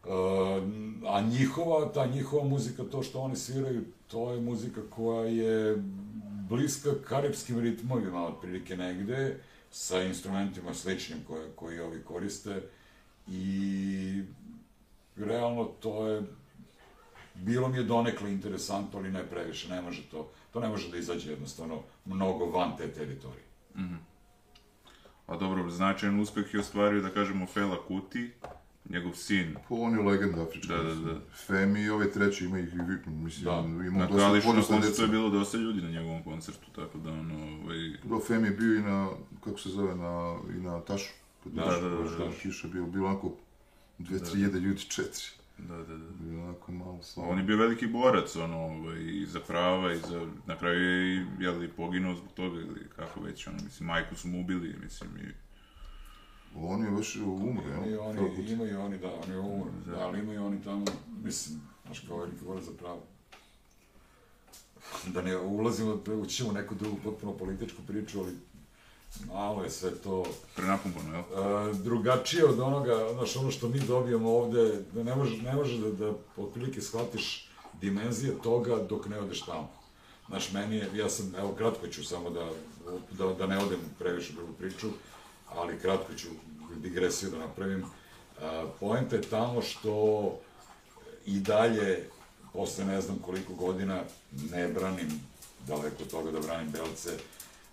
Uh, 0.05 0.11
a 1.09 1.21
njihova, 1.21 1.93
ta 1.93 2.07
njihova 2.07 2.45
muzika, 2.45 2.83
to 2.85 3.03
što 3.03 3.21
oni 3.21 3.37
sviraju, 3.37 3.85
to 4.07 4.33
je 4.33 4.41
muzika 4.41 4.81
koja 4.91 5.27
je 5.27 5.83
bliska 6.49 6.91
karipskim 7.09 7.61
ritmovima, 7.61 8.27
otprilike 8.27 8.77
negde, 8.77 9.41
sa 9.71 10.03
instrumentima 10.03 10.75
sličnim 10.75 11.19
koje, 11.27 11.51
koji 11.57 11.81
ovi 11.81 12.03
koriste 12.03 12.63
i 13.29 14.23
realno 15.17 15.65
to 15.65 16.07
je 16.07 16.23
bilo 17.35 17.69
mi 17.69 17.77
je 17.77 17.83
donekle 17.83 18.33
interesantno, 18.33 18.99
ali 18.99 19.11
ne 19.11 19.27
previše, 19.27 19.69
ne 19.69 19.83
može 19.83 20.03
to, 20.11 20.31
to 20.53 20.61
ne 20.61 20.69
može 20.69 20.91
da 20.91 20.97
izađe 20.97 21.31
jednostavno 21.31 21.83
mnogo 22.05 22.47
van 22.47 22.77
te 22.77 22.93
teritorije. 22.93 23.45
A 25.27 25.37
dobro, 25.37 25.71
značajan 25.71 26.21
uspeh 26.21 26.55
je 26.55 26.61
ostvario, 26.61 27.03
da 27.03 27.11
kažemo, 27.11 27.47
Fela 27.47 27.77
Kuti, 27.89 28.31
njegov 28.89 29.13
sin. 29.13 29.57
Po, 29.69 29.77
on 29.77 29.93
je 29.93 30.03
legenda 30.03 30.43
afrička. 30.43 30.77
Da, 30.77 30.83
da, 30.83 30.95
da. 30.95 31.21
Femi 31.47 31.83
i 31.83 31.91
ovaj 31.91 32.11
treći 32.11 32.45
ima 32.45 32.59
ih 32.59 32.75
mislim, 33.07 33.45
Da. 33.45 33.65
ima 33.87 33.99
Na 33.99 34.07
dosta 34.07 34.27
Kališu 34.27 34.53
na 34.53 34.63
koncertu 34.63 35.03
je 35.03 35.09
bilo 35.09 35.31
dosta 35.31 35.59
ljudi 35.59 35.83
na 35.83 35.91
njegovom 35.91 36.23
koncertu, 36.23 36.71
tako 36.75 36.99
da 36.99 37.11
ono, 37.11 37.63
ovaj... 37.63 37.77
Do 38.05 38.21
Femi 38.27 38.47
je 38.49 38.51
bio 38.51 38.77
i 38.77 38.83
na, 38.83 39.09
kako 39.45 39.59
se 39.59 39.69
zove, 39.69 39.95
na, 39.95 40.37
i 40.57 40.61
na 40.61 40.81
Tašu. 40.81 41.13
Da, 41.45 41.65
Tašu, 41.65 41.81
da, 41.83 41.89
da, 41.89 41.97
baš 41.97 42.11
da. 42.11 42.19
dan 42.19 42.33
kiša 42.43 42.69
bio, 42.69 42.87
bilo 42.87 43.09
onako 43.09 43.33
dve, 43.99 44.19
tri 44.19 44.41
jede 44.41 44.59
ljudi, 44.61 44.81
četiri. 44.81 45.25
Da, 45.59 45.77
da, 45.77 45.97
da. 45.97 46.11
Bilo 46.21 46.43
onako 46.45 46.73
malo 46.73 47.03
samo. 47.03 47.29
On 47.29 47.39
je 47.39 47.45
bio 47.45 47.57
veliki 47.57 47.87
borac, 47.87 48.37
ono, 48.37 48.57
ovaj, 48.65 49.01
i 49.03 49.27
za 49.27 49.41
prava, 49.41 49.93
i 49.93 49.99
za... 49.99 50.27
Na 50.47 50.59
kraju 50.59 50.81
je, 50.81 51.17
i, 51.17 51.27
jel, 51.41 51.65
i 51.65 51.69
poginuo 51.69 52.15
zbog 52.15 52.33
toga, 52.33 52.61
ili 52.61 52.89
kako 52.97 53.21
već, 53.21 53.47
ono, 53.47 53.59
mislim, 53.65 53.87
majku 53.87 54.15
su 54.17 54.29
mu 54.29 54.41
ubili, 54.41 54.77
mislim, 54.83 55.11
i... 55.17 55.33
On 56.57 56.85
je 56.85 56.91
baš 56.91 57.17
umre, 57.17 57.65
I 57.87 57.91
jel? 57.91 58.01
oni, 58.01 58.19
Kako 58.19 58.35
ti- 58.43 58.53
imaju 58.53 58.81
oni, 58.81 58.99
da, 58.99 59.15
oni 59.15 59.37
umru, 59.37 59.71
da, 59.87 59.99
ali 60.01 60.21
imaju 60.21 60.45
oni 60.47 60.63
tamo, 60.63 60.85
mislim, 61.25 61.61
znaš 61.85 62.01
kao 62.01 62.19
veliki 62.19 62.45
borac 62.45 62.65
za 62.65 62.73
pravo. 62.79 63.03
Da 65.07 65.23
ne 65.23 65.37
ulazimo, 65.37 65.97
da 65.97 66.13
u 66.49 66.53
neku 66.53 66.75
drugu 66.75 66.97
potpuno 67.05 67.33
političku 67.33 67.83
priču, 67.87 68.21
ali 68.21 68.33
malo 69.27 69.65
je 69.65 69.71
sve 69.71 69.91
to 69.95 70.25
Prenapumpano, 70.57 71.15
jel? 71.15 71.23
e, 71.71 71.75
drugačije 71.75 72.45
od 72.45 72.61
onoga, 72.61 73.09
znaš, 73.13 73.37
ono 73.37 73.51
što 73.51 73.69
mi 73.69 73.81
dobijamo 73.81 74.37
ovde, 74.37 74.83
da 74.93 75.03
ne 75.03 75.15
može, 75.15 75.43
ne 75.43 75.55
može 75.55 75.79
da, 75.79 75.91
da 75.91 76.13
otprilike 76.37 76.81
shvatiš 76.81 77.49
dimenzije 77.81 78.43
toga 78.43 78.77
dok 78.77 79.07
ne 79.07 79.21
odeš 79.21 79.41
tamo. 79.41 79.71
Znaš, 80.29 80.53
meni 80.53 80.77
je, 80.77 80.91
ja 80.95 81.11
sam, 81.11 81.35
evo, 81.39 81.55
kratko 81.59 81.89
ću 81.89 82.05
samo 82.05 82.31
da, 82.31 82.49
da, 83.11 83.35
da 83.35 83.47
ne 83.47 83.59
odem 83.59 83.81
previše 83.99 84.33
u 84.33 84.37
drugu 84.37 84.53
priču, 84.53 84.89
ali 85.49 85.79
kratko 85.79 86.15
ću 86.15 86.29
digresiju 86.77 87.31
da 87.31 87.39
napravim. 87.39 87.85
A, 88.41 88.67
poenta 88.81 89.17
je 89.17 89.23
tamo 89.23 89.63
što 89.63 90.39
i 91.27 91.41
dalje, 91.41 92.09
posle 92.53 92.85
ne 92.85 93.01
znam 93.01 93.19
koliko 93.19 93.53
godina, 93.53 94.03
ne 94.51 94.69
branim 94.69 95.21
daleko 95.67 96.03
od 96.03 96.11
toga 96.11 96.31
da 96.31 96.41
branim 96.41 96.71
belce, 96.71 97.11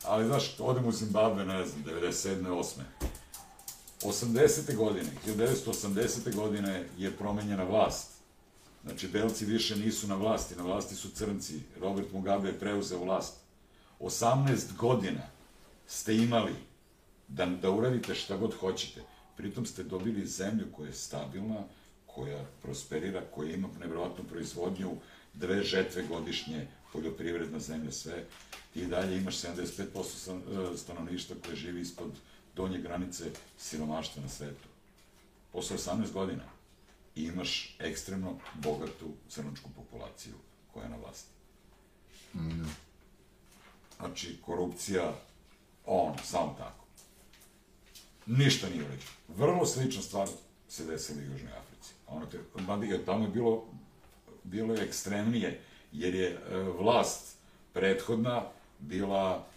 ali 0.03 0.25
znaš, 0.25 0.59
odem 0.59 0.85
u 0.85 0.91
Zimbabwe, 0.91 1.45
ne 1.45 1.65
znam, 1.65 1.83
97. 1.83 2.47
8. 2.47 2.81
80. 4.01 4.75
godine, 4.75 5.09
1980. 5.27 6.35
godine 6.35 6.85
je 6.97 7.11
promenjena 7.11 7.63
vlast. 7.63 8.11
Znači, 8.83 9.07
belci 9.07 9.45
više 9.45 9.75
nisu 9.75 10.07
na 10.07 10.15
vlasti, 10.15 10.55
na 10.55 10.63
vlasti 10.63 10.95
su 10.95 11.09
crnci. 11.09 11.61
Robert 11.79 12.11
Mugabe 12.11 12.47
je 12.47 12.59
preuzeo 12.59 13.03
vlast. 13.03 13.33
18 13.99 14.75
godina 14.77 15.21
ste 15.87 16.15
imali 16.15 16.53
da, 17.27 17.45
da 17.45 17.71
uradite 17.71 18.15
šta 18.15 18.37
god 18.37 18.53
hoćete. 18.53 19.01
pritom 19.37 19.65
ste 19.65 19.83
dobili 19.83 20.25
zemlju 20.25 20.67
koja 20.75 20.87
je 20.87 20.93
stabilna, 20.93 21.63
koja 22.05 22.45
prosperira, 22.61 23.21
koja 23.35 23.53
ima 23.53 23.67
nevjerojatnu 23.79 24.23
proizvodnju, 24.23 24.91
dve 25.33 25.63
žetve 25.63 26.03
godišnje, 26.03 26.67
poljoprivredna 26.93 27.59
zemlja, 27.59 27.91
sve. 27.91 28.25
Ti 28.73 28.85
dalje 28.85 29.17
imaš 29.17 29.37
75% 29.37 30.03
stan- 30.03 30.73
e, 30.73 30.77
stanovništva 30.77 31.35
koje 31.45 31.55
živi 31.55 31.81
ispod 31.81 32.11
donje 32.55 32.77
granice 32.81 33.31
siromaštva 33.57 34.21
na 34.21 34.29
svetu. 34.29 34.67
Posle 35.51 35.77
18 35.77 36.11
godina 36.11 36.43
i 37.15 37.23
imaš 37.23 37.75
ekstremno 37.79 38.39
bogatu 38.53 39.13
crnočku 39.29 39.69
populaciju 39.75 40.33
koja 40.73 40.83
je 40.83 40.89
na 40.89 40.97
vlasti. 40.97 41.29
Znači, 43.97 44.37
korupcija, 44.45 45.13
on, 45.85 46.15
samo 46.23 46.55
tako. 46.57 46.85
Ništa 48.25 48.69
nije 48.69 48.83
uređeno. 48.83 49.11
Vrlo 49.27 49.65
slična 49.65 50.01
stvar 50.01 50.27
se 50.69 50.85
desila 50.85 51.19
u 51.19 51.21
Južnoj 51.21 51.51
Africi. 51.51 51.93
Ono 52.07 52.25
te, 52.25 52.39
mada 52.61 53.05
tamo 53.05 53.23
je 53.25 53.31
bilo, 53.31 53.67
bilo 54.43 54.73
je 54.73 54.83
ekstremnije, 54.83 55.61
jer 55.91 56.15
je 56.15 56.27
e, 56.29 56.59
vlast 56.79 57.37
prethodna 57.73 58.43
bila 58.79 59.47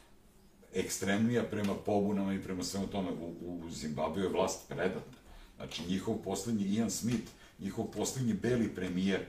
ekstremnija 0.75 1.43
prema 1.43 1.75
pobunama 1.75 2.35
i 2.35 2.43
prema 2.43 2.63
svemu 2.63 2.87
tome. 2.87 3.11
U, 3.11 3.35
u 3.47 3.71
Zimbabwe 3.71 4.19
je 4.19 4.29
vlast 4.29 4.69
predata. 4.69 5.19
Znači, 5.57 5.83
njihov 5.89 6.17
poslednji 6.25 6.65
Ian 6.65 6.91
Smith, 6.91 7.31
njihov 7.61 7.85
poslednji 7.85 8.33
beli 8.33 8.75
premijer, 8.75 9.21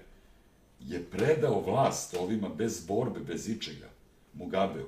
je 0.79 1.03
predao 1.03 1.61
vlast 1.61 2.15
ovima 2.19 2.49
bez 2.49 2.85
borbe, 2.85 3.19
bez 3.19 3.49
ičega, 3.49 3.89
Mugabeu. 4.33 4.87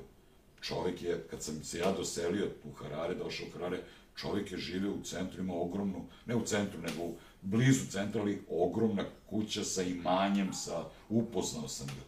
Čovjek 0.61 1.01
je, 1.01 1.27
kad 1.29 1.43
sam 1.43 1.63
se 1.63 1.79
ja 1.79 1.91
doselio 1.91 2.49
u 2.63 2.71
Harare, 2.71 3.15
došao 3.15 3.47
u 3.47 3.51
Harare, 3.51 3.83
čovjek 4.15 4.51
je 4.51 4.57
živeo 4.57 4.91
u 4.91 5.03
centru, 5.03 5.41
ima 5.41 5.53
ogromnu, 5.53 6.05
ne 6.25 6.35
u 6.35 6.45
centru, 6.45 6.81
nego 6.81 7.03
u 7.03 7.15
blizu 7.49 7.85
centra, 7.91 8.21
ali 8.21 8.41
ogromna 8.49 9.03
kuća 9.29 9.63
sa 9.63 9.83
imanjem, 9.83 10.53
sa, 10.53 10.85
upoznao 11.09 11.67
sam 11.67 11.87
ga. 11.87 12.03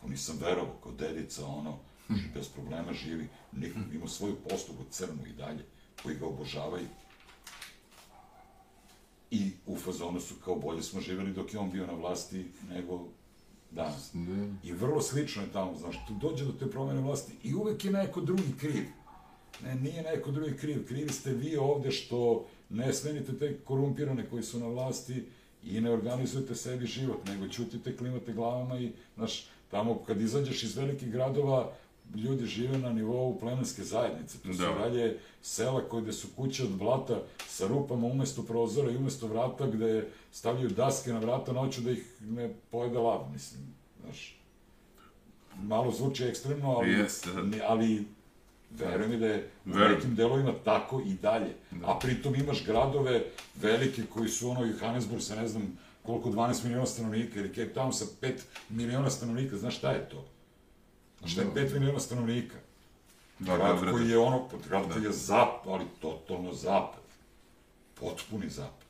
Pa 0.00 0.08
nisam 0.08 0.38
verovao, 0.40 0.76
kao 0.82 0.92
dedica, 0.92 1.46
ono, 1.46 1.78
bez 2.34 2.48
problema 2.48 2.92
živi, 2.92 3.28
Nik, 3.52 3.72
ima 3.94 4.08
svoju 4.08 4.36
poslugu 4.48 4.84
crnu 4.90 5.26
i 5.26 5.32
dalje, 5.32 5.64
koji 6.02 6.16
ga 6.16 6.26
obožavaju. 6.26 6.86
I 9.30 9.50
u 9.66 9.76
fazonu 9.76 10.20
su 10.20 10.34
kao 10.44 10.54
bolje 10.54 10.82
smo 10.82 11.00
živeli 11.00 11.32
dok 11.32 11.54
je 11.54 11.60
on 11.60 11.70
bio 11.70 11.86
na 11.86 11.92
vlasti 11.92 12.46
nego 12.68 13.08
danas. 13.70 14.10
Da. 14.12 14.68
I 14.68 14.72
vrlo 14.72 15.02
slično 15.02 15.42
je 15.42 15.52
tamo, 15.52 15.76
znaš, 15.76 15.96
tu 16.08 16.14
dođe 16.14 16.44
do 16.44 16.52
te 16.52 16.70
promene 16.70 17.00
vlasti 17.00 17.32
i 17.42 17.54
uvek 17.54 17.84
je 17.84 17.90
neko 17.90 18.20
drugi 18.20 18.54
kriv. 18.58 18.84
Ne, 19.64 19.74
nije 19.74 20.02
neko 20.02 20.30
drugi 20.30 20.56
kriv, 20.56 20.86
krivi 20.88 21.12
ste 21.12 21.32
vi 21.32 21.56
ovde 21.56 21.90
što 21.90 22.46
ne 22.74 22.92
smenite 22.92 23.38
te 23.38 23.58
korumpirane 23.64 24.26
koji 24.30 24.42
su 24.42 24.60
na 24.60 24.66
vlasti 24.66 25.24
i 25.64 25.80
ne 25.80 25.90
organizujete 25.90 26.54
sebi 26.54 26.86
život, 26.86 27.26
nego 27.28 27.48
ćutite, 27.48 27.96
klimate 27.96 28.32
glavama 28.32 28.78
i, 28.78 28.92
znaš, 29.16 29.46
tamo 29.70 29.98
kad 30.06 30.20
izađeš 30.20 30.62
iz 30.62 30.76
velikih 30.76 31.10
gradova, 31.12 31.72
ljudi 32.14 32.46
žive 32.46 32.78
na 32.78 32.92
nivou 32.92 33.38
plemenske 33.38 33.82
zajednice. 33.82 34.38
To 34.38 34.52
su 34.54 34.58
Da. 34.62 34.78
dalje 34.78 35.18
sela 35.42 35.88
koje 35.88 36.02
gde 36.02 36.12
su 36.12 36.28
kuće 36.36 36.62
od 36.62 36.70
blata 36.76 37.22
sa 37.48 37.66
rupama 37.66 38.06
umesto 38.06 38.42
prozora 38.42 38.90
i 38.90 38.96
umesto 38.96 39.26
vrata 39.26 39.66
gde 39.66 40.08
stavljaju 40.32 40.68
daske 40.70 41.12
na 41.12 41.18
vrata 41.18 41.52
noću 41.52 41.80
da 41.80 41.90
ih 41.90 42.04
ne 42.20 42.54
pojede 42.70 42.98
lav, 42.98 43.30
mislim, 43.32 43.60
znaš. 44.02 44.40
Malo 45.62 45.92
zvuči 45.92 46.24
ekstremno, 46.24 46.70
ali, 46.70 46.92
Jeste, 46.92 47.30
da. 47.32 47.64
ali 47.68 48.04
veruj 48.78 49.08
mi 49.08 49.16
da 49.16 49.26
je 49.26 49.48
u 49.66 49.70
Verujem. 49.70 49.92
nekim 49.94 50.14
delovima 50.14 50.52
tako 50.64 51.00
i 51.06 51.14
dalje. 51.14 51.54
A 51.84 51.98
pritom 51.98 52.34
imaš 52.34 52.64
gradove 52.66 53.24
velike 53.54 54.02
koji 54.14 54.28
su 54.28 54.50
ono 54.50 54.64
Johannesburg 54.64 55.22
sa 55.22 55.34
ne 55.34 55.48
znam 55.48 55.78
koliko 56.02 56.30
12 56.30 56.64
miliona 56.64 56.86
stanovnika 56.86 57.40
ili 57.40 57.48
Cape 57.48 57.74
Town 57.74 57.92
sa 57.92 58.04
5 58.20 58.32
miliona 58.68 59.10
stanovnika, 59.10 59.56
znaš 59.56 59.76
šta 59.78 59.90
je 59.90 60.08
to? 60.08 60.24
Znaš 61.18 61.32
šta 61.32 61.42
je 61.42 61.48
5 61.48 61.72
miliona 61.72 62.00
stanovnika? 62.00 62.56
Da, 63.38 63.56
grad 63.56 63.72
Beograd. 63.72 63.94
koji 63.94 64.08
je 64.08 64.18
ono, 64.18 64.48
grad 64.68 64.92
koji 64.92 65.04
je 65.04 65.12
zapad, 65.12 65.72
ali 65.72 65.84
totalno 66.00 66.52
zapad. 66.52 67.00
Potpuni 67.94 68.48
zapad. 68.50 68.84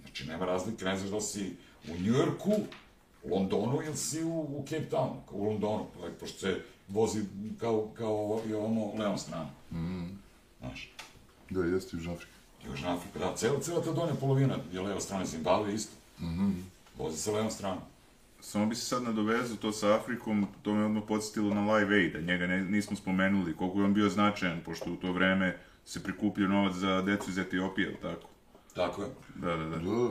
Znači, 0.00 0.26
nema 0.26 0.44
razlike, 0.44 0.84
ne 0.84 0.96
znaš 0.96 1.10
da 1.10 1.20
si 1.20 1.56
u 1.88 2.00
Njujorku, 2.00 2.52
Londonu 3.30 3.80
ili 3.86 3.96
si 3.96 4.22
u, 4.24 4.38
u 4.40 4.64
Cape 4.68 4.86
Townu, 4.90 5.16
u 5.30 5.44
Londonu, 5.44 5.86
like, 6.02 6.18
pošto 6.18 6.38
se 6.38 6.60
vozi 6.90 7.24
kao, 7.60 7.88
kao 7.96 8.40
i 8.48 8.54
ono 8.54 8.92
levom 8.98 9.18
stranom. 9.18 9.48
Znaš, 10.60 10.90
Da, 11.50 11.64
jeste 11.64 11.96
Južna 11.96 12.12
Afrika. 12.12 12.32
Južna 12.66 12.94
Afrika, 12.94 13.18
da, 13.18 13.36
cela, 13.36 13.60
cela 13.60 13.82
ta 13.82 13.92
donja 13.92 14.14
polovina 14.14 14.56
je 14.72 14.80
leva 14.80 15.00
strana 15.00 15.24
Zimbabwe 15.24 15.74
isto. 15.74 15.92
Vozi 16.98 17.16
se 17.18 17.32
levom 17.32 17.50
stranom. 17.50 17.82
Samo 18.40 18.66
bi 18.66 18.74
se 18.74 18.84
sad 18.86 19.02
nadovezao 19.02 19.56
to 19.56 19.72
sa 19.72 19.94
Afrikom, 19.94 20.46
to 20.62 20.74
me 20.74 20.84
odmah 20.84 21.02
podsjetilo 21.08 21.54
na 21.54 21.74
Live 21.74 21.96
Aid, 21.96 22.16
a 22.16 22.20
njega 22.20 22.46
ne, 22.46 22.64
nismo 22.64 22.96
spomenuli, 22.96 23.56
koliko 23.56 23.78
je 23.78 23.84
on 23.84 23.94
bio 23.94 24.08
značajan, 24.08 24.60
pošto 24.64 24.92
u 24.92 24.96
to 24.96 25.12
vreme 25.12 25.58
se 25.84 26.02
prikupljao 26.02 26.48
novac 26.48 26.74
za 26.74 27.02
decu 27.02 27.30
iz 27.30 27.38
Etiopije, 27.38 27.88
jel 27.88 27.96
tako? 28.02 28.28
Tako 28.74 29.02
je. 29.02 29.08
Da, 29.34 29.56
da, 29.56 29.64
da. 29.64 29.76
Da, 29.78 30.08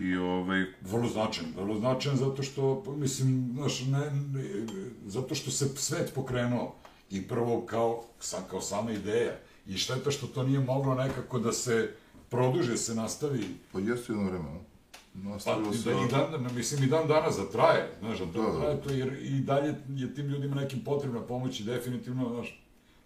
I 0.00 0.16
ovaj, 0.16 0.64
Vrlo 0.82 1.08
značajan, 1.08 1.52
vrlo 1.56 1.78
značajan 1.78 2.18
zato 2.18 2.42
što, 2.42 2.82
pa, 2.86 2.92
mislim, 2.92 3.50
znaš, 3.54 3.84
ne, 3.86 4.10
ne, 4.10 4.66
zato 5.06 5.34
što 5.34 5.50
se 5.50 5.68
svet 5.76 6.12
pokrenuo. 6.14 6.74
I 7.10 7.28
prvo 7.28 7.66
kao, 7.66 8.04
sa, 8.20 8.36
kao 8.50 8.60
sama 8.60 8.92
ideja. 8.92 9.32
I 9.66 9.76
šteta 9.76 10.10
što 10.10 10.26
to 10.26 10.42
nije 10.42 10.60
moglo 10.60 10.94
nekako 10.94 11.38
da 11.38 11.52
se 11.52 11.94
produže, 12.28 12.76
se 12.76 12.94
nastavi, 12.94 13.44
pa 13.72 13.78
jeste 13.78 14.12
jedno 14.12 14.24
vreme, 14.28 14.44
pa 14.44 15.30
Nastavilo 15.30 15.72
i, 15.72 15.76
se... 15.76 15.90
da, 15.90 15.96
i 15.96 16.08
dan, 16.10 16.54
mislim 16.54 16.84
i 16.84 16.86
dan 16.86 17.08
danas 17.08 17.36
da 17.36 17.50
traje, 17.50 17.90
znaš, 18.00 18.18
da 18.18 18.24
Da, 18.26 18.42
da. 18.42 18.60
traje 18.60 18.82
to, 18.82 18.90
jer 18.90 19.18
i 19.22 19.40
dalje 19.40 19.74
je 19.88 20.14
tim 20.14 20.26
ljudima 20.26 20.54
nekim 20.54 20.84
potrebna 20.84 21.20
pomoć 21.20 21.60
i 21.60 21.64
definitivno, 21.64 22.34
znaš, 22.34 22.62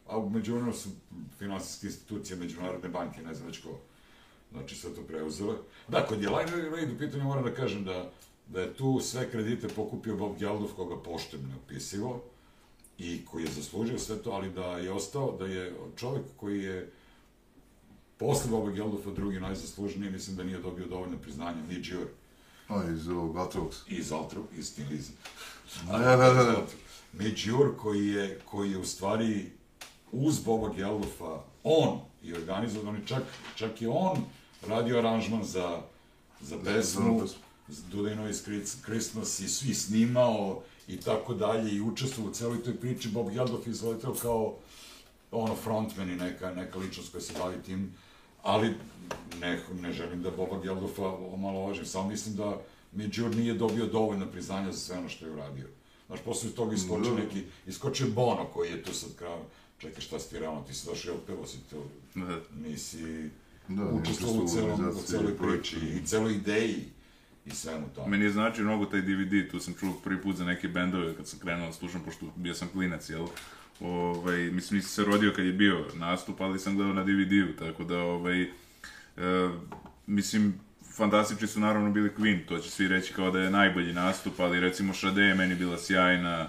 a 0.08 0.18
u 0.18 0.30
međuvremenu 0.30 0.72
su 0.72 0.88
finansijske 1.38 1.86
institucije, 1.86 2.36
međunarodne 2.36 2.88
banke, 2.88 3.22
ne 3.22 3.34
znam 3.34 3.46
već 3.46 3.58
ko, 3.58 3.78
znači 4.52 4.76
sve 4.76 4.94
to 4.94 5.02
preuzele. 5.02 5.54
Da, 5.88 6.06
kod 6.06 6.22
je 6.22 6.28
Line 6.28 6.70
Raid 6.70 6.92
u 6.92 6.98
pitanju 6.98 7.24
moram 7.24 7.44
da 7.44 7.54
kažem 7.54 7.84
da, 7.84 8.10
da 8.46 8.60
je 8.60 8.74
tu 8.74 9.00
sve 9.00 9.30
kredite 9.30 9.68
pokupio 9.68 10.16
Bob 10.16 10.38
Geldov, 10.38 10.68
koga 10.76 11.02
poštem 11.02 11.40
neopisivo, 11.48 12.22
i 12.98 13.24
koji 13.24 13.42
je 13.42 13.50
zaslužio 13.50 13.98
sve 13.98 14.22
to, 14.22 14.30
ali 14.30 14.50
da 14.50 14.78
je 14.78 14.92
ostao, 14.92 15.36
da 15.38 15.46
je 15.46 15.74
čovek 15.96 16.22
koji 16.36 16.62
je 16.62 16.90
posle 18.16 18.50
Boba 18.50 18.70
Geldofa 18.70 19.10
drugi 19.10 19.40
najzaslužniji, 19.40 20.10
mislim 20.10 20.36
da 20.36 20.44
nije 20.44 20.58
dobio 20.58 20.86
dovoljno 20.86 21.18
priznanja, 21.18 21.62
ni 21.68 21.80
Džur 21.80 22.06
A, 22.68 22.84
iz 22.94 23.08
ovog 23.08 23.36
Atrox. 23.36 23.74
iz 23.88 24.12
Altru, 24.12 24.44
iz 24.58 24.74
Tin 24.74 24.88
Liza. 24.90 25.12
Da, 25.86 25.98
da, 25.98 26.16
da, 26.16 26.44
da. 26.44 26.66
Međur 27.12 27.76
koji 27.76 28.06
je, 28.06 28.40
koji 28.44 28.70
je 28.70 28.78
u 28.78 28.84
stvari 28.84 29.50
uz 30.12 30.40
Boba 30.44 30.74
Geldova, 30.74 31.44
on 31.64 32.00
i 32.22 32.32
organizovan, 32.32 32.88
on 32.88 32.96
je 32.96 33.06
čak, 33.06 33.22
čak 33.56 33.82
i 33.82 33.86
on 33.86 34.24
radio 34.66 34.98
aranžman 34.98 35.44
za, 35.44 35.80
za 36.40 36.56
za 36.56 36.64
pesmu, 36.64 37.20
pesmu. 37.20 37.38
Dudino 37.90 38.28
iz 38.28 38.42
Christmas 38.84 39.40
i 39.40 39.48
svi 39.48 39.74
snimao 39.74 40.62
i 40.88 41.00
tako 41.00 41.34
dalje 41.34 41.72
i 41.72 41.80
učestvovao 41.80 42.30
u 42.30 42.34
celoj 42.34 42.62
toj 42.62 42.76
priči. 42.76 43.08
Bob 43.08 43.30
Geldof 43.30 43.66
je 43.66 43.70
izletao 43.70 44.14
kao 44.22 44.54
ono 45.30 45.56
frontman 45.56 46.10
i 46.10 46.16
neka, 46.16 46.54
neka 46.54 46.78
ličnost 46.78 47.12
koja 47.12 47.20
se 47.20 47.32
bavi 47.38 47.56
tim, 47.66 47.92
ali 48.42 48.74
ne, 49.40 49.62
ne 49.80 49.92
želim 49.92 50.22
da 50.22 50.30
Boba 50.30 50.60
Geldofa 50.62 51.06
omalovažim, 51.08 51.86
samo 51.86 52.08
mislim 52.08 52.36
da 52.36 52.60
Međur 52.92 53.36
nije 53.36 53.54
dobio 53.54 53.86
dovoljno 53.86 54.26
priznanja 54.26 54.72
za 54.72 54.78
sve 54.78 54.98
ono 54.98 55.08
što 55.08 55.26
je 55.26 55.32
uradio. 55.32 55.68
Znaš, 56.06 56.20
posle 56.24 56.50
toga 56.50 56.74
iskočio 56.74 57.14
Da. 57.14 57.22
neki, 57.22 57.42
iskočio 57.66 58.06
Bono 58.10 58.44
koji 58.44 58.70
je 58.70 58.82
tu 58.82 58.94
sad 58.94 59.16
krao, 59.16 59.44
čekaj 59.78 60.00
šta 60.00 60.18
si 60.18 60.30
ti 60.30 60.38
realno, 60.38 60.62
ti 60.62 60.74
si 60.74 60.86
došao 60.86 61.14
i 61.14 61.16
otpevao 61.16 61.46
si 61.46 61.58
to, 61.70 61.84
da, 62.14 62.40
nisi 62.60 63.30
Da, 63.68 63.84
učestvovao 63.84 64.44
u, 64.44 64.48
celom, 64.48 64.88
u 64.88 65.02
celoj 65.06 65.38
priči 65.38 65.76
i 65.76 66.06
celoj 66.06 66.34
ideji 66.34 66.84
i 67.46 67.50
svemu 67.50 67.86
tome. 67.94 68.08
meni 68.08 68.24
je 68.24 68.30
znači 68.30 68.62
mnogo 68.62 68.84
taj 68.84 69.00
DVD, 69.00 69.50
tu 69.50 69.60
sam 69.60 69.74
čuo 69.74 70.00
prvi 70.04 70.22
put 70.22 70.36
za 70.36 70.44
neke 70.44 70.68
bendove 70.68 71.16
kad 71.16 71.28
sam 71.28 71.38
krenuo 71.38 71.66
da 71.66 71.72
slušam, 71.72 72.02
pošto 72.04 72.26
bio 72.36 72.54
sam 72.54 72.68
klinac, 72.68 73.10
jel? 73.10 73.26
Ovaj, 73.80 74.38
mislim, 74.38 74.76
nisam 74.76 74.90
se 74.90 75.04
rodio 75.04 75.32
kad 75.36 75.44
je 75.44 75.52
bio 75.52 75.84
nastup, 75.94 76.40
ali 76.40 76.58
sam 76.58 76.76
gledao 76.76 76.94
na 76.94 77.04
DVD-u, 77.04 77.56
tako 77.58 77.84
da, 77.84 77.98
ovaj, 77.98 78.42
e, 78.42 78.48
mislim, 80.06 80.54
fantastični 80.96 81.46
su 81.46 81.60
naravno 81.60 81.90
bili 81.90 82.10
Queen, 82.18 82.46
to 82.48 82.58
će 82.58 82.70
svi 82.70 82.88
reći 82.88 83.12
kao 83.12 83.30
da 83.30 83.40
je 83.40 83.50
najbolji 83.50 83.92
nastup, 83.92 84.40
ali 84.40 84.60
recimo 84.60 84.94
Sade 84.94 85.22
je 85.22 85.34
meni 85.34 85.54
bila 85.54 85.78
sjajna, 85.78 86.48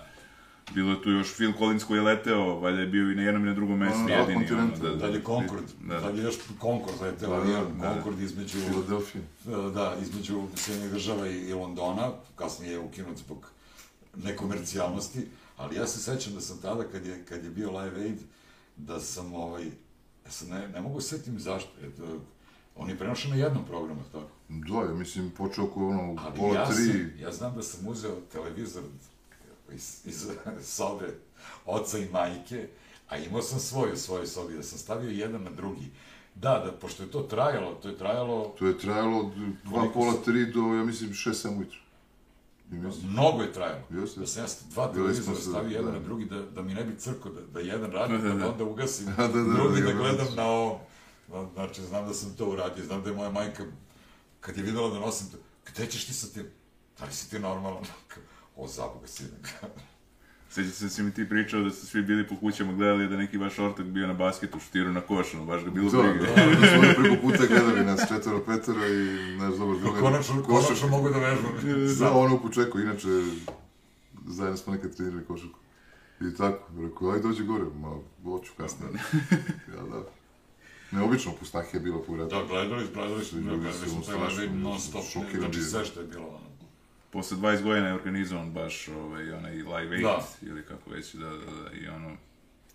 bilo 0.73 0.91
je 0.91 1.01
tu 1.03 1.09
još 1.09 1.35
Phil 1.35 1.53
Collins 1.57 1.83
koji 1.83 1.97
je 1.97 2.01
leteo, 2.01 2.59
valjda 2.59 2.81
je 2.81 2.87
bio 2.87 3.11
i 3.11 3.15
na 3.15 3.21
jednom 3.21 3.43
i 3.43 3.47
na 3.47 3.53
drugom 3.53 3.77
mestu 3.79 3.99
Ono, 3.99 4.09
jedini. 4.13 4.47
Continental, 4.47 4.79
da, 4.81 4.89
da, 4.89 4.95
Dalje 4.95 5.21
Concord, 5.25 5.65
Da, 5.81 5.93
da. 5.93 5.99
dalje 6.01 6.23
još 6.23 6.35
Concord 6.61 7.01
leteo, 7.01 7.29
Da, 7.29 7.45
da, 7.45 7.65
da. 7.81 7.93
Concord 7.93 8.19
između, 8.19 8.57
Filadelfija. 8.59 9.23
da, 9.73 9.95
između 10.01 10.41
Sjedinjenih 10.55 10.93
država 10.93 11.27
i, 11.27 11.37
i 11.37 11.53
Londona, 11.53 12.11
kasnije 12.35 12.71
je 12.71 12.79
ukinut 12.79 13.17
zbog 13.17 13.47
nekomercijalnosti, 14.15 15.27
ali 15.57 15.75
ja 15.75 15.87
se 15.87 15.99
sećam 15.99 16.33
da 16.33 16.41
sam 16.41 16.57
tada, 16.61 16.83
kad 16.83 17.05
je, 17.05 17.23
kad 17.29 17.43
je 17.43 17.49
bio 17.49 17.79
Live 17.79 18.01
Aid, 18.01 18.19
da 18.77 18.99
sam, 18.99 19.33
ovaj, 19.33 19.65
ja 20.25 20.31
sam 20.31 20.49
ne, 20.49 20.67
ne 20.67 20.81
mogu 20.81 21.01
setim 21.01 21.39
zašto, 21.39 21.69
eto, 21.83 22.03
On 22.75 22.89
je 22.89 22.97
prenošen 22.97 23.31
na 23.31 23.37
jednom 23.37 23.65
programu, 23.65 24.01
tako? 24.11 24.27
Da, 24.49 24.89
ja 24.89 24.93
mislim, 24.95 25.29
počeo 25.29 25.63
oko 25.65 25.87
ono, 25.87 26.15
pola 26.37 26.55
ja, 26.55 26.65
tri, 26.65 26.75
sam, 26.75 27.11
ja 27.19 27.31
znam 27.31 27.55
da 27.55 27.63
sam 27.63 27.87
uzeo 27.87 28.15
televizor 28.31 28.83
iz, 29.71 30.01
iz 30.05 30.27
sobe 30.63 31.13
oca 31.65 31.97
i 31.97 32.09
majke, 32.09 32.67
a 33.09 33.17
imao 33.17 33.41
sam 33.41 33.59
svoj 33.59 33.91
u 33.91 33.97
svojoj 33.97 34.27
sobi, 34.27 34.53
da 34.53 34.63
sam 34.63 34.77
stavio 34.79 35.09
jedan 35.11 35.43
na 35.43 35.49
drugi. 35.49 35.91
Da, 36.35 36.63
da, 36.65 36.71
pošto 36.71 37.03
je 37.03 37.11
to 37.11 37.21
trajalo, 37.21 37.73
to 37.73 37.87
je 37.87 37.97
trajalo, 37.97 38.55
to 38.59 38.67
je 38.67 38.79
trajalo 38.79 39.19
od 39.19 39.31
dva 39.63 39.87
pola 39.93 40.13
tri 40.15 40.45
do, 40.45 40.61
ja 40.61 40.83
mislim, 40.83 41.13
šest, 41.13 41.41
sedam 41.41 41.57
ujutru. 41.57 41.79
Mnogo 43.03 43.41
je 43.41 43.53
trajalo. 43.53 43.81
Jeste. 43.91 44.19
Da 44.19 44.27
sam 44.27 44.43
ja 44.43 44.49
dva 44.65 44.87
televizora 44.87 45.37
stavio 45.39 45.69
jedan 45.69 45.85
da. 45.85 45.91
na 45.91 45.99
drugi, 45.99 46.25
da, 46.25 46.41
da 46.41 46.61
mi 46.61 46.73
ne 46.73 46.83
bi 46.83 46.97
crko, 46.97 47.29
da, 47.29 47.41
da 47.43 47.59
jedan 47.59 47.91
radi, 47.97 48.13
Da, 48.13 48.19
da, 48.19 48.29
da 48.29 48.35
da. 48.35 48.49
onda 48.49 48.63
ugasim, 48.63 49.05
Da, 49.17 49.27
da, 49.27 49.33
da, 49.33 49.53
drugi 49.53 49.81
da 49.81 49.85
da 49.85 49.91
ga 49.91 49.97
gledam 49.97 50.15
vratiš. 50.17 50.35
na 50.35 50.45
ovom. 50.45 50.77
Zna- 51.29 51.47
Znači, 51.53 51.81
znam 51.81 52.07
da 52.07 52.13
sam 52.13 52.33
to 52.33 52.45
uradio, 52.47 52.85
znam 52.85 53.03
da 53.03 53.09
je 53.09 53.15
moja 53.15 53.31
majka, 53.31 53.63
kad 54.39 54.57
je 54.57 54.63
videla 54.63 54.89
da 54.89 54.99
nosim 54.99 55.27
to, 55.27 55.37
gde 55.65 55.87
ćeš 55.87 56.05
ti 56.05 56.13
sa 56.13 56.27
tim? 56.27 56.45
Da 56.99 57.05
li 57.05 57.13
si 57.13 57.29
ti 57.29 57.39
normalan? 57.39 57.83
O, 58.61 58.67
zaboga, 58.67 59.07
sine. 59.07 59.29
Sjećam 60.49 60.71
se 60.71 60.83
da 60.83 60.89
si 60.89 61.03
mi 61.03 61.13
ti 61.13 61.29
pričao 61.29 61.61
da 61.61 61.69
ste 61.69 61.85
svi 61.85 62.01
bili 62.01 62.27
po 62.27 62.35
kućama 62.35 62.73
gledali 62.73 63.07
da 63.07 63.17
neki 63.17 63.37
vaš 63.37 63.59
ortak 63.59 63.85
bio 63.85 64.07
na 64.07 64.13
basketu, 64.15 64.59
šutiru 64.59 64.91
na 64.91 65.01
koš, 65.01 65.33
ono, 65.33 65.45
baš 65.45 65.63
ga 65.63 65.71
bilo 65.71 65.91
Da, 65.91 65.97
briga. 66.03 66.25
da, 66.25 66.45
da 66.51 66.67
smo 66.67 66.79
oni 66.79 66.93
preko 66.99 67.21
puta 67.21 67.45
gledali 67.45 67.85
nas 67.85 68.01
četvero, 68.07 68.39
petero 68.39 68.87
i 68.87 69.05
naš 69.35 69.53
dobar 69.53 69.77
drugar. 69.77 70.01
konačno, 70.01 70.43
košarka. 70.43 70.65
konačno 70.65 70.87
mogu 70.89 71.09
da 71.09 71.19
vežbam. 71.19 71.51
Da, 71.99 72.11
ono 72.11 72.35
u 72.35 72.41
počeku, 72.41 72.79
inače, 72.79 73.07
zajedno 74.27 74.57
smo 74.57 74.73
nekad 74.73 74.95
trenirali 74.95 75.25
košarku. 75.25 75.59
I 76.21 76.35
tako, 76.35 76.59
rekao, 76.79 77.11
aj 77.11 77.19
dođi 77.19 77.43
gore, 77.43 77.63
ma, 77.75 77.89
hoću 78.23 78.51
kasnije. 78.57 78.91
ja, 79.69 79.83
da. 79.83 80.03
Neobično 80.91 81.31
pustahija 81.33 81.81
bila 81.81 82.03
po 82.03 82.13
vratu. 82.13 82.29
Da, 82.31 82.45
gledali, 82.45 82.87
gledali 82.93 83.25
smo, 83.25 83.39
Ljudi 83.39 83.49
gledali 83.49 83.73
su 83.75 83.89
smo 83.89 84.03
strašno 84.03 84.27
televizor 84.29 84.55
non 84.61 84.79
stop, 84.79 85.03
šokirani 85.03 85.39
znači 85.39 85.51
bili. 85.51 85.63
sve 85.63 85.85
što 85.85 85.99
je 85.99 86.07
bilo, 86.07 86.27
ono. 86.27 86.50
Posle 87.11 87.37
20 87.37 87.63
godina 87.63 87.87
je 87.87 87.93
organizovan 87.93 88.51
baš 88.51 88.87
ovaj, 88.87 89.31
onaj 89.31 89.53
Live 89.53 89.95
Aid, 89.95 90.01
Da. 90.01 90.27
ili 90.41 90.65
kako 90.65 90.89
već, 90.89 91.13
da, 91.13 91.29
da, 91.29 91.35
da, 91.35 91.77
i 91.81 91.87
ono... 91.87 92.17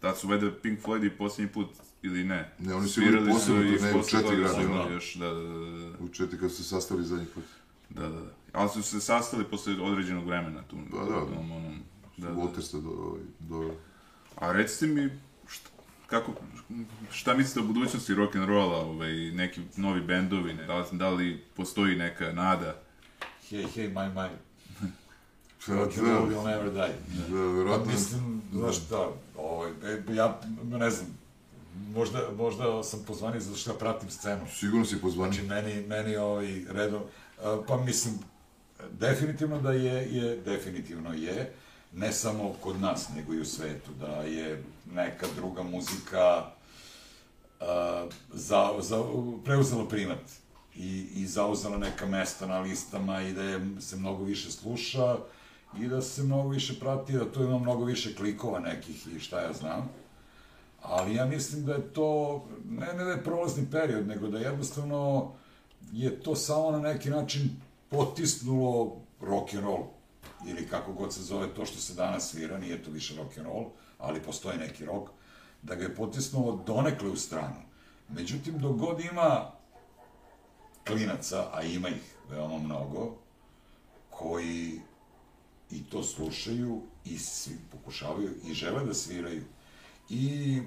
Tad 0.01 0.19
su 0.19 0.29
valjda 0.29 0.51
Pink 0.63 0.81
Floyd 0.81 1.07
i 1.07 1.11
posljednji 1.11 1.53
put, 1.53 1.69
ili 2.03 2.25
ne? 2.25 2.53
Ne, 2.59 2.75
oni 2.75 2.89
su 2.89 3.03
imali 3.03 3.31
posebno 3.31 3.63
i 3.63 3.73
turneju 3.77 3.95
u 3.97 3.99
posle 3.99 4.21
četiri 4.21 4.37
grada, 4.37 4.85
da. 4.85 4.95
Još, 4.95 5.15
da, 5.15 5.29
da, 5.29 5.41
da, 5.41 5.89
da. 5.89 6.05
U 6.05 6.09
četiri 6.09 6.39
kad 6.39 6.51
su 6.51 6.57
se 6.57 6.65
sastali 6.65 7.05
zadnji 7.05 7.27
put. 7.35 7.45
Da, 7.91 8.03
da, 8.03 8.21
da. 8.21 8.31
Ali 8.53 8.71
su 8.71 8.83
se 8.83 9.01
sastali 9.01 9.45
posle 9.45 9.81
određenog 9.81 10.27
vremena 10.27 10.63
tu. 10.63 10.77
Da, 10.77 10.99
da. 10.99 11.17
Onom, 11.17 11.53
onom, 11.53 11.83
da, 12.17 12.27
Da, 12.29 12.35
da. 12.35 12.41
Watersta 12.41 12.83
do, 12.83 13.19
do... 13.39 13.75
A 14.37 14.53
recite 14.53 14.87
mi, 14.87 15.11
šta, 15.49 15.69
kako, 16.07 16.33
šta 17.11 17.35
mislite 17.35 17.61
o 17.61 17.63
budućnosti 17.63 18.15
rock'n'rolla, 18.15 18.85
ovaj, 18.85 19.13
neki 19.13 19.61
novi 19.77 20.01
bendovi, 20.01 20.55
ne? 20.55 20.65
Da, 20.65 20.87
da 20.93 21.11
li 21.11 21.45
postoji 21.57 21.97
neka 21.97 22.33
nada? 22.33 22.83
Hey, 23.51 23.89
my, 23.89 24.09
my, 24.09 24.29
Da, 25.67 25.75
rock 25.75 25.99
and 25.99 26.07
roll 26.07 26.27
da, 26.27 26.37
will 26.37 26.45
never 26.45 26.71
die. 26.71 26.95
da, 27.19 27.27
Pa 27.29 27.35
verovatno... 27.35 27.93
mislim, 27.93 28.43
znaš 28.53 28.77
šta, 28.77 29.09
ovaj, 29.39 29.71
e, 29.71 30.15
ja 30.15 30.41
ne 30.65 30.91
znam, 30.91 31.19
možda, 31.95 32.31
možda 32.37 32.83
sam 32.83 33.05
pozvani 33.07 33.41
zato 33.41 33.57
što 33.57 33.71
ja 33.71 33.77
pratim 33.77 34.11
scenu. 34.11 34.47
Sigurno 34.55 34.85
si 34.85 35.01
pozvani. 35.01 35.35
Znači, 35.35 35.49
meni, 35.49 35.87
meni 35.87 36.17
ovaj 36.17 36.65
redom, 36.69 37.03
pa 37.69 37.77
mislim, 37.77 38.15
definitivno 38.93 39.61
da 39.61 39.73
je, 39.73 40.17
je, 40.17 40.37
definitivno 40.37 41.15
je, 41.15 41.53
ne 41.93 42.13
samo 42.13 42.55
kod 42.61 42.81
nas, 42.81 43.09
nego 43.17 43.35
i 43.35 43.41
u 43.41 43.45
svetu, 43.45 43.91
da 44.01 44.07
je 44.07 44.63
neka 44.93 45.27
druga 45.37 45.63
muzika 45.63 46.51
a, 47.61 48.07
za, 48.33 48.73
za, 48.81 49.05
preuzela 49.45 49.89
primat 49.89 50.46
i, 50.79 51.09
i 51.15 51.27
zauzela 51.27 51.79
neka 51.79 52.07
mesta 52.07 52.47
na 52.47 52.61
listama 52.61 53.23
i 53.23 53.33
da 53.33 53.43
je, 53.43 53.61
se 53.81 53.97
mnogo 53.97 54.25
više 54.25 54.51
sluša 54.51 55.17
i 55.79 55.89
da 55.89 56.03
se 56.03 56.23
mnogo 56.23 56.49
više 56.49 56.81
prati, 56.81 57.13
da 57.13 57.33
tu 57.33 57.43
ima 57.43 57.59
mnogo 57.59 57.85
više 57.85 58.15
klikova 58.15 58.59
nekih 58.59 59.07
i 59.17 59.21
šta 59.21 59.41
ja 59.41 59.53
znam. 59.53 59.91
Ali 60.83 61.15
ja 61.15 61.27
mislim 61.27 61.65
da 61.65 61.73
je 61.73 61.93
to, 61.93 62.45
ne, 62.69 62.87
ne 62.87 63.05
da 63.05 63.11
je 63.11 63.25
prolazni 63.25 63.67
period, 63.71 64.07
nego 64.07 64.29
da 64.29 64.39
jednostavno 64.39 65.33
je 65.93 66.21
to 66.21 66.37
samo 66.37 66.71
na 66.71 66.79
neki 66.79 67.11
način 67.11 67.51
potisnulo 67.89 68.97
rock 69.21 69.55
and 69.55 69.65
roll 69.65 69.85
ili 70.49 70.69
kako 70.69 70.93
god 70.93 71.15
se 71.15 71.23
zove 71.23 71.55
to 71.55 71.67
što 71.67 71.79
se 71.79 71.95
danas 71.95 72.31
svira, 72.31 72.59
nije 72.59 72.83
to 72.83 72.91
više 72.91 73.17
rock 73.17 73.39
and 73.39 73.47
roll, 73.47 73.65
ali 73.99 74.23
postoji 74.23 74.59
neki 74.59 74.85
rock, 74.85 75.11
da 75.63 75.75
ga 75.75 75.83
je 75.83 75.95
potisnulo 75.95 76.63
donekle 76.67 77.09
u 77.09 77.17
stranu. 77.17 77.63
Međutim, 78.09 78.59
dok 78.59 78.77
god 78.77 79.01
ima 79.01 79.56
klinaca, 80.87 81.51
a 81.53 81.63
ima 81.63 81.89
ih 81.89 82.17
veoma 82.31 82.59
mnogo, 82.59 83.15
koji 84.11 84.81
i 85.71 85.85
to 85.91 86.03
slušaju 86.03 86.83
i 87.05 87.19
svi 87.19 87.57
pokušavaju 87.73 88.31
i 88.47 88.55
žele 88.55 88.85
da 88.85 88.95
sviraju. 88.95 89.43
I 90.09 90.59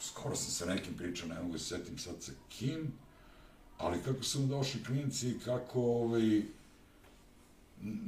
skoro 0.00 0.36
sam 0.36 0.50
sa 0.50 0.74
nekim 0.74 0.94
pričao, 0.94 1.28
ne 1.28 1.40
mogu 1.40 1.52
da 1.52 1.58
se 1.58 1.64
setim 1.64 1.98
sad 1.98 2.14
sa 2.20 2.32
kim, 2.48 2.92
ali 3.78 4.02
kako 4.02 4.22
su 4.22 4.40
mu 4.40 4.46
došli 4.46 4.84
klinci 4.84 5.28
i 5.28 5.38
kako 5.38 5.80
ovaj, 5.80 6.42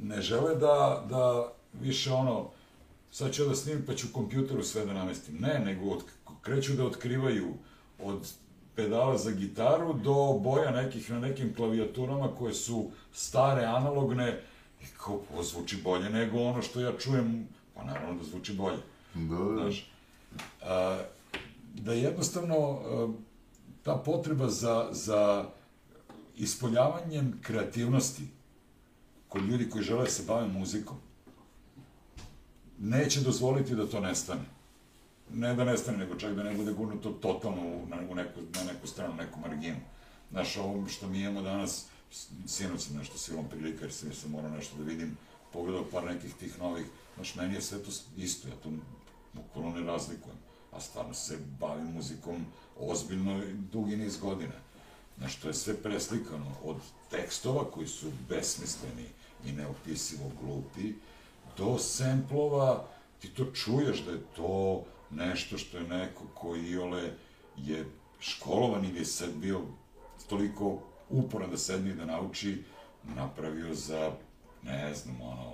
ne 0.03 0.21
žele 0.21 0.55
da, 0.55 1.05
da 1.09 1.53
više 1.73 2.11
ono, 2.11 2.49
sad 3.11 3.33
ću 3.33 3.45
da 3.45 3.55
snimim 3.55 3.85
pa 3.85 3.95
ću 3.95 4.07
kompjuteru 4.13 4.63
sve 4.63 4.85
da 4.85 4.93
namestim. 4.93 5.35
Ne, 5.39 5.59
nego 5.59 5.89
od, 5.89 6.03
kreću 6.41 6.73
da 6.73 6.85
otkrivaju 6.85 7.53
od 7.99 8.31
pedala 8.75 9.17
za 9.17 9.31
gitaru 9.31 9.93
do 9.93 10.39
boja 10.43 10.71
nekih 10.71 11.11
na 11.11 11.19
nekim 11.19 11.53
klavijaturama 11.55 12.35
koje 12.35 12.53
su 12.53 12.89
stare, 13.13 13.65
analogne 13.65 14.41
i 14.81 14.85
kao, 14.97 15.21
ovo 15.33 15.43
zvuči 15.43 15.81
bolje 15.83 16.09
nego 16.09 16.43
ono 16.43 16.61
što 16.61 16.81
ja 16.81 16.91
čujem, 16.97 17.47
pa 17.73 17.83
naravno 17.83 18.17
da 18.17 18.23
zvuči 18.23 18.53
bolje. 18.53 18.77
Da, 19.13 19.35
da. 19.35 19.61
Znaš, 19.61 19.91
a, 20.61 20.99
da 21.73 21.93
jednostavno 21.93 22.55
a, 22.55 23.07
ta 23.83 23.95
potreba 23.95 24.49
za, 24.49 24.87
za 24.91 25.45
ispoljavanjem 26.37 27.39
kreativnosti 27.41 28.23
kod 29.29 29.45
ljudi 29.45 29.69
koji 29.69 29.83
žele 29.83 30.03
da 30.03 30.09
se 30.09 30.23
bave 30.27 30.47
muzikom 30.47 30.97
neće 32.79 33.21
dozvoliti 33.21 33.75
da 33.75 33.87
to 33.87 33.99
nestane. 33.99 34.41
Ne 35.33 35.55
da 35.55 35.63
nestane, 35.63 35.97
nego 35.97 36.15
čak 36.15 36.35
da 36.35 36.43
ne 36.43 36.53
bude 36.53 36.73
gurnuto 36.73 37.11
totalno 37.11 37.85
na, 37.87 37.97
u 38.09 38.15
neku, 38.15 38.39
na 38.53 38.63
neku 38.63 38.87
stranu, 38.87 39.15
neku 39.15 39.39
marginu. 39.39 39.79
Znaš, 40.31 40.57
ovo 40.57 40.87
što 40.87 41.07
mi 41.07 41.19
imamo 41.19 41.41
danas, 41.41 41.85
sinoć 42.47 42.81
sam 42.81 42.97
nešto 42.97 43.17
silom 43.17 43.45
prilika, 43.49 43.85
jer 43.85 43.93
sam, 43.93 44.13
sam 44.13 44.31
morao 44.31 44.51
nešto 44.51 44.77
da 44.77 44.83
vidim, 44.83 45.17
pogledao 45.53 45.85
par 45.91 46.03
nekih 46.03 46.33
tih 46.33 46.59
novih, 46.59 46.85
znaš, 47.15 47.35
meni 47.35 47.53
je 47.53 47.61
sve 47.61 47.83
to 47.83 47.91
isto, 48.17 48.47
ja 48.47 48.55
to 48.63 48.69
bukvalno 49.33 49.79
ne 49.79 49.85
razlikujem, 49.85 50.37
a 50.71 50.79
stvarno 50.79 51.13
se 51.13 51.37
bavim 51.59 51.87
muzikom 51.87 52.45
ozbiljno 52.79 53.41
dugi 53.71 53.97
niz 53.97 54.17
godina. 54.17 54.53
Znaš, 55.17 55.35
to 55.35 55.47
je 55.47 55.53
sve 55.53 55.73
preslikano 55.73 56.51
od 56.63 56.75
tekstova 57.09 57.71
koji 57.71 57.87
su 57.87 58.11
besmisleni 58.29 59.07
i 59.45 59.51
neopisivo 59.51 60.31
glupi, 60.41 60.93
do 61.57 61.77
semplova, 61.77 62.87
ti 63.19 63.29
to 63.29 63.45
čuješ 63.51 63.99
da 63.99 64.11
je 64.11 64.21
to 64.35 64.83
nešto 65.11 65.57
što 65.57 65.77
je 65.77 65.87
neko 65.87 66.23
ko 66.33 66.55
iole 66.55 67.13
je 67.57 67.85
školovan 68.19 68.85
ili 68.85 68.99
je 68.99 69.05
sad 69.05 69.33
bio 69.33 69.61
toliko 70.29 70.79
uporan 71.09 71.51
da 71.51 71.57
sedne 71.57 71.91
i 71.91 71.95
da 71.95 72.05
nauči, 72.05 72.63
napravio 73.03 73.73
za, 73.73 74.11
ne 74.63 74.93
znam, 74.93 75.21
ono, 75.21 75.53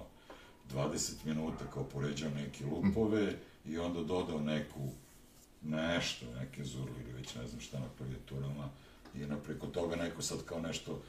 20 0.74 1.12
minuta 1.26 1.66
kao 1.74 1.84
poređao 1.84 2.30
neke 2.30 2.66
lupove 2.66 3.36
i 3.66 3.78
onda 3.78 4.04
dodao 4.04 4.40
neku 4.40 4.90
nešto, 5.62 6.26
neke 6.40 6.64
zurli 6.64 7.02
ili 7.02 7.14
već 7.14 7.36
ne 7.36 7.48
znam 7.48 7.62
šta 7.62 7.80
na 7.80 7.86
klavijaturama 7.98 8.70
i 9.16 9.20
na 9.20 9.38
preko 9.38 9.68
toga 9.68 9.96
neko 9.96 10.22
sad 10.22 10.46
kao 10.46 10.62
nešto 10.62 11.02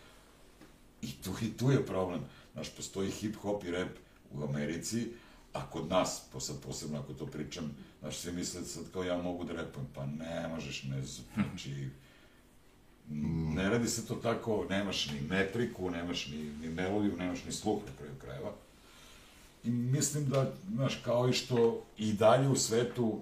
i 1.02 1.12
tu, 1.24 1.30
i 1.42 1.56
tu 1.56 1.70
je 1.70 1.86
problem. 1.86 2.20
Znaš, 2.52 2.76
postoji 2.76 3.10
hip-hop 3.10 3.64
i 3.64 3.70
rap 3.70 3.88
u 4.32 4.42
Americi, 4.44 5.08
a 5.52 5.70
kod 5.70 5.88
nas, 5.88 6.22
po 6.32 6.40
sad 6.40 6.56
posebno 6.62 6.98
ako 6.98 7.12
to 7.12 7.26
pričam, 7.26 7.76
znaš, 8.02 8.16
svi 8.16 8.32
misle 8.32 8.64
sad 8.64 8.84
kao 8.92 9.04
ja 9.04 9.16
mogu 9.16 9.44
da 9.44 9.52
repujem, 9.52 9.86
pa 9.94 10.06
ne 10.06 10.48
možeš, 10.48 10.82
ne 10.82 11.02
znam, 11.02 11.26
znači, 11.34 11.88
ne 13.54 13.70
radi 13.70 13.88
se 13.88 14.06
to 14.06 14.14
tako, 14.14 14.66
nemaš 14.70 15.10
ni 15.10 15.20
metriku, 15.20 15.90
nemaš 15.90 16.26
ni, 16.26 16.36
ni 16.36 16.68
melodiju, 16.68 17.16
nemaš 17.16 17.44
ni 17.44 17.52
sluh 17.52 17.82
na 17.86 17.96
kraju 17.98 18.14
krajeva. 18.20 18.52
I 19.64 19.70
mislim 19.70 20.28
da, 20.28 20.52
znaš, 20.74 21.00
kao 21.04 21.28
i 21.28 21.32
što 21.32 21.84
i 21.98 22.12
dalje 22.12 22.48
u 22.48 22.56
svetu 22.56 23.20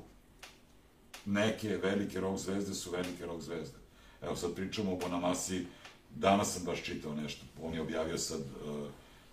neke 1.26 1.68
velike 1.68 2.20
rock 2.20 2.40
zvezde 2.40 2.74
su 2.74 2.90
velike 2.90 3.26
rock 3.26 3.42
zvezde. 3.42 3.78
Evo 4.22 4.36
sad 4.36 4.54
pričamo 4.54 4.92
o 4.92 4.96
Bonamasi, 4.96 5.66
danas 6.16 6.54
sam 6.54 6.64
baš 6.64 6.82
čitao 6.82 7.14
nešto, 7.14 7.46
on 7.62 7.74
je 7.74 7.80
objavio 7.80 8.18
sad 8.18 8.40
uh, 8.40 8.86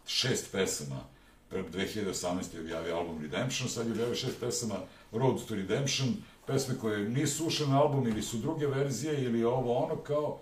šest 0.07 0.51
pesama, 0.51 1.03
pre 1.49 1.63
2018. 1.63 2.55
je 2.55 2.61
objavio 2.61 2.95
album 2.95 3.21
Redemption, 3.21 3.69
sad 3.69 3.85
je 3.85 3.91
objavio 3.91 4.15
šest 4.15 4.39
pesama 4.39 4.75
Road 5.11 5.45
to 5.47 5.55
Redemption, 5.55 6.15
pesme 6.47 6.75
koje 6.81 7.09
nisu 7.09 7.45
ušle 7.45 7.67
na 7.67 7.81
album 7.81 8.07
ili 8.07 8.21
su 8.21 8.37
druge 8.37 8.67
verzije 8.67 9.23
ili 9.23 9.43
ovo 9.43 9.77
ono 9.77 9.95
kao, 9.95 10.39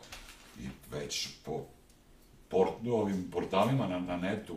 i 0.59 0.67
već 0.91 1.29
po 1.45 1.65
port, 2.49 2.73
ovim 2.91 3.31
portalima 3.31 3.87
na, 3.87 3.99
na 3.99 4.17
netu 4.17 4.55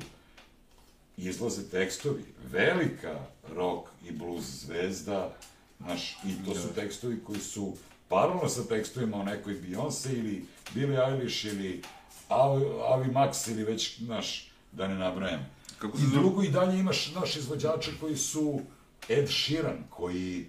izlaze 1.17 1.71
tekstovi. 1.71 2.25
Velika 2.51 3.19
rock 3.55 3.89
i 4.09 4.13
blues 4.13 4.45
zvezda, 4.45 5.35
znaš, 5.81 6.19
i 6.25 6.45
to 6.45 6.55
su 6.55 6.75
tekstovi 6.75 7.21
koji 7.27 7.41
su 7.41 7.77
paralelno 8.09 8.49
sa 8.49 8.65
tekstovima 8.65 9.17
o 9.17 9.25
nekoj 9.25 9.55
Beyoncé 9.55 10.19
ili 10.19 10.45
Billie 10.75 11.01
Eilish 11.09 11.45
ili 11.45 11.83
Avi, 12.29 12.65
Avi 12.89 13.13
Max 13.13 13.51
ili 13.51 13.65
već, 13.65 14.01
znaš, 14.01 14.51
da 14.73 14.89
ne 14.89 14.95
nabrajam. 14.95 15.58
Kako 15.79 15.99
se 15.99 16.05
I 16.05 16.07
zove? 16.07 16.21
drugo, 16.21 16.43
i 16.43 16.51
dalje 16.51 16.79
imaš 16.79 17.15
naš 17.15 17.37
izvođače 17.37 17.93
koji 18.01 18.17
su 18.17 18.61
Ed 19.09 19.29
Sheeran, 19.29 19.85
koji, 19.91 20.47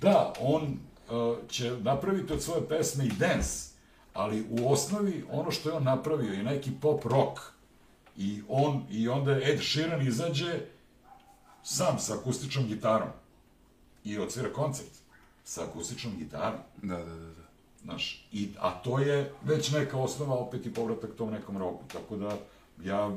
da, 0.00 0.32
on 0.40 0.62
uh, 0.62 1.36
će 1.48 1.70
napraviti 1.70 2.32
od 2.32 2.42
svoje 2.42 2.68
pesme 2.68 3.06
i 3.06 3.08
dance, 3.18 3.72
ali 4.14 4.46
u 4.50 4.72
osnovi 4.72 5.24
ono 5.30 5.50
što 5.50 5.68
je 5.68 5.74
on 5.74 5.84
napravio 5.84 6.32
je 6.32 6.42
neki 6.42 6.70
pop 6.80 7.04
rock. 7.04 7.40
I 8.16 8.42
on, 8.48 8.84
i 8.90 9.08
onda 9.08 9.32
Ed 9.32 9.60
Sheeran 9.62 10.06
izađe 10.06 10.60
sam 11.62 11.98
sa 11.98 12.14
akustičnom 12.14 12.66
gitarom 12.66 13.08
i 14.04 14.18
odsvira 14.18 14.52
koncert 14.52 14.90
sa 15.44 15.64
akustičnom 15.64 16.14
gitarom. 16.18 16.60
Da, 16.82 16.96
da, 16.96 17.04
da. 17.04 17.26
da. 17.26 17.42
Znaš, 17.82 18.28
i, 18.32 18.48
a 18.60 18.70
to 18.70 18.98
je 18.98 19.32
već 19.42 19.70
neka 19.70 19.98
osnova 19.98 20.34
opet 20.34 20.66
i 20.66 20.74
povratak 20.74 21.10
tom 21.16 21.30
nekom 21.30 21.58
roku, 21.58 21.84
tako 21.92 22.16
da 22.16 22.36
ja 22.84 23.16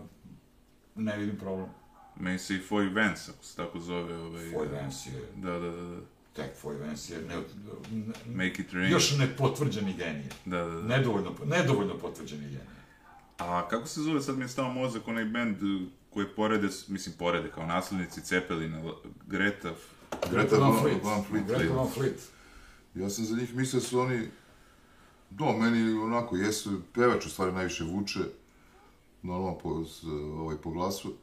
ne 0.96 1.18
vidim 1.18 1.38
problem. 1.38 1.68
Meni 2.16 2.40
se 2.40 2.56
i 2.56 2.62
Foy 2.62 2.96
Vance, 2.96 3.32
ako 3.32 3.44
se 3.44 3.56
tako 3.56 3.80
zove. 3.80 4.16
Ovaj, 4.16 4.44
Foy 4.46 4.72
Vance 4.74 5.10
je, 5.10 5.22
Da, 5.36 5.52
da, 5.52 5.60
da. 5.62 5.82
da. 5.84 5.98
tek 6.34 6.52
Foy 6.64 6.80
Vance 6.80 7.14
je 7.14 7.22
ne, 7.22 7.36
ne, 7.92 8.04
Make 8.36 8.62
it 8.62 8.74
rain. 8.74 8.92
još 8.92 9.18
nepotvrđeni 9.18 9.94
genije. 9.94 10.30
Da, 10.46 10.58
da, 10.58 10.72
da. 10.72 10.82
Nedovoljno, 10.88 11.36
nedovoljno 11.46 11.98
potvrđeni 11.98 12.42
genije. 12.44 12.66
A 13.38 13.68
kako 13.70 13.88
se 13.88 14.02
zove, 14.02 14.22
sad 14.22 14.38
mi 14.38 14.44
je 14.44 14.50
stao 14.50 14.70
mozak, 14.70 15.08
onaj 15.08 15.26
band 15.26 15.58
koji 16.10 16.28
porede, 16.28 16.68
mislim 16.88 17.16
porede, 17.20 17.52
kao 17.52 17.66
naslednici 17.66 18.22
Cepelina, 18.22 18.82
Greta, 19.28 19.74
Greta 20.32 20.56
Van 20.56 20.72
Van- 20.72 20.82
Fleet. 20.82 21.04
Van 21.04 21.24
Fleet, 21.24 21.46
Greta. 21.48 21.74
Van 21.74 21.90
Fleet. 21.90 22.20
Ja 22.96 23.10
sam 23.10 23.26
za 23.26 23.36
njih 23.38 23.56
mislio 23.56 23.80
da 23.80 23.86
su 23.86 24.00
oni... 24.00 24.28
Do, 25.30 25.54
meni 25.54 25.94
onako, 25.94 26.36
jesu, 26.38 26.82
pevač 26.94 27.26
u 27.26 27.30
stvari 27.30 27.52
najviše 27.52 27.84
vuče, 27.84 28.20
normalno 29.26 29.58
po, 29.58 29.84
ovaj, 30.42 30.58
po 30.58 30.72
glasu. 30.72 31.14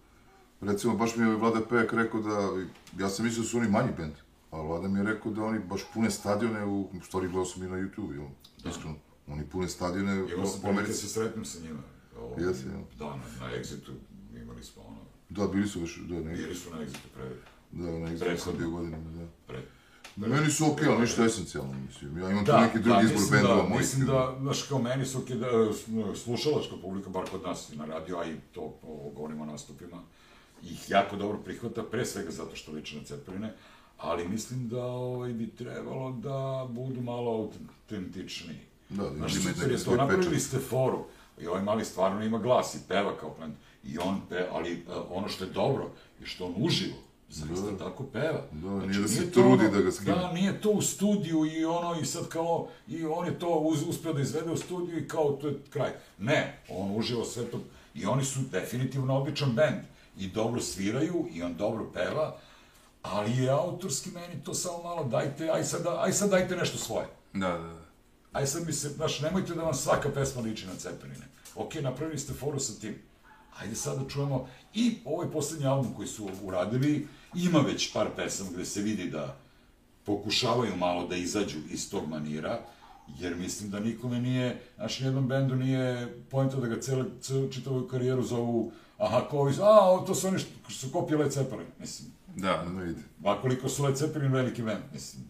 Recimo, 0.61 0.97
baš 0.97 1.17
mi 1.17 1.27
je 1.27 1.37
Vlada 1.37 1.61
Pejak 1.69 1.93
rekao 1.93 2.21
da, 2.21 2.51
ja 2.99 3.09
sam 3.09 3.25
mislio 3.25 3.43
da 3.43 3.49
su 3.49 3.59
oni 3.59 3.69
manji 3.69 3.93
bend, 3.97 4.13
a 4.51 4.63
Vlada 4.63 4.89
mi 4.89 4.99
je 4.99 5.05
rekao 5.05 5.33
da 5.33 5.45
oni 5.45 5.59
baš 5.59 5.81
pune 5.95 6.11
stadione, 6.11 6.65
u, 6.65 6.81
u 6.81 7.01
stvari 7.07 7.27
gledao 7.27 7.45
sam 7.45 7.63
i 7.63 7.67
na 7.67 7.77
YouTube, 7.77 8.13
jel, 8.15 8.27
iskreno. 8.71 8.97
Oni 9.27 9.45
pune 9.47 9.69
stadione 9.69 10.29
sam 10.29 10.61
po 10.61 10.67
da 10.67 10.69
Americi. 10.69 10.93
se 10.93 11.09
sretnem 11.09 11.45
sa 11.45 11.61
njima. 11.61 11.83
Ovo, 12.19 12.35
Jesi, 12.41 12.67
jel? 12.69 12.81
Da, 12.99 13.07
na, 13.07 13.23
na 13.41 13.53
Exitu 13.57 13.93
imali 14.43 14.65
smo 14.65 14.83
ono, 14.83 15.01
Da, 15.29 15.47
bili 15.47 15.69
su 15.69 15.81
baš, 15.81 15.97
da, 15.97 16.15
ne, 16.15 16.33
bili 16.35 16.55
su 16.55 16.71
na 16.71 16.83
Exitu 16.83 17.09
pre, 17.15 17.31
da, 17.73 17.99
na 17.99 18.11
Xboxu 18.11 18.37
sam 18.37 18.59
bio 18.59 18.71
godinama, 18.71 19.11
da. 19.11 19.27
pre. 19.47 19.63
Meni 20.17 20.51
su 20.51 20.73
okej, 20.73 20.89
ali 20.89 21.01
ništa 21.01 21.25
esencijalno, 21.25 21.75
mislim. 21.87 22.19
Ja 22.19 22.31
imam 22.31 22.45
tu 22.45 22.53
Da, 22.53 22.61
neki 22.61 22.79
drugi 22.79 23.07
da, 23.07 23.13
izbor 23.13 23.31
bendova 23.31 23.63
da, 23.63 23.69
mojih. 23.69 23.81
mislim 23.81 24.07
da, 24.07 24.37
znaš, 24.41 24.63
kao 24.63 24.79
meni 24.79 25.07
su 25.07 25.19
okej, 25.19 25.37
da, 25.37 25.47
e, 25.47 26.17
slušalačka 26.17 26.75
publika, 26.83 27.11
bar 27.11 27.25
kod 27.31 27.43
nas 27.43 27.73
na 27.75 27.85
radio, 27.85 28.19
a 28.19 28.25
i 28.27 28.35
to, 28.55 28.61
ovo, 28.83 29.11
govorimo 29.11 29.43
o 29.43 29.47
nastupima, 29.47 30.03
ih 30.63 30.91
jako 30.91 31.17
dobro 31.17 31.39
prihvata, 31.39 31.83
pre 31.83 32.07
svega 32.07 32.31
zato 32.31 32.57
što 32.57 32.73
liče 32.73 32.97
na 32.97 33.05
Cepeline, 33.05 33.53
ali 33.99 34.29
mislim 34.29 34.69
da 34.69 34.85
ovaj, 34.85 35.33
bi 35.33 35.51
trebalo 35.51 36.13
da 36.13 36.67
budu 36.71 37.01
malo 37.01 37.31
autentičniji. 37.33 38.61
Da, 38.89 39.03
da, 39.03 39.17
Znaš, 39.17 39.35
ima 39.35 39.53
super 39.55 39.71
je 39.71 39.85
to, 39.85 39.97
napravili 39.97 40.41
ste 40.41 40.59
foru, 40.59 41.05
i 41.41 41.47
ovaj 41.47 41.63
mali 41.63 41.85
stvarno 41.85 42.25
ima 42.25 42.39
glas 42.39 42.75
i 42.75 42.79
peva 42.89 43.17
kao 43.21 43.31
plen, 43.31 43.55
i 43.85 43.99
on 43.99 44.21
pe, 44.29 44.47
ali 44.53 44.73
e, 44.73 44.79
ono 45.11 45.29
što 45.29 45.45
je 45.45 45.51
dobro, 45.51 45.91
je 46.21 46.27
što 46.27 46.47
on 46.47 46.55
uživo, 46.57 46.97
zaista 47.33 47.71
Da. 47.71 47.79
tako 47.79 48.05
peva. 48.05 48.41
Znači, 48.53 48.65
Da, 48.81 48.87
nije 48.87 49.01
da 49.01 49.09
se 49.09 49.25
to 49.25 49.31
trudi 49.33 49.65
ono- 49.65 49.71
da 49.71 49.81
ga 49.81 49.93
skine. 49.93 50.13
Da, 50.13 50.33
nije 50.33 50.61
to 50.61 50.71
u 50.71 50.83
studiju 50.83 51.45
i 51.47 51.65
ono, 51.65 52.01
i 52.01 52.07
sad 52.07 52.29
kao, 52.29 52.69
i 52.89 53.05
on 53.05 53.27
je 53.27 53.39
to 53.39 53.49
uz, 53.51 53.83
uspeo 53.83 54.13
da 54.13 54.21
izvede 54.21 54.51
u 54.51 54.57
studiju 54.57 54.99
i 54.99 55.09
kao, 55.09 55.33
to 55.33 55.49
je 55.49 55.59
kraj. 55.71 55.91
Ne, 56.19 56.59
on 56.71 56.97
uživo 56.97 57.25
sve 57.25 57.45
to, 57.45 57.61
i 57.95 58.07
oni 58.07 58.25
su 58.25 58.41
definitivno 58.43 59.17
odličan 59.17 59.53
bend, 59.53 59.81
i 60.19 60.27
dobro 60.29 60.61
sviraju, 60.61 61.27
i 61.33 61.43
on 61.43 61.55
dobro 61.55 61.85
peva, 61.85 62.37
ali 63.03 63.37
je 63.37 63.51
autorski 63.51 64.11
meni 64.11 64.45
to 64.45 64.55
samo 64.55 64.83
malo, 64.83 65.05
dajte, 65.05 65.51
aj 65.51 65.65
sad, 65.65 65.83
aj 65.99 66.13
sad 66.13 66.31
dajte 66.31 66.57
nešto 66.57 66.79
svoje. 66.79 67.07
Da, 67.33 67.49
da, 67.49 67.59
da. 67.59 67.83
Aj 68.33 68.47
sad 68.47 68.67
mi 68.67 68.73
se, 68.73 68.89
znaš, 68.89 69.21
nemojte 69.21 69.55
da 69.55 69.63
vam 69.63 69.75
svaka 69.75 70.09
pesma 70.11 70.41
liči 70.43 70.67
na 70.67 70.75
Cepeline. 70.75 71.27
Ok, 71.55 71.75
napravili 71.75 72.19
ste 72.19 72.33
foru 72.33 72.59
sa 72.61 72.81
tim. 72.81 72.95
Ajde 73.59 73.75
sad 73.75 73.99
da 73.99 74.09
čujemo 74.09 74.49
i 74.75 74.99
ovaj 75.05 75.31
poslednji 75.31 75.67
album 75.67 75.95
koji 75.95 76.09
su 76.09 76.29
uradili, 76.43 77.07
ima 77.35 77.59
već 77.59 77.93
par 77.93 78.09
pesama 78.17 78.51
gde 78.55 78.65
se 78.65 78.83
vidi 78.83 79.11
da 79.11 79.37
pokušavaju 80.05 80.77
malo 80.77 81.07
da 81.07 81.17
izađu 81.17 81.59
iz 81.71 81.91
tog 81.91 82.09
manira, 82.09 82.61
jer 83.19 83.37
mislim 83.37 83.71
da 83.71 83.81
nikome 83.81 84.21
nije, 84.21 84.61
znaš, 84.77 85.01
nijednom 85.01 85.29
bendu 85.29 85.57
nije 85.57 86.15
pojento 86.31 86.61
da 86.61 86.67
ga 86.67 86.81
cele, 86.81 87.05
celu 87.21 87.53
čitavu 87.53 87.89
karijeru 87.89 88.23
zovu, 88.23 88.73
aha, 88.99 89.21
ko 89.31 89.39
ovi, 89.39 89.55
a, 89.61 90.05
to 90.07 90.15
su 90.15 90.29
oni 90.29 90.39
što 90.39 90.71
su 90.71 90.93
kopije 90.93 91.19
Led 91.19 91.33
Zeppelin, 91.33 91.67
mislim. 91.81 92.09
Da, 92.37 92.65
Ne 92.65 92.91
ide. 92.91 93.01
Ma 93.21 93.41
koliko 93.41 93.69
su 93.69 93.85
Led 93.85 93.97
Zeppelin 93.97 94.33
veliki 94.33 94.63
band, 94.63 94.83
mislim. 94.93 95.25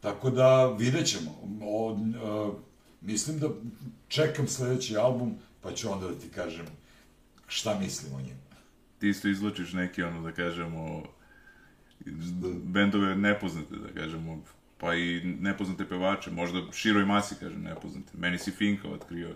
Tako 0.00 0.30
da, 0.30 0.66
vidjet 0.66 1.06
ćemo. 1.06 1.30
O, 1.62 1.92
e, 1.92 2.52
mislim 3.00 3.38
da 3.38 3.48
čekam 4.08 4.48
sledeći 4.48 4.96
album, 4.96 5.34
pa 5.60 5.72
ću 5.72 5.92
onda 5.92 6.08
da 6.08 6.14
ti 6.14 6.28
kažem 6.28 6.66
šta 7.46 7.78
mislim 7.78 8.14
o 8.14 8.20
njemu. 8.20 8.40
ti 8.98 9.08
isto 9.08 9.28
izločiš 9.28 9.72
neke, 9.72 10.04
ono, 10.04 10.22
da 10.22 10.32
kažemo, 10.32 11.02
bendove 12.64 13.16
nepoznate, 13.16 13.76
da 13.76 14.00
kažemo, 14.00 14.42
pa 14.78 14.94
i 14.94 15.20
nepoznate 15.40 15.88
pevače, 15.88 16.30
možda 16.30 16.72
široj 16.72 17.04
masi, 17.04 17.34
kažem, 17.40 17.62
nepoznate. 17.62 18.12
Meni 18.18 18.38
si 18.38 18.50
Finka 18.50 18.88
otkrio, 18.88 19.34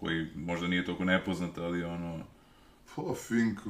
koji 0.00 0.26
možda 0.34 0.68
nije 0.68 0.84
toliko 0.84 1.04
nepoznat, 1.04 1.58
ali 1.58 1.84
ono, 1.84 2.24
Pa, 2.96 3.14
Fink 3.14 3.60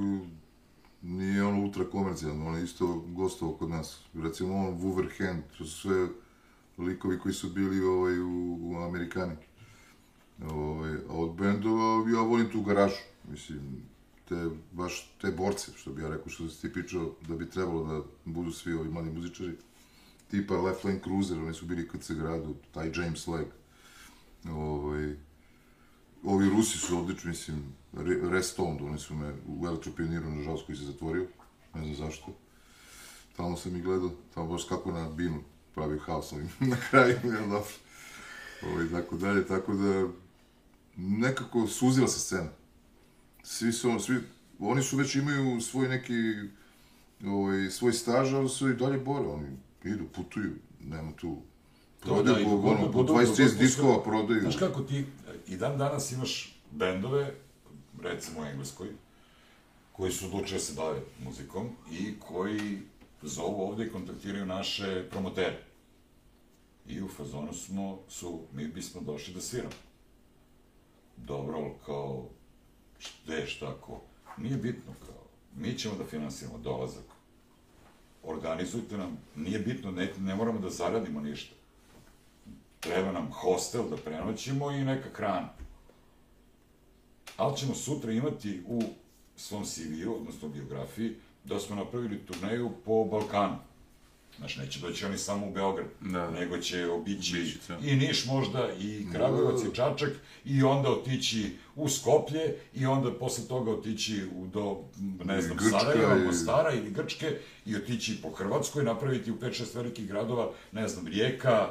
nije 1.02 1.44
ono 1.44 1.62
ultra 1.62 1.84
komercijalno, 1.84 2.46
on 2.46 2.56
je 2.56 2.64
isto 2.64 3.04
gostovao 3.08 3.56
kod 3.56 3.70
nas. 3.70 4.00
Recimo 4.14 4.56
on, 4.56 4.78
Wolverhampton, 4.78 5.58
to 5.58 5.64
su 5.64 5.80
sve 5.80 6.08
likovi 6.78 7.18
koji 7.18 7.34
su 7.34 7.50
bili 7.50 7.80
ovaj, 7.80 8.20
u, 8.20 8.58
u 8.62 8.76
Amerikani. 8.76 9.36
Ovaj, 10.50 10.94
a 10.94 11.12
od 11.12 11.34
bendova 11.34 12.10
ja 12.10 12.20
volim 12.20 12.50
tu 12.50 12.62
garažu, 12.62 13.02
mislim, 13.30 13.82
te, 14.28 14.48
baš 14.72 15.14
te 15.20 15.30
borce, 15.30 15.72
što 15.76 15.92
bi 15.92 16.02
ja 16.02 16.08
rekao, 16.08 16.28
što 16.28 16.48
si 16.48 16.62
ti 16.62 16.72
pričao, 16.72 17.14
da 17.28 17.34
bi 17.34 17.50
trebalo 17.50 17.84
da 17.84 18.02
budu 18.24 18.52
svi 18.52 18.72
ovi 18.72 18.88
mladi 18.88 19.10
muzičari. 19.10 19.56
Tipa 20.30 20.54
Left 20.54 20.84
Lane 20.84 21.00
Cruiser, 21.04 21.38
oni 21.38 21.54
su 21.54 21.66
bili 21.66 21.88
KC 21.88 22.10
gradu, 22.10 22.54
taj 22.74 22.92
James 22.94 23.26
Leg. 23.26 23.46
Ovaj, 24.50 25.16
ovi 26.24 26.50
Rusi 26.50 26.78
su 26.78 26.98
odlični, 26.98 27.28
mislim, 27.28 27.62
Re- 27.92 28.30
Restoned, 28.30 28.82
oni 28.82 28.98
su 28.98 29.14
me 29.14 29.34
u 29.46 29.66
Elektropioniru, 29.66 30.30
nažalost, 30.30 30.66
koji 30.66 30.78
se 30.78 30.84
zatvorio, 30.84 31.26
ne 31.74 31.82
znam 31.82 31.94
zašto. 31.94 32.26
Tamo 33.36 33.56
sam 33.56 33.76
i 33.76 33.82
gledao, 33.82 34.10
tamo 34.34 34.46
baš 34.46 34.64
kako 34.64 34.92
na 34.92 35.10
binu 35.10 35.42
pravio 35.74 35.98
haos 35.98 36.32
ovim 36.32 36.48
na 36.72 36.76
kraju, 36.90 37.16
ja 37.24 37.40
dobro. 37.40 37.64
Ovo, 38.62 38.82
i 38.82 38.90
tako 38.90 39.16
dalje, 39.16 39.46
tako 39.46 39.74
da 39.74 40.08
nekako 40.96 41.66
suzila 41.66 42.08
se 42.08 42.20
scena. 42.20 42.50
Svi 43.48 43.72
su, 43.72 43.98
svi, 44.00 44.16
oni 44.60 44.82
su 44.82 44.96
već 44.96 45.14
imaju 45.14 45.60
svoj 45.60 45.88
neki, 45.88 46.12
ovaj, 47.26 47.70
svoj 47.70 47.92
staž, 47.92 48.34
ali 48.34 48.48
su 48.48 48.68
i 48.68 48.74
dalje 48.74 48.98
bore, 48.98 49.28
oni 49.28 49.48
idu, 49.84 50.04
putuju, 50.06 50.52
nema 50.80 51.12
tu, 51.12 51.36
prodaju 52.00 52.40
i 52.40 52.44
po, 52.44 52.50
dogod- 52.50 52.72
ono, 52.72 52.92
po 52.92 53.02
dogod- 53.02 53.06
20-30 53.16 53.36
dogod- 53.38 53.58
diskova 53.58 54.02
prodaju. 54.02 54.40
Znaš 54.40 54.56
kako 54.56 54.80
ti, 54.82 55.04
i 55.46 55.56
dan 55.56 55.78
danas 55.78 56.12
imaš 56.12 56.60
bendove, 56.70 57.34
recimo 58.02 58.40
u 58.40 58.44
Engleskoj, 58.44 58.88
koji 59.92 60.12
su 60.12 60.26
odlučili 60.26 60.52
da 60.52 60.64
se 60.64 60.72
bave 60.74 61.00
muzikom 61.18 61.68
i 61.92 62.14
koji 62.20 62.78
zovu 63.22 63.62
ovde 63.62 63.86
i 63.86 63.90
kontaktiraju 63.90 64.46
naše 64.46 65.08
promotere. 65.10 65.62
I 66.88 67.02
u 67.02 67.08
fazonu 67.08 67.52
smo, 67.54 67.98
su, 68.08 68.40
mi 68.52 68.68
bismo 68.68 69.00
došli 69.00 69.34
da 69.34 69.40
sviramo. 69.40 69.74
Dobro, 71.16 71.58
ali 71.58 71.72
kao, 71.86 72.28
gde, 73.24 73.46
šta, 73.46 73.74
ko? 73.80 74.00
Nije 74.36 74.56
bitno, 74.56 74.92
kao, 75.06 75.22
mi 75.56 75.78
ćemo 75.78 75.94
da 75.94 76.04
finansiramo 76.04 76.58
dolazak. 76.58 77.04
Organizujte 78.22 78.96
nam, 78.96 79.18
nije 79.36 79.58
bitno, 79.58 79.90
ne, 79.90 80.12
ne 80.18 80.34
moramo 80.34 80.58
da 80.58 80.70
zaradimo 80.70 81.20
ništa 81.20 81.56
treba 82.86 83.12
nam 83.12 83.30
hostel 83.32 83.88
da 83.90 83.96
prenoćimo 83.96 84.70
i 84.70 84.84
neka 84.84 85.08
hrana. 85.12 85.48
Ali 87.36 87.56
ćemo 87.56 87.74
sutra 87.74 88.12
imati 88.12 88.62
u 88.66 88.82
svom 89.36 89.64
CV-u, 89.64 90.14
odnosno 90.14 90.48
biografiji, 90.48 91.16
da 91.44 91.60
smo 91.60 91.76
napravili 91.76 92.26
turneju 92.26 92.70
po 92.84 93.04
Balkanu. 93.04 93.56
Znaš, 94.38 94.56
neće 94.56 94.80
doći 94.80 95.04
oni 95.04 95.18
samo 95.18 95.46
u 95.46 95.52
Beograd, 95.52 95.86
Da, 96.00 96.08
da. 96.10 96.30
nego 96.30 96.58
će 96.58 96.86
obići 96.86 97.36
Obići 97.36 97.58
ceo. 97.58 97.78
i 97.82 97.96
Niš 97.96 98.26
možda, 98.26 98.68
i 98.74 99.06
Kragujevac, 99.12 99.60
i 99.62 99.74
Čačak, 99.74 100.10
i 100.44 100.62
onda 100.62 100.90
otići 100.90 101.44
u 101.76 101.88
Skoplje, 101.88 102.40
i 102.74 102.86
onda 102.86 103.12
posle 103.12 103.44
toga 103.44 103.70
otići 103.70 104.24
u, 104.34 104.46
do, 104.46 104.80
ne 105.24 105.42
znam, 105.42 105.56
Grčka 105.56 105.78
Sarajeva, 105.80 106.16
i- 106.16 106.20
Mostara 106.20 106.72
ili 106.72 106.90
Grčke, 106.90 107.36
i 107.66 107.76
otići 107.76 108.22
po 108.22 108.30
Hrvatskoj, 108.30 108.84
napraviti 108.84 109.30
u 109.30 109.36
5-6 109.36 109.74
velikih 109.74 110.06
gradova, 110.08 110.50
ne 110.72 110.88
znam, 110.88 111.06
Rijeka, 111.06 111.68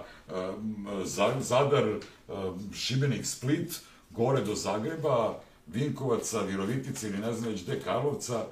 Za- 1.06 1.36
Zadar, 1.40 2.00
um, 2.28 2.74
Šibenik, 2.76 3.26
Split, 3.26 3.80
gore 4.10 4.42
do 4.42 4.56
Zagreba, 4.56 5.40
Vinkovaca, 5.68 6.42
Virovitice 6.42 7.08
ili 7.08 7.18
ne 7.18 7.34
znam 7.34 7.50
već 7.50 7.64
gde, 7.64 7.80
Karlovca, 7.80 8.46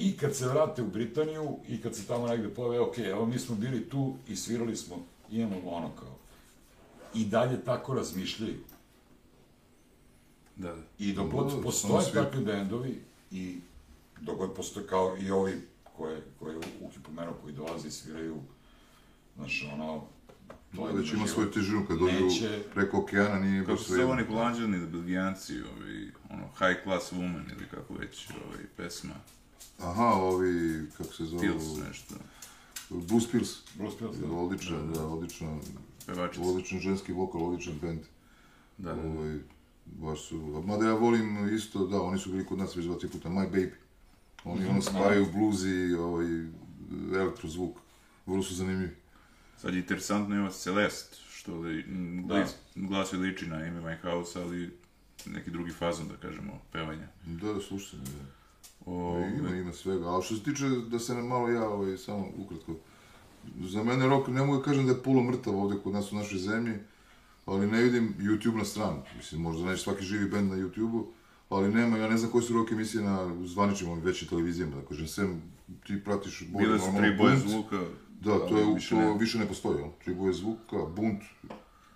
I 0.00 0.16
kad 0.16 0.36
se 0.36 0.48
vrate 0.48 0.82
u 0.82 0.88
Britaniju 0.88 1.56
i 1.68 1.80
kad 1.80 1.96
se 1.96 2.06
tamo 2.06 2.26
negde 2.28 2.48
pojave, 2.48 2.80
ok, 2.80 2.98
evo 2.98 3.26
mi 3.26 3.38
smo 3.38 3.54
bili 3.56 3.88
tu 3.88 4.14
i 4.28 4.36
svirali 4.36 4.76
smo, 4.76 4.96
imamo 5.30 5.60
ono 5.66 5.90
kao. 5.90 6.16
I 7.14 7.24
dalje 7.24 7.64
tako 7.64 7.94
razmišljaju. 7.94 8.56
Da, 10.56 10.68
da. 10.68 10.82
I 10.98 11.12
dok 11.12 11.30
god 11.30 11.62
postoje 11.62 12.02
svi- 12.02 12.12
takvi 12.14 12.44
bendovi 12.44 13.00
i 13.30 13.58
dok 14.20 14.38
god 14.38 14.54
postoje 14.54 14.86
kao 14.86 15.16
i 15.18 15.30
ovi 15.30 15.60
koje, 15.96 16.22
koje 16.38 16.52
je 16.52 16.58
Uki 16.80 16.98
pomenuo 17.00 17.34
koji 17.34 17.54
dolaze 17.54 17.88
i 17.88 17.92
sviraju, 17.92 18.36
znaš, 19.36 19.68
ono, 19.72 20.04
to 20.76 20.86
je 20.86 20.92
Da, 20.92 20.98
već 21.00 21.12
ima 21.12 21.26
svoju 21.26 21.50
težinu 21.50 21.84
kad 21.88 21.98
dođu 21.98 22.24
Neće- 22.24 22.62
preko 22.74 22.98
okeana, 22.98 23.38
nije 23.38 23.60
Kako 23.60 23.72
baš 23.72 23.80
sve 23.80 23.88
zove 23.88 24.00
jedno. 24.00 24.14
oni 24.14 24.24
Holanđani, 24.26 24.78
da 24.78 24.86
Belgijanci, 24.88 25.52
ovi, 25.62 26.12
ono, 26.30 26.44
High 26.48 26.82
Class 26.84 27.12
Woman 27.12 27.52
ili 27.52 27.66
kako 27.70 27.94
već, 27.94 28.28
ovaj, 28.46 28.64
pesma, 28.76 29.14
Aha, 29.80 30.04
ovi, 30.04 30.86
kako 30.96 31.12
se 31.12 31.24
zove, 31.24 31.40
Pills, 31.42 31.64
nešto, 31.88 32.14
Blues 32.90 33.30
Pills. 33.30 33.48
Bruce 33.74 33.98
Pills, 33.98 34.16
da. 34.16 34.26
Odličan, 34.32 34.92
da, 34.92 35.06
odličan, 35.06 35.60
pevačica. 36.06 36.42
odličan 36.42 36.78
ženski 36.80 37.12
vokal, 37.12 37.44
odličan 37.44 37.78
band. 37.82 38.00
Da, 38.78 38.94
da, 38.94 39.02
da. 39.02 39.08
Ovaj, 39.08 39.38
baš 39.84 40.28
su, 40.28 40.62
mada 40.66 40.86
ja 40.86 40.94
volim 40.94 41.54
isto, 41.56 41.86
da, 41.86 42.02
oni 42.02 42.18
su 42.18 42.30
bili 42.30 42.46
kod 42.46 42.58
nas 42.58 42.76
već 42.76 42.86
dva, 42.86 42.98
tri 42.98 43.08
puta, 43.08 43.28
My 43.28 43.50
Baby. 43.50 43.70
Oni 44.44 44.66
ono 44.66 44.82
spajaju 44.82 45.26
blues 45.32 45.62
i 45.64 45.94
ovaj, 45.94 46.26
elektrozvuk. 47.14 47.76
Vrlo 48.26 48.42
su 48.42 48.54
zanimljivi. 48.54 48.96
Sad 49.58 49.74
je 49.74 49.80
interesantno 49.80 50.34
ima 50.36 50.50
Celeste, 50.50 51.16
što 51.30 51.54
li, 51.60 51.80
m, 51.88 52.26
Da. 52.28 52.34
glas, 52.34 52.54
glas 52.74 53.12
liči 53.12 53.46
na 53.46 53.56
Amy 53.56 53.82
Winehouse, 53.82 54.38
ali 54.40 54.78
neki 55.26 55.50
drugi 55.50 55.72
fazon, 55.72 56.08
da 56.08 56.16
kažemo, 56.16 56.60
pevanja. 56.72 57.08
Da, 57.26 57.52
da, 57.52 57.60
slušaj, 57.60 57.98
da. 57.98 58.39
O, 58.90 59.18
Ima, 59.38 59.56
ima 59.56 59.72
svega, 59.72 60.06
ali 60.08 60.22
što 60.22 60.36
se 60.36 60.42
tiče, 60.42 60.64
da 60.68 60.98
se 60.98 61.14
ne 61.14 61.22
malo 61.22 61.48
ja, 61.48 61.68
ovaj, 61.68 61.96
samo 61.96 62.26
ukratko, 62.38 62.72
za 63.60 63.82
mene 63.82 64.06
rock, 64.08 64.28
ne 64.28 64.40
mogu 64.42 64.56
da 64.58 64.62
kažem 64.64 64.86
da 64.86 64.92
je 64.92 65.02
polu 65.02 65.22
mrtav 65.22 65.56
ovde 65.56 65.76
kod 65.84 65.92
nas 65.92 66.12
u 66.12 66.16
našoj 66.16 66.38
zemlji, 66.38 66.74
ali 67.46 67.66
ne 67.66 67.82
vidim 67.82 68.14
YouTube 68.18 68.56
na 68.56 68.64
stranu. 68.64 69.02
Mislim, 69.16 69.40
možda 69.42 69.64
naći 69.66 69.82
svaki 69.82 70.04
živi 70.04 70.30
bend 70.30 70.50
na 70.50 70.56
YouTube-u, 70.56 71.06
ali 71.48 71.74
nema, 71.74 71.96
ja 71.98 72.08
ne 72.08 72.16
znam 72.16 72.30
koje 72.30 72.42
su 72.42 72.52
rock 72.54 72.72
emisije 72.72 73.02
na 73.04 73.34
zvaničnim 73.46 73.90
ovim 73.90 74.04
većim 74.04 74.28
televizijama, 74.28 74.76
da 74.76 74.82
kažem, 74.88 75.06
sem 75.06 75.42
ti 75.86 76.04
pratiš 76.04 76.44
bolje 76.48 76.66
bile 76.66 76.78
su 76.78 76.86
tri 76.98 77.16
boje 77.18 77.36
zvuka, 77.36 77.80
Da, 78.20 78.38
to 78.48 78.58
je, 78.58 78.74
više 78.74 78.88
to 78.94 78.96
ne. 79.00 79.18
više 79.18 79.38
ne 79.38 79.46
postoji, 79.46 79.78
jel? 79.78 79.88
Tri 80.04 80.14
boje 80.14 80.32
zvuka, 80.32 80.76
bunt, 80.96 81.22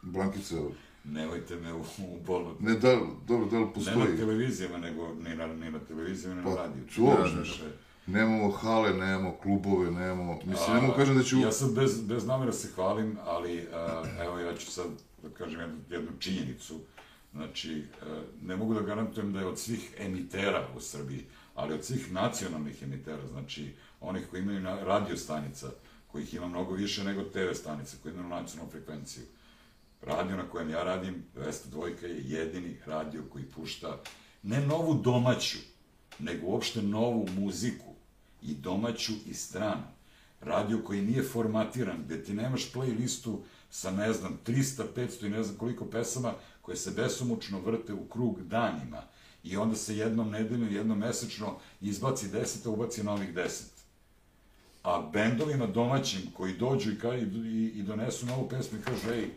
Brankica, 0.03 0.57
Nemojte 1.05 1.57
me 1.57 1.73
u, 1.73 1.81
u 1.81 2.19
bolu. 2.27 2.55
ne 2.61 2.75
da, 2.75 2.99
dobro, 3.29 3.47
da 3.47 3.59
li 3.59 3.65
Ne 3.65 3.73
postoji? 3.73 3.97
na 3.99 4.17
televizijama, 4.17 4.79
nego 4.79 5.15
ni 5.15 5.37
na, 5.37 5.47
ni 5.47 5.71
na 5.71 5.79
televizijama, 5.79 6.41
ni 6.41 6.49
na 6.49 6.57
Pa, 6.57 6.63
radiju. 6.63 6.85
to, 6.97 7.17
Da, 7.23 7.29
da. 7.29 7.71
Nemamo 8.07 8.51
hale, 8.51 8.95
nemamo 8.95 9.37
klubove, 9.43 9.91
nemamo, 9.91 10.35
mislim, 10.45 10.77
ne 10.77 10.89
A, 10.89 10.97
kažem 10.97 11.17
da 11.17 11.23
ću... 11.23 11.39
Ja 11.39 11.53
sad 11.53 11.75
bez, 11.75 12.01
bez 12.03 12.27
namera 12.27 12.53
se 12.53 12.69
hvalim, 12.75 13.19
ali 13.27 13.67
a, 13.73 14.05
evo 14.25 14.39
ja 14.39 14.57
ću 14.57 14.71
sad 14.71 14.87
da 15.23 15.29
kažem 15.29 15.61
jednu, 15.61 15.77
jednu 15.91 16.11
činjenicu. 16.19 16.75
Znači, 17.33 17.85
a, 18.03 18.23
ne 18.43 18.57
mogu 18.57 18.75
da 18.75 18.81
garantujem 18.81 19.33
da 19.33 19.41
je 19.41 19.47
od 19.47 19.59
svih 19.59 19.95
emitera 19.99 20.69
u 20.77 20.81
Srbiji, 20.81 21.25
ali 21.55 21.75
od 21.75 21.85
svih 21.85 22.13
nacionalnih 22.13 22.83
emitera, 22.83 23.27
znači 23.27 23.73
onih 24.01 24.23
koji 24.31 24.43
imaju 24.43 24.61
na, 24.61 24.85
radio 24.85 25.17
stanica, 25.17 25.71
kojih 26.13 26.35
ima 26.35 26.49
mnogo 26.49 26.75
više 26.75 27.05
nego 27.05 27.23
TV 27.23 27.53
stanice, 27.55 27.97
koji 28.03 28.13
imaju 28.13 28.29
nacionalnu 28.29 28.71
frekvenciju. 28.73 29.23
Radio 30.07 30.37
na 30.37 30.49
kojem 30.49 30.71
ja 30.71 30.85
radim, 30.85 31.25
202 31.37 32.05
je 32.05 32.23
jedini 32.25 32.77
radio 32.87 33.23
koji 33.33 33.45
pušta 33.45 34.01
ne 34.43 34.67
novu 34.67 34.95
domaću, 34.95 35.59
nego 36.19 36.47
uopšte 36.47 36.83
novu 36.83 37.29
muziku, 37.39 37.95
i 38.43 38.55
domaću 38.55 39.13
i 39.27 39.35
stranu. 39.35 39.83
Radio 40.41 40.83
koji 40.85 41.03
nije 41.03 41.23
formatiran, 41.23 42.03
gde 42.05 42.25
ti 42.25 42.35
nemaš 42.35 42.73
playlistu 42.73 43.37
sa, 43.71 43.91
ne 43.91 44.13
znam, 44.13 44.39
300, 44.47 44.85
500 44.97 45.27
i 45.27 45.31
ne 45.31 45.43
znam 45.43 45.57
koliko 45.57 45.85
pesama 45.85 46.35
koje 46.63 46.77
se 46.77 46.91
besomučno 46.91 47.61
vrte 47.61 47.93
u 47.93 48.05
krug 48.09 48.43
danima 48.43 49.03
i 49.45 49.57
onda 49.57 49.77
se 49.77 49.97
jednom 49.97 50.31
nedeljno, 50.31 50.67
jednom 50.71 50.99
mesečno 50.99 51.59
izbaci 51.81 52.29
10, 52.29 52.67
a 52.67 52.71
ubaci 52.71 53.03
novih 53.03 53.35
10 53.35 53.63
a 54.83 55.11
bendovima 55.13 55.67
domaćim 55.67 56.21
koji 56.35 56.57
dođu 56.57 56.91
i, 56.91 56.97
i, 57.49 57.73
i 57.75 57.83
donesu 57.83 58.27
novu 58.27 58.49
pesmu 58.49 58.79
i 58.79 58.83
kažu, 58.83 59.13
ej, 59.13 59.29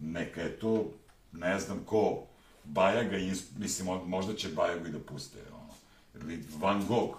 neka 0.00 0.40
je 0.40 0.58
to, 0.58 0.90
ne 1.32 1.60
znam 1.60 1.84
ko, 1.86 2.26
Bajaga, 2.64 3.16
mislim, 3.58 3.88
mo- 3.88 4.04
možda 4.06 4.34
će 4.34 4.48
Bajagu 4.48 4.86
i 4.86 4.90
da 4.90 4.98
puste, 5.00 5.38
ono, 5.52 5.74
ili 6.14 6.44
Van 6.58 6.86
Gogh, 6.86 7.16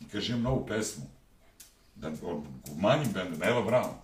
i 0.00 0.04
kaže, 0.12 0.32
imam 0.32 0.42
novu 0.42 0.66
pesmu, 0.66 1.04
da, 1.94 2.12
o, 2.22 2.42
manjim 2.76 3.12
bendom, 3.12 3.42
Eva 3.42 3.62
Brown, 3.62 3.94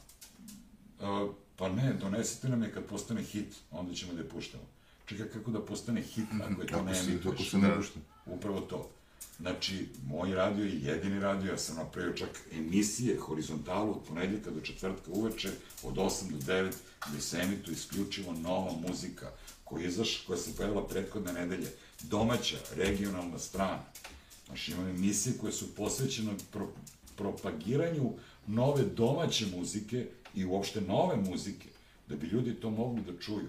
Uh, 1.01 1.31
pa 1.57 1.69
ne, 1.69 1.93
donesite 1.93 2.49
nam 2.49 2.63
je 2.63 2.73
kad 2.73 2.85
postane 2.85 3.23
hit, 3.23 3.55
onda 3.71 3.95
ćemo 3.95 4.13
da 4.13 4.21
je 4.21 4.29
puštamo. 4.29 4.63
Čekaj, 5.07 5.29
kako 5.29 5.51
da 5.51 5.65
postane 5.65 6.03
hit 6.03 6.27
ako 6.51 6.61
je 6.63 6.67
to 6.67 6.83
ne 6.83 6.99
emituješ? 6.99 7.35
ako 7.35 7.43
se 7.43 7.59
ne 7.59 7.77
pušta. 7.77 8.01
Upravo 8.27 8.61
to. 8.61 8.91
Znači, 9.41 9.89
moj 10.07 10.35
radio 10.35 10.65
je 10.65 10.81
jedini 10.81 11.21
radio, 11.21 11.51
ja 11.51 11.59
sam 11.59 11.77
napravio 11.77 12.13
čak 12.13 12.29
emisije, 12.53 13.19
horizontalu, 13.19 13.91
od 13.91 14.03
ponedjeljka 14.09 14.51
do 14.51 14.61
četvrtka 14.61 15.11
uveče, 15.11 15.51
od 15.83 15.95
8 15.95 16.31
do 16.31 16.53
9, 16.53 16.73
gde 17.11 17.21
se 17.21 17.39
emituje 17.39 17.75
isključivo 17.75 18.33
nova 18.33 18.73
muzika, 18.89 19.31
koja, 19.65 19.87
izaš, 19.87 20.25
koja 20.27 20.39
se 20.39 20.57
pojavila 20.57 20.89
prethodne 20.89 21.33
nedelje. 21.33 21.73
Domaća, 22.03 22.57
regionalna 22.77 23.39
strana. 23.39 23.83
Znači, 24.47 24.73
imam 24.73 24.89
emisije 24.89 25.39
koje 25.41 25.53
su 25.53 25.75
posvećene 25.75 26.33
pro, 26.53 26.69
propagiranju 27.17 28.13
nove 28.47 28.85
domaće 28.85 29.47
muzike 29.57 30.07
i 30.35 30.45
uopšte 30.45 30.81
nove 30.81 31.17
muzike, 31.17 31.69
da 32.09 32.17
bi 32.17 32.27
ljudi 32.27 32.55
to 32.55 32.71
mogli 32.71 33.03
da 33.03 33.19
čuju. 33.21 33.49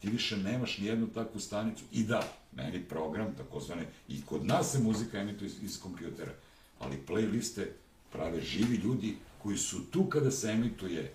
Ti 0.00 0.08
više 0.08 0.36
nemaš 0.36 0.78
ni 0.78 0.86
jednu 0.86 1.06
takvu 1.06 1.40
stanicu. 1.40 1.84
I 1.92 2.04
da, 2.04 2.39
meni 2.62 2.82
program, 2.88 3.34
takozvane, 3.36 3.86
i 4.08 4.22
kod 4.22 4.44
nas 4.44 4.72
se 4.72 4.78
muzika 4.78 5.18
emituje 5.18 5.46
iz, 5.46 5.62
iz 5.62 5.80
kompjutera, 5.80 6.32
ali 6.78 7.02
playliste 7.08 7.66
prave 8.12 8.40
živi 8.40 8.76
ljudi 8.76 9.16
koji 9.42 9.58
su 9.58 9.84
tu 9.90 10.04
kada 10.04 10.30
se 10.30 10.48
emituje 10.48 11.12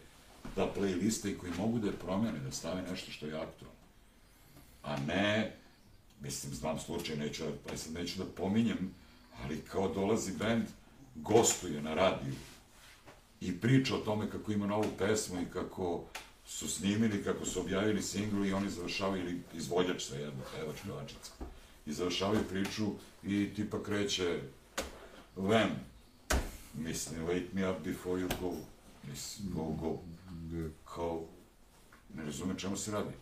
ta 0.55 0.71
playlista 0.77 1.29
i 1.29 1.37
koji 1.37 1.51
mogu 1.57 1.79
da 1.79 1.87
je 1.87 1.93
promene, 1.93 2.39
da 2.39 2.51
stave 2.51 2.81
nešto 2.89 3.11
što 3.11 3.25
je 3.25 3.33
aktualno. 3.33 3.79
A 4.83 4.97
ne, 5.07 5.55
mislim, 6.21 6.53
znam 6.53 6.79
slučaj, 6.79 7.15
neću, 7.15 7.43
pa 7.67 7.77
sad 7.77 7.93
neću 7.93 8.17
da 8.17 8.25
pominjem, 8.25 8.91
ali 9.43 9.61
kao 9.61 9.93
dolazi 9.93 10.31
bend, 10.31 10.63
gostuje 11.15 11.81
na 11.81 11.93
radiju 11.93 12.33
i 13.41 13.59
priča 13.59 13.95
o 13.95 13.99
tome 13.99 14.29
kako 14.29 14.51
ima 14.51 14.67
novu 14.67 14.87
pesmu 14.97 15.41
i 15.41 15.51
kako 15.53 16.03
su 16.47 16.67
snimili, 16.67 17.23
kako 17.23 17.45
su 17.45 17.59
objavili 17.59 18.01
singl 18.01 18.45
i 18.45 18.53
oni 18.53 18.69
završavaju, 18.69 19.23
ili 19.23 19.41
izvođač 19.53 20.03
sa 20.03 20.15
jedno, 20.15 20.43
pevač, 20.55 20.75
pevačica. 20.85 21.31
I 21.85 21.93
završavaju 21.93 22.43
priču 22.49 22.85
i 23.23 23.49
tipa 23.55 23.83
kreće 23.83 24.39
Lem, 25.37 25.69
mislim, 26.73 27.25
wake 27.25 27.53
me 27.53 27.69
up 27.69 27.83
before 27.83 28.21
you 28.21 28.29
go, 28.41 28.51
mislim, 29.09 29.53
go, 29.53 29.63
go, 29.63 29.99
kao, 30.95 31.23
ne 32.15 32.25
razume 32.25 32.53
čemu 32.57 32.77
se 32.77 32.91
radi. 32.91 33.13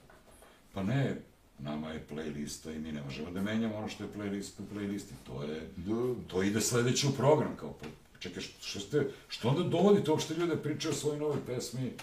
Pa 0.74 0.84
ne, 0.84 1.22
nama 1.60 1.90
je 1.92 2.06
playlista 2.12 2.76
i 2.76 2.80
mi 2.80 2.92
ne 2.92 3.02
možemo 3.02 3.32
da 3.32 3.42
menjamo 3.42 3.78
ono 3.78 3.90
što 3.90 4.04
je 4.04 4.10
playlist 4.16 4.52
po 4.58 4.64
playlisti, 4.76 5.14
to 5.24 5.44
je, 5.44 5.70
Da, 5.78 6.14
to 6.28 6.44
ide 6.44 6.62
sledeće 6.62 7.08
u 7.08 7.12
program, 7.12 7.56
kao, 7.56 7.74
pa, 7.82 7.88
čekaj, 8.20 8.44
što, 8.62 8.80
ste, 8.80 9.08
što 9.28 9.50
onda 9.50 9.64
dovodite 9.64 10.12
uopšte 10.12 10.34
ljude 10.34 10.56
da 10.56 10.62
pričaju 10.62 10.92
o 10.92 10.98
svojoj 10.98 11.20
novoj 11.20 11.40
pesmi, 11.46 11.94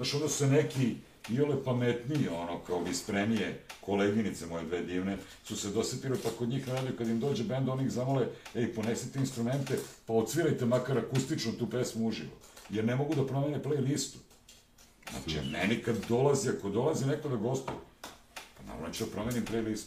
znaš, 0.00 0.14
onda 0.14 0.28
se 0.28 0.46
neki 0.46 0.94
iole 1.28 1.64
pametniji, 1.64 2.28
ono, 2.28 2.58
kao 2.66 2.82
visprenije, 2.82 3.60
koleginice 3.80 4.46
moje 4.46 4.64
dve 4.64 4.82
divne, 4.82 5.16
su 5.44 5.56
se 5.56 5.70
dosetili, 5.70 6.18
pa 6.22 6.30
kod 6.38 6.48
njih 6.48 6.68
na 6.68 6.74
radiju, 6.74 6.96
kad 6.98 7.08
im 7.08 7.20
dođe 7.20 7.44
bend, 7.44 7.68
oni 7.68 7.84
ih 7.84 7.90
zamole, 7.90 8.26
ej, 8.54 8.74
ponesite 8.74 9.18
instrumente, 9.18 9.78
pa 10.06 10.12
odsvirajte 10.12 10.66
makar 10.66 10.98
akustično 10.98 11.52
tu 11.52 11.70
pesmu 11.70 12.08
uživo, 12.08 12.30
jer 12.70 12.84
ne 12.84 12.96
mogu 12.96 13.14
da 13.14 13.26
promene 13.26 13.62
playlistu. 13.62 14.16
Znači, 15.10 15.48
meni 15.52 15.82
kad 15.82 15.96
dolazi, 16.08 16.48
ako 16.48 16.70
dolazi 16.70 17.06
neko 17.06 17.28
da 17.28 17.36
gostuje, 17.36 17.78
pa 18.56 18.62
naravno 18.66 18.90
ću 18.92 19.04
da 19.04 19.10
promenim 19.10 19.44
playlist 19.44 19.86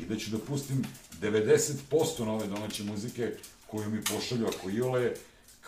i 0.00 0.04
da 0.04 0.16
ću 0.16 0.30
da 0.30 0.38
pustim 0.38 0.84
90% 1.20 2.24
nove 2.24 2.46
domaće 2.46 2.84
muzike 2.84 3.32
koju 3.66 3.90
mi 3.90 4.04
pošalju, 4.04 4.46
ako 4.46 4.70
iole, 4.70 5.14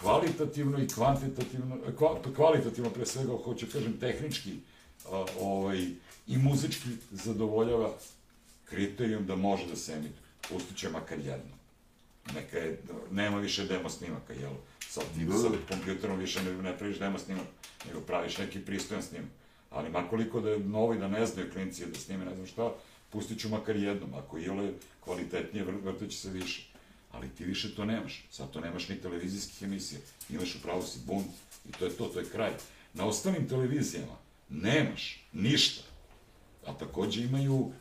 kvalitativno 0.00 0.78
i 0.78 0.88
kvantitativno, 0.88 1.78
kva, 1.98 2.18
kvalitativno 2.36 2.90
pre 2.90 3.06
svega, 3.06 3.32
hoću 3.44 3.66
kažem, 3.72 4.00
tehnički 4.00 4.52
a, 5.10 5.24
ovaj, 5.40 5.78
i 6.26 6.36
muzički 6.38 6.88
zadovoljava 7.10 7.92
kriterijum 8.64 9.26
da 9.26 9.36
može 9.36 9.66
da 9.66 9.76
se 9.76 9.92
emituje. 9.92 10.20
Pustit 10.48 10.76
će 10.76 10.88
makar 10.88 11.18
jedno. 11.18 11.56
Neka 12.34 12.58
je, 12.58 12.78
nema 13.10 13.38
više 13.38 13.64
demo 13.64 13.90
snimaka, 13.90 14.32
jel? 14.32 14.52
Sad 14.88 15.04
ti 15.14 15.24
Da, 15.24 15.32
da. 15.32 15.38
sa 15.38 15.48
kompjuterom 15.68 16.18
više 16.18 16.42
ne, 16.42 16.52
ne 16.62 16.78
praviš 16.78 16.98
demo 16.98 17.18
snimak, 17.18 17.46
nego 17.86 18.00
praviš 18.00 18.38
neki 18.38 18.60
pristojan 18.60 19.02
snimak. 19.02 19.30
Ali 19.70 19.90
makoliko 19.90 20.40
da 20.40 20.50
je 20.50 20.58
novi, 20.58 20.98
da 20.98 21.08
ne 21.08 21.26
znaju 21.26 21.52
klinci 21.52 21.86
da 21.86 21.98
snime 21.98 22.24
ne 22.24 22.34
znam 22.34 22.46
šta, 22.46 22.72
pustit 23.10 23.40
ću 23.40 23.48
makar 23.48 23.76
jednom. 23.76 24.14
Ako 24.14 24.38
je 24.38 24.74
kvalitetnije, 25.00 25.66
vr- 25.66 25.84
vrteće 25.84 26.18
se 26.18 26.30
više. 26.30 26.69
Ali 27.12 27.28
ti 27.28 27.44
više 27.44 27.74
to 27.74 27.84
nemaš. 27.84 28.24
Sad 28.30 28.50
to 28.50 28.60
nemaš 28.60 28.88
ni 28.88 29.00
televizijskih 29.00 29.62
emisija. 29.62 30.00
Imaš 30.28 30.54
upravo 30.54 30.82
si 30.82 30.98
bunt 31.06 31.26
i 31.68 31.72
to 31.72 31.84
je 31.84 31.90
to, 31.90 32.04
to 32.04 32.18
je 32.20 32.28
kraj. 32.28 32.52
Na 32.94 33.06
ostalim 33.06 33.48
televizijama 33.48 34.12
nemaš 34.48 35.26
ništa. 35.32 35.82
A 36.66 36.72
takođe 36.74 37.22
imaju 37.22 37.72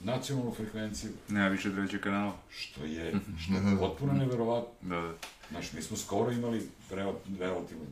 nacionalnu 0.00 0.54
frekvenciju, 0.54 1.10
Nema 1.28 1.48
više 1.48 1.72
trećeg 1.72 2.00
kanala. 2.00 2.36
što 2.50 2.84
je, 2.84 3.14
što 3.40 3.54
je 3.54 3.78
potpuno 3.78 4.12
neverovatno. 4.12 4.72
Da, 4.90 5.00
da. 5.00 5.14
Znaš, 5.50 5.72
mi 5.72 5.82
smo 5.82 5.96
skoro 5.96 6.30
imali 6.32 6.68
rel- 6.90 7.38
relativno, 7.38 7.84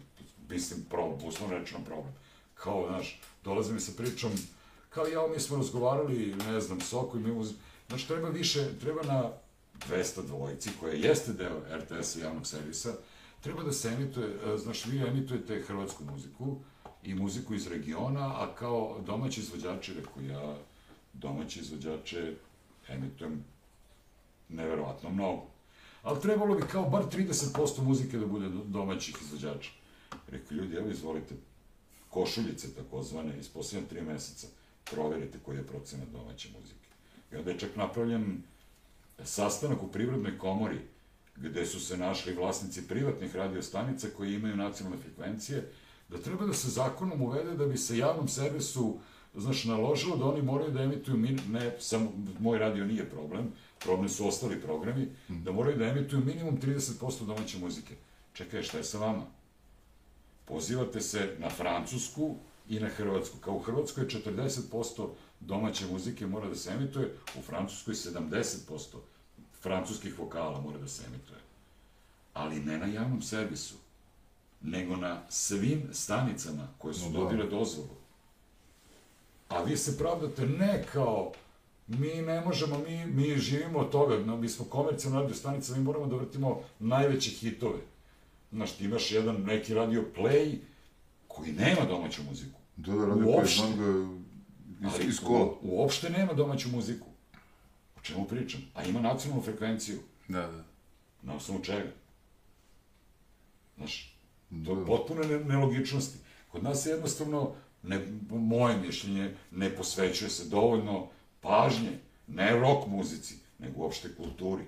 mislim, 0.48 0.84
problem, 0.90 1.18
uslovno 1.24 1.58
rečeno 1.58 1.84
problem. 1.84 2.14
Kao, 2.54 2.86
znaš, 2.88 3.20
dolaze 3.44 3.72
mi 3.72 3.80
sa 3.80 3.92
pričom, 3.96 4.30
kao 4.90 5.06
ja, 5.06 5.26
mi 5.34 5.40
smo 5.40 5.56
razgovarali, 5.56 6.34
ne 6.36 6.60
znam, 6.60 6.80
Soko 6.80 7.16
i 7.18 7.20
mi 7.20 7.30
uz... 7.30 7.52
Znaš, 7.88 8.04
treba 8.04 8.28
više, 8.28 8.78
treba 8.80 9.02
na 9.02 9.30
200 9.88 10.26
dvojici, 10.26 10.70
koja 10.80 10.94
jeste 10.94 11.32
deo 11.32 11.60
RTS-a 11.78 12.20
javnog 12.20 12.46
servisa, 12.46 12.92
treba 13.40 13.62
da 13.62 13.72
se 13.72 13.88
emituje, 13.88 14.28
e, 14.28 14.58
znaš, 14.58 14.86
vi 14.86 14.98
emitujete 14.98 15.62
hrvatsku 15.62 16.04
muziku 16.04 16.56
i 17.02 17.14
muziku 17.14 17.54
iz 17.54 17.66
regiona, 17.66 18.26
a 18.26 18.54
kao 18.54 19.00
domaći 19.06 19.40
izvođači, 19.40 19.94
rekao 19.94 20.22
ja, 20.22 20.56
domaći 21.12 21.60
izvođače 21.60 22.34
emitujem 22.88 23.44
neverovatno 24.48 25.10
mnogo. 25.10 25.46
Ali 26.02 26.20
trebalo 26.20 26.54
bi 26.54 26.62
kao 26.62 26.90
bar 26.90 27.04
30% 27.04 27.82
muzike 27.82 28.18
da 28.18 28.26
bude 28.26 28.48
do- 28.48 28.64
domaćih 28.64 29.16
izvođača. 29.22 29.70
Rekao, 30.28 30.54
ljudi, 30.56 30.76
evo 30.76 30.88
izvolite, 30.90 31.34
košuljice 32.10 32.74
takozvane, 32.74 33.38
iz 33.38 33.48
posljednje 33.48 33.88
tri 33.88 34.02
meseca, 34.02 34.46
proverite 34.84 35.38
koji 35.44 35.56
je 35.56 35.66
procenat 35.66 36.08
domaće 36.08 36.48
muzike. 36.60 36.88
I 37.32 37.36
onda 37.36 37.50
je 37.50 37.58
čak 37.58 37.76
napravljen 37.76 38.42
sastanak 39.24 39.82
u 39.82 39.88
Privrednoj 39.88 40.38
komori, 40.38 40.78
gde 41.36 41.66
su 41.66 41.80
se 41.80 41.96
našli 41.96 42.34
vlasnici 42.34 42.88
privatnih 42.88 43.36
radiostanica 43.36 44.08
koji 44.16 44.34
imaju 44.34 44.56
nacionalne 44.56 45.02
frekvencije, 45.02 45.70
da 46.08 46.18
treba 46.18 46.46
da 46.46 46.54
se 46.54 46.70
zakonom 46.70 47.22
uvede 47.22 47.56
da 47.56 47.66
bi 47.66 47.76
se 47.76 47.98
javnom 47.98 48.28
servisu 48.28 48.98
znaš, 49.36 49.64
naložilo 49.64 50.16
da 50.16 50.24
oni 50.24 50.42
moraju 50.42 50.70
da 50.70 50.82
emituju, 50.82 51.16
min, 51.16 51.40
ne, 51.48 51.76
samo, 51.80 52.12
moj 52.38 52.58
radio 52.58 52.84
nije 52.84 53.10
problem, 53.10 53.52
problem 53.78 54.08
su 54.08 54.28
ostali 54.28 54.60
programi, 54.60 55.08
da 55.28 55.52
moraju 55.52 55.76
da 55.76 55.84
emituju 55.84 56.24
minimum 56.24 56.60
30% 56.60 57.26
domaće 57.26 57.58
muzike. 57.58 57.94
Čekaj, 58.32 58.62
šta 58.62 58.78
je 58.78 58.84
sa 58.84 58.98
vama? 58.98 59.26
Pozivate 60.44 61.00
se 61.00 61.36
na 61.38 61.50
Francusku 61.50 62.36
i 62.68 62.80
na 62.80 62.88
Hrvatsku. 62.88 63.38
Kao 63.38 63.54
u 63.54 63.58
Hrvatskoj 63.58 64.06
40% 64.06 65.08
domaće 65.46 65.86
muzike 65.86 66.26
mora 66.26 66.48
da 66.48 66.54
se 66.54 66.70
emituje, 66.70 67.14
u 67.38 67.42
Francuskoj 67.42 67.94
70% 67.94 68.96
francuskih 69.62 70.18
vokala 70.18 70.60
mora 70.60 70.78
da 70.78 70.88
se 70.88 71.02
emituje. 71.06 71.38
Ali 72.34 72.60
ne 72.60 72.78
na 72.78 72.86
javnom 72.86 73.22
servisu, 73.22 73.74
nego 74.62 74.96
na 74.96 75.22
svim 75.28 75.82
stanicama 75.92 76.68
koje 76.78 76.94
su 76.94 77.04
No 77.04 77.10
da. 77.10 77.18
dobile 77.18 77.46
dozvolu. 77.46 77.88
A 79.48 79.62
vi 79.62 79.76
se 79.76 79.98
pravdate 79.98 80.46
ne 80.46 80.84
kao 80.92 81.32
mi 81.86 82.08
ne 82.08 82.40
možemo, 82.40 82.78
mi, 82.78 83.06
mi 83.06 83.38
živimo 83.38 83.78
od 83.78 83.90
toga, 83.90 84.18
no, 84.18 84.36
mi 84.36 84.48
smo 84.48 84.64
komercijalna 84.64 85.20
radio 85.20 85.34
stanica, 85.34 85.76
mi 85.76 85.82
moramo 85.84 86.06
da 86.06 86.16
vrtimo 86.16 86.60
najveće 86.78 87.30
hitove. 87.30 87.78
Znaš, 88.52 88.72
ti 88.72 88.84
imaš 88.84 89.12
jedan 89.12 89.42
neki 89.42 89.74
radio 89.74 90.04
play 90.16 90.56
koji 91.28 91.52
nema 91.52 91.80
domaću 91.88 92.22
muziku. 92.30 92.60
Da, 92.76 92.92
da, 92.92 93.06
radio 93.06 93.26
Uopšte. 93.26 93.56
znam 93.56 93.78
ga 93.78 94.13
iz, 94.86 95.08
iz 95.08 95.20
kola. 95.20 95.44
u- 95.44 95.58
uopšte 95.62 96.10
nema 96.10 96.32
domaću 96.32 96.68
muziku. 96.68 97.06
O 97.96 98.02
čemu 98.02 98.24
pričam? 98.24 98.60
A 98.74 98.84
ima 98.84 99.00
nacionalnu 99.00 99.44
frekvenciju. 99.44 99.98
Da, 100.28 100.40
da. 100.42 100.64
Na 101.22 101.34
osnovu 101.34 101.62
čega? 101.62 101.90
Znaš, 103.76 104.16
to 104.66 104.74
Da. 104.74 104.84
potpune 104.84 105.26
ne, 105.28 105.38
nelogičnosti. 105.38 106.18
Kod 106.48 106.62
nas 106.62 106.86
je 106.86 106.90
jednostavno, 106.90 107.52
ne, 107.82 108.00
moje 108.30 108.76
mišljenje, 108.78 109.34
ne 109.50 109.70
posvećuje 109.70 110.30
se 110.30 110.44
dovoljno 110.44 111.08
pažnje, 111.40 111.98
ne 112.26 112.50
rock 112.52 112.86
muzici, 112.88 113.34
nego 113.58 113.80
uopšte 113.80 114.14
kulturi. 114.14 114.64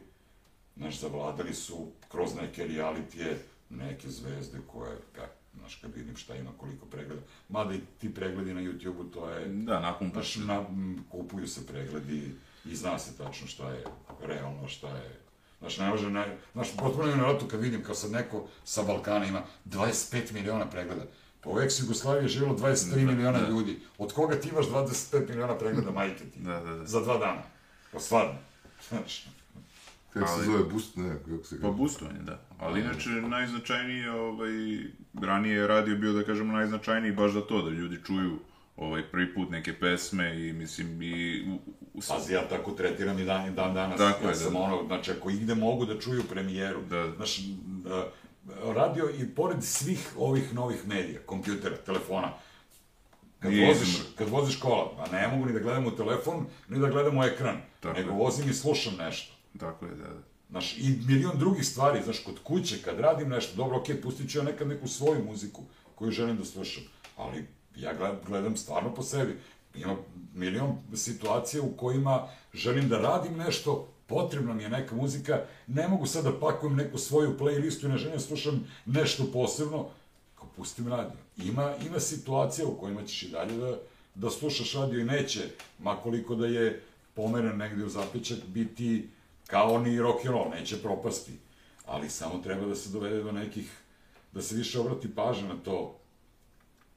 Znaš, 0.76 1.00
zavladali 1.00 1.54
su 1.54 1.76
kroz 2.08 2.34
neke 2.34 2.66
realitije, 2.66 3.38
neke 3.70 4.10
zvezde 4.10 4.58
koje, 4.66 4.96
kak, 5.12 5.30
znaš, 5.58 5.74
kad 5.74 5.94
vidim 5.94 6.16
šta 6.16 6.34
ima, 6.34 6.50
koliko 6.56 6.86
pregleda. 6.86 7.22
Mada 7.48 7.74
i 7.74 7.80
ti 7.98 8.14
pregledi 8.14 8.54
na 8.54 8.60
YouTube-u, 8.60 9.04
to 9.04 9.30
je 9.30 9.48
Da, 9.48 9.80
nakon 9.80 10.10
pa 10.10 10.22
Znaš, 10.22 10.36
na, 10.36 10.64
kupuju 11.10 11.48
se 11.48 11.66
pregledi 11.66 12.34
i 12.64 12.76
zna 12.76 12.98
se 12.98 13.16
tačno 13.16 13.46
šta 13.46 13.70
je 13.70 13.84
realno, 14.22 14.68
šta 14.68 14.88
je... 14.88 15.20
Znaš, 15.58 15.78
ne 15.78 15.88
može, 15.88 16.10
ne, 16.10 16.38
znaš, 16.52 16.76
potpuno 16.76 17.04
je 17.04 17.10
nevjerojatno 17.10 17.48
kad 17.48 17.60
vidim 17.60 17.82
kao 17.82 17.94
sad 17.94 18.10
neko 18.10 18.48
sa 18.64 18.82
Balkana 18.82 19.26
ima 19.26 19.42
25 19.64 20.32
miliona 20.32 20.70
pregleda. 20.70 21.02
Pa 21.40 21.50
u 21.50 21.54
ex-Jugoslaviji 21.54 22.22
je 22.22 22.28
živjelo 22.28 22.58
23 22.58 23.06
miliona 23.06 23.38
da. 23.38 23.48
ljudi. 23.48 23.80
Od 23.98 24.12
koga 24.12 24.40
ti 24.40 24.48
imaš 24.48 24.66
25 24.66 25.28
miliona 25.28 25.58
pregleda, 25.58 25.90
majke 25.90 26.24
ti? 26.24 26.40
Da, 26.40 26.60
da, 26.60 26.72
da. 26.74 26.86
Za 26.86 27.00
dva 27.00 27.18
dana. 27.18 27.42
Pa 27.92 28.00
stvarno. 28.00 28.34
Znaš, 28.88 29.26
Kako 30.12 30.38
se 30.38 30.44
zove, 30.44 30.64
boost, 30.64 30.96
ne, 30.96 31.16
kako 31.28 31.44
se 31.44 31.60
Pa 31.60 31.70
boostovanje, 31.70 32.18
da. 32.18 32.45
Ali 32.58 32.80
inače, 32.80 33.08
najznačajniji, 33.10 34.08
ovaj, 34.08 34.50
ranije 35.22 35.56
je 35.56 35.66
radio 35.66 35.96
bio, 35.96 36.12
da 36.12 36.24
kažemo, 36.24 36.52
najznačajniji 36.52 37.12
baš 37.12 37.32
za 37.32 37.40
to, 37.40 37.62
da 37.62 37.70
ljudi 37.70 37.98
čuju 38.06 38.38
ovaj, 38.76 39.02
prvi 39.02 39.34
put 39.34 39.50
neke 39.50 39.72
pesme 39.80 40.46
i, 40.48 40.52
mislim, 40.52 41.02
i... 41.02 41.44
U, 41.50 41.54
u, 41.94 42.00
Pazi, 42.08 42.32
ja 42.32 42.48
tako 42.48 42.70
tretiram 42.70 43.18
i 43.18 43.24
dan, 43.24 43.46
i 43.46 43.50
dan 43.50 43.74
danas. 43.74 43.98
Tako 43.98 44.24
ja 44.24 44.28
je, 44.28 44.34
da. 44.34 44.40
sam 44.40 44.56
ono, 44.56 44.84
znači, 44.86 45.10
ako 45.10 45.30
igde 45.30 45.54
mogu 45.54 45.84
da 45.86 46.00
čuju 46.00 46.22
premijeru, 46.30 46.80
Da. 46.90 47.12
znaš, 47.16 47.38
da, 47.66 48.08
radio 48.64 49.10
i 49.18 49.28
pored 49.28 49.64
svih 49.64 50.12
ovih 50.18 50.54
novih 50.54 50.88
medija, 50.88 51.20
kompjutera, 51.26 51.76
telefona, 51.76 52.32
kad 53.38 53.52
Nije 53.52 53.68
voziš, 53.68 53.88
izumor. 53.88 54.06
kad 54.18 54.28
voziš 54.28 54.56
kola, 54.56 54.90
a 54.98 55.12
ne 55.12 55.28
mogu 55.28 55.46
ni 55.46 55.52
da 55.52 55.58
gledam 55.58 55.86
u 55.86 55.96
telefon, 55.96 56.46
ni 56.68 56.78
da 56.78 56.88
gledam 56.88 57.18
u 57.18 57.24
ekran, 57.24 57.56
Tako 57.80 57.98
nego 57.98 58.10
je. 58.10 58.16
vozim 58.16 58.50
i 58.50 58.54
slušam 58.54 58.92
nešto. 58.98 59.34
Tako 59.60 59.86
je, 59.86 59.90
da, 59.94 60.04
da. 60.04 60.20
Znaš, 60.50 60.78
i 60.78 60.98
milion 61.06 61.38
drugih 61.38 61.66
stvari, 61.66 62.02
znaš, 62.04 62.18
kod 62.18 62.34
kuće, 62.44 62.82
kad 62.82 63.00
radim 63.00 63.28
nešto, 63.28 63.56
dobro, 63.56 63.78
okej, 63.78 64.00
pustit 64.00 64.30
ću 64.30 64.38
ja 64.38 64.44
nekad 64.44 64.68
neku 64.68 64.88
svoju 64.88 65.24
muziku 65.24 65.62
koju 65.94 66.10
želim 66.10 66.36
da 66.36 66.44
slušam, 66.44 66.82
ali 67.16 67.46
ja 67.76 67.98
gled- 67.98 68.26
gledam 68.26 68.56
stvarno 68.56 68.94
po 68.94 69.02
sebi. 69.02 69.38
Ima 69.74 69.96
milion 70.34 70.76
situacija 70.94 71.62
u 71.62 71.76
kojima 71.76 72.28
želim 72.54 72.88
da 72.88 72.98
radim 72.98 73.36
nešto, 73.36 73.88
potrebna 74.06 74.54
mi 74.54 74.62
je 74.62 74.68
neka 74.68 74.94
muzika, 74.94 75.40
ne 75.66 75.88
mogu 75.88 76.06
sad 76.06 76.24
da 76.24 76.40
pakujem 76.40 76.76
neku 76.76 76.98
svoju 76.98 77.38
playlistu 77.38 77.84
i 77.84 77.88
ne 77.88 77.98
želim 77.98 78.16
da 78.16 78.20
slušam 78.20 78.66
nešto 78.86 79.24
posebno, 79.32 79.86
kao 80.38 80.48
pustim 80.56 80.88
radio. 80.88 81.18
Ima, 81.36 81.74
ima 81.86 82.00
situacija 82.00 82.66
u 82.66 82.76
kojima 82.76 83.04
ćeš 83.04 83.22
i 83.22 83.28
dalje 83.28 83.56
da, 83.56 83.78
da 84.14 84.30
slušaš 84.30 84.72
radio 84.72 85.00
i 85.00 85.04
neće, 85.04 85.40
makoliko 85.78 86.34
da 86.34 86.46
je 86.46 86.82
pomeren 87.14 87.56
negde 87.56 87.84
u 87.84 87.88
zapećak, 87.88 88.38
biti 88.46 89.08
kao 89.46 89.78
ni 89.78 89.98
rock 89.98 90.26
and 90.26 90.34
roll, 90.34 90.50
neće 90.50 90.82
propasti. 90.82 91.32
Ali 91.86 92.10
samo 92.10 92.38
treba 92.38 92.66
da 92.66 92.74
se 92.74 92.90
dovede 92.90 93.22
do 93.22 93.32
nekih, 93.32 93.72
da 94.32 94.42
se 94.42 94.56
više 94.56 94.80
obrati 94.80 95.14
pažnja 95.14 95.48
na 95.48 95.56
to 95.64 95.98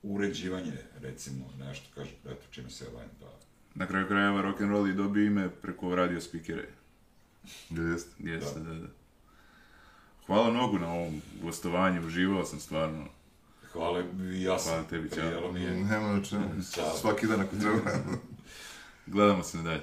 uređivanje, 0.03 0.74
recimo, 1.02 1.45
nešto, 1.60 1.90
kaže, 1.95 2.11
eto, 2.26 2.42
čime 2.52 2.69
se 2.69 2.86
ja 2.86 2.92
bavim, 2.92 3.10
pa... 3.19 3.26
Na 3.76 3.88
kraju 3.88 4.08
krajeva 4.08 4.42
rock 4.42 4.61
and 4.61 4.72
roll 4.72 4.88
i 4.88 4.94
dobio 4.94 5.26
ime 5.26 5.50
preko 5.50 5.95
radio 5.95 6.22
speakere. 6.22 6.68
Jeste. 7.69 8.11
Jeste, 8.19 8.60
da. 8.60 8.74
da, 8.74 8.88
Hvala 10.26 10.50
mnogo 10.52 10.78
na 10.78 10.94
ovom 10.94 11.22
gostovanju, 11.42 12.08
uživao 12.08 12.45
sam 12.45 12.60
stvarno. 12.60 13.06
Hvala, 13.72 14.03
i 14.34 14.44
ja 14.44 14.60
sam, 14.60 14.72
Hvala 14.72 14.88
tebi, 14.88 15.10
ćao. 15.10 15.18
prijelo 15.18 15.52
mi 15.52 15.61
je. 15.61 15.72
Nema 15.72 16.14
na 16.14 16.24
čemu. 16.24 16.45
Svaki 17.02 17.28
dan 17.28 17.42
ako 17.42 17.56
treba. 17.56 17.92
Gledamo 19.06 19.44
se 19.44 19.58
nadalje. 19.58 19.82